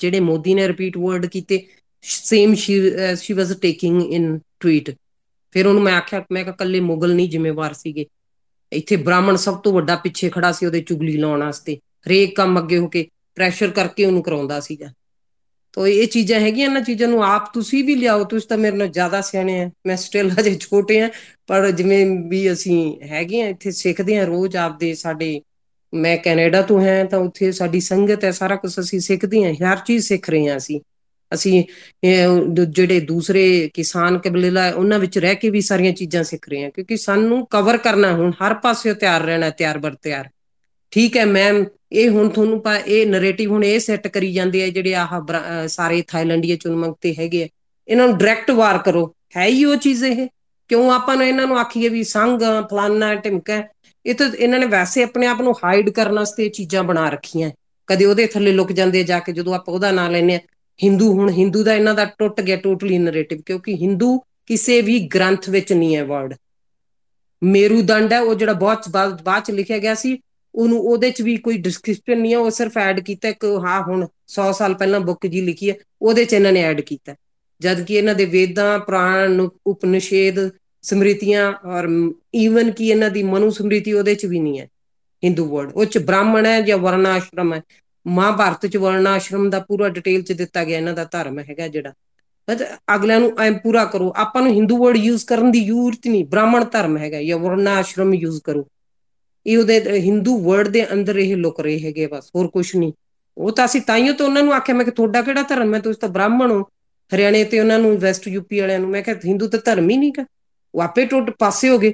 ਜਿਹੜੇ 0.00 0.20
ਮੋਦੀ 0.20 0.54
ਨੇ 0.54 0.66
ਰਿਪੀਟ 0.68 0.96
ਵਰਡ 0.98 1.26
ਕੀਤੇ 1.26 1.58
same 2.04 2.54
she 2.54 3.32
was 3.32 3.52
taking 3.62 4.02
in 4.02 4.38
tweet 4.60 4.90
ਫਿਰ 5.54 5.66
ਉਹਨੂੰ 5.66 5.82
ਮੈਂ 5.82 5.92
ਆਖਿਆ, 5.92 6.24
ਮੈਂ 6.32 6.44
ਕਿਹਾ 6.44 6.54
ਕੱਲੇ 6.56 6.80
ਮੁਗਲ 6.80 7.14
ਨਹੀਂ 7.14 7.28
ਜ਼ਿੰਮੇਵਾਰ 7.30 7.72
ਸੀਗੇ। 7.74 8.06
ਇੱਥੇ 8.72 8.96
ਬ੍ਰਾਹਮਣ 8.96 9.36
ਸਭ 9.36 9.60
ਤੋਂ 9.60 9.72
ਵੱਡਾ 9.72 9.96
ਪਿੱਛੇ 9.96 10.28
ਖੜਾ 10.30 10.52
ਸੀ 10.52 10.66
ਉਹਦੇ 10.66 10.80
ਚੁਗਲੀ 10.80 11.16
ਲਾਉਣ 11.16 11.42
ਵਾਸਤੇ। 11.42 11.76
ਹਰੇਕ 12.06 12.34
ਕੰਮ 12.36 12.58
ਅੱਗੇ 12.58 12.78
ਹੋ 12.78 12.88
ਕੇ 12.88 13.06
ਪ੍ਰੈਸ਼ਰ 13.36 13.70
ਕਰਕੇ 13.70 14.04
ਉਹਨੂੰ 14.04 14.22
ਕਰਾਉਂਦਾ 14.22 14.60
ਸੀਗਾ। 14.60 14.92
ਤੋ 15.72 15.86
ਇਹ 15.86 16.06
ਚੀਜ਼ਾਂ 16.08 16.38
ਹੈਗੀਆਂ 16.40 16.68
ਨਾ 16.70 16.80
ਚੀਜ਼ਾਂ 16.80 17.08
ਨੂੰ 17.08 17.22
ਆਪ 17.24 17.52
ਤੁਸੀਂ 17.54 17.82
ਵੀ 17.84 17.94
ਲਿਆਓ, 17.94 18.24
ਤੁਸੀਂ 18.24 18.48
ਤਾਂ 18.48 18.58
ਮੇਰੇ 18.58 18.76
ਨਾਲ 18.76 18.88
ਜ਼ਿਆਦਾ 18.88 19.20
ਸਿਆਣੇ 19.20 19.60
ਆ। 19.62 19.70
ਮੈਂ 19.86 19.96
ਸਟਿਲ 19.96 20.30
ਹਜੇ 20.30 20.54
ਛੋਟੇ 20.60 21.00
ਆ, 21.00 21.10
ਪਰ 21.46 21.70
ਜਿਵੇਂ 21.70 22.04
ਵੀ 22.28 22.50
ਅਸੀਂ 22.52 22.80
ਹੈਗੇ 23.02 23.42
ਆ, 23.42 23.48
ਇੱਥੇ 23.48 23.70
ਸਿੱਖਦੇ 23.72 24.18
ਆ 24.18 24.24
ਰੋਜ਼ 24.24 24.56
ਆਪਦੇ 24.56 24.92
ਸਾਡੇ, 24.94 25.40
ਮੈਂ 25.92 26.16
ਕੈਨੇਡਾ 26.18 26.62
ਤੋਂ 26.62 26.80
ਹਾਂ 26.80 27.04
ਤਾਂ 27.04 27.18
ਉੱਥੇ 27.18 27.50
ਸਾਡੀ 27.52 27.80
ਸੰਗਤ 27.80 28.24
ਹੈ, 28.24 28.30
ਸਾਰਾ 28.30 28.56
ਕੁਝ 28.56 28.72
ਅਸੀਂ 28.80 29.00
ਸਿੱਖਦੇ 29.00 29.44
ਹਾਂ 29.44 29.52
ਹਰ 29.64 29.78
ਚੀਜ਼ 29.86 30.06
ਸਿੱਖ 30.06 30.30
ਰਹੇ 30.30 30.48
ਹਾਂ 30.48 30.56
ਅਸੀਂ। 30.56 30.80
ਅਸੀਂ 31.32 31.62
ਜਿਹੜੇ 32.68 32.98
ਦੂਸਰੇ 33.00 33.70
ਕਿਸਾਨ 33.74 34.18
ਕਬੀਲਾ 34.18 34.68
ਉਹਨਾਂ 34.70 34.98
ਵਿੱਚ 34.98 35.18
ਰਹਿ 35.18 35.34
ਕੇ 35.34 35.50
ਵੀ 35.50 35.60
ਸਾਰੀਆਂ 35.60 35.92
ਚੀਜ਼ਾਂ 35.92 36.22
ਸਿੱਖ 36.24 36.48
ਰਹੇ 36.48 36.62
ਹਾਂ, 36.62 36.70
ਕਿਉਂਕਿ 36.70 36.96
ਸਾਨੂੰ 36.96 37.46
ਕਵਰ 37.50 37.76
ਕਰਨਾ 37.78 38.12
ਹੁਣ 38.12 38.32
ਹਰ 38.42 38.54
ਪਾਸੇ 38.62 38.94
ਤਿਆਰ 38.94 39.22
ਰਹਿਣਾ 39.22 39.50
ਤਿਆਰ 39.50 39.78
ਬਰ 39.78 39.94
ਤਿਆਰ। 40.02 40.28
ਠੀਕ 40.92 41.16
ਹੈ 41.16 41.24
ਮੈਮ 41.26 41.64
ਇਹ 41.92 42.08
ਹੁਣ 42.10 42.28
ਤੁਹਾਨੂੰ 42.28 42.60
ਪਾ, 42.62 42.76
ਇਹ 42.76 43.06
ਨੈਰੇਟਿਵ 43.06 43.50
ਹੁਣ 43.50 43.64
ਇਹ 43.64 43.78
ਸੈੱਟ 43.80 44.06
ਕਰੀ 44.08 44.32
ਜਾਂਦੇ 44.32 44.62
ਆ, 44.62 44.68
ਜਿਹੜੇ 44.68 44.94
ਆਹ 44.94 45.66
ਸਾਰੇ 45.68 46.02
ਥਾਈਲੈਂਡੀਆ 46.08 46.56
ਚੁਣਮੰਗ 46.56 46.94
ਤੇ 47.00 47.14
ਹੈਗੇ 47.18 47.42
ਆ। 47.44 47.48
ਇਹਨਾਂ 47.88 48.06
ਨੂੰ 48.08 48.16
ਡਾਇਰੈਕਟ 48.18 48.50
ਵਾਰ 48.52 48.78
ਕਰੋ। 48.78 49.06
ਹੈ 49.36 49.46
ਹੀ 49.46 49.64
ਉਹ 49.64 49.76
ਚੀਜ਼ 49.76 50.04
ਇਹ? 50.04 50.26
ਕਿਉਂ 50.70 50.90
ਆਪਾਂ 50.92 51.16
ਨੂੰ 51.16 51.26
ਇਹਨਾਂ 51.26 51.46
ਨੂੰ 51.46 51.58
ਆਖੀਏ 51.58 51.88
ਵੀ 51.88 52.02
ਸੰਗ 52.04 52.42
ਫਲਾਨਾ 52.70 53.14
ਟਿਮਕਾ 53.14 53.62
ਇਹ 54.04 54.14
ਤਾਂ 54.14 54.28
ਇਹਨਾਂ 54.38 54.58
ਨੇ 54.58 54.66
ਵੈਸੇ 54.66 55.02
ਆਪਣੇ 55.02 55.26
ਆਪ 55.26 55.40
ਨੂੰ 55.40 55.54
ਹਾਈਡ 55.64 55.90
ਕਰਨ 55.90 56.14
ਵਾਸਤੇ 56.14 56.44
ਇਹ 56.44 56.50
ਚੀਜ਼ਾਂ 56.50 56.82
ਬਣਾ 56.84 57.08
ਰੱਖੀਆਂ। 57.10 57.50
ਕਦੇ 57.88 58.04
ਉਹਦੇ 58.04 58.26
ਥੱਲੇ 58.26 58.52
ਲੁਕ 58.52 58.72
ਜਾਂਦੇ 58.72 59.02
ਜਾ 59.04 59.18
ਕੇ, 59.18 59.32
ਜਦੋਂ 59.32 59.54
ਆਪਾਂ 59.54 59.74
ਉਹਦਾ 59.74 59.90
ਨਾਂ 59.92 60.08
ਲੈਨੇ 60.10 60.34
ਆ। 60.34 60.40
ਹਿੰਦੂ 60.82 61.12
ਹੁਣ 61.12 61.30
ਹਿੰਦੂ 61.30 61.62
ਦਾ 61.62 61.74
ਇਹਨਾਂ 61.74 61.94
ਦਾ 61.94 62.04
ਟੁੱਟ 62.04 62.40
ਗਿਆ 62.40 62.56
ਟੋਟਲੀ 62.56 62.98
ਨੈਰੇਟਿਵ 62.98 63.40
ਕਿਉਂਕਿ 63.46 63.74
ਹਿੰਦੂ 63.74 64.18
ਕਿਸੇ 64.46 64.80
ਵੀ 64.80 64.98
ਗ੍ਰੰਥ 65.00 65.48
ਵਿੱਚ 65.50 65.72
ਨਹੀਂ 65.72 65.96
ਹੈ 65.96 66.04
ਵਰਡ 66.04 66.34
ਮੇਰੂਦੰਡ 67.42 68.12
ਹੈ, 68.12 68.20
ਉਹ 68.20 68.34
ਜਿਹੜਾ 68.34 68.52
ਬਹੁਤ 68.52 68.88
ਬਾਅਦ 68.88 69.44
ਚ 69.44 69.50
ਲਿਖਿਆ 69.50 69.78
ਗਿਆ 69.78 69.94
ਸੀ, 69.94 70.18
ਉਹਨੂੰ 70.54 70.78
ਉਹਦੇ 70.80 71.10
ਚ 71.10 71.22
ਵੀ 71.22 71.36
ਕੋਈ 71.36 71.58
ਡਿਸਕ੍ਰਿਪਸ਼ਨ 71.58 72.20
ਨਹੀਂ 72.20 72.32
ਹੈ, 72.32 72.38
ਉਹ 72.38 72.50
ਸਿਰਫ 72.50 72.78
ਐਡ 72.78 73.00
ਕੀਤਾ 73.00 73.28
ਇੱਕ, 73.28 73.44
ਹਾਂ, 73.44 73.82
ਹੁਣ 73.82 74.06
100 74.26 74.52
ਸਾਲ 74.52 74.74
ਪਹਿਲਾਂ 74.74 75.00
ਬੁੱਕ 75.00 75.26
ਜੀ 75.26 75.40
ਲਿਖੀ 75.40 75.70
ਹੈ, 75.70 75.74
ਉਹਦੇ 76.02 76.24
ਚ 76.24 76.32
ਇਹਨਾਂ 76.32 76.52
ਨੇ 76.52 76.62
ਐਡ 76.62 76.80
ਕੀਤਾ। 76.80 77.14
ਜਦ 77.60 77.84
ਕਿ 77.84 77.94
ਇਹਨਾਂ 77.94 78.14
ਦੇ 78.14 78.24
ਵੇਦਾਂ, 78.24 78.78
ਪ੍ਰਾਣ, 78.78 79.48
ਉਪਨਿਸ਼ੇਦ, 79.66 80.50
ਸਮ੍ਰਿਤੀਆਂ 80.82 81.52
ਔਰ 81.52 81.88
ਈਵਨ 82.34 82.70
ਕਿ 82.70 82.88
ਇਹਨਾਂ 82.88 83.10
ਦੀ 83.10 83.22
ਮਨੂ 83.22 83.50
ਸਮ੍ਰਿਤੀ 83.50 83.92
ਉਹਦੇ 83.92 84.14
ਚ 84.14 84.26
ਵੀ 84.26 84.40
ਨਹੀਂ 84.40 84.60
ਹੈ, 84.60 84.68
ਹਿੰਦੂ 85.24 85.44
ਵਰਡ 85.44 85.72
ਉਹ 85.72 85.84
ਚ 85.84 85.98
ਬ੍ਰਾਹਮਣ 85.98 86.46
ਹੈ 86.46 86.60
ਜਾਂ 86.60 86.78
ਵਰਨਾਸ਼ਰਮ 86.78 87.54
ਹੈ 87.54 87.62
ਮਹਾਭਾਰਤ 88.06 88.66
ਚ 88.66 88.76
ਵਰਨਾਸ਼ਰਮ 88.76 89.50
ਦਾ 89.50 89.58
ਪੂਰਾ 89.60 89.88
ਡਿਟੇਲ 89.88 90.22
ਚ 90.22 90.32
ਦਿੱਤਾ 90.32 90.64
ਗਿਆ 90.64 90.78
ਇਹਨਾਂ 90.78 90.94
ਦਾ 90.94 91.04
ਧਰਮ 91.04 91.38
ਹੈਗਾ 91.38 91.68
ਜਿਹੜਾ। 91.68 91.92
ਅਗਲਿਆਂ 92.94 93.20
ਨੂੰ 93.20 93.32
ਐ 93.40 93.50
ਪੂਰਾ 93.52 93.84
ਕਰੋ, 93.84 94.12
ਆਪਾਂ 94.16 94.42
ਨੂੰ 94.42 94.52
ਹਿੰਦੂ 94.52 94.76
ਵਰਡ 94.84 94.96
ਯੂਜ਼ 94.96 95.24
ਕਰਨ 95.24 95.50
ਦੀ 95.50 95.64
ਜ਼ਰੂਰਤ 95.64 96.06
ਨਹੀਂ, 96.06 96.24
ਬ੍ਰਾਹਮਣ 96.24 96.64
ਧਰਮ 96.64 96.96
ਹੈਗਾ, 96.98 97.22
ਜਾਂ 97.22 97.38
ਵਰਨਾਸ਼ਰਮ 97.38 98.14
ਯੂਜ਼ 98.14 98.40
ਕਰੋ। 98.44 98.66
ਇਹ 99.46 99.58
ਉਹਦੇ 99.58 99.80
ਹਿੰਦੂ 100.00 100.38
ਵਰਡ 100.40 100.68
ਦੇ 100.68 100.92
ਅੰਦਰ 100.92 101.16
ਇਹ 101.16 101.36
ਲੁਕ 101.36 101.60
ਰਹੇ 101.60 101.78
ਹੈਗੇ 101.80 102.06
ਬਸ, 102.06 102.30
ਹੋਰ 102.36 102.48
ਕੁਝ 102.48 102.76
ਨਹੀਂ। 102.76 102.92
ਉਹ 103.36 103.52
ਤਾਂ 103.52 103.64
ਅਸੀਂ 103.64 103.80
ਤਾਈਓ 103.80 104.12
ਤਾਂ 104.12 104.26
ਉਹਨਾਂ 104.26 104.42
ਨੂੰ 104.42 104.54
ਆਖਿਆ, 104.54 104.74
ਮੈਂ 104.74 104.84
ਕਿ 104.84 104.90
ਤੁਹਾਡਾ 104.90 105.22
ਕਿਹੜਾ 105.22 105.42
ਧਰਮ 105.42 105.74
ਹੈ? 105.74 105.80
ਤੁਸੀਂ 105.80 106.00
ਤਾਂ 106.00 106.08
ਬ੍ਰਾਹਮਣ 106.08 106.50
ਹੋ। 106.50 106.62
ਹਰਿਆਣੇ 107.10 107.44
ਤੇ 107.44 107.60
ਉਹਨਾਂ 107.60 107.78
ਨੂੰ, 107.78 107.96
ਵੈਸਟ 107.98 108.28
ਯੂਪੀ 108.28 108.60
ਵਾਲਿਆਂ 108.60 108.78
ਨੂੰ, 108.78 108.90
ਮੈਂ 108.90 109.02
ਕਿਹਾ 109.02 109.16
ਹਿੰਦੂ 109.24 109.48
ਤਾਂ 109.48 109.58
ਧਰਮ 109.64 109.90
ਹੀ 109.90 109.96
ਨਹੀਂ 109.96 110.12
ਕਾ 110.12 110.24
ਉਹ 110.74 110.82
ਆਪੇ 110.82 111.04
ਟੁੱਟ 111.06 111.30
ਪਾਸੇ 111.38 111.68
ਹੋ 111.68 111.78
ਗਏ। 111.78 111.92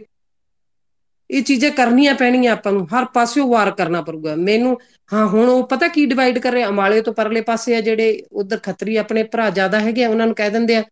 ਇਹ 1.30 1.42
ਚੀਜ਼ਾਂ 1.42 1.70
ਕਰਨੀਆਂ 1.70 2.14
ਪੈਣੀਆਂ 2.14 2.52
ਆਪਾਂ 2.52 2.72
ਨੂੰ, 2.72 2.86
ਹਰ 2.88 3.04
ਪਾਸਿਓਂ 3.14 3.46
ਵਾਰ 3.48 3.70
ਕਰਨਾ 3.70 4.00
ਪਊਗਾ। 4.02 4.34
ਮੈਨੂੰ, 4.36 4.76
ਹਾਂ, 5.12 5.26
ਹੁਣ 5.26 5.48
ਉਹ 5.48 5.66
ਪਤਾ 5.68 5.88
ਕੀ 5.88 6.06
ਡਿਵਾਈਡ 6.06 6.38
ਕਰ 6.38 6.52
ਰਹੇ 6.52 6.64
ਅਮਾਲੇ 6.64 7.00
ਤੋਂ 7.02 7.12
ਪਰਲੇ 7.12 7.40
ਪਾਸੇ 7.42 7.76
ਆ 7.76 7.80
ਜਿਹੜੇ, 7.80 8.22
ਉਧਰ 8.32 8.58
ਖੱਤਰੀ 8.58 8.96
ਆਪਣੇ 8.96 9.22
ਭਰਾ 9.22 9.48
ਜ਼ਿਆਦਾ 9.50 9.80
ਹੈਗੇ 9.80 10.04
ਆ, 10.04 10.08
ਉਹਨਾਂ 10.08 10.26
ਨੂੰ 10.26 10.34
ਕਹਿ 10.34 10.50
ਦਿੰਦੇ 10.50 10.76
ਆ 10.76 10.84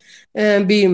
ਵੀ 0.67 0.87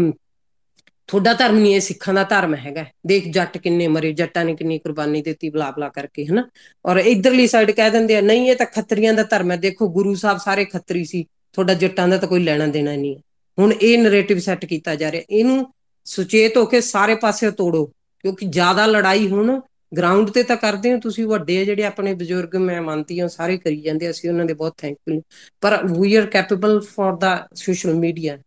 ਤੁਹਾਡਾ 1.08 1.32
ਧਰਮ 1.34 1.56
ਨਹੀਂ 1.58 1.74
ਇਹ 1.74 1.80
ਸਿੱਖਾਂ 1.80 2.12
ਦਾ 2.14 2.22
ਧਰਮ 2.24 2.54
ਹੈਗਾ। 2.54 2.84
ਦੇਖ 3.06 3.26
ਜੱਟ 3.28 3.56
ਕਿੰਨੇ 3.58 3.86
ਮਰੇ, 3.88 4.12
ਜੱਟਾਂ 4.12 4.44
ਨੇ 4.44 4.54
ਕਿੰਨੀ 4.56 4.78
ਕੁਰਬਾਨੀ 4.78 5.22
ਦਿੱਤੀ, 5.22 5.48
ਬਲਾ 5.50 5.70
ਬਲਾ 5.70 5.88
ਕਰਕੇ, 5.88 6.24
ਹਨਾ? 6.26 6.46
ਔਰ 6.84 6.96
ਇਧਰਲੀ 6.96 7.46
ਸਾਈਡ 7.46 7.70
ਕਹਿ 7.70 7.90
ਦਿੰਦੇ 7.90 8.16
ਆ, 8.16 8.20
ਨਹੀਂ, 8.20 8.50
ਇਹ 8.50 8.56
ਤਾਂ 8.56 8.66
ਖੱਤਰੀਆਂ 8.66 9.14
ਦਾ 9.14 9.22
ਧਰਮ 9.22 9.50
ਹੈ। 9.50 9.56
ਦੇਖੋ, 9.56 9.88
ਗੁਰੂ 9.88 10.14
ਸਾਹਿਬ 10.14 10.38
ਸਾਰੇ 10.38 10.64
ਖੱਤਰੀ 10.64 11.04
ਸੀ, 11.04 11.24
ਤੁਹਾਡਾ 11.52 11.74
ਜੱਟਾਂ 11.74 12.08
ਦਾ 12.08 12.16
ਤਾਂ 12.16 12.28
ਕੋਈ 12.28 12.42
ਲੈਣਾ 12.44 12.66
ਦੇਣਾ 12.66 12.94
ਨਹੀਂ 12.96 13.16
ਹੁਣ 13.58 13.72
ਇਹ 13.72 13.98
ਨੈਰੇਟਿਵ 13.98 14.38
ਸੈੱਟ 14.38 14.64
ਕੀਤਾ 14.64 14.94
ਜਾ 14.94 15.10
ਰਿਹਾ। 15.12 15.22
ਇਹਨੂੰ 15.30 15.66
ਸੁਚੇਤ 16.06 16.56
ਹੋ 16.56 16.64
ਕੇ 16.66 16.80
ਸਾਰੇ 16.80 17.14
ਪਾਸੇ 17.14 17.50
ਤੋੜੋ। 17.50 17.90
ਕਿਉਂਕਿ 18.20 18.46
ਜ਼ਿਆਦਾ 18.46 18.86
ਲੜਾਈ 18.86 19.28
ਹੁਣ 19.28 19.60
ਗਰਾਊਂਡ 19.92 20.30
ਤੇ 20.30 20.42
ਤਾਂ 20.42 20.56
ਕਰਦੇ 20.56 20.92
ਹੋ, 20.92 20.98
ਤੁਸੀਂ 21.00 21.26
ਵੱਡੇ 21.26 21.58
ਆ 21.60 21.64
ਜਿਹੜੇ 21.64 21.84
ਆਪਣੇ 21.84 22.14
ਬਜ਼ੁਰਗ, 22.14 22.56
ਮੈਂ 22.56 22.82
ਮੰਨਦੀ 22.82 23.20
ਹਾਂ 23.20 23.28
ਸਾਰੇ 23.28 23.56
ਕਰੀ 23.56 23.80
ਜਾਂਦੇ 23.80 24.10
ਅਸੀਂ 24.10 24.30
ਉਹਨਾਂ 24.30 24.44
ਦੇ 24.44 24.54
ਬਹੁਤ 24.54 24.74
ਥੈਂਕਫੁਲ 24.78 25.20
ਪਰ 25.60 25.78
we 25.86 26.14
are 26.14 26.26
capable 26.26 26.80
for 26.80 27.16
the 27.18 27.48
social 27.54 27.94
media 27.94 28.38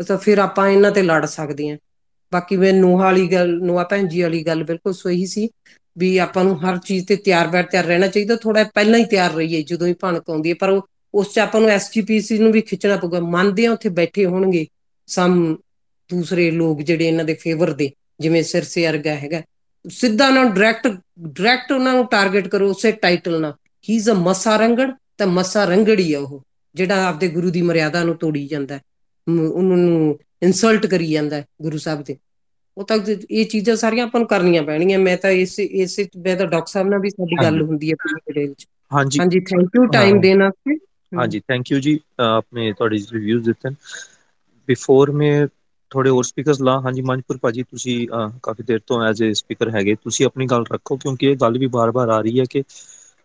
ਤਾਂ 0.00 0.18
ਫਿਰ 0.18 0.38
ਆਪਾਂ 0.38 0.68
ਇਹਨਾਂ 0.68 0.90
ਤੇ 0.90 1.02
ਲੜ 1.02 1.24
ਸਕਦੇ 1.26 1.70
ਹਾਂ। 1.70 1.76
ਬਾਕੀ 2.32 2.56
ਮੈਂ 2.56 2.72
ਨੂਹਾ 2.72 3.04
ਵਾਲੀ 3.04 3.26
ਗੱਲ, 3.28 3.58
ਨੂਹਾ 3.62 3.84
ਭੈਣ 3.84 4.06
ਜੀ 4.08 4.22
ਵਾਲੀ 4.22 4.42
ਗੱਲ 4.42 4.62
ਬਿਲਕੁਲ 4.64 4.92
ਸਹੀ 4.92 5.26
ਸੀ, 5.26 5.48
ਵੀ 5.98 6.16
ਆਪਾਂ 6.18 6.44
ਨੂੰ 6.44 6.56
ਹਰ 6.62 6.78
ਚੀਜ਼ 6.78 7.06
ਤੇ 7.06 7.16
ਤਿਆਰ 7.16 7.48
ਬੈਠ, 7.48 7.70
ਤਿਆਰ 7.70 7.84
ਰਹਿਣਾ 7.84 8.06
ਚਾਹੀਦਾ 8.06 8.36
ਥੋੜਾ 8.36 8.64
ਪਹਿਲਾਂ 8.64 8.98
ਹੀ 8.98 9.04
ਤਿਆਰ 9.04 9.32
ਰਹੀਏ, 9.32 9.62
ਜਦੋਂ 9.62 9.86
ਹੀ 9.86 9.94
ਭਣਕ 10.00 10.30
ਆਉਂਦੀ 10.30 10.50
ਹੈ। 10.50 10.54
ਪਰ 10.54 10.80
ਉਸ 11.14 11.32
ਚ 11.34 11.38
ਆਪਾਂ 11.38 11.60
ਨੂੰ 11.60 11.70
ਐਸਜੀਪੀਸੀ 11.70 12.38
ਨੂੰ 12.38 12.52
ਵੀ 12.52 12.60
ਖਿੱਚਣਾ 12.60 12.96
ਪਊਗਾ। 12.96 13.20
ਮੰਨਦੇ 13.20 13.66
ਆ 13.66 13.72
ਉੱਥੇ 13.72 13.88
ਬੈਠੇ 13.88 14.26
ਹੋਣਗੇ 14.26 14.66
ਸਮ 15.08 15.56
ਦੂਸਰੇ 16.10 16.50
ਲੋਕ 16.50 16.82
ਜਿਹੜੇ 16.82 17.06
ਇਹਨਾਂ 17.08 17.24
ਦੇ 17.24 17.34
ਫੇਵਰ 17.34 17.72
ਦੇ। 17.72 17.90
ਜਿਵੇਂ 18.20 18.42
ਸਿਰਸੇ 18.42 18.88
ਅਰਗਾ 18.88 19.14
ਹੈਗਾ 19.14 19.42
ਸਿੱਧਾ 19.84 20.28
ਨਾ 20.30 20.44
ਡਾਇਰੈਕਟ 20.44 20.86
ਡਾਇਰੈਕਟ 21.18 21.72
ਉਹਨਾਂ 21.72 21.92
ਨੂੰ 21.92 22.06
ਟਾਰਗੇਟ 22.06 22.48
ਕਰੋ 22.48 22.70
ਉਸੇ 22.70 22.92
ਟਾਈਟਲ 22.92 23.40
ਨਾਲ। 23.40 23.54
ਹੀ 23.84 23.94
ਇਜ਼ 23.96 24.10
ਅ 24.10 24.14
ਮਸਾ 24.18 24.56
ਰੰਗੜ 24.56 24.90
ਤਾਂ 25.18 25.26
ਮਸਾ 25.26 25.64
ਰੰਗੜੀ 25.64 26.12
ਆ 26.12 26.20
ਉਹ 26.20 26.42
ਜਿਹੜਾ 26.74 27.04
ਆਪਦੇ 27.06 27.28
ਗੁਰੂ 27.28 27.50
ਦੀ 27.50 27.62
ਮਰਿਆਦਾ 27.62 28.02
ਨੂੰ 28.04 28.16
ਤੋੜੀ 28.16 28.46
ਜਾਂਦਾ 28.46 28.78
ਉਹਨਾਂ 29.26 29.76
ਨੂੰ 29.76 30.18
ਇਨਸਲਟ 30.42 30.86
ਕਰੀ 30.86 31.10
ਜਾਂਦਾ 31.12 31.42
ਗੁਰੂ 31.62 31.78
ਸਾਹਿਬ 31.78 32.02
ਦੇ 32.04 32.16
ਉਹ 32.76 32.84
ਤਾਂ 32.84 32.96
ਇਹ 33.30 33.44
ਚੀਜ਼ਾਂ 33.46 33.76
ਸਾਰੀਆਂ 33.76 34.04
ਆਪਾਂ 34.04 34.20
ਨੂੰ 34.20 34.28
ਕਰਨੀਆਂ 34.28 34.62
ਪੈਣੀਆਂ 34.62 34.98
ਮੈਂ 34.98 35.16
ਤਾਂ 35.16 35.30
ਇਸ 35.30 35.58
ਇਸ 35.58 35.98
ਮੈਂ 36.18 36.36
ਤਾਂ 36.36 36.46
ਡਾਕਟਰ 36.46 36.70
ਸਾਹਿਬ 36.70 36.88
ਨਾਲ 36.88 37.00
ਵੀ 37.00 37.10
ਸਾਡੀ 37.10 37.36
ਗੱਲ 37.42 37.62
ਹੁੰਦੀ 37.62 37.90
ਹੈ 37.90 37.96
ਪੂਰੀ 37.96 38.20
ਡਿਟੇਲ 38.28 38.54
ਚ। 38.54 38.66
ਹਾਂਜੀ। 38.90 39.20
ਹਾਂਜੀ 39.20 39.40
ਥੈਂਕ 39.40 39.76
ਯੂ 39.76 39.86
ਟਾਈਮ 39.86 40.20
ਦੇਣ 40.20 40.42
ਵਾਸਤੇ। 40.42 40.76
ਹਾਂਜੀ 41.12 41.40
ਥੈਂਕ 41.40 41.70
ਯੂ 41.72 41.78
ਜੀ। 41.80 41.98
ਆਪਨੇ 42.20 42.72
ਤੁਹਾਡੇ 42.72 42.98
ਰਿਵਿਊਜ਼ 43.12 43.44
ਦਿੱਤੇ 43.44 43.70
ਬਿਫੋਰ 44.68 45.10
ਮੈਂ 45.12 45.46
ਥੋੜੇ 45.94 46.10
ਹੋਰ 46.10 46.24
ਸਪੀਕਰਸ 46.24 46.60
ਲਾ। 46.60 46.78
ਹਾਂਜੀ 46.80 47.02
ਮਨਪੁਰ 47.02 47.38
ਭਾਜੀ, 47.38 47.62
ਤੁਸੀਂ 47.64 48.06
ਕਾਫੀ 48.42 48.62
ਦੇਰ 48.64 48.80
ਤੋਂ 48.86 49.02
ਐਜ਼ 49.04 49.22
ਅ 49.24 49.32
ਸਪੀਕਰ 49.36 49.70
ਹੈਗੇ। 49.70 49.94
ਤੁਸੀਂ 49.96 50.26
ਆਪਣੀ 50.26 50.46
ਗੱਲ 50.46 50.64
ਰੱਖੋ, 50.72 50.96
ਕਿਉਂਕਿ 50.96 51.26
ਇਹ 51.26 51.36
ਗੱਲ 51.38 51.58
ਵੀ 51.58 51.66
ਬਾਰ-ਬਾਰ 51.70 52.08
ਆ 52.10 52.20
ਰਹੀ 52.20 52.38
ਹੈ 52.40 52.44
ਕਿ 52.50 52.62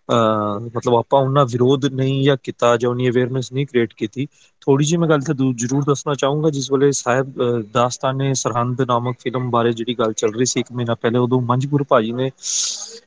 ਮਤਲਬ 0.10 0.94
ਆਪਾਂ 0.96 1.20
ਉਹਨਾਂ 1.22 1.46
ਵਿਰੋਧ 1.48 1.86
ਨਹੀਂ 1.88 2.24
ਜਾਂ 2.24 2.36
ਕੀਤਾ 2.44 2.76
ਜਾਂ 2.78 2.90
ਉਹਨੀ 2.90 3.10
ਅਵੇਅਰਨੈਸ 3.10 3.52
ਨਹੀਂ 3.54 3.66
ਕ੍ਰੀਏਟ 3.68 3.94
ਕੀਤੀ। 3.94 4.28
ਥੋੜੀ 4.62 4.86
ਜਿਹੀ 4.86 4.98
ਮੈਂ 4.98 5.08
ਗੱਲ 5.10 5.22
ਤੇ 5.22 5.34
ਜ਼ਰੂਰ 5.56 5.84
ਦੱਸਣਾ 5.86 6.14
ਚਾਹੂੰਗਾ, 6.16 6.50
ਜਿਸ 6.50 6.72
ਵੇਲੇ 6.72 6.92
ਸਾਹਿਬ 6.94 7.34
ਦਾਸਤਾਨੇ 7.74 8.34
ਸਰਹੰਦ 8.36 8.82
ਨਾਮਕ 8.84 9.18
ਫਿਲਮ 9.20 9.50
ਬਾਰੇ 9.52 9.72
ਜਿਹੜੀ 9.74 9.94
ਗੱਲ 9.96 10.14
ਚੱਲ 10.14 10.34
ਰਹੀ 10.34 10.46
ਸੀ 10.46 10.60
ਇੱਕ 10.60 10.72
ਮਹੀਨਾ 10.72 10.96
ਪਹਿਲੇ, 10.96 11.18
ਉਦੋਂ 11.20 11.42
ਮੰਜਪੁਰ 11.44 11.84
ਭਾਜੀ 11.86 12.12
ਨੇ 12.14 12.30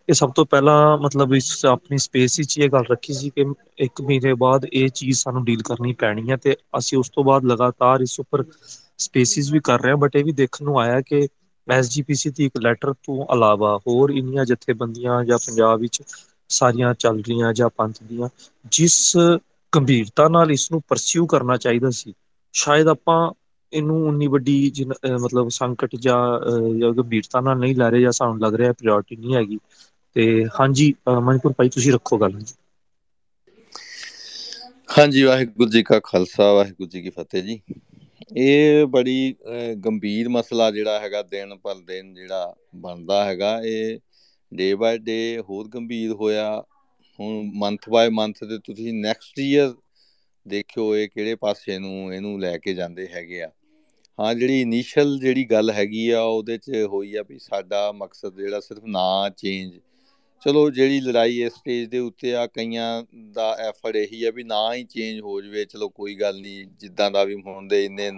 ਇਹ 0.02 0.14
ਸਭ 0.14 0.32
ਤੋਂ 0.32 0.44
ਪਹਿਲਾਂ 0.46 0.96
ਮਤਲਬ 1.00 1.34
ਇਸ 1.34 1.64
ਆਪਣੀ 1.66 1.98
ਸਪੇਸ 2.00 2.38
ਵਿੱਚ 2.38 2.58
ਇਹ 2.58 2.68
ਗੱਲ 2.70 2.84
ਰੱਖੀ 2.90 3.12
ਸੀ 3.12 3.30
ਕਿ 3.30 3.44
ਇੱਕ 3.84 4.00
ਮਹੀਨੇ 4.02 4.32
ਬਾਅਦ 4.36 4.64
ਇਹ 4.72 4.88
ਚੀਜ਼ 4.90 5.18
ਸਾਨੂੰ 5.18 5.44
ਡੀਲ 5.44 5.62
ਕਰਨੀ 5.64 5.92
ਪੈਣੀ 5.96 6.30
ਹੈ 6.30 6.36
ਤੇ 6.38 6.56
ਅਸੀਂ 6.78 6.98
ਉਸ 6.98 7.10
ਤੋਂ 7.10 7.24
ਬਾਅਦ 7.24 7.44
ਲਗਾਤਾਰ 7.44 8.00
ਇਸ 8.02 8.18
ਉੱਪਰ 8.20 8.44
ਸਪੇਸਿਸ 9.04 9.50
ਵੀ 9.52 9.60
ਕਰ 9.64 9.80
ਰਹੇ 9.80 9.90
ਹਾਂ 9.90 9.96
ਬਟ 9.98 10.16
ਇਹ 10.16 10.24
ਵੀ 10.24 10.32
ਦੇਖਣ 10.34 10.64
ਨੂੰ 10.64 10.78
ਆਇਆ 10.80 11.00
ਕਿ 11.02 11.26
ਐਸਜੀਪੀਸੀ 11.68 12.30
ਦੀ 12.30 12.44
ਇੱਕ 12.46 12.58
ਲੈਟਰ 12.58 12.92
ਤੋਂ 12.96 13.16
ਇਲਾਵਾ 13.34 13.76
ਹੋਰ 13.78 14.10
ਇੰਨੀਆਂ 14.12 14.44
ਜਥੇਬੰਦੀਆਂ 14.46 15.22
ਜਾਂ 15.24 15.38
ਪੰਜਾਬ 15.40 15.80
ਵਿੱਚ 15.80 16.02
ਸਾਰੀਆਂ 16.50 16.92
ਚੱਲ 16.96 17.20
ਰਹੀਆਂ 17.20 17.52
ਜਾਂ 17.54 17.68
ਪੰਥ 17.72 18.02
ਦੀਆਂ, 18.02 18.28
ਜਿਸ 18.72 19.16
ਗੰਭੀਰਤਾ 19.72 20.28
ਨਾਲ 20.28 20.50
ਇਸ 20.52 20.70
ਨੂੰ 20.72 20.82
ਪਰਸਿਊ 20.88 21.26
ਕਰਨਾ 21.26 21.56
ਚਾਹੀਦਾ 21.58 21.90
ਸੀ, 21.92 22.14
ਸ਼ਾਇਦ 22.54 22.88
ਆਪਾਂ 22.88 23.30
ਇਹਨੂੰ 23.72 23.96
ਉਨੀ 24.08 24.26
ਵੱਡੀ 24.28 24.72
ਮਤਲਬ 25.14 25.48
ਸੰਕਟ 25.50 25.94
ਜਾਂ 25.98 26.16
ਗੰਭੀਰਤਾ 26.94 27.40
ਨਾਲ 27.40 27.58
ਨਹੀਂ 27.58 27.76
ਲੈ 27.76 27.90
ਰਹੇ 27.90 28.00
ਜਾਂ 28.00 28.12
ਸਾਨੂੰ 28.12 28.38
ਲੱਗ 28.40 28.54
ਰਿਹਾ 28.54 28.72
ਪ੍ਰਾਇੋਰਟੀ 28.74 29.16
ਨਹੀਂ 29.16 29.34
ਹੈਗੀ, 29.34 29.58
ਤੇ 30.16 30.44
ਹਾਂਜੀ 30.60 30.92
ਮਨਪੁਰ 31.20 31.52
ਭਾਈ 31.52 31.68
ਤੁਸੀਂ 31.70 31.92
ਰੱਖੋ 31.92 32.18
ਗੱਲ 32.18 32.32
ਜੀ 32.34 32.54
ਹਾਂਜੀ, 34.88 35.22
ਵਾਹਿਗੁਰੂ 35.22 35.70
ਜੀ 35.70 35.82
ਕਾ 35.82 36.00
ਖਾਲਸਾ, 36.04 36.52
ਵਾਹਿਗੁਰੂ 36.52 36.88
ਜੀ 36.88 37.02
ਕੀ 37.02 37.10
ਫਤਿਹ 37.10 37.42
ਜੀ। 37.42 37.60
ਇਹ 38.36 38.86
ਬੜੀ 38.86 39.34
ਗੰਭੀਰ 39.84 40.28
ਮਸਲਾ 40.28 40.70
ਜਿਹੜਾ 40.70 40.98
ਹੈਗਾ, 41.00 41.22
ਦਿਨ 41.22 41.56
ਪਰ 41.58 41.74
ਦਿਨ 41.76 42.12
ਜਿਹੜਾ 42.14 42.54
ਬਣਦਾ 42.76 43.24
ਹੈਗਾ। 43.24 43.60
ਇਹ 43.64 43.98
ਡੇ 44.52 44.74
ਬਾਏ 44.74 44.98
ਡੇ 44.98 45.38
ਹੋਰ 45.48 45.68
ਗੰਭੀਰ 45.68 46.12
ਹੋਇਆ। 46.12 46.62
ਹੁਣ 47.18 47.50
ਮੰਥ 47.54 47.88
ਬਾਏ 47.88 48.08
ਮੰਥ 48.10 48.44
ਤੇ 48.44 48.58
ਤੁਸੀਂ 48.58 48.92
ਨੈਕਸਟ 48.94 49.38
ਈਅਰ 49.40 49.74
ਦੇਖਿਓ 50.46 50.94
ਇਹ 50.96 51.08
ਕਿਹੜੇ 51.08 51.34
ਪਾਸੇ 51.36 51.78
ਨੂੰ 51.78 52.12
ਇਹਨੂੰ 52.14 52.38
ਲੈ 52.40 52.56
ਕੇ 52.58 52.74
ਜਾਂਦੇ 52.74 53.06
ਹੈਗੇ 53.08 53.42
ਆ। 53.42 53.50
ਹਾਂ, 54.18 54.34
ਜਿਹੜੀ 54.34 54.60
ਇਨੀਸ਼ੀਅਲ 54.60 55.18
ਜਿਹੜੀ 55.18 55.44
ਗੱਲ 55.44 55.70
ਹੈਗੀ 55.70 56.08
ਆ, 56.10 56.20
ਉਹਦੇ 56.22 56.56
'ਚ 56.58 56.84
ਹੋਈ 56.86 57.14
ਆ 57.16 57.22
ਵੀ 57.28 57.38
ਸਾਡਾ 57.38 57.90
ਮਕਸਦ 57.92 58.36
ਜਿਹੜਾ 58.36 58.60
ਸਿਰਫ 58.60 58.84
ਨਾਂ 58.86 59.30
ਚੇਂਜ 59.36 59.78
ਚਲੋ 60.42 60.70
ਜਿਹੜੀ 60.70 61.00
ਲੜਾਈ 61.00 61.42
ਇਸ 61.42 61.52
ਸਟੇਜ 61.52 61.88
ਦੇ 61.88 61.98
ਉੱਤੇ 61.98 62.34
ਆ, 62.34 62.46
ਕਈਆਂ 62.46 63.02
ਦਾ 63.32 63.50
ਐਫਰਟ 63.58 63.96
ਇਹੀ 63.96 64.24
ਆ 64.24 64.30
ਵੀ 64.30 64.44
ਨਾ 64.44 64.74
ਹੀ 64.74 64.84
ਚੇਂਜ 64.84 65.20
ਹੋ 65.20 65.40
ਜਵੇ, 65.40 65.64
ਚਲੋ 65.64 65.88
ਕੋਈ 65.88 66.14
ਗੱਲ 66.14 66.40
ਨਹੀਂ 66.40 66.64
ਜਿੱਦਾਂ 66.80 67.10
ਦਾ 67.10 67.24
ਵੀ 67.24 67.34
ਹੁੰਦੇ 67.34 67.84
ਇੰਨੇ 67.84 68.10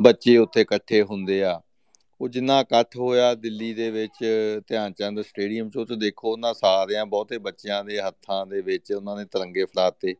ਬੱਚੇ 0.00 0.36
ਉੱਥੇ 0.36 0.60
ਇਕੱਠੇ 0.60 1.02
ਹੁੰਦੇ 1.02 1.42
ਆ। 1.44 1.60
ਉਹ 2.20 2.28
ਜਿੰਨਾ 2.28 2.60
ਇਕੱਠ 2.60 2.96
ਹੋਇਆ 2.96 3.34
ਦਿੱਲੀ 3.34 3.72
ਦੇ 3.74 3.90
ਵਿੱਚ 3.90 4.24
ਧਿਆਨ 4.68 4.92
ਚੰਦ 4.92 5.20
ਸਟੇਡੀਅਮ 5.20 5.70
'ਚ, 5.70 5.76
ਉਹ 5.76 5.96
ਦੇਖੋ 5.96 6.32
ਉਹਨਾਂ 6.32 6.54
ਸਾਰਿਆਂ, 6.54 7.06
ਬਹੁਤੇ 7.06 7.38
ਬੱਚਿਆਂ 7.38 7.84
ਦੇ 7.84 8.00
ਹੱਥਾਂ 8.00 8.46
ਦੇ 8.46 8.60
ਵਿੱਚ 8.60 8.92
ਉਹਨਾਂ 8.92 9.16
ਨੇ 9.16 9.24
ਤਿਰੰਗੇ 9.24 9.64
ਫੜਾਤੇ। 9.64 10.14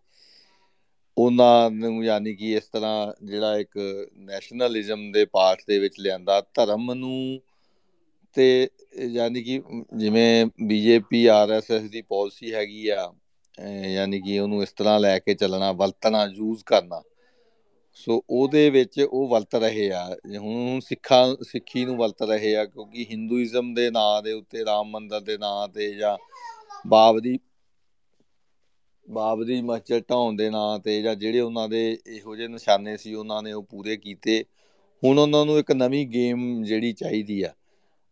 ਉਹਨਾਂ 1.19 1.71
ਨੂੰ 1.71 2.05
ਯਾਨੀ 2.05 2.35
ਕਿ 2.35 2.53
ਇਸ 2.55 2.65
ਤਰ੍ਹਾਂ 2.65 3.13
ਜਿਹੜਾ 3.27 3.57
ਇੱਕ 3.59 3.79
ਨੈਸ਼ਨਲਿਜ਼ਮ 4.17 5.11
ਦੇ 5.13 5.25
ਪਾਰਟ 5.25 5.63
ਦੇ 5.69 5.79
ਵਿੱਚ 5.79 6.01
ਲਿਆਂਦਾ, 6.01 6.41
ਧਰਮ 6.55 6.93
ਨੂੰ 6.95 7.41
ਤੇ 8.37 8.69
ਯਾਨੀ 9.09 9.43
ਕਿ 9.43 9.61
ਜਿਵੇਂ 9.97 10.47
ਬੀਜੇਪੀ, 10.63 11.27
ਆਰਐਸਐਸ 11.27 11.91
ਦੀ 11.91 12.03
ਪਾਲਿਸੀ 12.03 12.53
ਹੈਗੀ 12.55 12.89
ਆ 12.89 13.13
ਯਾਨੀ 13.85 14.21
ਕਿ 14.21 14.39
ਉਹਨੂੰ 14.39 14.63
ਇਸ 14.63 14.73
ਤਰ੍ਹਾਂ 14.73 14.99
ਲੈ 15.01 15.19
ਕੇ 15.19 15.35
ਚੱਲਣਾ, 15.35 15.71
ਵਰਤਣਾ, 15.73 16.25
ਯੂਜ਼ 16.27 16.63
ਕਰਨਾ, 16.67 17.03
ਸੋ 17.95 18.23
ਉਹਦੇ 18.31 18.69
ਵਿੱਚ 18.71 19.01
ਉਹ 19.03 19.29
ਵਰਤ 19.29 19.55
ਰਹੇ 19.55 19.91
ਆ 19.91 20.05
ਹੁਣ 20.37 20.81
ਸਿੱਖਾਂ, 20.81 21.37
ਸਿੱਖੀ 21.43 21.85
ਨੂੰ 21.85 21.97
ਵਰਤ 21.97 22.23
ਰਹੇ 22.23 22.55
ਆ, 22.57 22.65
ਕਿਉਂਕਿ 22.65 23.07
ਹਿੰਦੂਇਜ਼ਮ 23.11 23.73
ਦੇ 23.75 23.91
ਨਾਂ 23.91 24.23
ਦੇ 24.23 24.33
ਉੱਤੇ, 24.33 24.65
ਰਾਮ 24.65 24.91
ਮੰਦਰ 24.91 25.21
ਦੇ 25.21 25.37
ਨਾਂ 25.39 25.69
ਤੇ 25.69 25.93
ਜਾਂ 25.95 26.17
ਬਾਬਰੀ 26.87 27.39
ਬਾਬਰੀ 29.09 29.61
ਮਸਜਿਦ 29.63 30.03
ਢਾਉਣ 30.11 30.37
ਦੇ 30.37 30.49
ਨਾਂ 30.51 30.79
ਤੇ 30.79 31.01
ਜਾਂ 31.03 31.15
ਜਿਹੜੇ 31.15 31.41
ਉਹਨਾਂ 31.41 31.69
ਦੇ 31.69 31.99
ਇਹੋ 32.07 32.35
ਜਿਹੇ 32.37 32.49
ਨਿਸ਼ਾਨੇ 32.49 32.97
ਸੀ, 32.97 33.15
ਉਹਨਾਂ 33.15 33.43
ਨੇ 33.43 33.53
ਉਹ 33.53 33.63
ਪੂਰੇ 33.63 33.97
ਕੀਤੇ, 33.97 34.45
ਹੁਣ 35.03 35.19
ਉਹਨਾਂ 35.19 35.45
ਨੂੰ 35.47 35.59
ਇੱਕ 35.59 35.73
ਨਵੀਂ 35.73 36.07
ਗੇਮ 36.07 36.63
ਜਿਹੜੀ 36.65 36.93
ਚਾਹੀਦੀ 36.93 37.43
ਆ 37.43 37.53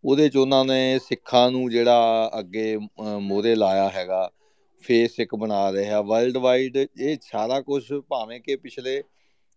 ਉਹਦੇ 0.09 0.29
ਚ 0.29 0.37
ਉਹਨਾਂ 0.37 0.65
ਨੇ 0.65 0.99
ਸਿੱਖਾਂ 0.99 1.51
ਨੂੰ 1.51 1.71
ਜਿਹੜਾ 1.71 2.31
ਅੱਗੇ 2.39 2.77
ਮੋਰੇ 3.21 3.55
ਲਾਇਆ 3.55 3.89
ਹੈਗਾ 3.89 4.29
ਫੇਸ 4.85 5.19
ਇੱਕ 5.21 5.35
ਬਣਾ 5.35 5.73
ਰਿਹਾ। 5.73 6.01
ਵਰਲਡ 6.03 6.37
ਵਾਈਡ 6.37 6.77
ਇਹ 6.77 7.17
ਸਾਰਾ 7.23 7.61
ਕੁਝ 7.61 7.83
ਭਾਵੇਂ 8.09 8.41
ਕਿ 8.41 8.57
ਪਿਛਲੇ 8.57 9.03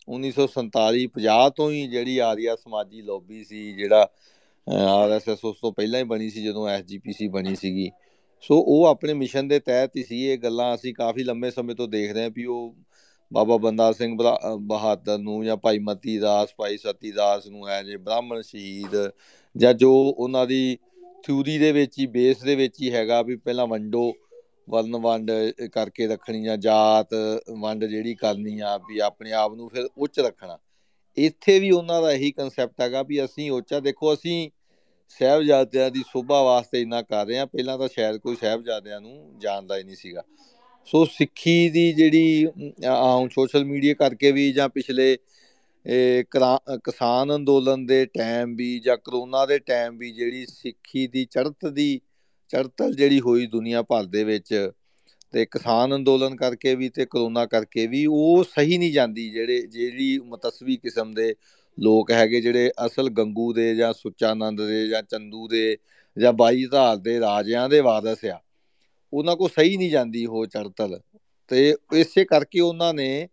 1947 0.08 1.06
50 1.18 1.50
ਤੋਂ 1.50 1.72
ਹੀ 1.72 1.88
ਜਿਹੜੀ 1.88 2.18
ਆਰੀਆ 2.20 2.56
ਸਮਾਜੀ 2.56 3.02
ਲੌਬੀ 3.02 3.44
ਸੀ, 3.44 3.72
ਜਿਹੜਾ 3.74 4.08
ਆਰਐਸਐਸ 4.68 5.46
ਉਸ 5.46 5.60
ਤੋਂ 5.62 5.72
ਪਹਿਲਾਂ 5.74 6.00
ਹੀ 6.00 6.06
ਬਣੀ 6.06 6.30
ਸੀ, 6.30 6.44
ਜਦੋਂ 6.44 6.68
ਐਸਜੀਪੀਸੀ 6.68 7.28
ਬਣੀ 7.28 7.56
ਸੀਗੀ। 7.56 7.90
ਸੋ 8.44 8.58
ਉਹ 8.68 8.86
ਆਪਣੇ 8.86 9.14
ਮਿਸ਼ਨ 9.14 9.48
ਦੇ 9.48 9.60
ਤਹਿਤ 9.60 9.96
ਹੀ 9.98 10.04
ਸੀ, 10.04 10.24
ਇਹ 10.26 10.38
ਗੱਲਾਂ 10.38 10.74
ਅਸੀਂ 10.76 10.94
ਕਾਫੀ 10.94 11.24
ਲੰਮੇ 11.24 11.52
ਸਮੇਂ 11.52 11.76
ਤੋਂ 11.76 11.88
ਦੇਖ 11.88 12.12
ਰਹੇ 12.12 12.24
ਹਾਂ 12.24 12.30
ਵੀ 12.30 12.46
ਉਹ 12.46 12.76
ਬਾਬਾ 13.32 13.58
ਬੰਦਾ 13.58 13.92
ਸਿੰਘ 13.92 14.18
ਬਹਾਦਰ 14.60 15.18
ਨੂੰ 15.18 15.44
ਜਾਂ 15.46 15.58
ਭਾਈ 15.58 15.80
ਮਤੀ 15.80 16.18
ਦਾਸ, 16.20 16.54
ਭਾਈ 16.58 16.78
ਸਤੀ 16.78 17.12
ਦਾਸ 17.12 17.48
ਨੂੰ 17.48 17.68
ਹੈ 17.70 17.82
ਜੇ 17.84 17.98
ਬ੍ਰਾਹਮਣ 17.98 18.42
ਸ਼ਹੀਦ 18.42 18.96
ਜਾਂ 19.56 19.74
ਜੋ 19.74 19.94
ਉਹਨਾਂ 19.94 20.46
ਦੀ 20.48 20.78
ਥਿਊਰੀ 21.24 21.58
ਦੇ 21.58 21.72
ਵਿੱਚ 21.72 21.98
ਹੀ, 22.00 22.06
ਬੇਸ 22.08 22.42
ਦੇ 22.44 22.56
ਵਿੱਚ 22.56 22.82
ਹੀ 22.82 22.92
ਹੈਗਾ 22.94 23.22
ਵੀ 23.22 23.36
ਪਹਿਲਾਂ 23.36 23.68
ਵੰਡੋ, 23.68 24.12
ਵਰਨ 24.70 24.96
ਵੰਡ 24.98 25.32
ਕਰਕੇ 25.74 26.08
ਰੱਖਣੀ 26.08 26.44
ਜਾਂ 26.44 26.58
ਜਾਤ 26.58 27.14
ਵੰਡ 27.60 27.86
ਜਿਹੜੀ 27.86 28.16
ਕਰਨੀ 28.16 28.60
ਆ 28.60 28.78
ਵੀ 28.88 29.00
ਆਪਣੇ 29.00 29.32
ਆਪ 29.34 29.54
ਨੂੰ 29.54 29.70
ਫਿਰ 29.70 29.88
ਉੱਚ 29.98 30.20
ਰੱਖਣਾ। 30.20 30.58
ਇੱਥੇ 31.18 31.60
ਵੀ 31.60 31.72
ਉਹਨਾਂ 31.72 32.02
ਦਾ 32.02 32.12
ਇਹੀ 32.12 32.32
ਕਨਸੈਪਟ 32.32 32.82
ਹੈਗਾ 32.82 33.02
ਵੀ 33.04 33.24
ਅਸੀਂ 33.26 33.50
ਉੱਚਾ, 33.52 33.80
ਦੇਖੋ 33.80 34.14
ਅਸੀਂ 34.14 34.50
ਸਹਿਬਜ਼ਾਦਿਆਂ 35.20 35.90
ਦੀ 35.92 36.04
ਸੋਭਾ 36.08 36.42
ਵਾਸਤੇ 36.44 36.82
ਇੰਨਾ 36.82 37.02
ਕਰ 37.02 37.26
ਰਹੇ 37.26 37.38
ਆ 37.40 37.46
ਪਹਿਲਾਂ 37.46 37.78
ਤਾਂ 37.78 37.88
ਸ਼ਾਇਦ 37.88 38.18
ਕੋਈ 38.18 38.36
ਸਹਿਬਜ਼ਾਦਿਆਂ 38.36 39.00
ਨੂੰ 39.02 39.40
ਜਾਣਦਾ 39.40 39.78
ਹੀ 39.78 39.84
ਨਹੀਂ 39.84 39.96
ਸੀਗਾ। 39.96 40.24
ਸੋ 40.88 41.04
ਸਿੱਖੀ 41.06 41.70
ਦੀ 41.70 41.92
ਜਿਹੜੀ 41.94 42.48
ਆਉਂ 42.88 43.28
ਸੋਸ਼ਲ 43.30 43.66
ਮੀਡੀਆ 43.66 43.94
ਕਰਕੇ 43.94 44.32
ਵੀ 44.32 44.52
ਜਾਂ 44.52 44.70
ਪਿਛਲੇ 44.70 45.18
ਕਿਸਾਨ 46.84 47.36
ਅੰਦੋਲਨ 47.36 47.86
ਦੇ 47.86 48.06
ਟਾਈਮ 48.06 48.56
ਵੀ 48.56 48.80
ਜਾਂ 48.80 48.98
ਕਰੋਨਾ 48.98 49.46
ਦੇ 49.46 49.58
ਟਾਈਮ 49.60 49.98
ਵੀ 49.98 50.12
ਜਿਹੜੀ 50.12 50.46
ਸਿੱਖੀ 50.46 51.08
ਦੀ 51.08 51.26
ਚੜ੍ਹਤ 51.26 51.66
ਦੀ 51.66 52.00
ਚੜਤਲ 52.54 52.94
ਜਿਹੜੀ 52.94 53.20
ਹੋਈ 53.20 53.46
ਦੁਨੀਆ 53.48 53.82
ਭਰ 53.82 54.04
ਦੇ 54.04 54.24
ਵਿੱਚ 54.24 54.54
ਤੇ 55.34 55.46
ਕਿਸਾਨ 55.46 55.96
ਅੰਦੋਲਨ 55.96 56.36
ਕਰਕੇ 56.36 56.76
ਵੀ 56.76 56.90
ਤੇ 56.90 57.06
ਕਰੋਨਾ 57.06 57.46
ਕਰਕੇ 57.46 57.86
ਵੀ 57.88 58.06
ਉਹ 58.06 58.44
ਸਹੀ 58.44 58.78
ਨਹੀਂ 58.78 58.92
ਜਾਂਦੀ 58.94 59.30
ਜਿਹੜੇ, 59.30 59.62
ਜਿਹੜੀ 59.62 60.20
ਮਤਸਵੀ 60.20 60.78
ਕਿਸਮ 60.78 61.14
ਦੇ 61.14 61.34
ਲੋਕ 61.78 62.12
ਹੈਗੇ 62.12 62.42
ਜਿਹੜੇ 62.42 62.72
ਅਸਲ 62.86 63.10
ਗੰਗੂ 63.10 63.52
ਦੇ 63.54 63.76
ਜਾਂ 63.76 63.94
ਸੁੱਚਾਨੰਦ 63.94 64.62
ਦੇ 64.68 64.88
ਜਾਂ 64.88 65.02
ਚੰਦੂ 65.04 65.48
ਦੇ 65.48 65.78
ਜਾਂ 66.18 66.34
ਬਾਈ 66.34 66.66
ਧਾਰ 66.66 66.98
ਦੇ 66.98 67.20
ਰਾਜਿਆਂ 67.20 67.68
ਦੇ 67.70 67.80
ਵਾਰਸ 67.82 68.26
ਆ। 68.26 68.40
ਉਹਨਾਂ 69.14 69.36
ਕੋ 69.36 69.48
ਸਹੀ 69.48 69.78
ਨਹੀਂ 69.78 69.92
ਜਾਂਦੀ 69.92 70.26
ਉਹ 70.26 70.46
ਚੜਤਲ 70.46 71.00
ਤੇ 71.48 71.76
ਇਸੇ 71.94 72.26
ਕਰਕੇ 72.26 72.60
ਉਹਨਾਂ 72.60 72.94
ਨੇ 72.94 73.28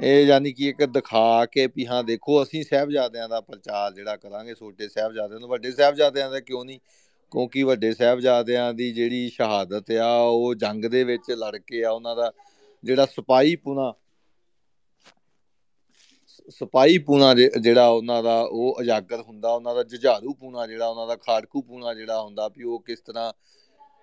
ਇਹ 0.00 0.26
ਯਾਨੀ 0.26 0.52
ਕਿ 0.52 0.68
ਇੱਕ 0.68 0.84
ਦਿਖਾ 0.84 1.46
ਕੇ 1.46 1.66
ਵੀ 1.66 1.86
ਹਾਂ, 1.86 2.04
ਦੇਖੋ 2.04 2.42
ਅਸੀਂ 2.42 2.64
ਸਹਿਬਜ਼ਾਦਿਆਂ 2.64 3.28
ਦਾ 3.28 3.40
ਪ੍ਰਚਾਰ 3.40 3.92
ਜਿਹੜਾ 3.92 4.16
ਕਰਾਂਗੇ, 4.16 4.54
ਛੋਟੇ 4.54 4.88
ਸਹਿਬਜ਼ਾਦਿਆਂ 4.88 5.40
ਨੂੰ, 5.40 5.48
ਵੱਡੇ 5.48 5.72
ਸਹਿਬਜ਼ਾਦਿਆਂ 5.72 6.30
ਦਾ 6.30 6.40
ਕਿਉਂ 6.40 6.64
ਨਹੀਂ? 6.64 6.78
ਕਿਉਂਕਿ 7.30 7.62
ਵੱਡੇ 7.62 7.92
ਸਹਿਬਜ਼ਾਦਿਆਂ 7.92 8.74
ਦੀ 8.74 8.92
ਜਿਹੜੀ 8.92 9.28
ਸ਼ਹਾਦਤ 9.28 9.90
ਆ, 9.90 10.16
ਉਹ 10.16 10.54
ਜੰਗ 10.54 10.84
ਦੇ 10.84 11.04
ਵਿੱਚ 11.04 11.30
ਲੜ 11.30 11.56
ਕੇ 11.56 11.84
ਆ, 11.84 11.90
ਉਹਨਾਂ 11.90 12.16
ਦਾ 12.16 12.32
ਜਿਹੜਾ 12.84 13.06
ਸਿਪਾਹੀ 13.06 13.56
ਪੁਣਾ 13.56 13.92
ਸਪਾਈ 16.48 16.98
ਪੂਣਾ 16.98 17.34
ਜਿਹੜਾ 17.34 17.88
ਉਹਨਾਂ 17.88 18.22
ਦਾ 18.22 18.40
ਉਹ 18.40 18.76
ਉਜਾਗਰ 18.78 19.20
ਹੁੰਦਾ, 19.20 19.52
ਉਹਨਾਂ 19.52 19.74
ਦਾ 19.74 19.82
ਜੁਝਾਰੂ 19.82 20.34
ਪੂਣਾ 20.34 20.66
ਜਿਹੜਾ, 20.66 20.88
ਉਹਨਾਂ 20.88 21.06
ਦਾ 21.06 21.16
ਖਾੜਕੂ 21.16 21.62
ਪੂਣਾ 21.62 21.94
ਜਿਹੜਾ 21.94 22.22
ਹੁੰਦਾ 22.22 22.48
ਵੀ 22.48 22.62
ਉਹ 22.62 22.80
ਕਿਸ 22.80 23.00
ਤਰ੍ਹਾਂ 23.00 23.32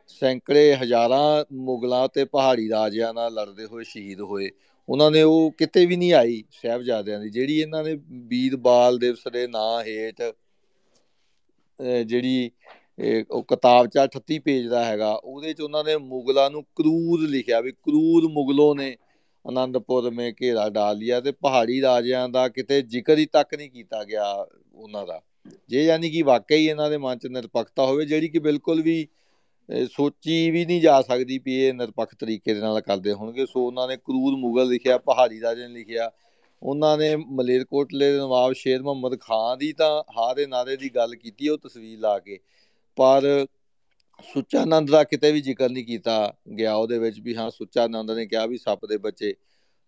ਸੈਂਕੜੇ 0.09 0.75
ਹਜ਼ਾਰਾਂ 0.75 1.43
ਮੁਗਲਾਂ 1.55 2.07
ਤੇ 2.07 2.25
ਪਹਾੜੀ 2.25 2.69
ਰਾਜਿਆਂ 2.69 3.13
ਨਾਲ 3.13 3.33
ਲੜਦੇ 3.33 3.65
ਹੋਏ, 3.65 3.83
ਸ਼ਹੀਦ 3.83 4.21
ਹੋਏ। 4.21 4.49
ਉਹਨਾਂ 4.89 5.09
ਨੇ 5.11 5.21
ਉਹ 5.21 5.51
ਕਿਤੇ 5.57 5.85
ਵੀ 5.85 5.95
ਨਹੀਂ 5.95 6.13
ਆਈ 6.13 6.43
ਸਹਿਬਜ਼ਾਦਿਆਂ 6.51 7.19
ਦੀ, 7.19 7.29
ਜਿਹੜੀ 7.29 7.59
ਇਹਨਾਂ 7.59 7.83
ਨੇ 7.83 7.95
ਵੀਰ 8.27 8.55
ਬਾਲ 8.57 8.97
ਦਿਵਸ 8.97 9.27
ਦੇ 9.33 9.47
ਨਾਂ 9.47 9.83
ਹੇਠ 9.83 10.21
ਜਿਹੜੀ 12.05 12.51
ਉਹ 13.31 13.43
ਕਿਤਾਬ 13.43 13.87
ਚ 13.87 13.97
38 13.99 14.39
ਪੇਜ 14.39 14.67
ਦਾ 14.67 14.83
ਹੈਗਾ, 14.85 15.11
ਉਹਦੇ 15.13 15.53
ਚ 15.53 15.61
ਉਹਨਾਂ 15.61 15.83
ਨੇ 15.83 15.95
ਮੁਗਲਾਂ 15.97 16.49
ਨੂੰ 16.51 16.63
ਕਰੂਰ 16.75 17.27
ਲਿਖਿਆ 17.29 17.59
ਵੀ 17.61 17.71
ਕਰੂਰ 17.71 18.27
ਮੁਗਲੋਂ 18.31 18.75
ਨੇ 18.75 18.95
ਆਨੰਦਪੁਰ 19.45 20.09
ਮੇ 20.11 20.31
ਘੇਰਾ 20.31 20.67
ਡਾਲ 20.69 20.97
ਲਿਆ 20.97 21.19
ਤੇ 21.21 21.31
ਪਹਾੜੀ 21.31 21.81
ਰਾਜਿਆਂ 21.81 22.27
ਦਾ 22.29 22.47
ਕਿਤੇ 22.47 22.81
ਜ਼ਿਕਰ 22.81 23.17
ਹੀ 23.17 23.25
ਤੱਕ 23.25 23.53
ਨਹੀਂ 23.55 23.69
ਕੀਤਾ 23.71 24.03
ਗਿਆ 24.03 24.25
ਉਹਨਾਂ 24.73 25.05
ਦਾ। 25.07 25.21
ਜੇ 25.69 25.83
ਯਾਨੀ 25.85 26.09
ਕਿ 26.09 26.21
ਵਾਕਈ 26.21 26.65
ਇਹਨਾਂ 26.65 26.89
ਦੇ 26.89 26.97
ਮਨ 26.97 27.17
ਚ 27.17 27.27
ਨਿਰਪੱਖਤਾ 27.27 27.85
ਹੋਵੇ, 27.85 28.05
ਜਿਹੜੀ 28.05 28.27
ਕਿ 28.27 28.39
ਬਿਲਕੁਲ 28.39 28.81
ਵੀ 28.81 29.07
ਸੋਚੀ 29.91 30.51
ਵੀ 30.51 30.65
ਨਹੀਂ 30.65 30.81
ਜਾ 30.81 31.01
ਸਕਦੀ 31.01 31.39
ਵੀ 31.45 31.55
ਇਹ 31.55 31.73
ਨਿਰਪੱਖ 31.73 32.15
ਤਰੀਕੇ 32.15 32.53
ਦੇ 32.53 32.59
ਨਾਲ 32.59 32.81
ਕਰਦੇ 32.81 33.13
ਹੋਣਗੇ। 33.13 33.45
ਸੋ 33.45 33.67
ਉਹਨਾਂ 33.67 33.87
ਨੇ 33.87 33.97
ਕਰੂਰ 33.97 34.37
ਮੁਗਲ 34.37 34.67
ਲਿਖਿਆ, 34.67 34.97
ਪਹਾੜੀ 34.97 35.41
ਰਾਜੇ 35.41 35.67
ਨੇ 35.67 35.73
ਲਿਖਿਆ। 35.73 36.11
ਉਹਨਾਂ 36.63 36.97
ਨੇ 36.97 37.15
ਮਲੇਰਕੋਟਲੇ 37.15 38.11
ਦੇ 38.11 38.17
ਨਵਾਬ 38.17 38.53
ਸ਼ੇਰ 38.53 38.81
ਮੁਹੰਮਦ 38.81 39.19
ਖਾਨ 39.19 39.57
ਦੀ 39.57 39.73
ਤਾਂ 39.73 40.03
ਹਾਰੇ 40.17 40.41
ਦੇ 40.41 40.47
ਨਾਰੇ 40.47 40.77
ਦੀ 40.77 40.89
ਗੱਲ 40.89 41.15
ਕੀਤੀ, 41.15 41.49
ਉਹ 41.49 41.57
ਤਸਵੀਰ 41.57 41.99
ਲਾ 41.99 42.19
ਕੇ। 42.19 42.39
ਪਰ 42.95 43.47
ਸੁੱਚਾਨੰਦ 44.33 44.89
ਦਾ 44.89 45.03
ਕਿਤੇ 45.03 45.31
ਵੀ 45.31 45.41
ਜ਼ਿਕਰ 45.41 45.69
ਨਹੀਂ 45.69 45.85
ਕੀਤਾ 45.85 46.33
ਗਿਆ 46.57 46.75
ਉਹਦੇ 46.75 46.99
ਵਿੱਚ 46.99 47.19
ਵੀ 47.19 47.35
ਹਾਂ, 47.35 47.49
ਸੁੱਚਾਨੰਦ 47.49 48.11
ਨੇ 48.11 48.25
ਕਿਹਾ 48.25 48.45
ਵੀ 48.45 48.57
ਸੱਪ 48.57 48.85
ਦੇ 48.85 48.97
ਬੱਚੇ, 48.97 49.33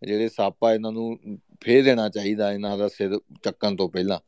ਜਿਹੜੇ 0.04 0.30
ਸੱਪ 0.30 0.64
ਆ, 0.64 0.74
ਇਹਨਾਂ 0.74 0.92
ਨੂੰ 0.92 1.18
ਫੇਰ 1.62 1.84
ਦੇਣਾ 1.84 2.10
ਚਾਹੀਦਾ, 2.10 2.52
ਇਹਨਾਂ 2.52 2.78
ਦਾ 2.78 2.88
ਸਿਰ 2.88 3.20
ਚੱਕਣ 3.44 3.76
ਤੋਂ 3.76 3.90
ਪਹਿਲਾਂ। 3.90 4.20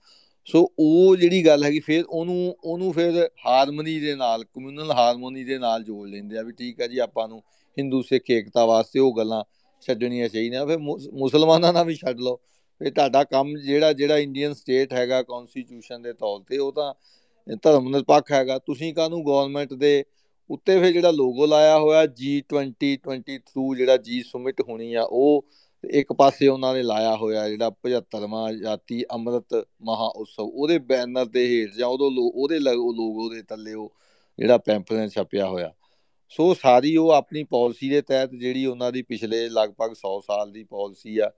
ਸੋ 0.48 0.68
ਉਹ 0.80 1.16
ਜਿਹੜੀ 1.16 1.46
ਗੱਲ 1.46 1.64
ਹੈਗੀ 1.64 1.80
ਫਿਰ 1.80 2.04
ਉਹਨੂੰ 2.10 2.56
ਉਹਨੂੰ 2.64 2.92
ਫਿਰ 2.94 3.30
ਹਾਰਮਨੀ 3.46 4.00
ਦੇ 4.00 4.16
ਨਾਲ 4.16 4.44
ਕਮਿਊਨਲ 4.44 4.92
ਹਾਰਮੋਨੀ 4.92 5.44
ਦੇ 5.44 5.58
ਨਾਲ 5.58 5.84
ਜੋੜ 5.84 6.08
ਲੈਂਦੇ 6.08 6.38
ਆ 6.38 6.42
ਵੀ 6.42 6.52
ਠੀਕ 6.52 6.82
ਆ 6.82 6.88
ਜੀ 6.88 6.98
ਆਪਾਂ 7.00 7.28
ਨੂੰ 7.28 7.42
ਹਿੰਦੂ, 7.78 8.02
ਸਿੱਖ, 8.02 8.30
ਏਕਤਾ 8.30 8.66
ਵਾਸਤੇ 8.66 9.00
ਉਹ 9.00 9.16
ਗੱਲਾਂ 9.18 9.44
ਛੱਡਣੀਆਂ 9.84 10.28
ਚਾਹੀਦੀਆਂ। 10.30 10.66
ਫਿਰ 10.68 10.78
ਮੁਸਲਮਾਨਾਂ 10.78 11.72
ਨਾਲ 11.74 11.86
ਵੀ 11.86 11.96
ਛੱਡ 11.96 12.20
ਲਓ। 12.20 12.36
ਫਿਰ 12.82 12.92
ਤੁਹਾਡਾ 12.94 13.24
ਕੰਮ 13.24 13.58
ਜਿਹੜਾ 13.58 13.92
ਜਿਹੜਾ 13.94 14.18
ਇੰਡੀਅਨ 14.18 14.54
ਸਟੇਟ 14.54 14.94
ਹੈਗਾ 14.94 15.22
ਕਨਸਟੀਟਿਊਸ਼ਨ 15.24 16.02
ਦੇ 16.02 16.14
ਤੌਰ 16.14 16.42
ਤੇ 16.50 16.58
ਉਹ 16.58 16.72
ਤਾਂ 16.74 16.94
ਧਰਮ 17.64 17.90
ਨਿਰਪੱਖ 17.90 18.32
ਹੈਗਾ। 18.32 18.58
ਤੁਸੀਂ 18.60 18.94
ਕਾਹਨੂੰ 18.94 19.26
ਗਵਰਨਮੈਂਟ 19.26 19.74
ਦੇ 19.74 20.04
ਉੱਤੇ 20.50 20.80
ਫਿਰ 20.80 20.92
ਜਿਹੜਾ 20.92 21.12
ਲੋਗੋ 21.12 21.46
ਲਾਇਆ 21.46 21.78
ਹੋਇਆ 21.80 22.04
G20 22.22 22.96
ਥਰੂ 23.38 23.74
ਜਿਹੜਾ 23.76 23.98
ਜੀ 23.98 24.22
ਸੁਮਿਟ 24.24 24.62
ਹੋਣੀ 24.62 24.94
ਆ, 24.94 25.04
ਉਹ 25.04 25.46
ਇੱਕ 25.84 26.12
ਪਾਸੇ 26.14 26.48
ਉਹਨਾਂ 26.48 26.74
ਨੇ 26.74 26.82
ਲਾਇਆ 26.84 27.16
ਹੋਇਆ 27.16 27.48
ਜਿਹੜਾ 27.50 27.70
75ਵਾਂ 27.84 28.52
ਜਾਤੀ 28.54 29.04
ਅੰਮ੍ਰਿਤ 29.14 29.66
ਮਹਾ 29.82 30.06
ਉਤਸਵ, 30.16 30.44
ਉਹਦੇ 30.44 30.78
ਬੈਨਰ 30.80 31.26
ਦੇ 31.26 31.46
ਹੇਠ 31.48 31.76
ਜਾਂ 31.78 31.88
ਉਹਦੇ 31.88 32.06
ਉਹਦੇ 32.36 32.60
ਲੋਗੋ 32.60 33.30
ਦੇ 33.30 33.42
ਥੱਲੇ 33.42 33.74
ਉਹ 33.74 33.92
ਜਿਹੜਾ 34.40 34.58
ਪੈਂਪਲੇਟ 34.58 35.12
ਛਪਿਆ 35.12 35.48
ਹੋਇਆ। 35.48 35.74
ਸੋ 36.32 36.54
ਸਾਰੀ 36.54 36.96
ਉਹ 36.98 37.10
ਆਪਣੀ 37.12 37.44
ਪਾਲਿਸੀ 37.44 37.90
ਦੇ 37.90 38.02
ਤਹਿਤ 38.02 38.32
ਜਿਹੜੀ 38.34 38.66
ਉਹਨਾਂ 38.66 38.92
ਦੀ 38.92 39.02
ਪਿਛਲੇ 39.02 39.48
ਲਗਭਗ 39.50 39.94
100 39.94 40.20
ਸਾਲ 40.20 40.52
ਦੀ 40.52 40.64
ਪਾਲਿਸੀ 40.64 41.18
ਆ 41.18 41.32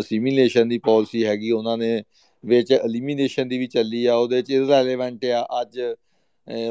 ਅਸਿਮੀਲੇਸ਼ਨ 0.00 0.68
ਦੀ 0.68 0.78
ਪਾਲਿਸੀ 0.78 1.24
ਹੈਗੀ, 1.24 1.50
ਉਹਨਾਂ 1.50 1.76
ਨੇ 1.78 2.02
ਵਿੱਚ 2.44 2.72
ਐਲੀਮੀਨੇਸ਼ਨ 2.72 3.48
ਦੀ 3.48 3.58
ਵੀ 3.58 3.66
ਚੱਲੀ 3.66 4.04
ਆ, 4.06 4.14
ਉਹਦੇ 4.14 4.42
ਚ 4.42 4.50
ਇਰਰੈਲੇਵੈਂਟ 4.50 5.24
ਆ। 5.24 5.46
ਅੱਜ 5.60 5.78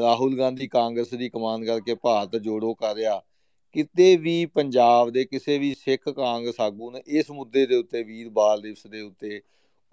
ਰਾਹੁਲ 0.00 0.36
ਗਾਂਧੀ 0.38 0.66
ਕਾਂਗਰਸ 0.68 1.14
ਦੀ 1.14 1.28
ਕਮਾਂਡ 1.28 1.64
ਕਰਕੇ 1.64 1.94
ਭਾਰਤ 1.94 2.36
ਜੋੜੋ 2.36 2.74
ਕਰ 2.74 2.94
ਰਿਹਾ। 2.94 3.20
ਕਿਤੇ 3.74 4.16
ਵੀ 4.16 4.44
ਪੰਜਾਬ 4.46 5.10
ਦੇ 5.10 5.24
ਕਿਸੇ 5.24 5.58
ਵੀ 5.58 5.74
ਸਿੱਖ 5.74 6.08
ਕਾਂਗਰਸ 6.08 6.60
ਆਗੂ 6.60 6.90
ਨੇ 6.90 7.02
ਇਸ 7.08 7.30
ਮੁੱਦੇ 7.30 7.66
ਦੇ 7.66 7.76
ਉੱਤੇ, 7.76 8.02
ਵੀਰ 8.02 8.28
ਬਾਲ 8.30 8.60
ਦਿਵਸ 8.62 8.86
ਦੇ 8.86 9.00
ਉੱਤੇ 9.00 9.40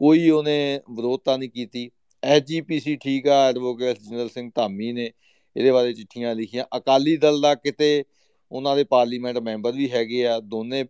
ਕੋਈ 0.01 0.29
ਉਹਨੇ 0.29 0.79
ਵਿਰੋਧਤਾ 0.91 1.37
ਨਹੀਂ 1.37 1.49
ਕੀਤੀ। 1.49 1.89
ਐਸਜੀਪੀਸੀ 2.23 2.95
ਠੀਕ 2.95 3.27
ਆ, 3.27 3.47
ਐਡਵੋਕੇਟ 3.49 3.99
ਜਨਰਲ 3.99 4.29
ਸਿੰਘ 4.29 4.49
ਧਾਮੀ 4.55 4.91
ਨੇ 4.93 5.11
ਇਹਦੇ 5.55 5.71
ਬਾਰੇ 5.71 5.93
ਚਿੱਠੀਆਂ 5.93 6.35
ਲਿਖੀਆਂ। 6.35 6.65
ਅਕਾਲੀ 6.77 7.15
ਦਲ 7.17 7.41
ਦਾ 7.41 7.53
ਕਿਤੇ 7.55 8.03
ਉਹਨਾਂ 8.51 8.75
ਦੇ 8.75 8.83
ਪਾਰਲੀਮੈਂਟ 8.83 9.37
ਮੈਂਬਰ 9.37 9.71
ਵੀ 9.71 9.89
ਹੈਗੇ 9.91 10.25
ਆ, 10.27 10.39
ਦੋਨੇ 10.39 10.83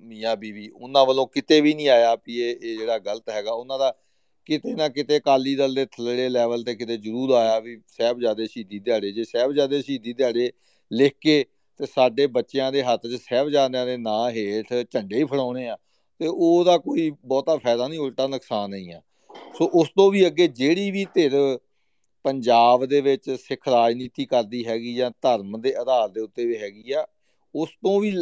ਮੀਆਂ 0.00 0.36
ਬੀਵੀ, 0.36 0.68
ਉਹਨਾਂ 0.68 1.04
ਵੱਲੋਂ 1.06 1.26
ਕਿਤੇ 1.26 1.60
ਵੀ 1.60 1.74
ਨਹੀਂ 1.74 1.88
ਆਇਆ 1.88 2.14
ਵੀ 2.16 2.38
ਇਹ 2.40 2.78
ਜਿਹੜਾ 2.78 2.98
ਗਲਤ 2.98 3.30
ਹੈਗਾ। 3.30 3.52
ਉਹਨਾਂ 3.52 3.78
ਦਾ 3.78 3.92
ਕਿਤੇ 4.46 4.74
ਨਾ 4.74 4.88
ਕਿਤੇ 4.88 5.16
ਅਕਾਲੀ 5.18 5.54
ਦਲ 5.54 5.74
ਦੇ 5.74 5.84
ਥੱਲੇ 5.86 6.28
ਲੈਵਲ 6.28 6.62
ਤੇ 6.64 6.74
ਕਿਤੇ 6.74 6.96
ਜ਼ਰੂਰ 6.96 7.32
ਆਇਆ 7.34 7.58
ਵੀ 7.60 7.76
ਸਹਿਬਜ਼ਾਦੇ 7.88 8.46
ਸ਼ਹੀਦੀ 8.46 8.78
ਦਿਹਾੜੇ, 8.78 9.12
ਜੇ 9.12 9.24
ਸਹਿਬਜ਼ਾਦੇ 9.24 9.80
ਸ਼ਹੀਦੀ 9.82 10.12
ਦਿਹਾੜੇ 10.12 10.50
ਲਿਖ 10.90 11.14
ਕੇ 11.20 11.44
ਤੇ 11.80 11.86
ਸਾਡੇ 11.86 12.26
ਬੱਚਿਆਂ 12.26 12.70
ਦੇ 12.72 12.82
ਹੱਥ 12.82 13.06
'ਚ 13.06 13.20
ਸਹਿਬਜ਼ਾਦਿਆਂ 13.22 13.84
ਦੇ 13.86 13.96
ਨਾਂ 13.96 14.30
ਹੇਠ 14.30 14.72
ਝੰਡੇ 14.90 15.18
ਹੀ 15.18 15.24
ਫੜਾਉਣੇ 15.24 15.68
ਆ, 15.68 15.76
ਤੇ 16.20 16.26
ਉਹਦਾ 16.26 16.76
ਕੋਈ 16.78 17.10
ਬਹੁਤਾ 17.10 17.56
ਫਾਇਦਾ 17.56 17.88
ਨਹੀਂ, 17.88 17.98
ਉਲਟਾ 17.98 18.26
ਨੁਕਸਾਨ 18.26 18.74
ਹੀ 18.74 18.90
ਆ। 18.92 19.00
ਸੋ 19.58 19.70
ਉਸ 19.74 19.88
ਤੋਂ 19.88 20.10
ਵੀ 20.10 20.26
ਅੱਗੇ 20.26 20.46
ਜਿਹੜੀ 20.48 20.90
ਵੀ 20.90 21.04
ਧਿਰ 21.14 21.32
ਪੰਜਾਬ 22.24 22.84
ਦੇ 22.86 23.00
ਵਿੱਚ 23.00 23.30
ਸਿੱਖ 23.40 23.68
ਰਾਜਨੀਤੀ 23.68 24.24
ਕਰਦੀ 24.24 24.66
ਹੈਗੀ 24.66 24.94
ਜਾਂ 24.94 25.10
ਧਰਮ 25.22 25.60
ਦੇ 25.60 25.74
ਆਧਾਰ 25.74 26.08
ਦੇ 26.08 26.20
ਉੱਤੇ 26.20 26.46
ਵੀ 26.46 26.56
ਹੈਗੀ 26.58 26.92
ਆ, 26.92 27.06
ਉਸ 27.54 27.68
ਤੋਂ 27.82 28.00
ਵੀ 28.00 28.12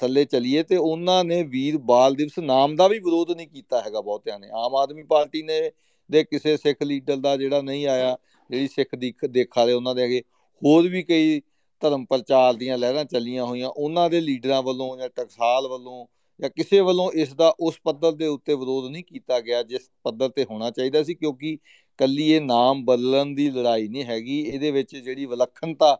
ਥੱਲੇ 0.00 0.24
ਚਲੀਏ 0.24 0.62
ਤੇ 0.62 0.76
ਉਹਨਾਂ 0.76 1.22
ਨੇ 1.24 1.42
ਵੀਰ 1.42 1.76
ਬਾਲ 1.78 2.14
ਦਿਵਸ 2.14 2.38
ਨਾਮ 2.38 2.74
ਦਾ 2.76 2.88
ਵੀ 2.88 2.98
ਵਿਰੋਧ 2.98 3.30
ਨਹੀਂ 3.30 3.48
ਕੀਤਾ 3.48 3.80
ਹੈਗਾ 3.80 4.00
ਬਹੁਤਿਆਂ 4.00 4.38
ਨੇ। 4.38 4.48
ਆਮ 4.54 4.74
ਆਦਮੀ 4.76 5.02
ਪਾਰਟੀ 5.02 5.42
ਨੇ 5.42 5.60
ਦੇ 6.10 6.22
ਕਿਸੇ 6.24 6.56
ਸਿੱਖ 6.56 6.82
ਲੀਡਰ 6.82 7.16
ਦਾ 7.16 7.36
ਜਿਹੜਾ 7.36 7.60
ਨਹੀਂ 7.62 7.86
ਆਇਆ, 7.86 8.16
ਜਿਹੜੀ 8.50 8.68
ਸਿੱਖ 8.68 8.94
ਦੀ 8.94 9.12
ਦੇਖਾ 9.30 9.66
ਦੇ 9.66 9.72
ਉਹਨਾਂ 9.72 9.94
ਦੇ 9.94 10.02
ਹੈਗੇ 10.02 10.22
ਹੋਰ 10.62 10.88
ਵੀ 10.88 11.02
ਕਈ 11.02 11.40
ਧਰਮ 11.82 12.04
ਪ੍ਰਚਾਰ 12.04 12.54
ਦੀਆਂ 12.54 12.78
ਲਹਿਰਾਂ 12.78 13.04
ਚੱਲੀਆਂ 13.04 13.44
ਹੋਈਆਂ, 13.44 13.68
ਉਹਨਾਂ 13.68 14.08
ਦੇ 14.10 14.20
ਲੀਡਰਾਂ 14.20 14.62
ਵੱਲੋਂ 14.62 14.96
ਜਾਂ 14.98 15.08
ਟਕਸਾਲ 15.08 15.68
ਵੱਲੋਂ 15.68 16.06
ਜਾਂ 16.40 16.50
ਕਿਸੇ 16.50 16.80
ਵੱਲੋਂ 16.80 17.10
ਇਸ 17.12 17.34
ਦਾ 17.34 17.48
ਉਸ 17.60 17.78
ਪੱਧਰ 17.84 18.12
ਦੇ 18.12 18.26
ਉੱਤੇ 18.26 18.54
ਵਿਰੋਧ 18.54 18.90
ਨਹੀਂ 18.90 19.04
ਕੀਤਾ 19.04 19.40
ਗਿਆ, 19.40 19.62
ਜਿਸ 19.62 19.90
ਪੱਧਰ 20.04 20.28
ਤੇ 20.28 20.44
ਹੋਣਾ 20.44 20.70
ਚਾਹੀਦਾ 20.70 21.02
ਸੀ, 21.02 21.14
ਕਿਉਂਕਿ 21.14 21.58
ਕੱਲੀ 21.98 22.30
ਇਹ 22.32 22.40
ਨਾਮ 22.40 22.84
ਬਦਲਣ 22.84 23.34
ਦੀ 23.34 23.50
ਲੜਾਈ 23.50 23.88
ਨਹੀਂ 23.88 24.04
ਹੈਗੀ, 24.04 24.40
ਇਹਦੇ 24.40 24.70
ਵਿੱਚ 24.70 24.96
ਜਿਹੜੀ 24.96 25.26
ਵਿਲੱਖਣਤਾ, 25.26 25.96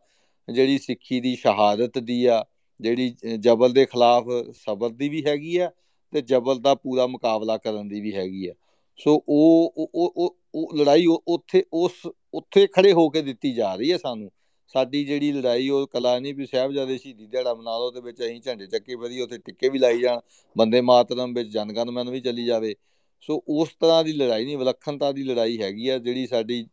ਜਿਹੜੀ 0.48 0.78
ਸਿੱਖੀ 0.78 1.20
ਦੀ 1.20 1.34
ਸ਼ਹਾਦਤ 1.36 1.98
ਦੀ 1.98 2.24
ਆ, 2.26 2.44
ਜਿਹੜੀ 2.80 3.14
ਜਬਲ 3.38 3.72
ਦੇ 3.72 3.84
ਖਿਲਾਫ 3.84 4.24
ਸਬਰ 4.54 4.90
ਦੀ 4.90 5.08
ਵੀ 5.08 5.24
ਹੈਗੀ 5.26 5.56
ਆ 5.56 5.70
ਤੇ 6.12 6.20
ਜਬਲ 6.22 6.58
ਦਾ 6.58 6.74
ਪੂਰਾ 6.74 7.06
ਮੁਕਾਬਲਾ 7.06 7.56
ਕਰਨ 7.56 7.88
ਦੀ 7.88 8.00
ਵੀ 8.00 8.14
ਹੈਗੀ 8.14 8.46
ਆ। 8.48 8.52
ਸੋ 9.00 9.22
ਉਹ 9.28 9.90
ਉਹ 9.94 10.36
ਉਹ 10.54 10.76
ਲੜਾਈ 10.76 11.06
ਉੱਥੇ, 11.06 11.64
ਉਸ, 11.72 11.92
ਉੱਥੇ 12.34 12.66
ਖੜੇ 12.66 12.92
ਹੋ 12.92 13.08
ਕੇ 13.10 13.22
ਦਿੱਤੀ 13.22 13.52
ਜਾ 13.54 13.74
ਰਹੀ 13.74 13.92
ਹੈ 13.92 13.96
ਸਾਨੂੰ। 13.96 14.30
ਸਾਡੀ 14.68 15.04
ਜਿਹੜੀ 15.04 15.30
ਲੜਾਈ, 15.32 15.68
ਉਹ 15.68 15.86
ਕਲਾ 15.86 16.18
ਨਹੀਂ 16.18 16.34
ਵੀ 16.34 16.46
ਸਾਹਿਬਜ਼ਾਦੇ 16.46 16.96
ਸ਼ਹੀਦੀ 16.98 17.26
ਦਿਹਾੜਾ 17.26 17.54
ਮਨਾ 17.54 17.78
ਲਓ 17.78 17.90
ਤੇ 17.90 18.00
ਵਿੱਚ 18.00 18.22
ਅਸੀਂ 18.22 18.40
ਝੰਡੇ 18.42 18.66
ਚੱਕੇ 18.66 18.94
ਵਧੀ 18.94 19.20
ਉੱਥੇ 19.20 19.38
ਟਿੱਕੇ 19.38 19.68
ਵੀ 19.68 19.78
ਲਾਈ 19.78 20.00
ਜਾਣ, 20.00 20.20
ਬੰਦੇ 20.56 20.80
ਮਾਤਰਮ 20.82 21.34
ਵਿੱਚ 21.34 21.48
ਜਨਗਣ 21.50 21.90
ਮਨ 21.90 22.10
ਵੀ 22.10 22.20
ਚੱਲੀ 22.20 22.44
ਜਾਵੇ। 22.44 22.74
ਸੋ 23.22 23.42
ਉਸ 23.50 23.68
ਤਰ੍ਹਾਂ 23.80 24.02
ਦੀ 24.04 24.12
ਲੜਾਈ 24.12 24.44
ਨਹੀਂ, 24.44 24.56
ਵਿਲੱਖਣਤਾ 24.58 25.12
ਦੀ 25.12 25.22
ਲੜਾਈ 25.22 25.60
ਹੈਗੀ 25.60 25.88
ਆ, 25.88 25.98
ਜਿਹੜੀ 25.98 26.26
ਸਾਡੀ 26.26 26.64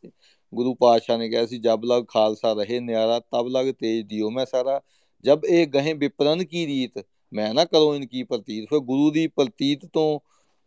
ਗੁਰੂ 0.53 0.74
ਪਾਤਸ਼ਾਹ 0.76 1.18
ਨੇ 1.18 1.30
ਕਿਹਾ 1.30 1.45
ਸੀ, 1.45 1.57
ਜਬ 1.60 1.86
ਲਗ 1.86 2.06
ਖਾਲਸਾ 2.10 2.53
ਰਹੇ 2.53 2.80
ਨਿਆਰਾ, 2.80 3.20
ਤਬ 3.22 3.48
ਲਗ 3.48 3.72
ਤੇਜ 3.72 4.06
ਦਿਓ 4.07 4.30
ਮੈਂ 4.30 4.45
ਸਾਰਾ। 4.45 4.80
ਜਬ 5.26 5.45
ਇਹ 5.45 5.68
ਗਹੇ 5.68 5.94
ਵਿਪਰਨ 5.94 6.44
ਕੀ 6.44 6.66
ਰੀਤ, 6.68 7.03
ਮੈਂ 7.32 7.53
ਨਾ 7.53 7.66
ਕਰੋ 7.66 7.95
ਇਨ 7.95 8.06
ਕੀ 8.07 8.24
ਪ੍ਰਤੀਤ, 8.24 8.70
ਫਿਰ 8.70 8.80
ਗੁਰੂ 8.82 9.10
ਦੀ 9.11 9.28
ਪ੍ਰਤੀਤ 9.28 9.86
ਤੋਂ 9.94 10.20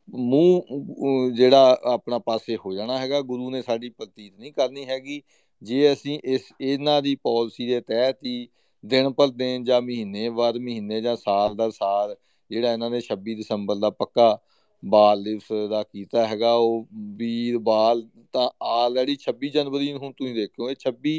ਮੂੰਹ 0.08 1.30
ਜਿਹੜਾ 1.32 1.78
ਆਪਣਾ 1.84 2.18
ਪਾਸੇ 2.18 2.56
ਹੋ 2.56 2.74
ਜਾਣਾ 2.74 2.98
ਹੈਗਾ, 2.98 3.20
ਗੁਰੂ 3.22 3.50
ਨੇ 3.50 3.62
ਸਾਡੀ 3.62 3.88
ਪ੍ਰਤੀਤ 3.88 4.38
ਨਹੀਂ 4.38 4.52
ਕਰਨੀ 4.52 4.84
ਹੈਗੀ। 4.86 5.22
ਜੇ 5.62 5.92
ਅਸੀਂ 5.92 6.18
ਇਸ, 6.24 6.52
ਇਹਨਾਂ 6.60 7.00
ਦੀ 7.02 7.14
ਪਾਲਿਸੀ 7.16 7.66
ਦੇ 7.66 7.80
ਤਹਿਤ 7.80 8.24
ਹੀ 8.24 8.48
ਦਿਨ 8.84 9.12
ਪਰ 9.12 9.28
ਦਿਨ 9.32 9.64
ਜਾਂ 9.64 9.80
ਮਹੀਨੇ 9.82 10.28
ਬਾਅਦ 10.30 10.56
ਮਹੀਨੇ 10.58 11.00
ਜਾਂ 11.00 11.16
ਸਾਲ 11.16 11.54
ਦਾ 11.56 11.68
ਸਾਲ 11.70 12.16
ਜਿਹੜਾ 12.50 12.72
ਇਹਨਾਂ 12.72 12.90
ਨੇ 12.90 13.00
26 13.02 13.34
ਦਸੰਬਰ 13.34 13.76
ਦਾ 13.76 13.90
ਪੱਕਾ 13.92 14.38
ਬਾਲ 14.82 15.22
ਦਿਵਸ 15.22 15.52
ਦਾ 15.70 15.82
ਕੀਤਾ 15.82 16.26
ਹੈਗਾ, 16.26 16.52
ਉਹ 16.54 16.86
ਵੀਰ 17.16 17.58
ਬਾਲ 17.60 18.02
ਤਾਂ 18.32 18.48
ਆਲਰੇਡੀ 18.70 19.16
26 19.18 19.48
ਜਨਵਰੀ 19.50 19.92
ਨੂੰ 19.92 20.00
ਹੁਣ 20.00 20.12
ਤੁਸੀਂ 20.12 20.34
ਦੇਖੋ 20.34 20.70
ਇਹ 20.70 20.76
26 20.80 21.14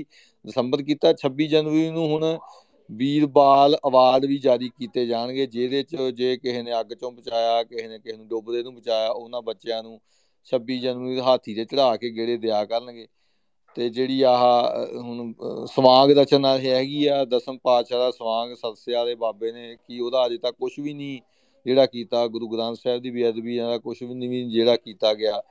ਦਸੰਬਰ 0.45 0.81
ਕੀਤਾ 0.83 1.13
26 1.19 1.47
ਜਨਵਰੀ 1.47 1.89
ਨੂੰ 1.91 2.07
ਹੁਣ 2.07 2.25
ਵੀਰ 2.89 3.25
ਬਾਲ 3.31 3.75
ਅਵਾਰਡ 3.87 4.25
ਵੀ 4.25 4.37
ਜਾਰੀ 4.39 4.69
ਕੀਤੇ 4.71 5.05
ਜਾਣਗੇ, 5.05 5.45
ਜਿਹਦੇ 5.47 5.83
ਚ 5.83 6.09
ਜੇ 6.13 6.35
ਕਿਸੇ 6.37 6.61
ਨੇ 6.61 6.79
ਅੱਗ 6.79 6.93
ਚੋਂ 6.93 7.11
ਬਚਾਇਆ, 7.11 7.63
ਕਿਸੇ 7.63 7.87
ਨੇ 7.87 7.99
ਕਿਸੇ 7.99 8.17
ਨੂੰ 8.17 8.27
ਡੁੱਬਦੇ 8.27 8.63
ਨੂੰ 8.63 8.75
ਬਚਾਇਆ, 8.75 9.09
ਉਹਨਾਂ 9.09 9.41
ਬੱਚਿਆਂ 9.41 9.81
ਨੂੰ 9.83 9.99
26 10.47 10.79
ਜਨਵਰੀ 10.79 11.19
ਹਾਥੀ 11.21 11.55
ਤੇ 11.55 11.65
ਚੜਾ 11.65 11.95
ਕੇ 11.97 12.09
ਗੇੜੇ 12.15 12.37
ਦਿਆ 12.37 12.63
ਕਰਨਗੇ। 12.65 13.07
ਤੇ 13.75 13.89
ਜਿਹੜੀ 13.89 14.21
ਆਹ 14.21 14.97
ਹੁਣ 14.97 15.33
ਸਵਾਂਗ 15.65 16.11
ਰਚਨਾ 16.11 16.57
ਹੈਗੀ 16.57 17.05
ਆ, 17.05 17.23
ਦਸਮ 17.25 17.57
ਪਾਤਸ਼ਾਹ 17.57 17.99
ਦਾ 17.99 18.09
ਸਵਾਂਗ 18.11 18.53
ਸਤਸਿਆ 18.55 19.05
ਦੇ 19.05 19.15
ਬਾਬੇ 19.15 19.51
ਨੇ 19.51 19.75
ਕੀ 19.87 19.99
ਉਹਦਾ 19.99 20.25
ਅਜੇ 20.25 20.37
ਤੱਕ 20.37 20.55
ਕੁਝ 20.55 20.71
ਵੀ 20.79 20.93
ਨਹੀਂ 20.93 21.19
ਜਿਹੜਾ 21.65 21.85
ਕੀਤਾ, 21.85 22.25
ਗੁਰੂ 22.27 22.47
ਗ੍ਰੰਥ 22.47 22.77
ਸਾਹਿਬ 22.77 23.01
ਦੀ 23.01 23.11
ਬੇਅਦਬੀ 23.11 23.57
ਦਾ 23.57 23.77
ਕੁਝ 23.77 24.01
ਵੀ 24.03 24.13
ਨਹੀਂ 24.13 24.49
ਜਿਹੜਾ 24.51 24.75
ਕੀਤਾ 24.75 25.13
ਗਿਆ। 25.13 25.41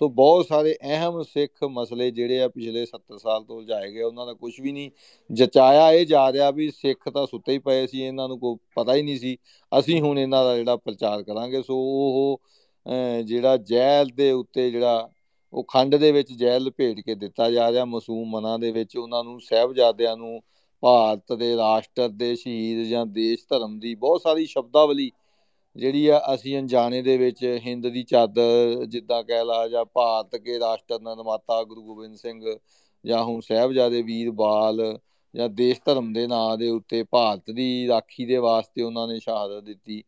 ਸੋ 0.00 0.08
ਬਹੁਤ 0.08 0.46
ਸਾਰੇ 0.46 0.74
ਅਹਿਮ 0.82 1.22
ਸਿੱਖ 1.22 1.62
ਮਸਲੇ 1.64 2.10
ਜਿਹੜੇ 2.10 2.40
ਆ 2.40 2.48
ਪਿਛਲੇ 2.48 2.84
70 2.86 3.18
ਸਾਲ 3.18 3.44
ਤੋਂ 3.44 3.56
ਉਲਝਾਏ 3.56 3.90
ਗਏ, 3.92 4.02
ਉਹਨਾਂ 4.02 4.26
ਦਾ 4.26 4.32
ਕੁਝ 4.32 4.52
ਵੀ 4.60 4.72
ਨਹੀਂ। 4.72 4.90
ਜਚਾਇਆ 5.30 5.90
ਇਹ 5.92 6.06
ਜਾ 6.06 6.30
ਰਿਹਾ 6.32 6.50
ਵੀ 6.50 6.70
ਸਿੱਖ 6.70 7.08
ਤਾਂ 7.08 7.26
ਸੁੱਤੇ 7.26 7.52
ਹੀ 7.52 7.58
ਪਏ 7.58 7.86
ਸੀ, 7.86 8.02
ਇਹਨਾਂ 8.02 8.28
ਨੂੰ 8.28 8.38
ਕੋਈ 8.38 8.56
ਪਤਾ 8.76 8.94
ਹੀ 8.94 9.02
ਨਹੀਂ 9.02 9.18
ਸੀ। 9.18 9.36
ਅਸੀਂ 9.72 10.00
ਹੁਣ 10.00 10.18
ਇਹਨਾਂ 10.18 10.44
ਦਾ 10.44 10.56
ਜਿਹੜਾ 10.56 10.76
ਪ੍ਰਚਾਰ 10.76 11.22
ਕਰਾਂਗੇ। 11.22 11.62
ਸੋ 11.62 11.76
ਉਹ 11.76 12.40
ਜਿਹੜਾ 13.24 13.56
ਜਹਿਲ 13.56 14.08
ਦੇ 14.16 14.30
ਉੱਤੇ 14.32 14.70
ਜਿਹੜਾ 14.70 15.08
ਉਹ 15.52 15.64
ਖੰਡ 15.64 15.94
ਦੇ 15.96 16.12
ਵਿੱਚ 16.12 16.32
ਜਹਿਲ 16.32 16.62
ਲਪੇਟ 16.62 17.00
ਕੇ 17.00 17.14
ਦਿੱਤਾ 17.14 17.50
ਜਾ 17.50 17.70
ਰਿਹਾ, 17.72 17.84
ਮਾਸੂਮ 17.84 18.30
ਮਨਾਂ 18.30 18.58
ਦੇ 18.58 18.70
ਵਿੱਚ 18.70 18.96
ਉਹਨਾਂ 18.96 19.24
ਨੂੰ 19.24 19.40
ਸਹਿਬਜ਼ਾਦਿਆਂ 19.40 20.16
ਨੂੰ 20.16 20.40
ਭਾਰਤ 20.82 21.32
ਦੇ 21.32 21.56
ਰਾਸ਼ਟਰ 21.56 22.08
ਦੇ 22.08 22.34
ਸ਼ਹੀਦ 22.36 22.86
ਜਾਂ 22.86 23.06
ਦੇਸ਼ 23.06 23.44
ਧਰਮ 23.50 23.78
ਦੀ 23.78 23.94
ਬਹੁਤ 23.94 24.22
ਸਾਰੀ 24.22 24.46
ਸ਼ਬਦਾਵਲੀ 24.46 25.10
ਜਿਹੜੀ 25.76 26.06
ਆ 26.06 26.20
ਅਸੀਂ 26.34 26.58
ਅਣਜਾਣੇ 26.58 27.02
ਦੇ 27.02 27.16
ਵਿੱਚ 27.16 27.60
ਹਿੰਦ 27.66 27.88
ਦੀ 27.88 28.02
ਚਾਦਰ 28.02 28.84
ਜਿੱਦਾਂ 28.86 29.22
ਕਹਿ 29.22 29.44
ਲਾ 29.44 29.68
ਜਾਂ 29.68 29.84
ਭਾਰਤ 29.84 30.36
ਕੇ 30.36 30.58
ਰਾਸ਼ਟਰ 30.58 31.00
ਨਿਰਮਾਤਾ 31.00 31.62
ਗੁਰੂ 31.64 31.82
ਗੋਬਿੰਦ 31.82 32.16
ਸਿੰਘ 32.16 32.58
ਜਾਂ 33.04 33.22
ਹੁਣ 33.24 33.40
ਸਹਿਬਜ਼ਾਦੇ 33.40 34.02
ਵੀਰ 34.02 34.30
ਬਾਲ 34.30 34.98
ਜਾਂ 35.34 35.48
ਦੇਸ਼ 35.48 35.80
ਧਰਮ 35.84 36.12
ਦੇ 36.12 36.26
ਨਾਂ 36.26 36.56
ਦੇ 36.58 36.68
ਉੱਤੇ 36.68 37.02
ਭਾਰਤ 37.02 37.50
ਦੀ 37.50 37.88
ਰਾਖੀ 37.88 38.24
ਦੇ 38.26 38.36
ਵਾਸਤੇ 38.36 38.82
ਉਹਨਾਂ 38.82 39.08
ਨੇ 39.08 39.18
ਸ਼ਹਾਦਤ 39.18 39.62
ਦਿੱਤੀ। 39.64 40.02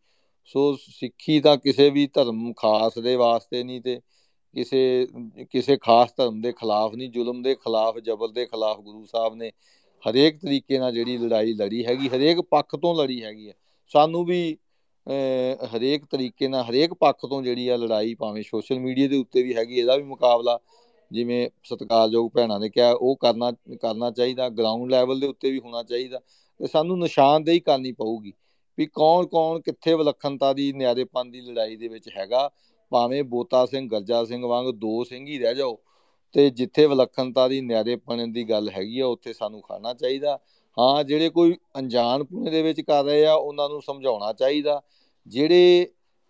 ਸੋ 0.44 0.76
ਸਿੱਖੀ 0.76 1.40
ਤਾਂ 1.40 1.56
ਕਿਸੇ 1.56 1.90
ਵੀ 1.90 2.06
ਧਰਮ 2.06 2.52
ਖਾਸ 2.52 2.98
ਦੇ 2.98 3.16
ਵਾਸਤੇ 3.16 3.62
ਨਹੀਂ 3.62 3.80
ਤੇ 3.80 4.00
ਕਿਸੇ 4.54 5.06
ਕਿਸੇ 5.50 5.76
ਖਾਸ 5.76 6.14
ਧਰਮ 6.16 6.40
ਦੇ 6.40 6.52
ਖਿਲਾਫ 6.52 6.94
ਨਹੀਂ, 6.94 7.10
ਜ਼ੁਲਮ 7.10 7.42
ਦੇ 7.42 7.54
ਖਿਲਾਫ, 7.54 7.98
ਜ਼ਬਰ 7.98 8.28
ਦੇ 8.28 8.44
ਖਿਲਾਫ 8.46 8.80
ਗੁਰੂ 8.80 9.04
ਸਾਹਿਬ 9.04 9.34
ਨੇ 9.34 9.50
ਹਰੇਕ 10.04 10.38
ਤਰੀਕੇ 10.38 10.78
ਨਾਲ 10.78 10.92
ਜਿਹੜੀ 10.92 11.16
ਲੜਾਈ 11.18 11.52
ਲੜੀ 11.54 11.84
ਹੈਗੀ, 11.86 12.08
ਹਰੇਕ 12.08 12.40
ਪੱਖ 12.40 12.76
ਤੋਂ 12.76 12.94
ਲੜੀ 12.94 13.22
ਹੈਗੀ 13.22 13.48
ਹੈ। 13.48 13.54
ਸਾਨੂੰ 13.92 14.24
ਵੀ 14.24 14.56
ਹਰੇਕ 15.66 16.04
ਤਰੀਕੇ 16.04 16.48
ਨਾਲ, 16.48 16.64
ਹਰੇਕ 16.64 16.94
ਪੱਖ 16.94 17.26
ਤੋਂ 17.26 17.42
ਜਿਹੜੀ 17.42 17.68
ਆ 17.68 17.76
ਲੜਾਈ 17.76 18.14
ਭਾਵੇਂ 18.14 18.42
ਸੋਸ਼ਲ 18.42 18.78
ਮੀਡੀਆ 18.80 19.08
ਦੇ 19.08 19.16
ਉੱਤੇ 19.16 19.42
ਵੀ 19.42 19.54
ਹੈਗੀ, 19.54 19.78
ਇਹਦਾ 19.78 19.96
ਵੀ 19.96 20.02
ਮੁਕਾਬਲਾ 20.02 20.58
ਜਿਵੇਂ 21.10 21.48
ਸਤਿਕਾਰਯੋਗ 21.64 22.30
ਭੈਣਾਂ 22.34 22.58
ਨੇ 22.60 22.68
ਕਿਹਾ, 22.68 22.92
ਉਹ 22.92 23.16
ਕਰਨਾ 23.16 23.50
ਕਰਨਾ 23.82 24.10
ਚਾਹੀਦਾ 24.10 24.48
ਗਰਾਊਂਡ 24.48 24.90
ਲੈਵਲ 24.90 25.20
ਦੇ 25.20 25.26
ਉੱਤੇ 25.26 25.50
ਵੀ 25.50 25.58
ਹੋਣਾ 25.60 25.82
ਚਾਹੀਦਾ, 25.82 26.20
ਤੇ 26.60 26.66
ਸਾਨੂੰ 26.66 26.98
ਨਿਸ਼ਾਨਦੇਹੀ 26.98 27.60
ਕਰਨੀ 27.60 27.92
ਪਊਗੀ 27.92 28.32
ਵੀ 28.78 28.86
ਕੌਣ 28.86 29.26
ਕੌਣ 29.26 29.60
ਕਿੱਥੇ 29.60 29.94
ਵਿਲੱਖਣਤਾ 29.94 30.52
ਦੀ, 30.52 30.72
ਨਿਆਰੇਪਨ 30.72 31.30
ਦੀ 31.30 31.40
ਲੜਾਈ 31.40 31.76
ਦੇ 31.76 31.88
ਵਿੱਚ 31.88 32.08
ਹੈਗਾ 32.16 32.50
ਭਾਵੇਂ 32.92 33.22
ਬੋਤਾ 33.24 33.64
ਸਿੰਘ, 33.66 33.88
ਗਰਜਾ 33.88 34.24
ਸਿੰਘ 34.24 34.44
ਵਾਂਗ 34.46 34.66
ਦੋ 34.74 35.02
ਸਿੰਘ 35.04 35.26
ਹੀ 35.26 35.38
ਰਹਿ 35.38 35.54
ਜਾਓ 35.54 35.78
ਤੇ 36.34 36.48
ਜਿੱਥੇ 36.50 36.86
ਵਿਲੱਖਣਤਾ 36.86 37.46
ਦੀ 37.48 37.60
ਨਿਆਰੇਪਣ 37.60 38.26
ਦੀ 38.28 38.44
ਗੱਲ 38.50 38.68
ਹੈਗੀ 38.70 39.00
ਆ, 39.00 39.06
ਉੱਥੇ 39.06 39.32
ਸਾਨੂੰ 39.32 39.60
ਖਾਣਾ 39.62 39.92
ਚਾਹੀਦਾ। 39.94 40.38
ਹਾਂ, 40.76 41.02
ਜਿਹੜੇ 41.04 41.28
ਕੋਈ 41.28 41.56
ਅਣਜਾਣ 41.78 42.24
ਪੁਣੇ 42.24 42.50
ਦੇ 42.50 42.62
ਵਿੱਚ 42.62 42.80
ਕਰ 42.80 43.04
ਰਹੇ 43.04 43.24
ਆ, 43.26 43.34
ਉਹਨਾਂ 43.34 43.68
ਨੂੰ 43.68 43.80
ਸਮਝਾਉਣਾ 43.82 44.32
ਚਾਹੀਦਾ। 44.32 44.80
ਜਿਹੜੇ 45.26 45.88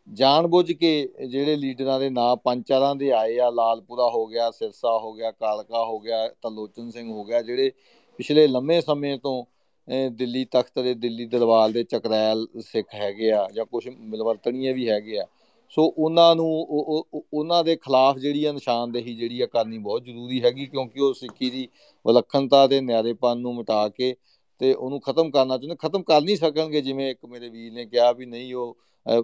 ਜਾਣਬੁੱਝ 0.08 0.72
ਕੇ 0.72 1.08
ਜਿਹੜੇ 1.28 1.56
ਲੀਡਰਾਂ 1.56 1.98
ਦੇ 2.00 2.08
ਨਾਂ 2.10 2.34
ਪੰਚਾਰਾਂ 2.36 2.94
ਦੇ 2.96 3.10
ਆਏ 3.12 3.38
ਆ, 3.38 3.50
ਲਾਲਪੁਰਾ 3.50 4.08
ਹੋ 4.10 4.26
ਗਿਆ, 4.26 4.50
ਸਿਰਸਾ 4.50 4.98
ਹੋ 4.98 5.12
ਗਿਆ, 5.12 5.30
ਕਾਲਕਾ 5.30 5.84
ਹੋ 5.84 5.98
ਗਿਆ, 6.00 6.26
ਤਲੋਚਨ 6.42 6.90
ਸਿੰਘ 6.90 7.10
ਹੋ 7.10 7.24
ਗਿਆ, 7.24 7.42
ਜਿਹੜੇ 7.42 7.70
ਪਿਛਲੇ 8.18 8.46
ਲੰਮੇ 8.46 8.80
ਸਮੇਂ 8.80 9.16
ਤੋਂ 9.18 9.44
ਦਿੱਲੀ 10.10 10.44
ਤਖਤ 10.44 10.78
ਦੇ, 10.78 10.94
ਦਿੱਲੀ 10.94 11.26
ਦਰਬਾਰ 11.26 11.70
ਦੇ 11.70 11.82
ਚਕਰੈਲ 11.84 12.46
ਸਿੱਖ 12.62 12.94
ਹੈਗੇ 12.94 13.30
ਆ 13.32 13.46
ਜਾਂ 13.52 13.64
ਕੁਝ 13.64 13.88
ਮਿਲਵਰਤਣੀਏ 13.88 14.72
ਵੀ 14.72 14.88
ਹੈਗੇ 14.88 15.18
ਆ 15.18 15.26
ਸੋ 15.72 15.84
ਉਹਨਾਂ 15.88 16.34
ਨੂੰ 16.36 16.46
ਉਹਨਾਂ 17.32 17.62
ਦੇ 17.64 17.76
ਖਿਲਾਫ 17.76 18.18
ਜਿਹੜੀ 18.18 18.44
ਆ 18.44 18.52
ਨਿਸ਼ਾਨਦੇਹੀ 18.52 19.14
ਜਿਹੜੀ 19.16 19.40
ਆ 19.40 19.46
ਕਰਨੀ 19.46 19.78
ਬਹੁਤ 19.78 20.04
ਜ਼ਰੂਰੀ 20.04 20.42
ਹੈਗੀ, 20.42 20.66
ਕਿਉਂਕਿ 20.66 21.00
ਉਹ 21.00 21.14
ਸਿੱਖੀ 21.14 21.50
ਦੀ 21.50 21.68
ਵਿਲੱਖਣਤਾ 22.04 22.66
ਦੇ 22.66 22.80
ਨਿਆਰੇਪਨ 22.80 23.38
ਨੂੰ 23.38 23.54
ਮਿਟਾ 23.56 23.88
ਕੇ 23.88 24.14
ਤੇ 24.60 24.72
ਉਹਨੂੰ 24.74 25.00
ਖਤਮ 25.00 25.30
ਕਰਨਾ 25.30 25.56
ਚਾਹੁੰਦੇ, 25.56 25.76
ਖਤਮ 25.80 26.02
ਕਰ 26.02 26.20
ਨਹੀਂ 26.20 26.36
ਸਕਣਗੇ, 26.36 26.80
ਜਿਵੇਂ 26.80 27.10
ਇੱਕ 27.10 27.24
ਮੇਰੇ 27.26 27.48
ਵੀਰ 27.48 27.72
ਨੇ 27.72 27.84
ਕਿਹਾ 27.86 28.12
ਵੀ 28.12 28.26
ਨਹੀਂ 28.26 28.54
ਉਹ 28.54 28.76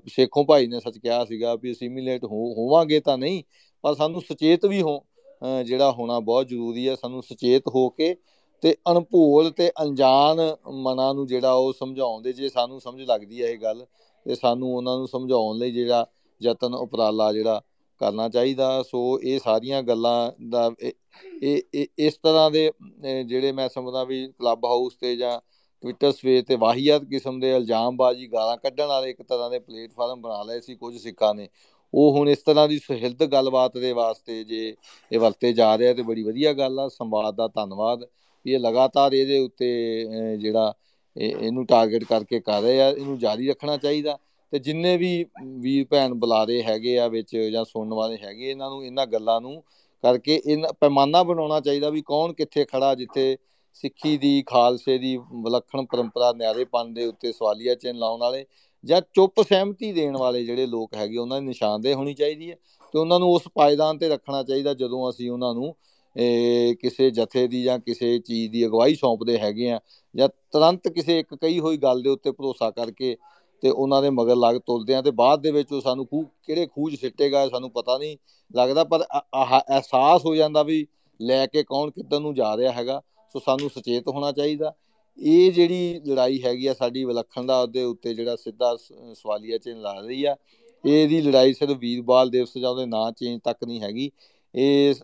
ਸੇਖੋਂ 0.09 0.45
ਭਾਈ 0.45 0.67
ਨੇ 0.67 0.81
ਸੱਚ 0.81 0.99
ਕਿਹਾ 0.99 1.25
ਸੀਗਾ 1.25 1.55
ਵੀ 1.55 1.73
ਅਸੀਮੀਲੇਟ 1.73 2.25
ਹੋਵਾਂਗੇ 2.25 3.01
ਤਾਂ 3.01 3.19
ਨਹੀਂ, 3.19 3.43
ਪਰ 3.85 3.95
ਸਾਨੂੰ 3.95 4.21
ਸੁਚੇਤ 4.23 4.67
ਵੀ 4.67 4.81
ਹੋ 4.83 5.01
ਜਿਹੜਾ 5.67 5.91
ਹੋਣਾ 5.93 6.19
ਬਹੁਤ 6.21 6.49
ਜ਼ਰੂਰੀ 6.49 6.89
ਹੈ 6.89 6.95
ਸਾਨੂੰ 6.95 7.23
ਸੁਚੇਤ 7.23 7.69
ਹੋ 7.75 7.89
ਕੇ 7.91 8.15
ਤੇ 8.63 8.75
ਅਣਭੋਲ 8.91 9.51
ਤੇ 9.51 9.71
ਅਣਜਾਣ 9.83 10.41
ਮਨਾਂ 10.85 11.13
ਨੂੰ 11.15 11.27
ਜਿਹੜਾ 11.27 11.53
ਉਹ 11.53 11.73
ਸਮਝਾਉਂਦੇ 11.73 12.33
ਜੇ 12.33 12.49
ਸਾਨੂੰ 12.49 12.81
ਸਮਝ 12.81 13.03
ਲੱਗਦੀ 13.03 13.43
ਹੈ 13.43 13.49
ਇਹ 13.49 13.59
ਗੱਲ, 13.59 13.85
ਤੇ 14.27 14.35
ਸਾਨੂੰ 14.35 14.75
ਉਹਨਾਂ 14.77 14.97
ਨੂੰ 14.99 15.09
ਸਮਝਾਉਣ 15.09 15.59
ਲਈ 15.59 15.73
ਜਿਹੜਾ 15.73 16.07
ਯਤਨ 16.41 16.75
ਉਪਰਾਲਾ 16.75 17.33
ਜਿਹੜਾ 17.33 17.61
ਕਰਨਾ 18.01 18.29
ਚਾਹੀਦਾ। 18.29 18.83
ਸੋ 18.83 19.19
ਇਹ 19.21 19.39
ਸਾਰੀਆਂ 19.39 19.83
ਗੱਲਾਂ 19.83 20.31
ਦਾ 20.51 20.71
ਇਹ 21.43 21.85
ਇਸ 21.99 22.17
ਤਰ੍ਹਾਂ 22.17 22.51
ਦੇ 22.51 22.71
ਜਿਹੜੇ 23.25 23.53
ਮੈਂ 23.53 23.69
ਸਮਝਦਾ 23.69 24.05
ਵੀ 24.05 24.27
ਕਲੱਬ 24.29 24.65
ਹਾਊਸ 24.65 24.97
ਤੇ 25.01 25.15
ਜਾਂ 25.17 25.39
ਟਵਿੱਟਰ 25.83 26.13
ਸਪੇਸ 26.13 26.45
ਤੇ 26.45 26.57
ਵਾਹੀਆਤ 26.57 27.05
ਕਿਸਮ 27.05 27.39
ਦੇ 27.41 27.51
ਇਲਜ਼ਾਮਬਾਜ਼ੀ 27.57 28.27
ਗਾਲਾਂ 28.29 28.57
ਕੱਢਣ 28.57 28.87
ਵਾਲੇ 28.87 29.11
ਇੱਕ 29.11 29.23
ਤਰ੍ਹਾਂ 29.23 29.51
ਦੇ 29.51 29.59
ਪਲੇਟਫਾਰਮ 29.59 30.23
ਬਣਾ 30.23 30.43
ਲਏ 30.43 30.61
ਸੀ 30.61 30.75
ਕੁਝ 30.77 30.97
ਸਿੱਖਾਂ 30.99 31.35
ਨੇ। 31.35 31.49
ਉਹ 31.93 32.13
ਹੁਣ 32.13 32.29
ਇਸ 32.29 32.39
ਤਰ੍ਹਾਂ 32.47 32.67
ਦੀ 32.69 32.79
ਸੁਹਿਲਦ 32.79 33.25
ਗੱਲਬਾਤ 33.33 33.77
ਦੇ 33.79 33.93
ਵਾਸਤੇ 33.93 34.43
ਜੇ 34.45 34.75
ਇਹ 35.11 35.19
ਵਰਤੇ 35.21 35.53
ਜਾ 35.53 35.77
ਰਿਹਾ 35.79 35.93
ਤੇ 35.95 36.03
ਬੜੀ 36.03 36.23
ਵਧੀਆ 36.23 36.53
ਗੱਲ 36.53 36.81
ਆ। 36.81 36.89
ਸੰਵਾਦ 36.89 37.35
ਦਾ 37.37 37.49
ਧੰਨਵਾਦ। 37.49 38.05
ਇਹ 38.47 38.59
ਲਗਾਤਾਰ 38.59 39.13
ਇਹਦੇ 39.13 39.39
ਉੱਤੇ 39.39 40.37
ਜਿਹੜਾ 40.41 40.73
ਇਹਨੂੰ 41.17 41.65
ਟਾਰਗੇਟ 41.67 42.05
ਕਰਕੇ 42.05 42.41
ਕਰ 42.41 42.61
ਰਹੇ 42.63 42.81
ਆ। 42.81 42.89
ਇਹਨੂੰ 42.91 43.19
ਜਾਰੀ 43.19 43.49
ਰੱਖਣਾ 43.49 43.77
ਚਾਹੀਦਾ। 43.77 44.19
ਤੇ 44.53 44.59
ਜਿੰਨੇ 44.59 44.97
ਵੀ 44.97 45.25
ਵੀਰ 45.61 45.87
ਭੈਣ 45.91 46.15
ਬੁਲਾਰੇ 46.15 46.63
ਹੈਗੇ 46.63 46.99
ਆ 46.99 47.07
ਵਿੱਚ 47.09 47.37
ਜਾਂ 47.53 47.65
ਸੁਣਨ 47.65 47.93
ਵਾਲੇ 47.95 48.17
ਹੈਗੇ, 48.23 48.51
ਇਹਨਾਂ 48.51 48.71
ਨੂੰ, 48.71 48.85
ਇਹਨਾਂ 48.85 49.07
ਗੱਲਾਂ 49.07 49.41
ਨੂੰ 49.41 49.63
ਕਰਕੇ 50.05 50.41
ਇਹਨਾਂ 50.45 50.73
ਪੈਮਾਨਾ 50.81 51.23
ਬਣਾਉਣਾ 51.23 51.61
ਚਾਹੀਦਾ 51.61 51.91
ਵੀ 51.91 52.03
ਕੌਣ 52.07 52.33
ਕਿੱਥੇ 52.33 52.65
ਖੜਾ 52.65 52.95
ਜਿੱਥੇ 52.95 53.37
ਸਿੱਖੀ 53.75 54.17
ਦੀ, 54.19 54.43
ਖਾਲਸੇ 54.47 54.99
ਦੀ 54.99 55.17
ਵਿਲੱਖਣ 55.45 55.85
ਪਰੰਪਰਾ 55.87 56.33
ਨਿਆਰੇਪਨ 56.33 56.93
ਦੇ 56.95 57.05
ਉੱਤੇ 57.07 57.33
ਸਵਾਲੀਆ 57.33 57.75
ਚਿੰਨ 57.75 57.99
ਲਾਉਣ 57.99 58.21
ਵਾਲੇ 58.21 58.45
ਜਾਂ 58.85 59.01
ਚੁੱਪ 59.15 59.41
ਸਹਿਮਤੀ 59.43 59.93
ਦੇਣ 59.93 60.17
ਵਾਲੇ 60.17 60.45
ਜਿਹੜੇ 60.45 60.67
ਲੋਕ 60.67 60.95
ਹੈਗੇ, 60.95 61.17
ਉਹਨਾਂ 61.19 61.41
ਦੀ 61.41 61.47
ਨਿਸ਼ਾਨਦੇਹੀ 61.47 61.95
ਹੋਣੀ 61.95 62.15
ਚਾਹੀਦੀ 62.15 62.51
ਹੈ 62.51 62.57
ਤੇ 62.95 62.99
ਉਹਨਾਂ 62.99 63.19
ਨੂੰ 63.21 63.33
ਉਸ 63.35 63.49
ਪਾਇਦਾਨ 63.55 63.99
ਤੇ 63.99 64.09
ਰੱਖਣਾ 64.09 64.43
ਚਾਹੀਦਾ 64.43 64.75
ਜਦੋਂ 64.75 65.09
ਅਸੀਂ 65.11 65.31
ਉਹਨਾਂ 65.31 65.55
ਨੂੰ 65.55 65.75
ਕਿਸੇ 66.81 67.11
ਜਥੇ 67.11 67.47
ਦੀ 67.47 67.63
ਜਾਂ 67.63 67.79
ਕਿਸੇ 67.79 68.19
ਚੀਜ਼ 68.19 68.51
ਦੀ 68.53 68.65
ਅਗਵਾਈ 68.67 68.95
ਸੌਂਪਦੇ 68.95 69.39
ਹੈਗੇ 69.39 69.71
ਆ 69.71 69.79
ਜਾਂ 70.15 70.29
ਤੁਰੰਤ 70.53 70.89
ਕਿਸੇ 70.89 71.19
ਇੱਕ 71.19 71.35
ਕਹੀ 71.35 71.59
ਹੋਈ 71.61 71.77
ਗੱਲ 71.77 72.03
ਦੇ 72.03 72.11
ਉੱਤੇ 72.11 72.31
ਭਰੋਸਾ 72.31 72.71
ਕਰਕੇ 72.71 73.17
ਤੇ 73.63 73.71
ਉਹਨਾਂ 73.71 74.01
ਦੇ 74.03 74.11
ਮਗਰ 74.11 74.37
ਲੱਗ 74.37 74.57
ਤੁਲਦੇ 74.67 74.95
ਆ 74.95 75.03
ਤੇ 75.03 75.11
ਬਾਅਦ 75.13 75.41
ਦੇ 75.43 75.51
ਵਿੱਚ 75.51 75.73
ਉਹ 75.73 75.81
ਸਾਨੂੰ 75.81 76.07
ਖੂ, 76.07 76.23
ਕਿਹੜੇ 76.45 76.67
ਖੂਜ 76.67 76.95
ਸਿੱਟੇਗਾ 76.95 77.49
ਸਾਨੂੰ 77.49 77.71
ਪਤਾ 77.71 77.99
ਨਹੀਂ 77.99 78.17
ਲੱਗਦਾ, 78.51 78.85
ਪਰ 78.85 79.05
ਆਹ 79.13 79.59
ਅਹਿਸਾਸ 79.61 80.25
ਹੋ 80.27 80.35
ਜਾਂਦਾ 80.35 80.63
ਵੀ 80.63 80.87
ਲੈ 81.21 81.47
ਕੇ 81.47 81.63
ਕੌਣ 81.63 81.91
ਕਿੱਧਰ 81.91 82.21
ਨੂੰ 82.21 82.35
ਜਾ 82.35 82.57
ਰਿਹਾ 82.57 82.73
ਹੈਗਾ, 82.73 83.01
ਸੋ 83.35 83.39
ਸਾਨੂੰ 83.39 83.71
ਸੁਚੇਤ 83.71 84.09
ਹੋਣਾ 84.09 84.33
ਚਾਹੀਦਾ। 84.33 84.75
ਇਹ 85.19 85.53
ਜਿਹੜੀ 85.53 86.01
ਲੜਾਈ 86.07 86.43
ਹੈਗੀ 86.43 86.67
ਆ 86.67 86.75
ਸਾਡੀ 86.75 87.05
ਵਿਲੱਖਣਤਾ 87.05 87.65
ਦੇ 87.67 87.83
ਉੱਤੇ 87.85 88.15
ਜਿਹੜਾ 88.15 88.37
ਸਿੱਧਾ 88.37 88.75
ਸਵਾਲੀਆ 88.77 89.59
ਚਿੰਨ 89.59 89.81
ਲਾ 89.81 89.93
ਰਹੀ 90.01 90.25
ਆ। 90.25 90.37
ਇਹਦੀ 90.85 91.21
ਲੜਾਈ 91.21 91.53
ਸਿਰਫ 91.53 91.79
ਵੀਰਬਾਲ 91.79 92.31
ਦਿਵਸ 92.31 92.57
ਜਾਂ 92.59 92.71
ਉਹਦੇ 92.71 92.87
ਨਾਂ 92.87 93.11
ਚੇਂਜ 93.13 93.41
ਤੱਕ 93.45 93.65
ਨਹੀਂ 93.65 93.81
ਹੈਗੀ। 93.81 94.11
ਇਹ 94.55 94.95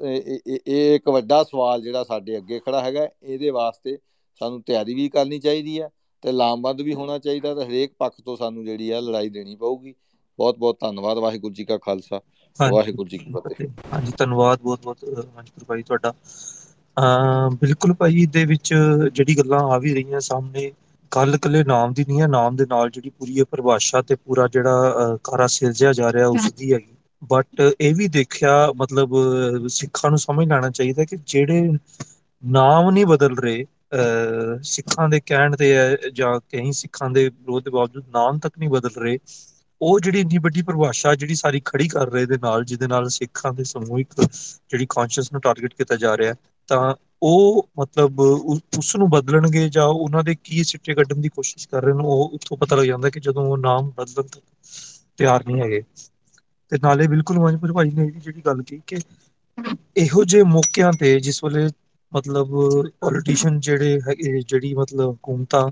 ਇਹ 0.47 0.95
ਇੱਕ 0.95 1.09
ਵੱਡਾ 1.09 1.43
ਸਵਾਲ 1.45 1.83
ਜਿਹੜਾ 1.83 2.05
ਸਾਡੇ 2.05 2.37
ਅੱਗੇ 2.37 2.59
ਖੜਾ 2.59 2.83
ਹੈਗਾ, 2.83 3.09
ਇਹਦੇ 3.23 3.51
ਵਾਸਤੇ 3.51 3.97
ਸਾਨੂੰ 4.41 4.63
ਤਿਆਰੀ 4.63 4.95
ਵੀ 4.95 5.09
ਕਰਨੀ 5.09 5.39
ਚਾਹੀਦੀ 5.39 5.79
ਆ। 5.79 5.89
ਤੇ 6.25 6.33
ਲਾਮਬੰਦ 6.33 6.81
ਵੀ 6.81 6.95
ਹੋਣਾ 6.95 7.19
ਚਾਹੀਦਾ 7.19 7.55
ਤੇ 7.55 7.65
ਹਰੇਕ 7.65 7.95
ਪੱਖ 7.99 8.21
ਤੋਂ 8.21 8.37
ਸਾਨੂੰ 8.37 8.65
ਜਿਹੜੀ 8.65 8.91
ਆ 8.91 9.01
ਲੜਾਈ 9.01 9.29
ਦੇਣੀ 9.31 9.57
ਪਊਗੀ। 9.57 9.95
ਬਹੁਤ 10.39 10.59
ਬਹੁਤ 10.59 10.79
ਧੰਨਵਾਦ 10.81 11.19
ਵਾਹਿਗੁਰੂ 11.19 11.55
ਜੀ 11.55 11.65
ਕਾ 11.65 11.79
ਖਾਲਸਾ 11.81 12.21
ਵਾਹਿਗੁਰੂ 12.57 13.09
ਜੀ 13.09 13.19
ਕੀ 13.19 13.27
ਫਤਿਹ। 13.35 13.69
ਹਾਂਜੀ 13.93 14.13
ਧੰਨਵਾਦ 14.17 14.61
ਬਹੁਤ 14.61 14.81
ਬਹੁਤ 14.83 15.05
ਮਨਜੂਰ 15.05 15.65
ਭਾਈ 15.65 15.83
ਤੁਹਾਡਾ। 15.83 16.13
ਅ 16.97 17.49
ਬਿਲਕੁਲ 17.61 17.93
ਭਾਈ 17.95 18.25
ਦੇ 18.29 18.45
ਵਿੱਚ 18.45 18.73
ਜਿਹੜੀ 19.13 19.37
ਗੱਲਾਂ 19.39 19.61
ਆ 19.67 19.79
ਵੀ 19.79 19.95
ਰਹੀਆਂ 19.95 20.21
ਸਾਹਮਣੇ 20.21 20.71
ਗੱਲ 21.13 21.37
ਕੱਲੇ 21.39 21.63
ਨਾਮ 21.65 21.93
ਦੀ 21.93 22.05
ਨਹੀਂ 22.05 22.21
ਹੈ 22.21 22.27
ਨਾਮ 22.29 22.57
ਦੇ 22.57 22.67
ਨਾਲ 22.67 22.91
ਜਿਹੜੀ 22.91 23.11
ਪੂਰੀ 23.11 23.39
ਇਹ 23.39 23.45
ਪਰਿਭਾਸ਼ਾ 23.45 24.03
ਤੇ 24.03 24.15
ਪੂਰਾ 24.17 24.47
ਜਿਹੜਾ 24.49 25.17
ਕਾਰਾ 25.25 25.47
ਸਿਰਜਿਆ 25.49 25.93
ਜਾ 25.93 26.13
ਰਿਹਾ 26.13 26.27
ਉਸ 26.29 26.53
ਦੀ 26.53 26.73
ਹੈਗੀ। 26.73 26.93
ਬਟ 27.23 27.61
ਇਹ 27.81 27.95
ਵੀ 27.95 28.07
ਦੇਖਿਆ 28.09 28.53
ਮਤਲਬ 28.77 29.15
ਸਿੱਖਾਂ 29.71 30.11
ਨੂੰ 30.11 30.19
ਸਮਝ 30.19 30.47
ਲੈਣਾ 30.49 30.71
ਚਾਹੀਦਾ 30.71 31.05
ਕਿ 31.05 31.17
ਜਿਹੜੇ 31.27 31.71
ਨਾਮ 32.43 32.91
ਨਹੀਂ 32.91 33.07
ਬਦਲ 33.07 33.37
ਰਹੇ 33.37 33.65
ਅਹ, 33.93 34.59
ਸਿੱਖਾਂ 34.65 35.09
ਦੇ 35.09 35.21
ਕਹਿਣ 35.23 35.57
ਤੇ 35.57 35.73
ਹੈ 35.73 35.97
ਜਾਂ 36.15 36.39
ਕਈ 36.51 36.73
ਸਿੱਖਾਂ 36.75 37.11
ਦੇ 37.11 37.29
ਵਿਰੋਧ 37.29 37.65
ਦੇ 37.65 37.71
ਬਾਵਜੂਦ 37.71 38.05
ਨਾਮ 38.11 38.39
ਤੱਕ 38.39 38.59
ਨਹੀਂ 38.59 38.69
ਬਦਲ 38.71 38.91
ਰਹੇ, 38.97 39.19
ਉਹ 39.81 39.99
ਜਿਹੜੀ 40.01 40.21
ਇੰਨੀ 40.21 40.39
ਵੱਡੀ 40.39 40.63
ਪਰਿਭਾਸ਼ਾ 40.63 41.15
ਜਿਹੜੀ 41.15 41.35
ਸਾਰੀ 41.35 41.61
ਖੜੀ 41.65 41.89
ਕਰ 41.89 42.11
ਰਹੇ 42.11 42.27
ਦੇ 42.27 42.37
ਨਾਲ, 42.39 42.65
ਜਿਹਦੇ 42.65 42.87
ਨਾਲ 42.87 43.09
ਸਿੱਖਾਂ 43.11 43.53
ਦੇ 43.55 43.65
ਸਮੂਹਿਕ 43.67 44.15
ਜਿਹੜੀ 44.21 44.87
ਕੌਨਸ਼ੀਅਸ 44.91 45.33
ਨੂੰ 45.33 45.41
ਟਾਰਗੇਟ 45.41 45.75
ਕੀਤਾ 45.75 45.97
ਜਾ 45.97 46.17
ਰਿਹਾ 46.17 46.35
ਤਾਂ 46.69 46.95
ਉਹ 47.23 47.69
ਮਤਲਬ 47.81 48.21
ਉਸ 48.21 48.95
ਨੂੰ 48.97 49.09
ਬਦਲਣਗੇ 49.11 49.69
ਜਾਂ 49.71 49.85
ਉਹਨਾਂ 49.87 50.23
ਦੇ 50.25 50.35
ਕੀ 50.41 50.63
ਸਿੱਟੇ 50.65 50.95
ਕੱਢਣ 50.95 51.21
ਦੀ 51.21 51.29
ਕੋਸ਼ਿਸ਼ 51.31 51.69
ਕਰ 51.69 51.83
ਰਹੇ 51.83 51.93
ਨੇ, 51.93 52.03
ਉਹ 52.05 52.31
ਉੱਥੋਂ 52.35 52.57
ਪਤਾ 52.59 52.77
ਲੱਗ 52.77 52.85
ਜਾਂਦਾ 52.87 53.11
ਕਿ 53.11 53.21
ਜਦੋਂ 53.21 53.45
ਉਹ 53.45 53.57
ਨਾਮ 53.59 53.91
ਬਦਲਣ 53.91 54.23
ਤੱਕ 54.25 54.43
ਤਿਆਰ 55.19 55.45
ਨਹੀਂ 55.47 55.61
ਹੈਗੇ। 55.63 55.83
ਤੇ 56.73 56.79
ਨਾਲੇ 56.79 57.07
ਬਿਲਕੁਲ 57.09 57.39
ਮਨਪੁਰ 57.41 57.73
ਭਾਈ 57.73 57.91
ਨੇ 57.91 58.05
ਵੀ 58.07 58.21
ਜਿਹੜੀ 58.21 58.43
ਗੱਲ 58.47 58.63
ਕੀਤੀ 58.63 58.81
ਕਿ 58.87 58.97
ਇਹੋ 59.97 60.25
ਜਿਹੇ 60.25 60.43
ਮੌਕਿਆਂ 60.45 60.93
ਤੇ 60.93 61.19
ਜਿਸ 61.21 61.43
ਵੇਲੇ 61.45 61.69
ਮਤਲਬ 62.15 62.49
ਪੋਲੀਟੀਸ਼ੀਅਨ 63.01 63.59
ਜਿਹੜੇ 63.61 63.99
ਹੈਗੇ, 64.01 64.41
ਜਿਹੜੀ 64.43 64.75
ਮਤਲਬ 64.75 65.13
ਹਕੂਮਤਾਂ, 65.15 65.71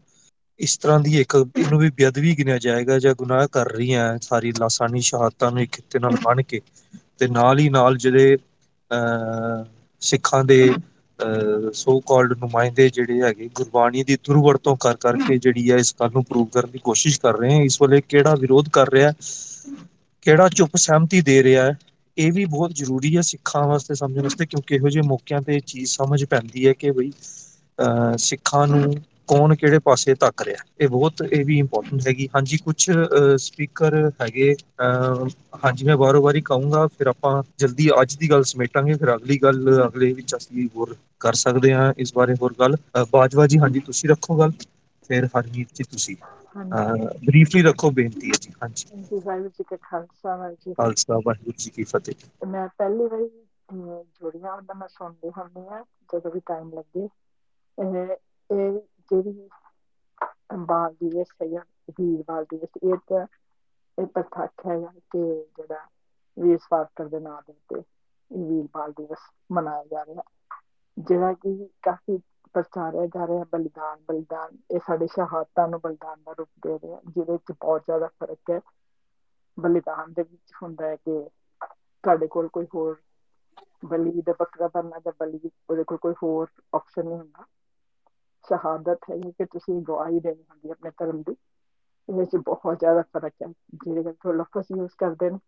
ਇਸ 0.61 0.77
ਤਰ੍ਹਾਂ 0.79 0.99
ਦੀ 1.01 1.21
ਇੱਕ, 1.21 1.35
ਇਹਨੂੰ 1.57 1.79
ਵੀ 1.81 1.91
ਬੇਅਦਬੀ 1.91 2.37
ਗਿਣਿਆ 2.39 2.59
ਜਾਏਗਾ 2.59 2.99
ਜਾਂ 2.99 3.15
ਗੁਨਾਹ 3.15 3.47
ਕਰ 3.53 3.71
ਰਹੀਆਂ, 3.73 4.19
ਸਾਰੀ 4.23 4.53
ਲਾਸਾਨੀ 4.53 5.01
ਸ਼ਹਾਦਤਾਂ 5.03 5.51
ਨੂੰ 5.51 5.61
ਇੱਕ 5.63 5.73
ਖਿੱਤੇ 5.73 5.99
ਨਾਲ 5.99 6.17
ਬਣ 6.25 6.43
ਕੇ 6.43 6.61
ਤੇ 7.19 7.27
ਨਾਲ 7.29 7.59
ਹੀ 7.59 7.69
ਨਾਲ 7.71 7.97
ਜਿਹੜੇ, 7.97 8.37
ਅਹ, 8.91 9.65
ਸਿੱਖਾਂ 10.03 10.45
ਦੇ, 10.45 10.69
ਅਹ 11.19 11.71
ਸੋ 11.75 11.99
ਕਾਲਡ 12.01 12.33
ਨੁਮਾਇੰਦੇ 12.39 12.89
ਜਿਹੜੇ 12.91 13.21
ਹੈਗੇ, 13.23 13.49
ਗੁਰਬਾਣੀ 13.55 14.03
ਦੀ 14.05 14.17
ਦੁਰਵਰਤੋਂ 14.25 14.77
ਕਰ 14.77 14.97
ਕਰਕੇ 14.97 15.39
ਜਿਹੜੀ 15.39 15.71
ਹੈ, 15.71 15.77
ਇਸ 15.77 15.95
ਗੱਲ 16.01 16.11
ਨੂੰ 16.15 16.25
ਪ੍ਰੂਵ 16.25 16.47
ਕਰਨ 16.53 16.71
ਦੀ 16.71 16.79
ਕੋਸ਼ਿਸ਼ 16.79 17.21
ਕਰ 17.21 17.39
ਰਹੇ 17.39 17.55
ਹੈ। 17.55 17.63
ਇਸ 17.63 17.81
ਵੇਲੇ 17.83 18.01
ਕਿਹੜਾ 18.09 18.35
ਵਿਰੋਧ 18.35 18.69
ਕਰ 18.73 18.91
ਰਿਹਾ 18.91 19.13
ਕਿਹੜਾ 20.23 20.49
ਚੁੱਪ 20.49 20.77
ਸਹਿਮਤੀ 20.77 21.21
ਦੇ 21.21 21.43
ਰਿਹਾ 21.43 21.65
ਹੈ? 21.65 21.77
ਇਹ 22.17 22.33
ਵੀ 22.33 22.45
ਬਹੁਤ 22.47 22.73
ਜ਼ਰੂਰੀ 22.73 23.17
ਹੈ 23.17 23.21
ਸਿੱਖਾਂ 23.23 23.67
ਵਾਸਤੇ 23.69 23.95
ਸਮਝਣ 23.95 24.23
ਵਾਸਤੇ, 24.23 24.47
ਕਿਉਂਕਿ 24.47 24.75
ਇਹੋ 24.75 24.89
ਜਿਹੇ 24.89 25.03
ਮੌਕਿਆਂ 25.09 25.41
ਤੇ 25.43 25.59
ਚੀਜ਼ 25.67 25.91
ਸਮਝ 25.91 26.25
ਪੈਂਦੀ 26.25 26.67
ਹੈ 26.69 26.73
ਕਿ 26.73 26.91
ਬਈ, 26.91 27.11
ਅਹ, 27.79 28.17
ਸਿੱਖਾਂ 28.19 28.67
ਨੂੰ 28.67 28.95
ਕੌਣ 29.29 29.55
ਕਿਹੜੇ 29.55 29.79
ਪਾਸੇ 29.79 30.15
ਧੱਕ 30.15 30.43
ਰਿਹਾ 30.43 30.65
ਇਹ 30.81 30.89
ਬਹੁਤ, 30.89 31.23
ਇਹ 31.23 31.45
ਵੀ 31.45 31.59
ਇੰਪੋਰਟੈਂਟ 31.59 32.07
ਹੈਗੀ। 32.09 32.29
ਹਾਂਜੀ 32.37 32.57
ਕੁਝ 32.57 32.77
ਸਪੀਕਰ 33.37 33.95
ਹੈਗੇ, 34.23 34.53
ਅਹ, 34.81 35.29
ਹਾਂਜੀ, 35.65 35.85
ਮੈਂ 35.85 35.97
ਬਾਰੋ 35.97 36.23
ਵਾਰੀ 36.23 36.41
ਕਹੂੰਗਾ, 36.41 36.87
ਫਿਰ 36.89 37.07
ਆਪਾਂ 37.07 37.43
ਜਲਦੀ 37.59 37.89
ਅੱਜ 38.03 38.17
ਦੀ 38.17 38.31
ਗੱਲ 38.31 38.43
ਸਮੇਟਾਂਗੇ, 38.45 38.95
ਫਿਰ 38.95 39.15
ਅਗਲੀ 39.15 39.39
ਗੱਲ, 39.39 39.87
ਅਗਲੇ 39.87 40.13
ਵਿੱਚ 40.13 40.35
ਅਸੀਂ 40.37 40.69
ਹੋਰ 40.77 40.95
ਕਰ 41.21 41.35
ਸਕਦੇ 41.35 41.73
ਹਾਂ 41.73 41.93
ਇਸ 41.99 42.13
ਬਾਰੇ 42.15 42.35
ਹੋਰ 42.43 42.55
ਗੱਲ। 42.61 42.77
ਬਾਜਵਾ 43.13 43.47
ਜੀ, 43.47 43.59
ਹਾਂਜੀ, 43.59 43.81
ਤੁਸੀਂ 43.81 44.09
ਰੱਖੋ 44.11 44.39
ਗੱਲ। 44.39 44.53
ਫਿਰ 45.11 45.27
ਹਰਮੀਤ 45.29 45.69
ਜੀ, 45.75 45.85
ਤੁਸੀਂ। 45.85 46.17
ਬਰੀਫਲੀ 46.55 47.63
ਰੱਖੋ 47.63 47.91
ਬੇਨਤੀ 47.91 48.29
ਹੈ 48.29 48.39
ਜੀ 48.41 48.53
ਹਾਂਜੀ। 48.63 48.87
ਜੀ 49.03 49.19
ਵਾਹਿਗੁਰੂ 49.19 49.49
ਜੀ 49.49 49.65
ਕਾ 49.65 49.77
ਖਾਲਸਾ 49.83 50.37
ਵਾਹਿਗੁਰੂ 50.37 50.57
ਜੀ 50.65 50.75
ਖਾਲਸਾ 50.75 51.19
ਵਾਹਿਗੁਰੂ 51.27 51.53
ਜੀ 51.59 51.71
ਕੀ 51.71 51.85
ਫਤਿਹ। 51.85 52.15
ਮੈਂ 52.47 52.67
ਪਹਿਲੀ 52.79 53.07
ਵਾਰੀ 53.07 53.29
ਜੁੜੀਆਂ 54.15 54.55
ਹੁੰਦਾ 54.55 54.75
ਮੈਂ 54.75 54.89
ਸੁਣਦੀ 54.89 55.31
ਹੁੰਦੀ 55.39 55.67
ਆ 55.69 55.83
ਜਦੋਂ 56.13 56.31
ਵੀ 56.31 56.41
ਟਾਈਮ 56.47 56.73
ਲੱਗੇ। 56.73 57.09
ਇਹ 57.79 58.17
ਇਹ 58.51 58.79
ਜਿਹੜੀ 59.11 59.49
ਬਾਲ 60.65 60.95
ਦਿਵਸ 60.95 61.33
ਹੈ 61.43 61.47
ਜਾਂ 61.49 61.61
ਵੀਰ 61.91 62.23
ਬਾਲ 62.29 62.45
ਦਿਵਸ 62.45 62.77
ਇਹ 62.85 62.97
ਤਾਂ 63.09 63.27
ਇਹ 63.99 64.07
ਪ੍ਰਤੱਖ 64.07 64.67
ਹੈ 64.67 64.79
ਕਿ 65.11 65.23
ਜਿਹੜਾ 65.57 65.87
ਵੀਰ 66.37 66.59
ਸਵਾਰਕਰ 66.59 67.09
ਦੇ 67.09 67.21
ਨਾਮ 67.21 67.43
ਦੇ 67.47 67.53
ਉੱਤੇ 67.53 67.79
ਇਹ 68.31 68.45
ਵੀਰ 68.47 68.67
ਬਾਲ 68.75 68.93
ਦਿਵਸ 68.93 69.31
ਮਨਾਇਆ 69.53 69.85
ਜਾ 69.85 70.05
ਰਿਹਾ। 70.05 70.23
ਜਿਹੜਾ 70.97 71.33
ਕਿ 71.35 71.69
ਕਾਫੀ 71.83 72.19
ਪ੍ਰਚਾਰਿਆ 72.55 73.07
ਜਾ 73.09 73.27
ਰਿਹਾ 73.27 73.45
ਬਲੀਦਾਨ 73.53 73.99
ਬਲੀਦਾਨ, 74.09 74.57
ਇਹ 74.71 74.81
ਸਾਡੇ 74.81 75.07
ਸ਼ਹਾਦਤਾਂ 75.07 75.67
ਨੂੰ 75.69 75.81
ਬਲੀਦਾਨ 75.81 76.23
ਦਾ 76.23 76.33
ਰੂਪ 76.33 76.49
ਦੇ 76.63 76.79
ਰਿਹਾ, 76.79 77.01
ਜਿਹਦੇ 77.07 77.33
ਵਿੱਚ 77.33 77.53
ਬਹੁਤ 77.53 77.83
ਜ਼ਿਆਦਾ 77.83 78.07
ਫ਼ਰਕ 78.17 78.51
ਹੈ। 78.51 78.61
ਬਲੀਦਾਨ 79.59 80.13
ਦੇ 80.13 80.23
ਵਿੱਚ 80.23 80.53
ਹੁੰਦਾ 80.63 80.87
ਹੈ 80.87 80.97
ਕਿ 80.97 81.19
ਤੁਹਾਡੇ 82.05 82.27
ਕੋਲ 82.27 82.49
ਕੋਈ 82.49 82.67
ਹੋਰ 82.75 83.01
ਬਲੀ 83.85 84.23
ਦਾ 84.23 84.33
ਬੱਕਰਾ 84.39 84.69
ਬਣਨਾ 84.75 84.99
ਜਾਂ 85.01 85.13
ਬਲੀ 85.21 85.41
ਉਹਦੇ 85.69 85.85
ਕੋਲ 85.85 85.99
ਕੋਈ 85.99 86.15
ਹੋਰ 86.23 86.49
ਆਪਸ਼ਨ 86.75 87.05
ਨਹੀਂ 87.05 87.19
ਹੁੰਦਾ। 87.19 87.45
ਸ਼ਹਾਦਤ 88.45 89.09
ਹੈ 89.11 89.17
ਕਿ 89.31 89.45
ਤੁਸੀਂ 89.47 89.81
ਗਵਾਹੀ 89.83 90.21
ਦੇਣੀ 90.21 90.43
ਹੁੰਦੀ 90.43 90.69
ਹੈ 90.69 90.73
ਆਪਣੇ 90.73 90.91
ਧਰਮ 90.99 91.23
ਦੀ। 91.23 91.37
ਇਹਦੇ 92.09 92.19
ਵਿੱਚ 92.19 92.37
ਬਹੁਤ 92.47 92.79
ਜ਼ਿਆਦਾ 92.79 93.03
ਫ਼ਰਕ 93.11 93.33
ਹੈ 93.43 93.47
ਜਿਹੜੇ 93.77 94.13
ਕਿ 94.15 94.33
ਲਫ਼ਜ਼ 94.35 94.73
ਯੂਜ਼ 94.73 94.93
ਕਰਦੇ 94.99 95.31
ਨੇ। 95.31 95.39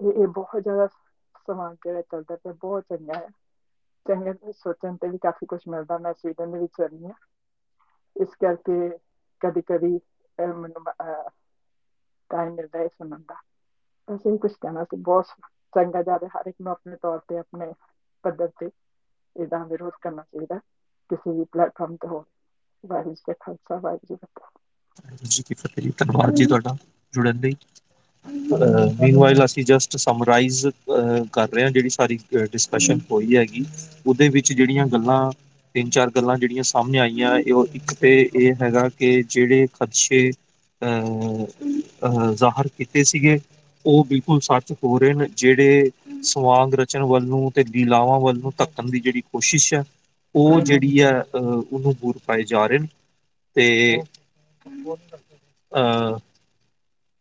ਇਹ 0.00 0.12
ਇਹ 0.12 0.26
ਬਹੁਤ 0.28 0.62
ਜ਼ਿਆਦਾ 0.62 0.86
ਸਮਾਂ 1.46 1.72
ਜਿਹੜਾ 1.76 2.02
ਚੱਲਦਾ 2.02 2.36
ਪਿਆ, 2.36 2.52
ਬਹੁਤ 2.54 2.84
ਚੰਗਾ 2.88 3.18
ਹੈ। 3.18 3.28
ਚੰਗੇ 4.08 4.52
ਸੋਚਣ 4.52 4.96
ਤੇ 4.96 5.08
ਵੀ 5.08 5.18
ਕਾਫੀ 5.18 5.46
ਕੁਝ 5.46 5.60
ਮਿਲਦਾ 5.68 5.98
ਮੈਂ 5.98 6.12
ਸਵੀਡਨ 6.14 6.52
ਦੇ 6.52 6.58
ਵਿੱਚ 6.58 6.80
ਰਹੀ 6.80 7.04
ਹਾਂ 7.04 7.14
ਇਸ 8.16 8.34
ਕਰਕੇ 8.40 8.88
ਕਦੀ 9.40 9.62
ਕਦੀ 9.62 9.98
ਮੈਨੂੰ 10.38 10.84
ਟਾਈਮ 12.30 12.54
ਮਿਲਦਾ 12.54 12.78
ਹੈ 12.78 12.86
ਸੁਣਨ 12.88 13.22
ਦਾ 13.22 13.34
ਅਸੀਂ 14.08 14.38
ਕੁਝ 14.38 14.52
ਕਹਿਣਾ 14.52 14.84
ਸੀ 14.84 14.96
ਬਹੁਤ 15.02 15.26
ਚੰਗਾ 15.72 16.02
ਜਾ 16.02 16.16
ਰਿਹਾ 16.16 16.40
ਹਰ 16.40 16.46
ਇੱਕ 16.46 16.56
ਨੂੰ 16.60 16.72
ਆਪਣੇ 16.72 16.96
ਤੌਰ 16.96 17.18
ਤੇ 17.28 17.38
ਆਪਣੇ 17.38 17.72
ਪੱਧਰ 18.24 18.50
ਤੇ 18.60 18.70
ਇਹਦਾ 19.36 19.64
ਵਿਰੋਧ 19.64 19.92
ਕਰਨਾ 20.02 20.22
ਚਾਹੀਦਾ 20.22 20.58
ਕਿਸੇ 21.10 21.32
ਵੀ 21.32 21.44
ਪਲੇਟਫਾਰਮ 21.52 21.96
ਤੇ 21.96 22.08
ਹੋ 22.08 22.24
ਵਾਹਿਗੁਰੂ 22.84 23.14
ਜੀ 23.14 23.22
ਕਾ 23.26 23.32
ਖਾਲਸਾ 23.40 23.76
ਵਾਹਿਗੁਰੂ 23.76 24.16
ਜੀ 24.16 24.16
ਕੀ 24.16 24.24
ਫਤਿਹ 24.26 25.26
ਜੀ 25.28 25.42
ਕੀ 25.42 25.54
ਫਤਿਹ 25.54 25.82
ਜੀ 25.82 25.92
ਧੰਨਵਾਦ 25.98 26.34
ਜੀ 26.34 26.46
ਤੁਹਾਡਾ 26.46 26.76
ਜੁੜਨ 27.14 27.40
ਲਈ 27.40 27.54
ਮੀਨਵਾਈਲ 29.00 29.44
ਅਸੀਂ 29.44 29.64
ਜਸਟ 29.64 29.96
ਸਮਰਾਈਜ਼ 29.98 30.66
ਕਰ 31.32 31.48
ਰਹੇ 31.48 31.62
ਹਾਂ 31.62 31.70
ਜਿਹੜੀ 31.70 31.88
ਸਾਰੀ 31.90 32.18
ਡਿਸਕਸ਼ਨ 32.52 33.00
ਹੋਈ 33.10 33.36
ਹੈਗੀ। 33.36 33.64
ਉਹਦੇ 34.06 34.28
ਵਿੱਚ 34.28 34.52
ਜਿਹੜੀਆਂ 34.52 34.86
ਗੱਲਾਂ 34.88 35.20
ਤਿੰਨ 35.74 35.90
ਚਾਰ 35.90 36.10
ਗੱਲਾਂ 36.10 36.36
ਜਿਹੜੀਆਂ 36.38 36.62
ਸਾਹਮਣੇ 36.64 36.98
ਆਈਆਂ 36.98 37.38
ਇਹ 37.38 37.64
ਇੱਕ 37.74 37.94
ਤੇ 37.94 38.10
ਇਹ 38.34 38.54
ਹੈਗਾ 38.62 38.88
ਕਿ 38.90 39.22
ਜਿਹੜੇ 39.28 39.66
ਖਦਸ਼ੇ 39.74 40.30
ਜ਼ਾਹਰ 42.34 42.68
ਕੀਤੇ 42.68 43.04
ਸੀਗੇ 43.04 43.38
ਉਹ 43.84 44.04
ਬਿਲਕੁਲ 44.04 44.40
ਸੱਚ 44.40 44.72
ਹੋ 44.74 44.98
ਰਹੇ 44.98 45.12
ਨੇ। 45.14 45.26
ਜਿਹੜੇ 45.36 45.90
ਸਵਾਂਗ 46.24 46.74
ਰਚਨ 46.74 47.02
ਵੱਲ 47.04 47.24
ਨੂੰ 47.24 47.50
ਤੇ 47.52 47.64
ਲੀਲਾਵਾਂ 47.66 48.18
ਵੱਲ 48.20 48.38
ਨੂੰ 48.38 48.52
ਧੱਕਣ 48.58 48.90
ਦੀ 48.90 49.00
ਜਿਹੜੀ 49.00 49.20
ਕੋਸ਼ਿਸ਼ 49.22 49.72
ਹੈ 49.74 49.82
ਉਹ 50.34 50.60
ਜਿਹੜੀ 50.62 51.00
ਹੈ 51.00 51.12
ਉਹਨੂੰ 51.34 51.94
ਬੂਰ 52.00 52.18
ਪਾਏ 52.26 52.42
ਜਾ 52.44 52.66
ਰਹੇ 52.66 52.78
ਨੇ। 52.78 52.86
ਤੇ 53.56 53.96
ਅ 55.72 56.18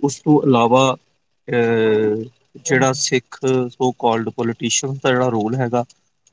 ਉਸ 0.02 0.15
ਤੋਂ 0.19 0.41
ਇਲਾਵਾ 0.44 0.95
ਜਿਹੜਾ 1.48 2.91
ਸਿੱਖ 2.95 3.38
ਸੋ 3.69 3.91
ਕਾਲਡ 3.99 4.30
ਪੋਲੀਟੀਸ਼ੀਅਨ 4.32 4.94
ਦਾ 4.95 5.10
ਜਿਹੜਾ 5.10 5.28
ਰੋਲ 5.30 5.56
ਹੈਗਾ, 5.56 5.84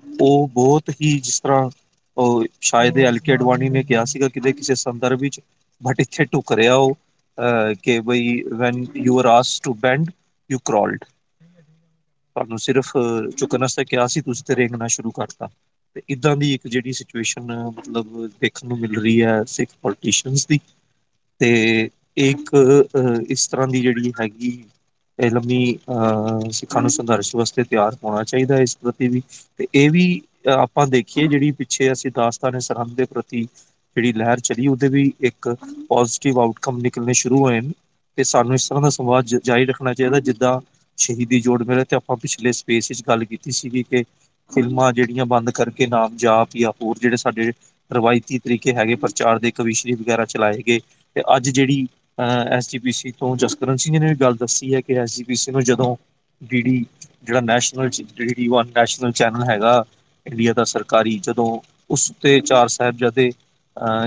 ਉਹ 0.05 0.49
ਬਹੁਤ 0.55 0.91
ਹੀ 0.93 1.19
ਜਿਸ 1.21 1.41
ਤਰ੍ਹਾਂ, 1.41 1.71
ਉਹ 2.17 2.45
ਸ਼ਾਇਦ 2.63 2.99
ਐਲਕੇ 3.01 3.35
ਅਡਵਾਨੀ 3.35 3.69
ਨੇ 3.69 3.83
ਕਿਹਾ 3.85 4.05
ਸੀਗਾ 4.07 4.29
ਕਿਤੇ 4.31 4.53
ਕਿਸੇ 4.53 4.75
ਸੰਦਰਭ 4.77 5.21
ਵਿੱਚ 5.21 5.41
ਬਟ 5.81 6.01
ਇੱਥੇ 6.01 6.25
ਟੁਕ 6.27 6.53
ਰਿਹਾ 6.55 6.75
ਉਹ 6.77 6.97
ਕਿ 7.83 7.99
ਬਈ 8.03 8.41
when 8.55 8.85
you 8.97 9.19
are 9.19 9.27
asked 9.29 9.65
to 9.65 9.75
bend 9.81 10.11
you 10.51 10.59
crawled 10.65 11.05
ਤੁਹਾਨੂੰ 12.37 12.59
ਸਿਰਫ 12.59 12.91
ਝੁਕਣ 13.37 13.61
ਵਾਸਤੇ 13.61 13.85
ਕਿਹਾ 13.85 14.07
ਸੀ, 14.07 14.21
ਤੁਸੀਂ 14.21 14.45
ਤੇ 14.47 14.55
ਰੇਂਗਣਾ 14.57 14.87
ਸ਼ੁਰੂ 14.89 15.11
ਕਰਤਾ। 15.13 15.49
ਤੇ 15.97 16.01
ਇਦਾਂ 16.11 16.37
ਦੀ 16.37 16.53
ਇੱਕ 16.55 16.67
ਜਿਹੜੀ 16.67 16.93
ਸਿਚੁਏਸ਼ਨ 16.93 17.53
ਮਤਲਬ 17.69 18.27
ਦੇਖਣ 18.41 18.69
ਨੂੰ 18.69 18.79
ਮਿਲ 18.81 19.01
ਰਹੀ 19.01 19.21
ਹੈ 19.23 19.43
ਸਿੱਖ 19.49 19.71
ਪੋਲੀਟੀਸ਼ੀਅਨਸ 19.83 20.47
ਦੀ, 20.47 20.59
ਤੇ 21.41 21.89
ਇੱਕ 22.17 22.51
ਇਸ 23.29 23.47
ਤਰ੍ਹਾਂ 23.49 23.67
ਦੀ 23.69 23.81
ਜਿਹੜੀ 23.81 24.13
ਹੈਗੀ 24.21 24.53
ਲੰਮੀ 25.19 25.79
ਸਿੱਖਾਂ 26.53 26.81
ਨੂੰ 26.81 26.91
ਸੰਘਰਸ਼ 26.91 27.35
ਵਾਸਤੇ 27.37 27.63
ਤਿਆਰ 27.65 27.97
ਹੋਣਾ 28.05 28.23
ਚਾਹੀਦਾ 28.25 28.59
ਇਸ 28.61 28.77
ਪ੍ਰਤੀ 28.77 29.09
ਵੀ। 29.09 29.23
ਤੇ 29.59 29.67
ਇਹ 29.75 29.91
ਵੀ 29.91 30.21
ਆਪਾਂ 30.55 30.87
ਦੇਖੀਏ 30.89 31.27
ਜਿਹੜੀ 31.27 31.51
ਪਿੱਛੇ 31.55 31.91
ਅਸੀਂ 31.93 32.11
ਦਾਸਤਾਨ 32.15 32.59
ਸਰਹੰਦ 32.61 32.95
ਦੇ 32.95 33.05
ਪ੍ਰਤੀ 33.07 33.47
ਜਿਹੜੀ 33.97 34.13
ਲਹਿਰ 34.15 34.41
ਚਲੀ, 34.41 34.67
ਉਹਦੇ 34.69 34.89
ਵੀ 34.89 35.13
ਇੱਕ 35.23 35.49
ਪੋਜ਼ਿਟਿਵ 35.89 36.39
ਆਊਟਕਮ 36.41 36.79
ਨਿਕਲਣੇ 36.81 37.13
ਸ਼ੁਰੂ 37.15 37.39
ਹੋਏ 37.41 37.61
ਨੇ। 37.61 37.73
ਤੇ 38.19 38.25
ਸਾਨੂੰ 38.25 38.55
ਇਸ 38.55 38.69
ਤਰ੍ਹਾਂ 38.69 38.83
ਦਾ 38.83 38.89
ਸੰਵਾਦ 38.91 39.27
ਜਾਰੀ 39.45 39.65
ਰੱਖਣਾ 39.67 39.93
ਚਾਹੀਦਾ, 39.95 40.21
ਜਿੱਦਾਂ 40.21 40.61
ਸ਼ਹੀਦੀ 40.99 41.41
ਜੋੜ 41.41 41.63
ਮੇਲੇ 41.63 41.85
ਤੇ 41.85 41.97
ਆਪਾਂ 41.97 42.17
ਪਿਛਲੇ 42.17 42.53
ਸਪੇਸ 42.55 42.91
ਵਿੱਚ 42.91 43.03
ਗੱਲ 43.09 43.25
ਕੀਤੀ 43.25 43.51
ਸੀਗੀ 43.53 43.83
ਕਿ 43.85 44.03
ਫਿਲਮਾਂ 44.51 44.93
ਜਿਹੜੀਆਂ 44.93 45.27
ਬੰਦ 45.27 45.51
ਕਰਕੇ 45.53 45.87
ਨਾਮ 45.89 46.17
ਜਾਪ 46.17 46.57
ਜਾਂ 46.57 46.71
ਹੋਰ 46.75 46.99
ਜਿਹੜੇ 46.99 47.17
ਸਾਡੇ 47.17 47.51
ਰਵਾਇਤੀ 47.91 48.39
ਤਰੀਕੇ 48.39 48.75
ਹੈਗੇ, 48.75 48.95
ਪ੍ਰਚਾਰ 48.97 49.39
ਦੇ 49.39 49.51
ਕਵਿਸ਼ਰੀ 49.53 49.93
ਵਗੈਰਾ 49.95 50.25
ਚਲਾਏ 50.27 50.63
ਗਏ। 50.63 50.81
ਤੇ 51.17 51.23
ਅੱਜ 51.37 51.49
ਜਿਹੜੀ 51.51 51.87
ਐਸਜੀਪੀਸੀ 52.19 53.11
ਤੋਂ 53.19 53.37
ਜਸਕਰਨ 53.37 53.77
ਸਿੰਘ 53.77 53.99
ਨੇ 53.99 54.09
ਵੀ 54.09 54.15
ਗੱਲ 54.17 54.35
ਦੱਸੀ 54.37 54.75
ਹੈ 54.75 54.81
ਕਿ 54.81 54.99
ਐਸਜੀਪੀਸੀ 54.99 55.53
ਨੂੰ 55.53 55.63
ਜਦੋਂ 55.65 55.95
ਡੀਡੀ 56.41 56.85
ਜਿਹੜਾ 57.25 57.41
ਨੈਸ਼ਨਲ 57.43 57.89
ਡੀਡੀ 58.17 58.49
1 58.53 58.71
ਨੈਸ਼ਨਲ 58.77 59.13
ਚੈਨਲ 59.13 59.45
ਹੈਗਾ 59.51 59.85
ਇੰਡੀਆ 60.27 60.53
ਦਾ 60.53 60.65
ਸਰਕਾਰੀ, 60.65 61.19
ਜਦੋਂ 61.19 61.61
ਉਸ 61.91 62.13
ਤੇ 62.23 62.41
ਚਾਰ 62.41 62.69
ਸਾਹਿਬਜ਼ਾਦੇ 62.69 63.31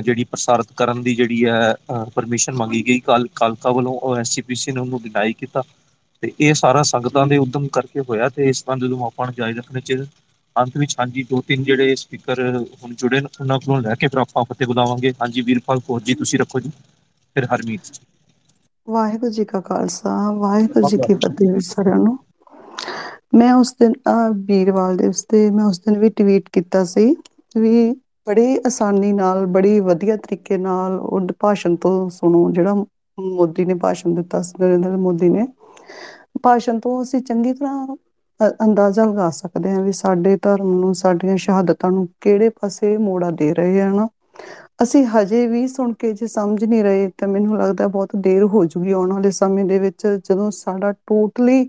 ਜਿਹੜੀ 0.04 0.24
ਪ੍ਰਸਾਰਿਤ 0.24 0.68
ਕਰਨ 0.78 1.02
ਦੀ 1.04 1.16
ਜਿਹੜੀ 1.16 1.44
ਹੈ 1.46 1.74
ਪਰਮਿਸ਼ਨ 2.16 2.54
ਮੰਗੀ 2.56 2.82
ਗਈ, 2.88 3.00
ਕਾਲ, 3.00 3.28
ਕਾਲਕਾ 3.36 3.72
ਵੱਲੋਂ, 3.72 3.94
ਉਹ 3.94 4.16
ਐਸਜੀਪੀਸੀ 4.18 4.72
ਨੇ 4.72 4.80
ਉਹਨੂੰ 4.80 5.02
ਡਿਨਾਈ 5.04 5.34
ਕੀਤਾ। 5.34 5.64
ਤੇ 6.24 6.32
ਇਹ 6.40 6.54
ਸਾਰਾ 6.54 6.82
ਸੰਗਤਾਂ 6.84 7.26
ਦੇ 7.28 7.38
ਉਦਮ 7.38 7.68
ਕਰਕੇ 7.74 8.00
ਹੋਇਆ 8.10 8.30
ਤੇ 8.36 8.48
ਇਸ 8.50 8.62
ਤਰ੍ਹਾਂ 8.62 8.78
ਜਦੋਂ 8.78 9.06
ਆਪਾਂ 9.06 9.26
ਨੂੰ 9.26 9.34
ਜਾਰੀ 9.38 9.54
ਰੱਖਣੇ 9.54 9.82
ਚਾਹੀਦਾ। 9.82 10.06
ਅੰਤ 10.56 10.78
ਵਿੱਚ 10.78 10.96
ਹਾਂਜੀ 11.00 11.24
ਦੋ 11.30 11.42
ਤਿੰਨ 11.48 11.64
ਜਿਹੜੇ 11.64 11.96
ਸਪੀਕਰ 11.96 12.40
ਹੁਣ 12.84 12.94
ਜੁੜੇ 12.94 13.20
ਨੇ, 13.22 13.28
ਉਹਨਾਂ 13.42 13.60
ਕੋਲੋਂ 13.60 13.82
ਲੈ 13.82 13.96
ਕੇ 13.96 14.08
ਫਿਰ 14.08 14.20
ਆਪਾਂ 14.20 14.44
ਫਤਿਹ 14.52 14.68
ਬੁਲਾਵਾਂਗੇ। 14.68 15.12
ਹਾਂਜੀ, 15.22 15.42
ਵੀਰਪਾਲ 15.42 15.80
ਕੌਰ 15.88 16.02
ਜੀ, 16.02 16.14
ਤੁਸੀਂ 16.16 16.40
ਰੱਖੋ 16.40 16.60
ਜੀ। 16.60 16.72
ਫਿਰ 17.38 17.46
ਹਰਮੀਤ 17.46 18.00
ਵਾਹਿਗੁਰੂ 18.88 19.32
ਜੀ 19.32 19.44
ਕਾ 19.46 19.60
ਖਾਲਸਾ 19.62 20.12
ਵਾਹਿਗੁਰੂ 20.32 20.88
ਜੀ 20.90 20.98
ਕੀ 20.98 21.14
ਫਤਿਹ 21.16 21.60
ਸਾਰਿਆਂ 21.60 21.96
ਨੂੰ। 21.96 22.18
ਮੈਂ 23.36 23.54
ਉਸ 23.54 23.74
ਦਿਨ 23.80 23.94
ਵੀਰਵਾਲ 24.46 24.98
ਦੇ 24.98 25.08
ਉਸ 25.08 25.24
ਤੇ 25.24 25.50
ਮੈਂ 25.52 25.66
ਉਸ 25.66 25.80
ਦਿਨ 25.80 25.98
ਵੀ 26.00 26.10
ਟਵੀਟ 26.10 26.50
ਕੀਤਾ 26.50 26.84
ਸੀ 26.86 27.06
ਵੀ 27.58 27.92
ਬੜੀ 28.28 28.58
ਆਸਾਨੀ 28.68 29.12
ਨਾਲ 29.14 29.46
ਬੜੀ 29.46 29.80
ਵਧੀਆ 29.80 30.16
ਤਰੀਕੇ 30.18 30.58
ਨਾਲ 30.58 31.00
ਉਹ 31.00 31.28
ਭਾਸ਼ਣ 31.40 31.76
ਤੋਂ 31.76 32.10
ਸੁਣੋ 32.10 32.50
ਜਿਹੜਾ 32.52 32.74
ਮੋਦੀ 33.18 33.66
ਨੇ 33.66 33.74
ਭਾਸ਼ਣ 33.74 34.14
ਦਿੱਤਾ 34.16 34.42
ਸੀ 34.42 34.54
ਨਰਿੰਦਰ 34.60 34.98
ਮੋਦੀ 34.98 35.30
ਨੇ। 35.30 35.48
ਭਾਸ਼ਣ 36.44 36.80
ਤੋਂ 36.80 37.02
ਅਸੀਂ 37.04 37.22
ਚੰਗੀ 37.22 37.54
ਤਰ੍ਹਾਂ 37.54 37.96
ਅੰਦਾਜ਼ਾ 38.64 39.04
ਲਗਾ 39.06 39.30
ਸਕਦੇ 39.30 39.72
ਹਾਂ 39.72 39.82
ਵੀ 39.84 39.92
ਸਾਡੇ 39.92 40.36
ਧਰਮ 40.42 40.74
ਨੂੰ 40.80 40.94
ਸਾਡੀਆਂ 40.96 41.38
ਸ਼ਹਾਦਤਾਂ 41.38 41.92
ਨੂੰ 41.92 42.08
ਕਿਹੜੇ 42.22 42.50
ਪਾਸੇ 42.50 42.98
ਮੋੜਾ 42.98 43.32
ਦੇ 43.32 43.54
ਰਹੇ 43.54 43.82
ਆ 43.82 43.90
ਨਾ 43.90 44.08
ਅਸੀਂ 44.80 45.04
ਹਜੇ 45.08 45.46
ਵੀ 45.48 45.68
ਸੁਣ 45.68 45.94
ਕੇ 45.94 46.12
ਜੇ 46.14 46.28
ਸਮਝ 46.28 46.64
ਨਹੀਂ 46.64 46.84
ਰਹੇ 46.84 47.10
ਤਾਂ 47.18 47.28
ਮੈਨੂੰ 47.28 47.58
ਲੱਗਦਾ 47.58 47.88
ਬਹੁਤ 47.88 48.16
ਦੇਰ 48.18 48.44
ਹੋ 48.46 48.64
ਜੂਗੀ 48.66 48.92
ਆਉਣ 48.92 49.14
ਵਾਲੇ 49.14 49.32
ਸਮੇਂ 49.32 49.66
ਦੇ 49.66 49.80
ਵਿੱਚ 49.80 50.06
ਜਦੋਂ 50.24 50.50
ਸਾਡਾ 50.54 50.92
ਟੋਟਲੀ 51.08 51.64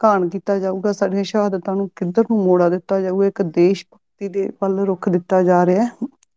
ਘਾਣ 0.00 0.28
ਕੀਤਾ 0.28 0.58
ਜਾਊਗਾ 0.58 0.92
ਸਾਡੀਆਂ 0.92 1.24
ਸ਼ਹਾਦਤਾਂ 1.24 1.74
ਨੂੰ 1.76 1.88
ਕਿੱਧਰ 1.96 2.24
ਨੂੰ 2.30 2.42
ਮੋੜਾ 2.44 2.68
ਦਿੱਤਾ 2.68 3.00
ਜਾਊਗਾ 3.00 3.26
ਇੱਕ 3.26 3.42
ਦੇਸ਼ 3.44 3.84
ਭਗਤੀ 3.86 4.28
ਦੇ 4.30 4.48
ਵੱਲ 4.62 4.78
ਰੁਖ 4.86 5.08
ਦਿੱਤਾ 5.08 5.42
ਜਾ 5.42 5.64
ਰਿਹਾ 5.66 5.84
ਹੈ। 5.84 5.90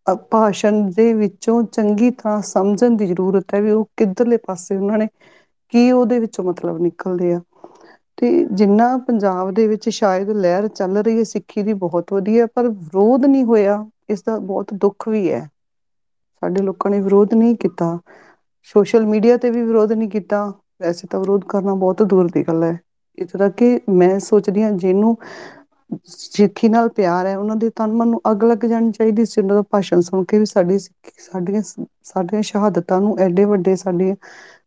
ਅ, 0.07 0.13
ਭਾਸ਼ਣ 0.31 0.81
ਦੇ 0.91 1.13
ਵਿੱਚੋਂ 1.13 1.61
ਚੰਗੀ 1.65 2.09
ਤਰ੍ਹਾਂ 2.11 2.41
ਸਮਝਣ 2.43 2.95
ਦੀ 2.97 3.05
ਜ਼ਰੂਰਤ 3.07 3.53
ਹੈ 3.53 3.61
ਵੀ 3.61 3.71
ਉਹ 3.71 3.87
ਕਿੱਧਰਲੇ 3.97 4.37
ਪਾਸੇ 4.37 4.75
ਉਹਨਾਂ 4.77 4.97
ਨੇ 4.97 5.07
ਕੀ 5.73 5.91
ਉਹਦੇ 5.91 6.19
ਵਿੱਚੋਂ 6.19 6.43
ਮਤਲਬ 6.45 6.77
ਨਿਕਲਦੇ 6.81 7.33
ਆ। 7.33 7.39
ਤੇ 8.17 8.29
ਜਿੰਨਾ 8.51 8.95
ਪੰਜਾਬ 8.97 9.51
ਦੇ 9.53 9.67
ਵਿੱਚ 9.67 9.89
ਸ਼ਾਇਦ 9.89 10.29
ਲਹਿਰ 10.31 10.67
ਚੱਲ 10.67 10.97
ਰਹੀ 10.97 11.17
ਹੈ 11.17 11.23
ਸਿੱਖੀ 11.23 11.63
ਦੀ 11.63 11.73
ਬਹੁਤ 11.75 12.13
ਵਧੀਆ 12.13 12.45
ਪਰ 12.55 12.67
ਵਿਰੋਧ 12.69 13.25
ਨਹੀਂ 13.25 13.43
ਹੋਇਆ 13.43 13.83
ਇਸ 14.09 14.23
ਦਾ 14.23 14.37
ਬਹੁਤ 14.39 14.73
ਦੁੱਖ 14.75 15.07
ਵੀ 15.07 15.29
ਹੈ। 15.31 15.47
ਸਾਡੇ 16.39 16.61
ਲੋਕਾਂ 16.61 16.91
ਨੇ 16.91 16.99
ਵਿਰੋਧ 16.99 17.33
ਨਹੀਂ 17.33 17.55
ਕੀਤਾ। 17.55 17.99
ਸੋਸ਼ਲ 18.63 19.05
ਮੀਡੀਆ 19.05 19.37
ਤੇ 19.37 19.49
ਵੀ 19.49 19.61
ਵਿਰੋਧ 19.61 19.91
ਨਹੀਂ 19.91 20.09
ਕੀਤਾ। 20.09 20.53
ਵੈਸੇ 20.81 21.07
ਤਾਂ 21.07 21.19
ਵਿਰੋਧ 21.19 21.41
ਕਰਨਾ 21.49 21.73
ਬਹੁਤ 21.73 22.03
ਦੂਰ 22.03 22.29
ਦੀ 22.33 22.43
ਗੱਲ 22.43 22.63
ਹੈ। 22.63 22.79
ਇੱਥੇ 23.15 23.37
ਤੱਕ 23.37 23.55
ਕਿ 23.55 23.81
ਮੈਂ 23.89 24.19
ਸੋਚਦੀ 24.19 24.63
ਹਾਂ 24.63 24.71
ਜਿਹਨੂੰ 24.71 25.17
ਸਿੱਖੀ 26.05 26.69
ਨਾਲ 26.69 26.89
ਪਿਆਰ 26.89 27.25
ਹੈ, 27.25 27.37
ਉਹਨਾਂ 27.37 27.55
ਦੇ 27.55 27.69
ਤਨ 27.69 27.91
ਮਨ 27.91 28.07
ਨੂੰ 28.07 28.21
ਅੱਗ 28.31 28.43
ਲੱਗ 28.43 28.65
ਜਾਣੀ 28.65 28.91
ਚਾਹੀਦੀ 28.91 29.25
ਸੀ। 29.25 29.41
ਉਹਨਾਂ 29.41 29.55
ਦਾ 29.55 29.61
ਭਾਸ਼ਣ 29.61 30.01
ਸੁਣ 30.01 30.23
ਕੇ 30.23 30.39
ਵੀ 30.39 30.45
ਸਾਡੀ 30.45 30.79
ਸਿੱਖੀ- 30.79 31.31
ਸਾਡੀਆਂ 31.31 31.61
ਸਾਡੀਆਂ 32.03 32.41
ਸ਼ਹਾਦਤਾਂ 32.41 33.01
ਨੂੰ 33.01 33.19
ਐਡੇ 33.19 33.45
ਵੱਡੇ 33.45 33.75
ਸਾਡੀਆਂ 33.75 34.15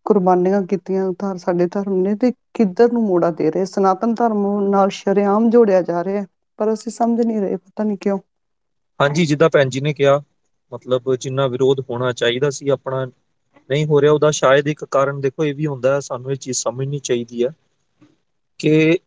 ਕੁਰਬਾਨੀਆਂ 0.05 0.63
ਕੀਤੀਆਂ। 0.63 1.13
ਤਾਂ 1.13 1.37
ਸਾਡੇ 1.37 1.67
ਧਰਮ 1.67 1.95
ਨੇ 1.95 2.15
ਤੇ 2.15 2.33
ਕਿੱਧਰ 2.55 2.93
ਨੂੰ 2.93 3.03
ਮੋੜਾ 3.03 3.31
ਦੇ 3.31 3.51
ਰਹੇ? 3.51 3.65
ਸਨਾਤਨ 3.65 4.15
ਧਰਮ 4.15 4.69
ਨਾਲ 4.69 4.89
ਸ਼ਰੇਆਮ 4.89 5.51
ਜੋੜਿਆ 5.51 5.83
ਜਾ 5.83 6.05
ਰਿਹਾ 6.05 6.21
ਹੈ, 6.21 6.27
ਪਰ 6.57 6.73
ਅਸੀਂ 6.73 6.93
ਸਮਝ 6.93 7.21
ਨਹੀਂ 7.21 7.41
ਰਹੇ। 7.41 7.57
ਪਤਾ 7.57 7.85
ਨਹੀਂ 7.85 7.99
ਕਿਉਂ। 8.01 8.19
ਹਾਂਜੀ, 9.01 9.27
ਜਿੱਦਾਂ 9.27 9.51
ਭੈਣ 9.53 9.69
ਜੀ 9.69 9.81
ਨੇ 9.81 9.93
ਕਿਹਾ 9.93 10.23
ਮਤਲਬ 10.73 11.15
ਜਿੰਨਾ 11.17 11.47
ਵਿਰੋਧ 11.49 11.81
ਹੋਣਾ 11.91 12.13
ਚਾਹੀਦਾ 12.15 12.51
ਸੀ, 12.51 12.69
ਆਪਣਾ 12.71 13.05
ਨਹੀਂ 13.71 13.85
ਹੋ 13.87 14.01
ਰਿਹਾ, 14.01 14.13
ਉਹਦਾ 14.13 14.31
ਸ਼ਾਇਦ 14.33 14.69
ਇੱਕ 14.69 14.85
ਕਾਰਨ 14.91 15.21
ਦੇਖੋ 15.21 15.45
ਇਹ 15.45 15.55
ਵੀ 15.55 15.67
ਹੁੰਦਾ 15.67 15.95
ਹੈ 15.95 16.01
ਸਾਨੂੰ 16.03 16.31
ਇਹ 16.33 16.37
ਚੀਜ਼ 16.39 16.59
ਸਮਝਣੀ 16.59 16.99
ਚਾਹੀਦੀ 17.01 17.45
ਹੈ 17.45 17.53
ਕਿ 18.61 18.99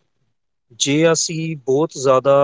ਜੇ 0.79 1.11
ਅਸੀਂ 1.11 1.55
ਬਹੁਤ 1.57 1.93
ਜ਼ਿਆਦਾ 1.95 2.35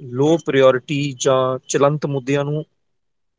ਲੋ 0.00 0.36
ਪ੍ਰਾਇੋਰਟੀ 0.46 1.00
ਜਾਂ 1.18 1.58
ਚਲੰਤ 1.68 2.06
ਮੁੱਦਿਆਂ 2.08 2.44
ਨੂੰ, 2.44 2.64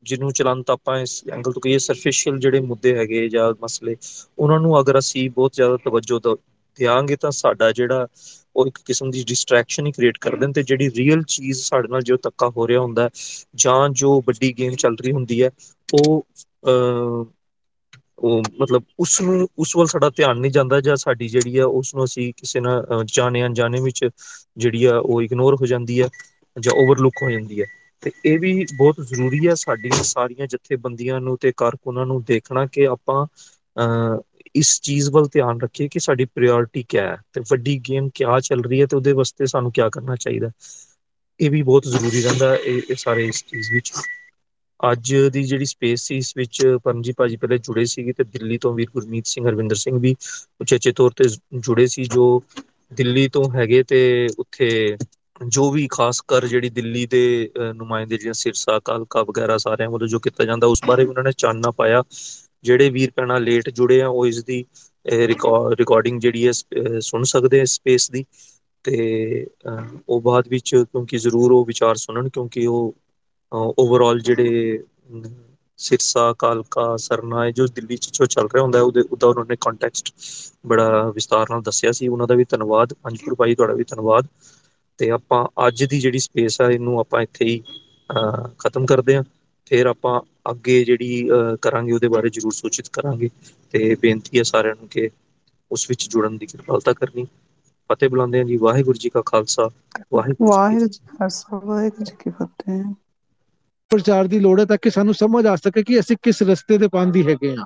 ਜਿਹਨੂੰ 0.06 0.32
ਚਲੰਤ 0.34 0.70
ਆਪਾਂ 0.70 0.98
ਇਸ 1.00 1.24
ਐਂਗਲ 1.28 1.52
ਤੋਂ 1.54 1.62
ਕਹੀਏ 1.62 1.78
ਸਰਫੀਸ਼ੀਅਲ 1.80 2.40
ਜਿਹੜੇ 2.40 2.60
ਮੁੱਦੇ 2.62 2.96
ਹੈਗੇ 2.98 3.28
ਜਾਂ 3.30 3.52
ਮਸਲੇ, 3.62 3.96
ਉਹਨਾਂ 4.38 4.60
ਨੂੰ 4.60 4.80
ਅਗਰ 4.80 5.00
ਅਸੀਂ 5.00 5.30
ਬਹੁਤ 5.30 5.54
ਜ਼ਿਆਦਾ 5.54 5.78
ਤਵੱਜੋ 5.84 6.20
ਦ- 6.20 6.38
ਦਿਆਂਗੇ 6.80 7.16
ਤਾਂ 7.16 7.32
ਸਾਡਾ 7.34 7.72
ਜਿਹੜਾ 7.72 8.08
ਉਹ 8.56 8.68
ਇੱਕ 8.68 8.78
ਕਿਸਮ 8.86 9.10
ਦੀ 9.12 9.24
ਡਿਸਟਰੈਕਸ਼ਨ 9.28 9.86
ਹੀ 9.88 9.92
ਕ੍ਰੀਏਟ 9.92 10.18
ਕਰ 10.20 10.36
ਦੇਣ 10.36 10.52
ਤੇ 10.54 10.64
ਜਿਹੜੀ 10.64 10.90
ਰੀਅਲ 10.96 11.22
ਚੀਜ਼ 11.28 11.60
ਸਾਡੇ 11.60 11.88
ਨਾਲ 11.88 12.02
ਜੋ 12.04 12.18
ਧੱਕਾ 12.24 12.50
ਹੋ 12.50 12.68
ਰਿਹਾ 12.68 12.80
ਹੁੰਦਾ 12.82 13.04
ਹੈ, 13.04 13.10
ਜਾਂ 13.56 13.90
ਜੋ 13.94 14.20
ਵੱਡੀ 14.24 14.54
ਗੇਮ 14.54 14.76
ਚੱਲ 14.76 14.96
ਰਹੀ 14.98 15.12
ਹੁੰਦੀ 15.12 15.42
ਹੈ 15.44 15.50
ਉਹ 15.90 16.24
ਅ 16.64 17.26
ਉਹ 18.20 18.42
ਮਤਲਬ 18.60 18.84
ਉਸ 19.00 19.20
ਨੂੰ 19.22 19.48
ਉਸ 19.58 19.76
ਵੱਲ 19.76 19.88
ਸਾਡਾ 19.88 20.10
ਧਿਆਨ 20.12 20.40
ਨਹੀਂ 20.40 20.52
ਜਾਂਦਾ 20.52 20.80
ਜਾਂ 20.82 20.96
ਸਾਡੀ 20.98 21.28
ਜਿਹੜੀ 21.30 21.58
ਆ 21.58 21.66
ਉਸ 21.72 21.94
ਨੂੰ 21.94 22.04
ਅਸੀਂ 22.04 22.32
ਕਿਸੇ 22.34 22.60
ਨਾਲ 22.60 22.84
ਅ, 22.84 23.04
ਜਾਣੇ 23.06 23.44
ਅਣਜਾਣੇ 23.46 23.82
ਵਿੱਚ 23.82 24.06
ਜਿਹੜੀ 24.58 24.84
ਆ 24.86 24.98
ਉਹ 24.98 25.22
ਇਗਨੋਰ 25.22 25.56
ਹੋ 25.56 25.66
ਜਾਂਦੀ 25.66 26.02
ਹੈ 26.02 26.08
ਜਾਂ 26.58 26.74
ਓਵਰਲੁੱਕ 26.78 27.24
ਹੋ 27.24 27.30
ਜਾਂਦੀ 27.32 27.62
ਹੈ। 27.62 27.66
ਤੇ 28.04 28.12
ਇਹ 28.26 28.40
ਵੀ 28.40 28.54
ਬਹੁਤ 28.74 29.00
ਜ਼ਰੂਰੀ 29.04 29.48
ਹੈ 29.48 29.54
ਸਾਡੀਆਂ 29.58 30.04
ਸਾਰੀਆਂ 30.06 30.48
ਜਥੇਬੰਦੀਆਂ 30.48 31.20
ਨੂੰ 31.22 31.38
ਤੇ 31.40 31.52
ਕਾਰਕੁਨਾਂ 31.58 32.06
ਨੂੰ 32.06 32.22
ਦੇਖਣਾ 32.26 32.66
ਕਿ 32.68 32.86
ਆਪਾਂ 32.88 33.26
ਅ, 33.78 34.18
ਇਸ 34.56 34.80
ਚੀਜ਼ 34.82 35.10
ਵੱਲ 35.12 35.28
ਧਿਆਨ 35.30 35.60
ਰੱਖੀਏ 35.62 35.88
ਕਿ 35.88 36.00
ਸਾਡੀ 36.00 36.26
ਪ੍ਰਾਇੋਰਟੀ 36.28 36.84
ਕਿਆ 36.86 37.04
ਹੈ 37.04 37.18
ਤੇ 37.34 37.42
ਵੱਡੀ 37.50 37.78
ਗੇਮ 37.82 38.10
ਕਿਆ 38.16 38.40
ਚੱਲ 38.42 38.64
ਰਹੀ 38.64 38.82
ਹੈ 38.82 38.86
ਤੇ 38.88 38.96
ਉਹਦੇ 38.96 39.14
ਵਾਸਤੇ 39.14 39.46
ਸਾਨੂੰ 39.48 39.72
ਕਿਆ 39.72 39.90
ਕਰਨਾ 39.90 40.16
ਚਾਹੀਦਾ 40.18 40.50
ਇਹ 41.40 41.50
ਵੀ 41.52 41.62
ਬਹੁਤ 41.64 41.86
ਜ਼ਰੂਰੀ 41.86 42.22
ਰਹਿੰਦਾ 42.22 42.50
ਹੈ, 42.50 42.56
ਇਹ 42.58 42.82
ਇਹ 42.90 42.96
ਸਾਰੇ 42.98 43.26
ਇਸ 43.28 43.44
ਚੀਜ਼ 43.46 43.72
ਵਿੱਚ। 43.72 43.92
ਅੱਜ 44.80 45.14
ਦੀ 45.34 45.44
ਜਿਹੜੀ 45.44 45.66
ਸਪੇਸ 45.66 46.02
ਸੀ 46.04 46.18
ਇਸ 46.18 46.32
ਵਿੱਚ 46.38 46.62
ਪਰਮਜੀਤ 46.84 47.16
ਭਾਜੀ 47.16 47.36
ਪਹਿਲੇ 47.38 47.58
ਜੁੜੇ 47.60 47.86
ਸੀਗੇ 47.86 48.14
ਤੇ 48.14 48.24
ਦਿੱਲੀ 48.26 48.58
ਤੋਂ 48.58 48.74
ਵੀਰ 48.74 48.88
ਗੁਰਮੀਤ 48.94 49.26
ਸਿੰਘ 49.26 49.46
ਹਰਵਿੰਦਰ 49.48 49.76
ਸਿੰਘ 49.76 49.98
ਵੀ 50.00 50.16
ਉਚੇਚੇ 50.62 50.92
ਤੌਰ 50.92 51.12
ਤੇ 51.14 51.24
ਜੁੜੇ 51.60 51.86
ਸੀ 51.88 52.04
ਜੋ 52.08 52.26
ਦਿੱਲੀ 52.92 53.28
ਤੋਂ 53.30 53.44
ਹੈਗੇ 53.52 53.84
ਤੇ 53.84 54.02
ਉੱਥੇ 54.40 54.70
ਜੋ 55.48 55.70
ਵੀ 55.72 55.88
ਖਾਸ 55.92 56.20
ਕਰ 56.28 56.46
ਜਿਹੜੀ 56.48 56.70
ਦਿੱਲੀ 56.72 57.06
ਦੇ 57.08 57.22
ਅਹ, 57.50 57.74
ਨੁਮਾਇੰਦੇ 57.74 58.18
ਜਿਵੇਂ 58.18 58.34
ਸਿਰਸਾ 58.36 58.80
ਕਾਲਕਾ 58.86 59.22
ਵਗੈਰਾ 59.24 59.58
ਸਾਰਿਆਂ 59.60 59.90
ਵੱਲੋਂ 59.90 60.08
ਜੋ 60.08 60.20
ਕੀਤਾ 60.20 60.46
ਜਾਂਦਾ 60.46 60.68
ਉਸ 60.68 60.82
ਬਾਰੇ 60.84 61.04
ਵੀ 61.04 61.10
ਉਹਨਾਂ 61.10 61.24
ਨੇ 61.24 61.32
ਚਾਨਣਾ 61.38 61.72
ਪਾਇਆ। 61.74 62.02
ਜਿਹੜੇ 62.64 62.90
ਵੀਰ 62.90 63.12
ਭੈਣਾਂ 63.16 63.40
ਲੇਟ 63.40 63.70
ਜੁੜੇ 63.70 64.02
ਆ 64.02 64.08
ਉਹ 64.08 64.26
ਇਸ 64.28 64.44
ਦੀ 64.44 64.64
ਰਿਕਾਰਡਿੰਗ 65.06 66.20
ਜਿਹੜੀ 66.20 66.46
ਹੈ 66.48 66.52
ਅਹ, 66.52 67.00
ਸੁਣ 67.00 67.24
ਸਕਦੇ 67.24 67.62
ਆ 67.62 67.66
ਸਪੇਸ 67.66 68.10
ਦੀ। 68.12 68.26
ਤੇ 68.86 68.96
ਅਹ, 69.68 69.86
ਉਹ 70.10 70.22
ਬਾਅਦ 70.22 70.48
ਵਿੱਚ 70.48 70.76
ਕਿਉਂਕਿ 70.76 71.18
ਜ਼ਰੂਰ 71.18 71.52
ਉਹ 71.52 71.66
ਵਿਚਾਰ 71.66 71.96
ਸੁਣਨ 71.96 72.30
ਕਿਉਂਕਿ 72.30 72.66
ਉਹ 72.68 72.94
ਓਵਰਆਲ 73.80 74.20
ਜਿਹੜੇ 74.20 74.80
ਅਮ, 75.12 75.24
ਸਿਰਸਾ 75.80 76.34
ਕਾਲਕਾ 76.40 76.96
ਸਰਨਾ 76.98 77.46
ਇਹ 77.46 77.54
ਜੋ 77.54 77.66
ਦਿੱਲੀ 77.68 77.98
ਚ 77.98 78.10
ਜੋ 78.14 78.26
ਚੱਲ 78.26 78.48
ਰਿਹਾ 78.54 78.64
ਹੁੰਦਾ 78.64 78.78
ਹੈ, 78.80 78.84
ਉਹਦੇ 78.84 79.02
ਉਹਦਾ 79.02 79.28
ਉਹਨਾਂ 79.28 79.46
ਨੇ 79.50 79.56
ਕੰਟੈਕਸਟ 79.62 80.14
ਬੜਾ 80.68 81.10
ਵਿਸਤਾਰ 81.10 81.48
ਨਾਲ 81.50 81.62
ਦੱਸਿਆ 81.62 81.92
ਸੀ। 81.92 82.08
ਉਹਨਾਂ 82.08 82.28
ਦਾ 82.28 82.36
ਵੀ 82.36 82.46
ਧੰਨਵਾਦ 82.50 82.94
ਅੰਜਪੁਰ 83.08 83.36
ਭਾਈ 83.36 83.56
ਤੁਹਾਡਾ 83.56 83.74
ਵੀ 83.74 83.84
ਧੰਨਵਾਦ। 83.84 84.28
ਤੇ 85.00 85.10
ਆਪਾਂ 85.12 85.46
ਅੱਜ 85.68 85.84
ਦੀ 85.84 86.00
ਜਿਹੜੀ 86.00 86.20
ਸਪੇਸ 86.20 86.60
ਆ 86.62 86.70
ਇਹਨੂੰ 86.72 87.00
ਆਪਾਂ 87.00 87.22
ਇੱਥੇ 87.22 87.46
ਹੀ 87.46 87.62
ਅਹ, 88.10 88.48
ਖਤਮ 88.60 88.86
ਕਰਦੇ 88.86 89.16
ਹਾਂ। 89.16 89.24
ਫਿਰ 89.66 89.86
ਆਪਾਂ 89.86 90.22
ਅੱਗੇ 90.52 90.84
ਜਿਹੜੀ 90.84 91.30
ਅਹ, 91.30 91.56
ਕਰਾਂਗੇ 91.62 91.92
ਉਹਦੇ 91.92 92.08
ਬਾਰੇ 92.08 92.30
ਜ਼ਰੂਰ 92.30 92.52
ਸੂਚਿਤ 92.52 92.90
ਕਰਾਂਗੇ 92.94 93.30
ਤੇ 93.72 93.96
ਬੇਨਤੀ 94.02 94.38
ਹੈ 94.38 94.44
ਸਾਰਿਆਂ 94.44 94.76
ਨੂੰ 94.76 94.88
ਕਿ 94.88 95.10
ਉਸ 95.72 95.86
ਵਿੱਚ 95.90 96.10
ਜੁੜਨ 96.10 96.38
ਦੀ 96.38 96.46
ਕਿਰਪਾਲਤਾ 96.46 96.94
ਕਰਨੀ। 96.94 97.26
ਫਤਿਹ 97.90 98.10
ਬੁਲਾਉਂਦੇ 98.10 98.38
ਹਾਂ 98.38 98.46
ਜੀ 98.46 98.58
ਵਾਹਿਗੁਰੂ 98.58 98.98
ਜੀ 98.98 99.10
ਕਾ 99.10 99.22
ਖਾਲਸਾ 99.26 99.70
ਵਾਹਿਗੁਰੂ 100.14 100.28
ਜੀ 100.28 100.34
ਕੀ 100.34 100.50
ਵਾਹਿਗੁਰੂ 100.50 100.88
ਜੀ 100.88 101.00
ਕਾ 101.00 101.18
ਖਾਲਸਾ 101.18 101.62
ਵਾਹਿਗੁਰੂ 101.66 102.04
ਜੀ 102.04 102.16
ਕੀ 102.24 102.30
ਫਤਿਹ। 102.30 102.84
ਪ੍ਰਚਾਰ 103.90 104.28
ਦੀ 104.28 104.40
ਲੋੜ 104.40 104.60
ਹੈ 104.60 104.66
ਤਾਂ 104.66 104.78
ਕਿ 104.82 104.90
ਸਾਨੂੰ 104.90 105.14
ਸਮਝ 105.14 105.46
ਆ 105.46 105.56
ਸਕੇ 105.56 105.84
ਕਿ 105.84 106.00
ਅਸੀਂ 106.00 106.18
ਕਿਸ 106.24 106.42
ਰਸਤੇ 106.42 106.78
ਤੇ 106.78 106.88
ਪਾਉਂਦੀ 106.88 107.28
ਹੈਗੇ 107.28 107.56
ਆ 107.60 107.66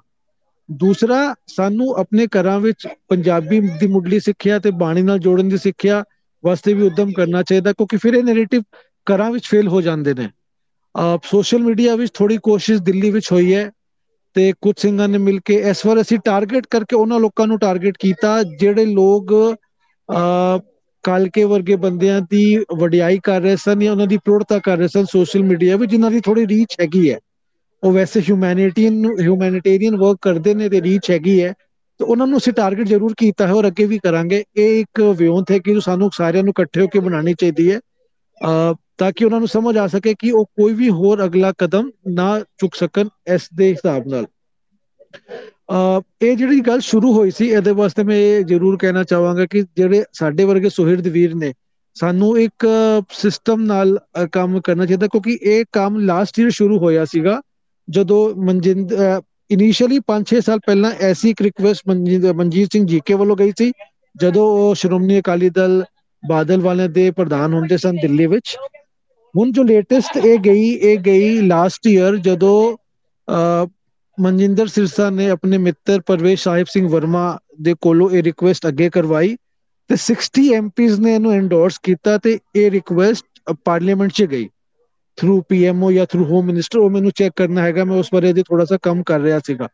ਦੂਸਰਾ 0.71 1.35
ਸਾਨੂੰ 1.47 1.93
ਆਪਣੇ 1.95 2.27
ਘਰਾਂ 2.27 2.59
ਵਿੱਚ 2.59 2.87
ਪੰਜਾਬੀ 3.07 3.59
ਦੀ 3.59 3.87
ਮੁੱਢਲੀ 3.87 4.19
ਸਿੱਖਿਆ 4.19 4.59
ਤੇ 4.59 4.71
ਬਾਣੀ 4.71 5.01
ਨਾਲ 5.01 5.19
ਜੋੜਨ 5.19 5.49
ਦੀ 5.49 5.57
ਸਿੱਖਿਆ 5.57 6.03
ਵਾਸਤੇ 6.43 6.73
ਵੀ 6.73 6.81
ਉਦਮ 6.81 7.11
ਕਰਨਾ 7.11 7.43
ਚਾਹੀਦਾ 7.43 7.73
ਕਿਉਂਕਿ 7.73 7.97
ਫਿਰ 7.97 8.13
ਇਹ 8.13 8.23
ਨੈਰੇਟਿਵ 8.23 8.61
ਘਰਾਂ 9.07 9.31
ਵਿੱਚ 9.31 9.47
ਫੇਲ 9.47 9.67
ਹੋ 9.67 9.81
ਜਾਂਦੇ 9.81 10.13
ਨੇ। 10.13 10.29
ਆਪ 10.97 11.23
ਸੋਸ਼ਲ 11.23 11.63
ਮੀਡੀਆ 11.63 11.95
ਵਿੱਚ 11.95 12.11
ਥੋੜੀ 12.13 12.37
ਕੋਸ਼ਿਸ਼ 12.43 12.81
ਦਿੱਲੀ 12.83 13.09
ਵਿੱਚ 13.11 13.31
ਹੋਈ 13.31 13.53
ਹੈ 13.53 13.69
ਤੇ 14.35 14.51
ਕੁਝ 14.61 14.73
ਸਿੰਘਾਂ 14.77 15.07
ਨੇ 15.07 15.17
ਮਿਲ 15.17 15.39
ਕੇ 15.45 15.55
ਇਸ 15.69 15.85
ਵਾਰ 15.85 16.01
ਅਸੀਂ 16.01 16.17
ਟਾਰਗੇਟ 16.25 16.65
ਕਰਕੇ 16.69 16.95
ਉਹਨਾਂ 16.95 17.19
ਲੋਕਾਂ 17.19 17.47
ਨੂੰ 17.47 17.57
ਟਾਰਗੇਟ 17.59 17.97
ਕੀਤਾ, 17.97 18.41
ਜਿਹੜੇ 18.55 18.85
ਲੋਕ 18.87 19.33
ਅ 20.09 20.59
ਕਾਲਕੇ 21.03 21.43
ਵਰਗੇ 21.43 21.75
ਬੰਦਿਆਂ 21.77 22.19
ਦੀ 22.29 22.43
ਵਡਿਆਈ 22.79 23.19
ਕਰ 23.23 23.41
ਰਹੇ 23.41 23.55
ਸਨ 23.57 23.79
ਜਾਂ 23.79 23.91
ਉਹਨਾਂ 23.91 24.07
ਦੀ 24.07 24.17
ਪ੍ਰੋੜਤਾ 24.19 24.59
ਕਰ 24.59 24.77
ਰਹੇ 24.77 24.87
ਸਨ 24.87 25.05
ਸੋਸ਼ਲ 25.07 25.43
ਮੀਡੀਆ 25.43 25.75
ਵਿੱਚ, 25.77 25.91
ਜਿਨ੍ਹਾਂ 25.91 26.11
ਦੀ 26.11 26.19
ਥੋੜੀ 26.21 26.45
ਰੀਚ 26.47 26.75
ਹੈਗੀ 26.81 27.09
ਹੈ। 27.09 27.17
ਉਹ 27.83 27.91
ਵੈਸੇ 27.93 28.19
ਹਿਊਮੈਨਿਟੀਅਨ 28.21 29.05
ਹਿਊਮੈਨਿਟੇਰੀਅਨ 29.19 29.95
ਵਰਕ 29.97 30.17
ਕਰਦੇ 30.21 30.53
ਨੇ 30.53 30.69
ਤੇ 30.69 30.81
ਰੀਚ 30.81 31.09
ਹੈਗੀ 31.11 31.41
ਹੈ। 31.43 31.53
ਤੇ 31.99 32.05
ਉਹਨਾਂ 32.05 32.27
ਨੂੰ 32.27 32.37
ਅਸੀਂ 32.37 32.53
ਟਾਰਗੇਟ 32.53 32.87
ਜ਼ਰੂਰ 32.87 33.13
ਕੀਤਾ 33.17 33.47
ਹੈ 33.47 33.53
ਔਰ 33.53 33.67
ਅੱਗੇ 33.67 33.85
ਵੀ 33.85 33.97
ਕਰਾਂਗੇ। 33.99 34.43
ਇਹ 34.55 34.79
ਇੱਕ 34.79 35.01
ਵਿਉਂਤ 35.17 35.51
ਹੈ 35.51 35.57
ਕਿ 35.59 35.79
ਸਾਨੂੰ 35.81 36.09
ਸਾਰਿਆਂ 36.13 36.43
ਨੂੰ 36.43 36.51
ਇਕੱਠੇ 36.51 36.81
ਹੋ 36.81 36.87
ਕੇ 36.87 36.99
ਬਣਾਉਣੀ 36.99 37.33
ਚਾਹੀਦੀ 37.33 37.71
ਹੈ। 37.71 37.79
ਅ 38.41 38.73
ਤਾਂ 38.97 39.11
ਕਿ 39.11 39.25
ਉਹਨਾਂ 39.25 39.39
ਨੂੰ 39.39 39.47
ਸਮਝ 39.47 39.77
ਆ 39.77 39.87
ਸਕੇ 39.87 40.13
ਕਿ 40.19 40.31
ਉਹ 40.31 40.45
ਕੋਈ 40.45 40.73
ਵੀ 40.73 40.89
ਹੋਰ 40.89 41.25
ਅਗਲਾ 41.25 41.53
ਕਦਮ 41.57 41.91
ਨਾ 42.07 42.39
ਚੁੱਕ 42.39 42.75
ਸਕਣ 42.75 43.07
ਇਸ 43.33 43.49
ਦੇ 43.55 43.69
ਹਿਸਾਬ 43.69 44.07
ਨਾਲ। 44.07 44.25
ਅ 45.69 46.01
ਇਹ 46.21 46.37
ਜਿਹੜੀ 46.37 46.59
ਗੱਲ 46.59 46.79
ਸ਼ੁਰੂ 46.79 47.13
ਹੋਈ 47.13 47.31
ਸੀ 47.31 47.47
ਇਹਦੇ 47.49 47.71
ਵਾਸਤੇ 47.71 48.03
ਮੈਂ 48.03 48.15
ਇਹ 48.15 48.43
ਜ਼ਰੂਰ 48.43 48.77
ਕਹਿਣਾ 48.77 49.03
ਚਾਹਾਂਗਾ 49.03 49.45
ਕਿ 49.45 49.61
ਜਿਹੜੇ 49.61 50.03
ਸਾਡੇ 50.13 50.43
ਵਰਗੇ 50.43 50.69
ਸੁਹਿਰਦ 50.69 51.07
ਵੀਰ 51.07 51.35
ਨੇ 51.35 51.53
ਸਾਨੂੰ 51.95 52.39
ਇੱਕ 52.39 52.65
ਸਿਸਟਮ 53.11 53.61
ਨਾਲ 53.61 53.99
ਅ, 54.23 54.25
ਕੰਮ 54.25 54.61
ਕਰਨਾ 54.61 54.85
ਚਾਹੀਦਾ 54.85 55.07
ਕਿਉਂਕਿ 55.07 55.37
ਇਹ 55.41 55.65
ਕੰਮ 55.71 55.99
ਲਾਸਟ 55.99 56.39
ਈਅਰ 56.39 56.49
ਸ਼ੁਰੂ 56.49 56.77
ਹੋਇਆ 56.79 57.05
ਸੀਗਾ 57.05 57.41
ਜਦੋਂ 57.89 58.35
ਮਨਜਿੰਦ 58.35 58.91
ਇਨੀਸ਼ੀਅਲੀ 59.49 59.99
5-6 60.07 60.39
ਸਾਲ 60.39 60.59
ਪਹਿਲਾਂ 60.65 60.91
ਐਸੀ 61.01 61.29
ਇੱਕ 61.29 61.41
ਰਿਕੁਐਸਟ 61.41 61.81
ਮਨਜੀਤ 62.33 62.71
ਸਿੰਘ 62.71 62.85
ਜੀਕੇ 62.85 63.13
ਵੱਲੋਂ 63.13 63.35
ਗਈ 63.37 63.51
ਸੀ 63.57 63.71
ਜਦੋਂ 64.15 64.47
ਉਹ 64.47 64.75
ਸ਼੍ਰੋਮਣੀ 64.75 65.19
ਅਕਾਲੀ 65.19 65.49
ਦਲ 65.49 65.83
ਬਾਦਲ 66.29 66.61
ਵਾਲਿਆਂ 66.61 66.89
ਦੇ 66.89 67.11
ਪ੍ਰਧਾਨ 67.11 67.53
ਹੁੰਦੇ 67.53 67.77
ਸਨ 67.77 67.95
ਦਿੱਲੀ 67.95 68.25
ਵਿੱਚ। 68.25 68.57
ਹੁਣ 69.38 69.51
ਜੋ 69.51 69.64
ਲੇਟੈਸਟ 69.64 70.18
ਇਹ 70.18 70.38
ਗਈ 70.39 70.69
ਇਹ 70.69 70.97
ਗਈ 70.97 71.41
ਲਾਸਟ 71.41 71.88
ਈਅਰ 71.88 72.15
ਜਦੋਂ 72.18 72.77
ਅ, 73.27 73.68
ਮਨਜਿੰਦਰ 74.18 74.68
ਸਿਰਸਾ 74.68 75.09
ਨੇ 75.09 75.30
ਆਪਣੇ 75.30 75.57
ਮਿੱਤਰ 75.57 76.01
ਪਰਵੇਸ਼ 76.01 76.43
ਸਾਹਿਬ 76.43 76.65
ਸਿੰਘ 76.69 76.88
ਵਰਮਾ 76.89 77.38
ਦੇ 77.61 77.76
ਕੋਲੋਂ 77.81 78.09
ਇਹ 78.09 78.23
ਰਿਕੁਐਸਟ 78.23 78.68
ਅੱਗੇ 78.68 78.89
ਕਰਵਾਈ 78.89 79.35
ਤੇ 79.89 79.95
60 79.95 80.45
ਐਮਪੀਜ਼ 80.53 80.99
ਨੇ 80.99 81.14
ਇਹਨੂੰ 81.15 81.31
ਐਂਡੋਰਸ 81.31 81.77
ਕੀਤਾ 81.84 82.18
ਤੇ 82.18 82.39
ਇਹ 82.55 82.72
ਰਿਕੁਐਸਟ 82.72 83.53
ਪਾਰਲੀਮੈਂਟ 83.65 84.11
'ਚ 84.11 84.23
ਗਈ। 84.23 84.47
ਥਰੂ 85.18 85.41
ਪੀਐਮਓ 85.41 85.91
ਜਾਂ 85.91 86.05
ਥਰੂ 86.05 86.26
ਹੋਮ 86.26 86.45
ਮਿਨਿਸਟਰ 86.45 86.80
ਉਹ 86.80 86.89
ਮੈਨੂੰ 86.89 87.11
ਚੈੱਕ 87.15 87.34
ਕਰਨਾ 87.35 87.61
ਹੈਗਾ 87.61 87.84
ਮੈਂ 87.84 87.97
ਉਸ 87.97 88.09
ਬਾਰੇ 88.14 88.30
ਅਜੇ 88.30 88.43
ਥੋੜਾ 88.43 88.65
ਸਾ 88.65 88.77
ਕੰਮ 88.81 89.03
ਕਰ 89.03 89.19
ਰਿਹਾ 89.19 89.39
ਸੀਗਾ। 89.45 89.68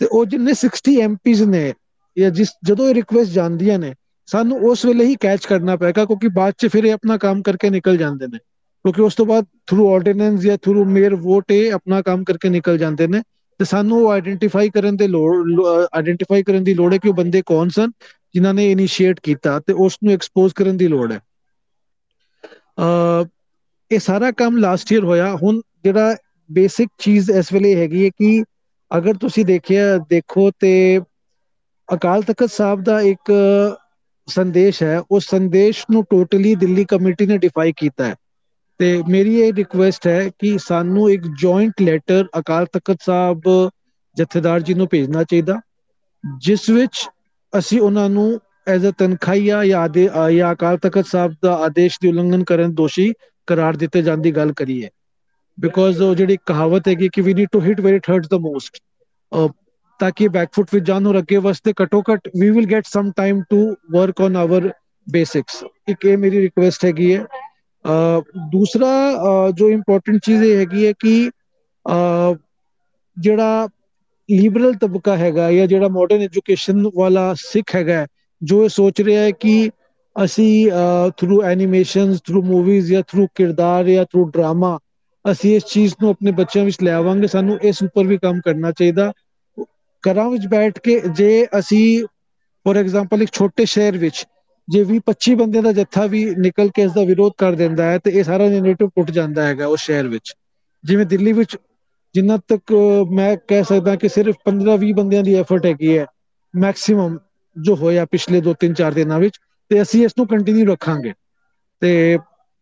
ਤੇ 0.00 0.06
ਉਹ 0.06 0.24
ਜਿੰਨੇ 0.26 0.52
60 0.54 0.96
ਐਮਪੀਜ਼ 1.00 1.42
ਨੇ 1.42 1.72
ਜਾਂ 2.16 2.30
ਜਿਸ 2.30 2.48
ਜਦੋਂ 2.64 2.88
ਇਹ 2.88 2.94
ਰਿਕੁਐਸਟ 2.94 3.32
ਜਾਂਦੀਆਂ 3.32 3.78
ਨੇ 3.78 3.94
ਸਾਨੂੰ 4.28 4.58
ਉਸ 4.60 4.84
ਵੇਲੇ 4.84 5.04
ਹੀ 5.04 5.14
ਕੈਚ 5.20 5.46
ਕਰਨਾ 5.46 5.76
ਪਏਗਾ 5.76 6.04
ਕਿਉਂਕਿ 6.04 6.28
ਬਾਅਦ 6.28 6.54
'ਚ 6.58 6.66
ਫਿਰ 6.66 6.84
ਇਹ 6.84 6.92
ਆਪਣਾ 6.92 7.16
ਕੰਮ 7.16 7.42
ਕਰਕੇ 7.42 7.70
ਨਿਕਲ 7.70 7.96
ਜਾਂਦੇ 7.96 8.26
ਨੇ। 8.26 8.38
ਕਿਉਂਕਿ 8.86 9.02
ਉਸ 9.02 9.14
ਤੋਂ 9.14 9.24
ਬਾਅਦ 9.26 9.44
ਥਰੂ 9.66 9.88
ਆਰਡੀਨੈਂਸ 9.94 10.40
ਜਾਂ 10.40 10.56
ਥਰੂ 10.62 10.84
ਮੇਅਰ 10.86 11.14
ਵੋਟ 11.18 11.50
ਇਹ 11.50 11.72
ਆਪਣਾ 11.72 12.00
ਕੰਮ 12.02 12.22
ਕਰਕੇ 12.24 12.48
ਨਿਕਲ 12.48 12.78
ਜਾਂਦੇ 12.78 13.06
ਨੇ 13.06 13.20
ਤੇ 13.60 13.64
ਸਾਨੂੰ 13.64 13.98
ਉਹ 14.02 14.10
ਆਇਡੈਂਟੀਫਾਈ 14.10 14.70
ਕਰਨ 14.70 14.96
ਦੇ 14.96 15.06
ਲੋੜ 15.08 15.34
ਆਇਡੈਂਟੀਫਾਈ 15.92 16.42
ਕਰਨ 16.42 16.64
ਦੀ 16.64 16.74
ਲੋੜ 16.74 16.92
ਹੈ 16.92 16.98
ਕਿ 16.98 17.08
ਉਹ 17.08 17.14
ਬੰਦੇ 17.14 17.42
ਕੌਣ 17.46 17.68
ਸਨ, 17.68 17.90
ਜਿਨ੍ਹਾਂ 18.34 18.54
ਨੇ 18.54 18.70
ਇਨੀਸ਼ੀਏਟ 18.72 19.20
ਕੀਤਾ 19.20 19.58
ਤੇ 19.60 19.72
ਉਸ 19.78 19.98
ਨੂੰ 20.04 20.12
ਐਕਸਪੋਜ਼ 20.12 20.54
ਕਰਨ 20.54 20.76
ਦੀ 20.76 20.88
ਲੋੜ 20.88 21.10
ਹੈ। 21.12 21.20
ਅ 22.78 23.24
ਇਹ 23.90 23.98
ਸਾਰਾ 23.98 24.30
ਕੰਮ 24.32 24.56
ਲਾਸਟ 24.56 24.92
ਈਅਰ 24.92 25.04
ਹੋਇਆ। 25.04 25.34
ਹੁਣ 25.36 25.60
ਜਿਹੜਾ 25.84 26.14
ਬੇਸਿਕ 26.50 26.88
ਚੀਜ਼ 26.98 27.30
ਇਸ 27.30 27.52
ਵੇਲੇ 27.52 27.74
ਹੈਗੀ 27.76 28.04
ਹੈ 28.04 28.10
ਕਿ 28.10 28.42
ਅਗਰ 28.90 29.16
ਤੁਸੀਂ 29.16 29.44
ਦੇਖਿਆ, 29.44 29.96
ਦੇਖੋ 30.10 30.50
ਤੇ 30.60 31.00
ਅਕਾਲ 31.88 32.22
ਤਖਤ 32.22 32.50
ਸਾਹਿਬ 32.50 32.82
ਦਾ 32.82 33.00
ਇੱਕ 33.04 33.32
ਸੰਦੇਸ਼ 34.28 34.82
ਹੈ। 34.82 34.98
ਉਸ 35.10 35.26
ਸੰਦੇਸ਼ 35.28 35.84
ਨੂੰ 35.90 36.04
ਟੋਟਲੀ 36.10 36.54
ਦਿੱਲੀ 36.54 36.84
ਕਮੇਟੀ 36.84 37.26
ਨੇ 37.26 37.38
ਡਿਫਾਈ 37.38 37.72
ਕੀਤਾ 37.76 38.04
ਹੈ। 38.04 38.14
ਤੇ 38.80 39.02
ਮੇਰੀ 39.08 39.34
ਇਹ 39.40 39.52
ਰਿਕੁਐਸਟ 39.54 40.06
ਹੈ 40.06 40.28
ਕਿ 40.38 40.56
ਸਾਨੂੰ 40.58 41.10
ਇੱਕ 41.10 41.26
ਜੁਆਇੰਟ 41.40 41.82
ਲੈਟਰ 41.82 42.26
ਅਕਾਲ 42.38 42.66
ਤਖਤ 42.72 43.02
ਸਾਹਿਬ 43.02 43.40
ਜਥੇਦਾਰ 44.16 44.60
ਜੀ 44.60 44.74
ਨੂੰ 44.74 44.86
ਭੇਜਣਾ 44.90 45.22
ਚਾਹੀਦਾ, 45.24 45.60
ਜਿਸ 46.24 46.68
ਵਿੱਚ 46.70 47.06
ਅਸੀਂ 47.52 47.80
ਉਹਨਾਂ 47.80 48.08
ਨੂੰ 48.10 48.40
ਐਜ਼ 48.68 48.86
ਅ 48.86 48.90
ਤਨਖਾਹੀਆ 48.98 49.64
ਜਾਂ 49.64 49.88
ਜਾਂ 50.30 50.52
ਅਕਾਲ 50.52 50.78
ਤਖਤ 50.78 51.06
ਸਾਹਿਬ 51.06 51.34
ਦਾ 51.42 51.52
ਆਦੇਸ਼ 51.64 51.98
ਦੀ 52.02 52.08
ਉਲੰਘਣ 52.08 52.44
ਕਰਨ 52.44 52.74
ਦੋਸ਼ੀ 52.74 53.12
ਕਰਾਰ 53.48 53.76
ਦਿੱਤੇ 53.76 54.02
ਜਾਣ 54.02 54.18
ਦੀ 54.18 54.30
ਗੱਲ 54.32 54.52
ਕਰੀਏ। 54.52 54.88
ਬਿਕੋਜ਼ 55.58 56.00
ਉਹ 56.02 56.14
ਜਿਹੜੀ 56.14 56.36
ਕਹਾਵਤ 56.46 56.88
ਹੈਗੀ 56.88 57.08
ਕਿ 57.08 57.22
we 57.22 57.34
need 57.34 57.48
to 57.52 57.60
hit 57.60 57.80
where 57.80 57.94
it 57.94 58.10
hurts 58.10 58.28
the 58.28 58.34
most 58.40 58.80
ਤਾਂ 60.00 60.10
ਕਿ 60.16 60.28
ਬੈਕਫੁੱਟ 60.28 60.68
ਵਿੱਚ 60.72 60.84
ਜਾਣ 60.86 61.02
ਨੂੰ 61.02 61.18
ਅੱਗੇ 61.18 61.36
ਵਾਸਤੇ 61.38 61.72
ਘਟੋ 61.82 62.02
ਘਟ 62.02 62.28
we 62.40 62.50
will 62.50 62.66
get 62.70 62.86
some 62.86 63.10
time 63.16 63.40
to 63.50 63.60
work 63.92 64.20
on 64.20 64.36
our 64.36 64.70
basics 65.06 65.64
ਇੱਕ 65.88 66.04
ਇਹ 66.04 66.16
ਮੇਰੀ 66.18 66.40
ਰਿਕੁਐਸਟ 66.40 66.84
ਹੈਗੀ 66.84 67.14
ਹੈ 67.14 67.24
ਦੂਸਰਾ 68.52 69.50
ਜੋ 69.56 69.68
ਇੰਪੋਰਟੈਂਟ 69.70 70.20
ਚੀਜ਼ 70.24 70.42
ਇਹ 70.44 70.56
ਹੈਗੀ 70.56 70.86
ਹੈ 70.86 70.92
ਕਿ 71.00 71.30
ਜਿਹੜਾ 73.16 73.66
ਲਿਬਰਲ 74.28 74.74
ਤਬਕਾ 74.76 75.16
ਹੈਗਾ 75.16 75.50
ਜਾਂ 75.52 75.66
ਜਿਹੜਾ 75.66 75.88
ਮਾਡਰਨ 75.88 76.22
ਐਜੂਕੇਸ਼ਨ 76.22 76.88
ਵਾਲਾ 76.96 77.32
ਸਿੱਖ 77.38 77.74
ਹੈਗਾ, 77.74 78.06
ਜੋ 78.42 78.62
ਇਹ 78.64 78.68
ਸੋਚ 78.68 79.00
ਰਿਹਾ 79.00 79.22
ਹੈ 79.22 79.30
ਕਿ 79.32 79.70
ਅਸੀਂ 80.16 80.70
ਥਰੂ 81.18 81.40
ਐਨੀਮੇਸ਼ਨਸ 81.44 82.20
ਥਰੂ 82.26 82.42
ਮੂਵੀਜ਼ 82.42 82.90
ਜਾਂ 82.92 83.02
ਥਰੂ 83.08 83.26
ਕਿਰਦਾਰ 83.34 83.88
ਜਾਂ 83.88 84.04
ਥਰੂ 84.04 84.24
ਡਰਾਮਾ 84.30 84.78
ਅਸੀਂ 85.24 85.54
ਇਸ 85.56 85.64
ਚੀਜ਼ 85.68 85.94
ਨੂੰ 86.02 86.10
ਆਪਣੇ 86.10 86.30
ਬੱਚਿਆਂ 86.32 86.64
ਵਿੱਚ 86.64 86.82
ਲੈ 86.82 86.92
ਆਵਾਂਗੇ, 86.94 87.26
ਸਾਨੂੰ 87.26 87.58
ਇਸ 87.62 87.82
ਉੱਪਰ 87.82 88.06
ਵੀ 88.06 88.18
ਕੰਮ 88.18 88.40
ਕਰਨਾ 88.44 88.70
ਚਾਹੀਦਾ। 88.72 89.12
ਘਰਾਂ 90.04 90.28
ਵਿੱਚ 90.30 90.46
ਬੈਠ 90.48 90.78
ਕੇ 90.78 91.00
ਜੇ 91.16 91.46
ਅਸੀਂ 91.58 91.86
ਫੋਰ 92.66 92.76
ਐਗਜ਼ਾਮਪਲ 92.76 93.22
ਇੱਕ 93.22 93.32
ਛੋਟੇ 93.32 93.64
ਸ਼ਹਿਰ 93.66 93.98
ਵਿੱਚ 93.98 94.24
ਜੇ 94.68 94.82
ਵੀ 94.84 94.98
25 95.00 95.34
ਬੰਦਿਆਂ 95.36 95.62
ਦਾ 95.62 95.72
ਜੱਥਾ 95.72 96.06
ਵੀ 96.06 96.24
ਨਿਕਲ 96.38 96.68
ਕੇ 96.74 96.82
ਇਸ 96.82 96.92
ਦਾ 96.92 97.02
ਵਿਰੋਧ 97.04 97.32
ਕਰ 97.38 97.54
ਦਿੰਦਾ 97.54 97.84
ਹੈ, 97.84 97.98
ਤੇ 97.98 98.10
ਇਹ 98.10 98.24
ਸਾਰਾ 98.24 98.48
ਨੈਰੇਟਿਵ 98.48 98.88
ਟੁੱਟ 98.88 99.10
ਜਾਂਦਾ 99.10 99.46
ਹੈਗਾ 99.46 99.66
ਉਸ 99.66 99.80
ਸ਼ਹਿਰ 99.80 100.08
ਵਿੱਚ। 100.08 100.34
ਜਿਵੇਂ 100.84 101.06
ਦਿੱਲੀ 101.06 101.32
ਵਿੱਚ 101.32 101.56
ਜਿੰਨਾ 102.14 102.36
ਤੱਕ 102.48 102.72
ਮੈਂ 103.10 103.36
ਕਹਿ 103.48 103.64
ਸਕਦਾ 103.64 103.94
ਕਿ 103.96 104.08
ਸਿਰਫ 104.08 104.36
15-20 104.44 104.92
ਬੰਦਿਆਂ 104.94 105.22
ਦੀ 105.22 105.34
ਐਫਰਟ 105.34 105.66
ਹੈਗੀ 105.66 105.96
ਹੈ 105.98 106.06
ਮੈਕਸਿਮਮ 106.54 107.18
ਜੋ 107.56 107.74
ਹੋਇਆ 107.76 108.04
ਪਿਛਲੇ 108.06 108.40
2-3-4 108.40 108.94
ਦਿਨਾਂ 108.94 109.18
ਵਿੱਚ, 109.20 109.38
ਤੇ 109.70 109.82
ਅਸੀਂ 109.82 110.04
ਇਸ 110.04 110.12
ਨੂੰ 110.18 110.26
ਕੰਟੀਨਿਊ 110.26 110.66
ਰੱਖਾਂਗੇ। 110.66 111.12
ਤੇ 111.82 112.18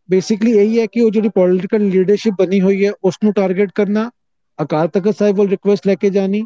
ਬੇਸਿਕਲੀ 0.09 0.52
ਇਹੀ 0.52 0.78
ਹੈ 0.81 0.86
ਕਿ 0.86 1.01
ਉਹ 1.01 1.10
ਜਿਹੜੀ 1.10 1.28
ਪੋਲਿਟੀਕਲ 1.35 1.82
ਲੀਡਰਸ਼ਿਪ 1.85 2.35
ਬਣੀ 2.39 2.60
ਹੋਈ 2.60 2.85
ਹੈ 2.85 2.90
ਉਸ 3.05 3.14
ਨੂੰ 3.24 3.32
ਟਾਰਗੇਟ 3.32 3.70
ਕਰਨਾ, 3.74 4.10
ਅਕਾਲ 4.59 4.89
ਤਖਤ 4.89 5.16
ਸਾਹਿਬ 5.18 5.36
ਵੱਲ 5.36 5.48
ਰਿਕੁਐਸਟ 5.48 5.86
ਲੈ 5.86 5.94
ਕੇ 5.94 6.10
ਜਾਣੀ, 6.10 6.43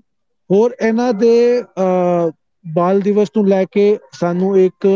ਹੋਰ 0.51 0.75
ਇਹਨਾਂ 0.81 1.13
ਦੇ 1.15 1.63
ਬਾਲ 2.65 3.01
ਦਿਵਸ 3.01 3.29
ਨੂੰ 3.37 3.47
ਲੈ 3.49 3.65
ਕੇ 3.65 3.97
ਸਾਨੂੰ 4.13 4.59
ਇੱਕ 4.61 4.87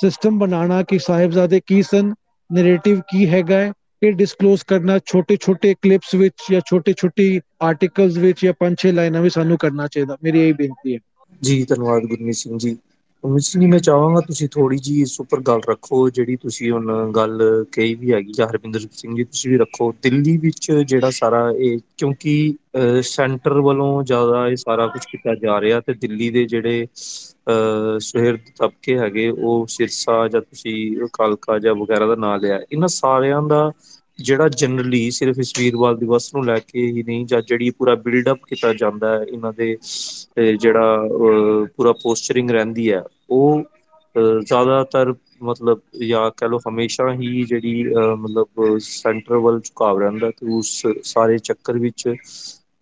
ਸਿਸਟਮ 0.00 0.38
ਬਣਾਉਣਾ 0.38 0.82
ਕਿ 0.82 0.98
ਸਾਹਿਬਜ਼ਾਦੇ 0.98 1.60
ਕੀ 1.66 1.82
ਸਨ 1.82 2.14
ਨੈਰੇਟਿਵ 2.52 3.00
ਕੀ 3.00 3.28
ਹੈਗਾ 3.28 3.58
ਹੈ, 3.58 3.72
ਇਹ 4.02 4.12
ਡਿਸਕਲੋਜ਼ 4.12 4.64
ਕਰਨਾ 4.66 4.98
ਛੋਟੇ 5.06 5.36
ਛੋਟੇ 5.40 5.74
ਕਲਿੱਪਸ 5.82 6.14
ਵਿੱਚ 6.14 6.34
ਜਾਂ 6.50 6.60
ਛੋਟੇ 6.66 6.94
ਛੋਟੀ 6.96 7.40
ਆਰਟੀਕਲਸ 7.62 8.16
ਵਿੱਚ 8.16 8.44
ਜਾਂ 8.44 8.52
ਪੰਜ 8.60 8.76
ਛੇ 8.78 8.92
ਲਾਈਨਾਂ 8.92 9.22
ਵਿੱਚ 9.22 9.34
ਸਾਨੂੰ 9.34 9.58
ਕਰਨਾ 9.58 9.86
ਚਾਹੀਦਾ। 9.86 10.16
ਮੇਰੀ 10.22 10.40
ਇਹ 10.48 10.54
ਬੇਨਤੀ 10.54 10.94
ਹੈ। 10.94 10.98
ਜੀ, 11.42 11.64
ਧੰਨਵਾਦ 11.64 12.02
ਗੁਰਮੀਤ 12.02 12.34
ਸਿੰਘ 12.34 12.58
ਜੀ। 12.58 12.76
ਮਿਸਟਰ 13.24 13.60
ਜੀ 13.60 13.66
ਮੈਂ 13.66 13.78
ਚਾਹਾਂਗਾ 13.78 14.20
ਤੁਸੀਂ 14.26 14.48
ਥੋੜੀ 14.48 14.76
ਜੀ 14.78 15.00
ਇਸ 15.02 15.18
ਉੱਪਰ 15.20 15.40
ਗੱਲ 15.46 15.60
ਰੱਖੋ, 15.68 16.08
ਜਿਹੜੀ 16.10 16.36
ਤੁਸੀਂ 16.42 16.70
ਹੁਣ 16.72 17.12
ਗੱਲ 17.16 17.64
ਕਹੀ 17.72 17.94
ਵੀ 17.94 18.12
ਹੈਗੀ 18.12 18.32
ਜਾਂ 18.32 18.46
ਹਰਵਿੰਦਰ 18.48 18.80
ਸਿੰਘ 18.92 19.14
ਜੀ 19.16 19.24
ਤੁਸੀਂ 19.24 19.50
ਵੀ 19.50 19.56
ਰੱਖੋ। 19.58 19.92
ਦਿੱਲੀ 20.02 20.36
ਵਿੱਚ 20.38 20.70
ਜਿਹੜਾ 20.72 21.10
ਸਾਰਾ 21.10 21.50
ਇਹ, 21.50 21.78
ਕਿਉਂਕਿ 21.98 22.54
ਸੈਂਟਰ 23.04 23.60
ਵੱਲੋਂ 23.60 24.02
ਜ਼ਿਆਦਾ 24.02 24.46
ਇਹ 24.48 24.56
ਸਾਰਾ 24.56 24.86
ਕੁਝ 24.86 25.04
ਕੀਤਾ 25.10 25.34
ਜਾ 25.42 25.60
ਰਿਹਾ 25.60 25.80
ਤੇ 25.80 25.94
ਦਿੱਲੀ 26.00 26.30
ਦੇ 26.30 26.44
ਜਿਹੜੇ 26.46 26.86
ਸੁਹਿਰਦ 28.00 28.40
ਤਬਕੇ 28.58 28.98
ਹੈਗੇ, 28.98 29.28
ਉਹ 29.30 29.66
ਸਿਰਸਾ 29.70 30.26
ਜਾਂ 30.28 30.40
ਤੁਸੀਂ 30.40 31.08
ਕਾਲਕਾ 31.12 31.58
ਜਾਂ 31.58 31.74
ਵਗੈਰਾ 31.74 32.06
ਦਾ 32.06 32.14
ਨਾਂ 32.16 32.38
ਲਿਆ, 32.38 32.60
ਇਹਨਾਂ 32.72 32.88
ਸਾਰਿਆਂ 32.88 33.42
ਦਾ 33.44 33.70
ਜਿਹੜਾ 34.18 34.48
ਜਨਰਲੀ 34.48 35.10
ਸਿਰਫ 35.10 35.38
ਇਸ 35.38 35.52
ਵੀਰਵਾਲ 35.58 35.96
ਦਿਵਸ 35.96 36.34
ਨੂੰ 36.34 36.44
ਲੈ 36.44 36.58
ਕੇ 36.58 36.86
ਹੀ 36.86 37.02
ਨਹੀਂ 37.02 37.26
ਜਾਂ 37.26 37.42
ਜਿਹੜੀ 37.42 37.70
ਪੂਰਾ 37.70 37.94
ਬਿਲਡ 37.94 38.30
ਅਪ 38.30 38.38
ਕੀਤਾ 38.46 38.72
ਜਾਂਦਾ 38.72 39.14
ਹੈ 39.18 39.24
ਇਹਨਾਂ 39.24 39.52
ਦੇ 39.52 39.76
ਜਿਹੜਾ 40.60 41.08
ਪੂਰਾ 41.76 41.92
ਪੋਸਚਰਿੰਗ 41.92 42.50
ਰਹਿੰਦੀ 42.50 42.92
ਹੈ, 42.92 43.02
ਉਹ 43.30 43.64
ਜ਼ਿਆਦਾਤਰ 44.42 45.14
ਮਤਲਬ 45.42 45.80
ਜਾਂ 46.06 46.30
ਕਹ 46.36 46.48
ਲੋ 46.48 46.58
ਹਮੇਸ਼ਾ 46.68 47.12
ਹੀ 47.12 47.44
ਜਿਹੜੀ 47.44 47.82
ਮਤਲਬ 48.18 48.78
ਸੈਂਟਰ 48.78 49.36
ਵੱਲ 49.36 49.60
ਝੁਕਾਵ 49.60 49.98
ਰਹਿੰਦਾ 49.98 50.30
ਤੇ 50.30 50.52
ਉਸ 50.52 50.82
ਸਾਰੇ 51.02 51.38
ਚੱਕਰ 51.38 51.78
ਵਿੱਚ 51.78 52.14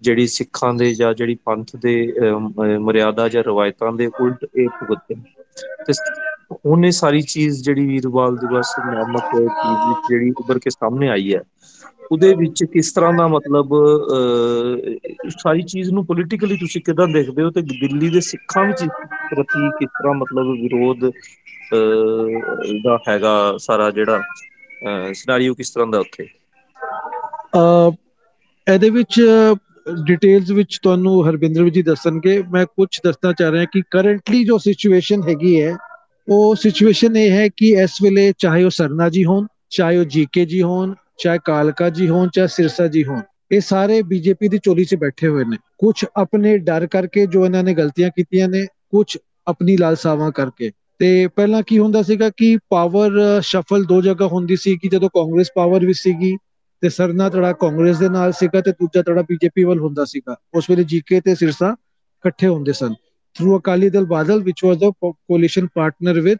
ਜਿਹੜੀ 0.03 0.27
ਸਿੱਖਾਂ 0.27 0.75
ਦੇ 0.75 0.95
ਜਾਂ 0.95 1.13
ਜਿਹੜੀ 1.15 1.35
ਪੰਥ 1.45 1.77
ਦੇ 1.77 2.13
ਮਰਿਆਦਾ 2.81 3.29
ਜਾਂ 3.29 3.43
ਰਵਾਇਤਾਂ 3.43 3.93
ਦੇ 3.93 4.07
ਉਲਟ 4.21 4.45
ਇਹ 4.57 4.69
ਭੁਗਤਦੇ 4.69 5.15
ਤੇ 5.87 5.93
ਹੁਣ 6.67 6.85
ਇਹ 6.85 6.91
ਸਾਰੀ 6.93 7.21
ਚੀਜ਼ 7.25 7.63
ਜਿਹੜੀ 7.65 7.87
ਵੀਰਵਾਲ 7.87 8.37
ਦਿਵਸ 8.37 8.75
ਨਾਮਕ 8.87 9.31
ਚੀਜ਼ 9.31 9.89
ਵਿੱਚ 9.89 10.09
ਜਿਹੜੀ 10.09 10.31
ਉੱਭਰ 10.39 10.59
ਕੇ 10.59 10.71
ਸਾਹਮਣੇ 10.71 11.09
ਆਈ 11.09 11.35
ਹੈ, 11.35 11.41
ਉਹਦੇ 12.13 12.33
ਵਿੱਚ 12.35 12.63
ਕਿਸ 12.65 12.93
ਤਰ੍ਹਾਂ 12.93 13.13
ਦਾ 13.13 13.27
ਮਤਲਬ 13.29 13.69
ਸਾਰੀ 15.39 15.63
ਚੀਜ਼ 15.65 15.91
ਨੂੰ 15.91 16.05
ਪੋਲੀਟੀਕਲੀ 16.07 16.57
ਤੁਸੀਂ 16.57 16.81
ਕਿਦਾਂ 16.83 17.07
ਦੇਖਦੇ 17.09 17.43
ਹੋ 17.43 17.51
ਤੇ 17.51 17.63
ਦਿੱਲੀ 17.63 18.09
ਦੇ 18.11 18.21
ਸਿੱਖਾਂ 18.23 18.65
ਵਿੱਚ 18.65 18.85
ਪ੍ਰਤੀ 19.31 19.71
ਕਿਸ 19.79 19.89
ਤਰ੍ਹਾਂ 19.99 20.15
ਮਤਲਬ 20.15 20.53
ਵਿਰੋਧ 20.63 21.11
ਦਾ 22.85 22.99
ਹੈਗਾ 23.09 23.35
ਸਾਰਾ 23.61 23.91
ਜਿਹੜਾ 23.91 24.21
ਸਿਨੈਰੀਓ 25.13 25.55
ਕਿਸ 25.55 25.71
ਤਰ੍ਹਾਂ 25.71 25.87
ਦਾ 25.87 25.99
ਉੱਥੇ? 25.99 26.27
ਇਹਦੇ 28.67 28.91
ਵਿੱਚ 28.91 29.21
ਡਿਟੇਲਸ 29.87 30.51
ਵਿੱਚ 30.51 30.79
ਤੁਹਾਨੂੰ 30.83 31.29
ਹਰਬਿੰਦਰ 31.29 31.69
ਜੀ 31.71 31.83
ਦੱਸਣਗੇ। 31.83 32.43
ਮੈਂ 32.53 32.65
ਕੁਝ 32.67 32.89
ਦੱਸਣਾ 33.05 33.33
ਚਾਹ 33.33 33.51
ਰਿਹਾ 33.51 33.65
ਕਿ 33.65 33.83
ਕਰੰਟਲੀ 33.91 34.45
ਜੋ 34.45 34.59
ਸਿਚੁਏਸ਼ਨ 34.59 35.23
ਹੈਗੀ 35.23 35.61
ਹੈ, 35.61 35.77
ਉਹ 36.29 36.55
ਸਿਚੁਏਸ਼ਨ 36.55 37.17
ਇਹ 37.17 37.31
ਹੈ 37.31 37.49
ਕਿ 37.49 37.69
ਇਸ 37.83 38.03
ਵੇਲੇ 38.03 38.33
ਚਾਹੇ 38.39 38.65
ਉਹ 38.65 38.71
ਸਰਨਾ 38.71 39.09
ਜੀ 39.09 39.25
ਹੋਣ, 39.25 39.47
ਚਾਹੇ 39.71 39.99
ਉਹ 39.99 40.05
ਜੀਕੇ 40.05 40.45
ਜੀ 40.47 40.63
ਹੋਣ, 40.63 40.95
ਚਾਹੇ 41.19 41.39
ਕਾਲਕਾ 41.45 41.91
ਜੀ 41.91 42.09
ਹੋਣ, 42.09 42.29
ਚਾਹੇ 42.35 42.47
ਸਿਰਸਾ 42.47 42.87
ਜੀ 42.87 43.05
ਹੋਣ, 43.05 43.21
ਇਹ 43.53 43.61
ਸਾਰੇ 43.61 44.01
ਬੀਜੇਪੀ 44.03 44.49
ਦੀ 44.49 44.59
ਚੋਲੀ 44.59 44.85
'ਚ 44.85 44.95
ਬੈਠੇ 44.95 45.29
ਹੋਏ 45.29 45.45
ਨੇ। 45.45 45.57
ਕੁਝ 45.79 46.05
ਆਪਣੇ 46.17 46.57
ਡਰ 46.59 46.87
ਕਰਕੇ 46.87 47.27
ਜੋ 47.27 47.45
ਇਹਨਾਂ 47.45 47.63
ਨੇ 47.65 47.75
ਗਲਤੀਆਂ 47.75 48.11
ਕੀਤੀਆਂ 48.17 48.49
ਨੇ 48.49 48.67
ਕੁਝ 48.91 49.17
ਆਪਣੀ 49.47 49.77
ਲਾਲਸਾਵਾਂ 49.77 50.31
ਕਰਕੇ। 50.31 50.71
ਤੇ 50.99 51.27
ਪਹਿਲਾਂ 51.27 51.63
ਕੀ 51.63 51.79
ਹੁੰਦਾ 51.79 52.03
ਸੀਗਾ 52.03 52.29
ਕਿ 52.37 52.57
ਪਾਵਰ 52.71 53.41
ਸ਼ਫਲ 53.43 53.85
ਦੋ 53.85 54.01
ਜਗ੍ਹਾ 54.03 54.27
ਹੁੰਦੀ 54.27 54.57
ਸੀ 54.57 54.77
ਕਿ 54.77 54.89
ਜਦੋਂ 54.89 55.09
ਕਾਂਗਰਸ 55.09 55.51
ਪਾਵਰ 55.55 55.85
ਵਿੱਚ 55.87 55.99
ਸੀਗੀ 55.99 56.37
ਤੇ 56.83 56.89
ਸਰਨਾ 56.89 57.29
ਤੜਾ 57.29 57.53
ਕਾਂਗਰਸ 57.53 57.99
ਦੇ 57.99 58.09
ਨਾਲ 58.09 58.33
ਸੀਗਾ 58.33 58.61
ਤੇ 58.61 58.73
ਦੂਜਾ 58.73 59.03
ਤੜਾ 59.03 59.23
ਬੀਜੇਪੀ 59.23 59.65
ਵੱਲ 59.65 59.81
ਹੁੰਦਾ 59.81 60.05
ਸੀਗਾ। 60.05 60.37
ਉਸ 60.55 60.71
ਵੇਲੇ 60.71 60.85
ਜੀਕੇ 60.85 61.21
ਤੇ 61.21 61.35
ਸਿਰਸਾ 61.35 61.71
ਇਕੱਠੇ 61.71 62.49
ਹੁੰਦੇ 62.49 62.73
ਸਨ। 62.73 62.95
ਥਰੂ 63.37 63.59
ਅਕਾਲੀ 63.59 63.89
ਦਲ 63.91 64.05
ਬਾਦਲ 64.07 64.43
ਵਿਚ 64.43 64.65
ਵਾਸ 64.65 64.77
ਦਾ 64.77 64.91
ਕੋਲੀਸ਼ਨ 65.03 65.67
ਪਾਰਟਨਰ 65.75 66.21
ਵਿਦ 66.21 66.39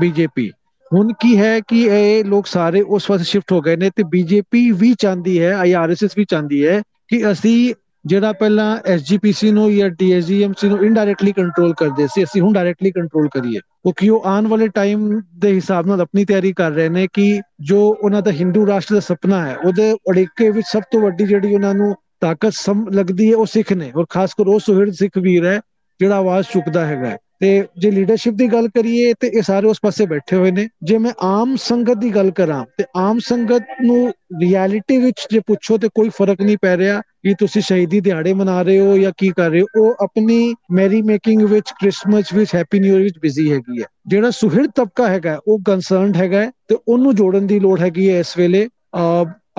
ਬੀਜੇਪੀ। 0.00 0.50
ਹੁਣ 0.90 1.12
ਕੀ 1.20 1.36
ਹੈ 1.38 1.58
ਕਿ 1.60 1.82
ਇਹ 1.82 2.24
ਲੋਕ 2.24 2.46
ਸਾਰੇ 2.46 2.80
ਉਸ 2.80 3.06
ਪਾਸੇ 3.06 3.24
ਸ਼ਿਫਟ 3.24 3.52
ਹੋ 3.52 3.60
ਗਏ 3.60 3.76
ਨੇ 3.76 3.90
ਤੇ 3.96 4.02
ਬੀਜੇਪੀ 4.10 4.70
ਵੀ 4.70 4.94
ਚਾਹੁੰਦੀ 4.98 5.40
ਹੈ 5.42 5.54
ਆਈਆਰਐਸਐਸ 5.56 6.16
ਵੀ 6.16 6.24
ਚਾਹੁੰਦੀ 6.24 6.66
ਹੈ 6.66 6.80
ਕਿ 7.08 7.30
ਅਸੀਂ 7.32 7.74
ਜਿਹੜਾ 8.04 8.32
ਪਹਿਲਾਂ 8.32 8.76
ਐਸਜੀਪੀਸੀ 8.86 9.50
ਨੂੰ 9.50 9.76
ਜਾਂ 9.76 9.88
ਡੀਐਸਜੀਐਮਸੀ 9.90 10.68
ਨੂੰ 10.68 10.84
ਇਨਡਾਇਰੈਕਟਲੀ 10.84 11.32
ਕੰਟਰੋਲ 11.32 11.74
ਕਰਦੇ 11.74 12.06
ਸੀ, 12.06 12.24
ਅਸੀਂ 12.24 12.42
ਹੁਣ 12.42 12.52
ਡਾਇਰੈਕਟਲੀ 12.52 12.90
ਕੰਟਰੋਲ 12.90 13.28
ਕਰੀਏ। 13.28 13.58
ਕਿਉਂਕਿ 13.58 14.08
ਉਹ 14.10 14.22
ਆਉਣ 14.26 14.46
ਵਾਲੇ 14.46 14.68
ਟਾਈਮ 14.68 15.20
ਦੇ 15.38 15.52
ਹਿਸਾਬ 15.54 15.86
ਨਾਲ 15.86 16.00
ਆਪਣੀ 16.00 16.24
ਤਿਆਰੀ 16.24 16.52
ਕਰ 16.52 16.70
ਰਹੇ 16.70 16.88
ਨੇ 16.88 17.06
ਕਿ 17.12 17.40
ਜੋ 17.60 17.80
ਉਹਨਾਂ 18.04 18.22
ਦਾ 18.22 18.30
ਹਿੰਦੂ 18.30 18.66
ਰਾਸ਼ਟਰ 18.66 18.94
ਦਾ 18.94 19.00
ਸੁਪਨਾ 19.00 19.46
ਹੈ, 19.46 19.56
ਉਹਦੇ 19.56 19.92
ਅੜਿੱਕੇ 20.10 20.50
ਵਿੱਚ 20.50 20.66
ਸਭ 20.72 20.82
ਤੋਂ 20.92 21.00
ਵੱਡੀ 21.00 21.24
ਜਿਹੜੀ 21.24 21.54
ਉਹਨਾਂ 21.54 21.74
ਨੂੰ 21.74 21.94
ਤਾਕਤ 22.20 22.52
ਸਮ 22.52 22.88
ਲੱਗਦੀ 22.88 23.30
ਹੈ, 23.30 23.36
ਉਹ 23.36 23.46
ਸਿੱਖ 23.46 23.72
ਨੇ। 23.72 23.90
ਔਰ 23.96 24.06
ਖਾਸ 24.10 24.34
ਕਰ 24.34 24.48
ਉਹ 24.48 24.58
ਸੁਹਿਰਦ 24.60 24.92
ਸਿੱਖ 24.92 25.18
ਵੀਰ 25.18 25.46
ਹੈ, 25.46 25.60
ਜਿਹੜਾ 26.00 26.16
ਆਵਾਜ਼ 26.16 26.46
ਚੁੱਕਦਾ 26.52 26.86
ਹੈਗਾ 26.86 27.16
ਤੇ 27.40 27.64
ਜੇ 27.78 27.90
ਲੀਡਰਸ਼ਿਪ 27.90 28.34
ਦੀ 28.34 28.46
ਗੱਲ 28.46 28.68
ਕਰੀਏ 28.68 29.12
ਤੇ 29.20 29.26
ਇਹ 29.28 29.42
ਸਾਰੇ 29.42 29.66
ਉਸ 29.66 29.78
ਪਾਸੇ 29.82 30.06
ਬੈਠੇ 30.06 30.36
ਹੋਏ 30.36 30.50
ਨੇ। 30.50 30.68
ਜੇ 30.82 30.98
ਮੈਂ 30.98 31.12
ਆਮ 31.22 31.54
ਸੰਗਤ 31.56 31.96
ਦੀ 31.96 32.10
ਗੱਲ 32.14 32.30
ਕਰਾਂ 32.30 32.64
ਤੇ 32.78 32.84
ਆਮ 32.96 33.18
ਸੰਗਤ 33.18 33.64
ਨੂੰ 33.82 34.08
ਰਿਐਲਿਟੀ 34.40 34.98
ਵਿੱਚ 34.98 35.26
ਜੇ 35.30 35.40
ਪੁੱਛੋ 35.40 35.78
ਤੇ 35.78 35.88
ਕੋਈ 35.94 36.08
ਫ਼ਰਕ 36.08 36.40
ਨਹੀਂ 36.40 36.56
ਪੈ 36.62 36.76
ਰਿਹਾ। 36.76 37.00
ਕਿ 37.24 37.34
ਤੁਸੀਂ 37.38 37.62
ਸ਼ਹੀਦੀ 37.62 38.00
ਦਿਹਾੜੇ 38.00 38.32
ਮਨਾ 38.34 38.60
ਰਹੇ 38.62 38.78
ਹੋ 38.80 38.96
ਜਾਂ 38.98 39.12
ਕੀ 39.18 39.28
ਕਰ 39.36 39.50
ਰਹੇ 39.50 39.60
ਹੋ, 39.60 39.66
ਉਹ 39.80 40.04
ਆਪਣੀ 40.04 40.54
ਮੈਰੀ 40.72 41.00
ਮੇਕਿੰਗ 41.02 41.42
ਵਿੱਚ 41.42 41.72
ਕ੍ਰਿਸਮਸ 41.80 42.32
ਵਿੱਚ 42.34 42.54
ਹੈਪੀ 42.54 42.78
ਨਿਊ 42.80 42.94
ਇਅਰ 42.94 43.02
ਵਿੱਚ 43.02 43.18
ਬਿਜ਼ੀ 43.22 43.50
ਹੈਗੀ 43.52 43.80
ਹੈ। 43.80 43.86
ਜਿਹੜਾ 44.06 44.30
ਸੁਹਿਰਦ 44.30 44.70
ਤਬਕਾ 44.76 45.08
ਹੈਗਾ, 45.08 45.38
ਉਹ 45.48 45.60
ਕੰਸਰਨਡ 45.66 46.16
ਹੈਗਾ 46.16 46.44
ਤੇ 46.68 46.76
ਉਹਨੂੰ 46.88 47.14
ਜੋੜਨ 47.14 47.46
ਦੀ 47.46 47.58
ਲੋੜ 47.60 47.80
ਹੈਗੀ 47.80 48.10
ਹੈ 48.10 48.18
ਇਸ 48.20 48.36
ਵੇਲੇ। 48.38 48.68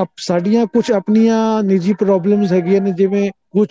ਅਬ 0.01 0.07
ਸਾਡੀਆਂ 0.19 0.65
ਕੁਝ 0.65 0.91
ਆਪਣੀਆਂ 0.91 1.37
ਨਿੱਜੀ 1.63 1.93
ਪ੍ਰੋਬਲਮਸ 1.93 2.51
ਹੈਗੀਆਂ 2.53 2.81
ਨੇ, 2.81 2.91
ਜਿਵੇਂ 2.91 3.29
ਕੁਝ 3.53 3.67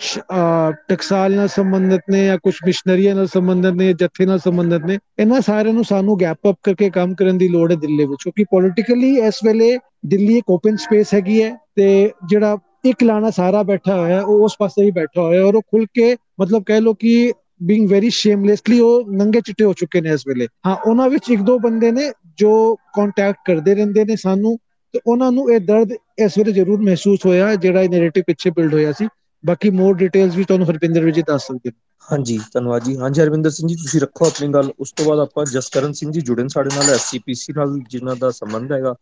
ਟਕਸਾਲ 0.89 1.35
ਨਾਲ 1.35 1.47
ਸੰਬੰਧਿਤ 1.47 2.01
ਨੇ 2.11 2.25
ਜਾਂ 2.25 2.37
ਕੁਝ 2.43 2.53
ਮਿਸ਼ਨਰੀਆਂ 2.65 3.15
ਨਾਲ 3.15 3.27
ਸੰਬੰਧਿਤ 3.27 3.73
ਨੇ 3.75 3.91
ਜੱਥੇ 3.93 4.25
ਨਾਲ 4.25 4.39
ਸੰਬੰਧਿਤ 4.39 4.85
ਨੇ, 4.85 4.97
ਇਹਨਾਂ 5.19 5.41
ਸਾਰਿਆਂ 5.41 5.73
ਨੂੰ 5.73 5.83
ਸਾਨੂੰ 5.83 6.19
ਗੈਪ 6.19 6.49
ਅਪ 6.49 6.55
ਕਰਕੇ 6.63 6.89
ਕੰਮ 6.89 7.13
ਕਰਨ 7.15 7.37
ਦੀ 7.37 7.47
ਲੋੜ 7.47 7.71
ਹੈ 7.71 7.77
ਦਿੱਲੀ 7.77 8.05
ਵਿੱਚ। 8.05 8.23
ਕਿਉਂਕਿ 8.23 8.43
ਪੋਲਿਟੀਕਲੀ 8.51 9.15
ਇਸ 9.27 9.39
ਵੇਲੇ 9.45 9.77
ਦਿੱਲੀ 10.07 10.37
ਇੱਕ 10.37 10.49
ਓਪਨ 10.49 10.75
ਸਪੇਸ 10.75 11.13
ਹੈਗੀ 11.13 11.41
ਹੈ 11.43 11.55
ਤੇ 11.75 12.11
ਜਿਹੜਾ 12.29 12.57
ਇੱਕ 12.83 13.03
ਲਾਣਾ 13.03 13.29
ਸਾਰਾ 13.29 13.61
ਬੈਠਾ 13.63 13.99
ਹੋਇਆ, 13.99 14.21
ਉਹ 14.21 14.43
ਉਸ 14.43 14.55
ਪਾਸੇ 14.59 14.83
ਵੀ 14.85 14.91
ਬੈਠਾ 14.91 15.21
ਹੋਇਆ 15.21 15.43
ਔਰ 15.45 15.55
ਉਹ 15.55 15.61
ਖੁੱਲ 15.61 15.85
ਕੇ 15.93 16.15
ਮਤਲਬ 16.41 16.63
ਕਹਿ 16.63 16.81
ਲੋ 16.81 16.93
ਕਿ 16.93 17.31
ਬੀਇੰਗ 17.63 17.89
ਵੈਰੀ 17.89 18.09
ਸ਼ੇਮਲੈਸਲੀ 18.09 18.79
ਉਹ 18.79 19.11
ਨੰਗੇ 19.11 19.41
ਚਿੱਟੇ 19.41 19.63
ਹੋ 19.63 19.73
ਚੁੱਕੇ 19.73 20.01
ਨੇ 20.01 20.09
ਇਸ 20.09 20.21
ਵੇਲੇ। 20.27 20.47
ਹਾਂ, 20.67 20.75
ਉਹਨਾਂ 20.87 21.09
ਵਿੱਚ 21.09 21.29
ਇੱਕ 21.31 21.41
ਦੋ 21.41 21.57
ਬੰਦੇ 21.59 21.91
ਨੇ 21.91 22.11
ਜੋ 22.37 22.75
ਕੰਟੈਕਟ 22.95 23.37
ਕਰਦੇ 23.45 23.75
ਰਹਿੰਦੇ 23.75 24.05
ਨੇ 24.05 24.15
ਸਾਨੂੰ 24.15 24.57
ਤੇ 24.93 24.99
ਉਹਨਾਂ 25.07 25.31
ਨੂੰ 25.31 25.51
ਇਹ 25.51 25.59
ਦਰਦ 25.59 25.91
ਇਸ 26.19 26.37
ਵੇਲੇ 26.37 26.51
ਜ਼ਰੂਰ 26.51 26.81
ਮਹਿਸੂਸ 26.81 27.25
ਹੋਇਆ, 27.25 27.55
ਜਿਹੜਾ 27.55 27.81
ਇਹ 27.81 27.89
ਨੈਰੇਟਿਵ 27.89 28.23
ਪਿੱਛੇ 28.27 28.49
ਬਿਲਡ 28.49 28.73
ਹੋਇਆ 28.73 28.91
ਸੀ। 28.91 29.07
ਬਾਕੀ 29.43 29.69
ਮੋਰ 29.71 29.95
ਡਿਟੇਲਸ 29.97 30.35
ਵੀ 30.35 30.43
ਤੁਹਾਨੂੰ 30.43 30.67
ਹਰਪਿੰਦਰ 30.67 31.09
ਜੀ 31.11 31.21
ਦੱਸ 31.23 31.45
ਸਕਦੇ 31.45 31.69
ਨੇ। 31.69 31.79
ਹਾਂਜੀ 32.03 32.37
ਧੰਨਵਾਦ 32.53 32.83
ਜੀ। 32.83 32.95
ਹਾਂਜੀ 32.97 33.21
ਹਰਵਿੰਦਰ 33.21 33.49
ਸਿੰਘ 33.49 33.67
ਜੀ 33.67 33.75
ਤੁਸੀਂ 33.75 33.99
ਰੱਖੋ 34.01 34.25
ਆਪਣੀ 34.25 34.47
ਗੱਲ। 34.53 34.71
ਉਸ 34.79 34.91
ਤੋਂ 34.91 35.05
ਬਾਅਦ 35.05 35.19
ਆਪਾਂ 35.19 35.45
ਜਸਕਰਨ 35.47 35.93
ਸਿੰਘ 35.93 36.11
ਜੀ 36.11 36.21
ਜੁੜੇ 36.21 36.43
ਨੇ 36.43 36.49
ਸਾਡੇ 36.49 36.69
ਨਾਲ 36.75 36.89
ਐਸਸੀਪੀਸੀ 36.89 37.53
ਨਾਲ 37.53 37.79
ਜਿਨ੍ਹਾਂ 37.89 38.15
ਦਾ 38.15 38.31
ਸੰਬੰਧ 38.33 38.71
ਹੈਗਾ। 38.71 38.95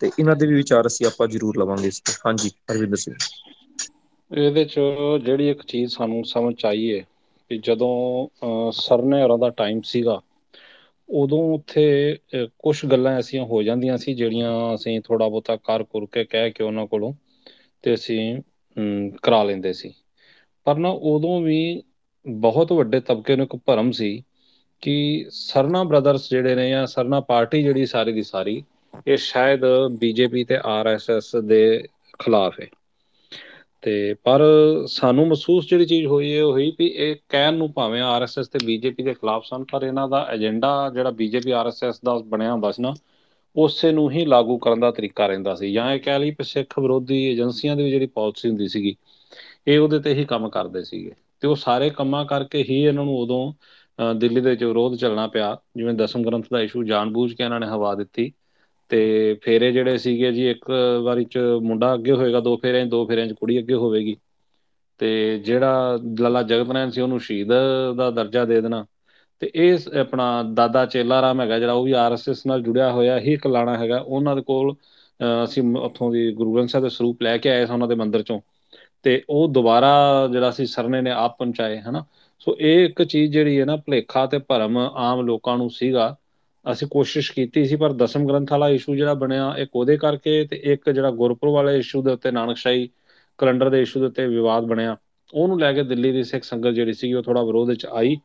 ਤੇ 0.00 0.10
ਇਹਨਾਂ 0.10 0.36
ਦੇ 0.36 0.46
ਵੀ 0.46 0.54
ਵਿਚਾਰ 0.54 0.86
ਅਸੀਂ 0.86 1.06
ਆਪਾਂ 1.06 1.26
ਜ਼ਰੂਰ 1.28 1.58
ਲਵਾਂਗੇ 1.58 1.88
ਇਸ 1.88 2.00
ਤੇ। 2.00 2.12
ਹਾਂਜੀ 2.26 2.50
ਹਰਵਿੰਦਰ 2.66 2.96
ਸਿੰਘ। 2.98 3.14
ਇਹਦੇ 4.30 4.64
ਚ 4.64 4.80
ਜਿਹੜੀ 5.24 5.48
ਇੱਕ 5.50 5.62
ਚੀਜ਼ 5.62 5.92
ਸਾਨੂੰ 5.92 6.24
ਸਮਝ 6.24 6.54
ਆਈ 6.64 6.92
ਹੈ 6.92 7.00
ਕਿ 7.50 7.58
ਜਦੋਂ 7.62 8.70
ਸਰਨੇ 8.72 9.22
ਹੋਰਾਂ 9.22 9.38
ਦਾ 9.38 9.48
ਟਾਈਮ 9.56 9.80
ਸੀਗਾ 9.84 10.20
ਉਦੋਂ 11.08 11.38
ਉੱਥੇ 11.54 11.84
ਕੁਝ 12.58 12.84
ਗੱਲਾਂ 12.86 13.12
ਐਸੀਆਂ 13.12 13.44
ਹੋ 13.44 13.62
ਜਾਂਦੀਆਂ 13.62 13.96
ਸੀ 13.96 14.14
ਜਿਹੜੀਆਂ 14.14 14.50
ਅਸੀਂ 14.74 15.00
ਥੋੜਾ 15.00 15.28
ਬਹੁਤਾ 15.28 15.56
ਕਰ 15.58 15.82
ਕੁਰ 15.84 16.06
ਕੇ 16.12 16.24
ਕਹਿ 16.24 16.50
ਕੇ 16.50 16.64
ਉਹਨਾਂ 16.64 16.86
ਕੋਲੋਂ 16.86 17.12
ਤੇ 17.84 17.94
ਅਸੀਂ 17.94 18.20
ਕਰਾ 19.22 19.42
ਲੈਂਦੇ 19.44 19.72
ਸੀ। 19.74 19.92
ਪਰ 20.66 20.76
ਨਾ 20.76 20.88
ਉਦੋਂ 21.06 21.40
ਵੀ 21.42 21.82
ਬਹੁਤ 22.26 22.72
ਵੱਡੇ 22.72 23.00
ਤਬਕੇ 23.02 23.36
ਨੂੰ 23.36 23.44
ਇੱਕ 23.44 23.56
ਭਰਮ 23.66 23.90
ਸੀ 23.92 24.10
ਕਿ 24.82 25.24
ਸਰਨਾ 25.32 25.82
ਬ੍ਰਦਰਸ 25.84 26.28
ਜਿਹੜੇ 26.30 26.54
ਨੇ 26.54 26.68
ਜਾਂ 26.70 26.86
ਸਰਨਾ 26.86 27.20
ਪਾਰਟੀ 27.22 27.62
ਜਿਹੜੀ 27.62 27.86
ਸਾਰੀ 27.86 28.12
ਦੀ 28.12 28.22
ਸਾਰੀ, 28.24 28.62
ਇਹ 29.06 29.16
ਸ਼ਾਇਦ 29.18 29.64
ਬੀਜੇਪੀ 30.00 30.44
ਤੇ 30.44 30.58
ਆਰਐਸਐਸ 30.66 31.34
ਦੇ 31.44 31.62
ਖਿਲਾਫ 32.20 32.60
ਹੈ 32.60 32.66
ਤੇ 33.82 34.14
ਪਰ 34.24 34.42
ਸਾਨੂੰ 34.90 35.26
ਮਹਿਸੂਸ 35.26 35.66
ਜਿਹੜੀ 35.66 35.84
ਚੀਜ਼ 35.86 36.06
ਹੋਈ 36.06 36.32
ਹੈ 36.34 36.42
ਉਹ 36.44 36.52
ਹੋਈ 36.52 36.70
ਵੀ 36.78 36.86
ਇਹ 36.86 37.14
ਕਹਿਣ 37.28 37.54
ਨੂੰ 37.54 37.70
ਭਾਵੇਂ 37.72 38.00
ਆਰਐਸਐਸ 38.02 38.48
ਤੇ 38.48 38.58
ਬੀਜੇਪੀ 38.60 39.02
ਦੇ 39.02 39.14
ਖਿਲਾਫ 39.14 39.44
ਸਨ, 39.44 39.64
ਪਰ 39.64 39.82
ਇਹਨਾਂ 39.82 40.08
ਦਾ 40.08 40.26
ਏਜੰਡਾ 40.32 40.72
ਜਿਹੜਾ 40.90 41.10
ਬੀਜੇਪੀ 41.12 41.50
ਆਰਐਸਐਸ 41.52 42.00
ਦਾ 42.04 42.18
ਬਣਿਆ 42.26 42.52
ਹੁੰਦਾ 42.52 42.70
ਸੀ 42.72 42.82
ਨਾ 42.82 42.92
ਉਸੇ 43.58 43.90
ਨੂੰ 43.92 44.10
ਹੀ 44.10 44.24
ਲਾਗੂ 44.26 44.56
ਕਰਨ 44.58 44.80
ਦਾ 44.80 44.90
ਤਰੀਕਾ 44.90 45.26
ਰਹਿੰਦਾ 45.26 45.54
ਸੀ। 45.54 45.72
ਜਾਂ 45.72 45.90
ਇਹ 45.94 46.00
ਕਹਿ 46.00 46.18
ਲਈ 46.18 46.30
ਕਿ 46.30 46.44
ਸਿੱਖ 46.44 46.78
ਵਿਰੋਧੀ 46.78 47.22
ਏਜੰਸੀਆਂ 47.24 47.76
ਦੀ 47.76 47.84
ਵੀ 47.84 47.90
ਜਿਹੜੀ 47.90 48.06
ਪਾਲਿਸੀ 48.06 48.48
ਹੁੰਦੀ 48.48 48.68
ਸੀਗੀ, 48.68 48.94
ਇਹ 49.68 49.78
ਉਹਦੇ 49.78 49.98
ਤੇ 49.98 50.14
ਹੀ 50.14 50.24
ਕੰਮ 50.24 50.48
ਕਰਦੇ 50.48 50.82
ਸੀਗੇ। 50.84 51.12
ਤੇ 51.40 51.48
ਉਹ 51.48 51.56
ਸਾਰੇ 51.56 51.90
ਕੰਮਾਂ 51.90 52.24
ਕਰਕੇ 52.24 52.64
ਹੀ 52.70 52.82
ਇਹਨਾਂ 52.82 53.04
ਨੂੰ 53.04 53.18
ਉਦੋਂ 53.18 53.52
ਦਿੱਲੀ 54.14 54.40
ਦੇ 54.40 54.50
ਵਿੱਚ 54.50 54.64
ਵਿਰੋਧ 54.64 54.96
ਚੱਲਣਾ 54.96 55.26
ਪਿਆ। 55.26 55.56
ਜਿਵੇਂ 55.76 55.94
ਦਸਮ 55.94 56.22
ਗ੍ਰੰਥ 56.22 56.46
ਦਾ 56.52 56.60
ਇਸ਼ੂ 56.60 56.82
ਜਾਣਬੂਝ 56.84 57.32
ਕੇ 57.34 57.44
ਇਹਨਾਂ 57.44 57.60
ਨੇ 57.60 57.66
ਹਵਾ 57.66 57.94
ਦਿੱਤੀ। 57.94 58.32
ਤੇ 58.90 58.98
ਫੇਰੇ 59.42 59.70
ਜਿਹੜੇ 59.72 59.96
ਸੀਗੇ 59.98 60.32
ਜੀ, 60.32 60.48
ਇੱਕ 60.50 60.70
ਵਾਰੀ 61.02 61.24
ਚ 61.24 61.38
ਮੁੰਡਾ 61.62 61.94
ਅੱਗੇ 61.94 62.12
ਹੋਏਗਾ, 62.12 62.40
ਦੋ 62.40 62.56
ਫੇਰਿਆਂ 62.56 62.86
'ਚ, 62.86 62.90
ਦੋ 62.90 63.06
ਫੇਰਿਆਂ 63.06 63.26
'ਚ 63.26 63.32
ਕੁੜੀ 63.32 63.58
ਅੱਗੇ 63.58 63.74
ਹੋਵੇਗੀ। 63.74 64.16
ਤੇ 65.00 65.38
ਜਿਹੜਾ 65.38 65.98
ਲਾਲਾ 66.20 66.42
ਜਗਤ 66.42 66.66
ਨਾਰਾਇਣ 66.68 66.90
ਸੀ, 66.90 67.00
ਉਹਨੂੰ 67.00 67.20
ਸ਼ਹੀਦ 67.20 67.52
ਦਾ 67.96 68.10
ਦਰਜਾ 68.10 68.44
ਦੇ 68.44 68.60
ਦੇਣਾ। 68.60 68.84
ਤੇ 69.40 69.50
ਇਹ 69.54 69.78
ਆਪਣਾ 70.00 70.42
ਦਾਦਾ 70.42 70.86
ਚੇਲਾ 70.86 71.22
ਰਾਮ 71.22 71.40
ਹੈਗਾ 71.40 71.58
ਜਿਹੜਾ, 71.58 71.72
ਉਹ 71.72 71.84
ਵੀ 71.84 71.92
ਆਰਐਸਐਸ 71.92 72.46
ਨਾਲ 72.46 72.62
ਜੁੜਿਆ 72.62 72.92
ਹੋਇਆ 72.92 73.18
ਹੀ 73.20 73.36
ਕਲਾਣਾ 73.36 73.78
ਹੈਗਾ। 73.78 73.98
ਉਹਨਾਂ 73.98 74.36
ਦੇ 74.36 74.42
ਕੋਲ 74.42 74.74
ਅਸੀਂ 75.44 75.62
ਉੱਥੋਂ 75.76 76.12
ਦੀ 76.12 76.32
ਗੁਰੂ 76.32 76.54
ਗ੍ਰੰਥ 76.54 76.68
ਸਾਹਿਬ 76.68 76.84
ਦੇ 76.84 76.90
ਸਰੂਪ 76.90 77.22
ਲੈ 77.22 77.36
ਕੇ 77.38 77.50
ਆਏ 77.50 77.66
ਸਾਂ 77.66 77.74
ਉਹਨਾਂ 77.74 77.88
ਦੇ 77.88 77.94
ਮੰਦਿਰ 77.94 78.22
ਚੋਂ। 78.22 78.40
ਤੇ 79.02 79.22
ਉਹ 79.30 79.48
ਦੁਬਾਰਾ 79.48 80.28
ਜਿਹੜਾ 80.32 80.50
ਸੀ 80.50 80.66
ਸਰਨੇ 80.66 81.00
ਨੇ, 81.00 81.10
ਆਪ 81.10 81.38
ਪਹੁੰਚਾਏ, 81.38 81.78
ਹਨਾ? 81.78 82.04
ਸੋ 82.38 82.56
ਇਹ 82.60 82.84
ਇੱਕ 82.84 83.02
ਚੀਜ਼ 83.02 83.32
ਜਿਹੜੀ 83.32 83.60
ਹੈ 83.60 83.64
ਨਾ, 83.64 83.76
ਭਲੇਖਾ 83.76 84.26
ਤੇ 84.26 84.38
ਭਰਮ 84.38 84.78
ਆਮ 84.78 85.20
ਲੋਕਾਂ 85.20 85.56
ਨੂੰ 85.58 85.70
ਸੀਗਾ। 85.70 86.16
ਅਸੀਂ 86.72 86.88
ਕੋਸ਼ਿਸ਼ 86.88 87.32
ਕੀਤੀ 87.32 87.64
ਸੀ, 87.64 87.76
ਪਰ 87.76 87.92
ਦਸਮ 87.92 88.26
ਗ੍ਰੰਥ 88.26 88.52
ਵਾਲਾ 88.52 88.68
ਇਸ਼ੂ 88.68 88.94
ਜਿਹੜਾ 88.96 89.14
ਬਣਿਆ, 89.14 89.54
ਇੱਕ 89.58 89.76
ਉਹਦੇ 89.76 89.96
ਕਰਕੇ 89.96 90.44
ਤੇ 90.44 90.60
ਇੱਕ 90.64 90.90
ਜਿਹੜਾ 90.90 91.10
ਗੁਰਪੁਰ 91.10 91.50
ਵਾਲੇ 91.50 91.78
ਇਸ਼ੂ 91.78 92.02
ਦੇ 92.02 92.12
ਉੱਤੇ, 92.12 92.30
ਨਾਨਕਸ਼ਾਹੀ 92.30 92.88
ਕੈਲੰਡਰ 93.38 93.70
ਦੇ 93.70 93.82
ਇਸ਼ੂ 93.82 94.00
ਦੇ 94.00 94.06
ਉੱਤੇ 94.06 94.26
ਵਿਵਾਦ 94.26 94.64
ਬਣਿਆ। 94.64 94.96
ਉਹਨੂੰ 95.34 95.60
ਲੈ 95.60 95.72
ਕੇ 95.72 95.82
ਦਿੱਲੀ 95.82 96.12
ਦੀ 96.12 96.22
ਸਿੱਖ 96.24 96.44
ਸੰਗਤ 96.44 96.70
ਜਿਹੜੀ 96.70 96.92
ਸੀ 96.92 97.12
ਉਹ 97.14 97.22
ਥੋੜਾ 97.22 97.42
ਵਿਰੋਧ 97.42 97.68
ਵਿੱਚ 97.68 97.86
ਆਈ। 97.86 98.16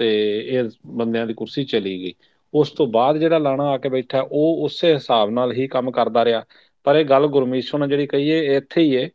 ਤੇ 0.00 0.08
ਇਹ 0.48 0.68
ਬੰਦਿਆਂ 0.96 1.26
ਦੀ 1.26 1.34
ਕੁਰਸੀ 1.34 1.64
ਚਲੀ 1.64 1.98
ਗਈ। 2.02 2.12
ਉਸ 2.54 2.70
ਤੋਂ 2.70 2.86
ਬਾਅਦ 2.86 3.18
ਜਿਹੜਾ 3.18 3.38
ਲਾਣਾ 3.38 3.64
ਆ 3.70 3.76
ਕੇ 3.78 3.88
ਬੈਠਾ, 3.88 4.20
ਉਹ 4.22 4.64
ਉਸੇ 4.64 4.92
ਹਿਸਾਬ 4.94 5.30
ਨਾਲ 5.30 5.52
ਹੀ 5.52 5.66
ਕੰਮ 5.68 5.90
ਕਰਦਾ 5.90 6.24
ਰਿਹਾ। 6.24 6.44
ਪਰ 6.86 6.96
ਇਹ 6.96 7.04
ਗੱਲ 7.04 7.26
ਗੁਰਮੀਸ਼ੋ 7.28 7.78
ਨੇ 7.78 7.88
ਜਿਹੜੀ 7.88 8.06
ਕਹੀ 8.06 8.30
ਹੈ 8.30 8.38
ਇੱਥੇ 8.56 8.80
ਹੀ 8.82 8.96
ਹੈ 8.96 9.08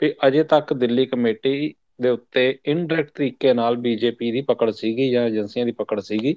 ਕਿ 0.00 0.12
ਅਜੇ 0.28 0.42
ਤੱਕ 0.44 0.72
ਦਿੱਲੀ 0.74 1.06
ਕਮੇਟੀ 1.06 1.74
ਦੇ 2.02 2.08
ਉੱਤੇ 2.10 2.58
ਇਨਡਾਇਰੈਕਟ 2.66 3.10
ਤਰੀਕੇ 3.14 3.52
ਨਾਲ 3.54 3.76
ਬੀਜੇਪੀ 3.76 4.30
ਦੀ 4.32 4.40
ਪਕੜ 4.40 4.70
ਸੀਗੀ 4.70 5.10
ਜਾਂ 5.10 5.26
ਏਜੰਸੀਆਂ 5.26 5.66
ਦੀ 5.66 5.72
ਪਕੜ 5.72 6.00
ਸੀਗੀ। 6.00 6.36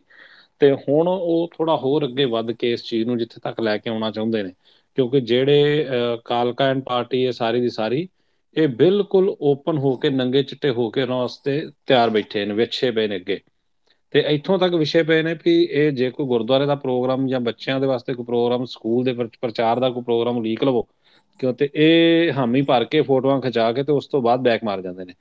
ਤੇ 0.62 0.72
ਹੁਣ 0.80 1.08
ਉਹ 1.08 1.50
ਥੋੜਾ 1.54 1.76
ਹੋਰ 1.76 2.06
ਅੱਗੇ 2.06 2.26
ਵੱਧ 2.26 2.52
ਕੇ 2.52 2.72
ਇਸ 2.74 2.84
ਚੀਜ਼ 2.84 3.08
ਨੂੰ 3.08 3.18
ਜਿੱਥੇ 3.18 3.40
ਤੱਕ 3.44 3.60
ਲੈ 3.62 3.78
ਕੇ 3.78 3.90
ਆਉਣਾ 3.90 4.12
ਚਾਹੁੰਦੇ 4.12 4.44
ਨੇ। 4.44 4.52
ਕਿਉਂਕਿ 4.98 5.20
ਜਿਹੜੇ 5.22 5.86
ਕਾਲਕਾ 6.26 6.66
ਐਂਡ 6.70 6.84
ਪਾਰਟੀ 6.84 7.26
ਹੈ 7.26 7.32
ਸਾਰੀ 7.32 7.62
ਦੀ 7.62 7.70
ਸਾਰੀ, 7.70 8.08
ਇਹ 8.56 8.68
ਬਿਲਕੁਲ 8.68 9.36
ਓਪਨ 9.42 9.78
ਹੋ 9.78 9.96
ਕੇ, 9.96 10.10
ਨੰਗੇ 10.10 10.44
ਚਿੱਟੇ 10.44 10.70
ਹੋ 10.70 10.90
ਕੇ 10.90 11.02
ਉਹਨਾਂ 11.02 11.18
ਵਾਸਤੇ 11.18 11.62
ਤਿਆਰ 11.86 12.10
ਬੈਠੇ 12.10 12.46
ਨੇ, 12.46 12.54
ਵਿਛੇ 12.54 12.92
ਪਏ 12.92 13.08
ਨੇ 13.08 13.16
ਅੱਗੇ। 13.16 13.40
ਤੇ 14.14 14.20
ਇੱਥੋਂ 14.30 14.58
ਤੱਕ 14.60 14.74
ਵਿਸ਼ੇ 14.76 15.02
ਪਏ 15.04 15.22
ਨੇ 15.22 15.34
ਵੀ 15.46 15.54
ਇਹ 15.64 15.92
ਜੇ 15.94 16.10
ਕੋਈ 16.12 16.26
ਗੁਰਦੁਆਰੇ 16.28 16.66
ਦਾ 16.66 16.76
ਪ੍ਰੋਗਰਾਮ 16.78 17.28
ਜਾਂ 17.28 17.40
ਬੱਚਿਆਂ 17.42 17.80
ਦੇ 17.80 17.88
ਵਾਸਤੇ 17.88 18.14
ਕੋਈ 18.14 18.26
ਪ੍ਰੋਗਰਾਮ, 18.26 18.66
ਸਕੂਲ 18.66 19.04
ਦੇ 19.04 19.14
ਪ੍ਰਚਾਰ 19.42 19.80
ਦਾ 19.80 19.90
ਕੋਈ 19.90 20.04
ਪ੍ਰੋਗਰਾਮ 20.04 20.42
ਲੀਕ 20.44 20.64
ਲਵੋ, 20.64 20.82
ਕਿਉਂ 21.40 21.54
ਤੇ 21.54 21.70
ਇਹ 21.76 22.32
ਹਾਮੀ 22.34 22.62
ਭਰ 22.62 22.84
ਕੇ 22.86 23.02
ਫੋਟੋਆਂ 23.02 23.40
ਖਿਚਾ 23.42 23.72
ਕੇ 23.72 23.84
ਤੇ 23.84 23.92
ਉਸ 23.92 24.08
ਤੋਂ 24.08 24.22
ਬਾਅਦ 24.22 24.42
ਬੈਕ 24.42 24.64
ਮਾਰ 24.64 24.82
ਜਾਂਦੇ 24.82 25.06
ਨੇ। 25.06 25.14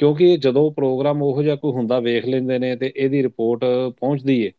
ਕਿਉਂਕਿ 0.00 0.36
ਜਦੋਂ 0.38 0.70
ਪ੍ਰੋਗਰਾਮ 0.72 1.22
ਉਹੋ 1.22 1.42
ਜਿਹਾ 1.42 1.56
ਕੋਈ 1.56 1.72
ਹੁੰਦਾ, 1.72 1.98
ਵੇਖ 2.00 2.26
ਲੈਂਦੇ 2.26 2.58
ਨੇ 2.58 2.74
ਤੇ 2.76 2.92
ਇਹਦੀ 2.96 3.22
ਰਿਪੋਰਟ 3.22 3.64
ਪਹੁੰਚਦੀ 4.00 4.40
ਏ 4.42 4.50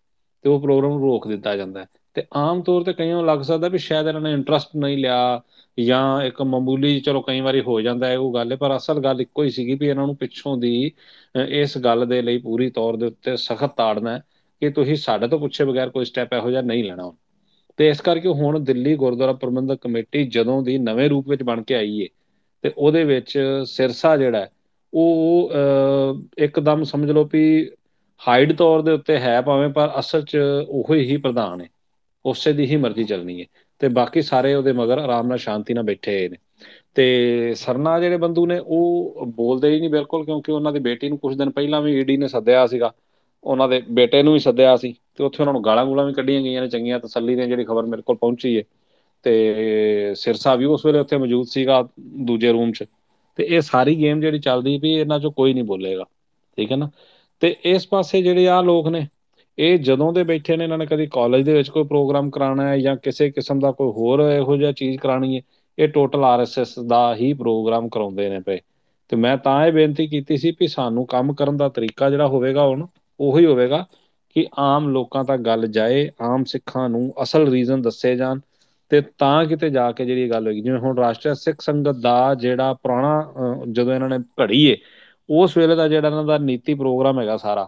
ਤੇ 0.45 0.49
ਉਹ 0.49 0.61
ਪ੍ਰੋਗਰਾਮ 0.61 0.91
ਨੂੰ 0.91 1.01
ਰੋਕ 1.01 1.27
ਦਿੱਤਾ 1.27 1.56
ਜਾਂਦਾ 1.56 1.85
ਤੇ 2.15 2.23
ਆਮ 2.36 2.61
ਤੌਰ 2.64 2.84
ਤੇ 2.84 2.94
ਕਈਆਂ 2.94 3.15
ਨੂੰ 3.15 3.26
ਲੱਗ 3.26 3.41
ਸਕਦਾ 3.41 3.68
ਵੀ 3.69 3.77
ਸ਼ਾਇਦ 3.77 4.07
ਇਹਨਾਂ 4.07 4.22
ਨੇ 4.22 4.31
ਇੰਟਰਸਟ 4.34 4.76
ਨਹੀਂ 4.76 4.98
ਲਿਆ 4.98 5.41
ਜਾਂ 5.77 6.22
ਇੱਕ 6.23 6.41
ਮਾਮੂਲੀ 6.44 6.99
ਚਲੋ 6.99 7.22
ਕਈ 7.22 7.40
ਵਾਰੀ 7.41 7.61
ਹੋ 7.61 7.80
ਜਾਂਦਾ 7.81 8.07
ਹੈ 8.07 8.18
ਉਹ 8.18 8.34
ਗੱਲ 8.34 8.52
ਹੈ, 8.52 8.56
ਪਰ 8.57 8.76
ਅਸਲ 8.76 8.99
ਗੱਲ 9.03 9.22
ਇੱਕੋ 9.22 9.44
ਹੀ 9.44 9.49
ਸੀਗੀ 9.49 9.76
ਵੀ 9.76 9.88
ਇਹਨਾਂ 9.88 10.06
ਨੂੰ 10.07 10.15
ਪਿੱਛੋਂ 10.15 10.57
ਦੀ 10.57 10.91
ਇਸ 11.36 11.77
ਗੱਲ 11.77 12.06
ਦੇ 12.06 12.22
ਲਈ 12.22 12.38
ਪੂਰੀ 12.40 12.69
ਤੌਰ 12.69 12.95
ਦੇ 12.98 13.06
ਉੱਤੇ 13.06 13.36
ਸਖਤ 13.38 13.76
ਤਾੜਨਾ 13.77 14.14
ਹੈ 14.14 14.22
ਕਿ 14.61 14.69
ਤੁਸੀਂ 14.72 14.95
ਸਾਡੇ 14.98 15.27
ਤੋਂ 15.27 15.40
ਪੁੱਛੇ 15.40 15.65
ਬਗੈਰ 15.65 15.90
ਕੋਈ 15.90 16.06
ਸਟੈਪ 16.06 16.34
ਇਹੋ 16.34 16.49
ਜਿਹਾ 16.52 16.61
ਨਹੀਂ 16.61 16.84
ਲੈਣਾ 16.84 17.11
ਤੇ 17.80 17.88
ਇਸ 17.90 18.02
ਕਰਕੇ 18.02 18.30
ਹੁਣ 18.30 18.60
ਦਿੱਲੀ 18.64 18.95
ਗੁਰਦੁਆਰਾ 18.95 19.34
ਪ੍ਰਬੰਧਕ 19.34 19.80
ਕਮੇਟੀ 19.81 20.23
ਜਦੋਂ 20.30 20.61
ਦੀ 20.64 20.77
ਨਵੇਂ 20.77 21.10
ਰੂਪ 21.10 21.27
ਵਿੱਚ 21.30 21.44
ਬਣ 21.44 21.61
ਕੇ 21.64 21.76
ਆਈ 21.76 21.99
ਏ, 22.02 22.07
ਤੇ 22.64 22.72
ਉਹਦੇ 22.77 23.03
ਵਿੱਚ 23.03 23.38
ਸਿਰਸਾ 23.68 24.15
ਜਿਹੜਾ 24.18 24.48
ਉਹ 24.94 25.52
ਇੱਕਦਮ 26.38 26.84
ਸਮਝ 26.84 27.11
ਲਓ 27.11 27.23
ਵੀ 27.34 27.69
ਹਾਈਡ 28.22 28.53
ਤੌਰ 28.57 28.81
ਦੇ 28.81 28.91
ਉੱਤੇ 28.91 29.18
ਹੈ 29.19 29.41
ਭਾਵੇਂ, 29.41 29.69
ਪਰ 29.69 29.91
ਅਸਲ 29.99 30.23
'ਚ 30.23 30.38
ਉਹੋ 30.69 30.94
ਹੀ 30.95 31.18
ਪ੍ਰਧਾਨ 31.18 31.61
ਹੈ 31.61 31.68
ਉਸੇ 32.26 32.54
ਦੀ 32.54 32.66
ਹੀ 32.66 32.76
ਮਰਜ਼ੀ 32.76 33.04
ਚੱਲਣੀ 33.04 33.41
ਹੈ। 33.41 33.46
ਤੇ 33.82 33.88
ਬਾਕੀ 33.90 34.22
ਸਾਰੇ 34.22 34.54
ਉਹਦੇ 34.54 34.72
ਮਗਰ 34.74 34.98
ਆਰਾਮ 34.98 35.28
ਨਾਲ 35.28 35.38
ਸ਼ਾਂਤੀ 35.38 35.74
ਨਾਲ 35.74 35.84
ਬੈਠੇ 35.84 36.28
ਨੇ। 36.30 36.38
ਤੇ 36.96 37.54
ਸਰਨਾ 37.56 38.00
ਜਿਹੜੇ 38.00 38.18
ਬੰਦੂ 38.18 38.46
ਨੇ, 38.46 38.58
ਉਹ 38.60 39.26
ਬੋਲਦੇ 39.28 39.70
ਹੀ 39.70 39.80
ਨਹੀਂ 39.80 39.90
ਬਿਲਕੁਲ, 39.90 40.26
ਕਿਉਂਕਿ 40.26 40.52
ਉਹਨਾਂ 40.52 40.74
ਦੀ 40.74 40.80
ਬੇਟੀ 40.80 41.10
ਨੂੰ 41.10 41.18
ਕੁਝ 41.18 41.36
ਦਿਨ 41.38 41.50
ਪਹਿਲਾਂ 41.50 41.82
ਵੀ 41.82 42.00
ਈਡੀ 42.00 42.18
ਨੇ 42.18 42.28
ਸੱਦਿਆ 42.28 42.66
ਸੀਗਾ। 42.68 42.91
ਉਹਨਾਂ 43.44 43.68
ਦੇ 43.70 43.82
ਬੇਟੇ 43.91 44.22
ਨੂੰ 44.24 44.34
ਵੀ 44.34 44.40
ਸੱਦਿਆ 44.40 44.76
ਸੀ। 44.76 44.94
ਤੇ 45.16 45.24
ਉੱਥੇ 45.24 45.44
ਉਹਨਾਂ 45.44 45.54
ਨੂੰ 45.54 45.64
ਗਾਲਾਂ 45.66 45.86
ਗੂਲਾਂ 45.86 46.06
ਵੀ 46.06 46.14
ਕੱਢੀਆਂ 46.14 46.41
ਗਈਆਂ 46.41 46.62
ਨੇ, 46.62 46.68
ਚੰਗੀਆਂ 46.68 47.00
ਤਸੱਲੀ 47.00 47.36
ਦੀਆਂ 47.36 47.48
ਜਿਹੜੀ 47.48 47.64
ਖਬਰ 47.64 47.86
ਮੇਰੇ 47.86 48.02
ਕੋਲ 48.02 48.16
ਪਹੁੰਚੀ 48.16 48.58
ਹੈ। 48.58 48.64
ਤੇ 49.26 50.14
ਸਿਰਸਾ 50.16 50.56
ਵੀ 50.56 50.66
ਉਸ 50.66 50.86
ਵੇਲੇ 50.86 51.00
ਉੱਥੇ 51.00 51.18
ਮੌਜੂਦ 51.18 51.48
ਸੀਗਾ 51.48 51.82
ਦੂਜੇ 52.00 52.52
ਰੂਮ 52.52 52.72
'ਚ। 52.72 52.84
ਤੇ 53.40 53.46
ਇਹ 53.50 53.62
ਸਾਰੀ 53.62 53.96
ਗੇਮ 53.96 54.22
ਜਿਹੜੀ 54.22 54.40
ਚੱਲਦੀ 54.40 54.78
ਵੀ 54.78 54.91
ਇਹਨਾਂ 54.94 55.20
'ਚੋਂ 55.20 55.32
ਕੋਈ 55.32 55.54
ਨਹੀਂ 55.54 55.64
ਬੋਲੇਗਾ। 55.64 56.04
ਠੀਕ 56.58 56.72
ਹੈ 56.72 56.78
ਨਾ? 56.78 56.90
ਤੇ 57.41 57.56
ਇਸ 57.66 57.88
ਪਾਸੇ 57.88 58.22
ਜਿਹੜੇ 58.22 58.48
ਆ 58.48 58.62
ਲੋਕ 58.62 58.88
ਨੇ 58.88 59.08
ਇਹ 59.60 59.77
ਜਦੋਂ 59.80 60.11
ਦੇ 60.14 60.23
ਬੈਠੇ 60.23 60.56
ਨੇ, 60.57 60.64
ਇਹਨਾਂ 60.64 60.77
ਨੇ 60.77 60.86
ਕਦੀ 60.86 61.06
ਕਾਲਜ 61.11 61.45
ਦੇ 61.45 61.53
ਵਿੱਚ 61.53 61.69
ਕੋਈ 61.69 61.84
ਪ੍ਰੋਗਰਾਮ 61.84 62.30
ਕਰਾਉਣਾ 62.30 62.68
ਹੈ 62.69 62.77
ਜਾਂ 62.80 62.95
ਕਿਸੇ 62.98 63.30
ਕਿਸਮ 63.31 63.60
ਦਾ 63.60 63.72
ਕੋਈ 63.72 63.91
ਹੋਰ 63.98 64.19
ਇਹੋ 64.22 64.56
ਜਿਹਾ 64.57 64.72
ਚੀਜ਼ 64.72 64.98
ਕਰਾਣੀ 64.99 65.36
ਹੈ, 65.38 65.41
ਇਹ 65.77 65.88
ਟੋਟਲ 65.88 66.23
ਆਰਐਸਐਸ 66.26 66.77
ਦਾ 66.88 67.15
ਹੀ 67.15 67.34
ਪ੍ਰੋਗਰਾਮ 67.34 67.90
ਕਰਾਉਂਦੇ 67.90 68.30
ਨੇ 68.30 68.40
ਪਏ। 68.40 68.60
ਤੇ 69.11 69.15
ਮੈਂ 69.15 69.36
ਤਾਂ 69.38 69.65
ਇਹ 69.65 69.72
ਬੇਨਤੀ 69.73 70.07
ਕੀਤੀ 70.07 70.38
ਸੀ 70.38 70.52
ਕਿ 70.52 70.68
ਸਾਨੂੰ 70.68 71.06
ਕੰਮ 71.07 71.34
ਕਰਨ 71.34 71.57
ਦਾ 71.57 71.69
ਤਰੀਕਾ 71.69 72.10
ਜਿਹੜਾ 72.10 72.27
ਹੋਵੇਗਾ 72.27 72.65
ਹੁਣ, 72.68 72.86
ਉਹੀ 73.19 73.45
ਹੋਵੇਗਾ 73.45 73.86
ਕਿ 74.36 74.45
ਆਮ 74.60 74.88
ਲੋਕਾਂ 74.90 75.23
ਤੱਕ 75.23 75.41
ਗੱਲ 75.41 75.68
ਜਾਏ, 75.68 76.10
ਆਮ 76.22 76.44
ਸਿੱਖਾਂ 76.44 76.88
ਨੂੰ 76.90 77.11
ਅਸਲ 77.23 77.48
ਰੀਜ਼ਨ 77.52 77.81
ਦੱਸੇ 77.81 78.15
ਜਾਣ 78.15 78.40
ਤੇ 78.91 79.02
ਤਾਂ 79.18 79.45
ਕਿਤੇ 79.45 79.69
ਜਾ 79.69 79.91
ਕੇ 79.91 80.06
ਜਿਹੜੀ 80.06 80.30
ਗੱਲ 80.30 80.45
ਹੋਏਗੀ। 80.48 80.61
ਜਿਵੇਂ 80.61 80.80
ਹੁਣ 80.80 80.98
ਰਾਸ਼ਟਰੀ 80.98 81.34
ਸਿੱਖ 81.36 81.61
ਸੰਗਤ 81.61 81.95
ਦਾ 82.02 82.34
ਜਿਹੜਾ 82.36 82.73
ਪੁਰਾਣਾ 82.73 83.56
ਜਦੋਂ 83.69 83.94
ਇਹਨਾਂ 83.95 84.10
ਨੇ 84.10 84.18
ਘੜੀ 84.41 84.64
ਏ, 84.65 84.77
ਉਸ 85.30 85.57
ਵੇਲੇ 85.57 85.76
ਦਾ 85.76 85.88
ਜਿਹੜਾ 85.88 86.07
ਇਹਨਾਂ 86.07 86.23
ਦਾ 86.23 86.38
ਨੀਤੀ 86.38 86.73
ਪ੍ਰੋਗਰਾਮ 86.73 87.19
ਹੈਗਾ 87.19 87.38
ਸਾਰਾ 87.38 87.68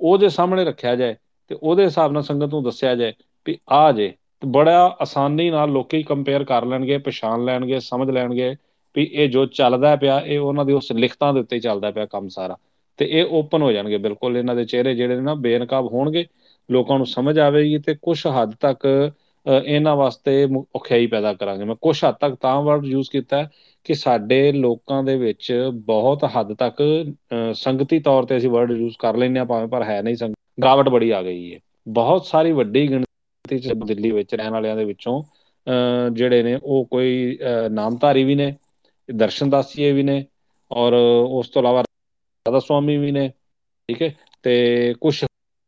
ਉਹਦੇ 0.00 0.28
ਸਾਹਮਣੇ 0.28 0.64
ਰੱਖਿਆ 0.64 0.94
ਜਾਏ 0.96 1.14
ਤੇ 1.50 1.56
ਉਹਦੇ 1.56 1.84
ਹਿਸਾਬ 1.84 2.12
ਨਾਲ 2.12 2.22
ਸੰਗਤ 2.22 2.50
ਨੂੰ 2.50 2.62
ਦੱਸਿਆ 2.64 2.94
ਜਾਏ 2.94 3.12
ਵੀ 3.46 3.58
ਆ 3.72 3.90
ਜੇ 3.92 4.08
ਤੇ 4.42 4.46
ਬੜਾ 4.50 4.76
ਆਸਾਨੀ 5.00 5.50
ਨਾਲ 5.50 5.70
ਲੋਕੀ 5.72 6.02
ਕੰਪੇਅਰ 6.04 6.44
ਕਰ 6.44 6.64
ਲੈਣਗੇ, 6.66 6.98
ਪਛਾਣ 6.98 7.44
ਲੈਣਗੇ, 7.44 7.80
ਸਮਝ 7.80 8.10
ਲੈਣਗੇ 8.10 8.54
ਵੀ 8.96 9.02
ਇਹ 9.04 9.28
ਜੋ 9.30 9.44
ਚੱਲਦਾ 9.48 9.94
ਪਿਆ, 9.96 10.18
ਇਹ 10.20 10.38
ਉਹਨਾਂ 10.38 10.64
ਦੀ 10.64 10.72
ਉਸ 10.72 10.92
ਲਿਖਤਾਂ 10.94 11.32
ਦੇ 11.34 11.40
ਉੱਤੇ 11.40 11.58
ਚੱਲਦਾ 11.60 11.90
ਪਿਆ 11.90 12.06
ਕੰਮ 12.06 12.28
ਸਾਰਾ 12.30 12.56
ਤੇ 12.98 13.04
ਇਹ 13.10 13.26
ਓਪਨ 13.32 13.62
ਹੋ 13.62 13.70
ਜਾਣਗੇ 13.72 13.98
ਬਿਲਕੁਲ, 13.98 14.36
ਇਹਨਾਂ 14.36 14.54
ਦੇ 14.56 14.64
ਚਿਹਰੇ 14.64 14.94
ਜਿਹੜੇ 14.94 15.14
ਨੇ 15.16 15.20
ਨਾ 15.22 15.34
ਬੇਨਕਾਬ 15.36 15.86
ਹੋਣਗੇ, 15.92 16.26
ਲੋਕਾਂ 16.68 16.96
ਨੂੰ 16.98 17.06
ਸਮਝ 17.06 17.38
ਆਵੇਗੀ 17.38 17.78
ਤੇ 17.78 17.94
ਕੁਝ 18.02 18.18
ਹੱਦ 18.32 18.54
ਤੱਕ 18.60 18.86
ਇਹਨਾਂ 19.46 19.94
ਵਾਸਤੇ 19.96 20.44
ਔਖਿਆਈ 20.76 21.06
ਪੈਦਾ 21.06 21.32
ਕਰਾਂਗੇ। 21.34 21.64
ਮੈਂ 21.64 21.74
ਕੁਝ 21.80 21.96
ਹੱਦ 22.04 22.14
ਤੱਕ 22.20 22.34
ਤਾਂ 22.42 22.60
ਵਰਡ 22.62 22.84
ਯੂਜ਼ 22.86 23.10
ਕੀਤਾ 23.10 23.42
ਕਿ 23.84 23.94
ਸਾਡੇ 23.94 24.52
ਲੋਕਾਂ 24.52 25.02
ਦੇ 25.04 25.16
ਵਿੱਚ 25.16 25.52
ਬਹੁਤ 25.74 26.24
ਹੱਦ 26.36 26.52
ਤੱਕ 26.54 26.82
ਸੰਗਤੀ 27.54 27.98
ਤੌਰ 28.00 28.24
ਤੇ 28.24 28.36
ਅਸੀਂ 28.36 28.50
ਵਰਡ 28.50 28.70
ਯੂਜ਼ 28.70 28.94
ਕਰ 28.98 29.16
ਲੈਂਦੇ 29.16 29.40
ਆ 29.40 29.44
ਭਾਵੇਂ, 29.44 29.68
ਪਰ 29.68 29.82
ਹੈ 29.82 30.00
ਨਹੀਂ 30.02 30.16
ਸੰਗ, 30.16 30.34
ਗਾਵਟ 30.62 30.88
ਬੜੀ 30.88 31.10
ਆ 31.10 31.22
ਗਈ 31.22 31.54
ਹੈ। 31.54 31.58
ਬਹੁਤ 31.88 32.26
ਸਾਰੀ 32.26 32.52
ਵੱਡੀ 32.52 32.88
ਗਿਣਤੀ 32.90 33.58
ਚ 33.58 33.72
ਦਿੱਲੀ 33.86 34.10
ਵਿੱਚ 34.10 34.34
ਰਹਿਣ 34.34 34.52
ਵਾਲਿਆਂ 34.52 34.76
ਦੇ 34.76 34.84
ਵਿੱਚੋਂ 34.84 35.22
ਜਿਹੜੇ 36.12 36.42
ਨੇ 36.42 36.58
ਉਹ 36.62 36.84
ਕੋਈ 36.90 37.38
ਨਾਮਧਾਰੀ 37.70 38.24
ਵੀ 38.24 38.34
ਨੇ, 38.34 38.54
ਦਰਸ਼ਨ 39.08 39.50
ਦਾਸੀਏ 39.50 39.92
ਵੀ 39.92 40.02
ਨੇ, 40.02 40.24
ਔਰ 40.70 40.92
ਉਸ 41.28 41.48
ਤੋਂ 41.48 41.62
ਇਲਾਵਾ 41.62 41.82
ਰਾਧਾ 41.82 42.60
ਸੁਆਮੀ 42.60 42.96
ਵੀ 42.96 43.10
ਨੇ, 43.12 43.28
ਠੀਕ 43.88 44.02
ਹੈ? 44.02 44.14
ਤੇ 44.42 44.94
ਕੁਝ 45.00 45.24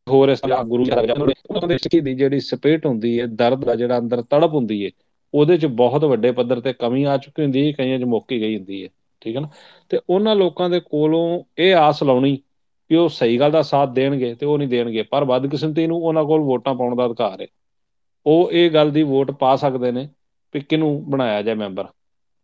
ਹੋਰ 0.06 0.28
ਇਸ 0.28 0.40
ਤਰ੍ਹਾਂ 0.40 0.64
ਗੁਰੂ 0.64 0.84
ਉਹਨਾਂ 0.84 1.68
ਦੇ 1.68 2.00
ਦੀ 2.00 2.14
ਜਿਹੜੀ 2.14 2.40
ਸਪਿਰਟ 2.40 2.86
ਹੁੰਦੀ 2.86 3.20
ਹੈ, 3.20 3.26
ਦਰਦ 3.26 3.64
ਦਾ 3.64 3.74
ਜਿਹੜਾ 3.74 3.98
ਅੰਦਰ 3.98 4.22
ਤੜਪ 4.22 4.54
ਹੁੰਦੀ 4.54 4.84
ਹੈ 4.84 4.90
ਉਹਦੇ 5.36 5.58
'ਚ 5.58 5.66
ਬਹੁਤ 5.66 6.04
ਵੱਡੇ 6.04 6.32
ਪੱਧਰ 6.32 6.60
ਤੇ 6.60 6.72
ਕਮੀ 6.72 7.04
ਆ 7.04 7.16
ਚੁੱਕੀ 7.16 7.42
ਹੁੰਦੀ 7.42 7.66
ਹੈ, 7.66 7.72
ਕਈਆਂ 7.72 7.98
'ਚ 7.98 8.04
ਮੁੱਕ 8.04 8.28
ਗਈ 8.30 8.56
ਹੁੰਦੀ 8.56 8.84
ਹੈ, 8.84 8.88
ਠੀਕ 9.20 9.36
ਹੈ 9.36 9.40
ਨਾ? 9.40 9.48
ਤੇ 9.88 10.00
ਉਹਨਾਂ 10.10 10.36
ਲੋਕਾਂ 10.36 10.70
ਦੇ 10.70 10.80
ਕੋਲੋਂ 10.80 11.44
ਇਹ 11.58 11.74
ਆਸ 11.74 12.02
ਲਾਉਣੀ 12.02 12.36
ਕਿ 12.90 12.96
ਉਹ 12.96 13.08
ਸਹੀ 13.08 13.40
ਗੱਲ 13.40 13.50
ਦਾ 13.50 13.62
ਸਾਥ 13.62 13.88
ਦੇਣਗੇ 13.88 14.34
ਤੇ 14.34 14.46
ਉਹ 14.46 14.58
ਨਹੀਂ 14.58 14.68
ਦੇਣਗੇ, 14.68 15.02
ਪਰ 15.02 15.24
ਬਦਕਿਸਮਤੀ 15.24 15.86
ਨੂੰ 15.86 16.02
ਉਹਨਾਂ 16.02 16.24
ਕੋਲ 16.24 16.40
ਵੋਟਾਂ 16.40 16.74
ਪਾਉਣ 16.74 16.96
ਦਾ 16.96 17.06
ਅਧਿਕਾਰ 17.06 17.40
ਹੈ। 17.40 17.46
ਉਹ 18.26 18.50
ਇਹ 18.52 18.70
ਗੱਲ 18.70 18.90
ਦੀ 18.90 19.02
ਵੋਟ 19.02 19.30
ਪਾ 19.30 19.56
ਸਕਦੇ 19.56 19.92
ਨੇ 19.92 20.08
ਕਿ 20.52 20.60
ਕਿਹਨੂੰ 20.60 21.10
ਬਣਾਇਆ 21.10 21.42
ਜਾਏ 21.42 21.54
ਮੈਂਬਰ, 21.54 21.86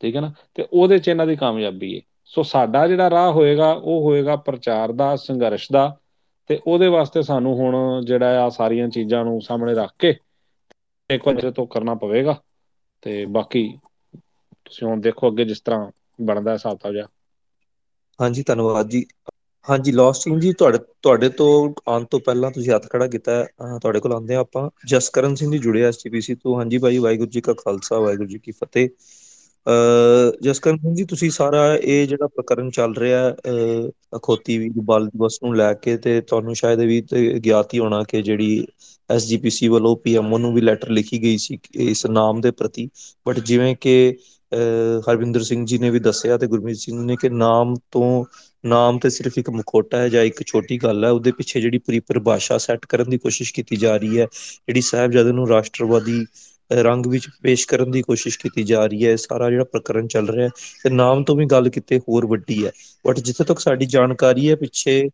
ਠੀਕ 0.01 0.17
ਹੈ 0.17 0.21
ਨਾ? 0.21 0.33
ਤੇ 0.55 0.67
ਉਹਦੇ 0.73 0.99
'ਚ 0.99 1.09
ਇਹਨਾਂ 1.09 1.27
ਦੀ 1.27 1.37
ਕਾਮਯਾਬੀ 1.37 1.97
ਹੈ। 1.97 2.01
ਸੋ 2.25 2.43
ਸਾਡਾ 2.43 2.89
ਜਿਹੜਾ 2.89 3.11
ਰਾਹ 3.11 3.33
ਹੋਏਗਾ, 3.33 3.73
ਉਹ 3.73 4.03
ਹੋਏਗਾ 4.03 4.37
ਪ੍ਰਚਾਰ 4.37 4.93
ਦਾ, 4.93 5.17
ਸੰਘਰਸ਼ 5.17 5.73
ਦਾ, 5.73 5.97
ਤੇ 6.49 6.61
ਉਹਦੇ 6.67 6.89
ਵਾਸਤੇ 6.89 7.23
ਸਾਨੂੰ 7.23 7.55
ਹੁਣ 7.57 8.05
ਜਿਹੜਾ 8.05 8.45
ਆ 8.45 8.49
ਸਾਰੀਆਂ 8.49 8.89
ਚੀਜ਼ਾਂ 8.89 9.25
ਨੂੰ 9.25 9.41
ਸਾਹਮਣੇ 9.41 9.75
ਰੱਖ 9.75 9.93
ਕੇ 9.99 10.15
ਇੱਕ 11.11 11.29
ਵਾਰ 11.29 11.51
ਤੋਂ 11.51 11.67
ਕਰਨਾ 11.67 11.95
ਪਵੇਗਾ 11.95 12.43
ਤੇ 13.03 13.25
ਬਾਕੀ 13.33 13.67
ਤੁਸੀਂ 14.67 14.87
ਹੁਣ 14.87 15.01
ਦੇਖੋ 15.01 15.29
ਅੱਗੇ 15.29 15.45
ਜਿਸ 15.45 15.61
ਤਰ੍ਹਾਂ 15.61 15.91
ਬਣਦਾ 16.23 16.53
ਹਿਸਾਬ 16.53 16.79
ਤਾਂ 16.79 16.93
ਜਾ 16.93 17.07
ਹਾਂਜੀ, 18.19 18.43
ਧੰਨਵਾਦ 18.45 18.89
ਜੀ। 18.89 19.05
ਹਾਂਜੀ 19.67 19.93
ਲਾਸਟ 19.93 20.23
ਸਿੰਘ 20.23 20.39
ਜੀ, 20.41 20.53
ਤੁਹਾਡੇ 20.55 20.79
ਤੁਹਾਡੇ 21.03 21.29
ਤੋਂ 21.31 21.47
ਆਉਣ 21.89 22.05
ਤੋਂ 22.07 22.21
ਪਹਿਲਾਂ 22.21 22.51
ਤੁਸੀਂ 22.51 22.71
ਹੱਥ 22.71 22.89
ਖੜਾ 22.91 23.07
ਕੀਤਾ 23.09 23.43
ਤੁਹਾਡੇ 23.75 24.01
ਕੋਲ 24.01 24.13
ਆਉਂਦੇ 24.13 24.35
ਆ 24.35 24.41
ਆਪਾਂ। 24.41 24.69
ਜਸਕਰਨ 24.87 25.35
ਸਿੰਘ 25.35 25.51
ਜੀ 25.53 25.59
ਜੁੜੇ 25.59 25.83
ਐਸਟੀਪੀਸੀ 25.85 26.35
ਤੋਂ। 26.37 26.57
ਹਾਂਜੀ 26.57 26.79
ਭਾਈ, 26.79 26.99
ਵਾਹਿਗੁਰੂ 26.99 27.31
ਜੀ 27.31 27.41
ਕਾ 27.41 27.53
ਖਾਲਸਾ, 27.57 27.99
ਵਾਹਿਗੁਰੂ 27.99 28.29
ਜੀ 28.29 28.39
ਕੀ 28.39 28.53
ਫਤਿਹ। 28.55 28.89
ਅ 28.89 28.91
ਜਸਕਰਨ 30.43 30.77
ਸਿੰਘ 30.77 30.95
ਜੀ, 30.95 31.05
ਤੁਸੀਂ 31.05 31.31
ਸਾਰਾ 31.31 31.75
ਇਹ 31.77 32.07
ਜਿਹੜਾ 32.09 32.27
ਪ੍ਰਕਰਨ 32.27 32.71
ਚੱਲ 32.71 32.95
ਰਿਹਾ 32.97 33.31
ਅਖੋਤੀ 34.17 34.57
ਵੀ 34.59 34.69
ਬਲ 34.85 35.07
ਦਿਵਸ 35.07 35.39
ਨੂੰ 35.43 35.55
ਲੈ 35.57 35.73
ਕੇ 35.75 35.97
ਤੇ 35.97 36.21
ਤੁਹਾਨੂੰ 36.21 36.55
ਸ਼ਾਇਦ 36.57 36.81
ਇਹ 36.81 36.87
ਵੀ 36.89 37.39
ਗਿਆਤ 37.45 37.75
ਹੀ 37.75 37.79
ਹੋਣਾ 37.79 38.03
ਕਿ 38.09 38.23
ਜਿਹੜੀ 38.23 38.67
ਐਸਜੀਪੀਸੀ 39.11 39.69
ਵੱਲੋਂ 39.69 39.97
ਪੀਐਮਓ 40.05 40.39
ਨੂੰ 40.39 40.53
ਵੀ 40.55 40.61
ਲੈਟਰ 40.61 40.91
ਲਿਖੀ 40.91 41.23
ਗਈ 41.23 41.37
ਸੀ 41.39 41.59
ਇਸ 41.89 42.05
ਨਾਮ 42.07 42.41
ਦੇ 42.41 42.51
ਪ੍ਰਤੀ। 42.51 42.89
ਬਟ 43.27 43.39
ਜਿਵੇਂ 43.41 43.75
ਕਿ 43.81 43.95
ਹਰਵਿੰਦਰ 45.09 45.43
ਸਿੰਘ 45.43 45.65
ਜੀ 45.67 45.79
ਨੇ 45.79 45.91
ਵੀ 45.91 45.99
ਦੱਸਿਆ 46.01 46.37
ਤੇ 46.39 46.47
ਗੁਰਮੀਤ 46.47 46.77
ਸਿੰਘ 46.77 46.99
ਨੇ 47.05 47.17
ਕਿ 47.21 47.29
ਨਾਮ 47.29 47.75
ਤੋਂ, 47.91 48.25
ਨਾਮ 48.65 48.99
ਤੇ 48.99 49.11
ਸਿਰਫ 49.11 49.39
ਇੱਕ 49.39 49.51
ਮੁਖੋਟਾ 49.51 49.99
ਹੈ 49.99 50.09
ਜਾਂ 50.09 50.23
ਇੱਕ 50.25 50.43
ਛੋਟੀ 50.47 50.79
ਗੱਲ 50.83 51.05
ਹੈ, 51.05 51.11
ਉਹਦੇ 51.11 51.33
ਪਿੱਛੇ 51.33 51.61
ਜਿਹੜੀ 51.61 51.79
ਪੂਰੀ 51.79 52.01
ਪਰਿਭਾਸ਼ਾ 52.03 52.59
ਸੈੱਟ 52.59 52.87
ਕਰਨ 52.89 53.11
ਦੀ 53.11 53.19
ਕੋਸ਼ਿਸ਼ 53.19 53.53
ਕੀਤੀ 53.55 53.77
ਜਾ 53.77 53.97
ਰਹੀ 53.97 54.19
ਹੈ, 54.19 54.27
ਜਿਹੜੀ 54.67 54.81
ਸਾਹਿਬਜ਼ਾਦੇ 54.83 55.33
ਨੂੰ 55.33 55.49
ਰਾਸ਼ਟਰਵਾਦੀ 55.49 56.25
ਰੰਗ 56.73 57.07
ਵਿੱਚ 57.07 57.29
ਪੇਸ਼ 57.43 57.67
ਕਰਨ 57.67 57.91
ਦੀ 57.91 58.03
ਕੋਸ਼ਿਸ਼ 58.03 58.39
ਕੀਤੀ 58.39 58.63
ਜਾ 58.63 58.87
ਰਹੀ 58.87 59.07
ਹੈ। 59.07 59.17
ਸਾਰਾ 59.17 59.51
ਜਿਹੜਾ 59.51 59.65
ਪ੍ਰਕਰਨ 59.65 60.09
ਚੱਲ 60.09 60.29
ਰਿਹਾ 60.29 60.45
ਹੈ 60.45 60.51
ਤੇ 60.83 60.91
ਨਾਮ 60.91 61.25
ਤੋਂ 61.25 61.37
ਵੀ 61.37 61.47
ਗੱਲ 61.47 61.69
ਕਿਤੇ 61.69 61.99
ਹੋਰ 61.99 62.27
ਵੱਡੀ 62.27 62.67
ਹੈ। 62.67 62.71
ਬਟ 63.07 63.21
ਜਿੱਥੇ 63.21 63.45
ਤੱਕ 63.45 63.59
ਸਾਡੀ 63.59 63.87
ਜਾਣਕਾਰੀ 63.87 64.51
ਹੈ 64.51 64.57
ਪਿੱਛੇ 64.57 65.09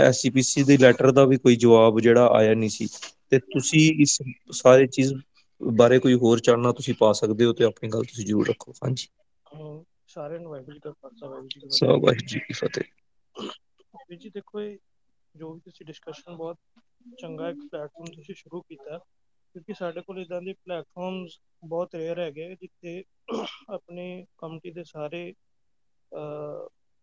ਐਸਸੀਪੀਸੀ 0.00 0.62
ਦੇ 0.62 0.76
ਲੈਟਰ 0.76 1.10
ਦਾ 1.10 1.24
ਵੀ 1.24 1.36
ਕੋਈ 1.36 1.56
ਜਵਾਬ 1.56 2.00
ਜਿਹੜਾ 2.00 2.26
ਆਇਆ 2.26 2.54
ਨਹੀਂ 2.54 2.70
ਸੀ। 2.70 2.86
ਤੇ 3.30 3.38
ਤੁਸੀਂ 3.38 4.02
ਇਸ 4.02 4.18
ਸਾਰੇ 4.52 4.86
ਚੀਜ਼ 4.86 5.14
ਬਾਰੇ 5.62 5.98
ਕੋਈ 5.98 6.14
ਹੋਰ 6.14 6.38
ਚਾਨਣਾ 6.38 6.72
ਤੁਸੀਂ 6.72 6.94
ਪਾ 6.98 7.12
ਸਕਦੇ 7.12 7.44
ਹੋ 7.44 7.52
ਤੇ 7.52 7.64
ਆਪਣੀ 7.64 7.88
ਗੱਲ 7.88 8.04
ਤੁਸੀਂ 8.04 8.26
ਜ਼ਰੂਰ 8.26 8.48
ਰੱਖੋ। 8.48 8.72
ਹਾਂਜੀ। 8.72 9.08
ਸਾਰਿਆਂ 10.06 10.40
ਨੂੰ 10.40 10.50
ਵਾਹਿਗੁਰੂ 10.52 10.80
ਕਾ 10.80 10.90
ਖਾਲਸਾ 10.90 11.26
ਵਾਹਿਗੁਰੂ 11.26 11.68
ਜੀ 11.68 11.86
ਵਾਹਿਗੁਰੂ 11.86 12.26
ਜੀ 12.26 12.38
ਕੀ 12.38 12.54
ਫਤਿਹ। 12.54 14.16
ਜੀ 14.16 14.30
ਦੇਖੋ 14.30 14.60
ਇਹ 14.60 14.78
ਜੋ 15.36 15.52
ਵੀ 15.54 15.60
ਤੁਸੀਂ 15.60 15.86
ਡਿਸਕਸ਼ਨ 15.86 16.36
ਬਹੁਤ 16.36 16.56
ਚੰਗਾ 17.20 17.50
ਇੱਕ 17.50 17.58
ਪਲੇਟਫਾਰਮ 17.58 18.14
ਤੁਸੀਂ 18.14 18.34
ਸ਼ੁਰੂ 18.34 18.60
ਕੀਤਾ 18.60 18.98
ਕਿਉਂਕਿ 19.54 19.74
ਸਾਡੇ 19.74 20.00
ਕੋਲ 20.00 20.18
ਇਦਾਂ 20.18 20.40
ਦੇ 20.42 20.52
ਪਲੇਟਫਾਰਮਸ 20.64 21.38
ਬਹੁਤ 21.64 21.94
ਰੇਅਰ 21.94 22.18
ਹੈਗੇ 22.18 22.54
ਜਿੱਥੇ 22.54 23.02
ਆਪਣੇ 23.70 24.24
ਕਮਿਊਨਿਟੀ 24.38 24.70
ਦੇ 24.70 24.84
ਸਾਰੇ 24.84 25.32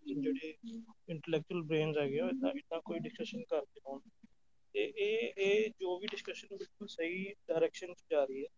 ਜਿਹੜੇ 0.05 0.53
ਇੰਟੈਲੈਕਚੁਅਲ 1.09 1.61
ਬ੍ਰੇਨਸ 1.63 1.97
ਹੈਗੇ 1.97 2.19
ਉਹ 2.21 2.29
ਇਦਾਂ 2.29 2.51
ਇਦਾਂ 2.51 2.81
ਕੋਈ 2.81 2.99
ਡਿਸਕਸ਼ਨ 2.99 3.43
ਕਰਦੇ 3.43 3.81
ਹੋਣ। 3.87 3.99
ਤੇ 4.75 4.83
ਇਹ 4.97 5.33
ਇਹ 5.37 5.69
ਜੋ 5.79 5.97
ਵੀ 5.99 6.07
ਡਿਸਕਸ਼ਨ 6.07 6.55
ਬਿਲਕੁਲ 6.57 6.87
ਸਹੀ 6.87 7.23
ਡਾਇਰੈਕਸ਼ਨ 7.47 7.93
'ਚ 7.93 8.03
ਜਾ 8.11 8.23
ਰਹੀ 8.23 8.43
ਹੈ। 8.43 8.49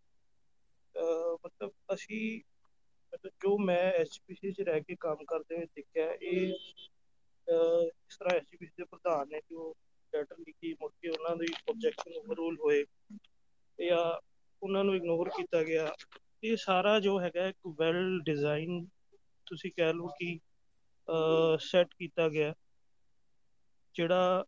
ਮਤਲਬ 1.45 1.71
ਅਸੀਂ, 1.93 2.41
ਮਤਲਬ 3.13 3.31
ਜੋ 3.43 3.57
ਮੈਂ 3.57 3.81
ਐਸਜੀਪੀਸੀ 3.93 4.51
'ਚ 4.51 4.61
ਰਹਿ 4.61 4.81
ਕੇ 4.81 4.95
ਕੰਮ 4.99 5.23
ਕਰਦੇ 5.25 5.55
ਹੋਏ 5.55 5.65
ਦੇਖਿਆ, 5.75 6.11
ਇਹ 6.11 6.53
ਇਸ 8.07 8.17
ਤਰ੍ਹਾਂ 8.17 8.35
ਐਸਜੀਪੀਸੀ 8.35 8.73
ਦੇ 8.77 8.83
ਪ੍ਰਧਾਨ 8.83 9.27
ਨੇ 9.27 9.39
ਜੋ 9.49 9.73
ਲੈਟਰ 10.13 10.35
ਲਿਖੀ, 10.39 10.73
ਮੁੜ 10.73 10.91
ਕੇ 11.01 11.09
ਉਹਨਾਂ 11.09 11.35
ਦੀ 11.35 11.53
ਆਬਜੈਕਸ਼ਨ 11.69 12.17
ਓਵਰਰੂਲ 12.17 12.57
ਹੋਏ। 12.59 12.83
ਜਾਂ 13.79 14.03
ਉਹਨਾਂ 14.61 14.83
ਨੂੰ 14.83 14.95
ਇਗਨੋਰ 14.95 15.29
ਕੀਤਾ 15.29 15.63
ਗਿਆ, 15.63 15.91
ਇਹ 16.43 16.55
ਸਾਰਾ 16.57 16.99
ਜੋ 16.99 17.19
ਹੈਗਾ 17.21 17.47
ਇੱਕ 17.47 17.67
ਵੈਲ 17.79 18.19
ਡਿਜ਼ਾਈਨ 18.25 18.85
ਤੁਸੀਂ 19.47 19.71
ਕਹਿ 19.71 19.93
ਲਓ 19.93 20.07
ਕਿ 20.19 20.37
ਸੈੱਟ 21.61 21.93
ਕੀਤਾ 21.93 22.27
ਗਿਆ, 22.29 22.53
ਜਿਹੜਾ 23.95 24.43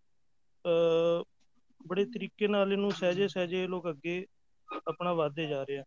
ਬੜੇ 1.81 2.05
ਤਰੀਕੇ 2.05 2.47
ਨਾਲ 2.47 2.71
ਇਹਨੂੰ 2.73 2.91
ਸਹਜੇ 2.93 3.27
ਸਹਜੇ 3.27 3.65
ਲੋਕ 3.67 3.89
ਅੱਗੇ 3.89 4.25
ਆਪਣਾ 4.87 5.13
ਵਧਦੇ 5.13 5.45
ਜਾ 5.47 5.63
ਰਹੇ 5.63 5.77
ਆ। 5.77 5.83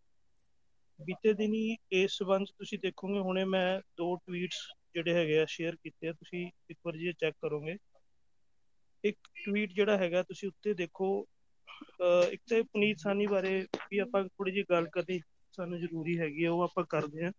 ਬੀਤੇ 1.00 1.32
ਦਿਨੀ 1.34 1.76
ਇਸ 1.92 2.12
ਸਬੰਧ 2.12 2.46
ਤੁਸੀਂ 2.48 2.78
ਦੇਖੋਗੇ, 2.78 3.18
ਹੁਣੇ 3.20 3.44
ਮੈਂ 3.46 3.80
ਦੋ 3.96 4.14
ਟਵੀਟਸ 4.16 4.58
ਜਿਹੜੇ 4.94 5.14
ਹੈਗੇ 5.14 5.38
ਆ 5.40 5.44
ਸ਼ੇਅਰ 5.48 5.76
ਕੀਤੇ 5.76 6.08
ਆ, 6.08 6.12
ਤੁਸੀਂ 6.12 6.46
ਇੱਕ 6.70 6.78
ਵਾਰ 6.86 6.96
ਜੀ 6.96 7.12
ਚੈੱਕ 7.12 7.36
ਕਰੋਗੇ। 7.42 7.76
ਇੱਕ 9.04 9.18
ਟਵੀਟ 9.36 9.72
ਜਿਹੜਾ 9.72 9.96
ਹੈਗਾ, 9.98 10.22
ਤੁਸੀਂ 10.22 10.48
ਉੱਤੇ 10.48 10.74
ਦੇਖੋ 10.74 11.08
ਇੱਕ 12.32 12.40
ਤੇ 12.48 12.62
ਪੁਨੀਤ 12.62 12.98
ਸਾਨੀ 12.98 13.26
ਬਾਰੇ 13.26 13.60
ਵੀ 13.90 13.98
ਆਪਾਂ 13.98 14.24
ਥੋੜੀ 14.24 14.52
ਜਿਹੀ 14.52 14.64
ਗੱਲ 14.70 14.88
ਕਰਨੀ 14.92 15.20
ਸਾਨੂੰ 15.54 15.78
ਜ਼ਰੂਰੀ 15.80 16.18
ਹੈਗੀ 16.18 16.44
ਆ, 16.44 16.50
ਉਹ 16.50 16.62
ਆਪਾਂ 16.62 16.84
ਕਰਦੇ 16.90 17.24
ਆ 17.24 17.30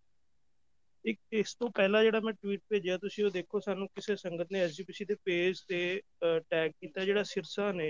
ਇੱਕ, 1.06 1.20
ਇਸ 1.34 1.54
ਤੋਂ 1.60 1.70
ਪਹਿਲਾਂ 1.76 2.04
ਜਿਹੜਾ 2.04 2.20
ਮੈਂ 2.20 2.34
ਟਵੀਟ 2.34 2.62
ਭੇਜਿਆ, 2.70 2.98
ਤੁਸੀਂ 2.98 3.24
ਉਹ 3.26 3.32
ਦੇਖੋ, 3.32 3.60
ਸਾਨੂੰ 3.60 3.88
ਕਿਸੇ 3.96 4.16
ਸੰਗਤ 4.16 4.52
ਨੇ 4.52 4.60
ਐਸਜੀਪੀਸੀ 4.60 5.06
ਦੇ 5.06 5.16
ਪੇਜ 5.26 5.60
ਤੇ 5.68 6.02
ਟੈਗ 6.50 6.72
ਕੀਤਾ, 6.72 7.06
ਜਿਹੜਾ 7.06 7.24
ਸਿਰਸਾ 7.24 7.72
ਨੇ 7.72 7.90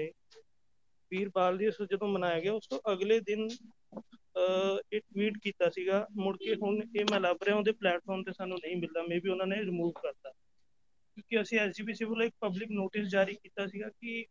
ਵੀਰ 1.11 1.30
ਬਾਲ 1.35 1.57
ਦਿਵਸ 1.57 1.81
ਜਦੋਂ 1.91 2.07
ਮਨਾਇਆ 2.07 2.39
ਗਿਆ, 2.39 2.53
ਉਸ 2.53 2.67
ਤੋਂ 2.69 2.80
ਅਗਲੇ 2.93 3.19
ਦਿਨ 3.19 3.47
ਇਹ 3.47 4.99
ਟਵੀਟ 4.99 5.38
ਕੀਤਾ 5.43 5.69
ਸੀਗਾ, 5.69 6.05
ਮੁੜ 6.15 6.35
ਕੇ 6.38 6.55
ਹੁਣ 6.61 6.81
ਇਹ 6.95 7.05
ਮੈਂ 7.11 7.19
ਲੱਭ 7.19 7.43
ਰਿਹਾ 7.43 7.55
ਉਹਦੇ 7.55 7.71
ਪਲੇਟਫਾਰਮ 7.71 8.23
ਤੇ 8.23 8.31
ਸਾਨੂੰ 8.38 8.57
ਨਹੀਂ 8.63 8.75
ਮਿਲਦਾ 8.77 9.03
ਮੇਬੀ 9.09 9.30
ਉਹਨਾਂ 9.30 9.47
ਨੇ 9.47 9.63
ਰਿਮੂਵ 9.65 9.91
ਕਰਤਾ। 10.01 10.30
ਕਿਉਂਕਿ 10.30 11.41
ਅਸੀਂ 11.41 11.59
ਐਸਜੀਪੀਸੀ 11.59 12.05
ਵੱਲੋਂ 12.05 12.25
ਇੱਕ 12.25 12.34
ਪਬਲਿਕ 12.41 12.71
ਨੋਟਿਸ 12.71 13.07
ਜਾਰੀ 13.07 13.34
ਕੀਤਾ 13.34 13.65
ਸੀਗਾ 13.67 13.89
ਕਿ 14.01 14.25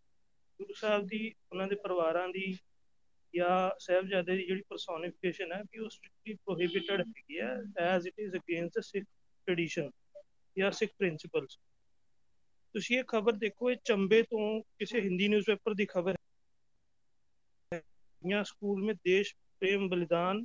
ਗੁਰੂ 0.60 0.74
ਸਾਹਿਬ 0.74 1.06
ਦੀ, 1.06 1.34
ਉਹਨਾਂ 1.52 1.68
ਦੇ 1.68 1.76
ਪਰਿਵਾਰਾਂ 1.76 2.28
ਦੀ 2.28 2.58
ਜਾਂ 3.36 3.70
ਸਹਿਬਜ਼ਾਦੇ 3.78 4.36
ਦੀ 4.36 4.46
ਜਿਹੜੀ 4.46 4.62
ਪਰਸੋਨੀਫਿਕੇਸ਼ਨ 4.68 5.52
ਹੈ 5.52 5.62
ਕਿ 5.72 5.78
ਉਹ 5.78 5.88
ਸਟ੍ਰਿਕਟਲੀ 5.88 6.34
ਪ੍ਰੋਹਿਬਿਟਡ 6.34 7.00
ਹੈਗੀ 7.00 7.40
ਹੈ 7.40 7.56
as 7.78 8.06
it 8.06 8.14
is 8.18 8.36
against 8.36 8.80
Sikh 8.80 9.04
tradition 9.46 9.90
ਜਾਂ 10.58 10.70
ਸਿੱਖ 10.70 10.92
ਪ੍ਰਿੰਸੀਪਲਸ 10.98 11.58
ਤੁਸੀਂ 12.74 12.98
ਇਹ 12.98 13.04
ਖਬਰ 13.04 13.32
ਦੇਖੋ, 13.32 13.70
ਇਹ 13.70 13.76
ਚੰਬੇ 13.84 14.22
ਤੋਂ 14.22 14.62
ਕਿਸੇ 14.78 15.00
ਹਿੰਦੀ 15.00 15.28
ਨਿਊਜ਼ਪੇਪਰ 15.28 15.74
ਦੀ 15.74 15.86
ਖਬਰ 15.86 16.16
ਹੈ। 17.74 17.82
ਜਾਂ 18.28 18.44
ਸਕੂਲ 18.44 18.84
में 18.84 18.96
ਦੇਸ਼ 19.04 19.34
ਪ੍ਰੇਮ 19.60 19.88
ਬਲਿਦਾਨ 19.88 20.44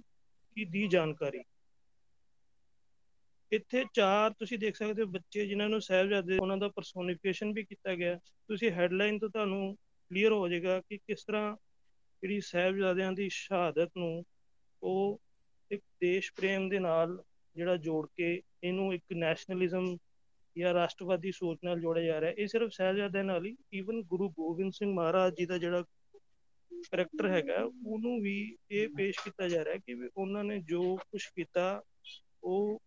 ਕੀ 0.55 0.65
ਦੀ 0.65 0.87
ਜਾਣਕਾਰੀ। 0.87 1.43
ਇੱਥੇ 3.51 3.85
ਚਾਰ 3.93 4.31
ਤੁਸੀਂ 4.31 4.59
ਦੇਖ 4.59 4.75
ਸਕਦੇ 4.75 5.01
ਹੋ 5.01 5.07
ਬੱਚੇ 5.07 5.47
ਜਿਨ੍ਹਾਂ 5.47 5.69
ਨੂੰ 5.69 5.81
ਸਹਿਬਜ਼ਾਦੇ, 5.81 6.37
ਉਹਨਾਂ 6.37 6.57
ਦਾ 6.57 6.67
ਪਰਸੋਨੀਫਿਕੇਸ਼ਨ 6.67 7.53
ਵੀ 7.53 7.63
ਕੀਤਾ 7.63 7.95
ਗਿਆ। 7.95 8.15
ਤੁਸੀਂ 8.15 8.71
ਹੈਡਲਾਈਨ 8.71 9.19
ਤੋਂ 9.19 9.29
ਤੁਹਾਨੂੰ 9.29 9.77
ਕਲੀਅਰ 10.11 10.31
ਹੋ 10.31 10.47
ਜਾਏਗਾ 10.47 10.79
ਕਿ 10.81 10.97
ਕਿਸ 10.97 11.23
ਤਰ੍ਹਾਂ 11.23 11.55
ਜਿਹੜੀ 12.23 12.39
ਸਹਿਬਜ਼ਾਦਿਆਂ 12.41 13.11
ਦੀ 13.11 13.27
ਸ਼ਹਾਦਤ 13.31 13.89
ਨੂੰ 13.97 14.23
ਉਹ 14.81 15.19
ਇੱਕ 15.71 15.81
ਦੇਸ਼ 16.01 16.31
ਪ੍ਰੇਮ 16.33 16.67
ਦੇ 16.69 16.79
ਨਾਲ 16.79 17.17
ਜਿਹੜਾ 17.55 17.75
ਜੋੜ 17.77 18.05
ਕੇ 18.07 18.41
ਇਹਨੂੰ 18.63 18.93
ਇੱਕ 18.93 19.13
ਨੈਸ਼ਨਲਿਜ਼ਮ 19.13 19.95
ਜਾਂ 20.55 20.73
ਰਾਸ਼ਟਰਵਾਦੀ 20.73 21.31
ਸੋਚ 21.31 21.59
ਨਾਲ 21.63 21.79
ਜੋੜਿਆ 21.79 22.03
ਜਾ 22.03 22.19
ਰਿਹਾ 22.21 22.31
ਇਹ 22.31 22.47
ਸਿਰਫ 22.47 22.71
ਸਹਿਬਜ਼ਾਦਿਆਂ 22.71 23.23
ਨਾਲ 23.23 23.45
ਹੀ 23.45 23.55
ਈਵਨ 23.73 24.01
ਗੁਰੂ 24.03 24.29
ਗੋਬਿੰਦ 24.29 24.71
ਸਿੰਘ 24.73 24.93
ਮਹਾਰਾਜ 24.93 25.35
ਜੀ 25.35 25.45
ਦਾ 25.45 25.57
ਜਿਹੜਾ 25.57 25.83
ਕਰੈਕਟਰ 26.83 27.27
ਹੈਗਾ, 27.27 27.63
ਉਹਨੂੰ 27.63 28.19
ਵੀ 28.21 28.35
ਇਹ 28.71 28.87
ਪੇਸ਼ 28.89 29.19
ਕੀਤਾ 29.23 29.47
ਜਾ 29.47 29.63
ਰਿਹਾ 29.65 29.77
ਕਿ 29.77 29.93
ਵੀ 29.93 30.09
ਉਹਨਾਂ 30.15 30.43
ਨੇ 30.43 30.59
ਜੋ 30.61 30.95
ਕੁਝ 31.01 31.23
ਕੀਤਾ, 31.25 31.81
ਉਹ 32.43 32.79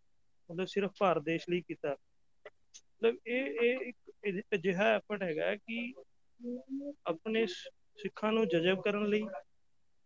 ਮਤਲਬ 0.50 0.66
ਸਿਰਫ 0.66 0.92
ਭਾਰਤ 0.98 1.22
ਦੇਸ਼ 1.22 1.48
ਲਈ 1.50 1.60
ਕੀਤਾ। 1.60 1.96
ਮਤਲਬ 2.44 3.16
ਇਹ 3.26 3.60
ਇਹ 3.62 3.92
ਇੱਕ 4.24 4.44
ਅਜਿਹਾ 4.54 4.88
ਐਫਰਟ 4.94 5.22
ਹੈਗਾ 5.22 5.54
ਕਿ 5.56 5.92
ਆਪਣੇ 7.06 7.44
ਸਿੱਖਾਂ 7.46 8.32
ਨੂੰ 8.32 8.46
ਜਜ਼ਬ 8.48 8.80
ਕਰਨ 8.82 9.06
ਲਈ 9.08 9.22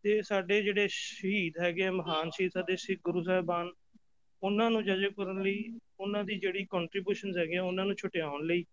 ਤੇ 0.05 0.20
ਸਾਡੇ 0.23 0.61
ਜਿਹੜੇ 0.62 0.86
ਸ਼ਹੀਦ 0.90 1.59
ਹੈਗੇ 1.61 1.90
ਮਹਾਨ 1.90 2.31
ਸ਼ਹੀਦ 2.31 2.51
ਸਾਡੇ 2.51 2.77
ਸਿੱਖ 2.77 3.01
ਗੁਰੂ 3.05 3.23
ਸਾਹਿਬਾਨ, 3.23 3.70
ਉਹਨਾਂ 4.43 4.70
ਨੂੰ 4.70 4.82
ਜਜ਼ਬ 4.85 5.12
ਕਰਨ 5.15 5.40
ਲਈ, 5.43 5.62
ਉਹਨਾਂ 6.01 6.24
ਦੀ 6.24 6.39
ਜਿਹੜੀ 6.39 6.65
ਕੰਟਰੀਬਿਊਸ਼ਨਸ 6.70 7.36
ਹੈਗੇ 7.36 7.59
ਉਹਨਾਂ 7.59 7.85
ਨੂੰ 7.85 7.94
ਛੁਟਿਆਉਣ 7.97 8.44
ਲਈ। 8.47 8.65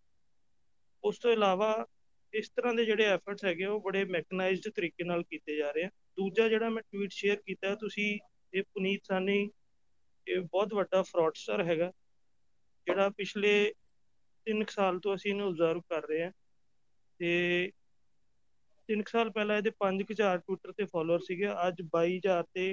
ਉਸ 1.04 1.20
ਤੋਂ 1.20 1.32
ਇਲਾਵਾ 1.32 1.86
ਇਸ 2.34 2.50
ਤਰ੍ਹਾਂ 2.50 2.74
ਦੇ 2.74 2.86
ਜਿਹੜੇ 2.86 3.06
ਐਫਰਟਸ 3.06 3.46
ਹੈਗੇ 3.46 3.66
ਉਹ 3.66 3.80
ਬੜੇ 3.82 4.04
ਮੈਕਨਾਈਜ਼ਡ 4.06 4.72
ਤਰੀਕੇ 4.76 5.04
ਨਾਲ 5.04 5.24
ਕੀਤੇ 5.24 5.56
ਜਾ 5.58 5.72
ਰਹੇ 5.72 5.84
ਆ। 5.84 5.90
ਦੂਜਾ 6.18 6.48
ਜਿਹੜਾ 6.50 6.70
ਮੈਂ 6.70 6.84
ਟਵੀਟ 6.84 7.12
ਸ਼ੇਅਰ 7.12 7.36
ਕੀਤਾ, 7.36 7.76
ਤੁਸੀਂ 7.76 8.20
ਇਹ 8.54 8.64
ਪੁਨੀਤ 8.64 9.02
ਸਾਨੀ 9.04 9.50
ਇਹ 10.28 10.40
ਬਹੁਤ 10.42 10.74
ਵੱਡਾ 10.74 11.02
ਫਰਾਡਸਟਰ 11.02 11.64
ਹੈਗਾ, 11.64 11.92
ਜਿਹੜਾ 12.88 13.10
ਪਿਛਲੇ 13.10 13.74
3 14.48 14.64
ਸਾਲ 14.70 15.00
ਤੋਂ 15.00 15.16
ਅਸੀਂ 15.16 15.32
ਇਹਨੂੰ 15.32 15.50
ਅਬਜ਼ਰਵ 15.50 15.82
ਕਰ 15.90 16.08
ਰਹੇ 16.08 16.24
ਹਾਂ 16.24 16.32
ਤੇ 17.22 17.72
3 18.90 19.02
ਸਾਲ 19.08 19.30
ਪਹਿਲਾਂ 19.32 19.58
ਇਹਦੇ 19.58 19.72
5000 19.80 20.38
ਟਵਿੱਟਰ 20.38 20.72
ਤੇ 20.78 20.86
ਫਾਲੋਅਰ 20.86 21.20
ਸੀਗੇ। 21.22 21.50
ਅੱਜ 21.68 21.82
22000 21.88 22.44
ਤੇ 22.54 22.64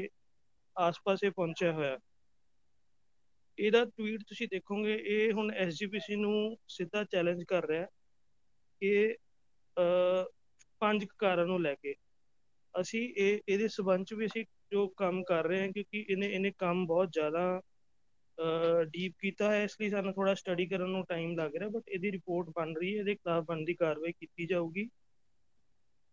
ਆਸ-ਪਾਸ 0.76 1.24
ਇਹ 1.24 1.30
ਪਹੁੰਚਿਆ 1.30 1.72
ਹੋਇਆ। 1.72 1.98
ਇਹਦਾ 3.58 3.84
ਟਵੀਟ 3.86 4.22
ਤੁਸੀਂ 4.28 4.46
ਦੇਖੋਗੇ, 4.50 4.94
ਇਹ 4.96 5.32
ਹੁਣ 5.32 5.50
ਐਸਜੀਪੀਸੀ 5.54 6.16
ਨੂੰ 6.16 6.56
ਸਿੱਧਾ 6.68 7.04
ਚੈਲੰਜ 7.04 7.42
ਕਰ 7.48 7.66
ਰਿਹਾ 7.68 7.86
ਕਿ 8.82 9.16
ਪੰਜ 10.80 11.04
ਕਾਰਾਂ 11.18 11.46
ਨੂੰ 11.46 11.60
ਲੈ 11.62 11.74
ਕੇ। 11.74 11.94
ਅਸੀਂ 12.74 13.02
ਇਹ, 13.16 13.40
ਇਹਦੇ 13.48 13.68
ਸਬੰਧ 13.68 14.06
ਚ 14.06 14.14
ਵੀ 14.14 14.26
ਅਸੀਂ 14.26 14.44
ਜੋ 14.72 14.86
ਕੰਮ 14.96 15.22
ਕਰ 15.24 15.46
ਰਹੇ 15.46 15.60
ਹਾਂ, 15.60 15.68
ਕਿਉਂਕਿ 15.68 16.04
ਇਹਨੇ 16.10 16.26
ਇਹਨੇ 16.26 16.52
ਕੰਮ 16.58 16.86
ਬਹੁਤ 16.86 17.12
ਜ਼ਿਆਦਾ 17.12 17.60
ਡੀਪ 18.90 19.12
ਕੀਤਾ 19.20 19.50
ਹੈ 19.52 19.62
ਇਸ 19.64 19.76
ਲਈ 19.80 19.88
ਸਾਨੂੰ 19.90 20.12
ਥੋੜਾ 20.14 20.34
ਸਟੱਡੀ 20.34 20.66
ਕਰਨ 20.66 20.90
ਨੂੰ 20.90 21.04
ਟਾਈਮ 21.08 21.34
ਲੱਗ 21.38 21.56
ਰਿਹਾ 21.56 21.68
ਬਟ 21.70 21.88
ਇਹਦੀ 21.88 22.10
ਰਿਪੋਰਟ 22.12 22.48
ਬਣ 22.56 22.74
ਰਹੀ 22.76 22.94
ਹੈ, 22.94 22.98
ਇਹਦੇ 23.00 23.14
ਖਿਲਾਫ 23.14 23.44
ਬਣਦੀ 23.44 23.74
ਕਾਰਵਾਈ 23.74 24.12
ਕੀਤੀ 24.12 24.46
ਜਾਊਗੀ। 24.46 24.88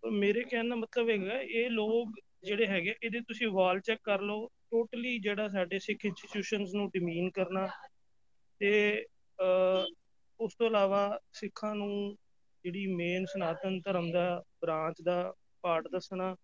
ਮੇਰੇ 0.03 0.43
ਕਹਿਣ 0.43 0.69
ਦਾ 0.69 0.76
ਮਤਲਬ 0.76 1.10
ਹੈਗਾ, 1.10 1.39
ਇਹ 1.39 1.69
ਲੋਕ 1.69 2.19
ਜਿਹੜੇ 2.43 2.68
ਹੈਗੇ, 2.68 2.95
ਇਹਦੇ 3.03 3.19
ਤੁਸੀਂ 3.27 3.47
ਵਾਲ 3.49 3.80
ਚੈੱਕ 3.80 3.99
ਕਰ 4.03 4.22
ਲਓ 4.22 4.47
ਟੋਟਲੀ 4.72 5.18
ਜਿਹੜਾ 5.19 5.47
ਸਾਡੇ 5.49 5.80
ਸਿੱਖ 5.80 6.06
ਇੰਸਟੀਟਿਊਸ਼ਨਸ 6.06 6.73
ਨੂੰ 6.76 6.89
ਡਿਮੀਨ 6.93 7.30
ਕਰਨਾ 7.30 7.68
ਤੇ 8.61 9.06
ਉਸ 10.39 10.56
ਤੋਂ 10.56 10.68
ਇਲਾਵਾ 10.68 11.19
ਸਿੱਖਾਂ 11.34 11.73
ਨੂੰ 11.76 12.15
ਜਿਹੜੀ 12.65 12.85
ਮੇਨ 12.95 13.26
ਸਨਾਤਨ 13.26 13.80
ਧਰਮ 13.85 14.11
ਦਾ 14.11 14.43
ਬ੍ਰਾਂਚ 14.61 15.02
ਦਾ 15.02 15.34
ਪਾਰਟ 15.64 15.88
ਦੱਸਣਾ 15.88 16.35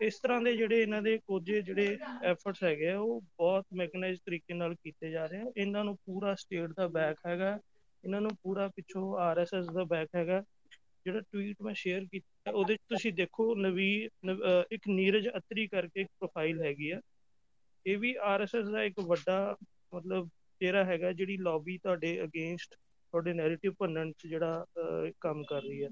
ਇਸ 0.00 0.18
ਤਰ੍ਹਾਂ 0.22 0.40
ਦੇ 0.40 0.56
ਜਿਹੜੇ 0.56 0.80
ਇਹਨਾਂ 0.82 1.00
ਦੇ 1.02 1.16
ਕੁਝ 1.26 1.42
ਜਿਹੜੇ 1.44 1.96
ਐਫਰਟਸ 2.24 2.62
ਹੈਗੇ 2.64 2.90
ਆ, 2.90 2.98
ਉਹ 2.98 3.20
ਬਹੁਤ 3.38 3.64
ਮੈਕਨਾਈਜ਼ 3.76 4.20
ਤਰੀਕੇ 4.26 4.54
ਨਾਲ 4.54 4.74
ਕੀਤੇ 4.74 5.10
ਜਾ 5.10 5.24
ਰਹੇ 5.26 5.40
ਆ। 5.40 5.50
ਇਹਨਾਂ 5.56 5.84
ਨੂੰ 5.84 5.96
ਪੂਰਾ 6.06 6.34
ਸਟੇਟ 6.40 6.72
ਦਾ 6.76 6.86
ਬੈਕ 6.88 7.18
ਹੈਗਾ। 7.26 7.58
ਇਹਨਾਂ 8.04 8.20
ਨੂੰ 8.20 8.30
ਪੂਰਾ 8.42 8.68
ਪਿੱਛੋਂ 8.76 9.14
ਆਰਐਸਐਸ 9.20 9.66
ਦਾ 9.74 9.84
ਬੈਕ 9.84 10.08
ਹੈਗਾ। 10.16 10.42
ਜਿਹੜਾ 11.06 11.20
ਟਵੀਟ 11.22 11.62
ਮੈਂ 11.62 11.74
ਸ਼ੇਅਰ 11.74 12.04
ਕੀਤਾ, 12.04 12.50
ਉਹਦੇ 12.50 12.74
ਚ 12.76 12.80
ਤੁਸੀਂ 12.88 13.12
ਦੇਖੋ 13.12 13.54
ਨਵੀ 13.56 13.88
ਇੱਕ 14.72 14.88
ਨੀਰਜ 14.88 15.28
ਅਤਰੀ 15.28 15.66
ਕਰਕੇ 15.68 16.00
ਇੱਕ 16.00 16.08
ਪ੍ਰੋਫਾਈਲ 16.18 16.62
ਹੈਗੀ 16.62 16.90
ਆ। 16.90 17.00
ਇਹ 17.86 17.98
ਵੀ 17.98 18.14
ਆਰਐਸਐਸ 18.24 18.68
ਦਾ 18.68 18.82
ਇੱਕ 18.82 19.00
ਵੱਡਾ 19.00 19.56
ਮਤਲਬ 19.94 20.28
ਚਿਹਰਾ 20.60 20.84
ਹੈਗਾ, 20.84 21.12
ਜਿਹੜੀ 21.12 21.36
ਲੌਬੀ 21.38 21.76
ਤੁਹਾਡੇ 21.78 22.20
ਅਗੇਂਸਟ 22.24 22.74
ਤੁਹਾਡੇ 22.74 23.32
ਨੈਰੇਟਿਵ 23.32 23.74
ਭੰਨਣ 23.78 24.10
ਚ 24.12 24.26
ਜਿਹੜਾ 24.26 24.64
ਕੰਮ 25.20 25.42
ਕਰ 25.44 25.62
ਰਹੀ 25.62 25.82
ਹੈ 25.84 25.88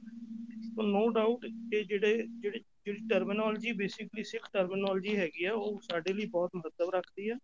ਸੋ 0.65 0.83
ਨੋ 0.83 1.09
ਡਾਊਟ 1.11 1.45
ਇਹ 1.45 1.85
ਜਿਹੜੇ 1.85 2.17
ਜਿਹੜੇ 2.41 2.61
ਜਿਹੜੀ 2.87 3.01
ਟਰਮੀਨੋਲੋਜੀ 3.11 3.73
ਬੇਸਿਕਲੀ 3.73 4.23
ਸਿੱਖ 4.25 4.49
ਟਰਮੀਨੋਲੋਜੀ 4.53 5.17
ਹੈਗੀ 5.17 5.45
ਆ, 5.45 5.53
ਉਹ 5.53 5.81
ਸਾਡੇ 5.83 6.13
ਲਈ 6.13 6.27
ਬਹੁਤ 6.27 6.51
ਮਹੱਤਵ 6.57 6.91
ਰੱਖਦੀ 6.91 7.29
ਆ। 7.29 7.37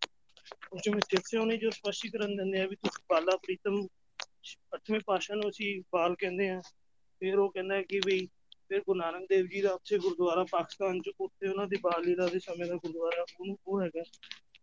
ਉਸ 0.72 0.82
ਵਿੱਚ 0.88 1.06
ਸਿੱਖੇ 1.10 1.38
ਉਹਨੇ 1.38 1.56
ਜੋ 1.56 1.70
ਸਪਸ਼ਟੀਕਰਨ 1.70 2.36
ਦਿੰਦੇ 2.36 2.60
ਆ 2.60 2.66
ਵੀ 2.66 2.76
ਤੁਸੀਂ 2.76 3.02
ਬਾਲਾ 3.10 3.36
ਪ੍ਰੀਤਮ 3.36 3.80
ਅੱਠਵੇਂ 4.74 5.00
ਪਾਸ਼ਾ 5.06 5.34
ਨੂੰ 5.34 5.48
ਅਸੀਂ 5.48 5.80
ਬਾਲ 5.92 6.14
ਕਹਿੰਦੇ 6.14 6.48
ਆ। 6.48 6.60
ਫਿਰ 7.22 7.38
ਉਹ 7.38 7.50
ਕਹਿੰਦਾ 7.52 7.80
ਕਿ 7.82 8.00
ਵੀ 8.06 8.18
ਫਿਰ 8.68 8.80
ਗੁਰੂ 8.80 8.98
ਨਾਨਕ 8.98 9.28
ਦੇਵ 9.28 9.46
ਜੀ 9.46 9.60
ਦਾ 9.60 9.72
ਉੱਥੇ 9.72 9.98
ਗੁਰਦੁਆਰਾ 9.98 10.44
ਪਾਕਿਸਤਾਨ 10.50 11.00
ਚ, 11.00 11.10
ਉੱਥੇ 11.20 11.48
ਉਹਨਾਂ 11.48 11.66
ਦੀ 11.66 11.76
ਬਾਲ 11.82 12.04
ਲੀਲਾ 12.04 12.26
ਦੇ 12.26 12.38
ਸਮੇਂ 12.38 12.66
ਦਾ 12.66 12.74
ਗੁਰਦੁਆਰਾ 12.74 13.24
ਉਹਨੂੰ 13.40 13.56
ਉਹ 13.66 13.82
ਹੈਗਾ। 13.82 14.02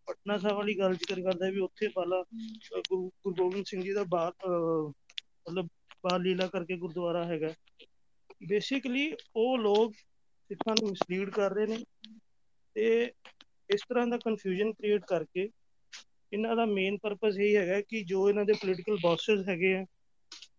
ਪਟਨਾ 0.06 0.36
ਸਾਹਿਬ 0.38 0.56
ਵਾਲੀ 0.56 0.78
ਗੱਲ 0.78 0.94
ਜ਼ਿਕਰ 0.94 1.20
ਕਰਦਾ 1.22 1.50
ਵੀ 1.50 1.60
ਉੱਥੇ 1.60 1.88
ਬਾਲਾ 1.96 2.22
ਗੁਰੂ 2.90 3.32
ਗੋਬਿੰਦ 3.32 3.64
ਸਿੰਘ 3.64 3.82
ਜੀ 3.82 3.92
ਦਾ 3.92 4.04
ਬਾਲ 4.08 4.32
ਮਤਲਬ 4.48 5.68
ਬਾਲ 6.04 6.22
ਲੀਲਾ 6.22 6.46
ਕਰਕੇ 6.46 6.76
ਗੁਰਦੁਆਰਾ 6.76 7.24
ਹੈਗਾ। 7.24 7.52
ਬੇਸਿਕਲੀ 8.48 9.12
ਉਹ 9.36 9.58
ਲੋਕ 9.58 9.94
ਸਿੱਖਾਂ 10.50 10.74
ਨੂੰ 10.74 10.88
ਮਿਸਲੀਡ 10.88 11.30
ਕਰ 11.30 11.52
ਰਹੇ 11.52 11.66
ਨੇ 11.68 11.82
ਤੇ 12.76 12.86
ਇਸ 13.70 13.80
ਤਰ੍ਹਾਂ 13.84 14.06
ਦਾ 14.06 14.16
ਕਨਫਿਊਜ਼ਨ 14.18 14.72
ਕ੍ਰੀਏਟ 14.72 15.04
ਕਰਕੇ 15.06 15.48
ਇਹਨਾਂ 16.32 16.54
ਦਾ 16.56 16.64
ਮੇਨ 16.66 16.96
ਪਰਪਸ 16.98 17.38
ਇਹ 17.38 17.56
ਹੈਗਾ 17.56 17.80
ਕਿ 17.82 18.02
ਜੋ 18.04 18.28
ਇਹਨਾਂ 18.28 18.44
ਦੇ 18.44 18.52
ਪੋਲੀਟੀਕਲ 18.54 18.96
ਬੌਸਸ 19.02 19.48
ਹੈਗੇ 19.48 19.74
ਆ 19.76 19.84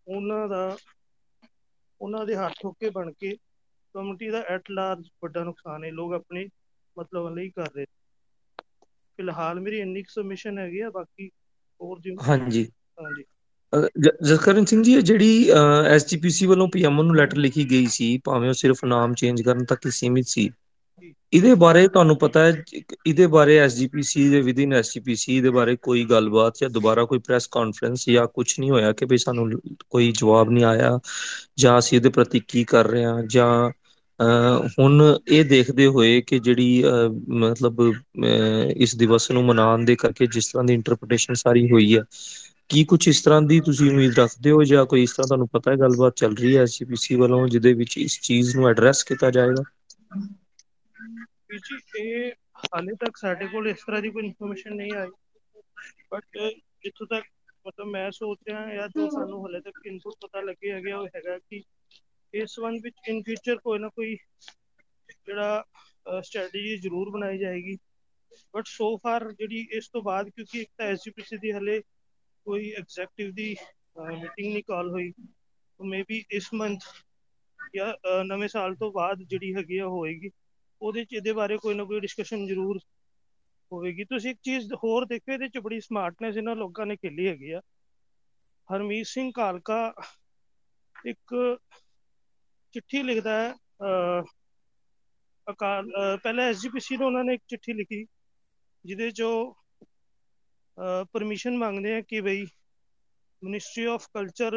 ਉਹਨਾਂ 0.07 0.47
ਦਾ 0.47 0.65
ਉਹਨਾਂ 2.01 2.25
ਦੇ 2.25 2.35
ਹੱਥ 2.35 2.53
ਠੋਕੇ 2.55 2.89
ਬਣ 2.91 3.11
ਕੇ 3.13 3.35
ਕਮਿਊਨਿਟੀ 3.95 4.29
ਦਾ 4.29 4.41
ਐਟ 4.49 4.71
ਲਾਰਜ 4.71 5.07
ਵੱਡਾ 5.23 5.43
ਨੁਕਸਾਨ 5.43 5.83
ਹੈ 5.83 5.89
ਲੋਕ 5.91 6.13
ਆਪਣੇ 6.15 6.47
ਮਤਲਬ 6.97 7.33
ਲਈ 7.35 7.49
ਕਰ 7.51 7.69
ਰਹੇ 7.71 7.85
ਫਿਲਹਾਲ 9.19 9.59
ਮੇਰੀ 9.59 9.79
ਇੰਨੀ 9.79 10.03
ਸਬਮਿਸ਼ਨ 10.09 10.59
ਹੈਗੀ 10.59 10.79
ਆ 10.81 10.89
ਬਾਕੀ 10.91 11.29
ਹੋਰ 11.81 11.99
ਜੀ 12.01 12.15
ਹਾਂਜੀ। 12.21 12.63
ਹਾਂਜੀ। 12.97 13.23
ਜਸਕਰਨ 13.73 14.65
ਸਿੰਘ 14.65 14.81
ਜੀ, 14.83 14.93
ਇਹ 14.93 15.01
ਜਿਹੜੀ 15.01 15.49
ਐਸਜੀਪੀਸੀ 15.87 16.45
ਵੱਲੋਂ 16.45 16.67
ਪੀਐਮਓ 16.67 17.03
ਨੂੰ 17.03 17.15
ਲੈਟਰ 17.15 17.37
ਲਿਖੀ 17.37 17.69
ਗਈ 17.69 17.85
ਸੀ, 17.89 18.17
ਭਾਵੇਂ 18.25 18.49
ਉਹ 18.49 18.53
ਸਿਰਫ 18.53 18.83
ਨਾਮ 18.85 19.13
ਚੇਂਜ 19.13 19.41
ਕਰਨ 19.41 19.63
ਤੱਕ 19.65 19.85
ਹੀ 19.85 19.91
ਸੀਮਿਤ 19.91 20.27
ਸੀ, 20.27 20.49
ਇਹਦੇ 21.33 21.53
ਬਾਰੇ 21.55 21.87
ਤੁਹਾਨੂੰ 21.87 22.17
ਪਤਾ 22.17 22.43
ਹੈ 22.45 22.63
ਇਹਦੇ 23.05 23.27
ਬਾਰੇ 23.27 23.57
ਐਸਜੀਪੀਸੀ 23.57 24.27
ਦੇ 24.29 24.41
ਵਿਦਿਨ 24.41 24.73
ਐਸਜੀਪੀਸੀ 24.73 25.39
ਦੇ 25.41 25.49
ਬਾਰੇ 25.49 25.75
ਕੋਈ 25.81 26.03
ਗੱਲਬਾਤ 26.05 26.57
ਜਾਂ 26.61 26.69
ਦੁਬਾਰਾ 26.69 27.05
ਕੋਈ 27.05 27.19
ਪ੍ਰੈਸ 27.27 27.47
ਕਾਨਫਰੰਸ 27.51 28.05
ਜਾਂ 28.09 28.27
ਕੁਝ 28.27 28.53
ਨਹੀਂ 28.59 28.71
ਹੋਇਆ 28.71 28.91
ਕਿ 28.93 29.05
ਵੀ 29.09 29.17
ਸਾਨੂੰ 29.17 29.49
ਕੋਈ 29.89 30.11
ਜਵਾਬ 30.11 30.49
ਨਹੀਂ 30.49 30.63
ਆਇਆ, 30.65 30.99
ਜਾਂ 31.59 31.77
ਅਸੀਂ 31.79 31.97
ਇਹਦੇ 31.97 32.09
ਪ੍ਰਤੀ 32.09 32.41
ਕੀ 32.47 32.63
ਕਰ 32.63 32.87
ਰਹੇ 32.87 33.03
ਹਾਂ, 33.05 33.21
ਜਾਂ 33.23 33.71
ਹੁਣ 34.79 35.01
ਇਹ 35.27 35.43
ਦੇਖਦੇ 35.45 35.85
ਹੋਏ 35.87 36.19
ਕਿ 36.21 36.39
ਜਿਹੜੀ 36.39 36.83
ਮਤਲਬ 37.39 37.81
ਇਸ 38.77 38.95
ਦਿਵਸ 38.95 39.29
ਨੂੰ 39.31 39.43
ਮਨਾਉਣ 39.45 39.85
ਦੇ 39.85 39.95
ਕਰਕੇ 39.95 40.27
ਜਿਸ 40.27 40.47
ਤਰ੍ਹਾਂ 40.47 40.63
ਦੀ 40.65 40.73
ਇੰਟਰਪ੍ਰੀਟੇਸ਼ਨ 40.73 41.33
ਸਾਰੀ 41.33 41.69
ਹੋਈ 41.71 41.95
ਹੈ 41.97 42.03
ਕੀ 42.71 42.83
ਕੁਝ 42.85 43.07
ਇਸ 43.07 43.21
ਤਰ੍ਹਾਂ 43.21 43.41
ਦੀ 43.41 43.59
ਤੁਸੀਂ 43.61 43.89
ਉਮੀਦ 43.91 44.19
ਰੱਖਦੇ 44.19 44.51
ਹੋ 44.51 44.63
ਜਾਂ 44.63 44.85
ਕੋਈ 44.85 45.03
ਇਸ 45.03 45.13
ਤਰ੍ਹਾਂ 45.13 45.27
ਤੁਹਾਨੂੰ 45.27 45.47
ਪਤਾ 45.49 45.71
ਹੈ 45.71 45.75
ਗੱਲਬਾਤ 45.77 46.15
ਚੱਲ 46.15 46.35
ਰਹੀ 46.35 46.55
ਹੈ 46.57 46.61
ਐਸਜੀਪੀਸੀ 46.61 47.15
ਵੱਲੋਂ 47.15 47.47
ਜਿਹਦੇ 47.47 47.73
ਵਿੱਚ 47.73 47.97
ਇਸ 47.97 48.19
ਚੀਜ਼ 48.21 48.55
ਨੂੰ 48.55 48.69
ਐਡਰੈਸ 48.69 49.03
ਕੀਤਾ 49.03 49.31
ਜਾਏਗਾ? 49.31 49.63
ਜੀ, 51.53 51.77
ਇਹ 51.97 52.31
ਹਾਲੇ 52.65 52.93
ਤੱਕ 52.95 53.17
ਸਾਡੇ 53.17 53.47
ਕੋਲ 53.47 53.67
ਇਸ 53.67 53.83
ਤਰ੍ਹਾਂ 53.87 54.01
ਦੀ 54.01 54.09
ਕੋਈ 54.09 54.23
ਇਨਫੋਰਮੇਸ਼ਨ 54.25 54.75
ਨਹੀਂ 54.75 54.91
ਆਈ 54.93 55.09
ਬਟ 56.11 56.37
ਜਿੱਥੋਂ 56.83 57.07
ਤੱਕ 57.07 57.25
ਮਤਲਬ 57.65 57.87
ਮੈਂ 57.87 58.09
ਸੋਚ 58.11 58.39
ਰਿਹਾ 58.47 58.65
ਜਾਂ 58.75 58.87
ਜੋ 58.89 59.09
ਸਾਨੂੰ 59.09 59.45
ਹਲੇ 59.45 59.59
ਤੱਕ 59.61 59.85
ਇਨਪੁਟ 59.85 60.13
ਪਤਾ 60.21 60.41
ਲੱਗੇ 60.41 60.71
ਹੈਗੇ 60.71 60.91
ਉਹ 60.91 61.07
ਹੈਗਾ 61.07 61.37
ਕਿ 61.39 61.61
ਇਸ 62.33 62.57
ਵਨ 62.59 62.79
ਵਿੱਚ 62.83 63.09
ਇਨ 63.09 63.21
ਫਿਊਚਰ 63.23 63.57
ਕੋਈ 63.57 63.79
ਨਾ 63.79 63.89
ਕੋਈ 63.89 64.15
ਜਿਹੜਾ 65.09 65.63
ਸਟ੍ਰੈਟਜੀ 66.21 66.75
ਜ਼ਰੂਰ 66.77 67.09
ਬਣਾਈ 67.09 67.37
ਜਾਏਗੀ 67.37 67.77
ਬਟ 68.53 68.67
ਸੋ 68.67 68.95
ਫਾਰ 68.97 69.31
ਜਿਹੜੀ 69.31 69.67
ਇਸ 69.71 69.89
ਤੋਂ 69.89 70.01
ਬਾਅਦ 70.01 70.29
ਕਿਉਂਕਿ 70.29 70.61
ਇੱਕ 70.61 70.69
ਤਾਂ 70.77 70.85
ਐਸਜੀਪੀਸੀ 70.85 71.37
ਦੀ 71.37 71.51
ਹਲੇ 71.51 71.81
ਕੋਈ 72.45 72.71
ਐਗਜ਼ੈਕਟਿਵ 72.79 73.31
ਦੀ 73.35 73.55
ਮੀਟਿੰਗ 73.99 74.51
ਨਹੀਂ 74.53 74.63
ਕਾਲ 74.67 74.89
ਹੋਈ। 74.89 75.11
ਤਾਂ 75.11 75.85
ਮੇਬੀ 75.85 76.23
ਇਸ 76.31 76.53
ਮੰਥ 76.53 76.83
ਜਾਂ 77.73 78.23
ਨਵੇਂ 78.25 78.47
ਸਾਲ 78.47 78.75
ਤੋਂ 78.75 78.91
ਬਾਅਦ 78.91 79.23
ਜਿਹੜੀ 79.23 79.53
ਹੈਗੀ 79.55 79.77
ਆ 79.77 79.87
ਹੋਏਗੀ। 79.87 80.29
ਉਹਦੇ 80.81 81.03
ਚ 81.05 81.13
ਇਹਦੇ 81.13 81.33
ਬਾਰੇ 81.33 81.57
ਕੋਈ 81.57 81.73
ਨਾ 81.75 81.83
ਕੋਈ 81.83 81.99
ਡਿਸਕਸ਼ਨ 81.99 82.45
ਜ਼ਰੂਰ 82.47 82.79
ਹੋਵੇਗੀ। 83.71 84.03
ਤੁਸੀਂ 84.05 84.31
ਇੱਕ 84.31 84.39
ਚੀਜ਼ 84.43 84.73
ਹੋਰ 84.83 85.05
ਦੇਖੋ 85.05 85.31
ਇਹਦੇ 85.33 85.47
ਚ 85.49 85.57
ਬੜੀ 85.63 85.79
ਸਮਾਰਟਨੈਸ 85.81 86.37
ਇਹਨਾਂ 86.37 86.55
ਲੋਕਾਂ 86.55 86.85
ਨੇ 86.85 86.95
ਖੇਲੀ 86.95 87.27
ਹੈਗੀ 87.27 87.51
ਆ। 87.51 87.61
ਹਰਮੀਤ 88.69 89.05
ਸਿੰਘ 89.07 89.31
ਕਾਲਕਾ 89.35 89.93
ਇੱਕ 90.95 91.33
ਚਿੱਠੀ 92.73 93.01
ਲਿਖਦਾ 93.03 93.31
ਹੈ 93.33 93.53
ਅਕਾਲ 95.47 95.89
ਪਹਿਲਾਂ 96.23 96.45
ਐਸਜੀਪੀਸੀ 96.49 96.97
ਨੂੰ 96.97 97.05
ਉਹਨਾਂ 97.07 97.23
ਨੇ 97.23 97.33
ਇੱਕ 97.33 97.43
ਚਿੱਠੀ 97.49 97.73
ਲਿਖੀ, 97.73 98.05
ਜਿਹਦੇ 98.85 99.09
ਚੋਂ 99.11 99.53
ਪਰਮਿਸ਼ਨ 101.13 101.57
ਮੰਗਦੇ 101.57 101.95
ਆ 101.95 102.01
ਕਿ 102.01 102.21
ਬਈ 102.21 102.45
ministry 103.41 103.85
of 103.85 104.07
culture 104.13 104.55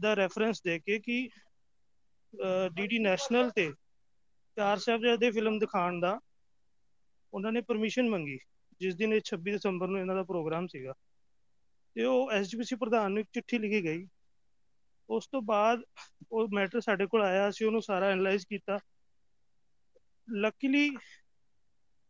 the 0.00 0.14
reference 0.16 0.62
ਦੇ 0.62 0.78
ਕੇ 0.78 0.98
ਕਿ 0.98 1.28
ਡੀਡੀ 2.74 2.98
ਨੈਸ਼ਨਲ 2.98 3.50
ਤੇ 3.50 3.70
ਚਾਰ 4.56 4.78
ਸਾਹਿਬਜ਼ਾਦੇ 4.78 5.30
ਫਿਲਮ 5.30 5.58
ਦਿਖਾਉਣ 5.58 6.00
ਦਾ 6.00 6.18
ਉਹਨਾਂ 7.32 7.52
ਨੇ 7.52 7.60
ਪਰਮਿਸ਼ਨ 7.60 8.08
ਮੰਗੀ, 8.08 8.38
ਜਿਸ 8.80 8.94
ਦਿਨ 8.96 9.12
ਇਹ 9.12 9.20
26 9.24 9.54
ਦਸੰਬਰ 9.54 9.88
ਨੂੰ 9.88 10.00
ਇਹਨਾਂ 10.00 10.14
ਦਾ 10.14 10.22
ਪ੍ਰੋਗਰਾਮ 10.24 10.66
ਸੀਗਾ। 10.66 10.92
ਤੇ 11.96 12.04
ਉਹ 12.04 12.30
ਐਸਜੀਪੀਸੀ 12.32 12.76
ਪ੍ਰਧਾਨ 12.76 13.12
ਨੂੰ 13.12 13.20
ਇੱਕ 13.20 13.28
ਚਿੱਠੀ 13.32 13.58
ਲਿਖੀ 13.58 13.82
ਗਈ। 13.84 14.06
ਉਸ 15.08 15.26
ਤੋਂ 15.28 15.40
ਬਾਅਦ 15.42 15.82
ਉਹ 16.32 16.48
ਮੈਟਰ 16.54 16.80
ਸਾਡੇ 16.80 17.06
ਕੋਲ 17.06 17.22
ਆਇਆ, 17.22 17.48
ਅਸੀਂ 17.48 17.66
ਉਹਨੂੰ 17.66 17.82
ਸਾਰਾ 17.82 18.10
ਐਨਲਾਈਜ਼ 18.10 18.46
ਕੀਤਾ। 18.48 18.78
ਲੱਕੀਲੀ 20.28 20.88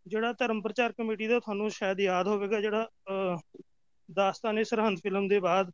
ਜਿਹੜਾ 0.07 0.33
ਧਰਮ 0.33 0.61
ਪ੍ਰਚਾਰ 0.63 0.93
ਕਮੇਟੀ 0.93 1.27
ਦਾ 1.27 1.39
ਤੁਹਾਨੂੰ 1.41 1.71
ਸ਼ਾਇਦ 1.71 2.01
ਯਾਦ 2.01 2.29
ਹੋਵੇਗਾ, 2.29 2.61
ਜਿਹੜਾ 2.61 2.89
ਦਾਸਤਾਨੇ 4.09 4.65
ਸਰਹੰਦ 4.65 4.99
ਫਿਲਮ 5.03 5.29
ਦੇ 5.29 5.39
ਬਾਅਦ 5.41 5.71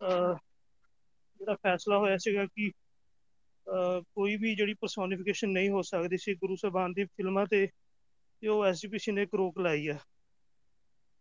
ਜਿਹੜਾ 0.00 1.54
ਫੈਸਲਾ 1.54 1.98
ਹੋਇਆ 1.98 2.16
ਸੀਗਾ 2.16 2.44
ਕਿ 2.46 2.70
ਕੋਈ 3.66 4.36
ਵੀ 4.36 4.54
ਜਿਹੜੀ 4.56 4.74
ਪਰਸੋਨੀਫਿਕੇਸ਼ਨ 4.74 5.48
ਨਹੀਂ 5.48 5.70
ਹੋ 5.70 5.82
ਸਕਦੀ 5.82 6.18
ਸੀ 6.18 6.34
ਗੁਰੂ 6.34 6.56
ਸਾਹਿਬਾਨ 6.56 6.92
ਦੀ 6.92 7.04
ਫਿਲਮਾਂ 7.06 7.46
ਤੇ 7.46 7.66
ਤੇ 8.42 8.48
ਉਹ 8.48 8.64
ਐਸਜੀਪੀਸੀ 8.64 9.12
ਨੇ 9.12 9.24
ਰੋਕ 9.34 9.58
ਲਾਈ 9.60 9.86
ਆ। 9.88 9.98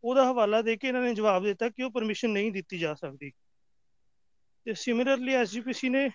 ਉਹਦਾ 0.03 0.23
ਹਵਾਲਾ 0.31 0.61
ਦੇ 0.61 0.75
ਕੇ 0.77 0.87
ਇਹਨਾਂ 0.87 1.01
ਨੇ 1.01 1.13
ਜਵਾਬ 1.15 1.43
ਦਿੱਤਾ 1.43 1.69
ਕਿ 1.69 1.83
ਉਹ 1.83 1.91
ਪਰਮਿਸ਼ਨ 1.91 2.29
ਨਹੀਂ 2.29 2.51
ਦਿੱਤੀ 2.51 2.77
ਜਾ 2.79 2.93
ਸਕਦੀ। 2.93 3.31
ਤੇ 4.65 4.73
ਸਿਮਿਲਰਲੀ 4.73 5.33
ਐਸਜੀਪੀਸੀ 5.33 5.89
ਨੇ 5.89 6.09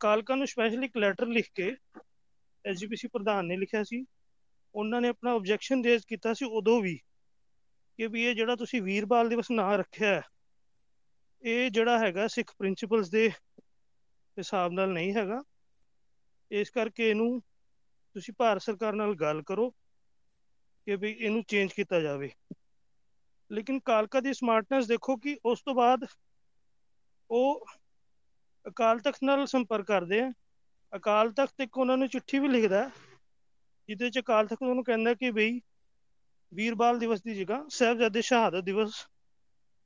ਕਾਲਕਾ 0.00 0.34
ਨੂੰ 0.34 0.46
ਸਪੈਸ਼ਲੀ 0.46 0.86
ਇੱਕ 0.86 0.96
ਲੈਟਰ 0.96 1.26
ਲਿਖ 1.26 1.50
ਕੇ 1.54 1.74
ਐਸਜੀਪੀਸੀ 2.64 3.08
ਪ੍ਰਧਾਨ 3.08 3.46
ਨੇ 3.46 3.56
ਲਿਖਿਆ 3.56 3.82
ਸੀ। 3.84 4.04
ਉਹਨਾਂ 4.74 5.00
ਨੇ 5.00 5.08
ਆਪਣਾ 5.08 5.32
ਆਬਜੈਕਸ਼ਨ 5.32 5.84
ਰੇਜ਼ 5.84 6.04
ਕੀਤਾ 6.08 6.34
ਸੀ 6.34 6.44
ਉਦੋਂ 6.44 6.80
ਵੀ 6.82 6.98
ਕਿ 7.98 8.06
ਵੀ 8.06 8.24
ਇਹ 8.24 8.34
ਜਿਹੜਾ 8.34 8.56
ਤੁਸੀਂ 8.56 8.82
ਵੀਰਬਾਲ 8.82 9.28
ਦਿਵਸ 9.28 9.50
ਨਾਂ 9.50 9.78
ਰੱਖਿਆ 9.78 10.22
ਇਹ 11.42 11.70
ਜਿਹੜਾ 11.70 11.98
ਹੈਗਾ 11.98 12.26
ਸਿੱਖ 12.28 12.52
ਪ੍ਰਿੰਸੀਪਲਸ 12.58 13.10
ਦੇ 13.10 13.30
ਹਿਸਾਬ 14.38 14.72
ਨਾਲ 14.72 14.92
ਨਹੀਂ 14.92 15.14
ਹੈਗਾ। 15.14 15.42
ਇਸ 16.50 16.70
ਕਰਕੇ 16.70 17.10
ਇਹਨੂੰ 17.10 17.40
ਤੁਸੀਂ 18.14 18.34
ਭਾਰਤ 18.38 18.62
ਸਰਕਾਰ 18.62 18.92
ਨਾਲ 18.92 19.14
ਗੱਲ 19.14 19.42
ਕਰੋ 19.42 19.70
ਕਿ 20.86 20.96
ਵੀ 20.96 21.10
ਇਹਨੂੰ 21.10 21.42
ਚੇਂਜ 21.48 21.72
ਕੀਤਾ 21.72 22.00
ਜਾਵੇ। 22.00 22.30
ਲੇਕਿਨ 23.50 23.80
ਕਾਲਕਾ 23.80 24.20
ਦੀ 24.20 24.32
ਸਮਾਰਟਨੈਸ 24.34 24.86
ਦੇਖੋ 24.86 25.16
ਕਿ 25.16 25.36
ਉਸ 25.44 25.62
ਤੋਂ 25.62 25.74
ਬਾਅਦ 25.74 26.06
ਉਹ 27.30 27.64
ਅਕਾਲ 28.68 28.98
ਤਖਤ 28.98 29.18
ਨਾਲ 29.22 29.46
ਸੰਪਰਕ 29.46 29.86
ਕਰਦੇ 29.86 30.20
ਆ। 30.20 30.32
ਅਕਾਲ 30.96 31.32
ਤਖਤ 31.32 31.60
ਇੱਕ 31.60 31.78
ਉਹਨਾਂ 31.78 31.96
ਨੂੰ 31.96 32.08
ਚਿੱਠੀ 32.08 32.38
ਵੀ 32.38 32.48
ਲਿਖਦਾ 32.48 32.90
ਜਿਹਦੇ 33.90 34.10
ਚ 34.10 34.18
ਅਕਾਲ 34.18 34.46
ਤਖਤ 34.46 34.62
ਉਹਨੂੰ 34.62 34.84
ਕਹਿੰਦਾ 34.84 35.14
ਕਿ 35.14 35.30
ਬਈ 35.30 35.60
ਵੀਰਬਾਲ 36.54 36.98
ਦਿਵਸ 36.98 37.22
ਦੀ 37.22 37.34
ਜਗ੍ਹਾ 37.34 37.64
ਸਾਹਿਬਜ਼ਾਦੇ 37.68 38.22
ਸ਼ਹਾਦਤ 38.22 38.64
ਦਿਵਸ 38.64 38.92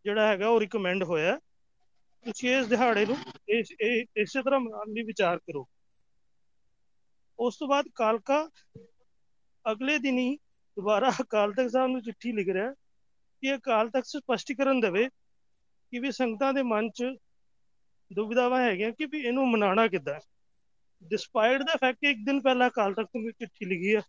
ਜਿਹੜਾ 0.05 0.27
ਹੈਗਾ 0.29 0.49
ਉਹ 0.49 0.61
ਰਿਕਮੈਂਡ 0.61 1.03
ਹੋਇਆ 1.03 1.39
ਤੁਸੀਂ 2.25 2.57
ਇਸ 2.57 2.67
ਦਿਹਾੜੇ 2.67 3.07
ਨੂੰ 3.07 3.17
ਇਸ, 3.49 3.73
ਇਹ, 3.81 4.05
ਇਸੇ 4.17 4.43
ਤਰ੍ਹਾਂ 4.43 4.61
ਮਨਾਉਣ 4.61 4.93
ਲਈ 4.93 5.03
ਵਿਚਾਰ 5.03 5.39
ਕਰੋ। 5.39 5.67
ਉਸ 7.39 7.57
ਤੋਂ 7.57 7.69
ਬਾਅਦ 7.69 7.85
ਕਾਲਕਾ 7.95 8.49
ਅਗਲੇ 9.73 9.99
ਦਿਨ 9.99 10.19
ਹੀ 10.19 10.37
ਦੁਬਾਰਾ 10.77 11.11
ਅਕਾਲ 11.21 11.53
ਤਖਤ 11.53 11.71
ਸਾਹਿਬ 11.71 11.91
ਨੂੰ 11.91 12.03
ਚਿੱਠੀ 12.03 12.33
ਲਿਖ 12.33 12.49
ਰਿਹਾ 12.49 12.73
ਕਿ 13.43 13.55
ਅਕਾਲ 13.55 13.91
ਤਖਤ 13.91 14.07
ਸਪਸ਼ਟੀਕਰਨ 14.07 14.81
ਦੇਵੇ 14.81 15.09
ਕਿ 15.09 15.99
ਵੀ 15.99 16.11
ਸੰਗਤਾਂ 16.11 16.53
ਦੇ 16.53 16.63
ਮਨ 16.63 16.91
'ਚ 16.91 17.05
ਦੁਵਿਧਾਵਾਂ 18.13 18.61
ਹੈਗੀਆਂ 18.61 18.93
ਕਿ 18.93 19.07
ਵੀ 19.07 19.21
ਇਹਨੂੰ 19.21 19.51
ਮਨਾਉਣਾ 19.51 19.89
ਕਿੱਦਾਂ 19.89 20.21
ਡਿਸਪਾਈਟ 21.05 21.63
ਦਾ 21.63 21.77
ਫੈਕਟ 21.77 21.99
ਕਿ 21.99 22.11
ਇੱਕ 22.11 22.19
ਦਿਨ 22.27 22.41
ਪਹਿਲਾਂ 22.41 22.69
ਅਕਾਲ 22.71 22.95
ਤਖਤ 22.95 23.17
ਨੂੰ 23.17 23.33
ਚਿੱਠੀ 23.33 23.65
ਲਿਖੀ 23.67 23.95
ਹੈ 23.97 24.03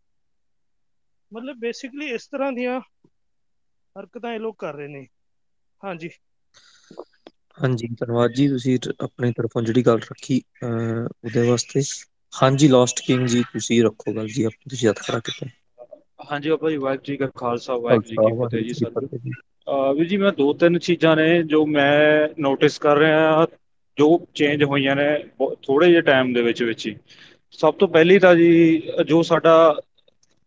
ਮਤਲਬ 1.32 1.58
ਬੇਸਿਕਲੀ 1.60 2.10
ਇਸ 2.12 2.28
ਤਰ੍ਹਾਂ 2.28 2.52
ਦੀਆਂ 2.52 2.80
ਹਰਕਤਾਂ 3.96 4.34
ਇਹ 4.34 4.40
ਲੋਕ 4.40 4.58
ਕਰ 4.60 4.76
ਰਹੇ 4.76 4.88
ਨੇ। 4.88 5.06
ਹਾਂਜੀ। 5.82 6.10
ਹਾਂਜੀ 7.58 7.88
ਧੰਨਵਾਦ 8.00 8.32
ਜੀ। 8.32 8.48
ਤੁਸੀਂ 8.50 8.78
ਆਪਣੀ 9.00 9.32
ਤਰਫੋਂ 9.34 9.62
ਜਿਹੜੀ 9.64 9.82
ਗੱਲ 9.86 10.00
ਰੱਖੀ 10.02 10.42
ਉਹਦੇ 10.64 11.48
ਵਾਸਤੇ। 11.50 11.82
ਹਾਂਜੀ 12.34 12.68
ਲਾਸਟ 12.68 13.02
ਕਿੰਗ 13.06 13.28
ਜੀ 13.28 13.44
ਤੁਸੀਂ 13.54 13.84
ਰੱਖੋ 13.84 14.14
ਗੱਲ 14.16 14.28
ਜੀ। 14.30 14.44
ਆਪ 14.44 14.54
ਤੁਸੀਂ 14.70 14.90
ਹੱਥ 14.90 15.02
ਖੜਾ 15.02 15.20
ਕੀਤਾ। 15.22 15.48
ਹਾਂਜੀ 16.32 16.50
ਬਾਬਾ 16.50 16.70
ਜੀ 16.70 16.78
ਵਾਹਿਗੁਰੂ 16.78 17.06
ਜੀ 17.06 17.16
ਕਾ 17.18 17.28
ਖਾਲਸਾ 17.36 17.76
ਵਾਹਿਗੁਰੂ 17.78 18.08
ਜੀ 18.08 18.18
ਕੀ 18.18 18.32
ਫਤਿਹ 18.38 18.64
ਜੀ 18.64 18.74
ਅਹ 19.68 19.94
ਵੀਰ 19.94 20.08
ਜੀ 20.08 20.18
ਮੈਂ 20.18 20.32
ਦੋ 20.32 20.52
ਤਿੰਨ 20.54 20.80
ਚੀਜ਼ਾਂ 20.80 21.16
ਨੇ 21.16 21.28
ਜੋ 21.44 21.66
ਮੈਂ 21.68 22.28
ਨੋਟਿਸ 22.40 22.78
ਕਰ 22.80 22.98
ਰਿਹਾ 22.98 23.46
ਜੋ 23.98 24.28
ਚੇਂਜ 24.34 24.64
ਹੋਈਆਂ 24.64 24.96
ਨੇ 24.96 25.24
ਥੋੜੇ 25.62 25.90
ਜਿਹੇ 25.90 26.02
ਟਾਈਮ 26.02 26.34
ਦੇ 26.34 26.42
ਵਿੱਚ 26.42 26.64
ਵਿੱਚ 26.64 26.88
ਹੀ। 26.88 26.96
ਸਭ 27.52 27.74
ਤੋਂ 27.74 27.88
ਪਹਿਲੀ 27.88 28.20
ਤਾਂ 28.20 28.36
ਜੀ 28.36 28.82
ਜੋ 29.06 29.22
ਸਾਡਾ 29.22 29.76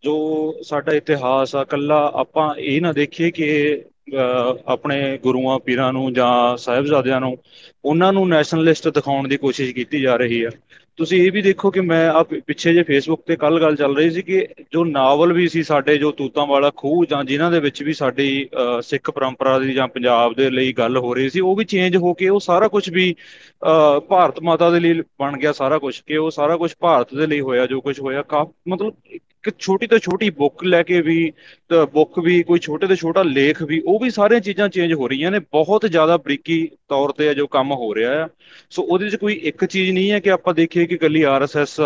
ਜੋ 0.02 0.14
ਸਾਡਾ 0.62 0.92
ਇਤਿਹਾਸ 0.92 1.56
ਆ 1.56 1.64
ਕੱਲਾ 1.64 2.10
ਆਪਾਂ 2.14 2.54
ਇਹ 2.54 2.82
ਨਾ 2.82 2.92
ਦੇਖੀਏ 2.92 3.30
ਕਿ 3.30 3.82
ਅਹ, 4.14 4.58
ਆਪਣੇ 4.66 5.18
ਗੁਰੂਆਂ 5.18 5.58
ਪੀਰਾਂ 5.58 5.92
ਨੂੰ 5.92 6.12
ਜਾਂ 6.12 6.56
ਸਾਹਿਬਜ਼ਾਦਿਆਂ 6.56 7.20
ਨੂੰ 7.20 7.38
ਉਹਨਾਂ 7.84 8.12
ਨੂੰ 8.12 8.28
ਨੈਸ਼ਨਲਿਸਟ 8.28 8.88
ਦਿਖਾਉਣ 8.88 9.28
ਦੀ 9.28 9.36
ਕੋਸ਼ਿਸ਼ 9.36 9.74
ਕੀਤੀ 9.74 10.00
ਜਾ 10.00 10.16
ਰਹੀ 10.16 10.42
ਆ। 10.42 10.50
ਤੁਸੀਂ 10.98 11.20
ਇਹ 11.22 11.30
ਵੀ 11.32 11.40
ਦੇਖੋ 11.42 11.70
ਕਿ 11.70 11.80
ਮੈਂ 11.80 12.08
ਆ 12.10 12.22
ਪਿੱਛੇ 12.46 12.72
ਜੇ 12.74 12.82
ਫੇਸਬੁੱਕ 12.82 13.20
ਤੇ 13.26 13.34
ਕੱਲ 13.36 13.60
ਗੱਲ 13.60 13.76
ਚੱਲ 13.76 13.96
ਰਹੀ 13.96 14.10
ਸੀ 14.10 14.22
ਕਿ 14.22 14.46
ਜੋ 14.72 14.84
ਨਾਵਲ 14.84 15.32
ਵੀ 15.32 15.46
ਸੀ 15.48 15.62
ਸਾਡੇ 15.62 15.96
ਜੋ 15.98 16.10
ਤੂਤਾਂ 16.12 16.46
ਵਾਲਾ 16.46 16.70
ਖੂਹ 16.76 17.04
ਜਾਂ 17.06 17.22
ਜਿਨ੍ਹਾਂ 17.24 17.50
ਦੇ 17.50 17.60
ਵਿੱਚ 17.60 17.82
ਵੀ 17.82 17.92
ਸਾਡੀ 17.92 18.26
ਅਹ, 18.46 18.80
ਸਿੱਖ 18.80 19.10
ਪਰੰਪਰਾ 19.10 19.58
ਦੀ 19.58 19.74
ਜਾਂ 19.74 19.86
ਪੰਜਾਬ 19.88 20.34
ਦੇ 20.34 20.48
ਲਈ 20.50 20.72
ਗੱਲ 20.72 20.96
ਹੋ 20.96 21.12
ਰਹੀ 21.14 21.28
ਸੀ 21.28 21.40
ਉਹ 21.40 21.54
ਵੀ 21.56 21.64
ਚੇਂਜ 21.64 21.96
ਹੋ 21.96 22.12
ਕੇ 22.14 22.28
ਉਹ 22.28 22.40
ਸਾਰਾ 22.40 22.68
ਕੁਝ 22.68 22.88
ਵੀ 22.90 23.14
ਅਹ, 23.62 24.00
ਭਾਰਤ 24.00 24.40
ਮਾਤਾ 24.42 24.70
ਦੇ 24.70 24.80
ਲਈ 24.80 25.00
ਬਣ 25.20 25.38
ਗਿਆ 25.38 25.52
ਸਾਰਾ 25.52 25.78
ਕੁਝ 25.78 25.98
ਕਿ 26.00 26.16
ਉਹ 26.16 26.30
ਸਾਰਾ 26.30 26.56
ਕੁਝ 26.56 26.72
ਭਾਰਤ 26.80 27.14
ਦੇ 27.14 27.26
ਲਈ 27.26 27.40
ਹੋਇਆ 27.40 27.66
ਜੋ 27.66 27.80
ਕੁਝ 27.80 27.98
ਹੋਇਆ 28.00 28.22
ਕਾ 28.24 28.44
ਮਤਲਬ 28.68 28.94
ਇੱਕ 29.46 29.54
ਛੋਟੀ 29.58 29.86
ਤੋਂ 29.86 29.98
ਛੋਟੀ 29.98 30.30
ਬੁੱਕ 30.30 30.64
ਲੈ 30.64 30.82
ਕੇ 30.82 31.00
ਵੀ 31.00 31.32
ਬੁੱਕ 31.92 32.18
ਵੀ 32.18 32.42
ਕੋਈ 32.42 32.58
ਛੋਟੇ 32.58 32.86
ਤੋਂ 32.86 32.96
ਛੋਟਾ 32.96 33.22
ਲੇਖ 33.22 33.62
ਵੀ 33.62 33.80
ਉਹ 33.86 33.98
ਵੀ 34.00 34.10
ਸਾਰੀਆਂ 34.10 34.40
ਚੀਜ਼ਾਂ 34.40 34.68
ਚੇਂਜ 34.68 34.92
ਹੋ 34.92 35.08
ਰਹੀਆਂ 35.08 35.30
ਨੇ 35.30 35.38
ਬਹੁਤ 35.38 35.86
ਜ਼ਿਆਦਾ 35.86 36.16
ਬਰੀਕੀ 36.16 36.68
ਤੌਰ 36.88 37.12
ਤੇ 37.12 37.34
ਜੋ 37.34 37.46
ਕੰਮ 37.46 37.72
ਹੋ 37.72 37.94
ਰਿਹਾ 37.94 38.24
ਆ। 38.24 38.28
ਸੋ 38.70 38.82
ਉਹਦੇ 38.82 39.10
'ਚ 39.10 39.16
ਕੋਈ 39.16 39.34
ਇੱਕ 39.42 39.64
ਚੀਜ਼ 39.64 39.90
ਨਹੀਂ 39.90 40.10
ਹੈ 40.12 40.20
ਕਿ 40.20 40.30
ਆਪਾਂ 40.30 40.54
ਦੇਖੀਏ 40.54 40.86
ਕਿ 40.86 40.96
ਕੱਲੀ 40.96 41.22
ਆਰਐਸਐਸ 41.22 41.76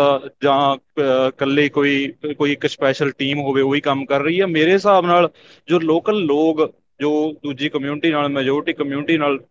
ਜਾਂ 0.43 0.75
ਅਹ, 0.75 1.27
ਇਕੱਲੇ 1.27 1.69
ਕੋਈ 1.69 2.13
ਕੋਈ 2.37 2.51
ਇੱਕ 2.51 2.67
ਸਪੈਸ਼ਲ 2.67 3.11
ਟੀਮ 3.11 3.39
ਹੋਵੇ 3.39 3.61
ਉਹੀ 3.61 3.81
ਕੰਮ 3.81 4.05
ਕਰ 4.05 4.21
ਰਹੀ 4.21 4.41
ਹੈ। 4.41 4.45
ਮੇਰੇ 4.47 4.73
ਹਿਸਾਬ 4.73 5.05
ਨਾਲ 5.05 5.29
ਜੋ 5.67 5.79
ਲੋਕਲ 5.79 6.23
ਲੋਕ 6.25 6.71
ਜੋ 7.01 7.11
ਦੂਜੀ 7.43 7.69
ਕਮਿਊਨਿਟੀ 7.69 8.11
ਨਾਲ 8.11 8.29
ਮੈਜੋਰਟੀ 8.29 8.73
ਕਮਿਊਨਿਟੀ 8.73 9.17
ਨਾਲ 9.17 9.37
ਅਹ, 9.37 9.43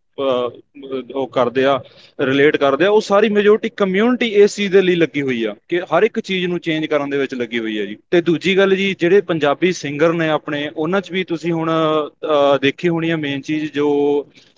ਉਹ 1.15 1.27
ਕਰਦੇ 1.28 1.65
ਆ 1.65 1.81
ਰਿਲੇਟ 2.20 2.57
ਕਰਦੇ 2.57 2.85
ਆ 2.85 2.90
ਉਹ 2.90 3.01
ਸਾਰੀ 3.01 3.28
ਮੈਜੋਰਟੀ 3.28 3.69
ਕਮਿਊਨਿਟੀ 3.69 4.27
ਇਸ 4.27 4.57
ਚੀਜ਼ 4.57 4.73
ਦੇ 4.73 4.82
ਲਈ 4.82 4.94
ਲੱਗੀ 4.94 5.23
ਹੋਈ 5.23 5.44
ਆ 5.44 5.55
ਕਿ 5.69 5.81
ਹਰ 5.81 6.03
ਇੱਕ 6.03 6.20
ਚੀਜ਼ 6.20 6.47
ਨੂੰ 6.47 6.59
ਚੇਂਜ 6.61 6.86
ਕਰਨ 6.86 7.11
ਦੇ 7.11 7.16
ਵਿੱਚ 7.19 7.35
ਲੱਗੀ 7.35 7.59
ਹੋਈ 7.59 7.78
ਆ 7.78 7.85
ਜੀ। 7.85 7.97
ਤੇ 8.11 8.20
ਦੂਜੀ 8.20 8.57
ਗੱਲ 8.57 8.77
ਜੀ 8.77 8.97
ਜਿਹੜੇ 8.99 9.20
ਪੰਜਾਬੀ 9.20 9.73
ਸਿੰਗਰ 9.73 10.12
ਨੇ 10.12 10.28
ਆਪਣੇ 10.28 10.70
ਉਹਨਾਂ 10.77 11.01
'ਚ 11.01 11.12
ਵੀ 11.12 11.24
ਤੁਸੀਂ 11.24 11.53
ਹੁਣ 11.53 11.70
ਅਹ, 11.70 12.59
ਦੇਖੀ 12.59 12.89
ਹੋਣੀ 12.89 13.11
ਆ 13.11 13.16
ਮੇਨ 13.16 13.40
ਚੀਜ਼ 13.40 13.73
ਜੋ 13.73 13.90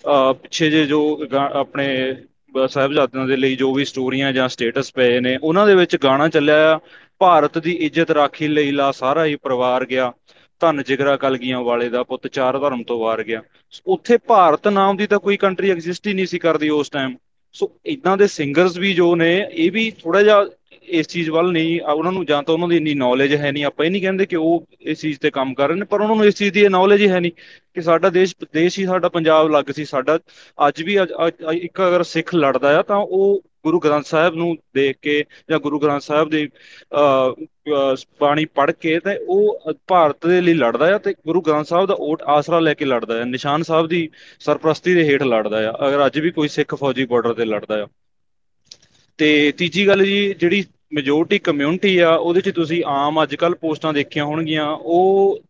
ਅਹ, 0.09 0.33
ਪਿੱਛੇ 0.33 0.71
ਜੇ 0.71 0.87
ਜੋ 0.87 1.17
ਗਾ- 1.33 1.51
ਆਪਣੇ 1.53 2.17
ਬ- 2.55 2.67
ਸਾਹਿਬਜ਼ਾਦਿਆਂ 2.67 3.27
ਦੇ 3.27 3.37
ਲਈ 3.37 3.57
ਜੋ 3.57 3.75
ਵੀ 3.75 3.85
ਸਟੋਰੀਆਂ 3.85 4.33
ਜਾਂ 4.33 4.49
ਸਟੇਟਸ 4.49 4.93
ਪਏ 4.95 5.21
ਨੇ 5.21 5.39
ਉਹਨਾਂ 5.43 5.67
ਦੇ 5.67 5.75
ਵਿੱਚ 5.75 5.97
ਗਾਣਾ 5.97 6.29
ਚੱਲਿਆ 6.29 6.75
ਆ 6.75 6.79
ਭਾਰਤ 7.19 7.59
ਦੀ 7.59 7.73
ਇੱਜ਼ਤ 7.73 8.11
ਰਾਖੀ 8.11 8.49
ਲਈ 8.49 8.71
ਲਾ 8.71 8.93
ਸਾਰਾ 8.93 9.25
ਹੀ 9.25 9.37
ਪਰਿਵਾਰ 9.37 9.87
ਗਿਆ। 9.87 10.13
ਧੰਨ 10.61 10.83
ਜਿਗਰਾ 10.83 11.17
ਕਲਗੀਆਂ 11.17 11.61
ਵਾਲੇ 11.61 11.89
ਦਾ 11.89 12.03
ਪੁੱਤ 12.03 12.27
ਚਾਰ 12.27 12.59
ਧਰਮ 12.59 12.83
ਤੋਂ 12.83 13.01
ਵਾਰ 13.01 13.23
ਗਿਆ। 13.23 13.43
ਉੱਥੇ 13.87 14.17
ਭਾਰਤ 14.17 14.69
ਨਾਮ 14.69 14.97
ਦੀ 14.97 15.07
ਤਾਂ 15.07 15.19
ਕੋਈ 15.19 15.37
ਕੰਟਰੀ 15.37 15.71
ਐਗਜ਼ਿਸਟ 15.71 16.07
ਹੀ 16.07 16.15
ਨਹੀਂ 16.15 16.27
ਸੀ 16.27 16.39
ਕਰਦੀ 16.39 16.69
ਉਸ 16.69 16.91
ਟਾਈਮ 16.91 17.17
ਸੋ 17.53 17.73
ਇਦਾਂ 17.87 18.17
ਦੇ 18.17 18.27
ਸਿੰਗਰਸ 18.27 18.77
ਵੀ 18.77 18.95
ਜੋ 18.95 19.17
ਨੇ 19.17 19.49
ਇਹ 19.53 19.73
ਵੀ 19.73 19.93
ਥੋੜਾ 20.03 20.23
ਜਿਹਾ 20.23 20.47
ਇਸ 20.83 21.09
ਚੀਜ਼ 21.09 21.31
ਵੱਲ 21.31 21.53
ਨਹੀਂ 21.53 21.81
ਆ 21.81 21.93
ਉਹਨਾਂ 21.93 22.13
ਨੂੰ 22.13 22.27
ਜਾਂ 22.27 22.43
ਤਾਂ 22.43 22.55
ਉਹਨਾਂ 22.55 22.69
ਦੀ 22.69 22.77
ਇੰਨੀ 22.77 22.95
ਨੌਲੇਜ 22.95 23.35
ਹੈ 23.35 23.53
ਨਹੀਂ। 23.53 23.65
ਆਪਾਂ 23.65 23.87
ਇਹ 23.87 23.91
ਨਹੀਂ 23.91 24.03
ਕਹਿੰਦੇ 24.03 24.27
ਕਿ 24.27 24.37
ਉਹ 24.37 24.67
ਇਸ 24.81 25.01
ਚੀਜ਼ 25.01 25.19
ਤੇ 25.21 25.31
ਕੰਮ 25.31 25.55
ਕਰ 25.55 25.69
ਰਹੇ 25.69 25.77
ਨੇ 25.77 25.85
ਪਰ 25.85 26.01
ਉਹਨਾਂ 26.01 26.17
ਨੂੰ 26.17 26.25
ਇਸ 26.25 26.35
ਚੀਜ਼ 26.35 26.53
ਦੀ 26.55 26.69
ਨੌਲੇਜ 26.69 27.01
ਹੀ 27.01 27.09
ਹੈ 27.09 27.21
ਨਹੀਂ 27.21 27.33
ਕਿ 27.75 27.83
ਸਾਡਾ 27.83 28.11
ਦੇਸ਼ 28.11 28.35
ਦੇਸ਼ 28.53 28.79
ਹੀ 28.79 28.87
ਸਾਡਾ 28.87 29.09
ਪੰਜਾਬ 29.09 29.51
ਲੱਗ 29.51 29.65
ਸੀ। 29.73 29.85
ਸਾਡਾ 29.85 30.19
ਅੱਜ 30.69 30.83
ਵੀ 30.83 31.03
ਅੱਜ- 31.03 31.27
ਅੱਜ- 31.27 31.51
ਅੱਜ 31.51 31.57
ਇੱਕ 31.57 31.81
ਅਗਰ 31.83 32.03
ਸਿੱਖ 32.03 32.35
ਲੜਦਾ 32.35 32.79
ਆ 32.79 32.83
ਤਾਂ 32.83 32.97
ਉਹ 32.97 33.43
ਗੁਰੂ 33.65 33.79
ਗ੍ਰੰਥ 33.79 34.05
ਸਾਹਿਬ 34.05 34.35
ਨੂੰ 34.35 34.57
ਦੇਖ 34.75 34.97
ਕੇ 35.03 35.25
ਜਾਂ 35.51 35.59
ਗੁਰੂ 35.59 35.79
ਗ੍ਰੰਥ 35.79 36.01
ਸਾਹਿਬ 36.01 36.31
ਦੀ 36.31 36.47
ਅਹ, 36.47 37.31
ਅਹ, 37.41 37.45
ਬਾਣੀ 38.21 38.45
ਪੜ੍ਹ 38.45 38.73
ਕੇ 38.81 39.01
ਤੇ 39.01 39.17
ਉਹ 39.29 39.73
ਭਾਰਤ 39.87 40.27
ਦੇ 40.27 40.41
ਲਈ 40.41 40.55
ਲੜਦਾ 40.55 40.95
ਆ 40.95 40.99
ਤੇ 40.99 41.13
ਗੁਰੂ 41.13 41.41
ਗ੍ਰੰਥ 41.41 41.67
ਸਾਹਿਬ 41.67 41.87
ਦਾ 41.87 41.97
ਓਟ 42.01 42.23
ਆਸਰਾ 42.23 42.59
ਲੈ 42.59 42.75
ਕੇ 42.75 42.85
ਲੜਦਾ 42.85 43.21
ਆ। 43.21 43.25
ਨਿਸ਼ਾਨ 43.25 43.63
ਸਾਹਿਬ 43.63 43.87
ਦੀ 43.87 44.09
ਸਰਪ੍ਰਸਤੀ 44.41 44.95
ਦੇ 44.95 45.05
ਹੇਠ 45.05 45.23
ਲੜਦਾ 45.23 45.71
ਆ। 45.71 45.89
ਅਗਰ 45.89 46.07
ਅੱਜ 46.07 46.19
ਵੀ 46.19 46.31
ਕੋਈ 46.31 46.49
ਸਿੱਖ 46.49 46.75
ਫੌਜੀ 46.75 47.05
ਬਾਰਡਰ 47.05 47.35
ਤੇ 47.35 47.45
ਲੜਦਾ 47.45 47.83
ਆ। 47.83 47.87
ਤੇ 49.19 49.53
ਤੀਜੀ 49.53 49.87
ਗੱਲ 49.87 50.05
ਜੀ 50.05 50.35
ਜਿਹੜੀ 50.35 50.65
ਮੈਜੋਰਟੀ 50.93 51.39
ਕਮਿਊਨਿਟੀ 51.39 51.99
ਆ 51.99 52.11
ਉਹਦੇ 52.11 52.41
ਚ 52.41 52.51
ਤੁਸੀਂ 52.51 52.85
ਆਮ 52.87 53.23
ਅੱਜ 53.23 53.35
ਕੱਲ 53.35 53.55
ਪੋਸਟਾਂ 53.55 53.93
ਦੇਖੀਆਂ 53.93 54.25
ਹੋਣਗੀਆਂ। 54.25 54.69
ਉਹ 54.71 55.41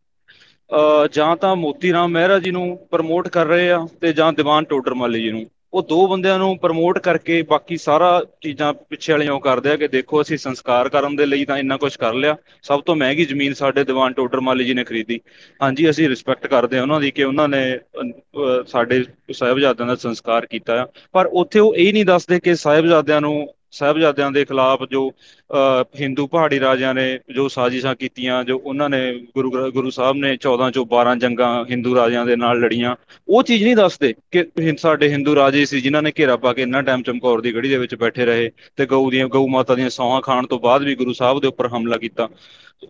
ਅਹ, 0.72 1.06
ਜਾਂ 1.12 1.36
ਤਾਂ 1.36 1.56
ਮੋਤੀ 1.56 1.92
ਰਾਮ 1.92 2.10
ਮਹਿਰਾ 2.10 2.38
ਜੀ 2.38 2.50
ਨੂੰ 2.50 2.88
ਪ੍ਰਮੋਟ 2.90 3.28
ਕਰ 3.28 3.46
ਰਹੇ 3.46 3.70
ਆ 3.70 3.86
ਤੇ 4.00 4.12
ਜਾਂ 4.12 4.32
ਦੀਵਾਨ 4.32 4.64
ਟੋਡਰ 4.64 4.94
ਮੱਲ 4.94 5.18
ਜੀ 5.18 5.30
ਨੂੰ। 5.30 5.46
ਉਹ 5.74 5.82
ਦੋ 5.82 6.06
ਬੰਦਿਆਂ 6.06 6.38
ਨੂੰ 6.38 6.58
ਪ੍ਰਮੋਟ 6.58 6.98
ਕਰਕੇ 6.98 7.42
ਬਾਕੀ 7.42 7.76
ਸਾਰਾ 7.76 8.24
ਚੀਜ਼ਾਂ 8.40 8.72
ਪਿੱਛੇ 8.72 9.12
ਵਾਲੀਆਂ 9.12 9.32
ਉਹ 9.32 9.40
ਕਰਦੇ 9.40 9.70
ਆ 9.70 9.76
ਕਿ 9.76 9.88
ਦੇਖੋ 9.88 10.22
ਅਸੀਂ 10.22 10.38
ਸੰਸਕਾਰ 10.38 10.88
ਕਰਨ 10.88 11.16
ਦੇ 11.16 11.26
ਲਈ 11.26 11.44
ਤਾਂ 11.44 11.58
ਇੰਨਾ 11.58 11.76
ਕੁਝ 11.76 11.96
ਕਰ 11.96 12.14
ਲਿਆ। 12.14 12.36
ਸਭ 12.62 12.80
ਤੋਂ 12.80 12.96
ਮਹਿੰਗੀ 12.96 13.24
ਜ਼ਮੀਨ 13.24 13.54
ਸਾਡੇ 13.54 13.84
ਦੀਵਾਨ 13.84 14.12
ਟੋਡਰ 14.12 14.40
ਮੱਲ 14.40 14.64
ਜੀ 14.64 14.74
ਨੇ 14.74 14.84
ਖਰੀਦੀ। 14.84 15.20
ਹਾਂਜੀ 15.62 15.90
ਅਸੀਂ 15.90 16.08
ਰਿਸਪੈਕਟ 16.08 16.46
ਕਰਦੇ 16.46 16.78
ਆ 16.78 16.82
ਉਹਨਾਂ 16.82 17.00
ਦੀ 17.00 17.10
ਕਿ 17.10 17.24
ਉਹਨਾਂ 17.24 17.48
ਨੇ 17.48 17.76
ਅਹ, 17.76 18.08
ਅਹ, 18.08 18.64
ਸਾਡੇ 18.66 19.04
ਸਾਹਿਬਜ਼ਾਦਿਆਂ 19.32 19.88
ਦਾ 19.88 19.94
ਸੰਸਕਾਰ 19.94 20.46
ਕੀਤਾ 20.46 20.82
ਆ। 20.82 20.86
ਪਰ 21.12 21.26
ਉੱਥੇ 21.26 21.60
ਉਹ 21.60 21.74
ਇਹ 21.76 21.92
ਨਹੀਂ 21.92 22.04
ਦੱਸਦੇ 22.04 22.40
ਕਿ 22.40 22.54
ਸਾਹਿਬਜ਼ਾਦਿਆਂ 22.54 23.20
ਨੂੰ 23.20 23.54
ਸਾਹਿਬਜ਼ਾਦਿਆਂ 23.74 24.30
ਦੇ 24.30 24.44
ਖਿਲਾਫ 24.44 24.82
ਜੋ 24.90 25.10
ਅਹ, 25.10 25.84
ਹਿੰਦੂ 26.00 26.26
ਪਹਾੜੀ 26.26 26.60
ਰਾਜਿਆਂ 26.60 26.94
ਨੇ 26.94 27.18
ਜੋ 27.34 27.48
ਸਾਜ਼ਿਸ਼ਾਂ 27.48 27.94
ਕੀਤੀਆਂ 27.94 28.44
ਜੋ 28.44 28.58
ਉਹਨਾਂ 28.58 28.90
ਨੇ 28.90 29.26
ਗੁਰੂ 29.34 29.50
ਗ੍ਰ- 29.50 29.70
ਗੁਰੂ 29.70 29.90
ਸਾਹਿਬ 29.90 30.16
ਨੇ 30.16 30.36
14 30.36 30.70
ਚੋਂ 30.70 30.86
12 30.86 31.14
ਜੰਗਾਂ 31.14 31.64
ਹਿੰਦੂ 31.70 31.94
ਰਾਜਿਆਂ 31.94 32.26
ਦੇ 32.26 32.36
ਨਾਲ 32.36 32.60
ਲੜੀਆਂ। 32.60 32.96
ਉਹ 33.28 33.42
ਚੀਜ਼ 33.42 33.64
ਨਹੀਂ 33.64 33.76
ਦੱਸਦੇ 33.76 34.14
ਕਿ 34.30 34.44
ਹਿੰ- 34.60 34.76
ਸਾਡੇ 34.76 35.08
ਹਿੰਦੂ 35.08 35.34
ਰਾਜੇ 35.34 35.64
ਸੀ 35.64 35.80
ਜਿਨ੍ਹਾਂ 35.80 36.02
ਨੇ 36.02 36.12
ਘੇਰਾ 36.18 36.36
ਪਾ 36.36 36.52
ਕੇ 36.52 36.62
ਇੰਨਾ 36.62 36.82
ਟਾਈਮ 36.82 37.02
ਚਮਕੌਰ 37.02 37.40
ਦੀ 37.40 37.54
ਗੜੀ 37.54 37.68
ਦੇ 37.68 37.78
ਵਿੱਚ 37.78 37.94
ਬੈਠੇ 37.94 38.24
ਰਹੇ 38.24 38.50
ਤੇ 38.76 38.86
ਗਊ 38.86 39.10
ਦੀਆਂ 39.10 39.28
ਗਊ 39.28 39.48
ਮਾਤਾ 39.48 39.74
ਦੀਆਂ 39.74 39.90
ਸੌਹਾਂ 39.90 40.20
ਖਾਣ 40.20 40.46
ਤੋਂ 40.46 40.60
ਬਾਅਦ 40.60 40.82
ਵੀ 40.82 40.94
ਗੁਰੂ 40.94 41.12
ਸਾਹਿਬ 41.12 41.40
ਦੇ 41.40 41.48
ਉੱਪਰ 41.48 41.68
ਹਮਲਾ 41.68 41.96
ਕੀਤਾ। 41.96 42.28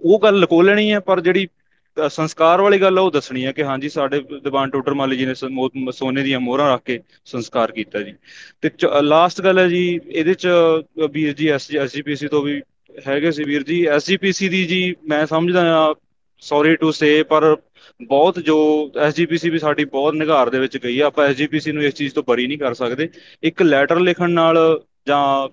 ਉਹ 0.02 0.20
ਗੱਲ 0.22 0.38
ਲਕੋ 0.38 0.62
ਲੈਣੀ 0.62 0.92
ਹੈ 0.92 1.00
ਪਰ 1.00 1.20
ਜਿਹੜੀ 1.20 1.46
ਅ, 1.46 1.63
ਸੰਸਕਾਰ 2.08 2.60
ਵਾਲੀ 2.60 2.80
ਗੱਲ 2.80 2.98
ਆ 2.98 3.02
ਉਹ 3.02 3.10
ਦੱਸਣੀ 3.10 3.46
ਹੈ 3.46 3.52
ਕਿ 3.52 3.64
ਹਾਂਜੀ 3.64 3.88
ਸਾਡੇ 3.88 4.20
ਦੀਵਾਨ 4.20 4.70
ਟੋਡਰ 4.70 4.94
ਮੱਲ 4.94 5.16
ਜੀ 5.16 5.26
ਨੇ 5.26 5.34
ਸ- 5.34 5.44
ਮੋ- 5.44 5.90
ਸੋਨੇ 5.92 6.22
ਦੀਆਂ 6.22 6.40
ਮੋਹਰਾਂ 6.40 6.72
ਰੱਖ 6.74 6.82
ਕੇ 6.84 7.00
ਸੰਸਕਾਰ 7.24 7.72
ਕੀਤਾ 7.72 8.02
ਜੀ। 8.02 8.14
ਤੇ 8.60 8.70
ਲਾਸਟ 9.02 9.40
ਗੱਲ 9.40 9.58
ਹੈ 9.58 9.68
ਜੀ 9.68 10.00
ਇਹਦੇ 10.08 10.34
ਚ 10.34 10.46
ਅ, 10.46 11.08
ਵੀਰ 11.10 11.32
ਜੀ 11.32 11.48
ਐਸਜੀਪੀਸੀ 11.48 12.28
ਤੋਂ 12.28 12.42
ਵੀ 12.42 12.62
ਹੈਗੇ 13.08 13.30
ਸੀ 13.32 13.44
ਵੀਰ 13.44 13.62
ਜੀ। 13.62 13.84
ਐਸਜੀਪੀਸੀ 13.86 14.48
ਦੀ 14.48 14.64
ਜੀ 14.64 14.94
ਮੈਂ 15.08 15.26
ਸਮਝਦਾ 15.26 15.62
ਆ 15.84 15.94
ਸੌਰੀ 16.42 16.76
ਟੂ 16.76 16.90
ਸੇ 16.92 17.22
ਪਰ 17.22 17.56
ਬਹੁਤ 18.02 18.38
ਜੋ 18.38 18.56
ਐਸਜੀਪੀਸੀ 19.00 19.50
ਵੀ 19.50 19.58
ਸਾਡੀ 19.58 19.84
ਬਹੁਤ 19.84 20.14
ਨਿਗਾਰ 20.14 20.50
ਦੇ 20.50 20.58
ਵਿੱਚ 20.58 20.76
ਗਈ 20.78 21.00
ਆ। 21.00 21.06
ਆਪਾਂ 21.06 21.26
ਐਸਜੀਪੀਸੀ 21.26 21.72
ਨੂੰ 21.72 21.82
ਇਸ 21.82 21.94
ਚੀਜ਼ 21.94 22.14
ਤੋਂ 22.14 22.22
ਬਰੀ 22.22 22.46
ਨਹੀਂ 22.46 22.58
ਕਰ 22.58 22.74
ਸਕਦੇ। 22.74 23.08
ਇੱਕ 23.42 23.62
ਲੈਟਰ 23.62 24.00
ਲਿਖਣ 24.00 24.30
ਨਾਲ 24.30 24.80
ਜਾਂ 25.06 25.48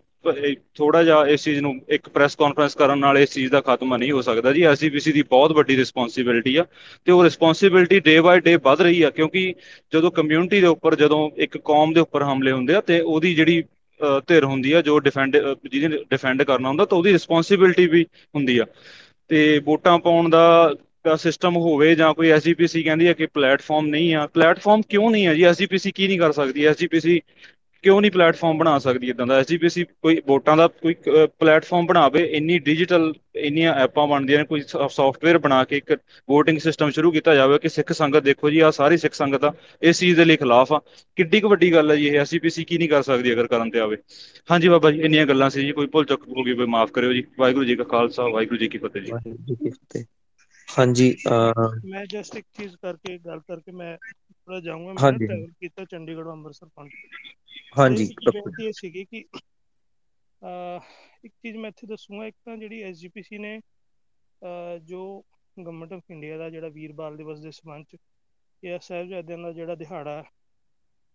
ਥੋੜਾ 0.75 1.03
ਜਿਹਾ 1.03 1.25
ਇਸ 1.27 1.43
ਚੀਜ਼ 1.43 1.59
ਨੂੰ 1.59 1.73
ਇੱਕ 1.89 2.09
ਪ੍ਰੈਸ 2.09 2.35
ਕਾਨਫਰੰਸ 2.35 2.75
ਕਰਨ 2.75 2.99
ਨਾਲ 2.99 3.17
ਇਸ 3.17 3.31
ਚੀਜ਼ 3.33 3.51
ਦਾ 3.51 3.61
ਖਾਤਮਾ 3.61 3.97
ਨਹੀਂ 3.97 4.11
ਹੋ 4.11 4.21
ਸਕਦਾ 4.21 4.51
ਜੀ। 4.53 4.61
ਐਸਜੀਪੀਸੀ 4.63 5.11
ਦੀ 5.11 5.21
ਬਹੁਤ 5.21 5.51
ਵੱਡੀ 5.51 5.77
ਰਿਸਪੌਂਸਿਬਿਲਟੀ 5.77 6.55
ਆ 6.55 6.65
ਤੇ 7.05 7.11
ਉਹ 7.11 7.23
ਰਿਸਪੌਂਸਿਬਿਲਟੀ 7.23 7.99
ਡੇ 7.99 8.19
ਬਾਏ 8.21 8.39
ਡੇ 8.39 8.55
ਵੱਧ 8.55 8.81
ਰਹੀ 8.81 9.01
ਆ 9.01 9.09
ਕਿਉਂਕਿ 9.09 9.53
ਜਦੋਂ 9.93 10.11
ਕਮਿਊਨਿਟੀ 10.11 10.61
ਦੇ 10.61 10.67
ਉੱਪਰ 10.67 10.95
ਜਦੋਂ 10.95 11.29
ਇੱਕ 11.37 11.57
ਕੌਮ 11.57 11.93
ਦੇ 11.93 11.99
ਉੱਪਰ 11.99 12.23
ਹਮਲੇ 12.23 12.51
ਹੁੰਦੇ 12.51 12.73
ਆ 12.75 12.81
ਤੇ 12.81 12.99
ਉਹਦੀ 12.99 13.33
ਜਿਹੜੀ 13.35 13.61
ਅ, 13.61 14.19
ਧਿਰ 14.27 14.45
ਹੁੰਦੀ 14.45 14.71
ਆ 14.71 14.81
ਜੋ 14.81 14.99
ਡਿਫੈਂਡ 14.99 15.37
ਜਿਹਨੇ 15.71 15.97
ਡਿਫੈਂਡ 16.09 16.43
ਕਰਨਾ 16.43 16.69
ਹੁੰਦਾ 16.69 16.85
ਤਾਂ 16.85 16.97
ਉਹਦੀ 16.97 17.11
ਰਿਸਪੌਂਸਿਬਿਲਟੀ 17.13 17.85
ਵੀ 17.87 18.03
ਹੁੰਦੀ 18.35 18.57
ਆ। 18.57 18.65
ਤੇ 19.29 19.59
ਵੋਟਾਂ 19.59 19.97
ਪਾਉਣ 19.99 20.29
ਦਾ 20.29 20.75
ਸਿਸਟਮ 21.19 21.55
ਹੋਵੇ 21.55 21.93
ਜਾਂ 21.95 22.13
ਕੋਈ 22.13 22.29
ਐਸਜੀਪੀਸੀ 22.29 22.81
ਕਹਿੰਦੀ 22.83 23.07
ਹੈ 23.07 23.13
ਕਿ 23.13 23.25
ਪਲੇਟਫਾਰਮ 23.25 23.85
ਨਹੀਂ 23.87 24.13
ਆ। 24.15 24.25
ਪਲੇਟਫਾਰਮ 24.27 24.81
ਕਿਉਂ 24.89 25.09
ਨਹੀਂ 25.11 25.27
ਆ 25.27 25.33
ਜੀ? 25.33 25.43
ਐਸਜੀਪੀਸੀ 25.43 25.91
ਕੀ 25.91 26.07
ਨਹੀਂ 26.07 26.19
ਕਰ 26.19 26.31
ਸਕਦੀ? 26.31 26.65
ਐਸਜੀਪੀਸੀ 26.65 27.21
ਕਿਉਂ 27.83 27.99
ਨਹੀਂ 28.01 28.11
ਪਲੇਟਫਾਰਮ 28.11 28.57
ਬਣਾ 28.57 28.77
ਸਕਦੀ 28.79 29.09
ਇਦਾਂ 29.09 29.25
ਦਾ? 29.27 29.37
ਐਸਜੀਪੀਸੀ 29.39 29.83
ਕੋਈ 30.01 30.21
ਵੋਟਾਂ 30.27 30.55
ਦਾ 30.57 30.67
ਕੋਈ 30.81 30.93
ਪਲੇਟਫਾਰਮ 31.39 31.85
ਬਣਾਵੇ 31.87 32.23
ਇੰਨੀ 32.37 32.57
ਡਿਜੀਟਲ 32.67 33.13
ਇੰਨੀਆਂ 33.43 33.73
ਐਪਾਂ 33.83 34.05
ਬਣਦੀਆਂ 34.07 34.39
ਨੇ 34.39 34.45
ਕੋਈ 34.45 34.61
ਸੌਫਟਵੇਅਰ 34.67 35.37
ਬਣਾ 35.45 35.63
ਕੇ 35.63 35.77
ਇੱਕ 35.77 35.91
VOTING 36.33 36.59
ਸਿਸਟਮ 36.63 36.89
ਸ਼ੁਰੂ 36.91 37.11
ਕੀਤਾ 37.11 37.35
ਜਾਵੇ 37.35 37.57
ਕਿ 37.59 37.69
ਸਿੱਖ 37.69 37.91
ਸੰਗਤ 37.93 38.23
ਦੇਖੋ 38.23 38.49
ਜੀ 38.49 38.59
ਆ 38.59 38.71
ਸਾਰੀ 38.71 38.97
ਸਿੱਖ 38.97 39.13
ਸੰਗਤ 39.13 39.43
ਆ 39.45 39.51
ਇਸ 39.81 39.99
ਚੀਜ਼ 39.99 40.17
ਦੇ 40.17 40.25
ਲਈ 40.25 40.37
ਖਿਲਾਫ 40.37 40.73
ਆ। 40.73 40.79
ਕਿੱਡੀ 41.17 41.39
ਕੁ 41.41 41.49
ਵੱਡੀ 41.49 41.71
ਗੱਲ 41.73 41.91
ਹੈ 41.91 41.95
ਜੀ 41.95 42.07
ਇਹ 42.07 42.19
ਐਸਜੀਪੀਸੀ 42.19 42.63
ਕੀ 42.63 42.77
ਨਹੀਂ 42.77 42.89
ਕਰ 42.89 43.01
ਸਕਦੀ 43.03 43.33
ਅਗਰ 43.33 43.47
ਕਰਨ 43.47 43.69
ਤੇ 43.71 43.79
ਆਵੇ? 43.79 43.97
ਹਾਂਜੀ 44.51 44.69
ਬਾਬਾ 44.69 44.91
ਜੀ 44.91 45.01
ਇੰਨੀਆਂ 45.01 45.25
ਗੱਲਾਂ 45.25 45.49
ਸੀ 45.49 45.65
ਜੀ 45.65 45.71
ਕੋਈ 45.71 45.87
ਭੁੱਲ 45.93 46.05
ਚੁੱਕ 46.05 46.27
ਹੋ 46.27 46.43
ਗਈ 46.43 46.53
ਕੋਈ 46.55 46.65
ਮਾਫ 46.75 46.91
ਕਰਿਓ 46.91 47.13
ਜੀ। 47.13 47.23
ਵਾਹਿਗੁਰੂ 47.39 47.65
ਜੀ 47.65 47.75
ਕਾ 47.75 47.83
ਖਾਲਸਾ 47.91 48.27
ਵਾਹਿਗੁਰੂ 48.33 48.57
ਜੀ 48.59 48.67
ਕੀ 48.67 48.77
ਫਤਿਹ 48.77 49.01
ਜੀ। 49.01 49.11
ਵਾਹਿਗੁਰੂ 49.11 49.45
ਜੀ 49.45 49.55
ਕੀ 49.55 49.69
ਫਤਿਹ। 49.69 50.03
ਹਾਂਜੀ 50.67 51.13
ਮੈਂ 51.91 52.05
ਜਸਟ 52.09 52.35
ਇੱਕ 52.37 52.45
ਚੀਜ਼ 52.57 52.75
ਕਰਕੇ 52.81 53.17
ਗੱਲ 53.25 53.39
ਕਰਕੇ 53.47 53.71
ਮੈਂ 53.71 53.95
ਥੋੜਾ 53.97 54.59
ਜਾਊਂਗਾ। 54.59 54.91
ਮੈਂ 54.93 55.01
ਹਾਂਜੀ। 55.01 55.25
ਟਰੈਵਲ 55.27 55.47
ਕੀਤਾ 55.59 55.85
ਚੰਡੀਗੜ੍ਹ 55.91 56.29
ਅੰਮ੍ਰਿਤਸਰ 56.31 56.67
ਪਹੁੰਚ 56.75 56.91
ਹਾਂਜੀ 57.75 58.03
ਇਹ 58.61 58.71
ਸੀਗੀ 58.71 59.03
ਕਿ 59.05 59.23
ਇੱਕ 61.23 61.33
ਚੀਜ਼ 61.33 61.57
ਮੈਂ 61.57 61.69
ਇੱਥੇ 61.69 61.87
ਦੱਸੂਗਾ 61.87 62.25
ਇੱਕ 62.27 62.35
ਤਾਂ 62.45 62.57
ਜਿਹੜੀ 62.57 62.81
ਐਸਜੀਪੀਸੀ 62.83 63.37
ਨੇ 63.37 63.59
ਜੋ 64.83 65.01
ਗਵਰਨਮੈਂਟ 65.57 65.93
ਆਫ 65.93 66.11
ਇੰਡੀਆ 66.11 66.37
ਦਾ 66.37 66.49
ਜਿਹੜਾ 66.49 66.69
ਵੀਰ 66.69 66.93
ਬਾਲ 66.93 67.17
ਦਿਵਸ 67.17 67.39
ਦੇ 67.39 67.51
ਸੰਬੰਧ 67.51 67.85
ਚ 67.89 67.97
ਇਹ 68.63 68.79
ਸਾਹਿਬਜ਼ਾਦਿਆਂ 68.79 69.37
ਦਾ 69.37 69.51
ਜਿਹੜਾ 69.51 69.75
ਦਿਹਾੜਾ 69.75 70.23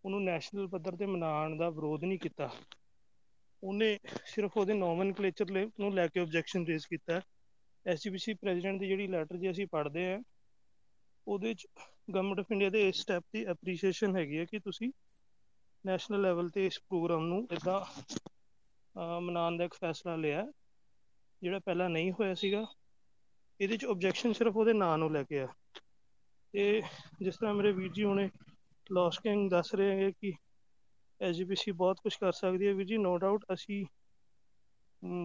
ਉਹਨੂੰ 0.04 0.22
ਨੈਸ਼ਨਲ 0.24 0.68
ਪੱਧਰ 0.68 0.96
ਤੇ 0.96 1.06
ਮਨਾਉਣ 1.06 1.56
ਦਾ 1.58 1.68
ਵਿਰੋਧ 1.70 2.04
ਨਹੀਂ 2.04 2.18
ਕੀਤਾ। 2.18 2.50
ਉਹਨੇ 3.62 3.98
ਸਿਰਫ 4.26 4.56
ਉਹਦੇ 4.56 4.74
ਨੋਮਨ 4.74 5.12
ਕਲੇਚਰ 5.12 5.50
ਨੂੰ 5.80 5.92
ਲੈ 5.94 6.06
ਕੇ 6.08 6.20
ਆਬਜੈਕਸ਼ਨ 6.20 6.66
ਰੇਜ਼ 6.66 6.86
ਕੀਤਾ। 6.90 7.20
ਐਸਜੀਪੀਸੀ 7.86 8.34
ਪ੍ਰੈਜ਼ੀਡੈਂਟ 8.34 8.78
ਦੀ 8.80 8.88
ਜਿਹੜੀ 8.88 9.06
ਲੈਟਰ 9.06 9.36
ਜੇ 9.36 9.50
ਅਸੀਂ 9.50 9.66
ਪੜ੍ਹਦੇ 9.72 10.12
ਆ 10.12 10.20
ਉਹਦੇ 11.26 11.54
ਚ 11.54 11.66
ਗਵਰਨਮੈਂਟ 12.10 12.40
ਆਫ 12.40 12.52
ਇੰਡੀਆ 12.52 12.70
ਦੇ 12.70 12.88
ਇਸ 12.88 13.00
ਸਟੈਪ 13.02 13.24
ਦੀ 13.34 13.44
ਐਪਰੀਸ਼ੀਏਸ਼ਨ 13.44 14.16
ਹੈਗੀ 14.16 14.38
ਹੈ 14.38 14.44
ਕਿ 14.44 14.58
ਤੁਸੀਂ 14.60 14.90
ਨੈਸ਼ਨਲ 15.86 16.20
ਲੈਵਲ 16.22 16.48
ਤੇ 16.50 16.66
ਇਸ 16.66 16.78
ਪ੍ਰੋਗਰਾਮ 16.80 17.26
ਨੂੰ 17.26 17.46
ਇਦਾਂ 17.52 17.80
ਮਨਾਉਣ 19.20 19.56
ਦਾ 19.56 19.64
ਇੱਕ 19.64 19.74
ਫੈਸਲਾ 19.74 20.14
ਲਿਆ। 20.16 20.46
ਜਿਹੜਾ 21.42 21.58
ਪਹਿਲਾਂ 21.58 21.88
ਨਹੀਂ 21.90 22.12
ਹੋਇਆ 22.12 22.34
ਸੀਗਾ, 22.34 22.64
ਇਹਦੇ 23.60 23.76
ਚ 23.76 23.84
ਆਬਜੈਕਸ਼ਨ 23.84 24.32
ਸਿਰਫ 24.32 24.56
ਉਹਦੇ 24.56 24.72
ਨਾਂ 24.72 24.96
ਨੂੰ 24.98 25.12
ਲੈ 25.12 25.22
ਕੇ 25.22 25.40
ਆ। 25.40 25.46
ਤੇ 26.54 26.82
ਜਿਸ 27.20 27.36
ਤਰ੍ਹਾਂ 27.36 27.54
ਮੇਰੇ 27.54 27.72
ਵੀਰ 27.72 27.92
ਜੀ 27.92 28.04
ਹੁਣੇ 28.04 28.28
ਲੌਸ 28.86 29.18
ਕਿੰਗ 29.18 29.50
ਦੱਸ 29.50 29.74
ਰਹੇ 29.74 29.90
ਹੈਗੇ 29.90 30.12
ਕਿ 30.12 30.32
ਐਸਜੀਪੀਸੀ 31.20 31.72
ਬਹੁਤ 31.72 32.00
ਕੁਝ 32.02 32.14
ਕਰ 32.16 32.32
ਸਕਦੀ 32.32 32.66
ਹੈ। 32.66 32.72
ਵੀਰ 32.74 32.86
ਜੀ 32.86 32.96
ਨੋ 32.98 33.16
ਡਾਊਟ 33.18 33.44
ਅਸੀਂ 33.54 33.84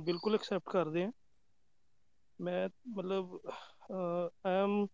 ਬਿਲਕੁਲ 0.05 0.35
ਐਕਸੈਪਟ 0.35 0.69
ਕਰਦੇ 0.71 1.03
ਹਾਂ। 1.05 1.11
ਮੈਂ 2.39 2.67
ਮਤਲਬ 2.89 3.39
ਆਈ 3.91 4.53
ਐਮ 4.53 4.85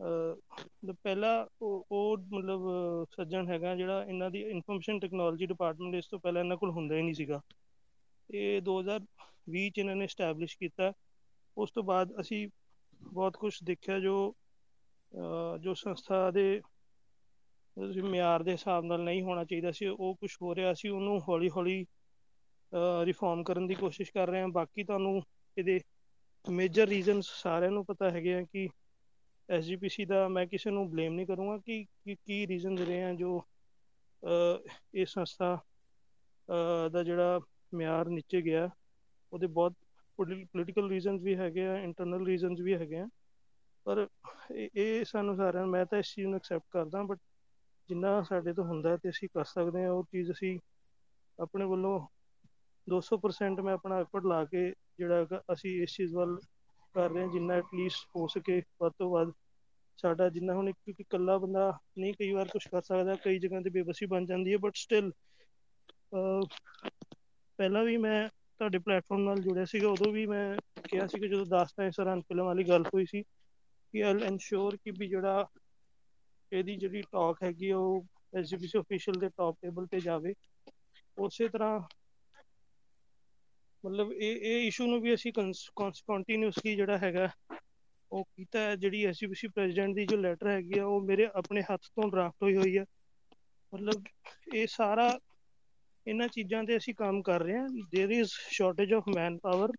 ਪਹਿਲਾ 0.00 1.30
ਉਹ 1.62 2.16
ਮਤਲਬ 2.30 2.62
ਸੱਜਣ 3.10 3.48
ਹੈਗਾ 3.48 3.74
ਜਿਹੜਾ 3.76 4.04
ਇਹਨਾਂ 4.04 4.30
ਦੀ 4.30 4.40
ਇਨਫੋਰਮੇਸ਼ਨ 4.42 4.98
ਟੈਕਨੋਲੋਜੀ 5.00 5.46
ਡਿਪਾਰਟਮੈਂਟ 5.46 5.94
ਇਸ 5.94 6.06
ਤੋਂ 6.08 6.18
ਪਹਿਲਾਂ 6.18 6.42
ਇਹਨਾਂ 6.42 6.56
ਕੋਲ 6.56 6.70
ਹੁੰਦਾ 6.70 6.96
ਹੀ 6.96 7.02
ਨਹੀਂ 7.02 7.14
ਸੀਗਾ। 7.14 7.40
ਇਹ 8.30 8.60
2020 8.62 9.68
ਚ 9.70 9.78
ਇਹਨਾਂ 9.78 9.96
ਨੇ 9.96 10.06
ਸਟੈਬਲਿਸ਼ 10.06 10.56
ਕੀਤਾ। 10.58 10.92
ਉਸ 11.56 11.70
ਤੋਂ 11.70 11.82
ਬਾਅਦ 11.84 12.20
ਅਸੀਂ 12.20 12.46
ਬਹੁਤ 13.02 13.36
ਕੁਝ 13.36 13.52
ਦੇਖਿਆ 13.64 13.98
ਜੋ 14.00 14.14
ਜੋ 15.62 15.74
ਸੰਸਥਾ 15.74 16.30
ਦੇ 16.30 16.60
ਮਿਆਰ 18.04 18.42
ਦੇ 18.42 18.52
ਹਿਸਾਬ 18.52 18.84
ਨਾਲ 18.84 19.02
ਨਹੀਂ 19.04 19.22
ਹੋਣਾ 19.22 19.44
ਚਾਹੀਦਾ 19.44 19.70
ਸੀ, 19.72 19.86
ਉਹ 19.86 20.14
ਕੁਝ 20.16 20.30
ਹੋ 20.42 20.54
ਰਿਹਾ 20.54 20.72
ਸੀ, 20.74 20.88
ਉਹਨੂੰ 20.88 21.20
ਹੌਲੀ 21.28 21.50
ਹੌਲੀ 21.50 21.84
ਰਿਫਾਰਮ 23.06 23.42
ਕਰਨ 23.44 23.66
ਦੀ 23.66 23.74
ਕੋਸ਼ਿਸ਼ 23.74 24.12
ਕਰ 24.12 24.28
ਰਹੇ 24.28 24.40
ਹਾਂ। 24.40 24.48
ਬਾਕੀ 24.50 24.84
ਤੁਹਾਨੂੰ 24.84 25.20
ਇਹਦੇ 25.56 25.80
ਮੇਜਰ 26.44 26.88
ਰੀਜ਼ਨਸ 26.88 27.26
ਸਾਰਿਆਂ 27.42 27.70
ਨੂੰ 27.70 27.84
ਪਤਾ 27.86 28.10
ਹੈਗੇ 28.10 28.34
ਆ 28.34 28.42
ਕਿ 28.42 28.68
ਐਸਜੀਪੀਸੀ 29.48 30.04
ਦਾ 30.04 30.26
ਮੈਂ 30.28 30.46
ਕਿਸੇ 30.46 30.70
ਨੂੰ 30.70 30.88
ਬਲੇਮ 30.90 31.14
ਨਹੀਂ 31.14 31.26
ਕਰੂੰਗਾ 31.26 31.56
ਕਿ, 31.58 31.84
ਕੀ 32.16 32.46
ਰੀਜ਼ਨਸ 32.46 32.80
ਰਹੇ 32.80 33.02
ਆ 33.04 33.12
ਜੋ 33.14 33.42
ਇਹ 34.94 35.06
ਸੰਸਥਾ 35.06 35.58
ਦਾ 36.92 37.02
ਜਿਹੜਾ 37.02 37.40
ਮਿਆਰ 37.72 38.08
ਨੀਚੇ 38.08 38.40
ਗਿਆ, 38.42 38.68
ਉਹਦੇ 39.32 39.46
ਬਹੁਤ 39.48 39.74
ਪੋਲੀਟੀਕਲ 40.18 40.88
ਰੀਜ਼ਨਸ 40.90 41.22
ਵੀ 41.22 41.34
ਹੈਗੇ 41.36 41.66
ਆ 41.66 41.76
ਇੰਟਰਨਲ 41.78 42.26
ਰੀਜ਼ਨਸ 42.26 42.60
ਵੀ 42.60 42.74
ਹੈਗੇ 42.74 42.98
ਆ। 42.98 43.06
ਪਰ 43.86 44.06
ਇਹ 44.52 45.04
ਸਾਨੂੰ 45.04 45.36
ਸਾਰਿਆਂ 45.36 45.66
ਮੈਂ 45.66 45.84
ਤਾਂ 45.86 45.98
ਇਸ 45.98 46.14
ਚੀਜ਼ 46.14 46.26
ਨੂੰ 46.26 46.36
ਐਕਸੈਪਟ 46.36 46.64
ਕਰਦਾ 46.70 47.02
ਬਟ 47.02 47.18
ਜਿੰਨਾ 47.88 48.20
ਸਾਡੇ 48.22 48.52
ਤੋਂ 48.52 48.64
ਹੁੰਦਾ 48.64 48.96
ਤੇ 48.96 49.08
ਅਸੀਂ 49.10 49.28
ਕਰ 49.34 49.44
ਸਕਦੇ 49.44 49.82
ਹਾਂ, 49.84 49.90
ਉਹ 49.90 50.04
ਚੀਜ਼ 50.12 50.30
ਅਸੀਂ 50.30 50.58
ਆਪਣੇ 51.38 51.64
ਵੱਲੋਂ 51.64 51.98
200% 52.86 53.60
ਮੈਂ 53.60 53.74
ਆਪਣਾ 53.74 53.98
ਐਫਰਟ 54.00 54.24
ਲਾ 54.26 54.44
ਕੇ 54.44 54.68
ਜਿਹੜਾ 54.98 55.40
ਅਸੀਂ 55.52 55.80
ਇਸ 55.82 55.96
ਚੀਜ਼ 55.96 56.14
ਵੱਲ 56.14 56.38
ਕਰ 56.94 57.10
ਰਹੇ 57.10 57.22
ਹਾਂ, 57.22 57.28
ਜਿੰਨਾ 57.28 57.54
ਐਟਲੀਸਟ 57.56 58.06
ਹੋ 58.16 58.26
ਸਕੇ 58.28 58.60
ਵੱਧ 58.80 58.92
ਤੋਂ 58.98 59.10
ਵੱਧ। 59.10 59.32
ਸਾਡਾ 59.98 60.28
ਜਿੰਨਾ 60.28 60.54
ਹੁਣ 60.54 60.68
ਇੱਕ 60.68 61.00
ਇਕੱਲਾ 61.00 61.36
ਬੰਦਾ 61.38 61.70
ਨਹੀਂ 61.98 62.12
ਕਈ 62.14 62.32
ਵਾਰ 62.32 62.48
ਕੁਝ 62.48 62.62
ਕਰ 62.66 62.82
ਸਕਦਾ, 62.82 63.14
ਕਈ 63.16 63.38
ਜਗ੍ਹਾ 63.38 63.60
ਤੇ 63.60 63.70
ਬੇਬਸੀ 63.70 64.06
ਬਣ 64.06 64.24
ਜਾਂਦੀ 64.26 64.52
ਹੈ 64.52 64.58
ਬਟ 64.58 64.76
ਸਟਿਲ 64.76 65.10
ਪਹਿਲਾਂ 67.58 67.82
ਵੀ 67.84 67.96
ਮੈਂ 67.96 68.28
ਤੁਹਾਡੇ 68.28 68.78
ਪਲੇਟਫਾਰਮ 68.78 69.22
ਨਾਲ 69.22 69.40
ਜੁੜਿਆ 69.40 69.64
ਸੀਗਾ, 69.64 69.88
ਉਦੋਂ 69.88 70.12
ਵੀ 70.12 70.26
ਮੈਂ 70.26 70.56
ਕਿਹਾ 70.84 71.06
ਸੀ 71.06 71.20
ਕਿ 71.20 71.28
ਜਦੋਂ 71.28 71.46
ਦਾਸਤਾਨ 71.46 71.90
ਸਰਾਂ 71.90 72.16
ਫਿਲਮ 72.18 72.44
ਵਾਲੀ 72.44 72.64
ਗੱਲ 72.64 72.84
ਹੋਈ 72.86 73.06
ਸੀ 73.06 73.22
ਕਿ 73.22 74.02
ਆਈ 74.04 74.20
ਇਨਸ਼ੋਰ 74.26 74.76
ਕਿ 74.76 74.90
ਵੀ 74.90 75.08
ਜਿਹੜਾ 75.08 75.46
ਇਹਦੀ 76.52 76.76
ਜਿਹੜੀ 76.76 77.02
ਟਾਕ 77.02 77.42
ਹੈਗੀ 77.42 77.70
ਉਹ 77.72 78.04
ਐਸਜੀਪੀਸੀ 78.38 78.78
ਅਫੀਸ਼ੀਅਲ 78.78 79.18
ਦੇ 79.20 79.28
ਟਾਪ 79.28 79.56
ਟੇਬਲ 79.62 79.86
ਤੇ 79.86 80.00
ਜਾਵੇ। 80.00 80.34
ਉਸੇ 81.16 81.48
ਤਰ੍ਹਾਂ 81.48 81.78
ਮਤਲਬ 83.83 84.11
ਇਹ 84.13 84.35
ਇਹ 84.41 84.67
ਇਸ਼ੂ 84.67 84.85
ਨੂੰ 84.87 84.99
ਵੀ 85.01 85.13
ਅਸੀਂ 85.13 85.31
ਕੰਟੀਨਿਊਸਲੀ 85.33 86.75
ਜਿਹੜਾ 86.75 86.97
ਹੈਗਾ 86.97 87.29
ਉਹ 88.11 88.23
ਕੀਤਾ 88.35 88.59
ਹੈ 88.59 88.75
ਜਿਹੜੀ 88.75 89.03
ਐਸਜੀਪੀਸੀ 89.05 89.47
ਪ੍ਰੈਜ਼ੀਡੈਂਟ 89.47 89.95
ਦੀ 89.95 90.05
ਜੋ 90.05 90.17
ਲੈਟਰ 90.17 90.47
ਹੈਗੀ 90.47 90.79
ਆ 90.79 90.85
ਉਹ 90.85 91.01
ਮੇਰੇ 91.01 91.27
ਆਪਣੇ 91.35 91.61
ਹੱਥ 91.61 91.85
ਤੋਂ 91.95 92.09
ਡਰਾਫਟ 92.11 92.43
ਹੋਈ 92.43 92.55
ਹੋਈ 92.55 92.77
ਹੈ 92.77 92.85
ਮਤਲਬ 93.73 94.03
ਇਹ 94.53 94.67
ਸਾਰਾ 94.67 95.09
ਇਹਨਾਂ 96.05 96.27
ਚੀਜ਼ਾਂ 96.27 96.63
ਤੇ 96.63 96.77
ਅਸੀਂ 96.77 96.93
ਕੰਮ 96.95 97.21
ਕਰ 97.21 97.41
ਰਹੇ 97.41 97.57
ਹਾਂ 97.57 97.67
there 97.95 98.11
is 98.19 98.27
shortage 98.51 98.93
of 98.93 99.07
manpower 99.37 99.71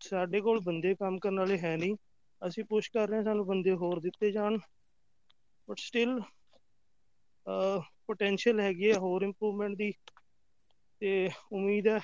ਸਾਡੇ 0.00 0.40
ਕੋਲ 0.40 0.60
ਬੰਦੇ 0.60 0.94
ਕੰਮ 0.94 1.18
ਕਰਨ 1.18 1.38
ਵਾਲੇ 1.38 1.58
ਹੈ 1.58 1.76
ਨਹੀਂ 1.76 1.96
ਅਸੀਂ 2.42 2.64
ਪੁਸ਼ 2.64 2.90
ਕਰ 2.90 3.08
ਰਹੇ 3.08 3.16
ਹਾਂ 3.16 3.24
ਸਾਨੂੰ 3.24 3.46
ਬੰਦੇ 3.46 3.72
ਹੋਰ 3.74 4.00
ਦਿੱਤੇ 4.00 4.30
ਜਾਣ 4.32 4.58
ਬਟ 5.68 5.78
ਸਟਿਲ 5.78 6.20
ਪੋਟੈਂਸ਼ੀਅਲ 8.06 8.60
ਹੈਗੀ 8.60 8.90
ਹੈ 8.90 8.98
ਹੋਰ 8.98 9.22
ਇੰਪਰੂਵਮੈਂਟ 9.22 9.76
ਦੀ 9.76 9.92
ਤੇ 11.02 11.28
ਉਮੀਦ 11.52 11.88
ਹੈ 11.88 11.98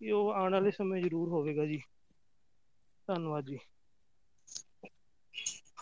ਕਿ 0.00 0.12
ਉਹ 0.12 0.30
ਆਉਣ 0.30 0.52
ਵਾਲੇ 0.52 0.70
ਸਮੇਂ 0.70 1.02
ਜ਼ਰੂਰ 1.02 1.28
ਹੋਵੇਗਾ 1.28 1.66
ਜੀ। 1.66 1.82
ਧੰਨਵਾਦ 3.06 3.44
ਜੀ। 3.44 3.58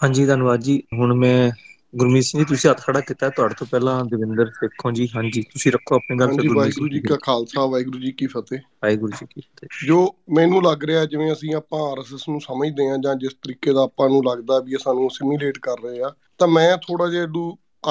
ਹਾਂਜੀ 0.02 0.26
ਧੰਨਵਾਦ 0.26 0.60
ਜੀ। 0.60 0.82
ਹੁਣ 0.98 1.14
ਮੈਂ 1.14 1.50
ਗੁਰਮੀਤ 1.96 2.24
ਸਿੰਘ 2.24 2.42
ਜੀ 2.42 2.44
ਤੁਸੀਂ 2.44 2.70
ਹੱਥ 2.70 2.80
ਖੜਾ 2.80 3.00
ਕੀਤਾ। 3.00 3.30
ਤੁਹਾਡੇ 3.30 3.54
ਤੋਂ 3.58 3.66
ਪਹਿਲਾਂ 3.70 4.04
ਦਵਿੰਦਰ 4.04 4.50
ਸੇਖੋਂ 4.50 4.92
ਜੀ। 4.92 5.08
ਹਾਂਜੀ 5.16 5.42
ਤੁਸੀਂ 5.42 5.72
ਰੱਖੋ 5.72 5.94
ਆਪਣੀ 5.94 6.18
ਗੱਲ 6.20 6.26
ਹਾਂਜੀ 6.26 6.48
ਵਾਹਿਗੁਰੂ 6.48 6.88
ਜੀ 6.88 7.00
ਕਾ 7.00 7.16
ਖਾਲਸਾ 7.22 7.66
ਵਾਹਿਗੁਰੂ 7.66 7.98
ਜੀ 7.98 8.12
ਕੀ 8.12 8.26
ਫਤਿਹ। 8.26 8.58
ਵਾਹਿਗੁਰੂ 8.58 9.12
ਜੀ 9.12 9.26
ਕੀ 9.30 9.40
ਫਤਿਹ। 9.40 9.86
ਜੋ 9.86 10.16
ਮੈਨੂੰ 10.34 10.62
ਲੱਗ 10.62 10.84
ਰਿਹਾ 10.84 11.04
ਜਿਵੇਂ 11.04 11.32
ਅਸੀਂ 11.32 11.54
ਆਪਾਂ 11.54 11.92
ਆਰਐਸਐਸ 11.92 12.28
ਨੂੰ 12.28 12.40
ਸਮਝਦੇ 12.40 12.90
ਆ 12.90 12.96
ਜਾਂ 13.04 13.14
ਜਿਸ 13.14 13.34
ਤਰੀਕੇ 13.34 13.72
ਦਾ 13.72 13.82
ਆਪਾਂ 13.82 14.08
ਨੂੰ 14.08 14.22
ਲੱਗਦਾ 14.24 14.60
ਵੀ 14.60 14.72
ਇਹ 14.72 14.78
ਸਾਨੂੰ 14.78 15.10
ਸਿਮੂਲੇਟ 15.10 15.58
ਕਰ 15.58 15.76
ਰਹੇ 15.84 16.02
ਆ 16.02 16.14
ਤਾਂ 16.38 16.48
ਮੈਂ 16.48 16.76
ਥੋੜਾ 16.76 17.08
ਜਿਹਾ 17.08 17.26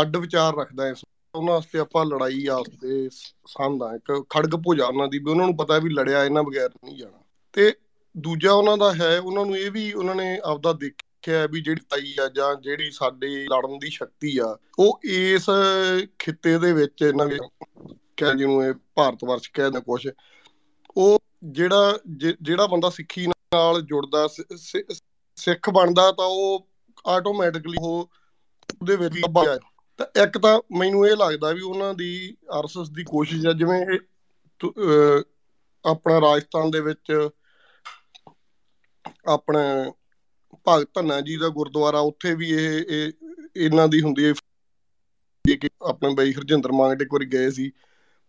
ਅੱਡ 0.01 0.17
ਵਿਚਾਰ 0.17 0.55
ਰੱਖਦਾ 0.55 0.89
ਇਸ 0.89 1.01
ਉਹਨਾਂ 1.35 1.53
ਵਾਸਤੇ 1.53 1.79
ਆਪਾਂ 1.79 2.05
ਲੜਾਈ 2.05 2.45
ਆਸਤੇ 2.51 3.07
ਸੰਦਾ 3.47 3.93
ਇੱਕ 3.95 4.11
ਖੜਗ 4.29 4.55
ਭੁਜਾ 4.63 4.85
ਉਹਨਾਂ 4.85 5.07
ਦੀ 5.07 5.19
ਵੀ 5.19 5.29
ਉਹਨਾਂ 5.31 5.45
ਨੂੰ 5.45 5.55
ਪਤਾ 5.57 5.77
ਵੀ 5.79 5.89
ਲੜਿਆ 5.89 6.23
ਇਹਨਾਂ 6.25 6.43
ਬਗੈਰ 6.43 6.69
ਨਹੀਂ 6.83 6.97
ਜਾਣਾ। 6.97 7.21
ਤੇ 7.53 7.73
ਦੂਜਾ 8.15 8.51
ਉਹਨਾਂ 8.53 8.77
ਦਾ 8.77 8.93
ਹੈ, 8.93 9.17
ਉਹਨਾਂ 9.19 9.45
ਨੂੰ 9.45 9.57
ਇਹ 9.57 9.71
ਵੀ 9.71 9.91
ਉਹਨਾਂ 9.93 10.15
ਨੇ 10.15 10.37
ਆਪਦਾ 10.43 10.73
ਦੇਖਿਆ 10.73 11.45
ਵੀ 11.51 11.61
ਜਿਹੜੀ 11.61 11.81
ਤਾਈ 11.89 12.13
ਆ 12.21 12.27
ਜਾਂ 12.35 12.53
ਜਿਹੜੀ 12.55 12.89
ਸਾਡੀ 12.91 13.35
ਲੜਨ 13.45 13.77
ਦੀ 13.79 13.89
ਸ਼ਕਤੀ 13.89 14.37
ਆ, 14.37 14.55
ਉਹ 14.79 14.99
ਇਸ 15.03 15.49
ਖਿੱਤੇ 16.19 16.57
ਦੇ 16.59 16.71
ਵਿੱਚ 16.73 17.01
ਇਹਨਾਂ 17.01 17.25
ਦੇ 17.27 17.37
ਕਹਿ 18.17 18.35
ਜਿਹਨੂੰ 18.37 18.63
ਇਹ 18.65 18.73
ਭਾਰਤ 18.95 19.23
ਵਰਸ਼ 19.25 19.49
ਕਹਿੰਦੇ 19.53 19.81
ਕੁਛ, 19.81 20.07
ਉਹ 20.97 21.19
ਜਿਹੜਾ 21.51 21.97
ਜਿਹੜਾ 22.41 22.67
ਬੰਦਾ 22.67 22.89
ਸਿੱਖੀ 22.89 23.27
ਨਾਲ 23.27 23.81
ਜੁੜਦਾ 23.81 24.27
ਸਿੱਖ 25.37 25.69
ਬਣਦਾ 25.69 26.11
ਤਾਂ 26.11 26.25
ਉਹ 26.25 26.67
ਆਟੋਮੈਟਿਕਲੀ 27.07 27.77
ਉਹ 27.81 28.09
ਉਹਦੇ 28.81 28.95
ਵਿੱਚ 28.95 29.15
ਲੱਭਾ 29.17 29.43
ਤਾਂ 29.99 30.05
ਇੱਕ 30.23 30.37
ਤਾਂ 30.37 30.59
ਮੈਨੂੰ 30.77 31.05
ਇਹ 31.07 31.15
ਲੱਗਦਾ 31.15 31.51
ਵੀ 31.53 31.61
ਉਹਨਾਂ 31.61 31.93
ਦੀ 31.93 32.11
ਆਰਐਸਐਸ 32.51 32.89
ਦੀ 32.89 33.03
ਕੋਸ਼ਿਸ਼ 33.03 33.45
ਹੈ 33.45 33.53
ਜਿਵੇਂ 33.53 33.99
ਆਪਣਾ 35.85 36.19
ਰਾਜਸਥਾਨ 36.21 36.71
ਦੇ 36.71 36.79
ਵਿੱਚ 36.81 37.11
ਆਪਣੇ 39.29 39.61
ਭਗਤ 40.67 40.89
ਧੰਨਾ 40.95 41.19
ਜੀ 41.21 41.35
ਦਾ 41.37 41.47
ਗੁਰਦੁਆਰਾ, 41.49 41.99
ਉੱਥੇ 41.99 42.33
ਵੀ 42.35 42.49
ਇਹ 42.51 43.11
ਇਹਨਾਂ 43.55 43.87
ਦੀ 43.87 44.01
ਹੁੰਦੀ 44.01 44.25
ਹੈ 44.25 44.33
ਕਿ 45.45 45.69
ਆਪਣੇ 45.89 46.13
ਬਈ 46.15 46.33
ਹਰਜਿੰਦਰ 46.33 46.71
ਮਾਂਗਟ 46.71 47.01
ਇੱਕ 47.01 47.13
ਵਾਰੀ 47.13 47.25
ਗਏ 47.31 47.49
ਸੀ, 47.51 47.71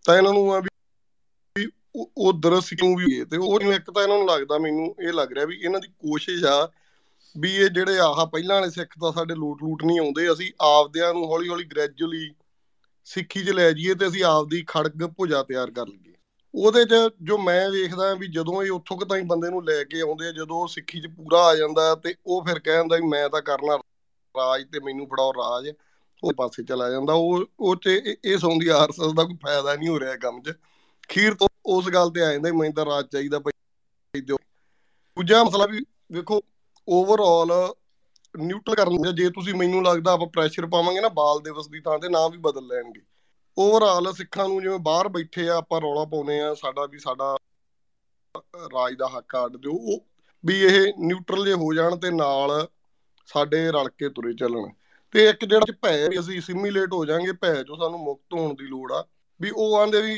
ਤਾਂ 0.05 0.16
ਇਹਨਾਂ 0.16 0.32
ਨੂੰ 0.32 0.55
ਆ 0.55 0.61
ਵੀ 0.61 1.66
ਉਧਰ 2.28 2.61
ਸਿੱਖੂ 2.61 2.95
ਵੀ 2.97 3.24
ਤੇ 3.24 3.36
ਉਹ 3.36 3.73
ਇੱਕ 3.73 3.91
ਤਾਂ 3.91 4.03
ਇਹਨਾਂ 4.03 4.19
ਨੂੰ 4.19 4.27
ਲੱਗਦਾ, 4.28 4.59
ਮੈਨੂੰ 4.59 4.95
ਇਹ 5.01 5.12
ਲੱਗ 5.12 5.32
ਰਿਹਾ 5.32 5.45
ਵੀ 5.47 5.61
ਇਹਨਾਂ 5.61 5.81
ਦੀ 5.81 5.89
ਕੋਸ਼ਿਸ਼ 5.89 6.45
ਆ 6.45 6.66
ਵੀ 7.39 7.55
ਇਹ 7.56 7.69
ਜਿਹੜੇ 7.69 7.98
ਆਹ 7.98 8.27
ਪਹਿਲਾਂ 8.27 8.56
ਵਾਲੇ 8.56 8.70
ਸਿੱਖ 8.70 8.94
ਤਾਂ 9.01 9.12
ਸਾਡੇ 9.12 9.35
ਲੂਟ 9.35 9.62
ਲੂਟ 9.62 9.85
ਨਹੀਂ 9.85 10.01
ਆਉਂਦੇ, 10.01 10.32
ਅਸੀਂ 10.32 10.52
ਆਪਦਿਆਂ 10.61 11.12
ਨੂੰ 11.15 11.24
ਹੌਲੀ 11.24 11.48
ਹੌਲੀ 11.48 11.65
ਗ੍ਰੈਜੂਅਲੀ 11.65 12.35
ਸਿੱਖੀ 13.05 13.44
'ਚ 13.44 13.51
ਲੈ 13.51 13.70
ਜਾਈਏ 13.73 13.94
ਤੇ 13.94 14.06
ਅਸੀਂ 14.09 14.24
ਆਪਦੀ 14.24 14.65
ਖੜਗ 14.66 15.06
ਭੁਜਾ 15.16 15.43
ਤਿਆਰ 15.43 15.70
ਕਰ 15.70 15.86
ਲਈਏ। 15.86 16.15
ਉਹਦੇ 16.55 16.85
'ਚ 16.85 16.94
ਜੋ 17.23 17.39
ਮੈਂ 17.39 17.70
ਵੇਖਦਾ 17.70 18.15
ਵੀ 18.15 18.27
ਜਦੋਂ 18.27 18.62
ਇਹ 18.62 18.70
ਉੱਥੋਂ 18.70 18.97
ਕਿ 18.98 19.05
ਤਾਈਂ 19.05 19.24
ਬੰਦੇ 19.24 19.51
ਨੂੰ 19.51 19.65
ਲੈ 19.65 19.82
ਕੇ 19.85 20.01
ਆਉਂਦੇ 20.01 20.32
ਜਦੋਂ 20.32 20.56
ਉਹ 20.56 20.69
ਸਿੱਖੀ 20.69 21.01
'ਚ 21.01 21.06
ਪੂਰਾ 21.06 21.39
ਆ 21.39 21.56
ਜਾਂਦਾ 21.56 21.94
ਤੇ 21.94 22.15
ਉਹ 22.27 22.44
ਫਿਰ 22.44 22.59
ਕਹਿੰਦਾ 22.59 22.97
ਵੀ 22.97 23.02
ਮੈਂ 23.02 23.28
ਤਾਂ 23.28 23.43
ਕਰਨਾ 23.43 23.77
ਰਾਜ 24.35 24.62
ਤੇ 24.73 24.81
ਮੈਨੂੰ 24.81 25.06
ਫੜਾਓ 25.06 25.32
ਰਾਜ, 25.32 25.69
ਉਹ 26.24 26.32
ਪਾਸੇ 26.32 26.62
ਚਲਾ 26.65 26.90
ਜਾਂਦਾ। 26.90 27.12
ਉਹ 27.12 27.44
ਉਹ 27.61 27.77
'ਚ 27.77 27.86
ਇਹ 28.24 28.39
ਸੌਂਦੀ 28.39 28.69
ਆਰਐਸਐਸ 28.69 29.12
ਦਾ 29.12 29.24
ਕੋਈ 29.24 29.36
ਫਾਇਦਾ 29.43 29.74
ਨਹੀਂ 29.74 29.89
ਹੋ 29.89 30.01
ਰਿਹਾ 30.01 30.16
ਕੰਮ 30.16 30.40
'ਚ। 30.43 30.52
ਖੀਰ 31.09 31.35
ਤੋਂ 31.35 31.48
ਉਸ 31.66 31.89
ਗੱਲ 31.89 32.11
ਤੇ 32.11 32.23
ਆ 32.23 32.32
ਜਾਂਦਾ 32.32 32.52
ਮੈਂ 32.52 32.70
ਤਾਂ 32.70 32.85
ਰਾਜ 32.86 33.06
ਚਾਹੀਦਾ 33.12 33.39
ਭਾਈ 33.39 34.20
ਦਿਓ। 34.20 34.36
ਦੂਜਾ 35.16 35.43
ਮਸਲਾ 35.44 35.66
ਵੀ 35.66 35.85
ਵੇਖੋ 36.12 36.40
ਓਵਰਆਲ 36.89 37.74
ਨਿਊਟਰਲ 38.36 38.74
ਕਰਨ 38.74 39.15
ਜੇ 39.15 39.31
ਤੁਸੀਂ 39.31 39.55
ਮੈਨੂੰ 39.55 39.85
ਲੱਗਦਾ 39.85 40.12
ਆਪਾਂ 40.12 40.27
ਪ੍ਰੈਸ਼ਰ 40.27 40.66
ਪਾਵਾਂਗੇ 40.66 41.01
ਨਾ 41.01 41.09
ਬਾਲ 41.09 41.40
ਦਿਵਸ 41.40 41.69
ਦੀ 41.69 41.81
ਥਾਂ 41.81 41.98
ਤੇ 41.98 42.09
ਨਾਮ 42.09 42.32
ਵੀ 42.32 42.39
ਬਦਲ 42.39 42.66
ਲੈਣਗੇ। 42.66 43.01
ਓਵਰਆਲ 43.59 44.12
ਸਿੱਖਾਂ 44.12 44.48
ਨੂੰ 44.48 44.62
ਜਿਵੇਂ 44.62 44.78
ਬਾਹਰ 44.78 45.09
ਬੈਠੇ 45.09 45.48
ਆ, 45.48 45.56
ਆਪਾਂ 45.56 45.81
ਰੌਲਾ 45.81 46.05
ਪਾਉਨੇ 46.05 46.40
ਆ, 46.40 46.55
ਸਾਡਾ 46.55 46.86
ਵੀ 46.86 46.98
ਸਾਡਾ 46.98 47.36
ਰਾਜ 48.74 48.94
ਦਾ 48.94 49.09
ਹੱਕ 49.09 49.35
ਆੜ 49.35 49.56
ਦਿਓ। 49.56 49.73
ਉਹ 49.73 50.05
ਵੀ 50.44 50.61
ਇਹ 50.61 50.93
ਨਿਊਟਰਲ 50.98 51.47
ਜੇ 51.47 51.52
ਹੋ 51.52 51.74
ਜਾਣ 51.74 51.97
ਤੇ 51.97 52.11
ਨਾਲ 52.11 52.69
ਸਾਡੇ 53.27 53.73
ਰਲ 53.73 53.89
ਕੇ 53.89 54.09
ਤੁਰੇ 54.09 54.32
ਚੱਲਣ। 54.32 54.69
ਤੇ 55.12 55.28
ਇੱਕ 55.28 55.44
ਜਿਹੜਾ 55.44 55.73
ਭੈ 55.82 56.09
ਵੀ 56.09 56.20
ਅਸੀਂ 56.20 56.40
ਸਿਮੂਲੇਟ 56.40 56.93
ਹੋ 56.93 57.05
ਜਾਾਂਗੇ, 57.05 57.32
ਭੈ 57.32 57.62
ਜੋ 57.62 57.77
ਸਾਨੂੰ 57.77 57.98
ਮੁਕਤ 57.98 58.35
ਹੋਣ 58.35 58.55
ਦੀ 58.55 58.66
ਲੋੜ 58.66 58.93
ਆ। 58.93 59.05
ਵੀ 59.40 59.51
ਉਹ 59.51 59.77
ਆਂਦੇ 59.77 60.01
ਵੀ 60.02 60.15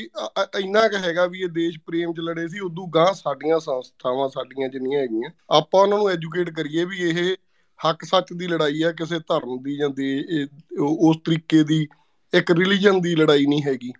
ਇੰਨਾ 0.59 0.87
ਕੁ 0.87 0.97
ਹੈਗਾ 0.97 1.25
ਵੀ 1.25 1.41
ਇਹ 1.41 1.49
ਦੇਸ਼ 1.49 1.79
ਪ੍ਰੇਮ 1.85 2.13
ਚ 2.13 2.19
ਲੜੇ 2.19 2.47
ਸੀ, 2.47 2.59
ਉਦੋਂ 2.59 2.87
ਗਾਂ 2.87 3.13
ਸਾਡੀਆਂ 3.13 3.59
ਸੰਸਥਾਵਾਂ 3.59 4.27
ਸਾਡੀਆਂ 4.29 4.69
ਜਿੰਨੀਆਂ 4.69 4.99
ਹੈਗੀਆਂ, 5.01 5.29
ਆਪਾਂ 5.49 5.81
ਉਹਨਾਂ 5.81 5.97
ਨੂੰ 5.97 6.09
ਐਜੂਕੇਟ 6.09 6.49
ਕਰੀਏ 6.49 6.85
ਵੀ 6.85 6.97
ਇਹ 7.01 7.35
ਹੱਕ 7.79 8.03
ਸੱਚ 8.03 8.33
ਦੀ 8.33 8.47
ਲੜਾਈ 8.47 8.81
ਆ, 8.81 8.91
ਕਿਸੇ 8.91 9.19
ਧਰਮ 9.19 9.57
ਦੀ 9.63 9.77
ਜਾਂ 9.77 9.89
ਦੇ 9.89 10.47
ਉਸ 10.79 11.17
ਤਰੀਕੇ 11.25 11.63
ਦੀ 11.63 11.87
ਇੱਕ 12.33 12.51
ਰਿਲੀਜੀਅਨ 12.51 13.01
ਦੀ 13.01 13.15
ਲੜਾਈ 13.15 13.45
ਨਹੀਂ 13.45 13.61
ਹੈਗੀ। 13.63 13.91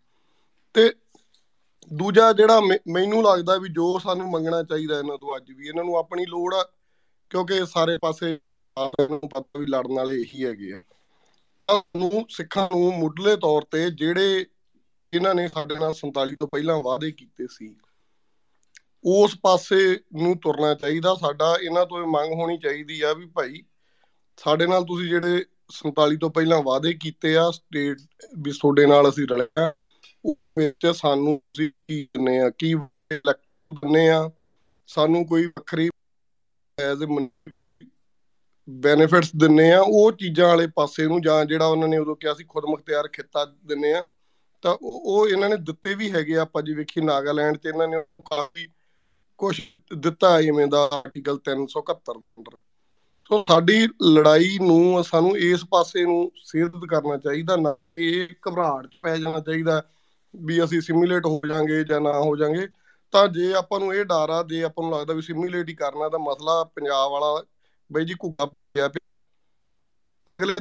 ਤੇ 0.75 0.91
ਦੂਜਾ 1.91 2.31
ਜਿਹੜਾ 2.33 2.59
ਮੈਨੂੰ 2.59 3.23
ਲੱਗਦਾ 3.23 3.55
ਵੀ 3.57 3.69
ਜੋ 3.69 3.97
ਸਾਨੂੰ 3.99 4.29
ਮੰਗਣਾ 4.31 4.61
ਚਾਹੀਦਾ 4.63 4.99
ਇਹਨਾਂ 4.99 5.17
ਤੋਂ 5.17 5.35
ਅੱਜ 5.37 5.51
ਵੀ, 5.51 5.67
ਇਹਨਾਂ 5.67 5.83
ਨੂੰ 5.83 5.97
ਆਪਣੀ 5.97 6.25
ਲੋੜ 6.25 6.53
ਆ, 6.55 6.63
ਕਿਉਂਕਿ 7.31 7.65
ਸਾਰੇ 7.65 7.97
ਪਾਸੇ 7.97 8.35
ਸਾਰਿਆਂ 8.77 9.09
ਨੂੰ 9.09 9.29
ਪਤਾ 9.29 9.59
ਵੀ 9.59 9.65
ਲੜਨ 9.65 9.93
ਵਾਲੇ 9.93 10.21
ਇਹੀ 10.21 10.45
ਹੈਗੇ 10.45 10.73
ਆ। 10.73 10.81
ਨੂੰ 11.97 12.25
ਸਿੱਖਾਂ 12.29 12.67
ਨੂੰ 12.73 12.91
ਮੁੱਢਲੇ 12.99 13.35
ਤੌਰ 13.35 13.61
ਤੇ 13.71 13.89
ਜਿਹੜੇ 13.91 14.45
ਇਹਨਾਂ 15.13 15.33
ਨੇ 15.35 15.47
ਸਾਡੇ 15.47 15.75
ਨਾਲ 15.75 15.93
47 15.95 16.35
ਤੋਂ 16.39 16.47
ਪਹਿਲਾਂ 16.47 16.77
ਵਾਅਦੇ 16.83 17.11
ਕੀਤੇ 17.11 17.47
ਸੀ, 17.51 17.75
ਉਸ 19.03 19.35
ਪਾਸੇ 19.43 19.77
ਨੂੰ 20.15 20.37
ਤੁਰਨਾ 20.37 20.73
ਚਾਹੀਦਾ। 20.73 21.13
ਸਾਡਾ 21.15 21.55
ਇਹਨਾਂ 21.61 21.85
ਤੋਂ 21.85 22.01
ਇਹ 22.01 22.07
ਮੰਗ 22.07 22.33
ਹੋਣੀ 22.33 22.57
ਚਾਹੀਦੀ 22.57 23.01
ਆ 23.01 23.13
ਵੀ 23.13 23.25
ਭਾਈ, 23.35 23.63
ਸਾਡੇ 24.39 24.67
ਨਾਲ 24.67 24.83
ਤੁਸੀਂ 24.85 25.09
ਜਿਹੜੇ 25.09 25.43
47 25.73 26.17
ਤੋਂ 26.17 26.29
ਪਹਿਲਾਂ 26.29 26.61
ਵਾਅਦੇ 26.63 26.93
ਕੀਤੇ 26.93 27.35
ਆ 27.37 27.49
ਸਟੇਟ 27.51 27.99
ਵੀ 28.37 28.51
ਤੁਹਾਡੇ 28.51 28.85
ਨਾਲ 28.85 29.09
ਅਸੀਂ 29.09 29.27
ਰਲਿਆ 29.27 29.71
ਵਿੱਚ 30.57 30.87
ਸਾਨੂੰ 30.95 31.37
ਤੁਸੀਂ 31.53 31.69
ਕੀ 31.69 32.03
ਕਰਨੇ 32.05 32.39
ਆ, 32.39 32.49
ਕੀ 32.49 32.73
ਦਿੰਨੇ 32.73 34.09
ਆ, 34.09 34.29
ਸਾਨੂੰ 34.89 35.25
ਕੋਈ 35.25 35.45
ਵੱਖਰੀ 35.47 35.89
ਐਜ਼ 36.77 37.03
ਅ 37.03 37.29
ਬੈਨੀਫਿਟਸ 38.67 39.31
ਦਿੰਨੇ 39.35 39.71
ਆ, 39.73 39.79
ਉਹ 39.81 40.11
ਚੀਜ਼ਾਂ 40.11 40.47
ਵਾਲੇ 40.47 40.67
ਪਾਸੇ 40.75 41.07
ਨੂੰ 41.07 41.21
ਜਾਂ 41.21 41.43
ਜਿਹੜਾ 41.45 41.65
ਉਹਨਾਂ 41.65 41.87
ਨੇ 41.87 41.97
ਉਦੋਂ 41.97 42.15
ਕਿਹਾ 42.15 42.33
ਸੀ 42.33 42.43
ਖੁਦ 42.43 42.65
ਮੁਖਤਿਆਰ 42.65 43.07
ਖਿੱਤਾ 43.07 43.45
ਦਿੰਨੇ 43.45 43.93
ਆ। 43.93 44.03
ਤਾਂ 44.61 44.77
ਉਹ 44.81 45.27
ਇਹਨਾਂ 45.27 45.49
ਨੇ 45.49 45.57
ਦਿੱਤੇ 45.57 45.95
ਵੀ 45.95 46.11
ਹੈਗੇ 46.11 46.37
ਆਪਾਂ 46.37 46.61
ਜੇ 46.61 46.73
ਵੇਖੀ 46.73 47.01
ਨਾਗਾਲੈਂਡ 47.01 47.57
'ਚ 47.57 47.65
ਇਹਨਾਂ 47.65 47.87
ਨੇ 47.87 48.03
ਕਾਫੀ 48.25 48.67
ਕੁਝ 49.37 49.61
ਦਿੱਤਾ 49.97 50.39
ਇਵੇਂ 50.39 50.67
ਦਾ 50.67 50.89
ਆਰਟੀਕਲ 50.93 51.37
371 51.37 52.17
ਅੰਦਰ 52.17 52.57
ਸੋ 53.25 53.45
ਸਾਡੀ 53.49 53.87
ਲੜਾਈ 54.03 54.57
ਨੂੰ, 54.61 55.03
ਸਾਨੂੰ 55.03 55.37
ਇਸ 55.37 55.65
ਪਾਸੇ 55.71 56.03
ਨੂੰ 56.03 56.31
ਸਿਰਦਤ 56.35 56.85
ਕਰਨਾ 56.89 57.17
ਚਾਹੀਦਾ, 57.17 57.55
ਨਾ 57.55 57.75
ਇਹ 57.97 58.27
ਘਬਰਾਹਟ 58.49 58.87
'ਚ 58.87 58.99
ਪੈ 59.01 59.17
ਜਾਣਾ 59.17 59.39
ਚਾਹੀਦਾ 59.39 59.83
ਵੀ 60.35 60.63
ਅਸੀਂ 60.63 60.81
ਸਿਮੂਲੇਟ 60.81 61.25
ਹੋ 61.25 61.41
ਜਾਾਂਗੇ 61.47 61.83
ਜਾਂ 61.83 62.01
ਨਾ 62.01 62.11
ਹੋ 62.19 62.35
ਜਾਾਂਗੇ। 62.35 62.67
ਤਾਂ 63.11 63.27
ਜੇ 63.27 63.53
ਆਪਾਂ 63.53 63.79
ਨੂੰ 63.79 63.93
ਇਹ 63.95 64.05
ਡਰ 64.05 64.29
ਆ, 64.29 64.43
ਜੇ 64.43 64.63
ਆਪਾਂ 64.63 64.83
ਨੂੰ 64.83 64.99
ਲੱਗਦਾ 64.99 65.13
ਵੀ 65.13 65.21
ਸਿਮੂਲੇਟ 65.21 65.69
ਹੀ 65.69 65.73
ਕਰਨਾ, 65.73 66.09
ਤਾਂ 66.09 66.19
ਮਸਲਾ 66.19 66.63
ਪੰਜਾਬ 66.63 67.11
ਵਾਲਾ 67.11 67.43
ਬਈ 67.91 68.05
ਜੀ 68.05 68.13
ਘੁੱਗਾ 68.13 68.45
ਪਿਆ। 68.45 68.87
ਅਗਲੇ 68.87 70.55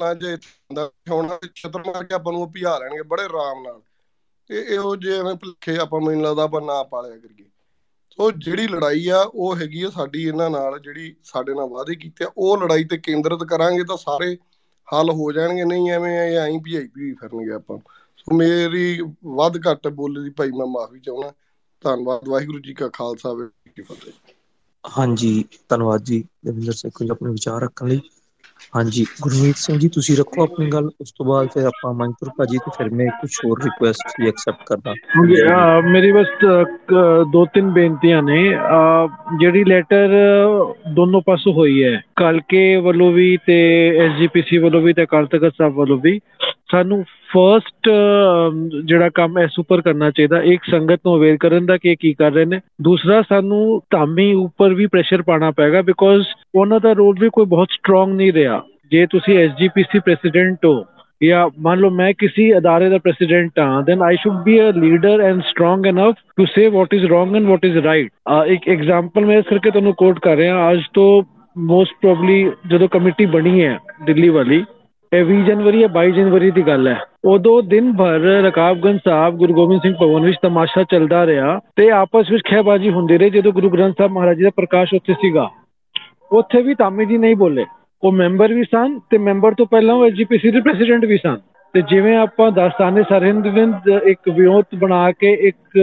ਨਾ 0.00 0.14
ਜੇ 0.14 0.38
ਦਾ 0.72 0.90
ਹੋਣਾ 1.10 1.38
ਛਤਰ 1.54 1.78
ਮਾਰ 1.78 2.04
ਕੇ 2.04 2.14
ਆਪਾਂ 2.14 2.32
ਨੂੰ 2.32 2.52
ਭਿਆ 2.52 2.78
ਲੈਣਗੇ 2.78 3.02
ਬੜੇ 3.02 3.22
ਆਰਾਮ 3.22 3.62
ਨਾਲ। 3.62 3.80
ਇਹ 4.50 4.62
ਇਹੋ 4.62 4.96
ਜਿਹੇ 4.96 5.18
ਐਵੇਂ 5.18 5.34
ਭੁੱਖੇ 5.34 5.76
ਆਪਾਂ 5.76 6.00
ਮੈਨੂੰ 6.00 6.22
ਲੱਗਦਾ 6.22 6.42
ਆਪਾਂ 6.42 6.60
ਨਾ 6.60 6.82
ਪਾਲਿਆ 6.82 7.16
ਕਰੀਏ। 7.16 7.44
ਸੋ 8.10 8.30
ਜਿਹੜੀ 8.30 8.68
ਲੜਾਈ 8.68 9.08
ਆ, 9.08 9.30
ਉਹ 9.34 9.56
ਹੈਗੀ 9.56 9.82
ਆ 9.82 9.90
ਸਾਡੀ 9.90 10.22
ਇਹਨਾਂ 10.22 10.50
ਨਾਲ 10.50 10.80
ਜਿਹੜੀ 10.80 11.16
ਸਾਡੇ 11.24 11.54
ਨਾਲ 11.54 11.68
ਵਾਅਦੇ 11.68 11.94
ਕੀਤੇ 11.94 12.26
ਉਹ 12.36 12.58
ਲੜਾਈ 12.58 12.84
ਤੇ 12.84 12.98
ਕੇਂਦਰਿਤ 12.98 13.44
ਕਰਾਂਗੇ 13.44 13.84
ਤਾਂ 13.84 13.96
ਸਾਰੇ 13.96 14.38
ਹੱਲ 14.92 15.10
ਹੋ 15.10 15.32
ਜਾਣਗੇ। 15.32 15.64
ਨਹੀਂ 15.64 15.90
ਐਵੇਂ 15.90 16.18
ਐਂ 16.18 16.60
ਭੀਆਈ 16.60 16.88
ਵੀ 16.94 17.14
ਫਿਰਨਗੇ 17.14 17.52
ਆਪਾਂ। 17.52 17.78
ਸੋ 18.16 18.36
ਮੇਰੀ 18.36 19.00
ਵੱਧ 19.24 19.56
ਘੱਟ 19.56 19.88
ਬੋਲੇ 19.88 20.22
ਦੀ 20.22 20.30
ਭਾਈ 20.30 20.50
ਮੈਂ 20.50 20.66
ਮਾਫੀ 20.66 21.00
ਚਾਹੁੰਦਾ। 21.00 21.32
ਧੰਨਵਾਦ, 21.80 22.28
ਵਾਹਿਗੁਰੂ 22.28 22.58
ਜੀ 22.58 22.74
ਕਾ 22.74 22.88
ਖਾਲਸਾ, 22.88 23.28
ਵਾਹਿਗੁਰੂ 23.28 23.72
ਜੀ 23.76 23.82
ਫਤਿਹ। 23.82 24.12
ਹਾਂਜੀ, 24.98 25.44
ਧੰਨਵਾਦ 25.68 26.02
ਜੀ। 26.02 26.24
ਦਵਿੰਦਰ 26.46 26.72
ਸਿੰਘ 26.72 26.90
ਜੀ 27.02 27.08
ਆਪਣੇ 27.08 27.32
ਵਿਚਾਰ 27.32 27.62
ਰੱਖਣ 27.62 27.88
ਲਈ। 27.88 28.00
ਹਾਂਜੀ। 28.72 29.04
ਗੁਰਮੀਤ 29.22 29.56
ਸਿੰਘ 29.56 29.78
ਜੀ 29.78 29.88
ਤੁਸੀਂ 29.88 30.16
ਰੱਖੋ 30.16 30.42
ਆਪਣੀ 30.42 30.66
ਗੱਲ 30.70 30.88
ਉਸ 31.00 31.12
ਤੋਂ 31.18 31.26
ਬਾਅਦ 31.26 31.48
ਫਿਰ 31.54 31.64
ਆਪਾਂ 31.66 31.92
ਮਨਪੁਰ 31.94 32.30
ਭਾਜੀ 32.38 32.58
ਤੇ 32.58 32.70
ਫਿਰ 32.78 32.88
ਮੈਂ 32.94 33.06
ਕੁਝ 33.20 33.30
ਹੋਰ 33.44 33.62
ਰਿਕੁਐਸਟ 33.64 34.20
ਵੀ 34.20 34.28
ਐਕਸੈਪਟ 34.28 34.64
ਕਰਦਾ। 34.66 34.94
ਹਾਂਜੀ 35.16 35.90
ਮੇਰੀ 35.92 36.12
ਬਸ 36.12 36.26
ਦੋ 37.32 37.44
ਤਿੰਨ 37.54 37.70
ਬੇਨਤੀਆਂ 37.70 38.22
ਨੇ। 38.22 38.42
ਜਿਹੜੀ 39.38 39.64
ਲੈਟਰ 39.64 40.16
ਦੋਨੋਂ 40.92 41.20
ਪਾਸੋਂ 41.26 41.52
ਹੋਈ 41.52 41.82
ਹੈ 41.84 42.00
ਕਲਕੇ 42.16 42.64
ਵੱਲੋਂ 42.80 43.12
ਵੀ 43.12 43.36
ਤੇ 43.46 43.58
ਐਸਜੀਪੀਸੀ 43.98 44.58
ਵੱਲੋਂ 44.58 44.80
ਵੀ 44.82 44.92
ਤੇ 44.92 45.02
ਅਕਾਲ 45.02 45.26
ਤਖਤ 45.26 45.52
ਸਾਹਿਬ 45.58 45.74
ਵੱਲੋਂ 45.74 45.98
ਵੀ 45.98 46.18
ਸਾਨੂੰ 46.72 47.04
ਫਰਸਟ 47.32 47.88
ਜਿਹੜਾ 48.84 49.08
ਕੰਮ 49.14 49.38
ਹੈ 49.38 49.46
ਸੁਪਰ 49.46 49.80
ਕਰਨਾ 49.80 50.10
ਚਾਹੀਦਾ 50.10 50.40
ਇੱਕ 50.42 50.64
ਸੰਗਤ 50.70 51.00
ਨੂੰ 51.06 51.16
ਅਵੇਅਰ 51.16 51.36
ਕਰਨ 51.36 51.66
ਦਾ 51.66 51.76
ਕਿ 51.76 51.94
ਕੀ 51.96 52.12
ਕਰ 52.14 52.32
ਰਹੇ 52.32 52.44
ਨੇ। 52.44 52.60
ਦੂਸਰਾ 52.82 53.20
ਸਾਨੂੰ 53.22 53.80
ਧਾਮੀ 53.90 54.32
ਉੱਪਰ 54.34 54.74
ਵੀ 54.74 54.86
ਪ੍ਰੈਸ਼ਰ 54.86 55.22
ਪਾਣਾ 55.22 55.50
ਪੈਗਾ 55.50 55.82
ਬਿਕੋਜ਼ 55.82 56.26
ਉਹਨਾਂ 56.56 56.80
ਦਾ 56.80 56.92
ਰੋਲ 56.92 57.16
ਵੀ 57.20 57.28
ਕੋਈ 57.32 57.46
ਬਹੁਤ 57.46 57.68
ਸਟਰੋਂਗ 57.70 58.12
ਨਹੀਂ 58.12 58.32
ਰਿਹਾ। 58.32 58.62
ਜੇ 58.90 59.06
ਤੁਸੀਂ 59.06 59.38
ਐਸਜੀਪੀਸੀ 59.38 59.98
ਪ੍ਰੈਜ਼ੀਡੈਂਟ 59.98 60.66
ਹੋ 60.66 60.84
ਜਾਂ 61.22 61.48
ਮੰਨ 61.60 61.78
ਲਓ 61.78 61.90
ਮੈਂ 61.90 62.12
ਕਿਸੇ 62.18 62.56
ਅਦਾਰੇ 62.58 62.88
ਦਾ 62.88 62.98
ਪ੍ਰੈਜ਼ੀਡੈਂਟ 62.98 63.58
ਹਾਂ 63.58 63.82
then 63.82 64.02
I 64.02 64.16
should 64.16 64.42
be 64.44 64.58
a 64.60 64.72
leader 64.72 65.20
and 65.20 65.40
strong 65.42 65.86
enough 65.86 66.14
to 66.36 66.44
say 66.44 66.66
what 66.68 66.94
is 66.94 67.04
wrong 67.04 67.34
and 67.36 67.46
what 67.46 67.64
is 67.64 67.78
right 67.78 68.10
ਇੱਕ 68.46 68.68
ਐਗਜ਼ਾਮਪਲ 68.68 69.24
ਮੈਂ 69.24 69.38
ਇਸ 69.38 69.44
ਕਰਕੇ 69.50 69.70
ਤੁਹਾਨੂੰ 69.70 69.94
ਕੋਟ 69.94 70.18
ਕਰ 70.18 70.36
ਰਿਹਾ, 70.36 70.70
ਅੱਜ 70.72 70.80
ਤੋਂ 70.94 71.22
ਮੋਸਟ 71.56 71.92
ਪ੍ਰੋਬਬਲੀ 72.00 72.50
ਜਦੋਂ 72.66 72.88
ਕਮੇਟੀ 72.88 73.26
ਬਣੀ 73.26 73.64
ਹੈ 73.64 73.78
ਦਿੱਲੀ 74.04 74.28
ਵਾਲੀ, 74.28 74.64
ਇਹ 75.12 75.24
20 75.24 75.42
ਜਨਵਰੀ 75.44 75.80
ਜਾਂ 75.80 75.88
22 75.88 76.12
ਜਨਵਰੀ 76.12 76.50
ਦੀ 76.50 76.62
ਗੱਲ 76.62 76.88
ਹੈ। 76.88 76.98
ਉਦੋਂ 77.24 77.62
ਦਿਨ 77.62 77.92
ਭਰ 77.96 78.20
ਰਕਾਬਗੰਜ 78.44 78.98
ਸਾਹਿਬ, 79.04 79.36
ਗੁਰੂ 79.36 79.54
ਗੋਬਿੰਦ 79.54 79.80
ਸਿੰਘ 79.82 79.94
ਭਵਨ 80.00 80.24
ਵਿੱਚ 80.24 80.36
ਤਮਾਸ਼ਾ 80.42 80.84
ਚੱਲਦਾ 80.90 81.26
ਰਿਹਾ 81.26 81.58
ਤੇ 81.76 81.90
ਆਪਸ 81.90 82.30
ਵਿੱਚ 82.30 82.44
ਖਹਿਬਾਜੀ 82.44 82.90
ਹੁੰਦੀ 82.90 83.18
ਰਹੀ, 83.18 83.30
ਜਦੋਂ 83.30 83.52
ਗੁਰੂ 83.52 83.70
ਗ੍ਰੰਥ 83.70 83.94
ਸਾਹਿਬ 83.98 84.12
ਮਹਾਰਾਜ 84.12 84.36
ਜੀ 84.36 84.42
ਦਾ 84.42 84.50
ਪ੍ਰਕਾਸ਼ 84.56 84.94
ਉੱਥੇ 84.94 85.12
ਸੀਗਾ। 85.12 85.48
ਉੱਥੇ 86.30 86.62
ਵੀ 86.62 86.74
ਤਾਮੀ 86.74 87.04
ਜੀ 87.06 87.18
ਨਹੀਂ 87.18 87.36
ਬੋਲੇ। 87.36 87.64
ਉਹ 88.02 88.12
ਮੈਂਬਰ 88.12 88.52
ਵੀ 88.52 88.64
ਸਨ 88.64 88.98
ਤੇ 89.10 89.18
ਮੈਂਬਰ 89.18 89.54
ਤੋਂ 89.54 89.66
ਪਹਿਲਾਂ 89.66 89.94
ਉਹ 89.94 90.06
ਐਜੀਪੀਸੀ 90.06 90.50
ਦੇ 90.50 90.60
ਪ੍ਰੈਜ਼ੀਡੈਂਟ 90.60 91.04
ਵੀ 91.04 91.16
ਸਨ। 91.16 91.36
ਤੇ 91.74 91.82
ਜਿਵੇਂ 91.90 92.16
ਆਪਾਂ 92.16 92.50
ਦਸਤਾਨੇ 92.52 93.02
ਸਰਹਿੰਦ 93.02 93.46
ਵਿੰਦ 93.46 93.88
ਇੱਕ 94.04 94.28
ਵਿਉਂਤ 94.28 94.74
ਬਣਾ 94.74 95.10
ਕੇ 95.12 95.32
ਇੱਕ 95.48 95.78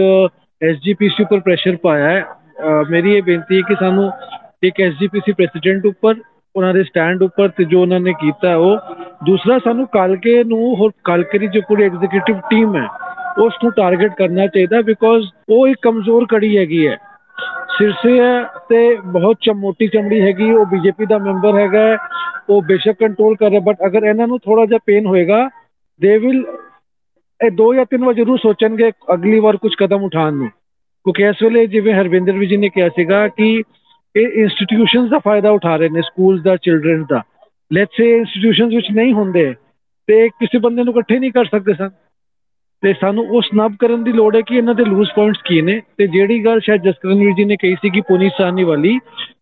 ਐਸਜੀਪੀਸੀ 0.60 1.22
ਉੱਪਰ 1.22 1.40
ਪ੍ਰੈਸ਼ਰ 1.40 1.76
ਪਾਇਆ 1.76 2.08
ਹੈ 2.10 2.24
ਮੇਰੀ 2.90 3.14
ਇਹ 3.14 3.22
ਬੇਨਤੀ 3.22 3.56
ਹੈ 3.56 3.62
ਕਿ 3.68 3.74
ਸਾਨੂੰ 3.74 4.10
ਇੱਕ 4.62 4.80
ਐਸਜੀਪੀਸੀ 4.80 5.32
ਪ੍ਰੈਜ਼ੀਡੈਂਟ 5.32 5.86
ਉੱਪਰ, 5.86 6.14
ਉਹਨਾਂ 6.54 6.72
ਦੇ 6.74 6.82
ਸਟੈਂਡ 6.84 7.22
ਉੱਪਰ 7.22 7.48
ਤੇ 7.48 7.64
ਜੋ 7.64 7.80
ਉਹਨਾਂ 7.80 8.00
ਨੇ 8.00 8.12
ਕੀਤਾ 8.12 8.54
ਉਹ। 8.56 8.76
ਦੂਸਰਾ, 9.26 9.58
ਸਾਨੂੰ 9.58 9.86
ਕਲਕੇ 9.86 10.42
ਨੂੰ 10.44 10.74
ਹੋਰ, 10.76 10.90
ਕਲਕੇ 11.04 11.38
ਦੀ 11.38 11.46
ਜੋ 11.46 11.60
ਪੂਰੀ 11.68 11.84
ਐਗਜ਼ੀਕਿਊਟਿਵ 11.84 12.36
ਟੀਮ 12.50 12.76
ਹੈ 12.76 12.86
ਉਸ 13.38 13.54
ਨੂੰ 13.62 13.72
ਟਾਰਗੇਟ 13.72 14.12
ਕਰਨਾ 14.18 14.46
ਚਾਹੀਦਾ 14.46 14.80
ਬਿਕੋਜ਼ 14.82 15.26
ਉਹ 15.48 15.66
ਇੱਕ 15.68 15.78
ਕਮਜ਼ੋਰ 15.82 16.26
ਕੜੀ 16.26 16.56
ਹੈਗੀ 16.58 16.86
ਹੈ। 16.86 16.96
ਸਿਰਸੇ 17.78 18.20
ਤੇ 18.68 18.96
ਬਹੁਤ 19.04 19.36
ਚਮੋਟੀ 19.40 19.86
ਚਮੜੀ 19.86 20.20
ਹੈਗੀ, 20.20 20.50
ਉਹ 20.50 20.66
ਬੀਜੇਪੀ 20.66 21.06
ਦਾ 21.06 21.18
ਮੈਂਬਰ 21.18 21.58
ਹੈਗਾ 21.58 21.96
ਉਹ 22.48 22.62
ਬੇਸ਼ੱਕ 22.62 22.98
ਕੰਟਰੋਲ 22.98 23.36
ਕਰ 23.36 23.48
ਰਿਹਾ 23.50 23.60
ਬਟ 23.60 23.76
ਅਗਰ 23.86 24.02
ਇਹਨਾਂ 24.02 24.26
ਨੂੰ 24.26 24.38
ਥੋੜਾ 24.38 24.66
ਜਿਹਾ 24.66 24.78
ਪੇਨ 24.86 25.06
ਹੋਏਗਾ 25.06 25.48
ਦੇ 26.00 26.18
ਵਿਲ 26.18 26.44
ਇਹ 27.44 27.50
ਦੋ 27.50 27.74
ਜਾਂ 27.74 27.84
ਤਿੰਨ 27.84 28.04
ਵਾਰ 28.04 28.14
ਜ਼ਰੂਰ 28.14 28.38
ਸੋਚਣਗੇ 28.38 28.90
ਅਗਲੀ 29.14 29.40
ਵਾਰ 29.40 29.56
ਕੁਝ 29.56 29.74
ਕਦਮ 29.74 30.02
ਉਠਾਉਣ 30.02 30.32
ਨੂੰ। 30.32 30.48
ਕਿਉਂਕਿ 31.04 31.22
ਇਸ 31.22 31.42
ਵੇਲੇ 31.42 31.66
ਜਿਵੇਂ 31.66 31.94
ਹਰਵਿੰਦਰ 31.94 32.32
ਵੀ 32.32 32.46
ਜੀ 32.46 32.56
ਨੇ 32.56 32.68
ਕਿਹਾ 32.68 32.88
ਸੀਗਾ 32.88 33.28
ਕਿ 33.28 33.62
ਇਹ 34.16 34.28
ਇੰਸਟੀਟਿਊਸ਼ਨਸ 34.28 35.10
ਦਾ 35.10 35.18
ਫਾਇਦਾ 35.18 35.50
ਉਠਾ 35.50 35.76
ਰਹੇ 35.76 35.88
ਨੇ 35.88 36.00
ਸਕੂਲਸ 36.00 36.42
ਦਾ 36.42 36.56
ਚਿਲड्रन 36.56 37.06
ਦਾ। 37.10 37.22
ਲੈਟਸ 37.72 37.96
ਸੇ 37.96 38.16
ਇੰਸਟੀਟਿਊਸ਼ਨਸ 38.16 38.74
ਵਿੱਚ 38.74 38.86
ਨਹੀਂ 38.92 39.12
ਹੁੰਦੇ, 39.12 39.54
ਤੇ 40.06 40.28
ਕਿਸੇ 40.28 40.58
ਬੰਦੇ 40.58 40.84
ਨੂੰ 40.84 40.92
ਇਕੱਠੇ 40.92 41.18
ਨਹੀਂ 41.18 41.32
ਕਰ 41.32 41.44
ਸਕਦੇ 41.44 41.74
ਸਨ। 41.74 41.90
ਤੇ 42.84 42.92
ਸਾਨੂੰ 42.92 43.24
ਉਸ 43.36 43.48
ਨਬ 43.54 43.76
ਕਰਨ 43.80 44.02
ਦੀ 44.04 44.12
ਲੋੜ 44.12 44.34
ਹੈ 44.36 44.40
ਕਿ 44.40 44.56
ਇਹਨਾਂ 44.56 44.74
ਦੇ 44.74 44.84
ਲੂਜ਼ 44.84 45.10
ਪੁਆਇੰਟਸ 45.14 45.40
ਕੀ 45.44 45.60
ਨੇ। 45.62 45.80
ਤੇ 45.98 46.06
ਜਿਹੜੀ 46.06 46.44
ਗੱਲ 46.44 46.60
ਸ਼ਾਇਦ 46.60 46.82
ਜਸਕਰਨਵੀਰ 46.82 47.32
ਜੀ 47.36 47.44
ਨੇ 47.44 47.56
ਕਹੀ 47.56 47.74
ਸੀ 47.74 47.90
ਕਿ 47.90 48.00
ਪੁਨੀਤ 48.00 48.32
ਸਾਹਨੀ 48.38 48.64
ਵਾਲੀ, 48.64 48.98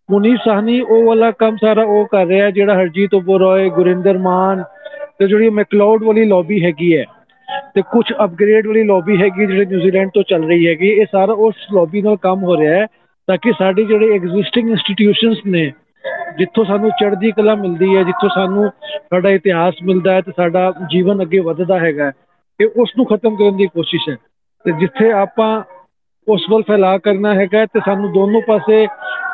ਪੁਨੀਤ 0.09 0.39
ਸਾਹਨੀ 0.45 0.81
ਉਹ 0.81 1.03
ਵਾਲਾ 1.05 1.31
ਕੰਮ 1.31 1.57
ਸਾਰਾ 1.57 1.83
ਉਹ 1.85 2.07
ਕਰ 2.07 2.27
ਰਿਹਾ 2.27 2.51
ਜਿਹੜਾ 2.51 2.75
ਹਰਜੀਤ 2.75 3.15
ਉਬਰੋਏ 3.15 3.69
ਗੁਰਿੰਦਰ 3.71 4.19
ਮਾਨ 4.19 4.63
ਤੇ 5.19 5.27
ਜਿਹੜੀ 5.27 5.49
ਮੈਕਲਾਉਡ 5.51 6.05
ਵਾਲੀ 6.05 6.25
ਲੌਬੀ 6.25 6.65
ਹੈਗੀ 6.65 6.97
ਹੈ 6.97 7.05
ਤੇ 7.75 7.83
ਕੁਝ 7.93 8.05
ਅਪਗ੍ਰੇਡ 8.25 8.67
ਵਾਲੀ 8.67 8.83
ਲੌਬੀ 8.85 9.21
ਹੈਗੀ 9.23 9.47
ਜਿਹੜੀ 9.47 9.67
ਨਿਊਜ਼ੀਲੈਂਡ 9.67 10.11
ਤੋਂ 10.15 10.23
ਚੱਲ 10.23 10.45
ਰਹੀ 10.45 10.67
ਹੈਗੀ 10.67 10.89
ਇਹ 10.91 11.07
ਸਾਰਾ 11.13 11.33
ਉਸ 11.47 11.67
ਲੌਬੀ 11.75 12.03
ਨਾਲ 12.03 12.17
ਕੰਮ 12.23 12.43
ਹੋ 12.45 12.57
ਰਿਹਾ 12.57 12.77
ਹੈ 12.77 12.87
ਤਾਂ 13.29 13.37
ਕਿ 13.37 13.53
ਸਾਡੀ 13.53 13.85
ਜਿਹੜੇ 13.85 14.15
ਐਗਜ਼ਿਸਟਿੰਗ 14.15 14.71
ਇੰਸਟੀਟਿਊਸ਼ਨਸ 14.71 15.39
ਨੇ, 15.47 15.71
ਜਿੱਥੋਂ 16.39 16.65
ਸਾਨੂੰ 16.65 16.91
ਚੜ੍ਹਦੀ 17.01 17.31
ਕਲਾ 17.31 17.55
ਮਿਲਦੀ 17.55 17.97
ਹੈ, 17.97 18.03
ਜਿੱਥੋਂ 18.03 18.29
ਸਾਨੂੰ 18.29 18.71
ਸਾਡਾ 19.11 19.31
ਇਤਿਹਾਸ 19.31 19.83
ਮਿਲਦਾ 19.83 20.15
ਹੈ 20.15 20.21
ਤੇ 20.21 20.33
ਸਾਡਾ 20.37 20.73
ਜੀਵਨ 20.91 21.23
ਅੱਗੇ 21.23 21.39
ਵੱਧਦਾ 21.41 21.79
ਹੈਗਾ 21.79 22.11
ਇਹ 22.63 22.81
ਉਸ 22.83 22.91
ਨੂੰ 22.97 23.07
ਖਤਮ 23.07 23.37
ਕਰਨ 23.37 23.57
ਦੀ 23.57 23.67
ਕੋਸ਼ਿਸ਼ 23.69 24.09
ਹੈ। 24.09 24.17
ਤੇ 24.65 24.73
ਜਿੱਥੇ 24.73 25.11
ਆਪਾਂ 25.15 25.51
ਉਸ 26.27 26.43
ਵੱਲ 26.51 26.63
ਫੈਲਾ 26.63 26.97
ਕਰਨਾ 27.01 27.35
ਹੈਗਾ 27.35 27.65
ਤੇ 27.67 27.81
ਸਾਨੂੰ 27.85 28.13
ਦੋਨੋਂ 28.13 28.41
ਪਾਸੇ 28.43 28.85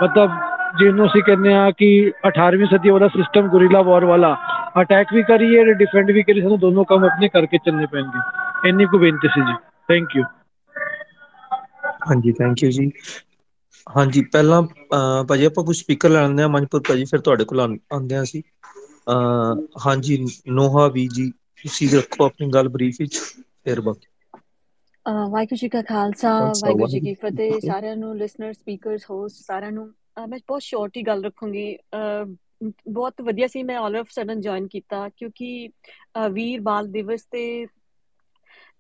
ਮਤਲਬ 0.03 0.31
ਜਿਹਨੂੰ 0.79 1.07
ਅਸੀਂ 1.07 1.23
ਕਹਿੰਦੇ 1.23 1.53
ਆ 1.55 1.71
ਕਿ 1.73 1.89
18ਵੀਂ 2.29 2.67
ਸਦੀ 2.69 2.91
ਵਾਲਾ 2.91 3.09
ਸਿਸਟਮ 3.09 3.49
ਗੁਰੀਲਾ 3.49 3.83
ਵਾਰ 3.83 4.05
ਵਾਲਾ 4.05 4.35
ਅਟੈਕ 4.81 5.13
ਵੀ 5.13 5.23
ਕਰੀਏ 5.25 5.65
ਤੇ 5.65 5.73
ਡਿਫੈਂਡ 5.75 6.11
ਵੀ 6.11 6.23
ਕਰੀਏ, 6.23 6.43
ਸਾਨੂੰ 6.43 6.59
ਦੋਨੋਂ 6.61 6.85
ਕੰਮ 6.85 7.05
ਆਪਣੇ 7.05 7.29
ਕਰਕੇ 7.29 7.59
ਚੱਲਨੇ 7.59 7.87
ਪੈਣਗੇ। 7.87 8.69
ਇੰਨੀ 8.69 8.85
ਕੁ 8.87 8.99
ਬੇਨਤੀ 8.99 9.29
ਸੀ 9.29 9.41
ਜੀ। 9.43 9.55
ਥੈਂਕ 9.89 10.17
ਯੂ 10.17 10.25
ਹਾਂਜੀ 12.05 12.33
ਥੈਂਕ 12.35 12.63
ਯੂ 12.63 12.71
ਜੀ। 12.73 12.91
ਹਾਂਜੀ, 13.87 14.23
ਪਹਿਲਾਂ 14.25 14.63
ਭਾਜੀ 15.29 15.45
ਆਪਾਂ 15.45 15.65
ਕੁਝ 15.65 15.77
ਸਪੀਕਰ 15.77 16.11
ਲੈ 16.11 16.21
ਲੈਂਦੇ 16.21 16.43
ਆ 16.43 16.49
ਮਨਪੁਰ 16.49 16.83
ਭਾਜੀ, 16.83 17.05
ਫਿਰ 17.05 17.21
ਤੁਹਾਡੇ 17.21 17.45
ਕੋਲ 17.45 17.61
ਆਉਂਦੇ 17.61 18.17
ਆ 18.17 18.25
ਸੀ 18.25 18.43
ਹਾਂਜੀ, 19.87 20.25
ਨੋਹਾ 20.51 20.87
ਵੀ 20.91 21.07
ਜੀ। 21.11 21.31
ਤੁਸੀਂ 21.63 21.89
ਰੱਖੋ 21.91 22.25
ਆਪਣੀ 22.25 22.49
ਗੱਲ 22.55 22.69
ਬਰੀਫ 22.69 22.97
ਵਿੱਚ 23.01 23.17
ਫਿਰ 23.17 23.81
ਬਾਕੀ। 23.81 24.07
ਵਾਹਿਗੁਰੂ 25.07 25.57
ਜੀ 25.57 25.69
ਕਾ 25.69 25.81
ਖਾਲਸਾ 25.83 26.31
ਵਾਹਿਗੁਰੂ 26.55 26.87
ਜੀ 26.87 27.01
ਕੀ 27.01 27.15
ਫਤਿਹ। 27.17 27.61
ਸਾਰਿਆਂ 27.61 27.97
ਨੂੰ 27.97 28.17
ਲਿਸਨਰ 28.17 28.53
ਸਪੀਕਰਸ 28.53 29.05
ਹੋਸਟ 29.11 29.37
ਸਾਰਿਆਂ 29.45 29.73
ਨੂੰ 29.73 29.87
ਮੈਂ 30.29 30.39
ਬਹੁਤ 30.39 30.63
ਸ਼ਾਰਟ 30.63 30.97
ਹੀ 30.97 31.03
ਗੱਲ 31.03 31.25
ਰੱਖੂੰਗੀ। 31.25 31.77
ਬਹੁਤ 32.91 33.21
ਵਧੀਆ 33.23 33.47
ਸੀ 33.47 33.63
ਮੈਂ 33.63 33.77
ਆਲ 33.79 33.97
ਆਫ 33.97 34.11
ਸਡਨ 34.11 34.41
ਜੁਆਇਨ 34.41 34.67
ਕੀਤਾ 34.69 35.09
ਕਿਉਂਕਿ 35.09 35.69
ਵੀਰ 36.33 36.61
ਬਾਲ 36.61 36.89
ਦਿਵਸ 36.93 37.27
ਤੇ 37.31 37.45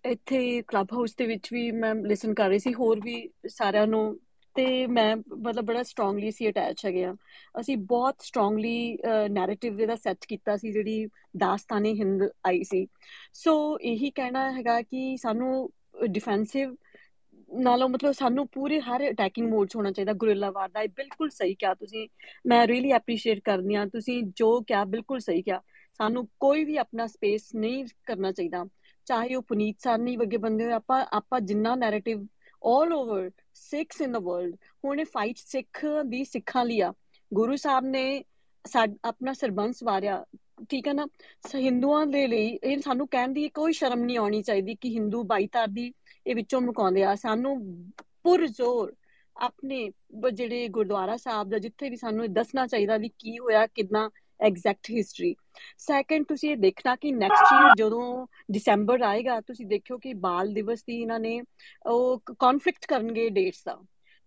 ਇੱਥੇ 0.06 0.62
ਕਲੱਬ 0.68 0.92
ਹਾਊਸ 0.92 1.14
ਦੇ 1.16 1.26
ਵਿੱਚ 1.26 1.48
ਵੀ 1.52 1.70
ਮੈਂ 1.72 1.94
ਲਿਸਨ 1.96 2.34
ਕਰ 2.34 2.48
ਰਹੀ 2.48 2.58
ਸੀ। 2.58 2.72
ਹੋਰ 2.74 3.00
ਵੀ 3.00 3.28
ਸਾਰਿਆਂ 3.48 3.86
ਨੂੰ 3.86 4.18
ਤੇ 4.58 4.86
ਮੈਂ 4.86 5.14
ਮਤਲਬ 5.16 5.64
ਬੜਾ 5.64 5.82
ਸਟਰੋਂਗਲੀ 5.82 6.30
ਸੀ 6.30 6.48
ਅਟੈਚ 6.48 6.84
ਹੈਗੇ 6.86 7.04
ਆ। 7.04 7.14
ਅਸੀਂ 7.60 7.76
ਬਹੁਤ 7.76 8.22
ਸਟਰੋਂਗਲੀ 8.22 8.98
ਨੈਰੇਟਿਵ 9.30 9.80
ਇਹਦਾ 9.80 9.96
ਸੈੱਟ 9.96 10.24
ਕੀਤਾ 10.28 10.56
ਸੀ, 10.56 10.72
ਜਿਹੜੀ 10.72 11.06
ਦਾਸਤਾਨੀ 11.36 11.92
ਹਿੰਦ 12.00 12.22
ਆਈ 12.46 12.62
ਸੀ। 12.64 12.86
ਸੋ 13.34 13.54
ਇਹੀ 13.80 14.10
ਕਹਿਣਾ 14.10 14.50
ਹੈਗਾ 14.52 14.80
ਕਿ 14.82 15.16
ਸਾਨੂੰ 15.16 15.70
ਡਿਫੈਂਸਿਵ 16.08 16.74
ਨਾਲੋਂ 17.50 17.88
ਮਤਲਬ 17.88 18.12
ਸਾਨੂੰ 18.12 18.46
ਪੂਰੇ 18.52 18.80
ਹਰ 18.80 19.08
ਅਟੈਕਿੰਗ 19.10 19.48
ਮੋਡ 19.50 19.68
'ਚ 19.68 19.76
ਹੋਣਾ 19.76 19.90
ਚਾਹੀਦਾ 19.92 20.12
ਗੁਰਿਲਾ 20.22 20.50
ਵਾਰ 20.50 20.68
ਦਾ। 20.68 20.80
ਇਹ 20.82 20.88
ਬਿਲਕੁਲ 20.96 21.30
ਸਹੀ 21.30 21.54
ਕਿਹਾ 21.54 21.74
ਤੁਸੀਂ। 21.74 22.06
ਮੈਂ 22.46 22.66
ਰੀਲੀ 22.66 22.90
ਐਪਰੀਸ਼ੀਏਟ 22.92 23.40
ਕਰਦੀ 23.44 23.74
ਆ 23.74 23.84
ਤੁਸੀਂ 23.92 24.22
ਜੋ 24.36 24.60
ਕਿਹਾ, 24.60 24.84
ਬਿਲਕੁਲ 24.84 25.20
ਸਹੀ 25.20 25.42
ਕਿਹਾ। 25.42 25.60
ਸਾਨੂੰ 26.00 26.26
ਕੋਈ 26.40 26.64
ਵੀ 26.64 26.76
ਆਪਣਾ 26.76 27.06
ਸਪੇਸ 27.06 27.48
ਨਹੀਂ 27.54 27.84
ਕਰਨਾ 28.06 28.32
ਚਾਹੀਦਾ। 28.32 28.64
ਚਾਹੇ 29.06 29.34
ਉਹ 29.34 29.42
ਪੁਨੀਤ 29.42 29.76
ਸਾਨੀ 29.80 30.16
ਵਰਗੇ 30.16 30.36
ਬੰਦੇ 30.36 30.64
ਹੋਏ 30.64 30.72
ਆਪਾਂ 30.72 31.04
ਆਪਾਂ 31.12 31.40
ਜਿੰਨਾ 31.40 31.74
narrative 31.74 32.26
올 32.62 32.92
over 32.92 33.30
Sikhs 33.54 34.00
in 34.00 34.12
the 34.12 34.16
world 34.16 34.56
ਹੁਣ 34.84 35.00
ਇਹ 35.00 35.04
ਫਾਈਟ 35.04 35.36
ਸਿੱਖ 35.36 35.84
ਦੀ 36.06 36.24
ਸਿੱਖਾਂ 36.24 36.64
ਲਈ 36.64 36.80
ਆ 36.80 36.92
ਗੁਰੂ 37.32 37.56
ਸਾਹਿਬ 37.56 37.84
ਨੇ 37.84 38.24
ਆਪਣਾ 39.04 39.32
ਸਰਬੰਸ 39.32 39.82
ਵਾਰਿਆ 39.82 40.24
ਠੀਕ 40.68 40.88
ਹੈ 40.88 40.92
ਨਾ 40.92 41.06
ਹਿੰਦੂਆਂ 41.54 42.06
ਦੇ 42.06 42.26
ਲਈ 42.26 42.58
ਇਹ 42.62 42.78
ਸਾਨੂੰ 42.78 43.08
ਕਹਿਣ 43.08 43.32
ਦੀ 43.32 43.48
ਕੋਈ 43.48 43.72
ਸ਼ਰਮ 43.72 44.04
ਨਹੀਂ 44.04 44.18
ਆਉਣੀ 44.18 44.42
ਚਾਹੀਦੀ 44.42 44.74
ਕਿ 44.74 44.88
ਹਿੰਦੂ 44.88 45.22
ਬਾਈਤਾਰ 45.24 45.66
ਦੀ 45.68 45.92
ਇਹ 46.26 46.34
ਵਿੱਚੋਂ 46.34 46.60
ਮੁਕਾਉਂਦੇ 46.60 47.02
ਆ 47.02 47.14
ਸਾਨੂੰ 47.14 47.56
ਪੁਰਜ਼ੋਰ 48.22 48.94
ਆਪਣੇ 49.36 49.90
ਜਿਹੜੇ 50.32 50.68
ਗੁਰਦੁਆਰਾ 50.68 51.16
ਸਾਹਿਬ 51.16 51.48
ਦਾ 51.48 51.58
ਜਿੱਥੇ 51.58 51.90
ਵੀ 51.90 51.96
ਸਾਨੂੰ 51.96 52.32
ਦੱਸਣਾ 52.32 52.66
ਚਾਹੀਦਾ 52.66 52.96
ਵੀ 52.96 53.08
ਕੀ 53.18 53.38
ਹੋਇਆ 53.38 53.66
ਕਿਦਾਂ 53.66 54.08
ਐਗਜ਼ੈਕਟ 54.40 54.90
ਹਿਸਟਰੀ 54.90 55.34
ਸੈਕੰਡ 55.78 56.24
ਤੁਸੀਂ 56.26 56.50
ਇਹ 56.50 56.56
ਦੇਖਣਾ 56.56 56.94
ਕਿ 56.96 57.12
ਨੈਕਸਟ 57.12 57.52
ਈਅਰ 57.54 57.74
ਜਦੋਂ 57.78 58.26
ਦਸੰਬਰ 58.52 59.02
ਆਏਗਾ, 59.02 59.40
ਤੁਸੀਂ 59.40 59.66
ਦੇਖਿਓ 59.66 59.98
ਕਿ 59.98 60.12
ਬਾਲ 60.26 60.52
ਦਿਵਸ 60.54 60.84
ਦੀ 60.84 61.00
ਇਹਨਾਂ 61.00 61.18
ਨੇ 61.20 61.40
ਉਹ 61.86 62.20
ਕਨਫਲਿਕਟ 62.30 62.86
ਕਰਨਗੇ 62.88 63.28
ਡੇਟਸ 63.30 63.62
ਦਾ। 63.64 63.78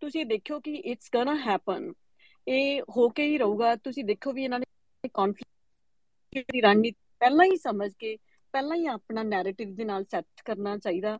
ਤੁਸੀਂ 0.02 0.26
ਦੇਖਿਓ 0.26 0.60
ਕਿ 0.60 0.74
ਇਟਸ 0.76 1.10
ਗੋਣਾ 1.14 1.36
ਹੈਪਨ 1.38 1.92
ਇਹ 2.48 2.82
ਹੋ 2.98 3.08
ਕੇ 3.10 3.26
ਹੀ 3.26 3.38
ਰਹੂਗਾ। 3.38 3.76
ਤੁਸੀਂ 3.78 4.04
ਦੇਖੋ 4.06 4.32
ਵੀ 4.34 4.44
ਇਹਨਾਂ 4.44 4.60
ਨੇ 4.60 5.10
ਕਨਫਲਿਕਟ 5.10 6.52
ਦੀ 6.52 6.62
ਰਣਨੀਤੀ 6.62 6.98
ਪਹਿਲਾਂ 7.20 7.46
ਹੀ 7.46 7.56
ਸਮਝ 7.58 7.92
ਕੇ, 8.00 8.16
ਪਹਿਲਾਂ 8.54 8.78
ਹੀ 8.78 8.86
ਆਪਣਾ 8.88 9.24
ਨੈਰੇਟਿਵ 9.24 9.74
ਦੇ 9.76 9.86
ਨਾਲ 9.86 10.06
ਸੈੱਟ 10.12 10.42
ਕਰਨਾ 10.46 10.78
ਚਾਹੀਦਾ। 10.78 11.18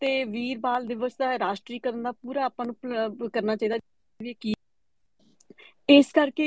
ਤੇ 0.00 0.24
ਵੀਰ 0.24 0.58
ਬਾਲ 0.58 0.86
ਦਿਵਸ 0.86 1.16
ਦਾ 1.16 1.38
ਰਾਸ਼ਟਰੀਕਰਨ 1.38 2.02
ਦਾ 2.02 2.12
ਪੂਰਾ 2.12 2.44
ਆਪਾਂ 2.44 2.64
ਨੂੰ 2.66 3.30
ਕਰਨਾ 3.30 3.56
ਚਾਹੀਦਾ। 3.56 3.76
ਵੀ 4.20 4.34
ਕੀ 4.40 4.54
ਇਸ 5.88 6.10
ਕਰਕੇ 6.12 6.44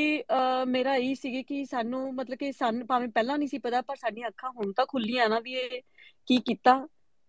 ਮੇਰਾ 0.67 0.95
ਇਹ 0.95 1.15
ਸੀਗੇ 1.15 1.41
ਕਿ 1.43 1.63
ਸਾਨੂੰ 1.65 2.13
ਮਤਲਬ 2.15 2.37
ਕਿ 2.37 2.51
ਸਾਨੂੰ 2.51 2.85
ਭਾਵੇਂ 2.87 3.07
ਪਹਿਲਾਂ 3.07 3.37
ਨਹੀਂ 3.37 3.47
ਸੀ 3.47 3.57
ਪਤਾ, 3.57 3.81
ਪਰ 3.81 3.95
ਸਾਡੀਆਂ 3.95 4.27
ਅੱਖਾਂ 4.27 4.49
ਹੁਣ 4.51 4.71
ਤਾਂ 4.73 4.85
ਖੁੱਲੀਆਂ 4.85 5.27
ਨਾ 5.29 5.39
ਵੀ 5.39 5.53
ਇਹ 5.53 5.81
ਕੀ 6.27 6.37
ਕੀਤਾ, 6.45 6.77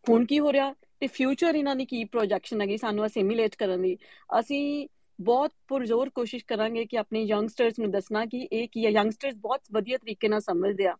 ਹੁਣ 0.04 0.24
ਕੀ 0.26 0.38
ਹੋ 0.38 0.52
ਰਿਹਾ 0.52 0.72
ਤੇ 1.00 1.06
ਫਿਊਚਰ 1.06 1.54
ਇਹਨਾਂ 1.54 1.74
ਦੀ 1.76 1.84
ਕੀ 1.86 2.02
ਪ੍ਰੋਜੈਕਸ਼ਨ 2.04 2.60
ਹੈਗੀ 2.60 2.76
ਸਾਨੂੰ 2.76 3.06
ਅਸਿਮੀਲੇਟ 3.06 3.56
ਕਰਨ 3.56 3.82
ਦੀ। 3.82 3.96
ਅਸੀਂ 4.38 4.88
ਬਹੁਤ 5.18 5.52
ਪੁਰਜ਼ੋਰ 5.68 6.10
ਕੋਸ਼ਿਸ਼ 6.14 6.44
ਕਰਾਂਗੇ 6.48 6.84
ਕਿ 6.86 6.98
ਆਪਣੇ 6.98 7.22
ਯੰਗਸਟਰਸ 7.22 7.78
ਨੂੰ 7.78 7.90
ਦੱਸਣਾ 7.90 8.24
ਕਿ 8.26 8.48
ਇਹ 8.52 8.66
ਕੀ 8.72 8.84
ਹੈ। 8.86 8.90
ਯੰਗਸਟਰਸ 8.90 9.34
ਬਹੁਤ 9.36 9.60
ਵਧੀਆ 9.72 9.98
ਤਰੀਕੇ 9.98 10.28
ਨਾਲ 10.28 10.40
ਸਮਝਦੇ 10.40 10.86
ਆ। 10.86 10.94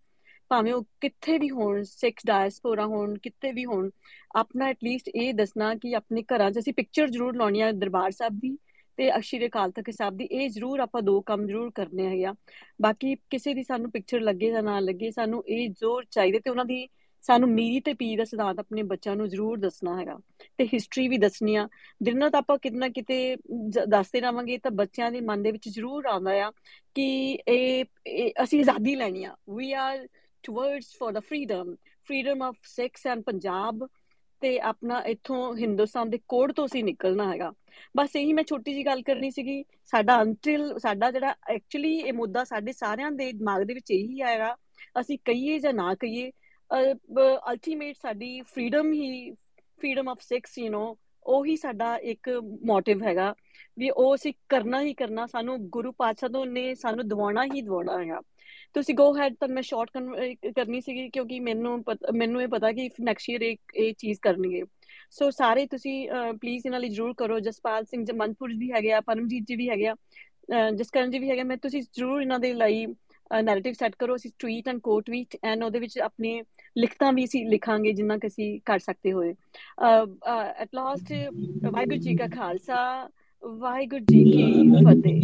ਭਾਵੇਂ 0.51 0.72
ਉਹ 0.74 0.85
ਕਿੱਥੇ 1.01 1.39
ਵੀ 1.39 1.51
ਹੋਣ, 1.51 1.82
ਸਿੱਖ 1.85 2.20
ਡਾਇਸਪੋਰਾ 2.26 2.86
ਹੋਣ, 2.86 3.16
ਕਿੱਥੇ 3.18 3.52
ਵੀ 3.52 3.64
ਹੋਣ, 3.64 3.90
ਆਪਣਾ 4.36 4.66
ਐਟਲੀਸਟ 4.66 5.09
ਇਹ 5.09 5.32
ਦੱਸਣਾ 5.35 5.74
ਕਿ 5.74 5.94
ਆਪਣੇ 5.94 6.22
ਘਰਾਂ 6.35 6.51
'ਚ 6.51 6.59
ਅਸੀਂ 6.59 6.72
ਪਿਕਚਰ 6.74 7.09
ਜ਼ਰੂਰ 7.09 7.36
ਲਾਉਣੀ 7.36 7.60
ਆ 7.60 7.70
ਦਰਬਾਰ 7.72 8.10
ਸਾਹਿਬ 8.10 8.39
ਦੀ। 8.40 8.56
ਤੇ 8.99 9.11
ਅਸ਼ੀਰ 9.19 9.47
ਅਕਾਲ 9.47 9.70
ਤਖਤ 9.70 9.95
ਸਾਹਿਬ 9.95 10.16
ਦੀ, 10.16 10.25
ਇਹ 10.25 10.49
ਜ਼ਰੂਰ 10.51 10.81
ਆਪਾਂ 10.81 11.03
ਦੋ 11.03 11.20
ਕੰਮ 11.20 11.47
ਜ਼ਰੂਰ 11.47 11.70
ਕਰਨੇ 11.70 12.07
ਹੈਗੇ 12.07 12.25
ਆ। 12.25 12.35
ਬਾਕੀ 12.83 13.15
ਕਿਸੇ 13.31 13.55
ਦੀ 13.55 13.62
ਸਾਨੂੰ 13.62 13.91
ਪਿਕਚਰ 13.91 14.20
ਲੱਗੇ 14.20 14.51
ਜਾਂ 14.51 14.62
ਨਾ 14.62 14.79
ਲੱਗੇ, 14.81 15.11
ਸਾਨੂੰ 15.11 15.45
ਇਹ 15.49 15.69
ਜ਼ੋਰ 15.70 16.05
ਚਾਹੀਦਾ 16.11 16.39
ਤੇ 16.39 16.51
ਉਹਨਾਂ 16.51 16.65
ਦੀ 16.65 16.87
ਸਾਨੂੰ 17.25 17.49
ਮੀਰੀ 17.49 17.81
ਤੇ 17.81 17.93
ਪੀ 17.95 18.16
ਦਾ 18.16 18.25
ਸਿਧਾਂਤ 18.25 18.59
ਆਪਣੇ 18.59 18.83
ਬੱਚਿਆਂ 18.83 19.15
ਨੂੰ 19.16 19.29
ਜ਼ਰੂਰ 19.29 19.59
ਦੱਸਣਾ 19.59 19.99
ਹੈਗਾ। 20.01 20.19
ਤੇ 20.59 20.65
ਹਿਸਟਰੀ 20.75 21.09
ਵੀ 21.09 21.19
ਦੱਸਣੀ 21.19 21.55
ਆ। 21.57 21.69
ਦਿਨ 22.03 22.23
ਰਾਤ 22.23 22.35
ਆਪਾਂ 22.35 22.59
ਕਿਤਨਾ 22.59 22.89
ਕਿਤੇ 22.89 23.37
ਦੱਸਦੇ 23.89 24.20
ਰਾਵਾਂਗੇ 24.20 24.59
ਤਾਂ 24.59 24.70
ਬੱਚਿਆਂ 24.70 25.11
ਦੇ 25.12 25.20
ਮਨ 25.20 25.43
ਦੇ 25.43 25.53
ਵਿੱਚ 25.53 25.69
ਜ਼ਰੂਰ 25.69 26.07
ਆਉਂਦਾ 26.07 26.33
ਆ 26.47 26.51
ਕਿ 26.95 27.07
ਇਹ 27.49 27.85
ਅਸੀਂ 28.43 28.61
ਆਜ਼ਾਦੀ 28.61 28.95
ਲੈਣੀ 28.97 29.25
ਆ। 29.25 29.35
We 29.57 29.73
are 29.73 30.07
towards 30.45 30.95
for 30.99 31.12
the 31.12 31.23
freedom 31.31 31.75
freedom 32.09 32.43
of 32.45 32.57
Sikhs 32.65 33.07
and 33.07 33.23
Punjab 33.23 33.87
ਤੇ 34.43 34.59
ਆਪਣਾ 34.60 35.01
ਇੱਥੋਂ 35.06 35.56
ਹਿੰਦੁਸਤਾਨ 35.56 36.10
ਦੇ 36.10 36.19
ਕੋੜ 36.28 36.51
ਤੋਂ 36.52 36.66
ਅਸੀਂ 36.66 36.82
ਨਿਕਲਣਾ 36.85 37.31
ਹੈਗਾ। 37.32 37.52
ਬਸ 37.97 38.16
ਇਹੀ 38.16 38.32
ਮੈਂ 38.32 38.44
ਛੋਟੀ 38.48 38.74
ਜੀ 38.74 38.85
ਗੱਲ 38.86 39.02
ਕਰਨੀ 39.02 39.31
ਸੀਗੀ। 39.31 39.62
ਸਾਡਾ 39.93 40.20
ਅੰਟਿਲ 40.23 40.78
ਸਾਡਾ 40.78 41.10
ਜਿਹੜਾ 41.10 41.35
ਐਕਚੁਅਲੀ 41.51 41.94
ਇਹ 41.98 42.12
ਮੁੱਦਾ 42.12 42.44
ਸਾਡੇ 42.44 42.73
ਸਾਰਿਆਂ 42.73 43.10
ਦੇ 43.12 43.31
ਦਿਮਾਗ 43.32 43.62
ਦੇ 43.62 43.74
ਵਿੱਚ 43.74 43.90
ਇਹੀ 43.90 44.20
ਆਏਗਾ। 44.20 44.55
ਅਸੀਂ 45.01 45.19
ਕਹੀਏ 45.24 45.59
ਜਾਂ 45.59 45.73
ਨਾ 45.74 45.94
ਕਹੀਏ 46.01 46.31
ਅਲਟੀਮੇਟ 46.70 47.97
ਸਾਡੀ 48.02 48.40
freedom 48.44 48.93
he 48.93 49.31
freedom 49.81 50.10
of 50.10 50.20
Sikhs 50.23 50.59
you 50.59 50.69
know 50.73 50.94
ਉਹੀ 51.27 51.56
ਸਾਡਾ 51.56 51.94
ਇੱਕ 52.10 52.28
ਮੋਟਿਵ 52.66 53.02
ਹੈਗਾ। 53.02 53.35
ਵੀ 53.78 53.89
ਉਹ 53.90 54.15
ਅਸੀਂ 54.15 54.32
ਕਰਨਾ 54.48 54.81
ਹੀ 54.82 54.93
ਕਰਨਾ, 54.94 55.27
ਸਾਨੂੰ 55.27 55.59
ਗੁਰੂ 55.70 55.93
ਪਾਤਸ਼ਾਹ 55.93 56.28
ਤੋਂ 56.31 56.44
ਨੇ 56.47 56.74
ਸਾਨੂੰ 56.74 57.06
ਦਿਵਾਉਣਾ 57.09 57.44
ਹੀ 57.44 57.62
ਦਿਵਾਉਣਾ 57.62 57.98
ਹੈਗਾ। 57.98 58.20
ਤੁਸੀਂ 58.78 58.94
ਗੋ 58.94 59.06
ਹੈਡ 59.16 59.34
ਤਾਂ 59.40 59.48
ਮੈਂ 59.48 59.62
ਸ਼ਾਰਟ 59.62 59.90
ਕਰਨੀ 60.56 60.80
ਸੀਗੀ 60.80 61.09
ਕਿਉਂਕਿ 61.10 61.38
ਮੈਨੂੰ 61.40 61.82
ਮੈਨੂੰ 62.14 62.42
ਇਹ 62.42 62.48
ਪਤਾ 62.48 62.72
ਕਿ 62.72 62.88
ਨੈਕਸਟ 63.00 63.30
ਈਅਰ 63.30 63.42
ਇੱਕ 63.42 63.76
ਇਹ 63.76 63.92
ਚੀਜ਼ 63.98 64.18
ਕਰਨਗੇ। 64.22 64.62
ਸੋ 65.10 65.30
ਸਾਰੇ 65.30 65.66
ਤੁਸੀਂ 65.66 66.09
ਪਲੀਜ਼ 66.40 66.66
ਇਹਨਾਂ 66.66 66.80
ਲਈ 66.80 66.88
ਜਰੂਰ 66.88 67.14
ਕਰੋ। 67.18 67.38
ਜਸਪਾਲ 67.40 67.84
ਸਿੰਘ 67.84 68.05
ਜਮਨਪੁਰ 68.05 68.52
ਵੀ 68.59 68.70
ਹੈਗੇ 68.72 68.92
ਆ, 68.92 69.00
ਪਰਮਜੀਤ 69.00 69.44
ਜੀ 69.48 69.56
ਵੀ 69.56 69.68
ਹੈਗੇ 69.68 69.86
ਆ 69.86 69.94
ਜਸਕਰਨ 70.70 71.10
ਜੀ 71.10 71.18
ਵੀ 71.18 71.30
ਹੈਗੇ 71.30 71.42
ਮੈਂ 71.42 71.56
ਤੁਸੀਂ 71.56 71.82
ਜਰੂਰ 71.94 72.20
ਇਹਨਾਂ 72.22 72.38
ਦੇ 72.40 72.52
ਲਈ 72.55 72.86
ਨੈਰੇਟਿਵ 73.30 73.72
ਸੈੱਟ 73.72 73.94
ਕਰੋ। 73.98 74.16
ਅਸੀਂ 74.16 74.30
tweet 74.38 74.68
and 74.68 74.80
quote 74.80 75.00
tweet 75.00 75.36
and 75.44 75.64
ਉਹਦੇ 75.64 75.78
ਵਿੱਚ 75.78 75.98
ਆਪਣੇ 75.98 76.42
ਲਿਖਤਾਂ 76.76 77.12
ਵੀ 77.12 77.24
ਅਸੀਂ 77.24 77.44
ਲਿਖਾਂਗੇ 77.46 77.92
ਜਿੰਨਾ 77.92 78.16
ਕਿ 78.18 78.26
ਅਸੀਂ 78.26 78.60
ਕਰ 78.64 78.78
ਸਕਦੇ 78.78 79.12
ਹੋਏ। 79.12 79.34
ਐਟ 80.56 80.68
ਲਾਸਟ 80.74 81.12
ਵਾਹਿਗੁਰੂ 81.64 81.98
ਜੀ 81.98 82.14
ਕਾ 82.16 82.26
ਖਾਲਸਾ, 82.34 83.09
ਵਾਹਿਗੁਰੂ 83.44 84.05
ਜੀ 84.05 84.24
ਕੀ 84.32 84.70
ਫਤਿਹ। 84.84 85.20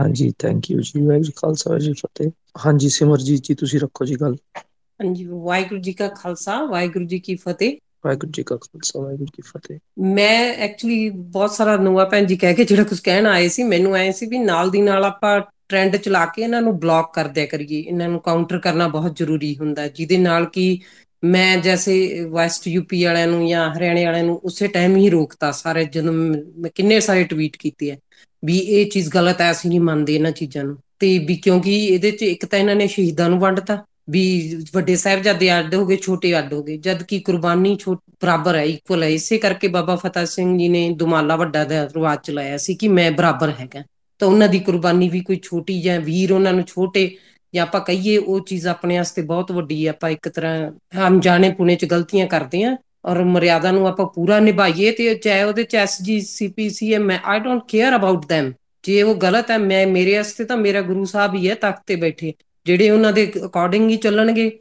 ਹਾਂਜੀ 0.00 0.32
ਥੈਂਕ 0.38 0.70
ਯੂ 0.70 0.80
ਜੀ 0.80 1.06
ਵਾਹਿਗੁਰੂ 1.06 1.32
ਖਾਲਸਾ 1.36 1.78
ਜੀ 1.78 1.92
ਫਤਿਹ। 1.92 2.30
ਹਾਂਜੀ 2.66 2.88
ਸਿਮਰਜੀਤ 2.88 3.42
ਜੀ 3.42 3.54
ਤੁਸੀਂ 3.54 3.80
ਰੱਖੋ 3.80 4.04
ਜੀ 4.04 4.16
ਗੱਲ। 4.20 4.36
ਹਾਂਜੀ 4.56 5.24
ਵਾਹਿਗੁਰੂ 5.24 5.80
ਜੀ 5.80 5.92
ਕਾ 5.92 6.08
ਖਾਲਸਾ 6.08 6.64
ਵਾਹਿਗੁਰੂ 6.64 7.04
ਜੀ 7.04 7.18
ਕੀ 7.18 7.34
ਫਤਿਹ। 7.34 7.76
ਵਾਹਿਗੁਰੂ 8.06 8.32
ਜੀ 8.32 8.42
ਕਾ 8.42 8.56
ਖਾਲਸਾ 8.56 9.00
ਵਾਹਿਗੁਰੂ 9.00 9.26
ਕੀ 9.34 9.42
ਫਤਿਹ। 9.42 9.78
ਮੈਂ 9.98 10.54
ਐਕਚੁਅਲੀ 10.54 11.10
ਬਹੁਤ 11.10 11.50
ਸਾਰਾ 11.50 11.76
ਨੂਆ 11.76 12.04
ਭੈਣ 12.04 12.26
ਜੀ 12.26 12.36
ਕਹਿ 12.36 12.54
ਕੇ 12.54 12.64
ਜਿਹੜਾ 12.64 12.84
ਕੁਝ 12.84 13.00
ਕਹਿਣ 13.00 13.26
ਆਏ 13.26 13.48
ਸੀ 13.48 13.62
ਮੈਨੂੰ 13.62 13.96
ਐ 13.96 14.10
ਸੀ 14.10 14.26
ਵੀ 14.26 14.38
ਨਾਲ 14.38 14.70
ਦੀ 14.70 14.82
ਨਾਲ 14.82 15.04
ਆਪਾਂ 15.04 15.40
ਟ੍ਰੈਂਡ 15.68 15.96
ਚਲਾ 15.96 16.26
ਕੇ 16.26 16.42
ਇਹਨਾਂ 16.42 16.62
ਨੂੰ 16.62 16.78
ਬਲੌਕ 16.80 17.14
ਕਰ 17.14 17.28
ਦਿਆ 17.28 17.46
ਕਰੀਏ। 17.46 17.80
ਇਹਨਾਂ 17.80 18.08
ਨੂੰ 18.08 18.20
ਕਾਊਂਟਰ 18.20 18.58
ਕਰਨਾ 18.58 18.88
ਬਹੁਤ 18.88 19.16
ਜ਼ਰੂਰੀ 19.16 19.56
ਹੁੰਦਾ 19.56 19.88
ਜਿਹਦੇ 19.88 20.16
ਨਾਲ 20.16 20.46
ਕਿ 20.46 20.78
ਮੈਂ 21.24 21.56
ਜੈਸੇ 21.56 22.24
ਵੈਸਟ 22.24 22.68
ਯੂਪੀ 22.68 23.04
ਵਾਲਿਆਂ 23.04 23.26
ਨੂੰ 23.26 23.48
ਜਾਂ 23.48 23.74
ਹਰਿਆਣੇ 23.74 24.04
ਵਾਲਿਆਂ 24.04 24.24
ਨੂੰ 24.24 24.36
ਉਸੇ 24.44 24.66
ਟਾਈਮ 24.66 24.96
ਹੀ 24.96 25.10
ਰੋਕਤਾ 25.10 25.50
ਸਾਰੇ 25.52 25.84
ਜਦੋਂ 25.84 26.12
ਮੈਂ 26.12 26.70
ਕਿੰਨੇ 26.74 27.00
ਸਾਰੇ 27.00 27.24
ਟਵੀਟ 27.24 27.56
ਕੀਤੇ 27.56 27.90
ਆ। 27.92 27.96
ਵੀ 28.42 28.58
ਇਹ 28.58 28.90
ਚੀਜ਼ 28.90 29.08
ਗਲਤ 29.10 29.40
ਐ 29.40 29.50
ਅਸੀਂ 29.50 29.70
ਨਹੀਂ 29.70 29.80
ਮੰਨਦੇ 29.80 30.14
ਇਹਨਾਂ 30.14 30.30
ਚੀਜ਼ਾਂ 30.30 30.64
ਨੂੰ। 30.64 30.76
ਤੇ 30.98 31.18
ਵੀ 31.18 31.36
ਕਿਉਂਕਿ 31.36 31.74
ਇਹਦੇ 31.86 32.10
'ਚ 32.10 32.22
ਇੱਕ 32.22 32.46
ਤਾਂ 32.46 32.58
ਇਹਨਾਂ 32.58 32.74
ਨੇ 32.76 32.86
ਸ਼ਹੀਦਾਂ 32.86 33.28
ਨੂੰ 33.30 33.38
ਵੰਡਤਾ, 33.38 33.84
ਵੀ 34.10 34.56
ਵੱਡੇ 34.74 34.96
ਸਾਹਿਬਜ਼ਾਦੇ 34.96 35.58
ਅੱਡ 35.58 35.74
ਹੋ 35.74 35.86
ਗਏ, 35.86 35.96
ਛੋਟੇ 35.96 36.38
ਅੱਡ 36.38 36.52
ਹੋ 36.52 36.62
ਗਏ। 36.62 36.76
ਜਦ 36.76 37.02
ਕਿ 37.02 37.18
ਕੁਰਬਾਨੀ 37.20 37.76
ਬਰਾਬਰ 37.88 38.56
ਹੈ 38.56 38.62
ਇਕੁਅਲ 38.64 39.02
ਹੈ। 39.02 39.08
ਇਸੇ 39.08 39.38
ਕਰਕੇ 39.38 39.68
ਬਾਬਾ 39.68 39.96
ਫਤਿਹ 39.96 40.26
ਸਿੰਘ 40.26 40.58
ਜੀ 40.58 40.68
ਨੇ 40.68 40.90
ਦੁਮਾਲਾ 40.90 41.36
ਵੱਡਾ 41.36 41.64
ਦਾ 41.64 41.84
ਰਿਵਾਜ 41.84 42.18
ਚਲਾਇਆ 42.24 42.56
ਸੀ 42.56 42.74
ਕਿ 42.74 42.88
ਮੈਂ 42.88 43.10
ਬਰਾਬਰ 43.12 43.52
ਹੈਗਾ। 43.60 43.82
ਤਾਂ 44.20 44.28
ਉਹਨਾਂ 44.28 44.48
ਦੀ 44.48 44.58
ਕੁਰਬਾਨੀ 44.58 45.08
ਵੀ 45.08 45.20
ਕੋਈ 45.20 45.40
ਛੋਟੀ 45.42 45.80
ਜਾਂ 45.82 46.00
ਵੀਰ 46.00 46.32
ਉਹਨਾਂ 46.32 46.52
ਨੂੰ 46.52 46.64
ਛੋਟੇ, 46.66 47.10
ਜਾਂ 47.54 47.62
ਆਪਾਂ 47.62 47.80
ਕਹੀਏ 47.80 48.16
ਉਹ 48.16 48.40
ਚੀਜ਼ 48.40 48.66
ਆਪਣੇ 48.68 48.96
ਵਾਸਤੇ 48.98 49.22
ਬਹੁਤ 49.22 49.52
ਵੱਡੀ 49.52 49.84
ਹੈ। 49.86 49.90
ਆਪਾਂ 49.90 50.10
ਇੱਕ 50.10 50.28
ਤਰ੍ਹਾਂ 50.28 50.70
ਹਮ 50.98 51.20
ਜਾਣੇ 51.20 51.50
ਪੁਣੇ 51.50 51.74
ਚ 51.76 51.84
ਗਲਤੀਆਂ 51.84 52.26
ਕਰਦੇ 52.26 52.62
ਆਂ 52.62 52.76
ਔਰ 53.04 53.24
ਮਰਿਆਦਾ 53.24 53.70
ਨੂੰ 53.70 53.88
ਆਪਾਂ 53.88 54.06
ਪੂਰਾ 54.06 54.40
ਨਿਭਾਈਏ 54.40 54.90
ਤੇ 54.90 55.14
ਚਾਹੇ 55.14 55.42
ਉਹਦੇ 55.42 55.62
ਚ 55.62 55.76
ਐਸਜੀ 55.76 56.20
ਸੀਪੀਸੀ 56.20 56.94
ਹੈ 56.94 56.98
ਮੈਂ 56.98 57.18
I 57.24 57.38
don't 57.38 57.62
care 57.68 57.96
about 57.96 58.24
them 58.24 58.52
ਜੇ 58.84 59.02
ਉਹ 59.02 59.14
ਗਲਤ 59.14 59.50
ਹੈ, 59.50 59.58
ਮੈਂ, 59.58 59.86
ਮੇਰੇ 59.86 60.16
ਵਾਸਤੇ 60.16 60.44
ਤਾਂ 60.44 60.56
ਮੇਰਾ 60.56 60.80
ਗੁਰੂ 60.80 61.04
ਸਾਹਿਬ 61.04 61.34
ਹੀ 61.34 61.48
ਹੈ, 61.48 61.54
ਤਖਤ 61.54 61.82
ਤੇ 61.86 61.96
ਬੈਠੇ। 61.96 62.32
ਜਿਹੜੇ 62.66 62.90
ਉਹਨਾਂ 62.90 63.12
ਦੇ 63.12 63.32
ਅਕੋਰਡਿੰਗ 63.44 63.90
ਹੀ 63.90 63.96
ਚੱਲਣਗੇ, 63.96 64.58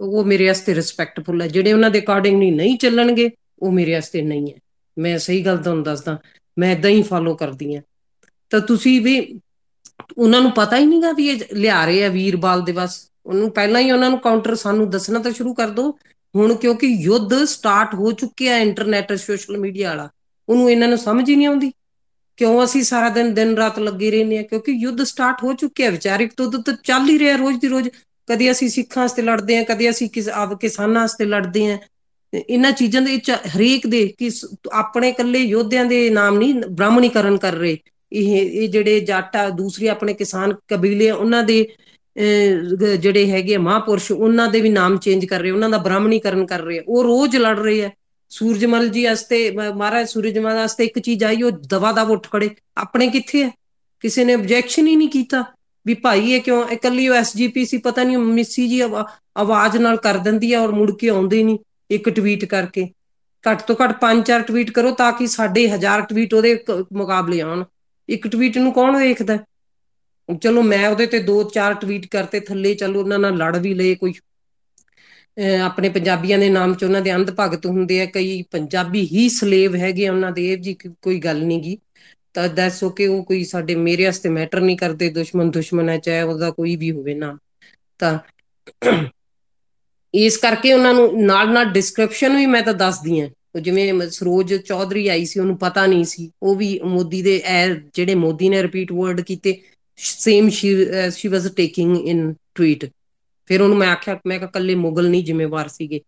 ਉਹ 0.00 0.24
ਮੇਰੇ 0.24 0.46
ਵਾਸਤੇ 0.46 0.74
ਰਿਸਪੈਕਟਫੁਲ 0.74 1.42
ਹੈ। 1.42 1.48
ਜਿਹੜੇ 1.48 1.72
ਉਹਨਾਂ 1.72 1.90
ਦੇ 1.90 2.00
ਅਕੋਰਡਿੰਗ 2.00 2.54
ਨਹੀਂ 2.54 2.78
ਚੱਲਣਗੇ, 2.78 3.30
ਉਹ 3.58 3.72
ਮੇਰੇ 3.72 3.94
ਵਾਸਤੇ 3.94 4.22
ਨਹੀਂ 4.22 4.46
ਹੈ। 4.46 4.58
ਮੈਂ 4.98 5.18
ਸਹੀ 5.18 5.46
ਗੱਲ 5.46 5.58
ਤੁਹਾਨੂੰ 5.58 5.84
ਦੱਸਦਾ, 5.84 6.18
ਮੈਂ 6.58 6.72
ਇਦਾਂ 6.72 6.90
ਹੀ 6.90 7.02
ਫਾਲੋ 7.02 7.34
ਕਰਦੀ 7.34 7.74
ਆ 7.74 7.82
ਤਾਂ 8.50 8.60
ਤੁਸੀਂ 8.60 9.00
ਵੀ, 9.00 9.40
ਉਹਨਾਂ 10.18 10.40
ਨੂੰ 10.40 10.50
ਪਤਾ 10.50 10.78
ਹੀ 10.78 10.86
ਨਹੀਂਗਾ 10.86 11.12
ਵੀ 11.12 11.28
ਇਹ 11.28 11.40
ਲਿਆ 11.52 11.84
ਰਹੇ 11.84 12.04
ਆ 12.04 12.08
ਵੀਰਬਾਲ 12.08 12.62
ਦਿਵਸ 12.62 13.10
ਉਹਨੂੰ 13.26 13.50
ਪਹਿਲਾਂ 13.50 13.80
ਹੀ 13.80 13.90
ਉਹਨਾਂ 13.90 14.10
ਨੂੰ 14.10 14.18
ਕਾਊਂਟਰ 14.18 14.54
ਸਾਨੂੰ 14.54 14.90
ਦੱਸਣਾ 14.90 15.18
ਤਾਂ 15.18 15.32
ਸ਼ੁਰੂ 15.32 15.54
ਕਰ 15.54 15.68
ਦਿਓ। 15.68 15.98
ਹੁਣ 16.34 16.54
ਕਿਉਂਕਿ 16.54 16.86
ਯੁੱਧ 16.86 17.34
ਸਟਾਰਟ 17.44 17.94
ਹੋ 17.94 18.12
ਚੁੱਕਿਆ 18.12 18.56
ਇੰਟਰਨੈਟ 18.58 19.12
ਸੋਸ਼ਲ 19.18 19.56
ਮੀਡੀਆ 19.58 19.88
ਵਾਲਾ, 19.88 20.08
ਉਹਨੂੰ 20.48 20.70
ਇਹਨਾਂ 20.70 20.88
ਨੂੰ 20.88 20.98
ਸਮਝ 20.98 21.28
ਹੀ 21.30 21.36
ਨਹੀਂ 21.36 21.46
ਆਉਂਦੀ। 21.46 21.70
ਕਿਉਂ 22.38 22.64
ਅਸੀਂ 22.64 22.82
ਸਾਰਾ 22.82 23.08
ਦਿਨ 23.08 23.32
ਦਿਨ 23.34 23.56
ਰਾਤ 23.56 23.78
ਲੱਗੇ 23.78 24.10
ਰਹਿੰਦੇ 24.10 24.38
ਆ 24.38 24.42
ਕਿਉਂਕਿ 24.42 24.72
ਯੁੱਧ 24.72 25.02
ਸਟਾਰਟ 25.02 25.42
ਹੋ 25.44 25.52
ਚੁੱਕਿਆ 25.52 25.90
ਵਿਚਾਰਿਕ 25.90 26.32
ਤੋਂ 26.36 26.50
ਤਾਂ 26.52 26.74
ਚੱਲ 26.84 27.08
ਹੀ 27.08 27.18
ਰਿਹਾ 27.18 27.36
ਰੋਜ਼ 27.36 27.58
ਦੀ 27.60 27.68
ਰੋਜ਼। 27.68 27.88
ਕਦੇ 28.28 28.50
ਅਸੀਂ 28.50 28.68
ਸਿੱਖਾਂ 28.68 29.02
ਵਾਸਤੇ 29.02 29.22
ਲੜਦੇ 29.22 29.56
ਆ 29.58 29.62
ਕਦੇ 29.64 29.90
ਅਸੀਂ 29.90 30.08
ਕਿਸ, 30.10 30.28
ਆਪ 30.28 30.58
ਕਿਸਾਨਾਂ 30.60 31.00
ਵਾਸਤੇ 31.00 31.24
ਲੜਦੇ 31.24 31.66
ਆ 31.66 31.78
ਇਹਨਾਂ 32.32 32.70
ਚੀਜ਼ਾਂ 32.72 33.02
ਦੇ 33.02 33.10
ਵਿੱਚ 33.10 33.30
ਹਰੇਕ 33.30 33.86
ਦੇ 33.86 34.06
ਕਿ 34.18 34.30
ਆਪਣੇ 34.72 35.08
ਇਕੱਲੇ 35.08 35.38
ਯੋਧਿਆਂ 35.38 35.84
ਦੇ 35.84 36.08
ਨਾਮ 36.10 36.38
ਨਹੀਂ, 36.38 36.54
ਬ੍ਰਾਹਮਣੀਕਰਨ 36.54 37.36
ਕਰ 37.36 37.54
ਰਹੇ। 37.54 37.76
ਇਹ 38.12 38.28
ਇਹ 38.34 38.68
ਜਿਹੜੇ 38.68 39.00
ਜੱਟ 39.00 39.36
ਆ 39.36 39.48
ਦੂਸਰੇ 39.50 39.88
ਆਪਣੇ 39.88 40.12
ਕਿਸਾਨ 40.14 40.54
ਕਬੀਲੇ 40.68 41.10
ਉਹਨਾਂ 41.10 41.42
ਦੇ 41.42 41.56
ਜਿਹੜੇ 42.18 43.30
ਹੈਗੇ 43.30 43.56
ਮਹਾਪੁਰਸ਼, 43.58 44.10
ਉਹਨਾਂ 44.12 44.48
ਦੇ 44.48 44.60
ਵੀ 44.60 44.68
ਨਾਮ 44.68 44.96
ਚੇਂਜ 44.96 45.24
ਕਰ 45.24 45.40
ਰਹੇ 45.40 45.50
ਉਹਨਾਂ 45.50 45.70
ਦਾ 45.70 45.78
ਬ੍ਰਾਹਮਣੀਕਰਨ 45.78 46.44
ਕਰ 46.46 46.60
ਰਹੇ 46.60 46.80
ਉਹ 46.80 47.02
ਰੋਜ਼ 47.04 47.36
ਲੜ 47.36 47.58
ਰਹੇ 47.58 47.84
ਆ। 47.84 47.90
ਸੂਰਜਮਲ 48.30 48.88
ਜੀ 48.88 49.04
ਵਾਸਤੇ 49.04 49.50
ਮਹਾਰਾਜ 49.50 50.08
ਸੂਰਜਮਲ 50.08 50.54
ਵਾਸਤੇ 50.54 50.84
ਇੱਕ 50.84 50.98
ਚੀਜ਼ 50.98 51.24
ਆਈ, 51.24 51.42
ਉਹ 51.42 51.50
ਦਵਾ 51.50 51.92
ਦਵ 51.92 52.10
ਉੱਠ 52.10 52.26
ਖੜੇ। 52.32 52.50
ਆਪਣੇ 52.76 53.08
ਕਿੱਥੇ 53.08 53.44
ਹੈ 53.44 53.50
ਕਿਸੇ 54.04 54.24
ਨੇ 54.24 54.34
ਆਬਜੈਕਸ਼ਨ 54.34 54.86
ਹੀ 54.86 54.96
ਨਹੀਂ 54.96 55.08
ਕੀਤਾ 55.08 55.44
ਵੀ 55.86 55.94
ਭਾਈ 55.94 56.32
ਇਹ 56.32 56.40
ਕਿਉਂ, 56.40 56.62
ਇਕੱਲੀ 56.68 57.08
ਉਹ 57.08 57.14
ਐਸਜੀਪੀ 57.14 57.64
ਸੀ, 57.64 57.76
ਪਤਾ 57.78 58.04
ਨਹੀਂ 58.04 58.18
ਮਿੱਸੀ 58.18 58.68
ਜੀ 58.68 58.80
ਆਵਾਜ਼ 58.80 59.76
ਨਾਲ 59.76 59.96
ਕਰ 59.96 60.18
ਦਿੰਦੀ 60.18 60.52
ਆ 60.52 60.60
ਔਰ 60.60 60.72
ਮੁੜ 60.72 60.90
ਕੇ 60.98 61.08
ਆਉਂਦੇ 61.08 61.42
ਨਹੀਂ 61.42 61.58
ਇੱਕ 61.90 62.08
ਟਵੀਟ 62.08 62.44
ਕਰਕੇ। 62.44 62.88
ਘੱਟ 63.44 63.62
ਤੋਂ 63.62 63.76
ਘੱਟ 63.82 63.98
ਪੰਜ 64.00 64.24
ਚਾਰ 64.26 64.40
ਟਵੀਟ 64.40 64.70
ਕਰੋ 64.70 64.90
ਤਾਂ 64.90 65.12
ਕਿ 65.12 65.26
ਸਾਡੇ 65.26 65.68
ਹਜ਼ਾਰ 65.68 66.00
ਟਵੀਟ 66.00 66.34
ਉਹਦੇ 66.34 66.58
ਮੁਕਾਬਲੇ 66.92 67.40
ਆਉਣ। 67.40 67.64
ਇੱਕ 68.08 68.26
ਟਵੀਟ 68.28 68.58
ਨੂੰ 68.58 68.72
ਕੌਣ 68.72 68.96
ਵੇਖਦਾ? 68.98 69.38
ਚਲੋ 70.28 70.62
ਮੈਂ 70.62 70.88
ਉਹਦੇ 70.88 71.06
ਤੇ 71.06 71.18
ਦੋ 71.20 71.42
ਚਾਰ 71.50 71.74
ਟਵੀਟ 71.74 72.06
ਕਰਤੇ, 72.06 72.40
ਥੱਲੇ 72.40 72.74
ਚਲੋ 72.74 73.00
ਉਹਨਾਂ 73.00 73.18
ਨਾਲ 73.18 73.36
ਲੜ 73.36 73.56
ਵੀ 73.58 73.74
ਲਏ 73.74 73.94
ਕੋਈ। 73.94 74.12
ਆਪਣੇ 75.64 75.88
ਪੰਜਾਬੀਆਂ 75.88 76.38
ਦੇ 76.38 76.48
ਨਾਮ 76.50 76.74
ਚ 76.74 76.84
ਉਹਨਾਂ 76.84 77.00
ਦੇ 77.02 77.14
ਅੰਧ 77.14 77.30
ਭਗਤ 77.40 77.66
ਹੁੰਦੇ 77.66 78.00
ਆ, 78.02 78.06
ਕਈ 78.06 78.42
ਪੰਜਾਬੀ 78.50 79.06
ਹੀ 79.12 79.28
ਸਲੇਵ 79.30 79.76
ਹੈਗੇ 79.76 80.08
ਉਹਨਾਂ 80.08 80.32
ਦੇ, 80.32 80.46
ਇਹ 80.52 80.58
ਜੀ 80.58 80.74
ਕੋਈ 81.02 81.18
ਗੱਲ 81.20 81.44
ਨਹੀਂ 81.44 81.62
ਗੀ। 81.62 81.76
ਤਾਂ 82.34 82.48
ਦੱਸ 82.50 82.82
ਓਕੇ 82.84 83.06
ਉਹ 83.06 83.24
ਕੋਈ 83.24 83.44
ਸਾਡੇ 83.44 83.74
ਮੇਰੇ 83.76 84.04
ਵਾਸਤੇ 84.04 84.28
ਮੈਟਰ 84.30 84.60
ਨਹੀਂ 84.60 84.76
ਕਰਦੇ, 84.78 85.08
ਦੁਸ਼ਮਣ 85.10 85.50
ਦੁਸ਼ਮਣ 85.50 85.88
ਹੈ, 85.88 85.96
ਚਾਹੇ 85.98 86.22
ਉਹਦਾ 86.22 86.50
ਕੋਈ 86.50 86.76
ਵੀ 86.76 86.90
ਹੋਵੇ 86.92 87.14
ਨਾ 87.14 87.36
ਤਾਂ 88.00 88.18
ਇਸ 90.14 90.36
ਕਰਕੇ 90.36 90.72
ਉਹਨਾਂ 90.72 90.92
ਨੂੰ 90.94 91.24
ਨਾਲ 91.24 91.52
ਨਾਲ 91.52 91.72
ਡਿਸਕ੍ਰਿਪਸ਼ਨ 91.72 92.36
ਵੀ 92.36 92.46
ਮੈਂ 92.46 92.62
ਤਾਂ 92.62 92.74
ਦੱਸਦੀ 92.74 93.20
ਆ 93.20 93.28
ਜਿਵੇਂ 93.60 94.08
ਸਰੋਜ 94.10 94.54
ਚੌਧਰੀ 94.56 95.06
ਆਈ 95.08 95.24
ਸੀ, 95.24 95.40
ਉਹਨੂੰ 95.40 95.56
ਪਤਾ 95.58 95.86
ਨਹੀਂ 95.86 96.04
ਸੀ। 96.04 96.30
ਉਹ 96.42 96.54
ਵੀ 96.56 96.78
ਮੋਦੀ 96.84 97.22
ਦੇ 97.22 97.40
ਜਿਹੜੇ 97.94 98.14
ਮੋਦੀ 98.16 98.48
ਨੇ 98.48 98.62
ਰਿਪੀਟ 98.62 98.92
ਵਰਡ 98.92 99.20
ਕੀਤੇ 99.22 99.60
same 99.98 100.48
she 100.48 101.28
was 101.28 101.46
taking 101.56 101.96
in 102.08 102.32
tweet 102.54 102.84
ਫਿਰ 103.50 103.62
ਉਹਨੂੰ 103.62 103.76
ਮੈਂ 103.78 103.88
ਆਖਿਆ, 103.88 104.18
ਮੈਂ 104.26 104.38
ਕਿਹਾ 104.38 104.50
ਕੱਲੇ 104.50 104.74
ਮੁਗਲ 104.74 105.08
ਨਹੀਂ 105.10 105.24
ਜ਼ਿੰਮੇਵਾਰ 105.24 105.68
ਸੀਗੇ। 105.68 106.00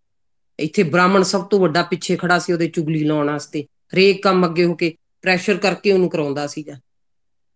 ਇੱਥੇ 0.58 0.82
ਬ੍ਰਾਹਮਣ 0.82 1.22
ਸਭ 1.22 1.44
ਤੋਂ 1.46 1.58
ਵੱਡਾ 1.60 1.82
ਪਿੱਛੇ 1.82 2.16
ਖੜਾ 2.16 2.38
ਸੀ 2.38 2.52
ਉਹਦੇ 2.52 2.66
ਚੁਗਲੀ 2.68 3.04
ਲਾਉਣ 3.04 3.30
ਵਾਸਤੇ। 3.30 3.62
ਹਰੇਕ 3.94 4.22
ਕੰਮ 4.22 4.46
ਅੱਗੇ 4.46 4.64
ਹੋ 4.64 4.74
ਕੇ 4.74 4.94
ਪ੍ਰੈਸ਼ਰ 5.22 5.56
ਕਰਕੇ 5.56 5.92
ਉਹਨੂੰ 5.92 6.08
ਕਰਾਉਂਦਾ 6.10 6.46
ਸੀਗਾ। 6.46 6.78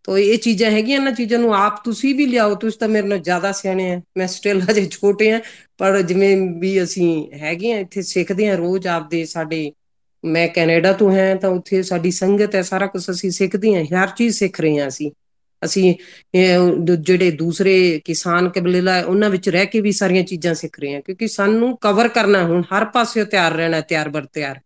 ਤੋ 0.04 0.16
ਇਹ 0.18 0.38
ਚੀਜ਼ਾਂ 0.38 0.70
ਹੈਗੀਆਂ 0.70 1.00
ਨਾ 1.00 1.10
ਚੀਜ਼ਾਂ 1.10 1.38
ਨੂੰ 1.38 1.54
ਆਪ 1.54 1.84
ਤੁਸੀਂ 1.84 2.14
ਵੀ 2.14 2.26
ਲਿਆਓ, 2.26 2.54
ਤੁਸੀਂ 2.54 2.78
ਤਾਂ 2.80 2.88
ਮੇਰੇ 2.88 3.06
ਨਾਲ 3.08 3.18
ਜ਼ਿਆਦਾ 3.18 3.52
ਸਿਆਣੇ 3.52 3.90
ਆ। 3.92 4.00
ਮੈਂ 4.18 4.26
ਸਟਿਲ 4.26 4.60
ਹਜੇ 4.62 4.84
ਛੋਟੇ 4.90 5.30
ਆ, 5.32 5.40
ਪਰ 5.78 6.00
ਜਿਵੇਂ 6.02 6.36
ਵੀ 6.60 6.82
ਅਸੀਂ 6.82 7.08
ਹੈਗੇ 7.34 7.72
ਆ, 7.72 7.78
ਇੱਥੇ 7.78 8.02
ਸਿੱਖਦੇ 8.02 8.48
ਆ 8.48 8.54
ਰੋਜ਼ 8.56 8.86
ਆਪਦੇ 8.86 9.24
ਸਾਡੇ, 9.24 9.72
ਮੈਂ 10.24 10.46
ਕੈਨੇਡਾ 10.48 10.92
ਤੋਂ 10.92 11.10
ਹਾਂ 11.12 11.34
ਤਾਂ 11.36 11.50
ਉੱਥੇ 11.50 11.82
ਸਾਡੀ 11.82 12.10
ਸੰਗਤ 12.10 12.54
ਹੈ, 12.54 12.62
ਸਾਰਾ 12.62 12.86
ਕੁਝ 12.86 13.02
ਅਸੀਂ 13.10 13.30
ਸਿੱਖਦੇ 13.30 13.74
ਆ, 13.76 13.84
ਹਰ 13.94 14.10
ਚੀਜ਼ 14.16 14.36
ਸਿੱਖ 14.38 14.60
ਰਹੇ 14.60 14.78
ਆ 14.80 14.88
ਅਸੀਂ। 14.88 15.10
ਅਸੀਂ 15.64 15.94
ਜਿਹੜੇ 17.00 17.30
ਦੂਸਰੇ 17.30 18.00
ਕਿਸਾਨ 18.04 18.48
ਕਬੀਲਾ 18.48 19.00
ਉਹਨਾਂ 19.02 19.30
ਵਿੱਚ 19.30 19.48
ਰਹਿ 19.48 19.66
ਕੇ 19.66 19.80
ਵੀ 19.80 19.92
ਸਾਰੀਆਂ 19.92 20.22
ਚੀਜ਼ਾਂ 20.24 20.54
ਸਿੱਖ 20.54 20.78
ਰਹੇ 20.80 20.94
ਆ 20.94 21.00
ਕਿਉਂਕਿ 21.00 21.28
ਸਾਨੂੰ 21.28 21.76
ਕਵਰ 21.80 22.08
ਕਰਨਾ 22.08 22.42
ਹੁਣ 22.44 22.62
ਹਰ 22.72 22.84
ਪਾਸੇ 22.84 23.24
ਤਿਆਰ 23.24 23.52
ਰਹਿਣਾ 23.52 23.80
ਤਿਆਰ 23.80 24.08
ਬਰ 24.08 24.26
ਤਿਆਰ। 24.32 24.60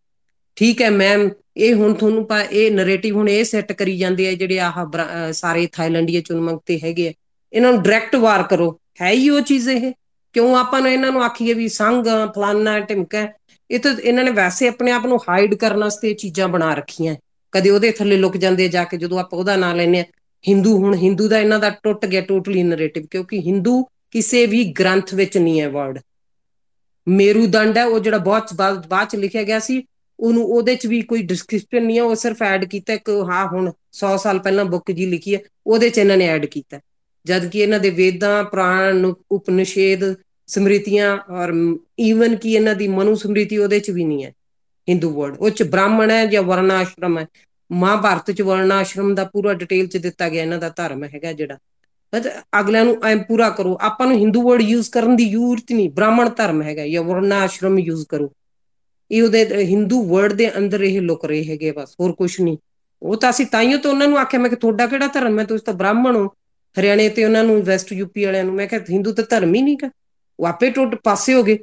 ਠੀਕ 0.57 0.83
ਹੈ 0.83 0.91
ਮੈਮ 0.91 1.29
ਇਹ 1.57 1.75
ਹੁਣ 1.75 1.95
ਤੁਹਾਨੂੰ 1.95 2.27
ਪਾ, 2.27 2.41
ਇਹ 2.41 2.71
ਨੈਰੇਟਿਵ 2.73 3.17
ਹੁਣ 3.17 3.29
ਇਹ 3.29 3.45
ਸੈੱਟ 3.45 3.73
ਕਰੀ 3.73 3.97
ਜਾਂਦੇ 3.99 4.29
ਆ, 4.29 4.33
ਜਿਹੜੇ 4.33 4.59
ਆਹ 4.59 5.33
ਸਾਰੇ 5.33 5.67
ਥਾਈਲੈਂਡੀਏ 5.73 6.21
ਚੁਣਮੰਗਤੇ 6.21 6.79
ਹੈਗੇ 6.85 7.09
ਆ। 7.09 7.13
ਇਹਨਾਂ 7.53 7.73
ਨੂੰ 7.73 7.83
ਡਾਇਰੈਕਟ 7.83 8.17
ਵਾਰ 8.17 8.43
ਕਰੋ। 8.43 8.71
ਹੈ 9.03 9.11
ਹੀ 9.11 9.29
ਉਹ 9.31 9.41
ਚੀਜ਼ 9.41 9.69
ਇਹ? 9.69 9.93
ਕਿਉਂ 10.35 10.57
ਆਪਾਂ 10.57 10.81
ਨੂੰ 10.81 10.91
ਇਹਨਾਂ 10.91 11.11
ਨੂੰ 11.13 11.23
ਆਖੀਏ 11.25 11.55
ਵੀ 11.55 11.69
ਸੰਗ 11.69 12.07
ਫਲਾਨਾ 12.35 12.79
ਟਿਮਕਾ 12.81 13.27
ਇਹ 13.71 13.79
ਤਾਂ 13.79 13.93
ਇਹਨਾਂ 14.03 14.25
ਨੇ 14.25 14.31
ਵੈਸੇ 14.31 14.69
ਆਪਣੇ 14.69 14.91
ਆਪ 14.93 15.07
ਨੂੰ 15.07 15.19
ਹਾਈਡ 15.29 15.55
ਕਰਨ 15.55 15.81
ਵਾਸਤੇ 15.81 16.13
ਚੀਜ਼ਾਂ 16.15 16.49
ਬਣਾ 16.49 16.73
ਰੱਖੀਆਂ। 16.75 17.15
ਕਦੇ 17.53 17.71
ਉਹਦੇ 17.71 17.91
ਥੱਲੇ 17.91 18.17
ਲੁਕ 18.17 18.37
ਜਾਂਦੇ 18.37 18.69
ਜਾ 18.69 18.85
ਕੇ, 18.85 18.97
ਜਦੋਂ 18.97 19.19
ਆਪਾਂ 19.19 19.39
ਉਹਦਾ 19.39 19.57
ਨਾਂ 19.57 19.75
ਲੈਨੇ 19.75 20.01
ਆ 20.01 20.05
ਹਿੰਦੂ, 20.45 20.77
ਹੁਣ 20.79 20.95
ਹਿੰਦੂ 20.95 21.29
ਦਾ 21.29 21.39
ਇਹਨਾਂ 21.39 21.59
ਦਾ 21.59 21.71
ਟੁੱਟ 21.83 22.07
ਗਿਆ 22.07 22.21
ਟੋਟਲੀ 22.21 22.63
ਨੈਰੇਟਿਵ 22.63 23.07
ਕਿਉਂਕਿ 23.11 23.39
ਹਿੰਦੂ 23.41 23.83
ਕਿਸੇ 24.11 24.45
ਵੀ 24.47 24.65
ਗ੍ਰੰਥ 24.79 25.15
ਵਿੱਚ 25.15 25.37
ਨਹੀਂ 25.39 25.61
ਹੈ 25.61 25.69
ਵਰਡ 25.69 25.99
ਮੇਰੂਦੰਡ 27.07 27.79
ਹੈ, 27.79 27.85
ਉਹ 27.85 27.99
ਜਿਹੜਾ 28.01 28.19
ਬਹੁਤ 28.19 28.53
ਬਾਅਦ 28.55 29.09
ਚ 29.09 29.17
ਲਿਖਿਆ 29.17 29.43
ਗਿਆ 29.43 29.59
ਸੀ, 29.59 29.83
ਉਹਨੂੰ 30.19 30.45
ਉਹਦੇ 30.45 30.75
ਚ 30.77 30.87
ਵੀ 30.87 31.01
ਕੋਈ 31.03 31.23
ਡਿਸਕ੍ਰਿਪਸ਼ਨ 31.23 31.85
ਨਹੀਂ 31.85 31.97
ਹੈ, 31.99 32.03
ਉਹ 32.03 32.15
ਸਿਰਫ 32.15 32.43
ਐਡ 32.43 32.65
ਕੀਤਾ 32.65 32.97
ਕਿ 32.97 33.13
ਹਾਂ, 33.31 33.47
ਹੁਣ 33.47 33.71
100 33.95 34.17
ਸਾਲ 34.19 34.39
ਪਹਿਲਾਂ 34.39 34.65
ਬੁੱਕ 34.65 34.91
ਜੀ 34.93 35.07
ਲਿਖੀ 35.07 35.35
ਹੈ, 35.35 35.41
ਉਹਦੇ 35.67 35.91
ਚ 35.91 35.99
ਇਹਨਾਂ 35.99 36.17
ਨੇ 36.17 36.29
ਐਡ 36.29 36.47
ਕੀਤਾ 36.47 36.81
ਜਦ 37.27 37.47
ਕਿ 37.47 37.61
ਇਹਨਾਂ 37.61 37.81
ਦੇ 37.81 37.91
ਵੇਦਾਂ, 37.91 38.43
ਪ੍ਰਾਣ, 38.45 39.13
ਉਪਨਿਸ਼ੇਦ, 39.31 40.15
ਸਮ੍ਰਿਤੀਆਂ 40.49 41.17
ਔਰ 41.31 41.53
ਈਵਨ 42.01 42.37
ਕਿ 42.37 42.53
ਇਹਨਾਂ 42.53 42.75
ਦੀ 42.75 42.87
ਮਨੂ 42.89 43.15
ਸਮ੍ਰਿਤੀ 43.15 43.57
ਉਹਦੇ 43.59 43.81
ਚ 43.81 43.91
ਵੀ 43.91 44.05
ਨਹੀਂ 44.05 44.25
ਹੈ, 44.25 44.33
ਹਿੰਦੂ 44.89 45.11
ਵਰਡ 45.11 45.37
ਉਹ 45.39 45.51
ਚ 45.51 45.63
ਬ੍ਰਾਹਮਣ 45.63 46.11
ਹੈ 46.11 46.25
ਜਾਂ 46.27 46.43
ਵਰਨਾਸ਼ਰਮ 46.43 47.19
ਹੈ 47.19 47.27
ਮਹਾਭਾਰਤ 47.71 48.31
ਚ 48.31 48.43
ਵਰਨਾਸ਼ਰਮ 48.43 49.15
ਦਾ 49.15 49.25
ਪੂਰਾ 49.25 49.55
ਡਿਟੇਲ 49.55 49.87
ਚ 49.87 49.97
ਦਿੱਤਾ 49.97 50.29
ਗਿਆ 50.29 50.43
ਇਹਨਾਂ 50.43 50.59
ਦਾ 50.59 50.69
ਧਰਮ 50.69 51.05
ਹੈਗਾ 51.05 51.33
ਜਿਹੜਾ। 51.33 51.59
ਅਗਲਿਆਂ 52.61 52.85
ਨੂੰ 52.85 52.97
ਐ 53.05 53.15
ਪੂਰਾ 53.19 53.49
ਕਰੋ, 53.51 53.77
ਆਪਾਂ 53.81 54.07
ਨੂੰ 54.07 54.17
ਹਿੰਦੂ 54.19 54.43
ਵਰਡ 54.43 54.61
ਯੂਜ਼ 54.61 54.91
ਕਰਨ 54.91 55.17
ਦੀ 55.17 55.29
ਜ਼ਰੂਰਤ 55.31 55.73
ਨਹੀਂ, 55.73 55.91
ਬ੍ਰਾਹਮਣ 55.91 56.29
ਧਰਮ 56.31 56.63
ਹੈਗਾ, 56.63 56.87
ਜਾਂ 56.87 57.03
ਵਰਨਾਸ਼ਰਮ 57.03 57.79
ਯੂਜ਼ 57.79 58.07
ਕਰੋ। 58.09 58.33
ਇਹ 59.11 59.23
ਉਹਦੇ 59.23 59.45
ਹਿੰਦੂ 59.65 60.03
ਵਰਡ 60.09 60.33
ਦੇ 60.33 60.51
ਅੰਦਰ 60.59 60.83
ਇਹ 60.83 61.01
ਲੁਕ 61.01 61.25
ਰਹੇ 61.25 61.45
ਹੈਗੇ 61.45 61.71
ਬਸ, 61.73 61.95
ਹੋਰ 62.01 62.13
ਕੁਝ 62.13 62.41
ਨਹੀਂ। 62.41 62.57
ਉਹ 63.03 63.17
ਤਾਂ 63.17 63.31
ਅਸੀਂ 63.31 63.47
ਤਾਈਓ 63.47 63.79
ਤਾਂ 63.79 63.91
ਉਹਨਾਂ 63.91 64.09
ਨੂੰ 64.09 64.19
ਆਖਿਆ, 64.19 64.41
ਮੈਂ 64.41 64.51
ਕਿ 64.51 64.57
ਤੁਹਾਡਾ 64.57 64.87
ਕਿਹੜਾ 64.87 65.07
ਧਰਮ 65.07 65.39
ਹੈ? 65.39 65.45
ਤੁਸੀਂ 65.45 65.65
ਤਾਂ 65.65 65.75
ਬ੍ਰਾਹਮਣ 65.75 66.17
ਹੋ। 66.17 66.27
ਹਰਿਆਣੇ 66.77 67.09
ਤੇ 67.09 67.25
ਉਹਨਾਂ 67.25 67.45
ਨੂੰ 67.45 67.63
ਵੈਸਟ 67.63 67.93
ਯੂਪੀ 67.93 68.25
ਵਾਲਿਆਂ 68.25 68.45
ਨੂੰ 68.45 68.55
ਮੈਂ 68.55 68.67
ਕਿਹਾ 68.67 68.81
ਹਿੰਦੂ 68.91 69.13
ਤਾਂ 69.13 69.25
ਧਰਮ 69.31 69.55
ਹੀ 69.55 69.63
ਨਹੀਂ 69.63 69.77
ਕਾ 69.79 69.91
ਉਹ 70.39 70.47
ਆਪੇ 70.47 70.71
ਟੁੱਟ 70.71 70.95
ਪਾਸੇ 71.05 71.35
ਹੋ 71.35 71.43
ਗਏ। 71.43 71.59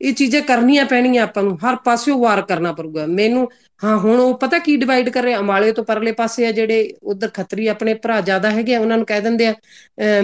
ਇਹ 0.00 0.12
ਚੀਜ਼ਾਂ 0.14 0.40
ਕਰਨੀਆਂ 0.42 0.84
ਪੈਣੀਆਂ 0.86 1.22
ਆਪਾਂ 1.22 1.42
ਨੂੰ, 1.42 1.56
ਹਰ 1.60 1.76
ਪਾਸਿਓਂ 1.84 2.18
ਵਾਰ 2.18 2.42
ਕਰਨਾ 2.42 2.72
ਪਊਗਾ। 2.72 3.06
ਮੈਨੂੰ, 3.06 3.48
ਹਾਂ, 3.84 3.96
ਹੁਣ 3.98 4.20
ਉਹ 4.20 4.34
ਪਤਾ 4.38 4.58
ਕੀ 4.58 4.76
ਡਿਵਾਈਡ 4.76 5.08
ਕਰ 5.08 5.22
ਰਹੇ? 5.22 5.34
ਅਮਾਲੇ 5.36 5.72
ਤੋਂ 5.72 5.84
ਪਰਲੇ 5.84 6.12
ਪਾਸੇ 6.12 6.46
ਆ 6.46 6.52
ਜਿਹੜੇ 6.52 6.92
ਉਧਰ 7.02 7.28
ਖੱਤਰੀ 7.34 7.66
ਆਪਣੇ 7.66 7.94
ਭਰਾ 7.94 8.20
ਜ਼ਿਆਦਾ 8.20 8.50
ਹੈਗੇ 8.50 8.76
ਉਹਨਾਂ 8.76 8.96
ਨੂੰ 8.96 9.06
ਕਹਿ 9.06 9.20
ਦਿੰਦੇ 9.20 9.46
ਆ 9.46 9.54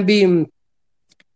ਵੀ 0.05 0.25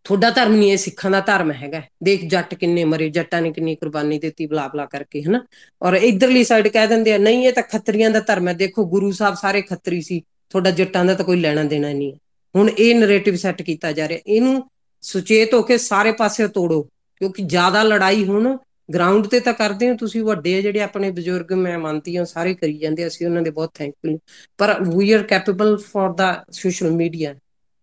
ਤੁਹਾਡਾ 0.07 0.31
ਧਰਮ 0.31 0.55
ਨਹੀਂ 0.55 0.71
ਇਹ 0.73 0.77
ਸਿੱਖਾਂ 0.77 1.11
ਦਾ 1.11 1.21
ਧਰਮ 1.21 1.51
ਹੈਗਾ। 1.53 1.83
ਦੇਖ, 2.03 2.25
ਜੱਟ 2.25 2.55
ਕਿੰਨੇ 2.55 2.85
ਮਰੇ, 2.85 3.09
ਜੱਟਾਂ 3.11 3.41
ਨੇ 3.43 3.51
ਕਿੰਨੀ 3.53 3.75
ਕੁਰਬਾਨੀ 3.75 4.19
ਦਿੱਤੀ, 4.19 4.47
ਬਲਾ 4.47 4.67
ਬਲਾ 4.69 4.87
ਕਰਕੇ, 4.87 5.23
ਹਨਾ? 5.23 5.45
ਔਰ 5.83 5.95
ਇਧਰਲੀ 5.95 6.45
ਸਾਈਡ 6.45 6.69
ਕਹਿ 6.69 6.87
ਦਿੰਦੇ 6.87 7.13
ਆ, 7.13 7.19
ਨਹੀਂ, 7.19 7.47
ਇਹ 7.47 7.53
ਤਾਂ 7.53 7.63
ਖੱਤਰੀਆਂ 7.63 8.11
ਦਾ 8.11 8.21
ਧਰਮ 8.21 8.49
ਹੈ। 8.49 8.53
ਦੇਖੋ, 8.55 8.85
ਗੁਰੂ 8.87 9.11
ਸਾਹਿਬ 9.13 9.35
ਸਾਰੇ 9.35 9.63
ਖੱਤਰੀ 9.63 10.01
ਸੀ, 10.03 10.21
ਤੁਹਾਡਾ 10.51 10.71
ਜੱਟਾਂ 10.71 11.05
ਦਾ 11.05 11.15
ਤਾਂ 11.15 11.25
ਕੋਈ 11.25 11.41
ਲੈਣਾ 11.41 11.65
ਦੇਣਾ 11.65 11.93
ਨਹੀਂ 11.93 12.13
ਹੁਣ 12.55 12.69
ਇਹ 12.69 12.95
ਨੈਰੇਟਿਵ 12.95 13.37
ਸੈੱਟ 13.37 13.61
ਕੀਤਾ 13.63 13.93
ਜਾ 13.93 14.09
ਰਿਹਾ। 14.09 14.19
ਇਹਨੂੰ 14.27 14.63
ਸੁਚੇਤ 15.03 15.55
ਹੋ 15.55 15.63
ਕੇ 15.63 15.77
ਸਾਰੇ 15.79 16.13
ਪਾਸੇ 16.13 16.47
ਤੋੜੋ। 16.49 16.89
ਕਿਉਂਕਿ 17.21 17.43
ਜ਼ਿਆਦਾ 17.43 17.83
ਲੜਾਈ 17.83 18.25
ਹੁਣ 18.25 18.57
ਗਰਾਊਂਡ 18.89 19.27
ਤੇ 19.27 19.41
ਤਾਂ 19.41 19.53
ਕਰਦੇ 19.53 19.89
ਹੋ, 19.91 19.97
ਤੁਸੀਂ 19.97 20.23
ਵੱਡੇ 20.25 20.55
ਆ 20.57 20.61
ਜਿਹੜੇ 20.61 20.81
ਆਪਣੇ 20.81 21.11
ਬਜ਼ੁਰਗ 21.11 21.53
ਮੈਂ 21.53 21.79
ਮੰਨਦੀ 21.79 22.17
ਹਾਂ 22.17 22.25
ਸਾਰੇ 22.25 22.55
ਕਰੀ 22.55 22.79
ਜਾਂਦੇ 22.79 23.07
ਅਸੀਂ 23.07 23.27
ਉਹਨਾਂ 23.27 23.43
ਦੇ 23.43 23.51
ਬਹੁਤ 23.51 23.71
ਥੈਂਕਫੁਲ 23.75 24.19
ਪਰ 24.59 24.75
we 24.87 25.13
are 25.13 25.23
capable 25.23 25.77
for 25.77 26.15
the 26.15 26.33
social 26.53 26.91
media 26.91 27.35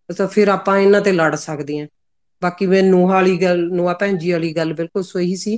ਤਾਂ 0.09 0.27
ਫਿਰ 0.27 0.47
ਆਪਾਂ 0.47 0.77
ਇਹਨਾਂ 0.79 1.01
ਤੇ 1.01 1.11
ਲੜ 1.11 1.35
ਸਕਦੇ 1.35 1.79
ਹਾਂ। 1.79 1.87
ਬਾਕੀ 2.41 2.65
ਮੈਂ 2.65 2.81
ਨੂਹਾ 2.83 3.13
ਵਾਲੀ 3.13 3.37
ਗੱਲ, 3.37 3.67
ਨੂਹਾ 3.71 3.93
ਭੈਣ 3.93 4.17
ਜੀ 4.17 4.31
ਵਾਲੀ 4.31 4.51
ਗੱਲ 4.53 4.73
ਬਿਲਕੁਲ 4.73 5.03
ਸਹੀ 5.03 5.35
ਸੀ, 5.35 5.57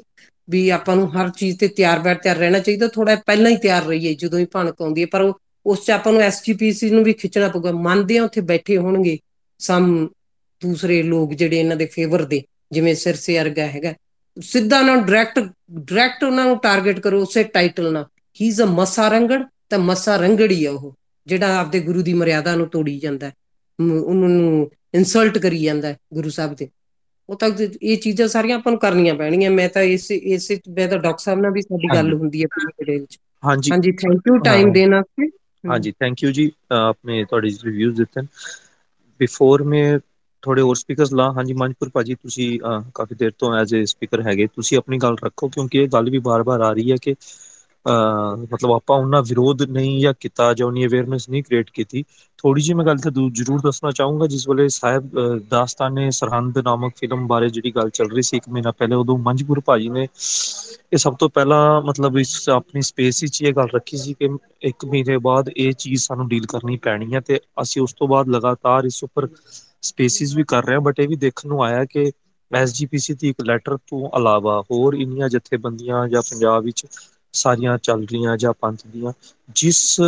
ਵੀ 0.49 0.69
ਆਪਾਂ 0.69 0.95
ਨੂੰ 0.95 1.07
ਹਰ 1.15 1.29
ਚੀਜ਼ 1.29 1.57
ਤੇ 1.59 1.67
ਤਿਆਰ 1.67 1.99
ਬੈਠ 1.99 2.21
ਤਿਆਰ 2.23 2.37
ਰਹਿਣਾ 2.37 2.59
ਚਾਹੀਦਾ 2.59 2.87
ਥੋੜਾ 2.87 3.15
ਪਹਿਲਾਂ 3.15 3.51
ਹੀ 3.51 3.57
ਤਿਆਰ 3.57 3.83
ਰਹੀਏ, 3.83 4.13
ਜਦੋਂ 4.13 4.39
ਹੀ 4.39 4.45
ਭਣਕ 4.45 4.81
ਆਉਂਦੀ 4.81 5.01
ਹੈ। 5.01 5.07
ਪਰ 5.11 5.31
ਉਸ 5.65 5.85
ਚ 5.85 5.91
ਆਪਾਂ 5.91 6.13
ਨੂੰ 6.13 6.21
ਐਸਜੀਪੀਸੀ 6.21 6.89
ਨੂੰ 6.89 7.03
ਵੀ 7.03 7.13
ਖਿੱਚਣਾ 7.13 7.47
ਪਊਗਾ। 7.47 7.71
ਮੰਨਦੇ 7.71 8.17
ਆ 8.17 8.23
ਉੱਥੇ 8.23 8.41
ਬੈਠੇ 8.41 8.77
ਹੋਣਗੇ, 8.77 9.17
ਸਮ 9.59 10.07
ਦੂਸਰੇ 10.61 11.01
ਲੋਕ 11.03 11.33
ਜਿਹੜੇ 11.33 11.59
ਇਹਨਾਂ 11.59 11.75
ਦੇ 11.75 11.85
ਫੇਵਰ 11.85 12.23
ਦੇ। 12.25 12.41
ਜਿਵੇਂ 12.71 12.95
ਸਿਰਸੇ 12.95 13.41
ਅਰਗਾ 13.41 13.65
ਹੈਗਾ 13.67 13.93
ਸਿੱਧਾ 14.37 14.81
ਨਾ 14.81 14.95
ਡਾਇਰੈਕਟ 14.95 15.39
ਡਾਇਰੈਕਟ 15.71 16.23
ਉਹਨਾਂ 16.23 16.45
ਨੂੰ 16.45 16.57
ਟਾਰਗੇਟ 16.57 16.99
ਕਰੋ 16.99 17.21
ਉਸੇ 17.21 17.43
ਟਾਈਟਲ 17.43 17.91
ਨਾਲ। 17.93 18.05
ਹੀ 18.35 18.47
ਇਜ਼ 18.47 18.61
ਅ 18.61 18.65
ਮਸਾ 18.65 19.07
ਰੰਗੜ 19.07 19.43
ਤਾਂ 19.69 19.79
ਮਸਾ 19.79 20.15
ਰੰਗੜੀ 20.17 20.65
ਆ 20.65 20.71
ਉਹ 20.71 20.93
ਜਿਹੜਾ 21.27 21.57
ਆਪਦੇ 21.57 21.79
ਗੁਰੂ 21.79 22.01
ਦੀ 22.01 22.13
ਮਰਿਆਦਾ 22.13 22.55
ਨੂੰ 22.55 22.67
ਤੋੜੀ 22.69 22.99
ਜਾਂਦਾ 22.99 23.31
ਉਹਨਾਂ 23.79 24.29
ਨੂੰ 24.29 24.69
ਇਨਸਲਟ 24.93 25.37
ਕਰੀ 25.37 25.63
ਜਾਂਦਾ 25.63 25.93
ਗੁਰੂ 26.13 26.29
ਸਾਹਿਬ 26.29 26.55
ਦੇ 26.55 26.69
ਉਹ 27.29 27.35
ਤਾਂ 27.35 27.49
ਇਹ 27.81 27.97
ਚੀਜ਼ਾਂ 27.97 28.27
ਸਾਰੀਆਂ 28.27 28.57
ਆਪਾਂ 28.57 28.71
ਨੂੰ 28.71 28.79
ਕਰਨੀਆਂ 28.79 29.15
ਪੈਣੀਆਂ 29.15 29.51
ਮੈਂ 29.51 29.69
ਤਾਂ 29.69 29.81
ਇਸ 29.81 30.11
ਇਸ 30.11 30.51
ਮੈਂ 30.69 30.87
ਤਾਂ 30.87 30.97
ਡਾਕਟਰ 30.97 31.23
ਸਾਹਿਬ 31.23 31.39
ਨਾਲ 31.39 31.51
ਵੀ 31.51 31.61
ਸਾਡੀ 31.61 31.87
ਗੱਲ 31.95 32.13
ਹੁੰਦੀ 32.13 32.41
ਹੈ 32.41 32.47
ਪੂਰੀ 32.47 32.71
ਡਿਟੇਲ 32.79 33.05
ਚ। 33.05 33.17
ਹਾਂਜੀ। 33.43 33.71
ਹਾਂਜੀ 33.71 33.91
ਥੈਂਕ 33.91 34.21
ਯੂ 34.27 34.37
ਟਾਈਮ 34.37 34.71
ਦੇਣ 34.71 34.95
ਵਾਸਤੇ। 34.95 35.27
ਹਾਂਜੀ 35.69 35.91
ਥੈਂਕ 35.91 36.23
ਯੂ 36.23 36.31
ਜੀ। 36.31 36.51
ਆਪਣੇ 36.71 37.23
ਤੁਹਾਡੇ 37.25 37.49
ਰਿਵਿਊਜ਼ 37.63 37.97
ਦਿੱਤੇ 37.97 38.21
ਬਿਫੋਰ 39.19 39.63
ਮੈਂ 39.63 39.99
ਥੋੜੇ 40.43 40.61
ਹੋਰ 40.61 40.75
ਸਪੀਕਰਸ 40.75 41.13
ਲਾ। 41.13 41.31
ਹਾਂਜੀ 41.33 41.53
ਮਨਪੁਰ 41.55 41.89
ਭਾਜੀ, 41.93 42.15
ਤੁਸੀਂ 42.15 42.59
ਕਾਫੀ 42.95 43.15
ਦੇਰ 43.15 43.31
ਤੋਂ 43.37 43.53
ਐਜ਼ 43.55 43.75
ਅ 43.75 43.83
ਸਪੀਕਰ 43.87 44.21
ਹੈਗੇ। 44.27 44.47
ਤੁਸੀਂ 44.49 44.77
ਆਪਣੀ 44.77 44.97
ਗੱਲ 44.99 45.15
ਰੱਖੋ, 45.23 45.47
ਕਿਉਂਕਿ 45.49 45.83
ਇਹ 45.83 45.87
ਗੱਲ 45.93 46.09
ਵੀ 46.09 46.19
ਬਾਰ-ਬਾਰ 46.21 46.61
ਆ 46.61 46.71
ਰਹੀ 46.71 46.91
ਹੈ 46.91 46.95
ਕਿ 47.01 47.15
ਮਤਲਬ 48.43 48.71
ਆਪਾਂ 48.73 48.97
ਉਹਨਾਂ 48.97 49.21
ਵਿਰੋਧ 49.23 49.61
ਨਹੀਂ 49.69 49.99
ਜਾਂ 49.99 50.13
ਕੀਤਾ 50.19 50.53
ਜਾਂ 50.53 50.65
ਉਹਨੀ 50.67 50.85
ਅਵੇਅਰਨੈਸ 50.85 51.29
ਨਹੀਂ 51.29 51.43
ਕ੍ਰੀਏਟ 51.43 51.69
ਕੀਤੀ। 51.71 52.03
ਥੋੜੀ 52.39 52.61
ਜਿਹੀ 52.61 52.73
ਮੈਂ 52.73 52.85
ਗੱਲ 52.85 52.97
ਤੇ 52.99 53.09
ਜ਼ਰੂਰ 53.31 53.59
ਦੱਸਣਾ 53.61 53.91
ਚਾਹੂੰਗਾ, 53.91 54.27
ਜਿਸ 54.27 54.47
ਵੇਲੇ 54.49 54.67
ਸਾਹਿਬ 54.71 55.09
ਦਾਸਤਾਨੇ 55.49 56.09
ਸਰਹੰਦ 56.11 56.57
ਨਾਮਕ 56.59 56.93
ਫਿਲਮ 56.97 57.25
ਬਾਰੇ 57.27 57.49
ਜਿਹੜੀ 57.49 57.71
ਗੱਲ 57.75 57.89
ਚੱਲ 57.91 58.09
ਰਹੀ 58.09 58.21
ਸੀ 58.21 58.37
ਇੱਕ 58.37 58.49
ਮਹੀਨਾ 58.49 58.71
ਪਹਿਲੇ, 58.73 58.95
ਉਦੋਂ 58.95 59.17
ਮੰਜਪੁਰ 59.19 59.59
ਭਾਜੀ 59.65 59.89
ਨੇ 59.89 60.07
ਇਹ 60.91 60.97
ਸਭ 60.97 61.15
ਤੋਂ 61.15 61.29
ਪਹਿਲਾਂ 61.29 61.81
ਮਤਲਬ 61.83 62.17
ਇਸ 62.19 62.47
ਆਪਣੀ 62.51 62.81
ਸਪੇਸ 62.83 63.21
ਵਿੱਚ 63.23 63.41
ਇਹ 63.41 63.53
ਗੱਲ 63.53 63.67
ਰੱਖੀ 63.73 63.97
ਸੀ 63.97 64.13
ਕਿ 64.15 64.29
ਇੱਕ 64.69 64.85
ਮਹੀਨੇ 64.85 65.17
ਬਾਅਦ 65.21 65.49
ਇਹ 65.49 65.71
ਚੀਜ਼ 65.75 66.01
ਸਾਨੂੰ 66.03 66.27
ਡੀਲ 66.29 66.45
ਕਰਨੀ 66.49 66.77
ਪੈਣੀ 66.83 67.13
ਹੈ 67.13 67.19
ਤੇ 67.21 67.39
ਅਸੀਂ 67.61 67.81
ਉਸ 67.81 67.93
ਤੋਂ 67.93 68.07
ਬਾਅਦ 68.07 68.29
ਲਗਾਤਾਰ 68.29 68.85
ਇਸ 68.85 69.03
ਉੱਪਰ 69.03 69.27
ਸਪੇਸਿਸ 69.83 70.35
ਵੀ 70.35 70.43
ਕਰ 70.47 70.65
ਰਹੇ 70.65 70.75
ਹਾਂ 70.75 70.81
ਬਟ 70.81 70.99
ਇਹ 70.99 71.07
ਵੀ 71.07 71.15
ਦੇਖਣ 71.17 71.49
ਨੂੰ 71.49 71.63
ਆਇਆ 71.63 71.85
ਕਿ 71.85 72.11
ਐਸਜੀਪੀਸੀ 72.51 73.13
ਦੀ 73.13 73.29
ਇੱਕ 73.29 73.41
ਲੈਟਰ 73.41 73.77
ਤੋਂ 73.87 73.99
ਇਲਾਵਾ 74.19 74.59
ਹੋਰ 74.71 74.93
ਇੰਨੀਆਂ 74.95 75.29
ਜਥੇਬੰਦੀਆਂ 75.29 76.07
ਜਾਂ 76.07 76.21
ਪੰਜਾਬ 76.23 76.63
ਵਿੱਚ 76.63 76.85
ਸਾਰੀਆਂ 77.33 77.77
ਚੱਲ 77.79 78.03
ਰਹੀਆਂ 78.03 78.35
ਜਾਂ 78.37 78.53
ਪੰਥ 78.55 78.85
ਦੀਆਂ, 78.87 79.11
ਜਿਸ 79.55 79.99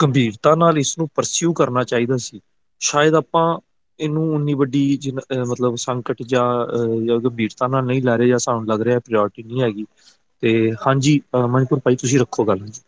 ਗੰਭੀਰਤਾ 0.00 0.54
ਨਾਲ 0.54 0.78
ਇਸ 0.78 0.96
ਨੂੰ 0.98 1.08
ਪਰਸਿਊ 1.14 1.52
ਕਰਨਾ 1.54 1.82
ਚਾਹੀਦਾ 1.84 2.16
ਸੀ, 2.18 2.40
ਸ਼ਾਇਦ 2.80 3.14
ਆਪਾਂ 3.14 3.44
ਇਹਨੂੰ 4.00 4.22
ਉਨੀ 4.34 4.54
ਵੱਡੀ 4.54 5.12
ਮਤਲਬ 5.40 5.74
ਸੰਕਟ 5.78 6.22
ਜਾਂ 6.24 6.44
ਜਾਂ 7.02 7.18
ਗੰਭੀਰਤਾ 7.20 7.66
ਨਾਲ 7.66 7.84
ਨਹੀਂ 7.86 8.02
ਲੈ 8.02 8.16
ਰਹੇ 8.16 8.28
ਜਾਂ 8.28 8.38
ਸਾਨੂੰ 8.40 8.66
ਲੱਗ 8.66 8.80
ਰਿਹਾ 8.82 8.98
ਪ੍ਰਾਇੋਰਟੀ 9.00 9.42
ਨਹੀਂ 9.42 9.62
ਹੈਗੀ, 9.62 9.84
ਤੇ 10.42 10.72
ਹਾਂਜੀ 10.86 11.20
ਮਨਪੁਰ 11.46 11.80
ਭਾਈ 11.84 11.96
ਤੁਸੀਂ 11.96 12.18
ਰੱਖੋ 12.18 12.44
ਗੱਲ 12.44 12.66
ਜੀ 12.66 12.80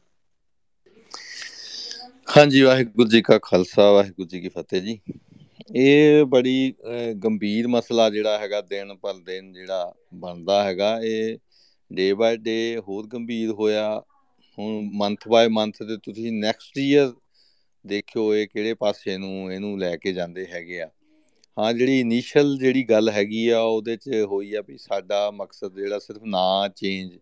ਹਾਂਜੀ, 2.29 2.61
ਵਾਹਿਗੁਰੂ 2.63 3.09
ਜੀ 3.09 3.21
ਕਾ 3.23 3.39
ਖਾਲਸਾ, 3.41 3.91
ਵਾਹਿਗੁਰੂ 3.93 4.29
ਜੀ 4.29 4.41
ਕੀ 4.41 4.49
ਫਤਿਹ 4.51 4.81
ਜੀ। 4.83 4.99
ਇਹ 5.77 6.25
ਬੜੀ 6.25 6.73
ਗੰਭੀਰ 7.25 7.69
ਮਸਲਾ 7.69 8.09
ਜਿਹੜਾ 8.11 8.39
ਹੈਗਾ 8.39 8.61
ਦਿਨ 8.61 8.95
ਪਰ 8.97 9.15
ਦਿਨ 9.17 9.53
ਜਿਹੜਾ 9.53 9.93
ਬਣਦਾ 10.15 10.63
ਹੈਗਾ। 10.65 10.99
ਇਹ 11.03 11.39
ਡੇ 11.91 12.13
ਬਾਏ 12.15 12.37
ਡੇ 12.37 12.57
ਹੋਰ 12.89 13.07
ਗੰਭੀਰ 13.07 13.51
ਹੋਇਆ। 13.53 14.03
ਹੁਣ 14.59 14.89
ਮੰਥ 14.95 15.27
ਬਾਏ 15.29 15.49
ਮੰਥ 15.51 15.83
ਤੇ 15.83 15.97
ਤੁਸੀਂ 15.97 16.33
ਨੈਕਸਟ 16.33 16.79
ਈਅਰ 16.79 17.13
ਦੇਖਿਓ 17.85 18.35
ਇਹ 18.35 18.47
ਕਿਹੜੇ 18.49 18.75
ਪਾਸੇ 18.75 19.17
ਨੂੰ 19.19 19.53
ਇਹਨੂੰ 19.53 19.79
ਲੈ 19.79 19.97
ਕੇ 19.97 20.13
ਜਾਂਦੇ 20.13 20.47
ਹੈਗੇ 20.47 20.81
ਆ। 20.83 20.89
ਹਾਂ, 21.57 21.73
ਜਿਹੜੀ 21.73 22.01
ਇਨੀਸ਼ੀਅਲ 22.01 22.57
ਜਿਹੜੀ 22.59 22.83
ਗੱਲ 22.85 23.09
ਹੈਗੀ 23.11 23.49
ਆ, 23.49 23.61
ਉਹਦੇ 23.61 23.97
'ਚ 23.97 24.23
ਹੋਈ 24.29 24.55
ਆ 24.55 24.63
ਵੀ 24.69 24.77
ਸਾਡਾ 24.79 25.31
ਮਕਸਦ 25.33 25.75
ਜਿਹੜਾ 25.77 25.99
ਸਿਰਫ 25.99 26.23
ਨਾ 26.27 26.69
ਚੇਂਜ 26.77 27.19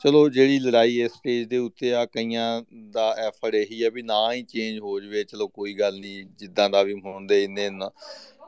ਚਲੋ 0.00 0.28
ਜਿਹੜੀ 0.28 0.58
ਲੜਾਈ 0.58 1.00
ਇਸ 1.00 1.12
ਸਟੇਜ 1.12 1.46
ਦੇ 1.48 1.58
ਉੱਤੇ 1.58 1.94
ਆ, 1.94 2.04
ਕਈਆਂ 2.04 2.62
ਦਾ 2.90 3.10
ਐਫਰਟ 3.18 3.54
ਇਹੀ 3.54 3.82
ਆ 3.82 3.90
ਵੀ 3.90 4.02
ਨਾ 4.02 4.32
ਹੀ 4.32 4.42
ਚੇਂਜ 4.42 4.78
ਹੋ 4.78 5.00
ਜਵੇ, 5.00 5.24
ਚਲੋ 5.24 5.48
ਕੋਈ 5.48 5.74
ਗੱਲ 5.74 5.98
ਨਹੀਂ, 6.00 6.24
ਜਿੱਦਾਂ 6.38 6.70
ਦਾ 6.70 6.82
ਵੀ 6.82 7.00
ਹੁੰਦੇ 7.00 7.44
ਇੰਨੇ 7.44 7.70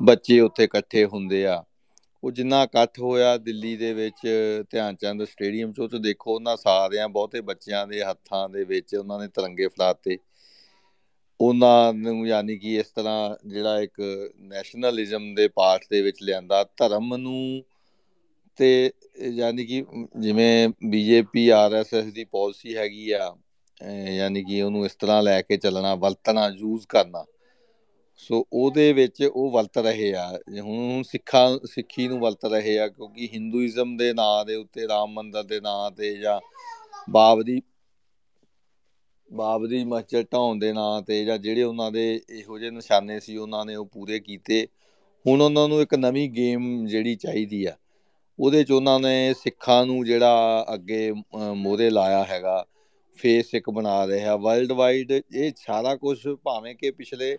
ਬੱਚੇ 0.03 0.41
ਉੱਥੇ 0.41 0.65
ਇਕੱਠੇ 0.65 1.05
ਹੁੰਦੇ 1.05 1.47
ਆ। 1.47 1.65
ਉਹ 2.25 2.31
ਜਿੰਨਾ 2.31 2.63
ਇਕੱਠ 2.63 2.99
ਹੋਇਆ 2.99 3.37
ਦਿੱਲੀ 3.37 3.77
ਦੇ 3.77 3.93
ਵਿੱਚ 3.93 4.27
ਧਿਆਨ 4.71 4.97
ਚੰਦ 4.97 5.25
ਸਟੇਡੀਅਮ 5.25 5.73
'ਚ, 5.73 5.81
ਉਹ 5.81 5.89
ਤੇ 5.89 5.99
ਦੇਖੋ 5.99 6.35
ਉਹਨਾਂ 6.35 6.57
ਸਾਰਿਆਂ, 6.57 7.09
ਬਹੁਤੇ 7.09 7.41
ਬੱਚਿਆਂ 7.41 7.87
ਦੇ 7.87 8.03
ਹੱਥਾਂ 8.05 8.49
ਦੇ 8.49 8.65
ਵਿੱਚ 8.65 8.95
ਉਹਨਾਂ 8.95 9.19
ਨੇ 9.19 9.29
ਤਿਰੰਗੇ 9.29 9.69
ਫੜਾਤੇ। 9.69 10.19
ਉਹਨਾਂ 11.41 11.93
ਨੂੰ 11.93 12.27
ਯਾਨੀ 12.27 12.59
ਕਿ 12.59 12.77
ਇਸ 12.77 12.87
ਤਰ੍ਹਾਂ 12.87 13.49
ਜਿਹੜਾ 13.49 13.81
ਇੱਕ 13.81 14.01
ਨੈਸ਼ਨਲਿਜ਼ਮ 14.41 15.35
ਦੇ 15.35 15.49
ਪਾਠ 15.49 15.85
ਦੇ 15.91 16.03
ਵਿੱਚ 16.03 16.23
ਲਿਆਂਦਾ, 16.23 16.65
ਧਰਮ 16.77 17.17
ਨੂੰ 17.17 17.65
ਤੇ 18.59 18.91
ਯਾਨੀ 19.31 19.65
ਕਿ 19.67 19.85
ਜਿਵੇਂ 20.17 20.69
ਬੀਜੇਪੀ, 20.85 21.49
ਆਰਐਸਐਸ 21.49 22.13
ਦੀ 22.13 22.25
ਪਾਲਿਸੀ 22.25 22.77
ਹੈਗੀ 22.77 23.11
ਆ 23.11 23.35
ਯਾਨੀ 24.09 24.43
ਕਿ 24.45 24.61
ਉਹਨੂੰ 24.63 24.85
ਇਸ 24.87 24.95
ਤਰ੍ਹਾਂ 24.95 25.23
ਲੈ 25.23 25.41
ਕੇ 25.43 25.57
ਚੱਲਣਾ, 25.57 25.95
ਵਰਤਣਾ 25.95 26.49
ਯੂਜ਼ 26.51 26.87
ਕਰਨਾ, 26.89 27.25
ਸੋ 28.21 28.47
ਉਹਦੇ 28.53 28.93
ਵਿੱਚ 28.93 29.23
ਉਹ 29.25 29.51
ਵਰਤ 29.51 29.79
ਰਹੇ 29.79 30.13
ਆ। 30.15 30.29
ਹੁਣ 30.61 31.03
ਸਿੱਖਾਂ, 31.03 31.59
ਸਿੱਖੀ 31.67 32.07
ਨੂੰ 32.09 32.19
ਵਰਤ 32.21 32.45
ਰਹੇ 32.45 32.79
ਆ, 32.79 32.87
ਕਿਉਂਕਿ 32.89 33.29
ਹਿੰਦੂਇਜ਼ਮ 33.33 33.97
ਦੇ 33.97 34.13
ਨਾਂ 34.13 34.45
ਦੇ 34.45 34.55
ਉੱਤੇ, 34.55 34.87
ਰਾਮ 34.89 35.13
ਮੰਦਰ 35.13 35.43
ਦੇ 35.43 35.61
ਨਾਂ 35.61 35.91
ਤੇ 35.91 36.15
ਜਾਂ 36.17 36.41
ਬਾਬਰੀ 37.11 37.61
ਬਾਬਰੀ 39.31 39.83
ਮਸਜਿਦ 39.85 40.27
ਢਾਉਣ 40.33 40.59
ਦੇ 40.59 40.73
ਨਾਂ 40.73 41.03
ਤੇ 41.03 41.25
ਜਾਂ 41.25 41.37
ਜਿਹੜੇ 41.39 41.63
ਉਹਨਾਂ 41.63 41.91
ਦੇ 41.93 42.21
ਇਹੋ 42.31 42.59
ਜਿਹੇ 42.59 42.71
ਨਿਸ਼ਾਨੇ 42.71 43.19
ਸੀ, 43.21 43.37
ਉਹਨਾਂ 43.37 43.65
ਨੇ 43.65 43.75
ਉਹ 43.75 43.87
ਪੂਰੇ 43.87 44.19
ਕੀਤੇ। 44.21 44.67
ਹੁਣ 45.25 45.41
ਉਹਨਾਂ 45.43 45.69
ਨੂੰ 45.69 45.81
ਇੱਕ 45.83 45.95
ਨਵੀਂ 45.95 46.29
ਗੇਮ 46.31 46.87
ਜਿਹੜੀ 46.87 47.15
ਚਾਹੀਦੀ 47.17 47.65
ਆ। 47.65 47.77
ਉਹਦੇ 48.39 48.63
ਚ 48.65 48.71
ਉਹਨਾਂ 48.73 48.99
ਨੇ 49.01 49.35
ਸਿੱਖਾਂ 49.35 49.85
ਨੂੰ 49.87 50.05
ਜਿਹੜਾ 50.05 50.67
ਅੱਗੇ 50.75 51.13
ਮੋਰੇ 51.55 51.91
ਲਾਇਆ 51.91 52.25
ਹੈਗਾ 52.25 52.65
ਫੇਸ 53.19 53.55
ਇੱਕ 53.55 53.71
ਬਣਾ 53.71 54.07
ਰਿਹਾ 54.07 54.37
ਵਰਲਡ 54.37 54.73
ਵਾਈਡ 54.73 55.13
ਇਹ 55.13 55.53
ਸਾਰਾ 55.57 55.95
ਕੁਝ 55.97 56.19
ਭਾਵੇਂ 56.45 56.75
ਕਿ 56.75 56.91
ਪਿਛਲੇ 56.91 57.37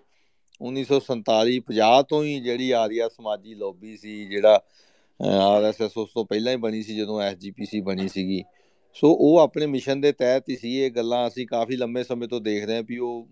1947 0.61 1.59
50 1.67 2.03
ਤੋਂ 2.09 2.24
ਹੀ 2.24 2.40
ਜਿਹੜੀ 2.40 2.69
ਆਰੀਆ 2.72 3.08
ਸਮਾਜੀ 3.09 3.53
ਲੌਬੀ 3.56 3.98
ਸੀ, 3.98 4.26
ਜਿਹੜਾ 4.26 4.59
ਆਰਐਸਐਸ 5.19 5.98
ਉਸ 5.98 6.09
ਤੋਂ 6.14 6.26
ਪਹਿਲਾਂ 6.26 6.51
ਹੀ 6.51 6.58
ਬਣੀ 6.58 6.82
ਸੀ, 6.84 6.95
ਜਦੋਂ 6.95 7.22
ਐਸਜੀਪੀਸੀ 7.22 7.82
ਬਣੀ 7.82 8.08
ਸੀਗੀ। 8.08 8.43
ਸੋ 8.95 9.11
ਉਹ 9.11 9.38
ਆਪਣੇ 9.40 9.66
ਮਿਸ਼ਨ 9.66 10.01
ਦੇ 10.01 10.11
ਤਹਿਤ 10.11 10.50
ਹੀ 10.50 10.56
ਸੀ, 10.56 10.76
ਇਹ 10.77 10.92
ਗੱਲਾਂ 10.92 11.27
ਅਸੀਂ 11.27 11.48
ਕਾਫੀ 11.48 11.76
ਲੰਮੇ 11.76 12.03
ਸਮੇਂ 12.03 12.27
ਤੋਂ 12.27 12.42
ਦੇਖ 12.42 12.66
ਰਹੇ 12.66 12.76
ਹਾਂ 12.76 12.84
ਵੀ 12.88 12.98
ਉਹ 12.98 13.27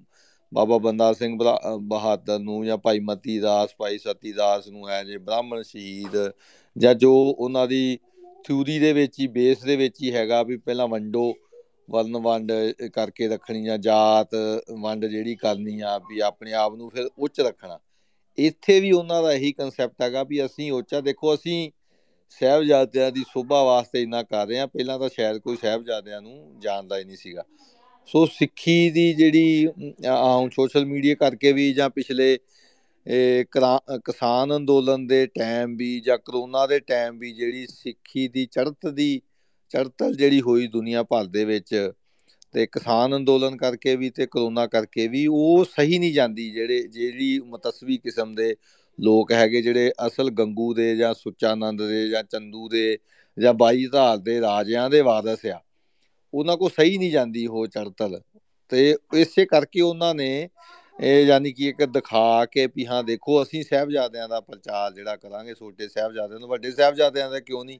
ਬਾਬਾ 0.52 0.78
ਬੰਦਾ 0.78 1.12
ਸਿੰਘ 1.14 1.38
ਬਹਾਦਰ 1.38 2.40
ਨੂੰ 2.40 2.66
ਜਾਂ 2.66 2.78
ਭਾਈ 2.78 3.00
ਮਤੀ 3.00 3.40
ਦਾਸ, 3.40 3.76
ਭਾਈ 3.78 3.98
ਸਤੀ 3.98 4.32
ਦਾਸ 4.32 4.68
ਨੂੰ 4.68 4.90
ਹੈ 4.90 5.04
ਜੇ 5.04 5.18
ਬ੍ਰਾਹਮਣ 5.18 5.62
ਸ਼ਹੀਦ 5.62 6.18
ਜਾਂ 6.76 6.94
ਜੋ 6.94 7.14
ਉਹਨਾਂ 7.30 7.68
ਦੀ 7.68 7.98
ਥਿਊਰੀ 8.48 8.78
ਦੇ 8.80 8.92
ਵਿੱਚ 8.94 9.20
ਹੀ 9.20 9.28
ਬੇਸ 9.28 9.64
ਦੇ 9.64 9.76
ਵਿੱਚ 9.76 10.02
ਹੀ 10.02 10.14
ਹੈਗਾ 10.14 10.42
ਵੀ 10.44 10.58
ਪਹਿਲਾਂ 10.58 10.88
ਵੰਡੋ 10.88 11.34
ਵਰਨ 11.92 12.18
ਵੰਡ 12.18 12.52
ਕਰਕੇ 12.94 13.28
ਰੱਖਣੀ 13.28 13.64
ਜਾਂ 13.64 13.78
ਜਾਤ 13.78 14.36
ਵੰਡ 14.82 15.06
ਜਿਹੜੀ 15.06 15.36
ਕਰਨੀ 15.36 15.80
ਆ 15.82 15.98
ਵੀ 16.10 16.20
ਆਪਣੇ 16.20 16.54
ਆਪ 16.54 16.76
ਨੂੰ 16.76 16.90
ਫਿਰ 16.90 17.10
ਉੱਚ 17.20 17.40
ਰੱਖਣਾ। 17.42 17.80
ਇੱਥੇ 18.38 18.80
ਵੀ 18.80 18.92
ਉਹਨਾਂ 18.92 19.22
ਦਾ 19.24 19.34
ਇਹੀ 19.34 19.52
ਕਨਸੈਪਟ 19.52 20.02
ਹੈਗਾ 20.02 20.24
ਵੀ 20.24 20.46
ਅਸੀਂ 20.46 20.72
ਉੱਚਾ, 20.72 21.02
ਦੇਖੋ 21.02 21.34
ਅਸੀਂ 21.34 21.72
ਸਹਿਬਜ਼ਾਦਿਆਂ 22.40 23.12
ਦੀ 23.12 23.24
ਸੋਭਾ 23.34 23.64
ਵਾਸਤੇ 23.64 24.02
ਇੰਨਾ 24.02 24.22
ਕਰ 24.24 24.48
ਰਹੇ 24.48 24.60
ਆ 24.60 24.66
ਪਹਿਲਾਂ 24.66 25.00
ਤਾਂ 25.00 25.10
ਸ਼ਾਇਦ 25.10 25.38
ਕੋਈ 25.38 25.58
ਸਹਿਬਜ਼ਾਦਿਆਂ 25.62 26.22
ਨੂੰ 26.22 26.60
ਜਾਣਦਾ 26.62 26.98
ਹੀ 26.98 27.04
ਨਹੀਂ 27.04 27.18
ਸੀਗਾ। 27.18 27.44
ਸੋ 28.10 28.26
ਸਿੱਖੀ 28.26 28.90
ਦੀ 28.90 29.14
ਜਿਹੜੀ 29.14 29.68
ਆਉਂ 30.08 30.50
ਸੋਸ਼ਲ 30.50 30.86
ਮੀਡੀਆ 30.86 31.16
ਕਰਕੇ 31.16 31.52
ਵੀ 31.52 31.72
ਜਾਂ 31.74 31.90
ਪਿਛਲੇ 31.90 32.38
ਕਿਸਾਨ 33.06 34.56
ਅੰਦੋਲਨ 34.56 35.06
ਦੇ 35.08 35.26
ਟਾਈਮ 35.28 35.76
ਵੀ 35.76 36.00
ਜਾਂ 36.00 36.18
ਕਰੋਨਾ 36.18 36.66
ਦੇ 36.68 36.80
ਟਾਈਮ 36.80 37.18
ਵੀ 37.18 37.32
ਜਿਹੜੀ 37.34 37.66
ਸਿੱਖੀ 37.68 38.28
ਦੀ 38.28 38.46
ਚੜ੍ਹਤ 38.46 38.88
ਦੀ 38.88 39.22
ਚੜਤਲ 39.70 40.16
ਜਿਹੜੀ 40.16 40.42
ਹੋਈ 40.42 40.68
ਦੁਨੀਆ 40.68 41.04
ਭਰ 41.04 41.26
ਦੇ 41.26 41.46
ਵਿੱਚ 41.46 41.92
ਤੇ 42.52 42.66
ਕਿਸਾਨ 42.66 43.16
ਅੰਦੋਲਨ 43.16 43.58
ਕਰਕੇ 43.58 43.96
ਵੀ 43.96 44.10
ਤੇ 44.10 44.26
ਕਰੋਨਾ 44.26 44.66
ਕਰਕੇ 44.68 45.08
ਵੀ 45.08 45.26
ਉਹ 45.28 45.66
ਸਹੀ 45.66 46.00
ਨਹੀਂ 46.00 46.14
ਜਾਂਦੀ 46.14 46.50
ਜਿਹੜੇ, 46.52 46.82
ਜਿਹੜੀ 46.82 47.40
ਮਤਸਵੀ 47.40 47.98
ਕਿਸਮ 47.98 48.36
ਦੇ 48.36 48.56
ਲੋਕ 49.00 49.32
ਹੈਗੇ 49.32 49.62
ਜਿਹੜੇ 49.62 49.92
ਅਸਲ 50.08 50.30
ਗੰਗੂ 50.30 50.74
ਦੇ 50.74 50.96
ਜਾਂ 50.96 51.14
ਸੁੱਚਾਨੰਦ 51.14 51.82
ਦੇ 51.82 52.08
ਜਾਂ 52.10 52.24
ਚੰਦੂ 52.24 52.68
ਦੇ 52.70 52.98
ਜਾਂ 53.38 53.54
ਬਾਈ 53.54 53.86
ਧਾਰ 53.86 54.18
ਦੇ 54.18 54.40
ਰਾਜਿਆਂ 54.42 54.90
ਦੇ 54.90 55.02
ਵਾਰਸ 55.02 55.46
ਆ, 55.46 55.60
ਉਹਨਾਂ 56.34 56.58
ਕੋ 56.58 56.70
ਸਹੀ 56.70 56.98
ਨਹੀਂ 56.98 57.12
ਜਾਂਦੀ 57.12 57.46
ਉਹ 57.48 57.68
ਚੜਤਲ 57.68 58.22
ਤੇ 58.72 58.96
ਇਸੇ 59.14 59.46
ਕਰਕੇ 59.46 59.82
ਉਹਨਾਂ 59.82 60.14
ਨੇ 60.16 60.48
ਇਹ 61.00 61.26
ਯਾਨੀ 61.26 61.52
ਕਿ 61.54 61.70
ਇੱਕ 61.70 61.86
ਦਿਖਾ 61.86 62.46
ਕੇ 62.46 62.68
ਵੀ 62.68 62.86
ਹਾਂ, 62.86 63.04
ਦੇਖੋ 63.04 63.44
ਅਸੀਂ 63.44 63.64
ਸਹਿਬਜ਼ਾਦਿਆਂ 63.64 64.30
ਦਾ 64.30 64.40
ਪ੍ਰਚਾਰ 64.40 64.94
ਜਿਹੜਾ 64.94 65.16
ਕਰਾਂਗੇ, 65.16 65.54
ਛੋਟੇ 65.54 65.88
ਸਹਿਬਜ਼ਾਦਿਆਂ 65.88 66.40
ਨੂੰ 66.40 66.50
ਵੱਡੇ 66.50 66.72
ਸਹਿਬਜ਼ਾਦਿਆਂ 66.72 67.30
ਦਾ 67.30 67.40
ਕਿਉਂ 67.40 67.66
ਨਹੀਂ? 67.66 67.80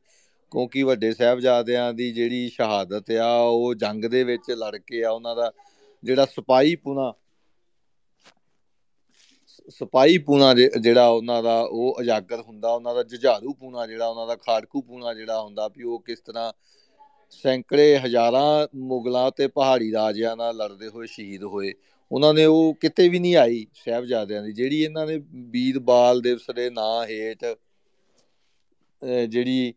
ਕਿਉਂਕਿ 0.52 0.84
ਵੱਡੇ 0.84 1.14
ਸਹਿਬਜ਼ਾਦਿਆਂ 1.14 1.94
ਦੀ 1.94 2.12
ਜਿਹੜੀ 2.12 2.50
ਸ਼ਹਾਦਤ 2.50 3.12
ਆ, 3.12 3.36
ਉਹ 3.38 3.76
ਜੰਗ 3.76 4.06
ਦੇ 4.06 4.24
ਵਿੱਚ 4.24 4.52
ਲੜ 4.52 4.78
ਕੇ 4.78 5.04
ਆ, 5.04 5.12
ਉਹਨਾਂ 5.12 5.36
ਦਾ 5.36 5.52
ਜਿਹੜਾ 6.04 6.26
ਸਿਪਾਹੀ 6.26 6.76
ਪੁਣਾ 6.76 7.14
ਸਿਪਾਹੀ 9.70 10.18
ਪੂਣਾ 10.18 10.54
ਜਿਹੜਾ 10.54 11.08
ਉਹਨਾਂ 11.08 11.44
ਦਾ 11.44 11.62
ਉਹ 11.62 11.96
ਉਜਾਗਰ 12.00 12.42
ਹੁੰਦਾ, 12.42 12.74
ਉਹਨਾਂ 12.74 12.96
ਦਾ 12.96 13.04
ਜੁਝਾਰੂ 13.04 13.54
ਪੂਣਾ 13.54 13.88
ਜਿਹੜਾ, 13.88 14.08
ਉਹਨਾਂ 14.08 14.28
ਦਾ 14.28 14.36
ਖਾੜਕੂ 14.36 14.82
ਪੂਣਾ 14.82 15.14
ਜਿਹੜਾ 15.14 15.42
ਹੁੰਦਾ 15.42 15.68
ਵੀ 15.68 15.84
ਉਹ 15.84 16.00
ਕਿਸ 16.00 16.20
ਤਰ੍ਹਾਂ 16.20 16.54
ਸੈਂਕੜੇ 17.30 17.98
ਹਜ਼ਾਰਾਂ 17.98 18.68
ਮੁਗਲਾਂ 18.76 19.32
ਤੇ 19.32 19.48
ਪਹਾੜੀ 19.48 19.92
ਰਾਜਿਆਂ 19.92 20.36
ਨਾਲ 20.36 20.56
ਲੜਦੇ 20.56 20.88
ਹੋਏ, 20.88 21.08
ਸ਼ਹੀਦ 21.08 21.44
ਹੋਏ। 21.44 21.74
ਉਹਨਾਂ 22.12 22.34
ਨੇ 22.34 22.46
ਉਹ 22.46 22.74
ਕਿਤੇ 22.82 23.08
ਵੀ 23.10 23.20
ਨਹੀਂ 23.20 23.36
ਆਈ 23.36 23.66
ਸਹਿਬਜ਼ਾਦਿਆਂ 23.76 24.44
ਦੀ, 24.44 24.52
ਜਿਹੜੀ 24.52 24.84
ਇਹਨਾਂ 24.84 25.06
ਨੇ 25.08 25.18
ਵੀਰ 25.52 25.80
ਬਾਲ 25.80 26.22
ਦਿਵਸ 26.22 26.52
ਦੇ 26.56 26.70
ਨਾਂ 26.70 27.06
ਹੇਠ 27.06 27.46
ਜਿਹੜੀ 29.30 29.74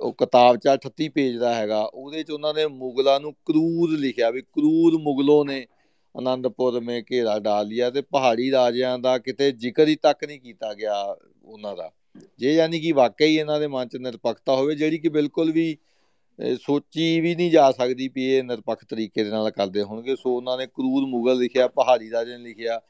ਉਹ 0.00 0.12
ਕਿਤਾਬ 0.12 0.56
ਚ 0.56 0.68
38 0.68 1.08
ਪੇਜ 1.08 1.36
ਦਾ 1.36 1.54
ਹੈਗਾ, 1.54 1.80
ਉਹਦੇ 1.84 2.22
ਚ 2.22 2.30
ਉਹਨਾਂ 2.30 2.52
ਨੇ 2.54 2.66
ਮੁਗਲਾਂ 2.66 3.18
ਨੂੰ 3.20 3.32
ਕਰੂਰ 3.46 3.98
ਲਿਖਿਆ 3.98 4.30
ਵੀ 4.30 4.40
ਕਰੂਰ 4.42 4.98
ਮੁਗਲੋਂ 5.02 5.44
ਨੇ 5.44 5.66
ਆਨੰਦਪੁਰ 6.14 6.80
ਮੇ 6.80 7.00
ਘੇਰਾ 7.02 7.38
ਡਾਲ 7.38 7.66
ਲਿਆ 7.66 7.90
ਤੇ 7.90 8.00
ਪਹਾੜੀ 8.02 8.50
ਰਾਜਿਆਂ 8.50 8.98
ਦਾ 8.98 9.16
ਕਿਤੇ 9.18 9.50
ਜ਼ਿਕਰ 9.52 9.88
ਹੀ 9.88 9.96
ਤੱਕ 9.96 10.24
ਨਹੀਂ 10.24 10.40
ਕੀਤਾ 10.40 10.72
ਗਿਆ 10.74 10.94
ਉਹਨਾਂ 11.44 11.76
ਦਾ। 11.76 11.90
ਜੇ 12.38 12.54
ਯਾਨੀ 12.54 12.80
ਕਿ 12.80 12.92
ਵਾਕਈ 12.92 13.34
ਇਹਨਾਂ 13.34 13.58
ਦੇ 13.60 13.66
ਮਨ 13.66 13.88
ਚ 13.88 13.96
ਨਿਰਪੱਖਤਾ 13.96 14.56
ਹੋਵੇ, 14.56 14.74
ਜਿਹੜੀ 14.74 14.98
ਕਿ 14.98 15.08
ਬਿਲਕੁਲ 15.08 15.52
ਵੀ 15.52 15.76
ਸੋਚੀ 16.60 17.20
ਵੀ 17.20 17.34
ਨਹੀਂ 17.34 17.50
ਜਾ 17.50 17.72
ਸਕਦੀ 17.72 18.08
ਵੀ 18.08 18.24
ਇਹ 18.24 18.42
ਨਿਰਪੱਖ 18.42 18.84
ਤਰੀਕੇ 18.84 19.24
ਦੇ 19.24 19.30
ਨਾਲ 19.30 19.50
ਕਰਦੇ 19.50 19.82
ਹੋਣਗੇ। 19.82 20.16
ਸੋ 20.16 20.36
ਉਹਨਾਂ 20.36 20.58
ਨੇ 20.58 20.66
ਕਰੂਰ 20.66 21.06
ਮੁਗਲ 21.06 21.36
ਲਿਖਿਆ, 21.36 21.68
ਪਹਾੜੀ 21.68 22.10
ਰਾਜੇ 22.10 22.30
ਨੇ 22.30 22.44
ਲਿਖਿਆ। 22.44 22.80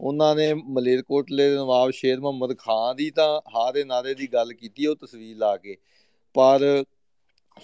ਉਹਨਾਂ 0.00 0.36
ਨੇ 0.36 0.54
ਮਲੇਰਕੋਟਲੇ 0.54 1.50
ਦੇ 1.50 1.56
ਨਵਾਬ 1.56 1.90
ਸ਼ੇਰ 1.90 2.20
ਮੁਹੰਮਦ 2.20 2.58
ਖਾਨ 2.58 2.96
ਦੀ 2.96 3.10
ਤਾਂ 3.10 3.40
ਹਾਰੇ 3.56 3.78
ਦੇ 3.78 3.84
ਨਾਰੇ 3.84 4.14
ਦੀ 4.14 4.26
ਗੱਲ 4.26 4.52
ਕੀਤੀ, 4.52 4.86
ਉਹ 4.86 4.96
ਤਸਵੀਰ 4.96 5.36
ਲਾ 5.36 5.56
ਕੇ। 5.56 5.76
ਪਰ 6.34 6.84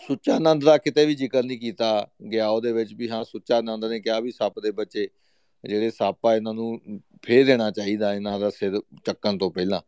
ਸੁੱਚਾਨੰਦ 0.08 0.64
ਦਾ 0.64 0.78
ਕਿਤੇ 0.78 1.06
ਵੀ 1.06 1.14
ਜ਼ਿਕਰ 1.14 1.42
ਨਹੀਂ 1.42 1.58
ਕੀਤਾ 1.58 2.08
ਗਿਆ 2.32 2.48
ਉਹਦੇ 2.48 2.72
ਵਿੱਚ 2.72 2.94
ਵੀ 2.94 3.08
ਹਾਂ, 3.08 3.24
ਸੁੱਚਾਨੰਦ 3.24 3.84
ਨੇ 3.84 4.00
ਕਿਹਾ 4.00 4.20
ਵੀ 4.20 4.30
ਸੱਪ 4.30 4.60
ਦੇ 4.60 4.70
ਬੱਚੇ, 4.70 5.08
ਜਿਹੜੇ 5.64 5.90
ਸੱਪ 5.90 6.26
ਆ, 6.26 6.36
ਇਹਨਾਂ 6.36 6.54
ਨੂੰ 6.54 6.80
ਫੇਰ 7.22 7.46
ਦੇਣਾ 7.46 7.70
ਚਾਹੀਦਾ, 7.70 8.14
ਇਹਨਾਂ 8.14 8.40
ਦਾ 8.40 8.50
ਸਿਰ 8.50 8.80
ਚੱਕਣ 9.04 9.38
ਤੋਂ 9.38 9.50
ਪਹਿਲਾਂ। 9.50 9.80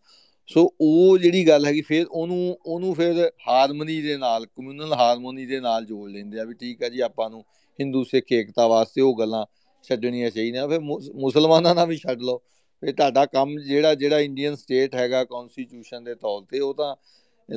ਸੋ 0.49 0.63
ਉਹ 0.81 1.19
ਜਿਹੜੀ 1.19 1.47
ਗੱਲ 1.49 1.67
ਹੈਗੀ 1.67 1.81
ਫਿਰ 1.81 2.07
ਉਹਨੂੰ 2.11 2.59
ਉਹਨੂੰ 2.67 2.95
ਫਿਰ 2.95 3.31
ਹਾਰਮਨੀ 3.49 4.01
ਦੇ 4.03 4.17
ਨਾਲ 4.17 4.47
ਕਮਿਊਨਲ 4.47 4.93
ਹਾਰਮੋਨੀ 4.93 5.47
ਦੇ 5.47 5.61
ਨਾਲ 5.61 5.85
ਜੋੜ 5.85 6.09
ਲੈਂਦੇ 6.11 6.41
ਆ 6.41 6.45
ਵੀ 6.45 6.55
ਠੀਕ 6.55 6.83
ਹੈ 6.83 6.89
ਜੀ, 6.89 7.01
ਆਪਾਂ 7.01 7.29
ਨੂੰ 7.31 7.45
ਹਿੰਦੂ, 7.79 8.05
ਸਿੱਖ, 8.05 8.33
ਏਕਤਾ 8.33 8.67
ਵਾਸਤੇ 8.67 9.01
ਉਹ 9.01 9.19
ਗੱਲਾਂ 9.19 9.45
ਛੱਡਣੀਆਂ 9.85 10.31
ਚਾਹੀਦੀਆਂ। 10.31 10.69
ਫਿਰ 10.69 10.81
ਮੁਸਲਮਾਨਾਂ 10.81 11.75
ਨਾਲ 11.75 11.87
ਵੀ 11.89 11.97
ਛੱਡ 11.97 12.23
ਲਓ। 12.23 12.39
ਫਿਰ 12.83 12.95
ਤੁਹਾਡਾ 12.95 13.25
ਕੰਮ 13.27 13.59
ਜਿਹੜਾ 13.61 13.95
ਜਿਹੜਾ 13.95 14.19
ਇੰਡੀਅਨ 14.21 14.55
ਸਟੇਟ 14.55 14.95
ਹੈਗਾ 14.95 15.25
ਕਨਸਟੀਟਿਊਸ਼ਨ 15.25 16.05
ਦੇ 16.05 16.15
ਤੌਰ 16.15 16.43
ਤੇ, 16.51 16.61
ਉਹ 16.61 16.75
ਤਾਂ 16.75 16.95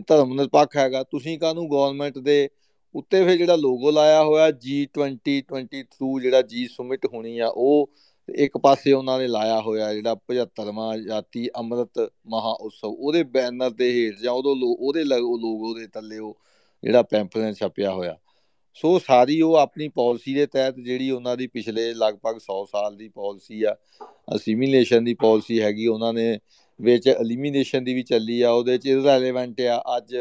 ਧਰਮ 0.08 0.34
ਨਿਰਪੱਖ 0.34 0.78
ਹੈਗਾ। 0.78 1.04
ਤੁਸੀਂ 1.04 1.38
ਕਾਹਨੂੰ 1.40 1.70
ਗਵਰਨਮੈਂਟ 1.72 2.18
ਦੇ 2.18 2.48
ਉੱਤੇ 2.96 3.24
ਫਿਰ 3.26 3.36
ਜਿਹੜਾ 3.38 3.56
ਲੋਗੋ 3.56 3.92
ਲਾਇਆ 3.92 4.24
ਹੋਇਆ 4.24 4.48
G20 4.66 5.42
22 5.50 6.20
ਜਿਹੜਾ 6.22 6.42
ਜੀ 6.42 6.68
ਸੁਮਿਟ 6.68 7.06
ਹੋਣੀ 7.06 7.38
ਆ, 7.40 7.48
ਉਹ 7.48 7.90
ਇੱਕ 8.36 8.58
ਪਾਸੇ 8.58 8.92
ਉਹਨਾਂ 8.92 9.18
ਨੇ 9.20 9.28
ਲਾਇਆ 9.28 9.60
ਹੋਇਆ 9.62 9.94
ਜਿਹੜਾ 9.94 10.16
75ਵਾਂ 10.28 10.98
ਜਾਤੀ 10.98 11.48
ਅੰਮ੍ਰਿਤ 11.58 12.00
ਮਹਾ 12.28 12.52
ਉਤਸਵ, 12.52 12.90
ਉਹਦੇ 12.90 13.24
ਬੈਨਰ 13.24 13.70
ਦੇ 13.70 13.92
ਹੇਠ 13.92 14.20
ਜਾਂ 14.24 14.34
ਉਹਦੇ 14.34 14.50
ਉਹਦੇ 14.80 15.04
ਲੋਗੋ 15.04 15.74
ਦੇ 15.74 15.88
ਥੱਲੇ 15.88 16.20
ਉਹ 16.20 16.38
ਜਿਹੜਾ 16.84 17.02
ਪੈਂਫਲੇਟ 17.04 17.56
ਛਪਿਆ 17.56 17.92
ਹੋਇਆ। 17.92 18.18
ਸੋ 18.74 18.98
ਸਾਰੀ 19.00 19.40
ਉਹ 19.42 19.56
ਆਪਣੀ 19.56 19.88
ਪਾਲਿਸੀ 19.88 20.34
ਦੇ 20.34 20.46
ਤਹਿਤ 20.46 20.76
ਜਿਹੜੀ 20.76 21.10
ਉਹਨਾਂ 21.12 21.36
ਦੀ 21.38 21.48
ਪਿਛਲੇ 21.48 21.94
ਲਗਭਗ 21.94 22.38
100 22.40 22.64
ਸਾਲ 22.66 22.96
ਦੀ 22.96 23.08
ਪਾਲਿਸੀ 23.10 23.64
ਆ 23.64 23.76
ਅਸਿਮੀਲੇਸ਼ਨ 24.36 25.04
ਦੀ 25.04 25.14
ਪਾਲਿਸੀ 25.14 25.62
ਹੈਗੀ, 25.62 25.88
ਉਹਨਾਂ 25.88 26.14
ਨੇ 26.14 26.40
ਵਿੱਚ 26.80 27.08
ਐਲੀਮੀਨੇਸ਼ਨ 27.08 27.84
ਦੀ 27.84 27.94
ਵੀ 27.94 28.04
ਚੱਲੀ 28.04 28.42
ਆ, 28.42 28.52
ਉਹਦੇ 28.52 28.78
ਚ 28.78 28.86
ਇਰਰੈਲੇਵੈਂਟ 28.88 29.62
ਆ। 29.62 29.84
ਅੱਜ 29.98 30.16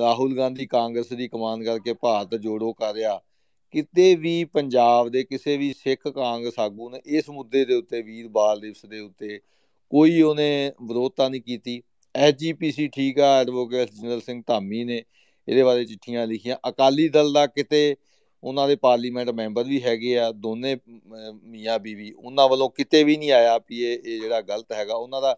ਰਾਹੁਲ 0.00 0.36
ਗਾਂਧੀ 0.36 0.66
ਕਾਂਗਰਸ 0.66 1.12
ਦੀ 1.12 1.28
ਕਮਾਨ 1.28 1.64
ਕਰਕੇ 1.64 1.92
ਭਾਰਤ 1.92 2.34
ਜੋੜੋ 2.34 2.72
ਕਰ 2.72 2.92
ਰਿਹਾ। 2.94 3.20
ਕਿਤੇ 3.74 4.14
ਵੀ 4.14 4.44
ਪੰਜਾਬ 4.44 5.08
ਦੇ 5.08 5.22
ਕਿਸੇ 5.24 5.56
ਵੀ 5.56 5.72
ਸਿੱਖ 5.72 6.06
ਕਾਂਗਰਸ 6.08 6.58
ਆਗੂ 6.58 6.90
ਨੇ 6.90 7.00
ਇਸ 7.06 7.30
ਮੁੱਦੇ 7.30 7.64
ਦੇ 7.64 7.74
ਉੱਤੇ 7.74 8.02
ਵੀਰ 8.02 8.28
ਬਾਲ 8.28 8.60
ਦਿਵਸ 8.60 8.84
ਦੇ 8.86 9.00
ਉੱਤੇ 9.00 9.38
ਕੋਈ 9.92 10.20
ਉਹਨੇ 10.20 10.72
ਵਿਰੋਧਤਾ 10.82 11.28
ਨਹੀਂ 11.28 11.40
ਕੀਤੀ। 11.42 11.82
ਐਸਜੀਪੀਸੀ 12.14 12.86
ਠੀਕ 12.88 13.18
ਆ 13.20 13.40
ਐਡਵੋਕੇਟ 13.40 13.90
ਜਨਰਲ 13.90 14.20
ਸਿੰਘ 14.20 14.42
ਧਾਮੀ 14.46 14.84
ਨੇ 14.84 15.02
ਇਹਦੇ 15.48 15.62
ਬਾਰੇ 15.62 15.84
ਚਿੱਠੀਆਂ 15.84 16.26
ਲਿਖੀਆਂ। 16.26 16.56
ਅਕਾਲੀ 16.68 17.08
ਦਲ 17.08 17.32
ਦਾ 17.32 17.46
ਕਿਤੇ 17.46 17.96
ਉਹਨਾਂ 18.42 18.68
ਦੇ 18.68 18.76
ਪਾਰਲੀਮੈਂਟ 18.76 19.30
ਮੈਂਬਰ 19.30 19.64
ਵੀ 19.64 19.82
ਹੈਗੇ 19.82 20.18
ਆ, 20.18 20.30
ਦੋਨੇ 20.32 20.76
ਮੀਆਂ 21.44 21.78
ਬੀਵੀ, 21.78 22.12
ਉਹਨਾਂ 22.12 22.48
ਵੱਲੋਂ 22.48 22.70
ਕਿਤੇ 22.70 23.04
ਵੀ 23.04 23.16
ਨਹੀਂ 23.16 23.32
ਆਇਆ 23.32 23.58
ਵੀ 23.58 23.82
ਇਹ 23.82 23.98
ਇਹ 23.98 24.20
ਜਿਹੜਾ 24.20 24.40
ਗਲਤ 24.40 24.72
ਹੈਗਾ। 24.72 24.94
ਉਹਨਾਂ 24.94 25.22
ਦਾ 25.22 25.36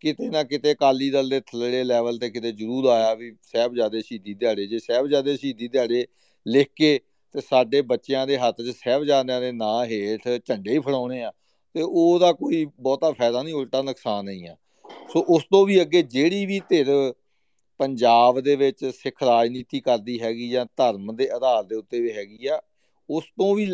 ਕਿਤੇ 0.00 0.28
ਨਾ 0.28 0.42
ਕਿਤੇ 0.42 0.72
ਅਕਾਲੀ 0.72 1.10
ਦਲ 1.10 1.28
ਦੇ 1.28 1.40
ਥੱਲੇ 1.40 1.82
ਲੈਵਲ 1.84 2.18
ਤੇ 2.18 2.30
ਕਿਤੇ 2.30 2.52
ਜ਼ਰੂਰ 2.52 2.86
ਆਇਆ 2.90 3.14
ਵੀ 3.14 3.32
ਸਹਿਬਜ਼ਾਦੇ 3.42 4.00
ਸ਼ਹੀਦੀ 4.02 4.34
ਦਿਹਾੜੇ। 4.34 4.66
ਜੇ 4.66 4.78
ਸਹਿਬਜ਼ਾਦੇ 4.78 5.36
ਸ਼ਹੀਦੀ 5.36 5.68
ਦਿਹਾੜੇ 5.68 6.06
ਲਿਖ 6.46 6.68
ਕੇ 6.76 6.98
ਤੇ 7.36 7.40
ਸਾਡੇ 7.40 7.80
ਬੱਚਿਆਂ 7.82 8.26
ਦੇ 8.26 8.36
ਹੱਥ 8.38 8.60
'ਚ 8.62 8.74
ਸਹਿਬਜ਼ਾਦਿਆਂ 8.76 9.40
ਦੇ 9.40 9.50
ਨਾਂ 9.52 9.84
ਹੇਠ 9.86 10.28
ਝੰਡੇ 10.46 10.72
ਹੀ 10.72 10.78
ਫੜਾਉਣੇ 10.78 11.22
ਆ, 11.22 11.30
ਤੇ 11.74 11.82
ਉਹਦਾ 11.82 12.32
ਕੋਈ 12.32 12.64
ਬਹੁਤਾ 12.80 13.10
ਫਾਇਦਾ 13.12 13.42
ਨਹੀਂ, 13.42 13.54
ਉਲਟਾ 13.54 13.82
ਨੁਕਸਾਨ 13.82 14.28
ਹੀ 14.28 14.46
ਆ। 14.46 14.56
ਸੋ 15.12 15.24
ਉਸ 15.28 15.42
ਤੋਂ 15.44 15.64
ਵੀ 15.66 15.80
ਅੱਗੇ 15.82 16.02
ਜਿਹੜੀ 16.02 16.46
ਵੀ 16.46 16.60
ਧਿਰ 16.60 16.86
ਪੰਜਾਬ 17.80 18.40
ਦੇ 18.40 18.56
ਵਿੱਚ 18.56 18.84
ਸਿੱਖ 18.94 19.22
ਰਾਜਨੀਤੀ 19.22 19.80
ਕਰਦੀ 19.80 20.20
ਹੈਗੀ 20.20 20.48
ਜਾਂ 20.48 20.66
ਧਰਮ 20.76 21.14
ਦੇ 21.16 21.28
ਆਧਾਰ 21.28 21.62
ਦੇ 21.62 21.76
ਉੱਤੇ 21.76 22.00
ਵੀ 22.00 22.12
ਹੈਗੀ 22.12 22.46
ਆ, 22.46 22.60
ਉਸ 23.08 23.24
ਤੋਂ 23.38 23.54
ਵੀ 23.54 23.70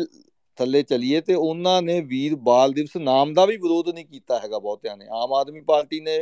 ਥੱਲੇ 0.57 0.83
ਚਲੀਏ 0.83 1.21
ਤੇ 1.21 1.33
ਉਹਨਾਂ 1.33 1.81
ਨੇ 1.81 1.99
ਵੀਰ 2.01 2.35
ਬਾਲ 2.35 2.73
ਦਿਵਸ 2.73 2.97
ਨਾਮ 2.97 3.33
ਦਾ 3.33 3.45
ਵੀ 3.45 3.57
ਵਿਰੋਧ 3.57 3.89
ਨਹੀਂ 3.89 4.05
ਕੀਤਾ 4.05 4.39
ਹੈਗਾ 4.39 4.59
ਬਹੁਤਿਆਂ 4.59 4.97
ਨੇ। 4.97 5.05
ਆਮ 5.11 5.33
ਆਦਮੀ 5.33 5.61
ਪਾਰਟੀ 5.61 5.99
ਨੇ 5.99 6.17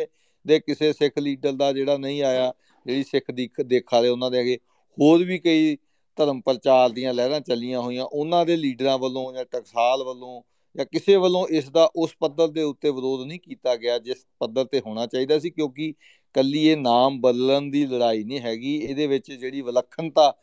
ਦੇ 0.46 0.60
ਕਿਸੇ 0.60 0.94
ਸਿੱਖ 0.94 1.20
ਲੀਡਰ 1.20 1.52
ਦਾ 1.52 1.72
ਜਿਹੜਾ 1.74 1.98
ਨਹੀਂ 1.98 2.22
ਆਇਆ, 2.24 2.54
ਜਿਹੜੀ 2.86 3.04
ਸਿੱਖ 3.04 3.32
ਦੀ 3.32 3.50
ਦੇਖਾ 3.66 4.02
ਦੇ 4.02 4.10
ਉਹਨਾਂ 4.10 4.32
ਦੇ 4.32 4.38
ਹੈਗੇ 4.38 4.58
ਹੋਰ 4.98 5.24
ਵੀ 5.24 5.40
ਕਈ 5.40 5.78
ਧਰਮ 6.22 6.42
ਪ੍ਰਚਾਰ 6.42 6.90
ਦੀਆਂ 6.90 7.14
ਲਹਿਰਾਂ 7.14 7.40
ਚੱਲੀਆਂ 7.42 7.82
ਹੋਈਆਂ, 7.82 8.04
ਉਹਨਾਂ 8.04 8.46
ਦੇ 8.46 8.56
ਲੀਡਰਾਂ 8.58 8.98
ਵੱਲੋਂ 8.98 9.32
ਜਾਂ 9.34 9.46
ਟਕਸਾਲ 9.46 10.04
ਵੱਲੋਂ 10.04 10.42
ਜਾਂ 10.76 10.86
ਕਿਸੇ 10.86 11.16
ਵੱਲੋਂ 11.16 11.48
ਇਸ 11.48 11.70
ਦਾ 11.70 11.90
ਉਸ 11.96 12.16
ਪੱਧਰ 12.20 12.48
ਦੇ 12.48 12.64
ਉੱਤੇ 12.64 12.92
ਵਿਰੋਧ 12.92 13.26
ਨਹੀਂ 13.28 13.40
ਕੀਤਾ 13.40 13.76
ਗਿਆ 13.76 13.98
ਜਿਸ 14.00 14.26
ਪੱਧਰ 14.40 14.66
ਤੇ 14.66 14.80
ਹੋਣਾ 14.80 15.06
ਚਾਹੀਦਾ 15.08 15.40
ਸੀ, 15.40 15.50
ਕਿਉਂਕਿ 15.50 15.94
ਕੱਲੀ 16.36 16.68
ਇਹ 16.68 16.78
ਨਾਮ 16.78 17.20
ਬਦਲਣ 17.22 17.70
ਦੀ 17.70 17.86
ਲੜਾਈ 17.86 18.24
ਨਹੀਂ 18.24 18.40
ਹੈਗੀ, 18.40 18.76
ਇਹਦੇ 18.76 19.08
ਵਿੱਚ 19.08 19.32
ਜਿਹੜੀ 19.32 19.62
ਵਿਲੱਖਣਤਾ 19.62 20.34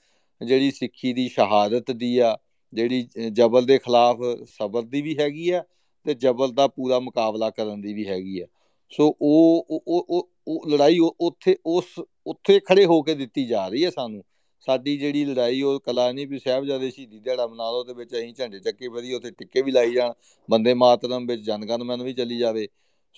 ਜਿਹੜੀ 0.40 0.70
ਸਿੱਖੀ 0.70 1.12
ਦੀ 1.12 1.28
ਸ਼ਹਾਦਤ 1.28 1.90
ਦੀ 1.90 2.18
ਆ, 2.18 2.36
ਜਿਹੜੀ 2.72 3.08
ਜਬਲ 3.32 3.66
ਦੇ 3.66 3.78
ਖਿਲਾਫ 3.78 4.18
ਸਬਰ 4.48 4.82
ਦੀ 4.82 5.02
ਵੀ 5.02 5.16
ਹੈਗੀ 5.18 5.50
ਆ 5.50 5.62
ਤੇ 6.06 6.14
ਜਬਲ 6.14 6.52
ਦਾ 6.52 6.66
ਪੂਰਾ 6.68 6.98
ਮੁਕਾਬਲਾ 7.00 7.50
ਕਰਨ 7.50 7.80
ਦੀ 7.80 7.94
ਵੀ 7.94 8.06
ਹੈਗੀ 8.08 8.40
ਆ। 8.40 8.46
ਸੋ 8.92 9.16
ਉਹ 9.22 9.82
ਉਹ 9.88 10.28
ਉਹ 10.48 10.68
ਲੜਾਈ 10.68 10.98
ਉੱਥੇ, 10.98 11.56
ਉਸ, 11.66 11.84
ਉੱਥੇ 12.26 12.60
ਖੜੇ 12.60 12.84
ਹੋ 12.84 13.02
ਕੇ 13.02 13.14
ਦਿੱਤੀ 13.14 13.46
ਜਾ 13.46 13.66
ਰਹੀ 13.68 13.84
ਹੈ 13.84 13.90
ਸਾਨੂੰ। 13.90 14.22
ਸਾਡੀ 14.66 14.96
ਜਿਹੜੀ 14.98 15.24
ਲੜਾਈ, 15.24 15.62
ਉਹ 15.62 15.78
ਕਲਾ 15.80 16.10
ਨਹੀਂ 16.12 16.26
ਵੀ 16.26 16.38
ਸਾਹਿਬਜ਼ਾਦੇ 16.38 16.90
ਸ਼ਹੀਦੀ 16.90 17.18
ਦਿਹਾੜਾ 17.18 17.46
ਮਨਾ 17.46 17.70
ਲਓ 17.70 17.84
ਤੇ 17.84 17.92
ਵਿੱਚ 17.92 18.14
ਅਸੀਂ 18.14 18.34
ਝੰਡੇ 18.34 18.58
ਚੱਕੇ 18.60 18.88
ਵਧੀਆ 18.88 19.16
ਉੱਥੇ 19.16 19.30
ਟਿੱਕੇ 19.30 19.62
ਵੀ 19.62 19.72
ਲਾਈ 19.72 19.92
ਜਾਣ, 19.92 20.12
ਬੰਦੇ 20.48 20.74
ਮਾਤਰਮ 20.74 21.26
ਵਿੱਚ 21.26 21.42
ਜਨਗਣ 21.42 21.84
ਮਨ 21.84 22.02
ਵੀ 22.02 22.12
ਚੱਲੀ 22.14 22.38
ਜਾਵੇ। 22.38 22.66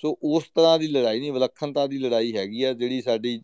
ਸੋ 0.05 0.17
ਉਸ 0.25 0.45
ਤਰ੍ਹਾਂ 0.55 0.79
ਦੀ 0.79 0.87
ਲੜਾਈ 0.89 1.21
ਨਹੀਂ, 1.21 1.33
ਵਿਲੱਖਣਤਾ 1.33 1.87
ਦੀ 1.87 1.99
ਲੜਾਈ 1.99 2.37
ਹੈਗੀ 2.37 2.63
ਆ, 2.63 2.73
ਜਿਹੜੀ 2.73 3.01
ਸਾਡੀ 3.03 3.41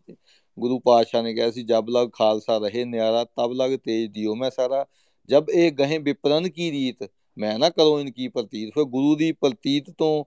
ਗੁਰੂ 0.57 0.79
ਪਾਤਸ਼ਾਹ 0.79 1.23
ਨੇ 1.23 1.33
ਕਿਹਾ 1.33 1.49
ਸੀ, 1.51 1.63
ਜਬ 1.63 1.89
ਲਗ 1.89 2.09
ਖਾਲਸਾ 2.13 2.57
ਰਹੇ 2.57 2.85
ਨਿਆਰਾ, 2.85 3.23
ਤਬ 3.25 3.51
ਲਗ 3.53 3.77
ਤੇਜ 3.77 4.09
ਦਿਓ 4.11 4.35
ਮੈਂ 4.35 4.49
ਸਾਰਾ। 4.49 4.85
ਜਬ 5.29 5.49
ਇਹ 5.51 5.71
ਗਹੇ 5.71 5.97
ਵਿਪਰਨ 5.99 6.49
ਕੀ 6.49 6.71
ਰੀਤ, 6.71 7.09
ਮੈਂ 7.37 7.57
ਨਾ 7.59 7.69
ਕਰੋ 7.69 7.99
ਇਨ 7.99 8.11
ਕੀ 8.11 8.27
ਪ੍ਰਤੀਤ। 8.27 8.73
ਫਿਰ 8.73 8.83
ਗੁਰੂ 8.85 9.15
ਦੀ 9.15 9.31
ਪ੍ਰਤੀਤ 9.31 9.89
ਤੋਂ 9.97 10.23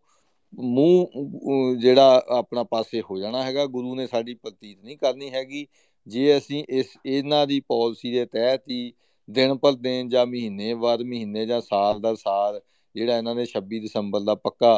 ਮੂੰਹ 0.53 1.77
ਜਿਹੜਾ 1.77 2.23
ਆਪਣਾ 2.31 2.63
ਪਾਸੇ 2.65 3.01
ਹੋ 3.01 3.19
ਜਾਣਾ 3.19 3.43
ਹੈਗਾ, 3.43 3.67
ਗੁਰੂ 3.67 3.95
ਨੇ 3.95 4.07
ਸਾਡੀ 4.07 4.35
ਪ੍ਰਤੀਤ 4.35 4.79
ਨਹੀਂ 4.85 4.97
ਕਰਨੀ 4.99 5.31
ਹੈਗੀ। 5.31 5.67
ਜੇ 6.07 6.37
ਅਸੀਂ 6.37 6.65
ਇਸ, 6.71 6.97
ਇਹਨਾਂ 7.07 7.47
ਦੀ 7.47 7.61
ਪਾਲਿਸੀ 7.63 8.11
ਦੇ 8.13 8.25
ਤਹਿਤ 8.27 8.69
ਹੀ 8.71 8.93
ਦਿਨ 9.29 9.57
ਪਰ 9.59 9.73
ਦਿਨ 9.75 10.09
ਜਾਂ 10.09 10.27
ਮਹੀਨੇ 10.27 10.75
ਬਾਅਦ 10.77 11.03
ਮਹੀਨੇ 11.03 11.45
ਜਾਂ 11.47 11.61
ਸਾਲ 11.61 12.01
ਦਾ 12.01 12.15
ਸਾਲ 12.17 12.61
ਜਿਹੜਾ 12.95 13.17
ਇਹਨਾਂ 13.19 13.35
ਨੇ 13.35 13.45
26 13.47 13.81
ਦਸੰਬਰ 13.81 14.21
ਦਾ 14.23 14.35
ਪੱਕਾ 14.37 14.73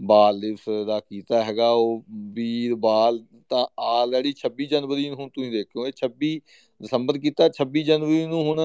ਬਾਲ 0.00 0.40
ਦਿਵਸ 0.40 0.68
ਦਾ 0.86 0.98
ਕੀਤਾ 1.00 1.42
ਹੈਗਾ, 1.44 1.70
ਉਹ 1.70 2.02
ਵੀਰ 2.34 2.74
ਬਾਲ 2.78 3.18
ਤਾਂ 3.50 3.66
ਆਲਰੇਡੀ 3.86 4.32
26 4.38 4.66
ਜਨਵਰੀ 4.66 5.08
ਨੂੰ 5.08 5.18
ਹੁਣ 5.18 5.28
ਤੁਸੀਂ 5.30 5.50
ਦੇਖੋ 5.52 5.86
ਇਹ 5.86 5.92
26 5.98 6.32
ਦਸੰਬਰ 6.80 7.18
ਕੀਤਾ 7.18 7.48
26 7.56 7.82
ਜਨਵਰੀ 7.84 8.24
ਨੂੰ 8.26 8.42
ਹੁਣ 8.42 8.62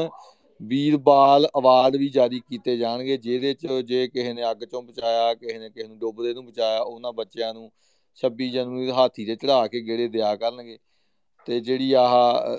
ਵੀਰ 0.61 0.97
ਬਾਲ 1.03 1.47
ਅਵਾਰਡ 1.57 1.95
ਵੀ 1.97 2.07
ਜਾਰੀ 2.09 2.39
ਕੀਤੇ 2.41 2.75
ਜਾਣਗੇ, 2.77 3.17
ਜਿਹਦੇ 3.17 3.53
ਚ 3.55 3.81
ਜੇ 3.85 4.07
ਕਿਸੇ 4.07 4.33
ਨੇ 4.33 4.49
ਅੱਗ 4.51 4.63
ਚੋਂ 4.65 4.81
ਬਚਾਇਆ, 4.83 5.33
ਕਿਸੇ 5.35 5.57
ਨੇ 5.59 5.69
ਕਿਸੇ 5.69 5.87
ਨੂੰ 5.87 5.97
ਡੁੱਬਦੇ 5.99 6.33
ਨੂੰ 6.33 6.45
ਬਚਾਇਆ, 6.45 6.79
ਉਹਨਾਂ 6.81 7.13
ਬੱਚਿਆਂ 7.13 7.53
ਨੂੰ 7.53 7.69
26 8.17 8.49
ਜਨਵਰੀ 8.49 8.91
ਹਾਥੀ 8.91 9.25
ਤੇ 9.25 9.35
ਚੜਾ 9.37 9.65
ਕੇ 9.67 9.81
ਗੇੜੇ 9.83 10.07
ਦਿਆ 10.09 10.35
ਕਰਨਗੇ। 10.37 10.77
ਤੇ 11.47 11.59
ਜਿਹੜੀ 11.59 11.91
ਆਹ 11.93 12.11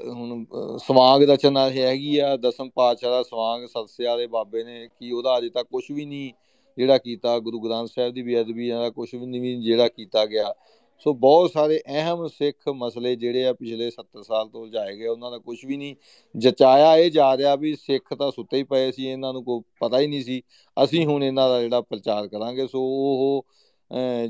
ਹੁਣ 0.08 0.44
ਸਵਾਂਗ 0.78 1.22
ਰਚਨਾ 1.22 1.68
ਹੈਗੀ 1.70 2.16
ਆ, 2.18 2.36
ਦਸਮ 2.36 2.68
ਪਾਤਸ਼ਾਹ 2.74 3.10
ਦਾ 3.10 3.22
ਸਵਾਂਗ 3.22 3.66
ਸਤਸਿਆ 3.66 4.16
ਦੇ 4.16 4.26
ਬਾਬੇ 4.26 4.62
ਨੇ 4.64 4.86
ਕੀ 4.88 5.10
ਉਹਦਾ 5.12 5.36
ਅਜੇ 5.38 5.48
ਤੱਕ 5.48 5.68
ਕੁਝ 5.70 5.84
ਵੀ 5.90 6.04
ਨਹੀਂ 6.04 6.30
ਜਿਹੜਾ 6.78 6.98
ਕੀਤਾ, 6.98 7.38
ਗੁਰੂ 7.38 7.60
ਗ੍ਰੰਥ 7.60 7.88
ਸਾਹਿਬ 7.88 8.14
ਦੀ 8.14 8.22
ਬੇਅਦਬੀ 8.22 8.68
ਦਾ 8.70 8.88
ਕੁਝ 8.90 9.14
ਵੀ 9.14 9.26
ਨਹੀਂ 9.26 9.60
ਜਿਹੜਾ 9.62 9.88
ਕੀਤਾ 9.88 10.24
ਗਿਆ। 10.26 10.52
ਸੋ 11.06 11.12
ਬਹੁਤ 11.14 11.50
ਸਾਰੇ 11.52 11.78
ਅਹਿਮ 11.88 12.26
ਸਿੱਖ 12.28 12.68
ਮਸਲੇ 12.68 13.14
ਜਿਹੜੇ 13.16 13.44
ਆ 13.46 13.52
ਪਿਛਲੇ 13.52 13.90
70 13.90 14.22
ਸਾਲ 14.22 14.48
ਤੋਂ 14.48 14.60
ਉਲਝਾਏ 14.62 14.96
ਗਏ, 14.96 15.06
ਉਹਨਾਂ 15.06 15.30
ਦਾ 15.30 15.38
ਕੁਝ 15.38 15.58
ਵੀ 15.66 15.76
ਨਹੀਂ। 15.76 15.94
ਜਚਾਇਆ 16.34 16.96
ਇਹ 16.96 17.10
ਜਾ 17.10 17.36
ਰਿਹਾ 17.36 17.54
ਵੀ 17.56 17.74
ਸਿੱਖ 17.76 18.14
ਤਾਂ 18.14 18.30
ਸੁੱਤੇ 18.30 18.56
ਹੀ 18.56 18.62
ਪਏ 18.62 18.90
ਸੀ, 18.92 19.06
ਇਹਨਾਂ 19.06 19.32
ਨੂੰ 19.32 19.44
ਕੋਈ 19.44 19.60
ਪਤਾ 19.80 20.00
ਹੀ 20.00 20.06
ਨਹੀਂ 20.06 20.22
ਸੀ। 20.22 20.42
ਅਸੀਂ 20.76 21.06
ਹੁਣ 21.06 21.24
ਇਹਨਾਂ 21.24 21.48
ਦਾ 21.48 21.60
ਜਿਹੜਾ 21.62 21.80
ਪ੍ਰਚਾਰ 21.80 22.28
ਕਰਾਂਗੇ, 22.28 22.66
ਸੋ 22.66 22.82
ਉਹ 22.82 23.46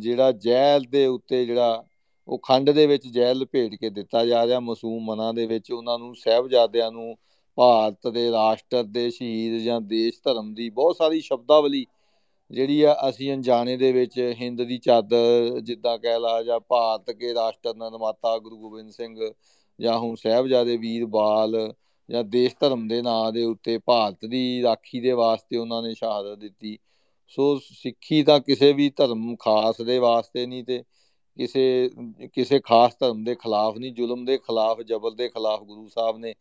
ਜਿਹੜਾ 0.01 0.33
ਜੈਲ 0.33 0.85
ਦੇ 0.91 1.07
ਉੱਤੇ 1.07 1.45
ਜਿਹੜਾ 1.47 1.85
ਉਹ 2.29 2.39
ਖੰਡ 2.39 2.71
ਦੇ 2.71 2.87
ਵਿੱਚ 2.87 3.07
ਜੈਲ 3.09 3.39
ਲਪੇਟ 3.39 3.75
ਕੇ 3.75 3.91
ਦਿੱਤਾ 3.91 4.25
ਜਾ 4.27 4.47
ਰਿਹਾ, 4.47 4.61
ਮਾਸੂਮ 4.61 5.05
ਮਨਾਂ 5.05 5.33
ਦੇ 5.35 5.47
ਵਿੱਚ। 5.47 5.73
ਉਹਨਾਂ 5.73 5.99
ਨੂੰ 5.99 6.15
ਸਹਿਬਜ਼ਾਦਿਆਂ 6.15 6.91
ਨੂੰ 6.93 7.15
ਭਾਰਤ 7.59 8.09
ਦੇ 8.09 8.31
ਰਾਸ਼ਟਰ 8.31 8.83
ਦੇ 8.83 9.11
ਸ਼ਹੀਦ 9.11 9.59
ਜਾਂ 9.63 9.81
ਦੇਸ਼ 9.81 10.21
ਧਰਮ 10.25 10.53
ਦੀ 10.55 10.69
ਬਹੁਤ 10.71 10.97
ਸਾਰੀ 10.97 11.21
ਸ਼ਬਦਾਵਲੀ 11.21 11.85
ਜਿਹੜੀ 12.51 12.83
ਆ, 12.83 12.97
ਅਸੀਂ 13.09 13.33
ਅਣਜਾਣੇ 13.35 13.77
ਦੇ 13.77 13.93
ਵਿੱਚ 13.93 14.19
ਹਿੰਦ 14.41 14.63
ਦੀ 14.63 14.79
ਚਾਦਰ 14.79 15.61
ਜਿੱਦਾਂ 15.61 15.99
ਕਹਿ 15.99 16.19
ਲਾ 16.21 16.43
ਜਾਂ 16.43 16.61
ਭਾਰਤ 16.61 17.11
ਕੇ 17.11 17.35
ਰਾਸ਼ਟਰ 17.35 17.75
ਨਿਰਮਾਤਾ 17.75 18.39
ਗੁਰੂ 18.39 18.59
ਗੋਬਿੰਦ 18.59 18.91
ਸਿੰਘ 18.91 19.17
ਜਾਂ 19.79 19.99
ਹੁਣ 19.99 20.15
ਸਹਿਬਜ਼ਾਦੇ 20.15 20.77
ਵੀਰ 20.77 21.07
ਬਾਲ 21.07 21.75
ਜਾਂ 22.09 22.25
ਦੇਸ਼ 22.25 22.55
ਧਰਮ 22.61 22.87
ਦੇ 22.89 23.03
ਨਾਂ 23.03 23.33
ਦੇ 23.33 23.45
ਉੱਤੇ 23.45 23.79
ਭਾਰਤ 23.79 24.25
ਦੀ 24.27 24.63
ਰਾਖੀ 24.63 25.01
ਦੇ 25.01 25.13
ਵਾਸਤੇ 25.13 25.57
ਉਹਨਾਂ 25.57 25.83
ਨੇ 25.83 25.95
ਸ਼ਹਾਦਤ 25.95 26.39
ਦਿੱਤੀ। 26.39 26.79
ਸੋ 27.29 27.59
ਸਿੱਖੀ 27.59 28.23
ਤਾਂ 28.23 28.41
ਕਿਸੇ 28.41 28.73
ਵੀ 28.73 28.91
ਧਰਮ 28.97 29.37
ਖਾਸ 29.37 29.81
ਦੇ 29.81 29.99
ਵਾਸਤੇ 29.99 30.47
ਨਹੀਂ 30.47 30.65
ਤੇ 30.65 30.83
ਕਿਸੇ 31.39 31.91
ਕਿਸੇ 32.33 32.59
ਖਾਸ 32.61 32.97
ਧਰਮ 33.01 33.23
ਦੇ 33.25 33.35
ਖਿਲਾਫ 33.35 33.77
ਨਹੀਂ, 33.77 33.93
ਜ਼ੁਲਮ 33.95 34.25
ਦੇ 34.25 34.39
ਖਿਲਾਫ, 34.39 34.81
ਜ਼ਬਰ 34.83 35.11
ਦੇ 35.11 35.29
ਖਿਲਾਫ 35.29 35.63
ਗੁਰੂ 35.63 35.87
ਸਾਹਿਬ 35.89 36.19
ਨੇ 36.19 36.35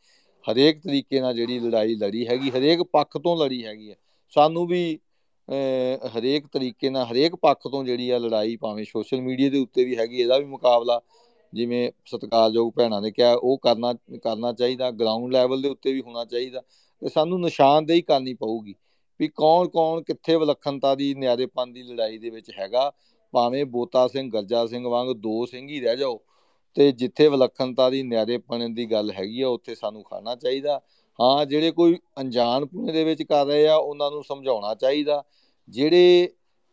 ਹਰੇਕ 0.45 0.79
ਤਰੀਕੇ 0.81 1.19
ਨਾਲ 1.19 1.35
ਜਿਹੜੀ 1.35 1.59
ਲੜਾਈ 1.59 1.95
ਲੜੀ 1.95 2.27
ਹੈਗੀ, 2.27 2.49
ਹਰੇਕ 2.51 2.83
ਪੱਖ 2.83 3.17
ਤੋਂ 3.17 3.35
ਲੜੀ 3.37 3.65
ਹੈਗੀ 3.65 3.89
ਹੈ। 3.89 3.95
ਸਾਨੂੰ 4.33 4.65
ਵੀ 4.67 4.97
ਹਰੇਕ 6.15 6.47
ਤਰੀਕੇ 6.47 6.89
ਨਾਲ, 6.89 7.05
ਹਰੇਕ 7.05 7.35
ਪੱਖ 7.35 7.67
ਤੋਂ 7.67 7.83
ਜਿਹੜੀ 7.83 8.09
ਆ 8.09 8.17
ਲੜਾਈ 8.17 8.55
ਭਾਵੇਂ 8.55 8.85
ਸੋਸ਼ਲ 8.85 9.21
ਮੀਡੀਆ 9.21 9.49
ਦੇ 9.49 9.59
ਉੱਤੇ 9.59 9.83
ਵੀ 9.85 9.97
ਹੈਗੀ, 9.97 10.21
ਇਹਦਾ 10.21 10.37
ਵੀ 10.37 10.45
ਮੁਕਾਬਲਾ 10.45 10.99
ਜਿਵੇਂ 11.53 11.89
ਸਤਿਕਾਰਯੋਗ 12.05 12.71
ਭੈਣਾਂ 12.75 13.01
ਨੇ 13.01 13.11
ਕਿਹਾ, 13.11 13.33
ਉਹ 13.33 13.57
ਕਰਨਾ 13.57 13.93
ਕਰਨਾ 14.23 14.51
ਚਾਹੀਦਾ 14.53 14.91
ਗਰਾਊਂਡ 14.91 15.31
ਲੈਵਲ 15.33 15.61
ਦੇ 15.61 15.69
ਉੱਤੇ 15.69 15.93
ਵੀ 15.93 16.01
ਹੋਣਾ 16.01 16.25
ਚਾਹੀਦਾ, 16.25 16.61
ਤੇ 17.01 17.09
ਸਾਨੂੰ 17.09 17.39
ਨਿਸ਼ਾਨਦੇਹੀ 17.41 18.01
ਕਰਨੀ 18.01 18.33
ਪਊਗੀ 18.33 18.73
ਵੀ 19.19 19.27
ਕੌਣ 19.27 19.67
ਕੌਣ 19.67 20.01
ਕਿੱਥੇ 20.01 20.35
ਵਿਲੱਖਣਤਾ 20.35 20.95
ਦੀ, 20.95 21.13
ਨਿਆਰੇਪਨ 21.13 21.73
ਦੀ 21.73 21.83
ਲੜਾਈ 21.83 22.17
ਦੇ 22.17 22.29
ਵਿੱਚ 22.29 22.51
ਹੈਗਾ 22.59 22.91
ਭਾਵੇਂ 23.33 23.65
ਬੋਤਾ 23.65 24.07
ਸਿੰਘ, 24.07 24.29
ਗਰਜਾ 24.31 24.65
ਸਿੰਘ 24.67 24.87
ਵਾਂਗ 24.87 25.09
ਦੋ 25.17 25.45
ਸਿੰਘ 25.45 25.67
ਹੀ 25.69 25.79
ਰਹਿ 25.81 25.97
ਜਾਓ, 25.97 26.19
ਤੇ 26.77 26.91
ਜਿੱਥੇ 26.91 27.27
ਵਿਲੱਖਣਤਾ 27.27 27.89
ਦੀ 27.89 28.01
ਨਿਆਰੇਪਣ 28.03 28.69
ਦੀ 28.69 28.85
ਗੱਲ 28.85 29.11
ਹੈਗੀ 29.11 29.41
ਆ, 29.41 29.47
ਉੱਥੇ 29.49 29.75
ਸਾਨੂੰ 29.75 30.03
ਖਾਣਾ 30.03 30.35
ਚਾਹੀਦਾ। 30.35 30.81
ਹਾਂ, 31.19 31.45
ਜਿਹੜੇ 31.45 31.71
ਕੋਈ 31.71 31.97
ਅਣਜਾਣ 32.21 32.65
ਪੁਣੇ 32.65 32.93
ਦੇ 32.93 33.03
ਵਿੱਚ 33.03 33.23
ਕਰ 33.23 33.45
ਰਹੇ 33.45 33.67
ਆ, 33.67 33.75
ਉਹਨਾਂ 33.75 34.09
ਨੂੰ 34.11 34.23
ਸਮਝਾਉਣਾ 34.23 34.73
ਚਾਹੀਦਾ। 34.75 35.23
ਜਿਹੜੇ 35.69 36.29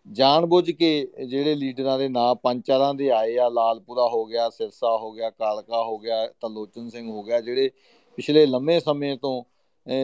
ਜਾਣਬੁੱਝ 0.07 0.71
ਕੇ 0.71 1.09
ਜਿਹੜੇ 1.27 1.55
ਲੀਡਰਾਂ 1.55 1.99
ਦੇ 1.99 2.09
ਨਾਂ 2.09 2.35
ਪੰਚਾਰਾਂ 2.35 2.93
ਦੇ 2.95 3.11
ਆਏ 3.11 3.37
ਆ, 3.37 3.49
ਲਾਲਪੁਰਾ 3.49 4.09
ਹੋ 4.09 4.25
ਗਿਆ, 4.25 4.49
ਸਿਰਸਾ 4.51 4.97
ਹੋ 4.97 5.13
ਗਿਆ, 5.13 5.31
ਕਾਲਕਾ 5.31 5.83
ਹੋ 5.83 5.99
ਗਿਆ, 5.99 6.27
ਤਲੋਚਨ 6.41 6.89
ਸਿੰਘ 6.89 7.09
ਹੋ 7.11 7.23
ਗਿਆ, 7.23 7.41
ਜਿਹੜੇ 7.41 7.71
ਪਿਛਲੇ 8.19 8.45
ਲੰਮੇ 8.47 8.79
ਸਮੇਂ 8.81 9.17
ਤੋਂ 9.17 9.43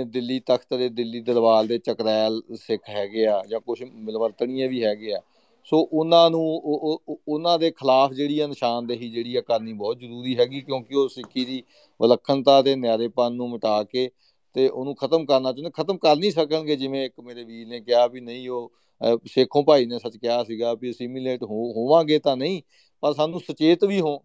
ਦਿੱਲੀ 0.06 0.38
ਤਖਤ 0.40 0.74
ਦੇ, 0.74 0.88
ਦਿੱਲੀ 0.88 1.20
ਦਰਬਾਰ 1.20 1.64
ਦੇ 1.64 1.78
ਚਕਰੈਲ 1.78 2.42
ਸਿੱਖ 2.56 2.88
ਹੈਗੇ 2.88 3.26
ਆ 3.26 3.42
ਜਾਂ 3.48 3.60
ਕੁਝ 3.60 3.82
ਮਿਲਵਰਤਣੀਏ 3.84 4.68
ਵੀ 4.68 4.84
ਹੈਗੇ 4.84 5.12
ਆ 5.14 5.20
ਸੋ 5.68 5.78
ਉਹਨਾਂ 5.82 6.30
ਨੂੰ 6.30 6.42
ਉਹਨਾਂ 7.28 7.58
ਦੇ 7.58 7.70
ਖਿਲਾਫ 7.70 8.12
ਜਿਹੜੀ 8.12 8.38
ਆ 8.40 8.46
ਨਿਸ਼ਾਨਦੇਹੀ 8.46 9.10
ਜਿਹੜੀ 9.10 9.36
ਆ 9.36 9.40
ਕਰਨੀ 9.40 9.72
ਬਹੁਤ 9.72 9.98
ਜ਼ਰੂਰੀ 9.98 10.36
ਹੈਗੀ, 10.38 10.60
ਕਿਉਂਕਿ 10.60 10.94
ਉਹ 10.94 11.08
ਸਿੱਖੀ 11.08 11.44
ਦੀ 11.44 11.62
ਵਿਲੱਖਣਤਾ 12.00 12.60
ਦੇ 12.62 12.74
ਨਿਆਰੇਪਨ 12.76 13.32
ਨੂੰ 13.32 13.50
ਮਿਟਾ 13.50 13.82
ਕੇ 13.84 14.10
ਤੇ 14.56 14.68
ਉਹਨੂੰ 14.68 14.94
ਖਤਮ 14.96 15.24
ਕਰਨਾ 15.26 15.52
ਚਾਹੁੰਦੇ, 15.52 15.70
ਖਤਮ 15.74 15.98
ਕਰ 15.98 16.16
ਨਹੀਂ 16.16 16.30
ਸਕਣਗੇ 16.32 16.76
ਜਿਵੇਂ 16.76 17.04
ਇੱਕ 17.06 17.20
ਮੇਰੇ 17.20 17.44
ਵੀਰ 17.44 17.66
ਨੇ 17.68 17.80
ਕਿਹਾ 17.80 18.06
ਵੀ 18.06 18.20
ਨਹੀਂ 18.20 18.48
ਉਹ 18.50 18.70
ਸੇਖੋਂ 19.26 19.62
ਭਾਈ 19.64 19.86
ਨੇ 19.86 19.98
ਸੱਚ 19.98 20.16
ਕਿਹਾ 20.16 20.42
ਸੀਗਾ 20.44 20.72
ਵੀ 20.74 20.90
ਅਸੀਮੀਲੇਟ 20.90 21.42
ਹੋਵਾਂਗੇ 21.42 22.18
ਤਾਂ 22.18 22.36
ਨਹੀਂ, 22.36 22.60
ਪਰ 23.02 23.12
ਸਾਨੂੰ 23.14 23.40
ਸੁਚੇਤ 23.40 23.84
ਵੀ 23.84 24.00
ਹੋ 24.00 24.18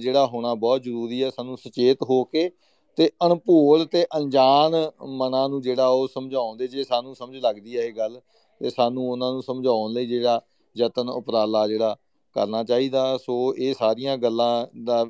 ਜਿਹੜਾ 0.00 0.26
ਹੋਣਾ 0.26 0.54
ਬਹੁਤ 0.54 0.82
ਜ਼ਰੂਰੀ 0.82 1.22
ਹੈ 1.22 1.30
ਸਾਨੂੰ 1.30 1.56
ਸੁਚੇਤ 1.58 2.02
ਹੋ 2.10 2.22
ਕੇ 2.24 2.50
ਤੇ 2.98 3.10
ਅਣਭੋਲ 3.26 3.84
ਤੇ 3.86 4.04
ਅਣਜਾਣ 4.16 4.74
ਮਨਾਂ 5.18 5.48
ਨੂੰ 5.48 5.60
ਜਿਹੜਾ 5.62 5.86
ਉਹ 5.88 6.06
ਸਮਝਾਉਂਦੇ 6.08 6.66
ਜੇ 6.68 6.84
ਸਾਨੂੰ 6.84 7.14
ਸਮਝ 7.14 7.36
ਲੱਗਦੀ 7.36 7.76
ਹੈ 7.76 7.82
ਇਹ 7.82 7.92
ਗੱਲ 7.92 8.20
ਤੇ 8.60 8.70
ਸਾਨੂੰ 8.70 9.08
ਉਹਨਾਂ 9.10 9.32
ਨੂੰ 9.32 9.42
ਸਮਝਾਉਣ 9.42 9.92
ਲਈ 9.92 10.06
ਜਿਹੜਾ 10.06 10.40
ਯਤਨ 10.76 11.08
ਉਪਰਾਲਾ 11.10 11.66
ਜਿਹੜਾ 11.68 11.96
ਕਰਨਾ 12.36 12.62
ਚਾਹੀਦਾ। 12.64 13.16
ਸੋ 13.16 13.54
ਇਹ 13.54 13.74
ਸਾਰੀਆਂ 13.74 14.16
ਗੱਲਾਂ 14.18 14.66
ਦਾ 14.84 15.04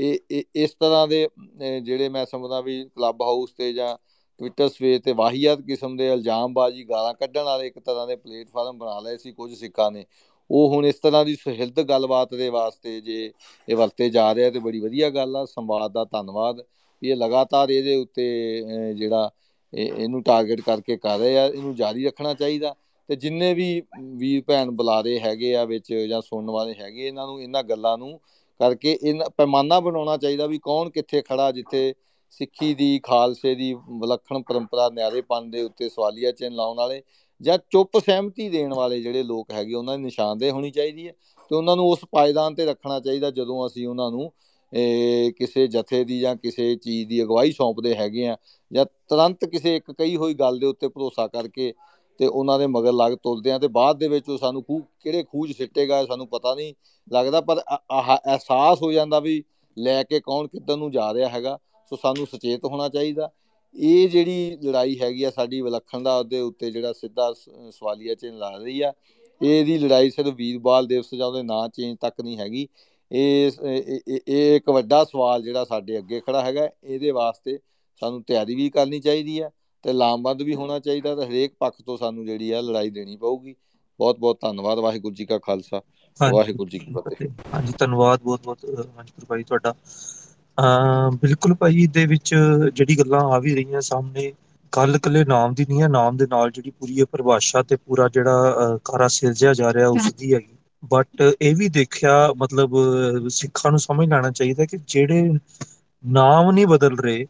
ਇਹ 0.00 0.42
ਇਸ 0.56 0.70
ਤਰ੍ਹਾਂ 0.70 1.06
ਦੇ 1.08 1.26
ਜਿਹੜੇ 1.82 2.08
ਮੈਂ 2.08 2.24
ਸਮਝਦਾ 2.26 2.60
ਵੀ 2.60 2.82
ਕਲੱਬ 2.86 3.22
ਹਾਊਸ 3.22 3.50
ਤੇ 3.52 3.72
ਜਾਂ 3.72 3.96
ਟਵਿੱਟਰ 4.40 4.68
ਸਪੇਸ 4.68 5.00
ਤੇ 5.04 5.12
ਵਾਹੀਆਤ 5.12 5.60
ਕਿਸਮ 5.60 5.96
ਦੇ 5.96 6.08
ਇਲਜ਼ਾਮਬਾਜ਼ੀ 6.08 6.84
ਗਾਲਾਂ 6.84 7.14
ਕੱਢਣ 7.14 7.42
ਵਾਲੇ 7.44 7.66
ਇੱਕ 7.66 7.78
ਤਰ੍ਹਾਂ 7.78 8.06
ਦੇ 8.06 8.16
ਪਲੇਟਫਾਰਮ 8.16 8.78
ਬਣਾ 8.78 8.98
ਲਏ 9.00 9.16
ਸੀ 9.16 9.32
ਕੁਝ 9.32 9.52
ਸਿੱਖਾਂ 9.54 9.90
ਨੇ। 9.92 10.04
ਉਹ 10.50 10.68
ਹੁਣ 10.74 10.86
ਇਸ 10.86 10.98
ਤਰ੍ਹਾਂ 10.98 11.24
ਦੀ 11.24 11.34
ਸੁਹਿਲਦ 11.36 11.80
ਗੱਲਬਾਤ 11.88 12.34
ਦੇ 12.34 12.48
ਵਾਸਤੇ 12.48 13.00
ਜੇ 13.00 13.32
ਇਹ 13.68 13.76
ਵਰਤੇ 13.76 14.08
ਜਾ 14.10 14.34
ਰਿਹਾ 14.34 14.50
ਤੇ 14.50 14.58
ਬੜੀ 14.58 14.80
ਵਧੀਆ 14.80 15.10
ਗੱਲ 15.10 15.36
ਆ। 15.36 15.44
ਸੰਵਾਦ 15.44 15.92
ਦਾ 15.92 16.04
ਧੰਨਵਾਦ। 16.12 16.62
ਇਹ 17.02 17.16
ਲਗਾਤਾਰ 17.16 17.70
ਇਹਦੇ 17.70 17.94
ਉੱਤੇ 17.96 18.92
ਜਿਹੜਾ 18.96 19.30
ਇਹਨੂੰ 19.72 20.22
ਟਾਰਗੇਟ 20.22 20.60
ਕਰਕੇ 20.60 20.96
ਕਰ 20.96 21.18
ਰਹੇ 21.18 21.36
ਆ। 21.38 21.46
ਇਹਨੂੰ 21.46 21.74
ਜਾਰੀ 21.76 22.04
ਰੱਖਣਾ 22.06 22.34
ਚਾਹੀਦਾ। 22.34 22.74
ਤੇ 23.08 23.16
ਜਿੰਨੇ 23.16 23.52
ਵੀ 23.54 23.70
ਵੀਰ 24.16 24.42
ਭੈਣ 24.46 24.70
ਬੁਲਾਰੇ 24.70 25.18
ਹੈਗੇ 25.20 25.54
ਆ 25.56 25.64
ਵਿੱਚ 25.64 25.92
ਜਾਂ 26.08 26.20
ਸੁਣਨ 26.22 26.50
ਵਾਲੇ 26.50 26.74
ਹੈਗੇ, 26.80 27.06
ਇਹਨਾਂ 27.06 27.26
ਨੂੰ, 27.26 27.40
ਇਹਨਾਂ 27.42 27.62
ਗੱਲਾਂ 27.64 27.96
ਨੂੰ 27.98 28.18
ਕਰਕੇ 28.60 28.98
ਇਹਨਾਂ, 29.02 29.28
ਪੈਮਾਨਾ 29.36 29.78
ਬਣਾਉਣਾ 29.80 30.16
ਚਾਹੀਦਾ 30.16 30.46
ਵੀ 30.46 30.58
ਕੌਣ 30.58 30.90
ਕਿੱਥੇ 30.90 31.22
ਖੜਾ 31.22 31.50
ਜਿੱਥੇ 31.52 31.92
ਸਿੱਖੀ 32.40 32.74
ਦੀ, 32.74 32.98
ਖਾਲਸੇ 33.04 33.54
ਦੀ, 33.54 33.72
ਵਿਲੱਖਣ 34.00 34.42
ਪਰੰਪਰਾ 34.48 34.88
ਨਿਆਰੇਪਨ 34.94 35.50
ਦੇ 35.50 35.62
ਉੱਤੇ 35.62 35.88
ਸਵਾਲੀਆ 35.88 36.32
ਚਿੰਨ 36.32 36.54
ਲਾਉਣ 36.54 36.76
ਵਾਲੇ 36.76 37.02
ਜਾਂ 37.40 37.58
ਚੁੱਪ 37.70 37.98
ਸਹਿਮਤੀ 37.98 38.48
ਦੇਣ 38.48 38.74
ਵਾਲੇ 38.74 39.00
ਜਿਹੜੇ 39.02 39.22
ਲੋਕ 39.22 39.50
ਹੈਗੇ, 39.52 39.74
ਉਹਨਾਂ 39.74 39.96
ਦੀ 39.98 40.02
ਨਿਸ਼ਾਨਦੇਹੀ 40.04 40.50
ਹੋਣੀ 40.50 40.70
ਚਾਹੀਦੀ 40.70 41.06
ਹੈ 41.08 41.12
ਤੇ 41.50 41.54
ਉਹਨਾਂ 41.56 41.76
ਨੂੰ 41.76 41.88
ਉਸ 41.90 41.98
ਪਾਇਦਾਨ 42.12 42.54
ਤੇ 42.54 42.64
ਰੱਖਣਾ 42.66 42.98
ਚਾਹੀਦਾ 43.00 43.30
ਜਦੋਂ 43.30 43.66
ਅਸੀਂ 43.66 43.86
ਉਹਨਾਂ 43.86 44.10
ਨੂੰ 44.10 44.30
ਕਿਸੇ 45.36 45.66
ਜਥੇ 45.66 46.02
ਦੀ 46.04 46.18
ਜਾਂ 46.20 46.34
ਕਿਸੇ 46.36 46.74
ਚੀਜ਼ 46.76 47.08
ਦੀ 47.08 47.22
ਅਗਵਾਈ 47.22 47.52
ਸੌਂਪਦੇ 47.52 47.94
ਹੈਗੇ 47.94 48.26
ਆ 48.28 48.36
ਜਾਂ 48.70 48.84
ਤੁਰੰਤ 49.08 49.44
ਕਿਸੇ 49.44 49.74
ਇੱਕ 49.76 49.90
ਕਹੀ 49.90 50.16
ਹੋਈ 50.16 50.34
ਗੱਲ 50.34 50.58
ਦੇ 50.58 50.66
ਉੱਤੇ 50.66 50.88
ਭਰੋਸਾ 50.88 51.26
ਕਰਕੇ 51.26 51.72
ਤੇ 52.20 52.26
ਉਹਨਾਂ 52.26 52.58
ਦੇ 52.58 52.66
ਮਗਰ 52.66 52.92
ਲੱਗ 52.92 53.12
ਤੁਲਦੇ 53.22 53.50
ਆ 53.52 53.58
ਤੇ 53.58 53.68
ਬਾਅਦ 53.68 53.98
ਦੇ 53.98 54.08
ਵਿੱਚ 54.08 54.28
ਉਹ 54.28 54.38
ਸਾਨੂੰ 54.38 54.62
ਖੂ, 54.62 54.78
ਕਿਹੜੇ 55.00 55.22
ਖੂਜ 55.22 55.52
ਸਿੱਟੇਗਾ 55.52 56.04
ਸਾਨੂੰ 56.06 56.26
ਪਤਾ 56.28 56.54
ਨਹੀਂ 56.54 56.72
ਲੱਗਦਾ, 57.08 57.40
ਪਰ 57.40 57.60
ਅਹਿਸਾਸ 57.60 58.82
ਹੋ 58.82 58.92
ਜਾਂਦਾ 58.92 59.20
ਵੀ 59.20 59.42
ਲੈ 59.76 60.02
ਕੇ 60.02 60.20
ਕੌਣ 60.20 60.46
ਕਿੱਧਰ 60.46 60.76
ਨੂੰ 60.76 60.90
ਜਾ 60.92 61.12
ਰਿਹਾ 61.14 61.28
ਹੈਗਾ, 61.28 61.58
ਸੋ 61.92 61.96
ਸਾਨੂੰ 61.96 62.26
ਸੁਚੇਤ 62.26 62.64
ਹੋਣਾ 62.64 62.88
ਚਾਹੀਦਾ। 62.88 63.30
ਇਹ 63.74 64.08
ਜਿਹੜੀ 64.08 64.56
ਲੜਾਈ 64.62 64.98
ਹੈਗੀ 65.00 65.22
ਆ 65.24 65.30
ਸਾਡੀ 65.30 65.60
ਵਿਲੱਖਣਤਾ 65.62 66.22
ਦੇ 66.22 66.40
ਉੱਤੇ 66.40 66.70
ਜਿਹੜਾ 66.70 66.92
ਸਿੱਧਾ 66.92 67.32
ਸਵਾਲੀਆ 67.32 68.14
ਚ 68.14 68.26
ਲਾ 68.26 68.50
ਰਹੀ 68.56 68.80
ਆ। 68.80 68.92
ਇਹਦੀ 69.40 69.76
ਲੜਾਈ 69.78 70.10
ਸਿਰਫ 70.10 70.34
ਵੀਰਬਾਲ 70.34 70.86
ਦਿਵਸ 70.86 71.14
ਜਾਂ 71.14 71.26
ਉਹਦੇ 71.26 71.42
ਨਾਂ 71.42 71.68
ਚੇਂਜ 71.68 71.96
ਤੱਕ 72.00 72.20
ਨਹੀਂ 72.20 72.38
ਹੈਗੀ। 72.38 72.66
ਇਹ 73.10 73.50
ਇਹ 74.08 74.56
ਇੱਕ 74.56 74.70
ਵੱਡਾ 74.70 75.02
ਸਵਾਲ 75.04 75.42
ਜਿਹੜਾ 75.42 75.64
ਸਾਡੇ 75.64 75.98
ਅੱਗੇ 75.98 76.20
ਖੜਾ 76.20 76.42
ਹੈਗਾ, 76.44 76.68
ਇਹਦੇ 76.84 77.10
ਵਾਸਤੇ 77.10 77.58
ਸਾਨੂੰ 78.02 78.22
ਤਿਆਰੀ 78.22 78.54
ਵੀ 78.54 78.68
ਕਰਨੀ 78.70 79.00
ਚਾਹੀਦੀ 79.00 79.40
ਹੈ 79.42 79.50
ਤੇ 79.84 79.92
ਲਾਮਬੰਦ 79.94 80.42
ਵੀ 80.42 80.54
ਹੋਣਾ 80.54 80.78
ਚਾਹੀਦਾ 80.80 81.14
ਤੇ 81.16 81.26
ਹਰੇਕ 81.26 81.54
ਪੱਖ 81.60 81.80
ਤੋਂ 81.82 81.96
ਸਾਨੂੰ 81.98 82.24
ਜਿਹੜੀ 82.26 82.50
ਆ 82.52 82.60
ਲੜਾਈ 82.62 82.90
ਦੇਣੀ 82.92 83.16
ਪਊਗੀ। 83.18 83.54
ਬਹੁਤ 84.00 84.18
ਬਹੁਤ 84.18 84.38
ਧੰਨਵਾਦ 84.40 84.78
ਵਾਹਿਗੁਰੂ 84.80 85.14
ਜੀ 85.14 85.26
ਕਾ 85.26 85.38
ਖਾਲਸਾ 85.40 85.80
ਵਾਹਿਗੁਰੂ 86.20 86.68
ਜੀ 86.68 86.78
ਕੀ 86.78 86.86
ਫਤਿਹ। 86.92 87.18
ਹਾਂਜੀ 87.54 87.72
ਧੰਨਵਾਦ 87.78 88.20
ਬਹੁਤ 88.22 88.40
ਬਹੁਤ 88.42 88.64
ਮਨਜੂਰ 88.88 89.24
ਭਾਈ 89.28 89.42
ਤੁਹਾਡਾ। 89.44 89.74
ਅ 90.58 91.10
ਬਿਲਕੁਲ 91.22 91.54
ਭਾਈ 91.54 91.86
ਦੇ 91.88 92.04
ਵਿੱਚ 92.06 92.34
ਜਿਹੜੀ 92.74 92.98
ਗੱਲਾਂ 92.98 93.20
ਆ 93.26 93.38
ਵੀ 93.38 93.54
ਰਹੀਆਂ 93.54 93.80
ਸਾਹਮਣੇ 93.80 94.32
ਗੱਲ 94.72 94.98
ਕੱਲੇ 94.98 95.24
ਨਾਮ 95.24 95.54
ਦੀ 95.54 95.64
ਨਹੀਂ 95.68 95.82
ਹੈ 95.82 95.88
ਨਾਮ 95.88 96.16
ਦੇ 96.16 96.26
ਨਾਲ 96.26 96.50
ਜਿਹੜੀ 96.50 96.70
ਪੂਰੀ 96.70 97.04
ਪਰਿਭਾਸ਼ਾ 97.12 97.62
ਤੇ 97.62 97.76
ਪੂਰਾ 97.76 98.08
ਜਿਹੜਾ 98.08 98.78
ਕਾਰਾ 98.84 99.08
ਸਿਰਜਿਆ 99.10 99.52
ਜਾ 99.54 99.72
ਰਿਹਾ 99.72 99.88
ਉਸ 99.88 100.12
ਦੀ 100.14 100.34
ਹੈਗੀ। 100.34 100.56
ਬਟ 100.82 101.22
ਇਹ 101.40 101.54
ਵੀ 101.56 101.68
ਦੇਖਿਆ 101.68 102.12
ਮਤਲਬ 102.38 102.74
ਸਿੱਖਾਂ 103.30 103.70
ਨੂੰ 103.70 103.78
ਸਮਝ 103.80 104.08
ਲੈਣਾ 104.08 104.30
ਚਾਹੀਦਾ 104.30 104.64
ਕਿ 104.64 104.78
ਜਿਹੜੇ 104.86 105.22
ਨਾਮ 106.04 106.50
ਨਹੀਂ 106.50 106.66
ਬਦਲ 106.66 106.96
ਰਹੇ 106.98 107.26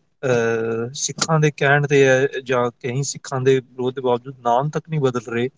ਸਿੱਖਾਂ 0.94 1.38
ਦੇ 1.40 1.50
ਕਹਿਣ 1.52 1.86
ਤੇ 1.86 2.04
ਹੈ 2.04 2.26
ਜਾਂ 2.44 2.70
ਕਈ 2.80 3.02
ਸਿੱਖਾਂ 3.04 3.40
ਦੇ 3.40 3.58
ਵਿਰੋਧ 3.58 3.94
ਦੇ 3.94 4.00
ਬਾਵਜੂਦ 4.02 4.34
ਨਾਮ 4.40 4.70
ਤੱਕ 4.70 4.88
ਨਹੀਂ 4.88 5.00
ਬਦਲ 5.00 5.20
ਰਹੇ, 5.28 5.48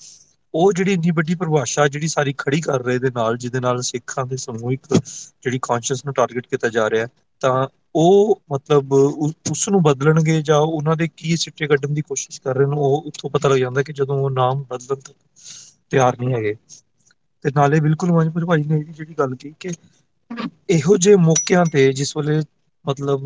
ਉਹ 0.55 0.73
ਜਿਹੜੀ 0.73 0.93
ਇੰਨੀ 0.93 1.11
ਵੱਡੀ 1.13 1.35
ਪਰਿਭਾਸ਼ਾ 1.35 1.87
ਜਿਹੜੀ 1.89 2.09
ਸਾਰੀ 2.09 2.35
ਖੜੀ 2.39 2.61
ਕਰ 2.61 2.83
ਰਹੇ 2.83 2.99
ਦੇ 2.99 3.11
ਨਾਲ, 3.11 3.37
ਜਿਹਦੇ 3.37 3.61
ਨਾਲ 3.61 3.81
ਸਿੱਖਾਂ 3.83 4.25
ਦੇ 4.27 4.37
ਸਮੂਹਿਕ 4.39 4.87
ਜਿਹੜੀ 4.93 5.59
ਕੌਨਸ਼ੀਅਸ 5.63 6.05
ਨੂੰ 6.05 6.15
ਟਾਰਗੇਟ 6.15 6.47
ਕੀਤਾ 6.47 6.69
ਜਾ 6.71 6.89
ਰਿਹਾ, 6.91 7.07
ਤਾਂ 7.43 7.67
ਉਹ 7.97 8.41
ਮਤਲਬ 8.53 8.93
ਉਸ 8.93 9.69
ਨੂੰ 9.69 9.83
ਬਦਲਣਗੇ 9.83 10.41
ਜਾਂ 10.43 10.59
ਉਹਨਾਂ 10.59 10.97
ਦੇ 10.97 11.09
ਕੀ 11.11 11.37
ਸਿੱਟੇ 11.37 11.67
ਕੱਢਣ 11.67 11.93
ਦੀ 11.95 12.03
ਕੋਸ਼ਿਸ਼ 12.03 12.41
ਕਰ 12.41 12.57
ਰਹੇ 12.57 12.67
ਨੇ, 12.67 12.77
ਉਹ 12.79 13.03
ਉੱਥੋਂ 13.07 13.31
ਪਤਾ 13.31 13.49
ਲੱਗ 13.49 13.59
ਜਾਂਦਾ 13.59 13.83
ਕਿ 13.83 13.93
ਜਦੋਂ 13.95 14.19
ਉਹ 14.19 14.31
ਨਾਮ 14.33 14.63
ਬਦਲਣ 14.65 15.01
ਤੱਕ 15.01 15.15
ਤਿਆਰ 15.91 16.17
ਨਹੀਂ 16.19 16.35
ਹੈਗੇ। 16.35 16.55
ਤੇ 17.45 17.51
ਨਾਲੇ 17.55 17.81
ਬਿਲਕੁਲ 17.81 18.13
ਮਨਪੁਰ 18.13 18.45
ਭਾਈ 18.47 18.63
ਨੇ 18.65 18.83
ਜਿਹੜੀ 18.85 19.15
ਗੱਲ 19.19 19.35
ਕੀਤੀ 19.35 19.55
ਕਿ 19.61 19.71
ਇਹੋ 20.69 20.97
ਜਿਹੇ 20.97 21.17
ਮੌਕਿਆਂ 21.19 21.65
ਤੇ 21.67 21.93
ਜਿਸ 21.93 22.17
ਵੇਲੇ 22.17 22.41
ਮਤਲਬ 22.84 23.20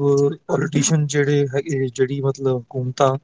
ਪੋਲੀਟੀਸ਼ੀਅਨ 0.47 1.07
ਜਿਹੜੇ 1.07 1.47
ਹੈਗੇ, 1.49 1.87
ਜਿਹੜੀ 1.89 2.21
ਮਤਲਬ 2.23 2.61
ਹਕੂਮਤਾਂ, 2.61 3.17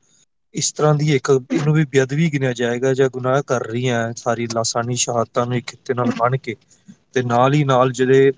ਇਸ 0.55 0.73
ਤਰ੍ਹਾਂ 0.73 0.95
ਦੀ 0.95 1.15
ਇੱਕ 1.15 1.31
ਇਹਨੂੰ 1.31 1.75
ਵੀ 1.75 1.85
ਬੇਅਦਬੀ 1.87 2.31
ਗਿਣਿਆ 2.33 2.53
ਜਾਏਗਾ 2.55 2.93
ਜਾਂ 2.95 3.09
ਗੁਨਾਹ 3.11 3.43
ਕਰ 3.47 3.67
ਰਹੀਆਂ 3.67 4.13
ਸਾਰੀ 4.17 4.47
ਲਾਸਾਨੀ 4.49 4.95
ਸ਼ਹਾਦਤਾਂ 4.97 5.47
ਨੂੰ 5.47 5.57
ਇੱਕ 5.57 5.67
ਖਿੱਤੇ 5.67 5.95
ਨਾਲ 5.95 6.11
ਬਣ 6.19 6.37
ਕੇ 6.39 6.55
ਤੇ 7.13 7.23
ਨਾਲ 7.25 7.55
ਹੀ 7.55 7.65
ਨਾਲ 7.65 7.93
ਜਿਹੜੇ 7.93 8.33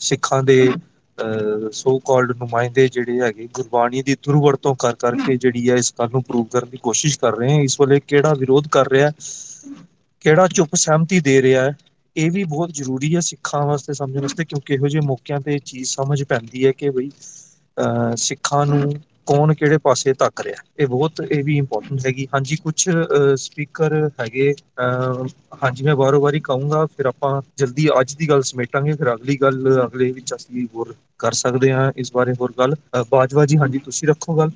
ਸਿੱਖਾਂ 0.00 0.42
ਦੇ 0.42 0.68
ਸੋ 1.72 1.98
ਕਾਲਡ 2.00 2.30
ਨੁਮਾਇੰਦੇ 2.38 2.86
ਜਿਹੜੇ 2.88 3.20
ਹੈਗੇ, 3.20 3.46
ਗੁਰਬਾਣੀ 3.54 4.02
ਦੀ 4.02 4.16
ਦੁਰਵਰਤੋਂ 4.22 4.74
ਕਰ 4.76 4.94
ਕਰਕੇ 4.96 5.36
ਜਿਹੜੀ 5.36 5.68
ਹੈ 5.70 5.74
ਇਸ 5.76 5.92
ਗੱਲ 5.98 6.08
ਨੂੰ 6.12 6.22
ਪ੍ਰੂਵ 6.24 6.46
ਕਰਨ 6.48 6.68
ਦੀ 6.70 6.78
ਕੋਸ਼ਿਸ਼ 6.82 7.18
ਕਰ 7.18 7.36
ਰਹੇ 7.36 7.52
ਹਨ 7.52 7.60
ਇਸ 7.62 7.80
ਵੇਲੇ 7.80 8.00
ਕਿਹੜਾ 8.02 8.32
ਵਿਰੋਧ 8.34 8.68
ਕਰ 8.72 8.90
ਰਿਹਾ 8.90 9.10
ਕਿਹੜਾ 10.24 10.46
ਚੁੱਪ 10.48 10.74
ਸਹਿਮਤੀ 10.76 11.20
ਦੇ 11.20 11.40
ਰਿਹਾ 11.42 11.62
ਹੈ 11.62 11.74
ਇਹ 12.16 12.30
ਵੀ 12.30 12.44
ਬਹੁਤ 12.46 12.70
ਜ਼ਰੂਰੀ 12.72 13.14
ਹੈ 13.14 13.20
ਸਿੱਖਾਂ 13.22 13.64
ਵਾਸਤੇ 13.66 13.92
ਸਮਝਣ 13.94 14.20
ਵਾਸਤੇ, 14.22 14.44
ਕਿਉਂਕਿ 14.44 14.74
ਇਹੋ 14.74 14.88
ਜਿਹੇ 14.88 15.06
ਮੌਕਿਆਂ 15.06 15.40
ਤੇ 15.40 15.58
ਚੀਜ਼ 15.60 15.88
ਸਮਝ 15.90 16.22
ਪੈਂਦੀ 16.24 16.64
ਹੈ 16.66 16.72
ਕਿ 16.74 16.90
ਬਈ 16.90 17.10
ਸਿੱਖਾਂ 18.18 18.64
ਨੂੰ 18.66 18.92
ਕੌਣ 19.26 19.52
ਕਿਹੜੇ 19.54 19.78
ਪਾਸੇ 19.78 20.12
ਧੱਕ 20.14 20.40
ਰਿਹਾ। 20.40 20.62
ਇਹ 20.78 20.86
ਬਹੁਤ, 20.86 21.20
ਇਹ 21.22 21.42
ਵੀ 21.44 21.56
ਇੰਪੋਰਟੈਂਟ 21.58 22.06
ਹੈਗੀ। 22.06 22.26
ਹਾਂਜੀ 22.34 22.56
ਕੁਝ 22.56 22.74
ਸਪੀਕਰ 23.36 23.94
ਹੈਗੇ 24.20 24.52
ਹਾਂਜੀ, 25.62 25.84
ਮੈਂ 25.84 25.94
ਬਾਰੋ 25.96 26.20
ਬਾਰੀ 26.20 26.40
ਕਹੂੰਗਾ, 26.40 26.84
ਫਿਰ 26.88 27.06
ਆਪਾਂ 27.06 27.40
ਜਲਦੀ 27.58 27.88
ਅੱਜ 28.00 28.14
ਦੀ 28.14 28.28
ਗੱਲ 28.28 28.42
ਸਮੇਟਾਂਗੇ, 28.44 28.92
ਫਿਰ 28.92 29.12
ਅਗਲੀ 29.14 29.36
ਗੱਲ, 29.38 29.84
ਅਗਲੇ 29.84 30.10
ਵਿੱਚ 30.12 30.34
ਅਸੀਂ 30.34 30.66
ਹੋਰ 30.74 30.94
ਕਰ 31.20 31.32
ਸਕਦੇ 31.34 31.72
ਹਾਂ 31.72 31.90
ਇਸ 31.96 32.12
ਬਾਰੇ 32.14 32.32
ਹੋਰ 32.40 32.52
ਗੱਲ। 32.58 32.74
ਬਾਜਵਾ 33.10 33.46
ਜੀ, 33.46 33.56
ਹਾਂਜੀ, 33.58 33.78
ਤੁਸੀਂ 33.80 34.08
ਰੱਖੋ 34.08 34.36
ਗੱਲ, 34.36 34.50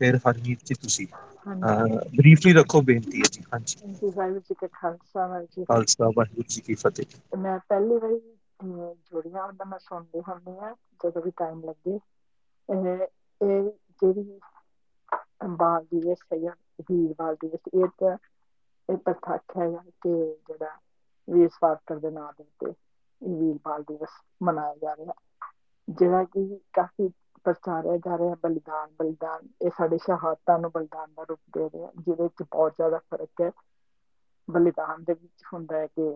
ਫਿਰ 0.00 0.16
ਹਰਮੀਤ 0.18 0.58
ਜੀ, 0.64 0.74
ਤੁਸੀਂ। 0.76 1.06
ਬਰੀਫਲੀ 1.46 2.52
ਰੱਖੋ 2.52 2.80
ਬੇਨਤੀ 2.82 3.20
ਹੈ 3.20 3.28
ਜੀ 3.32 3.42
ਹਾਂਜੀ। 3.54 3.92
ਜੀ 3.92 4.10
ਵਾਹਿਗੁਰੂ 4.16 4.40
ਜੀ 4.40 4.54
ਕਾ 4.54 4.66
ਖਾਲਸਾ 4.72 5.26
ਵਾਹਿਗੁਰੂ 5.26 5.46
ਜੀ 5.56 5.64
ਖਾਲਸਾ 5.64 6.08
ਵਾਹਿਗੁਰੂ 6.16 6.44
ਜੀ 6.48 6.60
ਕੀ 6.60 6.74
ਫਤਿਹ। 6.74 7.36
ਮੈਂ 7.38 7.58
ਪਹਿਲੀ 7.68 7.96
ਵਾਰੀ 7.98 8.20
ਜੁੜੀਆਂ 9.10 9.42
ਉਹਦਾ 9.44 9.64
ਮੈਂ 9.64 9.78
ਸੁਣਦੀ 9.78 10.20
ਹੁੰਦੀ 10.20 10.56
ਆ 10.58 10.74
ਜਦੋਂ 11.04 11.22
ਵੀ 11.22 11.30
ਟਾਈਮ 11.30 11.62
ਲੱਗੇ। 11.64 11.98
ਇਹ 12.68 13.06
ਇਹ 13.40 13.70
ਜਿਹੜੀ 14.02 14.38
ਬਾਲ 15.56 15.84
ਦਿਵਸ 15.84 16.18
ਹੈ 16.32 16.38
ਜਾਂ 16.38 16.52
ਵੀਰ 16.82 17.14
ਬਾਲ 17.18 17.36
ਦਿਵਸ 17.40 17.68
ਇਹ 17.74 17.86
ਤਾਂ 17.98 18.16
ਇਹ 18.88 18.96
ਪ੍ਰਤੱਖ 18.96 19.56
ਹੈ 19.56 19.68
ਕਿ 20.02 20.14
ਜਿਹੜਾ 20.48 20.76
ਵੀਰ 21.28 21.48
ਸਾਵਰਕਰ 21.48 21.98
ਦੇ 21.98 22.10
ਨਾਮ 22.10 22.32
ਦੇ 22.38 22.44
ਉੱਤੇ 22.44 22.72
ਵੀਰ 23.22 23.58
ਬਾਲ 23.64 23.82
ਦਿਵਸ 23.82 24.20
ਮਨਾਇਆ 24.42 24.74
ਜਾ 24.74 24.94
ਰਿਹਾ। 24.96 25.12
ਜਿਹੜਾ 25.88 26.24
ਕਿ 26.24 26.58
ਕਾਫੀ 26.72 27.08
ਪ੍ਰਚਾਰਿਆ 27.46 27.96
ਜਾ 27.98 28.16
ਰਿਹਾ 28.18 28.34
ਬਲੀਦਾਨ 28.42 28.90
ਬਲੀਦਾਨ, 28.98 29.46
ਇਹ 29.62 29.70
ਸਾਡੇ 29.70 29.98
ਸ਼ਹਾਦਤਾਂ 29.98 30.58
ਨੂੰ 30.58 30.70
ਬਲੀਦਾਨ 30.70 31.12
ਦਾ 31.14 31.24
ਰੂਪ 31.28 31.40
ਦੇ 31.54 31.68
ਰਿਹਾ 31.68 31.90
ਜਿਹਦੇ 31.96 32.22
ਵਿੱਚ 32.22 32.42
ਬਹੁਤ 32.44 32.72
ਜ਼ਿਆਦਾ 32.72 32.98
ਫ਼ਰਕ 33.06 33.40
ਹੈ। 33.42 33.50
ਬਲੀਦਾਨ 34.48 35.02
ਦੇ 35.04 35.12
ਵਿੱਚ 35.14 35.44
ਹੁੰਦਾ 35.52 35.78
ਹੈ 35.78 35.86
ਕਿ 35.88 36.08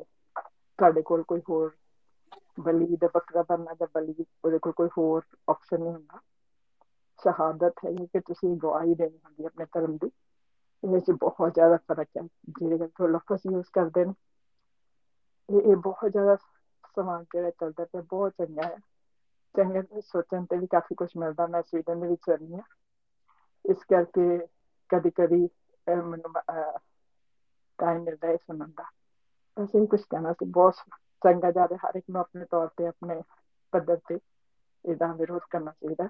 ਤੁਹਾਡੇ 0.79 1.03
ਕੋਲ 1.03 1.23
ਕੋਈ 1.25 1.41
ਹੋਰ 1.49 1.75
ਬਲੀ 2.59 2.97
ਦਾ 2.97 3.09
ਬੱਕਰਾ 3.15 3.43
ਬਣਨਾ 3.49 3.75
ਜਾਂ 3.75 3.87
ਬਲੀ 3.95 4.15
ਉਹਦੇ 4.45 4.59
ਕੋਲ 4.59 4.73
ਕੋਈ 4.75 4.89
ਹੋਰ 4.99 5.23
ਆਪਸ਼ਨ 5.49 5.81
ਨਹੀਂ 5.81 5.93
ਹੁੰਦਾ। 5.93 6.21
ਸ਼ਹਾਦਤ 7.23 7.85
ਹੈ 7.85 7.91
ਕਿ 8.07 8.21
ਤੁਸੀਂ 8.23 8.57
ਗਵਾਹੀ 8.57 8.95
ਦੇਣੀ 8.95 9.19
ਹੁੰਦੀ 9.19 9.43
ਹੈ 9.43 9.47
ਆਪਣੇ 9.47 9.67
ਧਰਮ 9.73 9.97
ਦੀ। 9.97 10.11
ਇਹਦੇ 10.83 10.95
ਵਿੱਚ 10.95 11.11
ਬਹੁਤ 11.21 11.53
ਜ਼ਿਆਦਾ 11.55 11.77
ਫ਼ਰਕ 11.85 12.09
ਹੈ 12.17 12.23
ਜਿਹੜੇ 12.51 12.79
ਕਿ 12.89 13.09
ਲਫ਼ਜ਼ 13.09 13.47
ਯੂਜ਼ 13.47 13.71
ਕਰਦੇ 13.73 14.05
ਨੇ। 14.05 14.13
ਇਹ 15.49 15.77
ਬਹੁਤ 15.79 16.11
ਜ਼ਿਆਦਾ 16.11 16.37
ਸਮਾਂ 16.97 17.23
ਜਿਹੜਾ 17.25 17.51
ਚੱਲਦਾ 17.51 17.85
ਪਿਆ, 17.85 18.01
ਬਹੁਤ 18.03 18.33
ਚੰਗਾ 18.39 18.63
ਹੈ। 18.65 18.77
ਚੰਗੇ 19.55 20.01
ਸੋਚਣ 20.01 20.45
ਤੇ 20.45 20.57
ਵੀ 20.57 20.67
ਕਾਫੀ 20.67 20.95
ਕੁਝ 20.95 21.09
ਮਿਲਦਾ 21.17 21.47
ਮੈਂ 21.47 21.63
ਸਵੀਡਨ 21.63 22.01
ਦੇ 22.01 22.09
ਵਿੱਚ 22.09 22.31
ਰਹੀ 22.31 22.55
ਹਾਂ 22.55 22.63
ਇਸ 23.65 23.85
ਕਰਕੇ 23.85 24.39
ਕਦੀ 24.91 25.11
ਕਦੀ 25.11 25.49
ਮੈਨੂੰ 25.87 26.33
ਟਾਈਮ 27.79 28.03
ਮਿਲਦਾ 28.03 28.29
ਹੈ 28.29 28.37
ਸੁਣਨ 28.37 28.71
ਦਾ 28.71 28.85
ਅਸੀਂ 29.57 29.87
ਕੁਝ 29.87 30.01
ਕਹਿਣਾ 30.01 30.33
ਸੀ 30.33 30.47
ਬਹੁਤ 30.51 30.75
ਚੰਗਾ 31.23 31.51
ਜਾ 31.51 31.65
ਰਿਹਾ 31.65 31.89
ਹਰ 31.89 31.97
ਇੱਕ 31.97 32.05
ਨੂੰ 32.11 32.21
ਆਪਣੇ 32.21 32.45
ਤੌਰ 32.45 32.69
ਤੇ 32.77 32.87
ਆਪਣੇ 32.87 33.21
ਪੱਧਰ 33.73 33.97
ਤੇ 34.09 34.19
ਇਹਦਾ 34.85 35.13
ਵਿਰੋਧ 35.13 35.43
ਕਰਨਾ 35.51 35.71
ਚਾਹੀਦਾ 35.73 36.07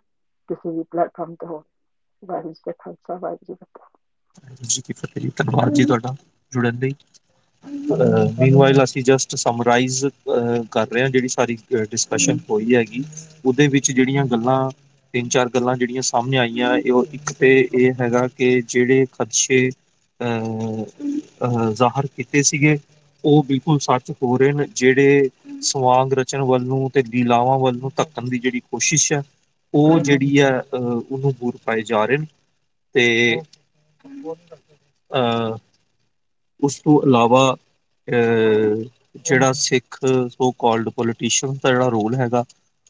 ਕਿਸੇ 0.49 0.71
ਵੀ 0.71 0.83
ਪਲੇਟਫਾਰਮ 0.83 1.35
ਤੇ 1.35 1.47
ਹੋ 1.47 1.63
ਵਾਹਿਗੁਰੂ 2.23 2.53
ਜੀ 2.55 2.73
ਖਾਲਸਾ 2.73 3.15
ਵਾਹਿਗੁਰੂ 3.15 3.55
ਜੀ 4.65 4.83
ਕੀ 4.83 4.93
ਫਤਿਹ 4.93 5.23
ਜੀ 5.23 5.31
ਧੰਨਵਾਦ 5.37 5.73
ਜੀ 5.73 5.85
ਤੁਹਾਡਾ 5.85 6.15
ਜੁੜਨ 6.53 6.79
ਲਈ 6.79 6.95
ਮੀਨਵਾਈਲ 8.39 8.83
ਅਸੀਂ 8.85 9.03
ਜਸਟ 9.05 9.35
ਸਮਰਾਈਜ਼ 9.37 10.05
ਕਰ 10.71 10.87
ਰਹੇ 10.87 11.03
ਹਾਂ 11.03 11.09
ਜਿਹੜੀ 11.11 11.29
ਸਾਰੀ 11.29 11.57
ਡਿਸਕਸ਼ਨ 11.91 12.39
ਹੋਈ 12.51 12.75
ਹੈਗੀ। 12.75 13.03
ਉਹਦੇ 13.45 13.67
ਵਿੱਚ 13.69 13.91
ਜਿਹੜੀਆਂ 13.93 14.25
ਗੱਲਾਂ 14.27 14.71
ਤਿੰਨ 15.15 15.29
ਚਾਰ 15.29 15.49
ਗੱਲਾਂ 15.51 15.75
ਜਿਹੜੀਆਂ 15.77 16.03
ਸਾਹਮਣੇ 16.03 16.39
ਆਈਆਂ 16.39 16.77
ਇਹ 16.79 17.03
ਇੱਕ 17.15 17.33
ਤੇ 17.35 17.51
ਇਹ 17.75 17.93
ਹੈਗਾ 18.01 18.27
ਕਿ 18.31 18.61
ਜਿਹੜੇ 18.69 19.05
ਖਦਸ਼ੇ 19.13 19.69
ਜ਼ਾਹਰ 21.73 22.07
ਕੀਤੇ 22.09 22.43
ਸੀਗੇ 22.43 22.79
ਉਹ 23.25 23.43
ਬਿਲਕੁਲ 23.45 23.79
ਸੱਚ 23.81 24.11
ਹੋ 24.13 24.37
ਰਹੇ 24.37 24.53
ਨੇ। 24.53 24.67
ਜਿਹੜੇ 24.75 25.29
ਸਵਾਂਗ 25.63 26.13
ਰਚਨ 26.15 26.43
ਵੱਲ 26.45 26.63
ਨੂੰ 26.65 26.91
ਤੇ 26.91 27.03
ਲੀਲਾਵਾਂ 27.05 27.59
ਵੱਲ 27.59 27.77
ਨੂੰ 27.77 27.91
ਧੱਕਣ 27.97 28.29
ਦੀ 28.29 28.39
ਜਿਹੜੀ 28.39 28.61
ਕੋਸ਼ਿਸ਼ 28.63 29.13
ਹੈ 29.13 29.23
ਉਹ 29.75 29.99
ਜਿਹੜੀ 30.01 30.39
ਹੈ 30.41 30.51
ਉਹਨੂੰ 30.73 31.35
ਬੂਰ 31.41 31.59
ਪਾਏ 31.65 31.83
ਜਾ 31.85 32.05
ਰਹੇ 32.05 32.17
ਨੇ। 32.17 32.27
ਤੇ 32.95 33.41
ਅ 35.11 35.57
ਉਸ 36.63 36.79
ਤੋਂ 36.79 37.01
ਇਲਾਵਾ 37.03 37.57
ਜਿਹੜਾ 38.09 39.53
ਸਿੱਖ 39.55 39.99
ਸੋ 40.29 40.51
ਕਾਲਡ 40.59 40.89
ਪੋਲੀਟੀਸ਼ੀਅਨ 40.91 41.55
ਦਾ 41.55 41.71
ਜਿਹੜਾ 41.71 41.89
ਰੋਲ 41.89 42.15
ਹੈਗਾ, 42.17 42.45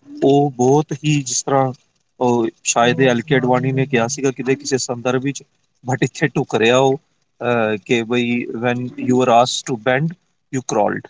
ਉਹ 0.06 0.50
ਬਹੁਤ 0.56 0.92
ਹੀ 0.94 1.20
ਜਿਸ 1.22 1.42
ਤਰ੍ਹਾਂ, 1.42 1.72
ਉਹ 2.20 2.48
ਸ਼ਾਇਦ 2.64 3.00
ਐਲ 3.02 3.20
ਕੇ 3.22 3.36
ਅਡਵਾਨੀ 3.36 3.72
ਨੇ 3.72 3.86
ਕਿਹਾ 3.86 4.06
ਸੀਗਾ 4.08 4.30
ਕਿਤੇ 4.32 4.54
ਕਿਸੇ 4.54 4.78
ਸੰਦਰਭ 4.80 5.22
ਵਿੱਚ 5.24 5.42
ਬਟ 5.84 6.02
ਇੱਥੇ 6.02 6.26
ਟੁਕ 6.28 6.54
ਰਿਹਾ 6.54 6.78
ਉਹ 6.78 6.98
ਕਿ 7.84 8.02
ਬਈ 8.04 8.44
ਵੈਨ 8.56 8.86
ਯੂ 9.00 9.22
ਆਰ 9.22 9.28
ਆਸ 9.30 9.62
ਟੂ 9.66 9.76
ਬੈਂਡ 9.82 10.12
ਯੂ 10.52 10.62
ਕ੍ਰੋਲਡ 10.68 11.06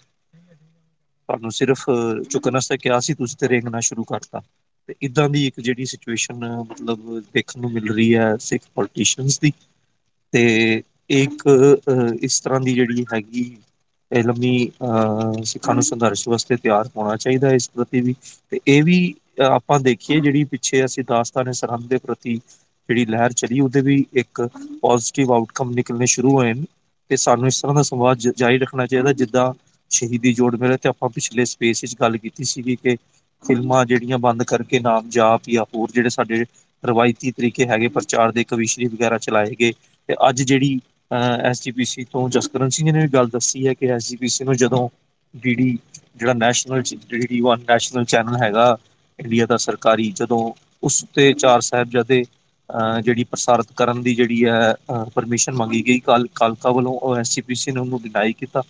ਤੁਹਾਨੂੰ 1.29 1.51
ਸਿਰਫ 1.53 1.85
ਚੁੱਕਣ 2.31 2.53
ਵਾਸਤੇ 2.53 2.77
ਕਿਹਾ 2.79 2.99
ਸੀ, 3.01 3.15
ਤੁਸੀਂ 3.15 3.37
ਤੇ 3.39 3.49
ਰੇਂਗਣਾ 3.49 3.81
ਸ਼ੁਰੂ 3.83 4.05
ਕਰਤਾ। 4.05 4.41
ਤੇ 4.89 4.95
ਇਦਾਂ 5.03 5.29
ਦੀ 5.31 5.47
ਇੱਕ 5.47 5.61
ਜਿਹੜੀ 5.61 5.85
ਸਿਚੁਏਸ਼ਨ 5.87 6.45
ਮਤਲਬ 6.63 7.19
ਦੇਖਣ 7.35 7.61
ਨੂੰ 7.61 7.73
ਮਿਲ 7.73 7.89
ਰਹੀ 7.91 8.15
ਹੈ 8.15 8.37
ਸਿੱਖ 8.41 8.63
ਪੋਲੀਟੀਸ਼ੀਅਨਸ 8.75 9.39
ਦੀ, 9.41 9.53
ਤੇ 10.33 10.83
ਇੱਕ 11.11 11.43
ਇਸ 12.23 12.41
ਤਰ੍ਹਾਂ 12.41 12.61
ਦੀ 12.61 12.75
ਜਿਹੜੀ 12.75 13.05
ਹੈਗੀ 13.13 13.45
ਇਹ 14.11 14.23
ਲੰਮੀ 14.25 14.53
ਅਹ, 14.69 15.43
ਸਿੱਖਾਂ 15.45 15.75
ਨੂੰ 15.75 15.83
ਸੰਘਰਸ਼ 15.83 16.27
ਵਾਸਤੇ 16.29 16.57
ਤਿਆਰ 16.59 16.89
ਹੋਣਾ 16.97 17.17
ਚਾਹੀਦਾ 17.17 17.53
ਇਸ 17.53 17.69
ਪ੍ਰਤੀ 17.71 18.01
ਵੀ। 18.01 18.15
ਤੇ 18.53 18.61
ਇਹ 18.67 18.83
ਵੀ 18.85 18.99
ਆਪਾਂ 19.47 19.79
ਦੇਖੀਏ 19.81 20.21
ਜਿਹੜੀ 20.21 20.45
ਪਿੱਛੇ 20.47 20.85
ਅਸੀਂ 20.85 21.05
ਦਾਸਤਾਨ 21.09 21.53
ਸਰਹੰਦ 21.55 21.89
ਦੇ 21.89 21.99
ਪ੍ਰਤੀ 21.99 22.41
ਜਿਹੜੀ 22.89 23.05
ਲਹਿਰ 23.07 23.33
ਚਲੀ, 23.33 23.61
ਉਹਦੇ 23.61 23.81
ਵੀ 23.83 24.05
ਇੱਕ 24.15 24.43
ਪੋਜ਼ਿਟਿਵ 24.83 25.33
ਆਊਟਕਮ 25.33 25.71
ਨਿਕਲਣੇ 25.73 26.07
ਸ਼ੁਰੂ 26.09 26.33
ਹੋਏ 26.33 26.53
ਨੇ। 26.55 26.65
ਤੇ 27.11 27.17
ਸਾਨੂੰ 27.17 27.47
ਇਸ 27.47 27.61
ਤਰ੍ਹਾਂ 27.61 27.75
ਦਾ 27.75 27.83
ਸੰਵਾਦ 27.85 28.19
ਜਾਰੀ 28.31 28.59
ਰੱਖਣਾ 28.59 28.87
ਚਾਹੀਦਾ, 28.87 29.13
ਜਿੱਦਾਂ 29.15 29.53
ਸ਼ਹੀਦੀ 29.91 30.33
ਜੋੜ 30.35 30.55
ਮੇਲੇ 30.57 30.77
ਤੇ 30.77 30.89
ਆਪਾਂ 30.89 31.09
ਪਿਛਲੇ 31.11 31.45
ਸਪੇਸ 31.47 31.83
ਵਿੱਚ 31.85 31.95
ਗੱਲ 32.01 32.17
ਕੀਤੀ 32.19 32.45
ਸੀਗੀ 32.47 32.77
ਕਿ 32.77 32.97
ਫਿਲਮਾਂ 33.45 33.85
ਜਿਹੜੀਆਂ 33.87 34.19
ਬੰਦ 34.21 34.43
ਕਰਕੇ 34.45 34.79
ਨਾਮ 34.81 35.09
ਜਾਪ 35.11 35.49
ਜਾਂ 35.49 35.65
ਹੋਰ 35.67 35.91
ਜਿਹੜੇ 35.91 36.09
ਸਾਡੇ 36.11 36.45
ਰਵਾਇਤੀ 36.85 37.31
ਤਰੀਕੇ 37.33 37.67
ਹੈਗੇ, 37.67 37.89
ਪ੍ਰਚਾਰ 37.89 38.33
ਦੇ 38.33 38.45
ਕਵਿਸ਼ਰੀ 38.45 38.87
ਵਗੈਰਾ 38.87 39.19
ਚਲਾਏ 39.19 39.55
ਗਏ। 39.55 39.73
ਤੇ 40.09 40.15
ਅੱਜ 40.29 40.43
ਜਿਹੜੀ 40.43 40.79
ਐਸ 41.43 41.63
ਜੀ 41.63 41.71
ਪੀ 41.71 41.85
ਸੀ 41.85 42.05
ਤੋਂ 42.05 42.29
ਜਸਕਰਨ 42.29 42.69
ਸਿੰਘ 42.69 42.93
ਨੇ 42.93 43.03
ਵੀ 43.03 43.09
ਗੱਲ 43.09 43.29
ਦੱਸੀ 43.29 43.67
ਹੈ 43.67 43.75
ਕਿ 43.75 43.87
ਐਸ 43.87 44.09
ਜੀ 44.09 44.17
ਪੀ 44.17 44.29
ਸੀ 44.29 44.45
ਨੂੰ 44.45 44.57
ਜਦੋਂ 44.57 44.89
ਡੀ 45.37 45.55
ਡੀ 45.55 45.79
ਜਿਹੜਾ 46.17 46.33
national 46.33 46.83
D 46.83 47.19
D 47.19 47.41
one 47.41 47.61
national 47.61 48.05
channel 48.05 48.43
ਹੈਗਾ 48.43 48.77
ਇੰਡੀਆ 49.19 49.47
ਦਾ 49.47 49.57
ਸਰਕਾਰੀ, 49.57 50.13
ਜਦੋਂ 50.17 50.53
ਉਸ 50.83 51.05
ਤੇ 51.15 51.33
ਚਾਰ 51.33 51.61
ਸਾਹਿਬਜ਼ਾਦੇ, 51.61 52.25
ਅਹ, 52.71 53.01
ਜਿਹੜੀ 53.01 53.25
ਪ੍ਰਸਾਰਿਤ 53.25 53.67
ਕਰਨ 53.77 54.03
ਦੀ 54.03 54.15
ਜਿਹੜੀ 54.15 54.45
ਹੈ 54.45 54.75
ਪਰਮਿਸ਼ਨ 55.15 55.53
ਮੰਗੀ 55.53 55.87
ਗਈ, 55.87 55.99
ਕੱਲ, 55.99 56.27
ਕਾਲਕਾ 56.35 56.71
ਵੱਲੋਂ, 56.71 56.93
ਉਹ 56.93 57.17
ਐਸ 57.17 57.29
ਸੀ 57.29 57.41
ਪੀ 57.41 57.55
ਸੀ 57.55 57.73
ਨੇ 57.73 57.81
ਉਹਨੂੰ 57.81 58.03
ਡਿਨਾਈ 58.03 58.33
ਕੀਤਾ। 58.33 58.63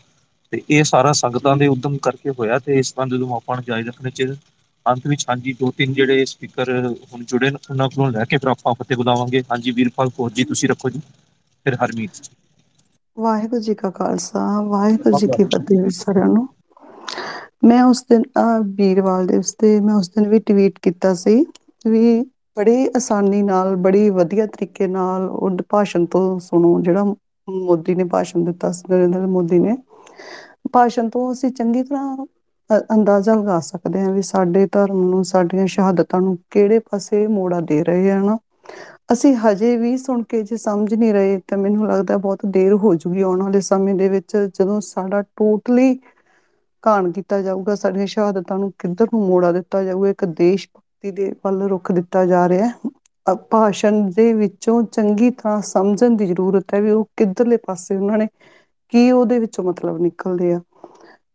ਤੇ 0.51 0.63
ਇਹ 0.71 0.85
ਸਾਰਾ 0.85 1.13
ਸੰਗਤਾਂ 1.13 1.57
ਦੇ 1.57 1.67
ਉਦਮ 1.67 1.97
ਕਰਕੇ 1.99 2.31
ਹੋਇਆ 2.31 2.59
ਤੇ 2.59 2.79
ਇਸ 2.79 2.93
ਤਰ੍ਹਾਂ 2.93 3.07
ਜਦੋਂ 3.07 3.37
ਆਪਾਂ 3.37 3.57
ਨੂੰ 3.57 3.65
ਜਾਇਜ਼ 3.65 3.89
ਰੱਖਣੇ 3.89 4.11
ਚਾਹੀਦੇ। 4.11 4.35
ਅੰਤ 4.87 5.07
ਵਿੱਚ 5.07 5.25
ਹਾਂਜੀ 5.29 5.53
ਦੋ 5.53 5.71
ਤਿੰਨ 5.71 5.93
ਜਿਹੜੇ 5.93 6.25
ਸਪੀਕਰ 6.25 6.95
ਹੁਣ 7.13 7.25
ਜੁੜੇ 7.25 7.51
ਨੇ, 7.51 7.57
ਉਹਨਾਂ 7.71 7.89
ਕੋਲੋਂ 7.89 8.11
ਲੈ 8.13 8.25
ਕੇ 8.25 8.37
ਫਿਰ 8.37 8.49
ਆਪਾਂ 8.49 8.75
ਫਤਿਹ 8.75 8.97
ਬੁਲਾਵਾਂਗੇ। 8.97 9.41
ਹਾਂਜੀ, 9.41 9.71
ਵੀਰਪਾਲ 9.71 10.09
ਕੌਰ 10.09 10.31
ਜੀ, 10.31 10.45
ਤੁਸੀਂ 10.45 10.69
ਰੱਖੋ 10.69 10.91
ਜੀ। 10.91 11.01
ਫਿਰ 11.67 11.75
ਹਰਮੀਤ 11.77 12.21
ਵਾਹਿਗੁਰੂ 13.17 13.61
ਜੀ 13.63 13.75
ਕਾ 13.75 13.91
ਖਾਲਸਾ 13.93 14.41
ਵਾਹਿਗੁਰੂ 14.63 15.13
ਜੀ 15.15 15.29
ਕੀ 15.29 15.45
ਫਤਿਹ 15.47 15.89
ਸਾਰਿਆਂ 15.95 16.27
ਨੂੰ। 16.27 16.49
ਮੈਂ 17.65 17.83
ਉਸ 17.85 18.03
ਦਿਨ 18.05 18.23
ਵੀਰਵਾਲ 18.77 19.27
ਦਿਵਸ 19.27 19.53
ਤੇ 19.55 19.79
ਮੈਂ 19.81 19.95
ਉਸ 19.95 20.09
ਦਿਨ 20.11 20.29
ਵੀ 20.29 20.39
ਟਵੀਟ 20.43 20.79
ਕੀਤਾ 20.83 21.13
ਸੀ 21.17 21.45
ਵੀ 21.85 22.21
ਬੜੀ 22.57 22.87
ਆਸਾਨੀ 22.97 23.43
ਨਾਲ 23.43 23.75
ਬੜੀ 23.79 24.09
ਵਧੀਆ 24.11 24.47
ਤਰੀਕੇ 24.49 24.87
ਨਾਲ 24.89 25.29
ਉਹ 25.31 25.57
ਭਾਸ਼ਣ 25.69 26.05
ਤੋਂ 26.07 26.39
ਸੁਣੋ 26.41 26.81
ਜਿਹੜਾ 26.81 27.05
ਮੋਦੀ 27.05 27.95
ਨੇ 27.95 28.05
ਭਾਸ਼ਣ 28.07 28.45
ਦਿੱਤਾ 28.45 28.71
ਸੀ 28.73 28.83
ਨਰਿੰਦਰ 28.85 29.27
ਮੋਦੀ 29.29 29.59
ਨੇ। 29.59 29.77
ਭਾਸ਼ਣ 30.73 31.09
ਤੋਂ 31.11 31.31
ਅਸੀਂ 31.33 31.51
ਚੰਗੀ 31.53 31.83
ਤਰ੍ਹਾਂ 31.83 32.27
ਅੰਦਾਜ਼ਾ 32.91 33.35
ਲਗਾ 33.35 33.59
ਸਕਦੇ 33.63 34.01
ਹਾਂ 34.01 34.13
ਵੀ 34.13 34.23
ਸਾਡੇ 34.25 34.67
ਧਰਮ 34.73 35.03
ਨੂੰ 35.05 35.25
ਸਾਡੀਆਂ 35.25 35.67
ਸ਼ਹਾਦਤਾਂ 35.69 36.21
ਨੂੰ 36.21 36.37
ਕਿਹੜੇ 36.51 36.79
ਪਾਸੇ 36.81 37.27
ਮੋੜਾ 37.29 37.61
ਦੇ 37.63 37.83
ਰਹੇ 37.85 38.11
ਹਨ? 38.13 38.37
ਅਸੀਂ 39.11 39.35
ਹਜੇ 39.37 39.77
ਵੀ 39.77 39.97
ਸੁਣ 39.99 40.23
ਕੇ 40.23 40.43
ਜੇ 40.43 40.57
ਸਮਝ 40.57 40.95
ਨਹੀਂ 40.95 41.13
ਰਹੇ 41.15 41.39
ਤਾਂ 41.49 41.59
ਮੈਨੂੰ 41.59 41.87
ਲੱਗਦਾ 41.89 42.17
ਬਹੁਤ 42.19 42.45
ਦੇਰ 42.49 42.73
ਹੋ 42.75 42.95
ਜੂਗੀ 42.95 43.21
ਆਉਣ 43.23 43.43
ਵਾਲੇ 43.43 43.61
ਸਮੇਂ 43.61 43.95
ਦੇ 43.95 44.09
ਵਿੱਚ, 44.09 44.37
ਜਦੋਂ 44.37 44.81
ਸਾਡਾ 44.81 45.23
ਟੋਟਲੀ 45.37 45.99
ਕਾਣ 46.85 47.11
ਕੀਤਾ 47.13 47.41
ਜਾਊਗਾ, 47.43 47.75
ਸਾਡੀਆਂ 47.75 48.07
ਸ਼ਹਾਦਤਾਂ 48.07 48.59
ਨੂੰ 48.59 48.73
ਕਿੱਧਰ 48.79 49.09
ਨੂੰ 49.13 49.27
ਮੋੜਾ 49.27 49.53
ਦਿੱਤਾ 49.53 49.83
ਜਾਊਗਾ, 49.85 50.09
ਇੱਕ 50.09 50.25
ਦੇਸ਼ 50.25 50.69
ਭਗਤੀ 50.69 51.11
ਦੇ 51.11 51.33
ਵੱਲ 51.45 51.63
ਰੁਖ 51.69 51.93
ਦਿੱਤਾ 51.93 52.25
ਜਾ 52.27 52.49
ਰਿਹਾ 52.49 52.67
ਹੈ। 52.67 53.35
ਭਾਸ਼ਣ 53.51 54.01
ਦੇ 54.11 54.33
ਵਿੱਚੋਂ 54.33 54.83
ਚੰਗੀ 54.85 55.31
ਤਰ੍ਹਾਂ 55.31 55.61
ਸਮਝਣ 55.63 56.17
ਦੀ 56.17 56.27
ਜ਼ਰੂਰਤ 56.27 56.75
ਹੈ 56.75 56.81
ਵੀ 56.81 56.91
ਉਹ 56.91 57.05
ਕਿੱਧਰਲੇ 57.17 57.57
ਪਾਸੇ 57.57 57.97
ਉਹਨਾਂ 57.97 58.19
ਨੇ 58.19 58.27
ਕੀ 58.93 59.11
ਉਹਦੇ 59.11 59.39
ਵਿੱਚੋਂ 59.39 59.65
ਮਤਲਬ 59.65 60.01
ਨਿਕਲਦੇ 60.01 60.53
ਆ। 60.53 60.61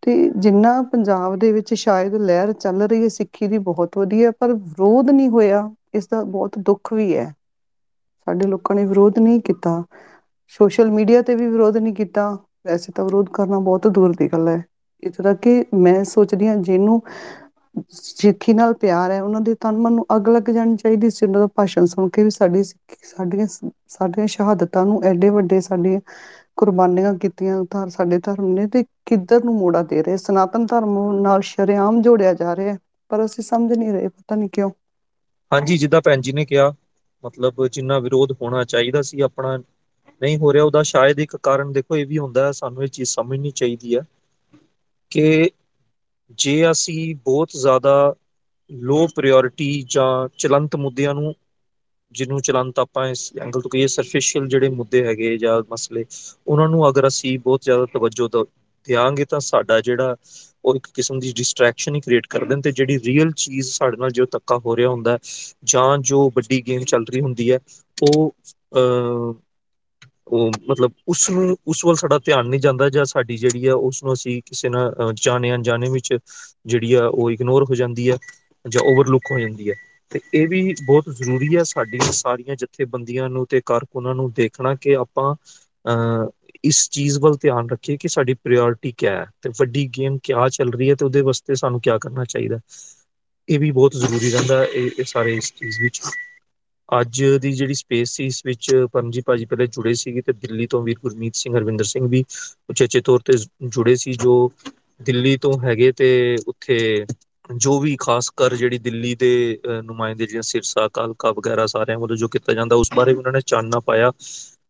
ਤੇ 0.03 0.13
ਜਿੰਨਾ 0.37 0.81
ਪੰਜਾਬ 0.81 1.35
ਦੇ 1.35 1.51
ਵਿੱਚ 1.51 1.73
ਸ਼ਾਇਦ 1.73 2.15
ਲਹਿਰ 2.15 2.51
ਚੱਲ 2.53 2.81
ਰਹੀ 2.81 3.03
ਹੈ, 3.03 3.07
ਸਿੱਖੀ 3.09 3.47
ਦੀ 3.47 3.57
ਬਹੁਤ 3.59 3.97
ਵਧੀਆ, 3.97 4.31
ਪਰ 4.31 4.53
ਵਿਰੋਧ 4.53 5.09
ਨਹੀਂ 5.09 5.29
ਹੋਇਆ, 5.29 5.69
ਇਸ 5.93 6.07
ਦਾ 6.07 6.23
ਬਹੁਤ 6.23 6.59
ਦੁੱਖ 6.59 6.93
ਵੀ 6.93 7.15
ਹੈ। 7.15 7.33
ਸਾਡੇ 8.27 8.47
ਲੋਕਾਂ 8.47 8.75
ਨੇ 8.75 8.85
ਵਿਰੋਧ 8.85 9.19
ਨਹੀਂ 9.19 9.39
ਕੀਤਾ। 9.41 9.83
ਸੋਸ਼ਲ 10.47 10.91
ਮੀਡੀਆ 10.91 11.21
ਤੇ 11.21 11.35
ਵੀ 11.35 11.47
ਵਿਰੋਧ 11.47 11.77
ਨਹੀਂ 11.77 11.93
ਕੀਤਾ। 11.93 12.29
ਵੈਸੇ 12.67 12.91
ਤਾਂ 12.95 13.05
ਵਿਰੋਧ 13.05 13.29
ਕਰਨਾ 13.33 13.59
ਬਹੁਤ 13.59 13.87
ਦੂਰ 13.87 14.15
ਦੀ 14.15 14.27
ਗੱਲ 14.27 14.47
ਹੈ। 14.47 14.63
ਇਸ 15.03 15.15
ਤਰ੍ਹਾਂ 15.15 15.35
ਕਿ 15.35 15.63
ਮੈਂ 15.73 16.03
ਸੋਚਦੀ 16.03 16.47
ਹਾਂ 16.47 16.55
ਜਿਹਨੂੰ 16.55 17.01
ਸਿੱਖੀ 17.91 18.53
ਨਾਲ 18.53 18.73
ਪਿਆਰ 18.73 19.11
ਹੈ, 19.11 19.21
ਉਹਨਾਂ 19.23 19.41
ਦੇ 19.41 19.53
ਤਨ 19.53 19.77
ਮਨ 19.77 19.93
ਨੂੰ 19.93 20.05
ਅੱਗ 20.15 20.29
ਲੱਗ 20.29 20.49
ਜਾਣੀ 20.49 20.75
ਚਾਹੀਦੀ 20.75 21.09
ਸੀ। 21.09 21.25
ਉਹਨਾਂ 21.25 21.39
ਦਾ 21.39 21.47
ਭਾਸ਼ਣ 21.55 21.85
ਸੁਣ 21.85 22.09
ਕੇ 22.09 22.23
ਵੀ 22.23 22.29
ਸਾਡੀ 22.29 22.63
ਸਾਡੀਆਂ 22.63 23.47
ਸਾਡੀਆਂ 23.87 24.27
ਸ਼ਹਾਦਤਾਂ 24.27 24.85
ਨੂੰ 24.85 25.03
ਐਡੇ 25.03 25.29
ਵੱਡੇ 25.29 25.59
ਸਾਡੀਆਂ 25.61 25.99
ਕੁਰਬਾਨੀਆਂ 26.57 27.13
ਕੀਤੀਆਂ। 27.13 27.63
ਤਾਂ 27.71 27.87
ਸਾਡੇ 27.87 28.17
ਧਰਮ 28.17 28.47
ਨੇ 28.47 28.67
ਤੇ 28.67 28.83
ਕਿੱਧਰ 29.05 29.43
ਨੂੰ 29.43 29.55
ਮੋੜਾ 29.55 29.81
ਦੇ 29.83 30.03
ਰਹੇ? 30.03 30.17
ਸਨਾਤਨ 30.17 30.65
ਧਰਮ 30.65 31.21
ਨਾਲ 31.21 31.41
ਸ਼ਰਿਆਮ 31.41 32.01
ਜੋੜਿਆ 32.01 32.33
ਜਾ 32.33 32.55
ਰਿਹਾ 32.55 32.77
ਪਰ 33.11 33.25
ਅਸੀਂ 33.25 33.43
ਸਮਝ 33.43 33.73
ਨਹੀਂ 33.73 33.91
ਰਹੇ, 33.93 34.07
ਪਤਾ 34.07 34.35
ਨਹੀਂ 34.35 34.49
ਕਿਉਂ। 34.49 34.69
ਹਾਂਜੀ, 35.51 35.77
ਜਿੱਦਾਂ 35.77 36.01
ਭੈਣ 36.05 36.21
ਜੀ 36.21 36.33
ਨੇ 36.33 36.45
ਕਿਹਾ 36.45 36.73
ਮਤਲਬ 37.25 37.65
ਜਿੰਨਾ 37.69 37.99
ਵਿਰੋਧ 37.99 38.31
ਹੋਣਾ 38.33 38.63
ਚਾਹੀਦਾ 38.65 39.01
ਸੀ, 39.03 39.21
ਆਪਣਾ 39.21 39.57
ਨਹੀਂ 40.21 40.37
ਹੋ 40.39 40.51
ਰਿਹਾ, 40.53 40.63
ਉਹਦਾ 40.63 40.81
ਸ਼ਾਇਦ 40.85 41.19
ਇੱਕ 41.19 41.35
ਕਾਰਨ 41.43 41.71
ਦੇਖੋ 41.73 41.95
ਇਹ 41.97 42.05
ਵੀ 42.07 42.17
ਹੁੰਦਾ, 42.17 42.51
ਸਾਨੂੰ 42.53 42.83
ਇਹ 42.83 42.87
ਚੀਜ਼ 42.89 43.09
ਸਮਝਣੀ 43.09 43.51
ਚਾਹੀਦੀ 43.53 43.95
ਹੈ 43.95 44.05
ਕਿ 45.11 45.49
ਜੇ 46.39 46.69
ਅਸੀਂ 46.71 47.15
ਬਹੁਤ 47.17 47.51
ਜ਼ਿਆਦਾ 47.53 47.95
ਲੋ 48.69 49.05
ਪ੍ਰਾਇੋਰਟੀ 49.15 49.69
ਜਾਂ 49.89 50.27
ਚਲੰਤ 50.37 50.75
ਮੁੱਦਿਆਂ 50.77 51.13
ਨੂੰ, 51.13 51.33
ਜਿਹਨੂੰ 52.15 52.41
ਚਲੰਤ 52.41 52.79
ਆਪਾਂ 52.79 53.07
ਇਸ 53.09 53.31
ਐਂਗਲ 53.37 53.61
ਤੋਂ 53.61 53.69
ਕਹੀਏ 53.69 53.87
ਸਰਫੀਸ਼ੀਅਲ 53.89 54.47
ਜਿਹੜੇ 54.47 54.69
ਮੁੱਦੇ 54.71 55.03
ਹੈਗੇ 55.05 55.35
ਜਾਂ 55.37 55.61
ਮਸਲੇ, 55.69 56.05
ਉਹਨਾਂ 56.47 56.67
ਨੂੰ 56.69 56.87
ਅਗਰ 56.89 57.07
ਅਸੀਂ 57.07 57.37
ਬਹੁਤ 57.39 57.63
ਜ਼ਿਆਦਾ 57.63 57.85
ਤਵੱਜੋ 57.93 58.27
ਦਿਆਂਗੇ 58.87 59.25
ਤਾਂ 59.25 59.39
ਸਾਡਾ 59.41 59.79
ਜਿਹੜਾ 59.81 60.15
ਉਹ 60.63 60.75
ਇੱਕ 60.75 60.87
ਕਿਸਮ 60.93 61.19
ਦੀ 61.19 61.31
ਡਿਸਟਰੈਕਸ਼ਨ 61.33 61.95
ਹੀ 61.95 61.99
ਕ੍ਰੀਏਟ 62.01 62.27
ਕਰ 62.27 62.45
ਦਿੰਦੇ 62.45 62.61
ਤੇ 62.61 62.71
ਜਿਹੜੀ 62.73 62.97
ਰੀਅਲ 63.01 63.31
ਚੀਜ਼ 63.37 63.69
ਸਾਡੇ 63.69 63.97
ਨਾਲ 63.97 64.11
ਜੋ 64.11 64.25
ਧੱਕਾ 64.31 64.57
ਹੋ 64.59 64.75
ਰਿਹਾ 64.77 64.89
ਹੁੰਦਾ, 64.89 65.17
ਜਾਂ 65.65 65.97
ਜੋ 66.01 66.29
ਵੱਡੀ 66.35 66.61
ਗੇਮ 66.61 66.83
ਚੱਲ 66.85 67.05
ਰਹੀ 67.05 67.21
ਹੁੰਦੀ 67.21 67.51
ਹੈ, 67.51 67.59
ਉਹ 68.03 68.31
ਅ 68.73 69.33
ਉਹ 70.27 70.51
ਮਤਲਬ 70.61 70.91
ਉਸ 71.07 71.29
ਨੂੰ, 71.29 71.55
ਉਸ 71.65 71.83
ਵੱਲ 71.85 71.95
ਸਾਡਾ 71.95 72.17
ਧਿਆਨ 72.19 72.47
ਨਹੀਂ 72.47 72.59
ਜਾਂਦਾ 72.59 72.89
ਜਾਂ 72.89 73.03
ਸਾਡੀ 73.05 73.35
ਜਿਹੜੀ 73.37 73.65
ਆ 73.67 73.73
ਉਸਨੂੰ 73.79 74.13
ਅਸੀਂ 74.13 74.41
ਕਿਸੇ 74.45 74.69
ਨਾਲ 74.69 75.13
ਜਾਣੇ 75.15 75.53
ਅਣਜਾਣੇ 75.53 75.89
ਵਿੱਚ 75.89 76.13
ਜਿਹੜੀ 76.65 76.93
ਆ 76.93 77.05
ਉਹ 77.07 77.29
ਇਗਨੋਰ 77.31 77.63
ਹੋ 77.63 77.75
ਜਾਂਦੀ 77.75 78.09
ਹੈ 78.11 78.17
ਜਾਂ 78.65 78.81
ਓਵਰਲੁੱਕ 78.83 79.31
ਹੋ 79.31 79.39
ਜਾਂਦੀ 79.39 79.69
ਹੈ। 79.69 79.75
ਤੇ 80.11 80.19
ਇਹ 80.33 80.47
ਵੀ 80.47 80.73
ਬਹੁਤ 80.81 81.09
ਜ਼ਰੂਰੀ 81.13 81.55
ਹੈ 81.55 81.63
ਸਾਡੀਆਂ 81.65 82.11
ਸਾਰੀਆਂ 82.13 82.55
ਜਥੇਬੰਦੀਆਂ 82.55 83.29
ਨੂੰ 83.29 83.45
ਤੇ 83.49 83.61
ਕਾਰਕੁਨਾਂ 83.65 84.15
ਨੂੰ 84.15 84.31
ਦੇਖਣਾ 84.33 84.73
ਕਿ 84.75 84.95
ਆਪਾਂ, 84.97 85.33
ਅਹ 85.85 86.27
ਇਸ 86.65 86.89
ਚੀਜ਼ 86.89 87.17
ਵੱਲ 87.19 87.35
ਧਿਆਨ 87.41 87.69
ਰੱਖੀਏ 87.69 87.97
ਕਿ 87.97 88.07
ਸਾਡੀ 88.07 88.33
ਪ੍ਰਾਇੋਰਟੀ 88.33 88.91
ਕਿਆ 88.97 89.11
ਹੈ 89.11 89.25
ਤੇ 89.41 89.49
ਵੱਡੀ 89.59 89.87
ਗੇਮ 89.97 90.17
ਕਿਆ 90.23 90.47
ਚੱਲ 90.49 90.71
ਰਹੀ 90.73 90.89
ਹੈ 90.89 90.95
ਤੇ 90.95 91.05
ਉਹਦੇ 91.05 91.21
ਵਾਸਤੇ 91.21 91.55
ਸਾਨੂੰ 91.55 91.81
ਕੀ 91.81 91.91
ਕਰਨਾ 92.01 92.25
ਚਾਹੀਦਾ। 92.25 92.59
ਇਹ 93.49 93.59
ਵੀ 93.59 93.71
ਬਹੁਤ 93.71 93.95
ਜ਼ਰੂਰੀ 93.95 94.29
ਰਹਿੰਦਾ 94.31 94.63
ਇਹ 94.65 94.89
ਇਹ 94.99 95.03
ਸਾਰੇ 95.05 95.35
ਇਸ 95.35 95.53
ਚੀਜ਼ 95.53 95.81
ਵਿੱਚ। 95.81 96.01
ਅੱਜ 96.89 97.23
ਦੀ 97.41 97.51
ਜਿਹੜੀ 97.51 97.73
ਸਪੇਸ 97.73 98.11
ਸੀ, 98.11 98.25
ਇਸ 98.25 98.41
ਵਿੱਚ 98.45 98.69
ਪਰਮਜੀਤ 98.93 99.23
ਭਾਜੀ 99.25 99.45
ਪਹਿਲੇ 99.45 99.67
ਜੁੜੇ 99.67 99.93
ਸੀਗੇ 99.93 100.21
ਤੇ 100.21 100.33
ਦਿੱਲੀ 100.33 100.67
ਤੋਂ 100.67 100.81
ਵੀਰ 100.83 100.97
ਗੁਰਮੀਤ 101.01 101.35
ਸਿੰਘ, 101.35 101.55
ਹਰਵਿੰਦਰ 101.57 101.85
ਸਿੰਘ 101.85 102.07
ਵੀ 102.07 102.23
ਉਚੇਚੇ 102.69 103.01
ਤੌਰ 103.01 103.19
ਤੇ 103.25 103.33
ਜੁੜੇ 103.67 103.95
ਸੀ, 103.95 104.13
ਜੋ 104.13 104.51
ਦਿੱਲੀ 104.99 105.37
ਤੋਂ 105.37 105.53
ਹੈਗੇ 105.63 105.91
ਤੇ 105.91 106.37
ਉੱਥੇ 106.47 107.05
ਜੋ 107.55 107.79
ਵੀ 107.79 107.95
ਖਾਸ 107.99 108.29
ਕਰ 108.29 108.55
ਜਿਹੜੀ 108.55 108.77
ਦਿੱਲੀ 108.77 109.13
ਦੇ 109.15 109.59
ਨੁਮਾਇੰਦੇ 109.83 110.25
ਜਿਹੜੀਆਂ 110.25 110.41
ਸਿਰਸਾ, 110.41 110.87
ਕਾਲਕਾ 110.87 111.31
ਵਗੈਰਾ 111.31 111.65
ਸਾਰਿਆਂ 111.65 111.99
ਵੱਲੋਂ 111.99 112.17
ਜੋ 112.17 112.27
ਕੀਤਾ 112.27 112.53
ਜਾਂਦਾ, 112.53 112.75
ਉਸ 112.75 112.89
ਬਾਰੇ 112.95 113.13
ਉਹਨਾਂ 113.13 113.31
ਨੇ 113.31 113.41
ਚਾਨਣਾ 113.45 113.79
ਪਾਇਆ। 113.79 114.11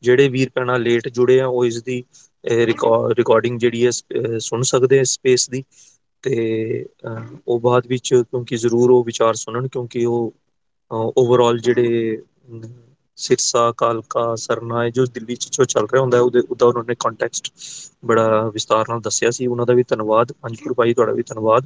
ਜਿਹੜੇ 0.01 0.29
ਵੀਰ 0.29 0.49
ਪੈਣਾ 0.55 0.77
ਲੇਟ 0.77 1.07
ਜੁੜੇ 1.07 1.41
ਆ, 1.41 1.47
ਉਹ 1.47 1.65
ਇਸ 1.65 1.83
ਦੀ 1.83 2.03
ਰਿਕਾਰਡਿੰਗ 2.45 3.59
ਜਿਹੜੀ 3.59 3.85
ਹੈ 3.85 3.91
ਸੁਣ 4.39 4.61
ਸਕਦੇ 4.61 4.99
ਆ 4.99 5.03
ਸਪੇਸ 5.03 5.49
ਦੀ। 5.49 5.63
ਤੇ 6.21 6.85
ਉਹ 7.47 7.59
ਬਾਅਦ 7.59 7.87
ਵਿੱਚ 7.87 8.13
ਕਿਉਂਕਿ 8.13 8.57
ਜ਼ਰੂਰ 8.57 8.89
ਉਹ 8.89 9.03
ਵਿਚਾਰ 9.03 9.33
ਸੁਣਨ, 9.33 9.67
ਕਿਉਂਕਿ 9.67 10.05
ਉਹ 10.05 10.33
ਓਵਰਆਲ 11.17 11.59
ਜਿਹੜੇ 11.59 12.21
ਸਿਰਸਾ, 13.15 13.73
ਕਾਲਕਾ, 13.77 14.35
ਸਰਨਾ 14.35 14.89
ਜੋ 14.89 15.05
ਦਿੱਲੀ 15.05 15.35
ਚ 15.35 15.49
ਜੋ 15.51 15.63
ਚੱਲ 15.63 15.83
ਰਿਹਾ 15.83 16.01
ਹੁੰਦਾ, 16.01 16.21
ਉਹਦੇ, 16.21 16.39
ਉਹਦਾ 16.39 16.65
ਉਹਨਾਂ 16.65 16.83
ਨੇ 16.83 16.95
ਕੰਟੈਕਸਟ 16.99 17.51
ਬੜਾ 18.05 18.49
ਵਿਸਤਾਰ 18.53 18.85
ਨਾਲ 18.89 19.01
ਦੱਸਿਆ 19.01 19.31
ਸੀ। 19.31 19.47
ਉਹਨਾਂ 19.47 19.65
ਦਾ 19.65 19.73
ਵੀ 19.73 19.83
ਧੰਨਵਾਦ। 19.87 20.31
ਪੰਜਪੁਰ 20.31 20.73
ਭਾਈ, 20.73 20.93
ਤੁਹਾਡਾ 20.93 21.13
ਵੀ 21.13 21.23
ਧੰਨਵਾਦ। 21.23 21.65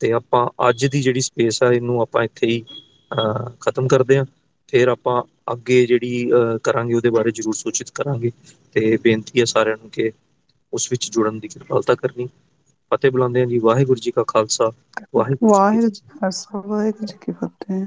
ਤੇ 0.00 0.12
ਆਪਾਂ 0.12 0.68
ਅੱਜ 0.68 0.86
ਦੀ 0.86 1.02
ਜਿਹੜੀ 1.02 1.20
ਸਪੇਸ 1.20 1.62
ਆ, 1.62 1.72
ਇਹਨੂੰ 1.72 2.00
ਆਪਾਂ 2.02 2.24
ਇੱਥੇ 2.24 2.46
ਹੀ, 2.46 2.64
ਅਹ 3.12 3.50
ਖਤਮ 3.60 3.88
ਕਰਦੇ 3.88 4.18
ਹਾਂ। 4.18 4.24
ਫਿਰ 4.68 4.88
ਆਪਾਂ 4.88 5.22
ਅੱਗੇ 5.48 5.84
ਜਿਹੜੀ 5.86 6.30
ਕਰਾਂਗੇ 6.62 6.94
ਉਹਦੇ 6.94 7.10
ਬਾਰੇ 7.10 7.30
ਜਰੂਰ 7.32 7.54
ਸੂਚਿਤ 7.56 7.90
ਕਰਾਂਗੇ 7.94 8.30
ਤੇ 8.76 8.96
ਬੇਨਤੀ 9.02 9.40
ਹੈ 9.40 9.44
ਸਾਰਿਆਂ 9.46 9.76
ਨੂੰ 9.76 9.90
ਕਿ 9.90 10.10
ਉਸ 10.72 10.90
ਵਿੱਚ 10.90 11.10
ਜੁੜਨ 11.10 11.38
ਦੀ 11.38 11.48
ਕਿਰਪਾਲਤਾ 11.48 11.94
ਕਰਨੀ। 11.96 12.28
ਫਤਿਹ 12.90 13.10
ਬੁਲਾਉਂਦੇ 13.10 13.40
ਹਾਂ 13.40 13.46
ਜੀ 13.46 13.58
ਵਾਹਿਗੁਰੂ 13.60 14.00
ਜੀ 14.00 14.10
ਕਾ 14.10 14.24
ਖਾਲਸਾ 14.28 14.70
ਵਾਹਿਗੁਰੂ 15.14 15.50
ਜੀ 15.50 15.62
ਕਾ 15.62 15.80
ਖਾਲਸਾ 16.10 16.60
ਵਾਹਿਗੁਰੂ 16.60 17.06
ਜੀ 17.06 17.16
ਕੀ 17.20 17.32
ਫਤਿਹ। 17.34 17.84